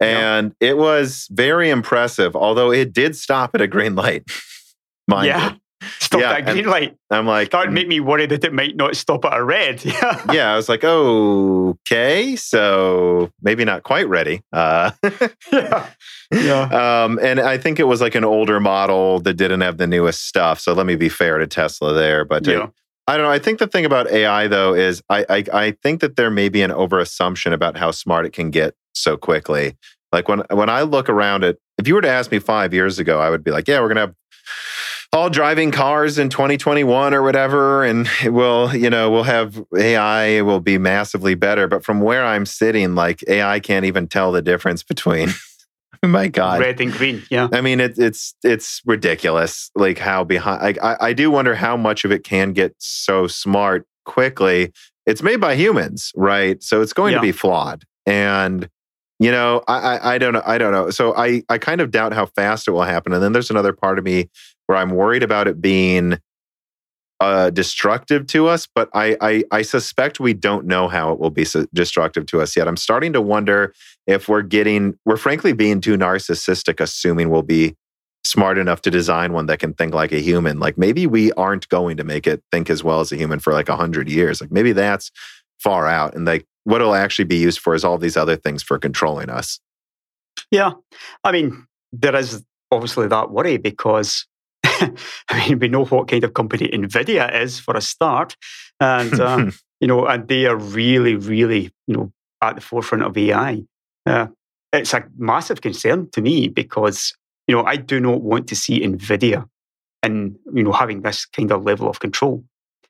And 0.00 0.54
yeah. 0.60 0.68
it 0.70 0.76
was 0.78 1.26
very 1.30 1.70
impressive, 1.70 2.36
although 2.36 2.70
it 2.70 2.92
did 2.92 3.16
stop 3.16 3.54
at 3.54 3.60
a 3.62 3.66
green 3.66 3.94
light. 3.94 4.24
Mind 5.08 5.26
yeah. 5.26 5.52
It. 5.52 5.60
Stop 5.98 6.20
yeah, 6.20 6.40
that 6.40 6.52
green 6.52 6.66
light. 6.66 6.96
I'm 7.10 7.26
like, 7.26 7.50
that 7.50 7.66
would 7.66 7.72
make 7.72 7.88
me 7.88 8.00
worry 8.00 8.26
that 8.26 8.44
it 8.44 8.52
might 8.52 8.76
not 8.76 8.96
stop 8.96 9.24
at 9.24 9.36
a 9.36 9.42
red. 9.42 9.84
Yeah. 9.84 10.22
yeah. 10.32 10.52
I 10.52 10.56
was 10.56 10.68
like, 10.68 10.84
oh, 10.84 11.76
okay, 11.80 12.36
so 12.36 13.30
maybe 13.42 13.64
not 13.64 13.82
quite 13.82 14.08
ready. 14.08 14.42
Uh, 14.52 14.90
yeah. 15.52 15.88
Yeah. 16.32 16.66
Um, 17.06 17.18
and 17.22 17.40
I 17.40 17.58
think 17.58 17.78
it 17.78 17.84
was 17.84 18.00
like 18.00 18.14
an 18.14 18.24
older 18.24 18.60
model 18.60 19.20
that 19.20 19.34
didn't 19.34 19.60
have 19.60 19.76
the 19.76 19.86
newest 19.86 20.26
stuff. 20.26 20.60
So 20.60 20.72
let 20.72 20.86
me 20.86 20.96
be 20.96 21.08
fair 21.08 21.38
to 21.38 21.46
Tesla 21.46 21.92
there. 21.92 22.24
But 22.24 22.46
yeah. 22.46 22.68
I 23.06 23.16
don't 23.16 23.26
know. 23.26 23.32
I 23.32 23.38
think 23.38 23.58
the 23.58 23.66
thing 23.66 23.84
about 23.84 24.10
AI 24.10 24.48
though 24.48 24.74
is 24.74 25.02
I, 25.08 25.24
I 25.28 25.44
I 25.52 25.70
think 25.82 26.00
that 26.00 26.16
there 26.16 26.30
may 26.30 26.48
be 26.48 26.62
an 26.62 26.70
overassumption 26.70 27.52
about 27.52 27.76
how 27.76 27.92
smart 27.92 28.26
it 28.26 28.32
can 28.32 28.50
get 28.50 28.74
so 28.94 29.16
quickly. 29.16 29.76
Like 30.12 30.28
when 30.28 30.42
when 30.50 30.68
I 30.68 30.82
look 30.82 31.08
around 31.08 31.44
it, 31.44 31.58
if 31.78 31.86
you 31.86 31.94
were 31.94 32.00
to 32.00 32.08
ask 32.08 32.32
me 32.32 32.38
five 32.38 32.74
years 32.74 32.98
ago, 32.98 33.20
I 33.20 33.30
would 33.30 33.44
be 33.44 33.50
like, 33.50 33.68
yeah, 33.68 33.80
we're 33.80 33.88
gonna 33.88 34.00
have 34.00 34.14
all 35.16 35.30
driving 35.30 35.70
cars 35.70 36.18
in 36.18 36.28
2021 36.28 37.14
or 37.14 37.22
whatever, 37.22 37.82
and 37.82 38.08
it 38.22 38.30
will, 38.30 38.74
you 38.76 38.90
know, 38.90 39.10
we'll 39.10 39.22
have 39.24 39.64
AI 39.76 40.42
will 40.42 40.60
be 40.60 40.78
massively 40.78 41.34
better. 41.34 41.66
But 41.66 41.84
from 41.84 42.00
where 42.00 42.24
I'm 42.24 42.44
sitting, 42.44 42.94
like 42.94 43.24
AI 43.26 43.58
can't 43.60 43.86
even 43.86 44.06
tell 44.06 44.30
the 44.30 44.42
difference 44.42 44.82
between 44.82 45.30
my 46.02 46.28
God, 46.28 46.60
red 46.60 46.80
and 46.80 46.92
green. 46.92 47.22
Yeah, 47.30 47.48
I 47.50 47.62
mean 47.62 47.80
it, 47.80 47.98
it's 47.98 48.34
it's 48.44 48.82
ridiculous. 48.84 49.70
Like 49.74 49.98
how 49.98 50.22
behind. 50.22 50.62
Like, 50.62 50.82
I 50.82 50.96
I 51.00 51.12
do 51.14 51.30
wonder 51.30 51.54
how 51.54 51.76
much 51.76 52.04
of 52.04 52.12
it 52.12 52.22
can 52.22 52.52
get 52.52 52.74
so 52.78 53.26
smart 53.26 53.86
quickly. 54.04 54.72
It's 55.06 55.22
made 55.22 55.40
by 55.40 55.54
humans, 55.54 56.12
right? 56.14 56.62
So 56.62 56.82
it's 56.82 56.92
going 56.92 57.12
yeah. 57.12 57.18
to 57.18 57.22
be 57.22 57.32
flawed, 57.32 57.84
and 58.04 58.68
you 59.18 59.30
know, 59.30 59.62
I, 59.66 59.74
I, 59.74 60.14
I 60.14 60.18
don't 60.18 60.34
know. 60.34 60.42
I 60.44 60.58
don't 60.58 60.72
know. 60.72 60.90
So 60.90 61.14
I 61.16 61.42
I 61.48 61.58
kind 61.58 61.80
of 61.80 61.90
doubt 61.90 62.12
how 62.12 62.26
fast 62.26 62.68
it 62.68 62.72
will 62.72 62.82
happen. 62.82 63.12
And 63.12 63.22
then 63.22 63.32
there's 63.32 63.50
another 63.50 63.72
part 63.72 63.98
of 63.98 64.04
me 64.04 64.28
where 64.66 64.78
I'm 64.78 64.90
worried 64.90 65.22
about 65.22 65.48
it 65.48 65.60
being 65.60 66.18
uh, 67.20 67.50
destructive 67.50 68.26
to 68.26 68.46
us, 68.46 68.68
but 68.72 68.90
I, 68.92 69.16
I, 69.20 69.44
I 69.50 69.62
suspect 69.62 70.20
we 70.20 70.34
don't 70.34 70.66
know 70.66 70.86
how 70.86 71.12
it 71.12 71.18
will 71.18 71.30
be 71.30 71.44
so 71.44 71.66
destructive 71.72 72.26
to 72.26 72.42
us 72.42 72.54
yet. 72.56 72.68
I'm 72.68 72.76
starting 72.76 73.12
to 73.14 73.22
wonder 73.22 73.72
if 74.06 74.28
we're 74.28 74.42
getting 74.42 74.98
we're 75.06 75.16
frankly 75.16 75.52
being 75.52 75.80
too 75.80 75.96
narcissistic, 75.96 76.78
assuming 76.78 77.30
we'll 77.30 77.42
be 77.42 77.74
smart 78.24 78.58
enough 78.58 78.82
to 78.82 78.90
design 78.90 79.32
one 79.32 79.46
that 79.46 79.60
can 79.60 79.72
think 79.72 79.94
like 79.94 80.12
a 80.12 80.18
human. 80.18 80.58
Like 80.58 80.76
maybe 80.76 81.06
we 81.06 81.32
aren't 81.32 81.68
going 81.68 81.96
to 81.96 82.04
make 82.04 82.26
it 82.26 82.42
think 82.52 82.68
as 82.68 82.84
well 82.84 83.00
as 83.00 83.12
a 83.12 83.16
human 83.16 83.38
for 83.38 83.52
like 83.52 83.68
a 83.68 83.76
hundred 83.76 84.10
years. 84.10 84.40
Like 84.40 84.52
maybe 84.52 84.72
that's 84.72 85.10
far 85.58 85.86
out, 85.86 86.14
and 86.14 86.26
like 86.26 86.44
what 86.66 86.80
it'll 86.80 86.94
actually 86.94 87.24
be 87.24 87.36
used 87.36 87.60
for 87.60 87.74
is 87.74 87.84
all 87.84 87.96
these 87.96 88.16
other 88.16 88.36
things 88.36 88.62
for 88.62 88.78
controlling 88.78 89.30
us. 89.30 89.60
Yeah, 90.50 90.72
I 91.24 91.32
mean 91.32 91.66
there 91.92 92.16
is 92.16 92.44
obviously 92.70 93.08
that 93.08 93.30
worry 93.30 93.56
because 93.56 94.26
I 95.30 95.48
mean, 95.48 95.58
we 95.58 95.68
know 95.68 95.84
what 95.84 96.08
kind 96.08 96.24
of 96.24 96.34
company 96.34 96.68
NVIDIA 96.68 97.42
is 97.42 97.58
for 97.58 97.76
a 97.76 97.80
start. 97.80 98.36
And, 98.80 99.18
um, 99.20 99.52
you 99.80 99.88
know, 99.88 100.06
and 100.06 100.26
they 100.28 100.46
are 100.46 100.56
really, 100.56 101.14
really, 101.14 101.70
you 101.86 101.96
know, 101.96 102.12
at 102.42 102.56
the 102.56 102.60
forefront 102.60 103.04
of 103.04 103.16
AI. 103.16 103.62
Uh, 104.04 104.26
it's 104.72 104.92
a 104.94 105.04
massive 105.16 105.60
concern 105.60 106.10
to 106.10 106.20
me 106.20 106.48
because, 106.48 107.14
you 107.46 107.54
know, 107.54 107.64
I 107.64 107.76
do 107.76 108.00
not 108.00 108.22
want 108.22 108.48
to 108.48 108.56
see 108.56 108.80
NVIDIA 108.80 109.48
and, 110.02 110.36
you 110.52 110.62
know, 110.62 110.72
having 110.72 111.02
this 111.02 111.26
kind 111.26 111.52
of 111.52 111.64
level 111.64 111.88
of 111.88 112.00
control. 112.00 112.44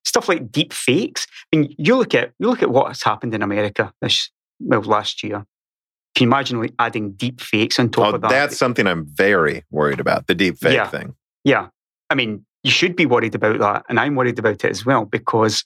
Stuff 0.07 0.29
like 0.29 0.51
deep 0.51 0.73
fakes. 0.73 1.27
I 1.53 1.57
mean, 1.57 1.75
you 1.77 1.97
look 1.97 2.15
at 2.15 2.33
you 2.39 2.49
look 2.49 2.63
at 2.63 2.71
what 2.71 2.89
has 2.89 3.03
happened 3.03 3.35
in 3.35 3.43
America 3.43 3.93
this 4.01 4.31
well 4.61 4.81
last 4.81 5.23
year. 5.23 5.45
Can 6.15 6.25
you 6.25 6.29
imagine 6.29 6.61
like 6.61 6.73
adding 6.79 7.13
deep 7.13 7.43
fakes 7.43 7.79
on 7.79 7.91
top 7.91 8.13
oh, 8.13 8.15
of 8.15 8.21
that? 8.23 8.31
That's 8.31 8.57
something 8.57 8.87
I'm 8.87 9.05
very 9.05 9.65
worried 9.71 10.01
about, 10.01 10.29
the 10.29 10.35
deep 10.35 10.57
fake 10.59 10.75
yeah. 10.75 10.89
thing. 10.89 11.15
Yeah. 11.45 11.69
I 12.09 12.15
mean, 12.15 12.47
you 12.63 12.71
should 12.71 12.97
be 12.97 13.05
worried 13.05 13.35
about 13.35 13.59
that. 13.59 13.85
And 13.89 14.01
I'm 14.01 14.15
worried 14.15 14.39
about 14.39 14.65
it 14.65 14.71
as 14.71 14.87
well 14.87 15.05
because 15.05 15.65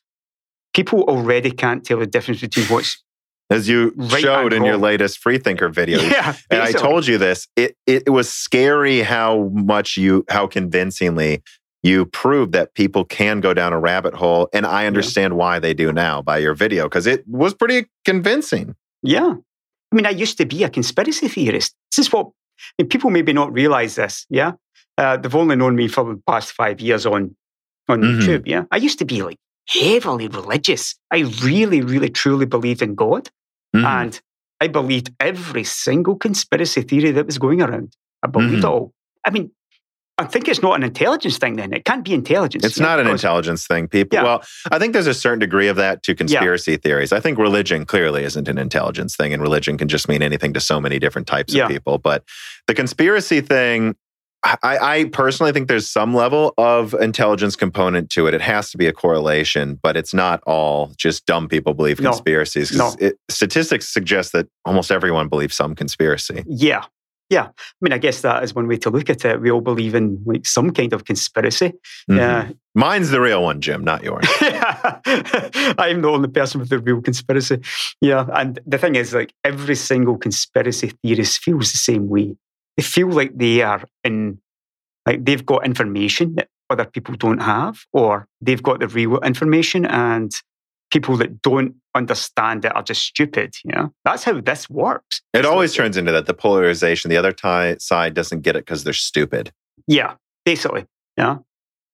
people 0.75 1.03
already 1.03 1.51
can't 1.51 1.85
tell 1.85 1.99
the 1.99 2.07
difference 2.07 2.41
between 2.41 2.67
what's 2.67 3.03
as 3.51 3.69
you 3.69 3.93
right 3.97 4.21
showed 4.21 4.53
in 4.53 4.65
your 4.65 4.77
latest 4.77 5.19
freethinker 5.19 5.69
video. 5.69 6.01
Yeah, 6.03 6.37
and 6.51 6.63
I 6.63 6.73
told 6.73 7.07
you 7.07 7.19
this. 7.19 7.49
It, 7.57 7.77
it 7.87 8.05
it 8.07 8.11
was 8.11 8.33
scary 8.33 9.01
how 9.01 9.51
much 9.53 9.97
you 9.97 10.25
how 10.29 10.47
convincingly 10.47 11.43
you 11.83 12.07
proved 12.07 12.53
that 12.53 12.75
people 12.75 13.05
can 13.05 13.41
go 13.41 13.55
down 13.55 13.73
a 13.73 13.79
rabbit 13.79 14.15
hole. 14.15 14.49
And 14.53 14.67
I 14.67 14.87
understand 14.87 15.33
yeah. 15.33 15.37
why 15.37 15.59
they 15.59 15.75
do 15.75 15.93
now 15.93 16.21
by 16.23 16.39
your 16.39 16.55
video 16.55 16.85
because 16.85 17.07
it 17.07 17.27
was 17.27 17.55
pretty 17.55 17.87
convincing. 18.05 18.75
Yeah. 19.03 19.35
I 19.93 19.97
mean, 19.97 20.07
I 20.07 20.11
used 20.11 20.39
to 20.39 20.47
be 20.47 20.63
a 20.63 20.71
conspiracy 20.71 21.29
theorist. 21.29 21.75
This 21.91 22.07
is 22.07 22.13
what 22.13 22.27
I 22.27 22.83
mean, 22.83 22.89
people 22.89 23.11
maybe 23.11 23.33
not 23.33 23.53
realize 23.53 23.95
this. 23.95 24.27
Yeah. 24.29 24.53
Uh, 24.99 25.17
they've 25.17 25.35
only 25.35 25.57
known 25.57 25.77
me 25.77 25.89
for 25.89 26.05
the 26.05 26.21
past 26.27 26.53
five 26.53 26.81
years 26.81 27.07
on 27.07 27.35
on 27.89 28.03
mm-hmm. 28.03 28.21
YouTube. 28.21 28.43
Yeah, 28.47 28.65
I 28.71 28.77
used 28.77 28.99
to 28.99 29.05
be 29.05 29.23
like 29.23 29.39
heavily 29.69 30.29
religious. 30.29 30.95
I 31.11 31.21
really, 31.43 31.81
really, 31.81 32.11
truly 32.11 32.47
believed 32.47 32.83
in 32.83 32.95
God, 32.95 33.31
mm-hmm. 33.75 33.85
and 33.85 34.21
I 34.61 34.69
believed 34.69 35.13
every 35.19 35.65
single 35.65 36.17
conspiracy 36.17 36.83
theory 36.83 37.13
that 37.13 37.27
was 37.27 37.39
going 37.39 37.63
around. 37.63 37.97
I 38.23 38.27
believed 38.27 38.53
mm-hmm. 38.53 38.59
it 38.59 38.65
all. 38.65 38.93
I 39.25 39.31
mean, 39.31 39.51
I 40.21 40.25
think 40.27 40.49
it's 40.49 40.61
not 40.61 40.75
an 40.75 40.83
intelligence 40.83 41.39
thing. 41.39 41.57
Then 41.57 41.73
it 41.73 41.87
can't 41.87 42.05
be 42.05 42.13
intelligence. 42.13 42.63
It's 42.63 42.79
not 42.79 43.01
an 43.01 43.07
intelligence 43.07 43.67
thing, 43.67 43.89
people. 43.89 44.17
Yeah. 44.17 44.23
Well, 44.23 44.45
I 44.71 44.79
think 44.79 44.93
there's 44.93 45.07
a 45.07 45.15
certain 45.15 45.39
degree 45.39 45.69
of 45.69 45.77
that 45.77 46.03
to 46.03 46.15
conspiracy 46.15 46.73
yeah. 46.73 46.79
theories. 46.79 47.13
I 47.13 47.21
think 47.21 47.39
religion 47.39 47.87
clearly 47.87 48.25
isn't 48.25 48.47
an 48.47 48.59
intelligence 48.59 49.17
thing, 49.17 49.33
and 49.33 49.43
religion 49.43 49.79
can 49.79 49.89
just 49.89 50.09
mean 50.09 50.23
anything 50.23 50.53
to 50.53 50.61
so 50.61 50.79
many 50.79 50.99
different 50.99 51.27
types 51.27 51.55
yeah. 51.55 51.65
of 51.65 51.71
people. 51.71 51.97
But 51.97 52.23
the 52.67 52.75
conspiracy 52.75 53.41
thing, 53.41 53.97
I, 54.43 54.57
I, 54.63 55.05
personally 55.13 55.53
think 55.53 55.69
there's 55.69 55.89
some 55.89 56.15
level 56.15 56.53
of 56.59 56.95
intelligence 56.95 57.57
component 57.57 58.11
to 58.11 58.27
it. 58.27 58.35
It 58.35 58.43
has 58.43 58.71
to 58.73 58.79
be 58.79 58.87
a 58.87 58.93
correlation, 58.93 59.79
but 59.83 59.97
it's 59.97 60.13
not 60.13 60.43
all 60.47 60.93
just 60.99 61.25
dumb 61.25 61.49
people 61.49 61.73
believe 61.73 61.99
no, 61.99 62.11
conspiracies. 62.11 62.77
No. 62.77 62.95
It, 63.01 63.19
statistics 63.31 63.89
suggest 63.89 64.33
that 64.33 64.49
almost 64.67 64.91
everyone 64.91 65.29
believes 65.29 65.57
some 65.57 65.75
conspiracy. 65.75 66.45
Yeah. 66.47 66.85
Yeah. 67.31 67.45
I 67.45 67.53
mean, 67.81 67.93
I 67.93 67.99
guess 67.99 68.23
that 68.23 68.43
is 68.43 68.55
one 68.55 68.67
way 68.67 68.77
to 68.79 68.91
look 68.91 69.09
at 69.09 69.25
it. 69.25 69.41
We 69.41 69.51
all 69.51 69.61
believe 69.61 69.95
in 69.95 70.21
like 70.27 70.47
some 70.47 70.73
kind 70.73 70.93
of 70.93 71.05
conspiracy. 71.05 71.73
Mm-hmm. 72.11 72.19
Uh, 72.19 72.53
Mine's 72.75 73.11
the 73.11 73.21
real 73.21 73.43
one, 73.43 73.61
Jim, 73.61 73.85
not 73.85 74.03
yours. 74.03 74.27
I'm 74.41 76.03
the 76.03 76.11
only 76.13 76.29
person 76.29 76.61
with 76.61 76.69
the 76.69 76.79
real 76.81 77.01
conspiracy. 77.01 77.61
Yeah. 78.01 78.27
And 78.35 78.59
the 78.67 78.79
thing 78.79 78.97
is, 78.97 79.15
like, 79.15 79.33
every 79.45 79.77
single 79.77 80.19
conspiracy 80.19 80.93
theorist 81.03 81.43
feels 81.43 81.73
the 81.73 81.79
same 81.79 82.09
way 82.09 82.37
they 82.81 82.83
feel 82.83 83.11
like 83.11 83.37
they 83.37 83.63
are 83.63 83.83
in, 84.05 84.41
like 85.07 85.25
they've 85.25 85.45
got 85.45 85.67
information 85.67 86.35
that 86.37 86.49
other 86.71 86.85
people 86.85 87.15
don't 87.15 87.43
have, 87.43 87.85
or 87.93 88.27
they've 88.41 88.63
got 88.63 88.81
the 88.81 88.89
real 88.89 89.19
information 89.19 89.85
and 89.85 90.33
people 90.91 91.17
that 91.19 91.43
don't 91.43 91.75
understand 91.95 92.65
it 92.65 92.75
are 92.75 92.83
just 92.83 93.03
stupid. 93.03 93.55
You 93.65 93.73
know, 93.75 93.93
that's 94.05 94.25
how 94.25 94.41
this 94.41 94.69
works. 94.69 95.23
It 95.35 95.45
always 95.45 95.75
turns 95.75 95.97
into 95.97 96.13
that 96.13 96.27
the 96.27 96.35
polarization. 96.35 97.11
The 97.11 97.17
other 97.17 97.33
t- 97.33 97.79
side 97.79 98.15
doesn't 98.15 98.43
get 98.43 98.57
it 98.57 98.65
because 98.65 98.85
they're 98.85 98.93
stupid. 98.93 99.53
Yeah, 99.87 100.15
basically. 100.45 100.87
Yeah. 101.17 101.39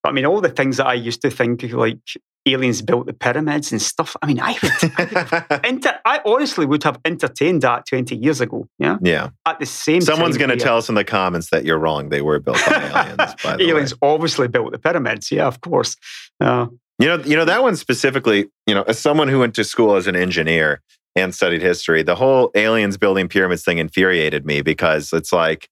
I 0.05 0.12
mean, 0.12 0.25
all 0.25 0.41
the 0.41 0.49
things 0.49 0.76
that 0.76 0.86
I 0.86 0.94
used 0.94 1.23
to 1.23 1.31
think 1.31 1.62
like 1.65 1.99
aliens 2.47 2.81
built 2.81 3.07
the 3.07 3.12
pyramids 3.12 3.73
and 3.73 3.83
stuff. 3.83 4.16
I 4.23 4.26
mean, 4.26 4.41
I 4.41 4.57
would, 4.62 4.73
I, 4.97 5.47
would 5.50 5.65
inter, 5.66 5.99
I 6.05 6.20
honestly 6.25 6.65
would 6.65 6.84
have 6.84 6.99
entertained 7.05 7.62
that 7.62 7.86
20 7.86 8.16
years 8.16 8.41
ago. 8.41 8.68
Yeah. 8.78 8.99
Yeah. 9.02 9.31
At 9.44 9.58
the 9.58 9.66
same 9.66 10.00
Someone's 10.00 10.39
going 10.39 10.50
to 10.50 10.57
tell 10.57 10.78
us 10.78 10.89
in 10.89 10.94
the 10.94 11.05
comments 11.05 11.50
that 11.50 11.65
you're 11.65 11.78
wrong. 11.78 12.08
They 12.08 12.23
were 12.23 12.39
built 12.39 12.58
by 12.66 12.89
aliens. 12.89 13.34
by 13.42 13.57
aliens 13.60 13.94
way. 13.94 13.99
obviously 14.08 14.49
built 14.49 14.73
the 14.73 14.78
pyramids. 14.78 15.31
Yeah, 15.31 15.47
of 15.47 15.60
course. 15.60 15.97
Uh, 16.41 16.66
you 16.99 17.07
know, 17.07 17.16
you 17.25 17.36
know, 17.36 17.44
that 17.44 17.62
one 17.62 17.76
specifically, 17.76 18.47
you 18.66 18.75
know, 18.75 18.83
as 18.83 18.99
someone 18.99 19.28
who 19.28 19.39
went 19.39 19.55
to 19.57 19.65
school 19.65 19.97
as 19.97 20.07
an 20.07 20.16
engineer 20.16 20.81
and 21.15 21.34
studied 21.34 21.62
history, 21.62 22.02
the 22.02 22.15
whole 22.15 22.50
aliens 22.55 22.97
building 22.97 23.28
pyramids 23.28 23.65
thing 23.65 23.78
infuriated 23.78 24.47
me 24.47 24.62
because 24.62 25.12
it's 25.12 25.33
like, 25.33 25.68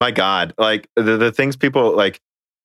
my 0.00 0.10
God, 0.10 0.54
like 0.58 0.88
the, 0.96 1.16
the 1.16 1.32
things 1.32 1.56
people 1.56 1.96
like, 1.96 2.20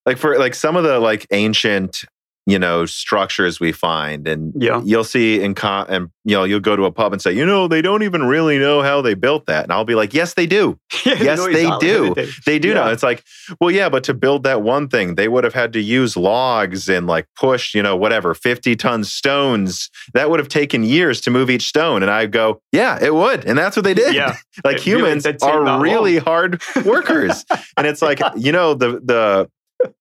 like 0.05 0.17
for 0.17 0.37
like 0.37 0.55
some 0.55 0.75
of 0.75 0.83
the 0.83 0.99
like 0.99 1.25
ancient 1.31 2.03
you 2.47 2.57
know 2.57 2.85
structures 2.87 3.59
we 3.59 3.71
find 3.71 4.27
and 4.27 4.51
Yeah. 4.57 4.81
you'll 4.83 5.03
see 5.03 5.41
in 5.41 5.53
con- 5.53 5.85
and 5.89 6.09
you 6.25 6.35
know 6.35 6.43
you'll 6.43 6.59
go 6.59 6.75
to 6.75 6.85
a 6.85 6.91
pub 6.91 7.13
and 7.13 7.21
say 7.21 7.31
you 7.31 7.45
know 7.45 7.67
they 7.67 7.81
don't 7.83 8.01
even 8.01 8.23
really 8.23 8.57
know 8.57 8.81
how 8.81 9.01
they 9.01 9.13
built 9.13 9.45
that 9.45 9.63
and 9.63 9.71
i'll 9.71 9.85
be 9.85 9.93
like 9.95 10.13
yes 10.13 10.33
they 10.33 10.47
do 10.47 10.77
Yes, 11.05 11.39
they 11.45 11.69
do. 11.79 12.13
they 12.15 12.25
do. 12.25 12.31
they 12.47 12.59
do 12.59 12.73
know 12.73 12.87
it's 12.91 13.03
like 13.03 13.23
well 13.59 13.69
yeah 13.69 13.89
but 13.89 14.03
to 14.05 14.13
build 14.15 14.43
that 14.43 14.63
one 14.63 14.87
thing 14.87 15.15
they 15.15 15.27
would 15.27 15.43
have 15.43 15.53
had 15.53 15.71
to 15.73 15.79
use 15.79 16.17
logs 16.17 16.89
and 16.89 17.05
like 17.05 17.27
push 17.35 17.75
you 17.75 17.83
know 17.83 17.95
whatever 17.95 18.33
50 18.33 18.75
ton 18.75 19.03
stones 19.03 19.89
that 20.15 20.29
would 20.31 20.39
have 20.39 20.49
taken 20.49 20.83
years 20.83 21.21
to 21.21 21.31
move 21.31 21.49
each 21.49 21.67
stone 21.67 22.01
and 22.01 22.09
i 22.11 22.25
go 22.25 22.59
yeah 22.71 22.97
it 23.01 23.13
would 23.13 23.45
and 23.45 23.57
that's 23.57 23.75
what 23.75 23.83
they 23.83 23.93
did 23.93 24.15
Yeah. 24.15 24.35
like 24.63 24.77
It 24.77 24.81
humans 24.83 25.23
that 25.23 25.41
are 25.43 25.63
long. 25.63 25.81
really 25.81 26.17
hard 26.17 26.61
workers 26.85 27.45
and 27.77 27.85
it's 27.85 28.01
like 28.01 28.19
you 28.35 28.51
know 28.51 28.73
the 28.73 28.99
the 29.03 29.49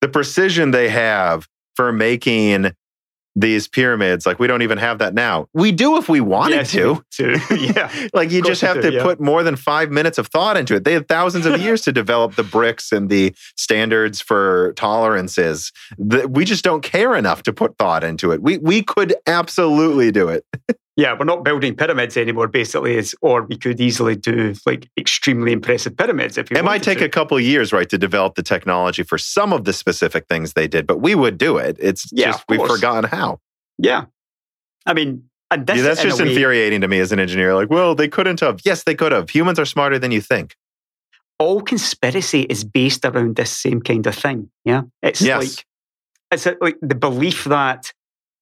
the 0.01 0.07
precision 0.07 0.71
they 0.71 0.89
have 0.89 1.47
for 1.81 1.91
making 1.91 2.71
these 3.35 3.67
pyramids. 3.67 4.27
Like 4.27 4.37
we 4.37 4.45
don't 4.45 4.61
even 4.61 4.77
have 4.77 4.99
that 4.99 5.15
now. 5.15 5.47
We 5.55 5.71
do 5.71 5.97
if 5.97 6.07
we 6.07 6.21
wanted 6.21 6.57
Yes, 6.57 6.71
to. 6.73 7.03
to. 7.13 7.39
Yeah. 7.57 8.07
like 8.13 8.29
you 8.29 8.43
just 8.43 8.61
have 8.61 8.75
do, 8.75 8.81
to 8.83 8.91
yeah. 8.97 9.01
put 9.01 9.19
more 9.19 9.41
than 9.41 9.55
five 9.55 9.89
minutes 9.89 10.19
of 10.19 10.27
thought 10.27 10.57
into 10.57 10.75
it. 10.75 10.83
They 10.83 10.93
had 10.93 11.07
thousands 11.07 11.47
of 11.47 11.59
years 11.65 11.81
to 11.83 11.91
develop 11.91 12.35
the 12.35 12.43
bricks 12.43 12.91
and 12.91 13.09
the 13.09 13.33
standards 13.55 14.21
for 14.21 14.73
tolerances. 14.75 15.71
The- 15.97 16.27
we 16.27 16.45
just 16.45 16.63
don't 16.63 16.83
care 16.83 17.15
enough 17.15 17.41
to 17.43 17.53
put 17.53 17.79
thought 17.79 18.03
into 18.03 18.31
it. 18.31 18.43
We 18.43 18.59
we 18.59 18.83
could 18.83 19.15
absolutely 19.25 20.11
do 20.11 20.27
it 20.27 20.45
Yeah, 21.01 21.15
we're 21.17 21.25
not 21.25 21.43
building 21.43 21.75
pyramids 21.75 22.15
anymore, 22.17 22.47
basically, 22.47 22.93
it's, 22.95 23.15
or 23.21 23.43
we 23.43 23.57
could 23.57 23.79
easily 23.81 24.15
do 24.15 24.53
like 24.65 24.87
extremely 24.97 25.51
impressive 25.51 25.93
pyramids 25.97 26.37
if 26.37 26.49
we 26.49 26.57
it 26.57 26.63
might 26.63 26.83
take 26.83 26.99
to. 26.99 27.05
a 27.05 27.09
couple 27.09 27.35
of 27.37 27.43
years 27.43 27.73
right 27.73 27.89
to 27.89 27.97
develop 27.97 28.35
the 28.35 28.43
technology 28.43 29.03
for 29.03 29.17
some 29.17 29.51
of 29.53 29.63
the 29.65 29.73
specific 29.73 30.23
things 30.27 30.53
they 30.53 30.67
did 30.67 30.85
but 30.85 30.97
we 31.07 31.15
would 31.15 31.37
do 31.37 31.57
it 31.57 31.75
it's 31.79 32.03
Yeah, 32.11 32.27
just 32.31 32.43
we've 32.49 32.65
forgotten 32.73 33.05
how 33.17 33.39
Yeah. 33.77 34.05
I 34.85 34.93
mean, 34.93 35.09
and 35.51 35.65
this 35.67 35.77
Yeah, 35.77 35.83
that's 35.83 36.03
in 36.03 36.09
just 36.09 36.21
way- 36.21 36.29
infuriating 36.29 36.81
to 36.81 36.87
me 36.87 36.99
as 36.99 37.11
an 37.11 37.19
engineer. 37.19 37.53
Like, 37.55 37.69
well, 37.69 37.93
they 37.95 38.07
couldn't 38.07 38.39
have. 38.39 38.59
Yes, 38.65 38.83
they 38.83 38.95
could 38.95 39.11
have. 39.11 39.29
Humans 39.31 39.59
are 39.59 39.65
smarter 39.75 39.97
than 39.99 40.11
you 40.11 40.21
think. 40.21 40.55
all 41.39 41.61
conspiracy 41.61 42.41
is 42.53 42.63
based 42.63 43.03
around 43.03 43.35
this 43.35 43.49
same 43.65 43.81
kind 43.81 44.05
of 44.05 44.13
thing. 44.15 44.49
Yeah, 44.63 44.83
it's 45.01 45.21
Yes. 45.21 45.39
like 45.41 45.65
it's 46.33 46.45
like 46.65 46.77
the 46.91 46.95
belief 47.07 47.39
that 47.45 47.91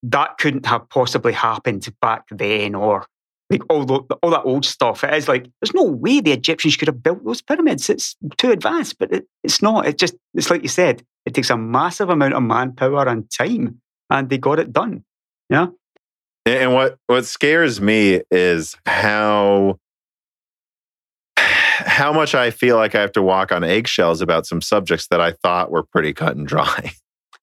that 0.04 0.38
couldn't 0.38 0.66
have 0.66 0.88
possibly 0.90 1.34
happened 1.34 1.88
back 2.02 2.24
then, 2.32 2.76
or 2.76 3.06
like 3.50 3.62
all 3.70 3.84
the, 3.86 3.96
all 4.22 4.30
that 4.30 4.44
old 4.46 4.64
stuff. 4.66 5.04
It 5.04 5.14
is 5.14 5.28
like 5.28 5.48
there's 5.62 5.74
no 5.74 5.84
way 5.84 6.22
the 6.22 6.32
Egyptians 6.32 6.78
could 6.78 6.88
have 6.88 7.02
built 7.04 7.26
those 7.26 7.42
pyramids. 7.42 7.90
It's 7.90 8.16
too 8.38 8.52
advanced, 8.52 8.98
but 9.00 9.12
it, 9.12 9.26
it's 9.44 9.62
not. 9.62 9.88
It 9.88 9.98
just 9.98 10.16
it's 10.34 10.50
like 10.50 10.62
you 10.62 10.70
said. 10.70 11.04
It 11.26 11.34
takes 11.34 11.50
a 11.50 11.58
massive 11.58 12.10
amount 12.10 12.34
of 12.34 12.44
manpower 12.44 13.08
and 13.08 13.30
time, 13.30 13.82
and 14.10 14.30
they 14.30 14.38
got 14.38 14.60
it 14.60 14.72
done. 14.72 15.04
Yeah, 15.50 15.68
And- 16.46 16.56
And 16.58 16.74
what 16.74 16.98
what 17.08 17.26
scares 17.26 17.82
me 17.82 18.22
is 18.32 18.76
how 18.86 19.78
how 21.38 22.12
much 22.12 22.36
I 22.36 22.52
feel 22.52 22.76
like 22.76 22.94
I 22.96 23.02
have 23.02 23.12
to 23.14 23.22
walk 23.22 23.52
on 23.52 23.64
eggshells 23.64 24.22
about 24.22 24.46
some 24.46 24.62
subjects 24.62 25.08
that 25.08 25.22
I 25.22 25.32
thought 25.32 25.72
were 25.72 25.84
pretty 25.84 26.14
cut 26.14 26.36
and 26.36 26.48
dry. 26.48 26.92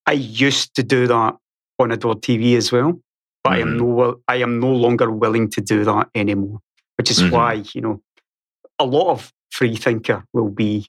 I 0.06 0.12
used 0.12 0.74
to 0.76 0.82
do 0.82 1.06
that 1.06 1.36
on 1.78 1.92
Adored 1.92 2.22
TV 2.22 2.56
as 2.56 2.72
well, 2.72 3.00
but 3.44 3.54
I 3.54 3.58
am 3.58 3.76
no 3.76 4.20
I 4.28 4.36
am 4.36 4.60
no 4.60 4.70
longer 4.72 5.10
willing 5.10 5.48
to 5.50 5.60
do 5.60 5.84
that 5.84 6.08
anymore. 6.14 6.60
Which 6.96 7.10
is 7.10 7.22
Mhm. 7.22 7.30
why 7.30 7.62
you 7.74 7.80
know 7.80 8.02
a 8.78 8.84
lot 8.84 9.10
of 9.10 9.32
free 9.50 9.76
thinker 9.76 10.24
will 10.32 10.50
be 10.50 10.86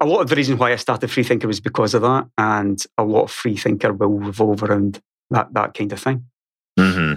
a 0.00 0.06
lot 0.06 0.20
of 0.20 0.28
the 0.28 0.36
reason 0.36 0.58
why 0.58 0.72
I 0.72 0.76
started 0.76 1.10
free 1.10 1.22
thinker 1.22 1.46
was 1.46 1.60
because 1.60 1.94
of 1.94 2.02
that, 2.02 2.26
and 2.36 2.82
a 2.98 3.04
lot 3.04 3.22
of 3.24 3.30
free 3.30 3.56
thinker 3.56 3.92
will 3.92 4.18
revolve 4.18 4.62
around 4.62 5.00
that 5.30 5.52
that 5.54 5.74
kind 5.74 5.92
of 5.92 6.00
thing. 6.00 6.24
hmm 6.78 7.14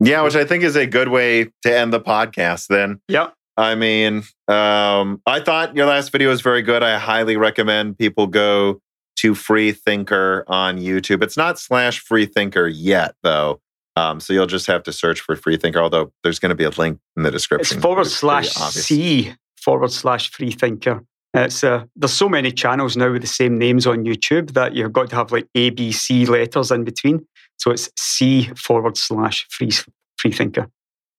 Yeah, 0.00 0.22
which 0.22 0.36
I 0.36 0.44
think 0.44 0.62
is 0.64 0.76
a 0.76 0.86
good 0.86 1.08
way 1.08 1.50
to 1.62 1.76
end 1.78 1.92
the 1.92 2.00
podcast. 2.00 2.68
Then 2.68 3.00
Yeah, 3.08 3.30
I 3.56 3.74
mean, 3.74 4.22
um, 4.48 5.20
I 5.26 5.40
thought 5.40 5.76
your 5.76 5.86
last 5.86 6.12
video 6.12 6.28
was 6.30 6.40
very 6.40 6.62
good. 6.62 6.82
I 6.82 6.98
highly 6.98 7.36
recommend 7.36 7.98
people 7.98 8.26
go 8.28 8.80
to 9.20 9.34
Free 9.34 9.72
Thinker 9.72 10.44
on 10.48 10.78
YouTube. 10.78 11.22
It's 11.22 11.36
not 11.36 11.58
slash 11.58 12.00
Free 12.00 12.26
Thinker 12.26 12.66
yet, 12.68 13.14
though. 13.22 13.60
Um, 13.96 14.20
so 14.20 14.32
you'll 14.32 14.46
just 14.46 14.66
have 14.68 14.82
to 14.84 14.92
search 14.92 15.20
for 15.20 15.34
Free 15.34 15.56
Thinker, 15.56 15.80
although 15.80 16.12
there's 16.22 16.38
going 16.38 16.50
to 16.50 16.54
be 16.56 16.64
a 16.64 16.70
link 16.70 17.00
in 17.16 17.24
the 17.24 17.30
description. 17.30 17.80
forward 17.80 18.06
It's 18.06 18.20
pretty 18.20 18.46
slash. 18.48 18.72
C 18.72 19.34
forward 19.60 19.90
slash 19.90 20.30
free 20.30 20.52
thinker. 20.52 21.02
It's 21.34 21.62
uh, 21.62 21.84
there's 21.96 22.12
so 22.12 22.28
many 22.28 22.52
channels 22.52 22.96
now 22.96 23.12
with 23.12 23.22
the 23.22 23.28
same 23.28 23.58
names 23.58 23.86
on 23.86 24.04
YouTube 24.04 24.52
that 24.52 24.74
you've 24.74 24.92
got 24.92 25.10
to 25.10 25.16
have 25.16 25.32
like 25.32 25.46
A, 25.54 25.70
B, 25.70 25.92
C 25.92 26.24
letters 26.26 26.70
in 26.70 26.84
between. 26.84 27.26
So 27.58 27.70
it's 27.70 27.90
C 27.98 28.50
forward 28.56 28.96
slash 28.96 29.46
free 29.50 29.70
free 30.16 30.32
thinker. 30.32 30.68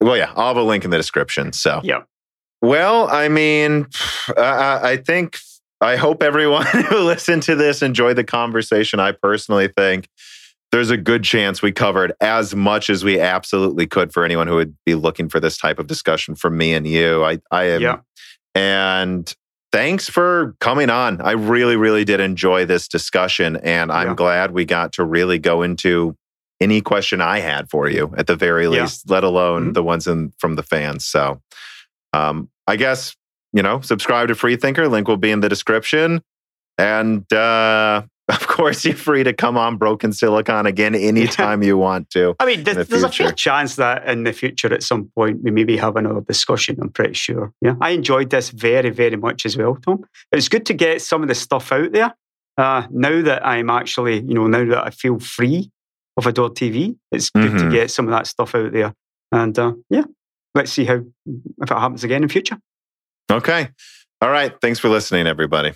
Well, 0.01 0.17
yeah, 0.17 0.31
I'll 0.35 0.47
have 0.47 0.57
a 0.57 0.63
link 0.63 0.85
in 0.85 0.91
the 0.91 0.97
description. 0.97 1.51
So, 1.51 1.81
Yeah. 1.83 2.03
well, 2.61 3.09
I 3.09 3.27
mean, 3.27 3.87
I, 4.37 4.79
I 4.91 4.97
think, 4.97 5.37
I 5.81 5.95
hope 5.95 6.21
everyone 6.23 6.65
who 6.89 6.99
listened 6.99 7.43
to 7.43 7.55
this 7.55 7.81
enjoyed 7.81 8.15
the 8.17 8.23
conversation. 8.23 8.99
I 8.99 9.11
personally 9.13 9.67
think 9.69 10.07
there's 10.71 10.89
a 10.91 10.97
good 10.97 11.23
chance 11.23 11.61
we 11.61 11.71
covered 11.71 12.13
as 12.21 12.53
much 12.55 12.89
as 12.89 13.03
we 13.03 13.19
absolutely 13.19 13.87
could 13.87 14.13
for 14.13 14.23
anyone 14.23 14.47
who 14.47 14.55
would 14.55 14.75
be 14.85 14.93
looking 14.95 15.27
for 15.29 15.39
this 15.39 15.57
type 15.57 15.79
of 15.79 15.87
discussion 15.87 16.35
from 16.35 16.57
me 16.57 16.73
and 16.73 16.85
you. 16.85 17.23
I, 17.23 17.39
I 17.49 17.63
am, 17.65 17.81
Yeah. 17.81 17.97
and 18.53 19.33
thanks 19.71 20.09
for 20.09 20.55
coming 20.59 20.89
on. 20.89 21.21
I 21.21 21.31
really, 21.31 21.75
really 21.75 22.03
did 22.05 22.19
enjoy 22.19 22.65
this 22.65 22.87
discussion, 22.87 23.55
and 23.57 23.91
I'm 23.91 24.09
Yeah. 24.09 24.15
glad 24.15 24.51
we 24.51 24.65
got 24.65 24.93
to 24.93 25.03
really 25.03 25.39
go 25.39 25.61
into 25.63 26.15
any 26.61 26.81
question 26.81 27.21
I 27.21 27.39
had 27.39 27.69
for 27.69 27.87
you 27.89 28.13
at 28.17 28.27
the 28.27 28.35
very 28.35 28.65
Yeah. 28.65 28.81
least, 28.81 29.09
let 29.09 29.23
alone 29.23 29.69
Mhm. 29.69 29.73
the 29.75 29.83
ones 29.83 30.07
in, 30.07 30.33
from 30.39 30.55
the 30.55 30.63
fans. 30.63 31.05
So, 31.05 31.41
um, 32.13 32.49
I 32.67 32.75
guess 32.75 33.15
you 33.53 33.61
know, 33.63 33.81
subscribe 33.81 34.27
to 34.29 34.35
Freethinker. 34.35 34.87
Link 34.87 35.07
will 35.07 35.17
be 35.17 35.31
in 35.31 35.39
the 35.41 35.49
description, 35.49 36.21
and 36.77 37.31
uh, 37.33 38.03
of 38.29 38.47
course, 38.47 38.85
you're 38.85 38.95
free 38.95 39.23
to 39.23 39.33
come 39.33 39.57
on 39.57 39.77
Broken 39.77 40.13
Silicon 40.13 40.65
again 40.65 40.93
anytime 41.11 41.63
you 41.63 41.77
want 41.77 42.09
to. 42.11 42.35
I 42.39 42.45
mean, 42.45 42.63
there's, 42.63 42.77
the 42.77 42.83
there's 42.83 43.03
a 43.03 43.11
fair 43.11 43.31
chance 43.31 43.75
that 43.77 44.07
in 44.07 44.23
the 44.23 44.33
future, 44.33 44.71
at 44.73 44.83
some 44.83 45.11
point, 45.15 45.41
we 45.43 45.51
maybe 45.51 45.77
have 45.77 45.95
another 45.95 46.21
discussion. 46.21 46.77
I'm 46.81 46.89
pretty 46.89 47.13
sure. 47.15 47.51
Yeah, 47.61 47.75
I 47.81 47.89
enjoyed 47.91 48.29
this 48.29 48.49
very, 48.51 48.89
very 48.91 49.15
much 49.17 49.45
as 49.45 49.57
well, 49.57 49.75
Tom. 49.75 50.05
It's 50.31 50.47
good 50.49 50.65
to 50.67 50.73
get 50.73 51.01
some 51.01 51.21
of 51.23 51.27
the 51.27 51.35
stuff 51.35 51.71
out 51.71 51.91
there. 51.91 52.13
Uh, 52.57 52.85
now 52.91 53.21
that 53.21 53.45
I'm 53.45 53.69
actually, 53.69 54.19
you 54.21 54.33
know, 54.33 54.47
now 54.47 54.65
that 54.65 54.85
I 54.85 54.89
feel 54.89 55.17
free 55.19 55.71
of 56.17 56.27
Adored 56.27 56.55
TV, 56.55 56.97
it's 57.11 57.29
good 57.29 57.57
to 57.57 57.65
Mhm. 57.65 57.71
get 57.71 57.89
some 57.89 58.05
of 58.05 58.11
that 58.11 58.27
stuff 58.27 58.53
out 58.53 58.73
there. 58.73 58.93
And 59.31 59.57
uh, 59.57 59.73
yeah, 59.89 60.03
let's 60.53 60.71
see 60.73 60.83
how 60.83 60.95
if 61.61 61.71
it 61.71 61.77
happens 61.77 62.03
again 62.03 62.21
in 62.23 62.27
future. 62.29 62.57
Okay. 63.31 63.69
All 64.21 64.29
right. 64.29 64.53
Thanks 64.61 64.79
for 64.79 64.89
listening, 64.89 65.27
everybody. 65.27 65.73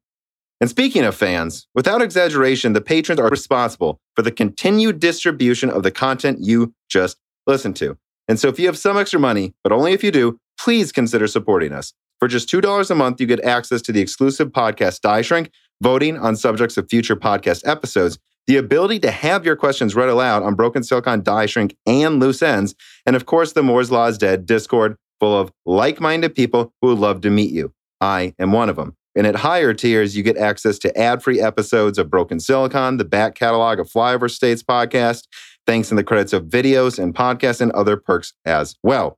And 0.61 0.69
speaking 0.69 1.03
of 1.03 1.15
fans, 1.15 1.67
without 1.73 2.03
exaggeration, 2.03 2.73
the 2.73 2.81
patrons 2.81 3.19
are 3.19 3.29
responsible 3.29 3.99
for 4.15 4.21
the 4.21 4.31
continued 4.31 4.99
distribution 4.99 5.71
of 5.71 5.81
the 5.81 5.91
content 5.91 6.37
you 6.41 6.75
just 6.87 7.17
listened 7.47 7.77
to. 7.77 7.97
And 8.27 8.39
so 8.39 8.47
if 8.47 8.59
you 8.59 8.65
have 8.67 8.77
some 8.77 8.97
extra 8.97 9.19
money, 9.19 9.53
but 9.63 9.71
only 9.71 9.93
if 9.93 10.03
you 10.03 10.11
do, 10.11 10.39
please 10.59 10.91
consider 10.91 11.27
supporting 11.27 11.71
us. 11.71 11.93
For 12.19 12.27
just 12.27 12.49
$2 12.49 12.89
a 12.89 12.95
month, 12.95 13.19
you 13.19 13.27
get 13.27 13.43
access 13.43 13.81
to 13.83 13.91
the 13.91 14.01
exclusive 14.01 14.49
podcast 14.49 15.01
Die 15.01 15.21
Shrink, 15.21 15.51
voting 15.81 16.17
on 16.17 16.35
subjects 16.35 16.77
of 16.77 16.89
future 16.89 17.15
podcast 17.15 17.67
episodes, 17.67 18.17
the 18.47 18.57
ability 18.57 18.99
to 18.99 19.11
have 19.11 19.45
your 19.45 19.55
questions 19.55 19.95
read 19.95 20.09
aloud 20.09 20.43
on 20.43 20.55
Broken 20.55 20.83
Silicon 20.83 21.23
Die 21.23 21.45
Shrink 21.47 21.75
and 21.85 22.19
Loose 22.19 22.41
Ends, 22.41 22.75
and 23.05 23.15
of 23.15 23.25
course, 23.25 23.53
the 23.53 23.63
Moore's 23.63 23.91
Law 23.91 24.05
is 24.05 24.17
Dead 24.17 24.45
Discord 24.45 24.97
full 25.19 25.39
of 25.39 25.51
like 25.65 25.99
minded 25.99 26.35
people 26.35 26.73
who 26.81 26.89
would 26.89 26.99
love 26.99 27.21
to 27.21 27.29
meet 27.29 27.51
you. 27.51 27.73
I 28.01 28.33
am 28.39 28.51
one 28.51 28.69
of 28.69 28.75
them. 28.75 28.95
And 29.17 29.25
at 29.25 29.37
higher 29.37 29.73
tiers, 29.73 30.17
you 30.17 30.23
get 30.23 30.37
access 30.37 30.77
to 30.79 30.97
ad 30.97 31.23
free 31.23 31.39
episodes 31.39 31.97
of 31.97 32.09
Broken 32.09 32.39
Silicon, 32.39 32.97
the 32.97 33.05
back 33.05 33.33
catalog 33.33 33.79
of 33.79 33.89
Flyover 33.89 34.29
States 34.29 34.61
podcast, 34.61 35.23
thanks 35.65 35.91
in 35.91 35.97
the 35.97 36.03
credits 36.03 36.33
of 36.33 36.45
videos 36.45 36.99
and 36.99 37.13
podcasts, 37.13 37.61
and 37.61 37.71
other 37.71 37.97
perks 37.97 38.33
as 38.45 38.75
well. 38.83 39.17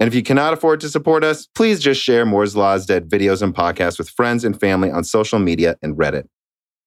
And 0.00 0.08
if 0.08 0.14
you 0.14 0.22
cannot 0.22 0.52
afford 0.52 0.80
to 0.80 0.88
support 0.88 1.22
us, 1.22 1.46
please 1.54 1.78
just 1.80 2.02
share 2.02 2.26
Moore's 2.26 2.56
Law's 2.56 2.86
Dead 2.86 3.08
videos 3.08 3.40
and 3.40 3.54
podcasts 3.54 3.98
with 3.98 4.10
friends 4.10 4.44
and 4.44 4.58
family 4.58 4.90
on 4.90 5.04
social 5.04 5.38
media 5.38 5.76
and 5.80 5.96
Reddit. 5.96 6.24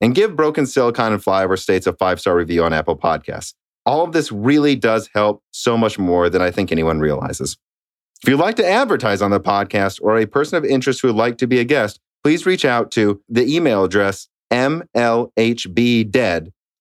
And 0.02 0.14
give 0.14 0.36
Broken 0.36 0.66
Silicon 0.66 1.14
and 1.14 1.24
Flyover 1.24 1.58
States 1.58 1.88
a 1.88 1.94
five 1.94 2.20
star 2.20 2.36
review 2.36 2.64
on 2.64 2.74
Apple 2.74 2.98
Podcasts. 2.98 3.54
All 3.86 4.04
of 4.04 4.12
this 4.12 4.32
really 4.32 4.76
does 4.76 5.10
help 5.14 5.42
so 5.52 5.78
much 5.78 5.98
more 5.98 6.30
than 6.30 6.42
I 6.42 6.52
think 6.52 6.72
anyone 6.72 7.00
realizes. 7.00 7.58
If 8.22 8.30
you'd 8.30 8.40
like 8.40 8.56
to 8.56 8.68
advertise 8.68 9.22
on 9.22 9.32
the 9.32 9.40
podcast 9.40 10.00
or 10.02 10.18
a 10.18 10.26
person 10.26 10.58
of 10.58 10.66
interest 10.66 11.02
who 11.02 11.08
would 11.08 11.16
like 11.16 11.38
to 11.38 11.48
be 11.48 11.60
a 11.60 11.64
guest, 11.64 12.00
please 12.24 12.46
reach 12.46 12.66
out 12.66 12.92
to 12.92 13.22
the 13.30 13.46
email 13.46 13.84
address 13.84 14.28
mlhbdead 14.52 14.92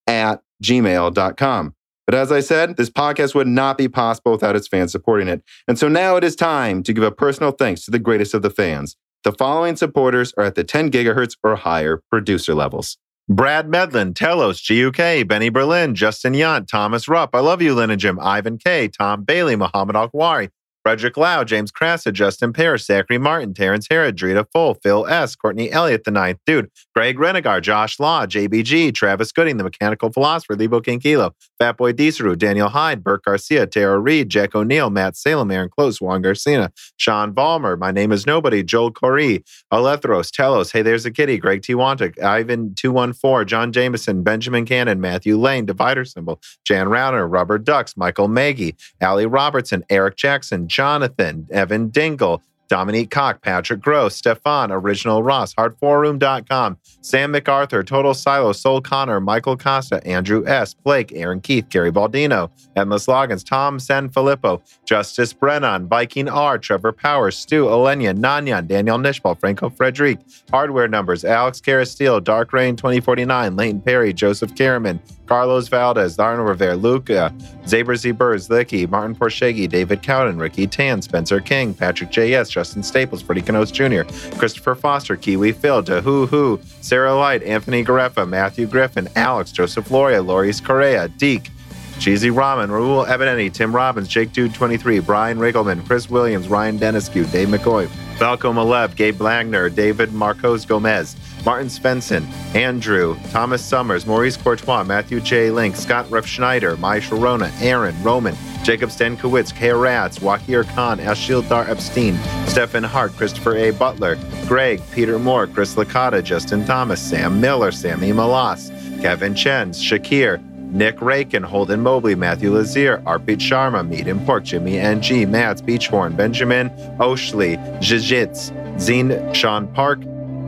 at 0.07 0.43
gmail.com. 0.63 1.75
But 2.07 2.15
as 2.15 2.31
I 2.31 2.41
said, 2.41 2.77
this 2.77 2.91
podcast 2.91 3.35
would 3.35 3.47
not 3.47 3.79
be 3.79 3.89
possible 3.89 4.33
without 4.33 4.57
its 4.57 4.69
fans 4.69 4.93
supporting 4.93 5.29
it. 5.29 5.43
And 5.67 5.79
so 5.79 5.89
now 5.89 6.17
it 6.17 6.25
is 6.25 6.37
time 6.37 6.83
to 6.83 6.93
give 6.93 7.05
a 7.05 7.11
personal 7.11 7.53
thanks 7.53 7.85
to 7.85 7.91
the 7.91 7.99
greatest 7.99 8.35
of 8.35 8.43
the 8.43 8.51
fans. 8.51 8.97
The 9.25 9.33
following 9.33 9.77
supporters 9.77 10.35
are 10.37 10.45
at 10.45 10.55
the 10.55 10.65
10 10.65 10.91
gigahertz 10.91 11.37
or 11.43 11.57
higher 11.57 12.03
producer 12.11 12.55
levels. 12.55 12.99
Brad 13.27 13.71
Medlin, 13.71 14.13
Telos, 14.13 14.61
GUK, 14.61 15.27
Benny 15.27 15.49
Berlin, 15.49 15.95
Justin 15.95 16.35
Yant, 16.35 16.69
Thomas 16.69 17.09
Rupp, 17.09 17.35
I 17.35 17.41
Love 17.41 17.63
You, 17.63 17.75
Lynn 17.75 17.91
and 17.91 17.99
Jim, 17.99 18.21
Ivan 18.21 18.59
K, 18.59 18.89
Tom 18.89 19.25
Bailey, 19.25 19.57
Muhammad 19.57 19.97
Alkwari, 19.97 20.51
Frederick 20.85 21.17
Lau, 21.17 21.43
James 21.43 21.73
Crassa, 21.73 22.13
Justin 22.13 22.53
Parrish, 22.53 22.85
Zachary 22.85 23.17
Martin, 23.17 23.55
Terrence 23.55 23.87
Herod, 23.91 24.19
Drita 24.19 24.47
Full, 24.53 24.75
Phil 24.75 25.07
S., 25.07 25.35
Courtney 25.35 25.73
Elliott, 25.73 26.05
The 26.05 26.11
Ninth 26.11 26.41
Dude, 26.45 26.71
Greg 26.95 27.17
Renegar, 27.17 27.63
Josh 27.63 27.99
Law, 27.99 28.27
JBG, 28.27 28.95
Travis 28.95 29.33
Gooding, 29.33 29.57
The 29.57 29.65
Mechanical 29.65 30.13
Philosopher, 30.13 30.55
Lebo 30.55 30.83
Kinkilo, 30.83 31.33
Fatboy 31.65 31.95
Deeseru, 31.95 32.37
Daniel 32.37 32.69
Hyde, 32.69 33.03
Burke 33.03 33.25
Garcia, 33.25 33.67
Tara 33.67 33.99
Reed, 33.99 34.29
Jack 34.29 34.55
O'Neill, 34.55 34.91
Matt 34.91 35.17
Salem, 35.17 35.51
Aaron 35.51 35.71
Close, 35.71 35.99
Juan 35.99 36.21
Garcia, 36.21 36.71
Sean 36.99 37.33
Valmer, 37.33 37.77
My 37.77 37.91
Name 37.91 38.13
is 38.13 38.27
Nobody, 38.27 38.63
Joel 38.63 38.93
Corey, 38.93 39.43
Alethros, 39.73 40.31
Telos, 40.31 40.73
Hey 40.73 40.83
There's 40.83 41.07
a 41.07 41.11
Kitty, 41.11 41.39
Greg 41.39 41.63
T. 41.63 41.73
Wantic, 41.73 42.19
Ivan214, 42.19 43.47
John 43.47 43.73
Jameson, 43.73 44.23
Benjamin 44.23 44.67
Cannon, 44.67 45.01
Matthew 45.01 45.39
Lane, 45.39 45.65
Divider 45.65 46.05
Symbol, 46.05 46.39
Jan 46.65 46.89
Rauner, 46.89 47.31
Rubber 47.31 47.59
Ducks, 47.59 47.97
Michael 47.97 48.29
Maggie, 48.29 48.77
Allie 49.01 49.27
Robertson, 49.27 49.85
Eric 49.89 50.17
Jackson, 50.17 50.69
Jonathan, 50.69 51.47
Evan 51.51 51.89
Dingle, 51.89 52.43
Dominique 52.69 53.11
Cock, 53.11 53.43
Patrick 53.43 53.81
Gross, 53.81 54.17
Stefan, 54.17 54.73
Original 54.73 55.23
Ross, 55.23 55.55
Hard4Room.com, 55.55 56.79
Sam 57.01 57.31
MacArthur, 57.31 57.83
Total 57.83 58.15
Silo, 58.15 58.53
Soul 58.53 58.81
Connor, 58.81 59.21
Michael 59.21 59.57
Costa, 59.57 60.05
Andrew 60.07 60.47
S., 60.47 60.75
Blake, 60.75 61.13
Aaron 61.13 61.41
Keith, 61.41 61.69
Gary 61.69 61.93
Baldino, 61.93 62.51
Endless 62.77 63.07
Logins, 63.07 63.47
Tom 63.47 63.79
San 63.79 64.09
Filippo, 64.09 64.63
Justice 64.87 65.33
Brennan, 65.33 65.89
Viking 65.89 66.29
R, 66.29 66.59
Trevor 66.59 66.93
Powers, 66.93 67.37
Stu 67.37 67.65
Olenya, 67.65 68.17
Nanyan, 68.17 68.67
Daniel 68.67 68.99
Nishbal, 68.99 69.39
Franco 69.39 69.69
Frederic, 69.69 70.19
Hardware 70.51 70.89
Numbers, 70.89 71.25
Alex 71.25 71.61
Carasteel, 71.61 72.23
Dark 72.23 72.53
Rain 72.53 72.77
2049, 72.77 73.57
Leighton 73.57 73.81
Perry, 73.81 74.13
Joseph 74.13 74.55
Karaman, 74.55 75.01
Carlos 75.27 75.69
Valdez, 75.69 76.17
Darno 76.17 76.47
Rivera, 76.47 76.77
Luca, 76.77 77.33
Zaber 77.65 77.97
Z. 77.97 78.13
Birds, 78.13 78.49
Licky, 78.49 78.89
Martin 78.89 79.15
Porshegi, 79.15 79.69
David 79.69 80.03
Cowden, 80.03 80.39
Ricky 80.39 80.67
Tan, 80.67 81.01
Spencer 81.03 81.41
King, 81.41 81.75
Patrick 81.75 82.11
J.S., 82.11 82.51
Justin 82.51 82.83
Staples, 82.83 83.23
Freddie 83.23 83.43
Canos 83.43 83.71
Jr., 83.71 84.03
Christopher 84.37 84.75
Foster, 84.75 85.17
Kiwi 85.17 85.53
Phil, 85.53 85.83
Dahoo 85.83 86.27
Hoo, 86.27 86.61
Sarah 86.81 87.15
Light, 87.15 87.43
Anthony 87.43 87.85
Gareffa, 87.85 88.29
Matthew 88.29 88.67
Griffin, 88.67 89.09
Alex, 89.17 89.53
Joseph 89.53 89.91
Loria, 89.91 90.23
Loris 90.23 90.61
Correa, 90.61 91.09
Deke, 91.09 91.51
Cheesy 91.99 92.29
Ramen, 92.29 92.69
Raul 92.69 93.07
Ebenetti, 93.07 93.53
Tim 93.53 93.75
Robbins, 93.75 94.09
Jake 94.09 94.33
Dude 94.33 94.53
23, 94.53 94.99
Brian 94.99 95.39
Riggleman, 95.39 95.87
Chris 95.87 96.11
Williams, 96.11 96.49
Ryan 96.49 96.79
Deniscu, 96.79 97.31
Dave 97.31 97.49
McCoy, 97.49 97.87
Falco 98.19 98.53
Malev, 98.53 98.95
Gabe 98.97 99.15
Blagner, 99.15 99.75
David 99.75 100.13
Marcos 100.13 100.67
Gomez, 100.67 101.17
Martin 101.45 101.69
Svensson, 101.69 102.27
Andrew, 102.55 103.19
Thomas 103.31 103.63
Summers, 103.63 104.07
Maurice 104.07 104.37
Courtois, 104.37 104.83
Matthew 104.83 105.21
J. 105.21 105.51
Link, 105.51 105.77
Scott 105.77 106.11
Ruff 106.11 106.27
Schneider, 106.27 106.77
Mai 106.79 107.01
Sharona, 107.01 107.53
Aaron, 107.61 107.95
Roman, 108.03 108.35
Jacob 108.63 108.89
Stankowitz, 108.89 109.55
K. 109.55 109.71
Ratz, 109.73 110.21
Wakir 110.21 110.65
Khan, 110.75 110.99
Ashil 111.01 111.47
Dar 111.47 111.69
Epstein, 111.69 112.19
Stephen 112.47 112.83
Hart, 112.83 113.13
Christopher 113.13 113.57
A. 113.57 113.73
Butler, 113.73 114.17
Greg, 114.47 114.81
Peter 114.93 115.19
Moore, 115.19 115.47
Chris 115.47 115.75
Licata, 115.75 116.23
Justin 116.25 116.65
Thomas, 116.65 117.01
Sam 117.01 117.41
Miller, 117.43 117.73
Sammy 117.73 118.11
Malas, 118.11 118.71
Kevin 119.03 119.35
Chen, 119.35 119.73
Shakir, 119.73 120.43
Nick 120.71 121.01
Rakin, 121.03 121.43
Holden 121.43 121.83
Mobley, 121.83 122.15
Matthew 122.15 122.53
Lazier, 122.53 122.99
Arpit 123.07 123.39
Sharma, 123.39 123.87
Meat 123.87 124.09
and 124.09 124.25
Pork, 124.27 124.45
Jimmy 124.45 124.79
NG, 124.79 125.31
Mats 125.31 125.61
Beachhorn, 125.61 126.17
Benjamin 126.17 126.71
Oshley, 126.99 127.57
Jijitz, 127.81 128.51
Zine 128.77 129.33
Sean 129.35 129.69
Park, 129.69 130.01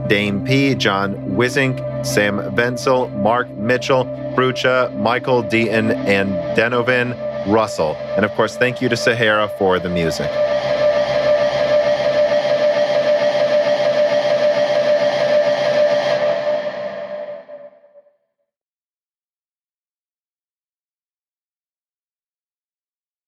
Dame 0.08 0.44
P, 0.44 0.74
John 0.74 1.14
Wizink, 1.36 2.06
Sam 2.06 2.38
Venzel, 2.54 3.14
Mark 3.20 3.48
Mitchell, 3.50 4.04
Brucha, 4.36 4.96
Michael 4.96 5.42
Deaton, 5.42 5.94
and 6.06 6.30
Denovin 6.56 7.14
Russell. 7.46 7.96
And 8.16 8.24
of 8.24 8.32
course, 8.32 8.56
thank 8.56 8.80
you 8.80 8.88
to 8.88 8.96
Sahara 8.96 9.48
for 9.58 9.78
the 9.78 9.88
music. 9.88 10.30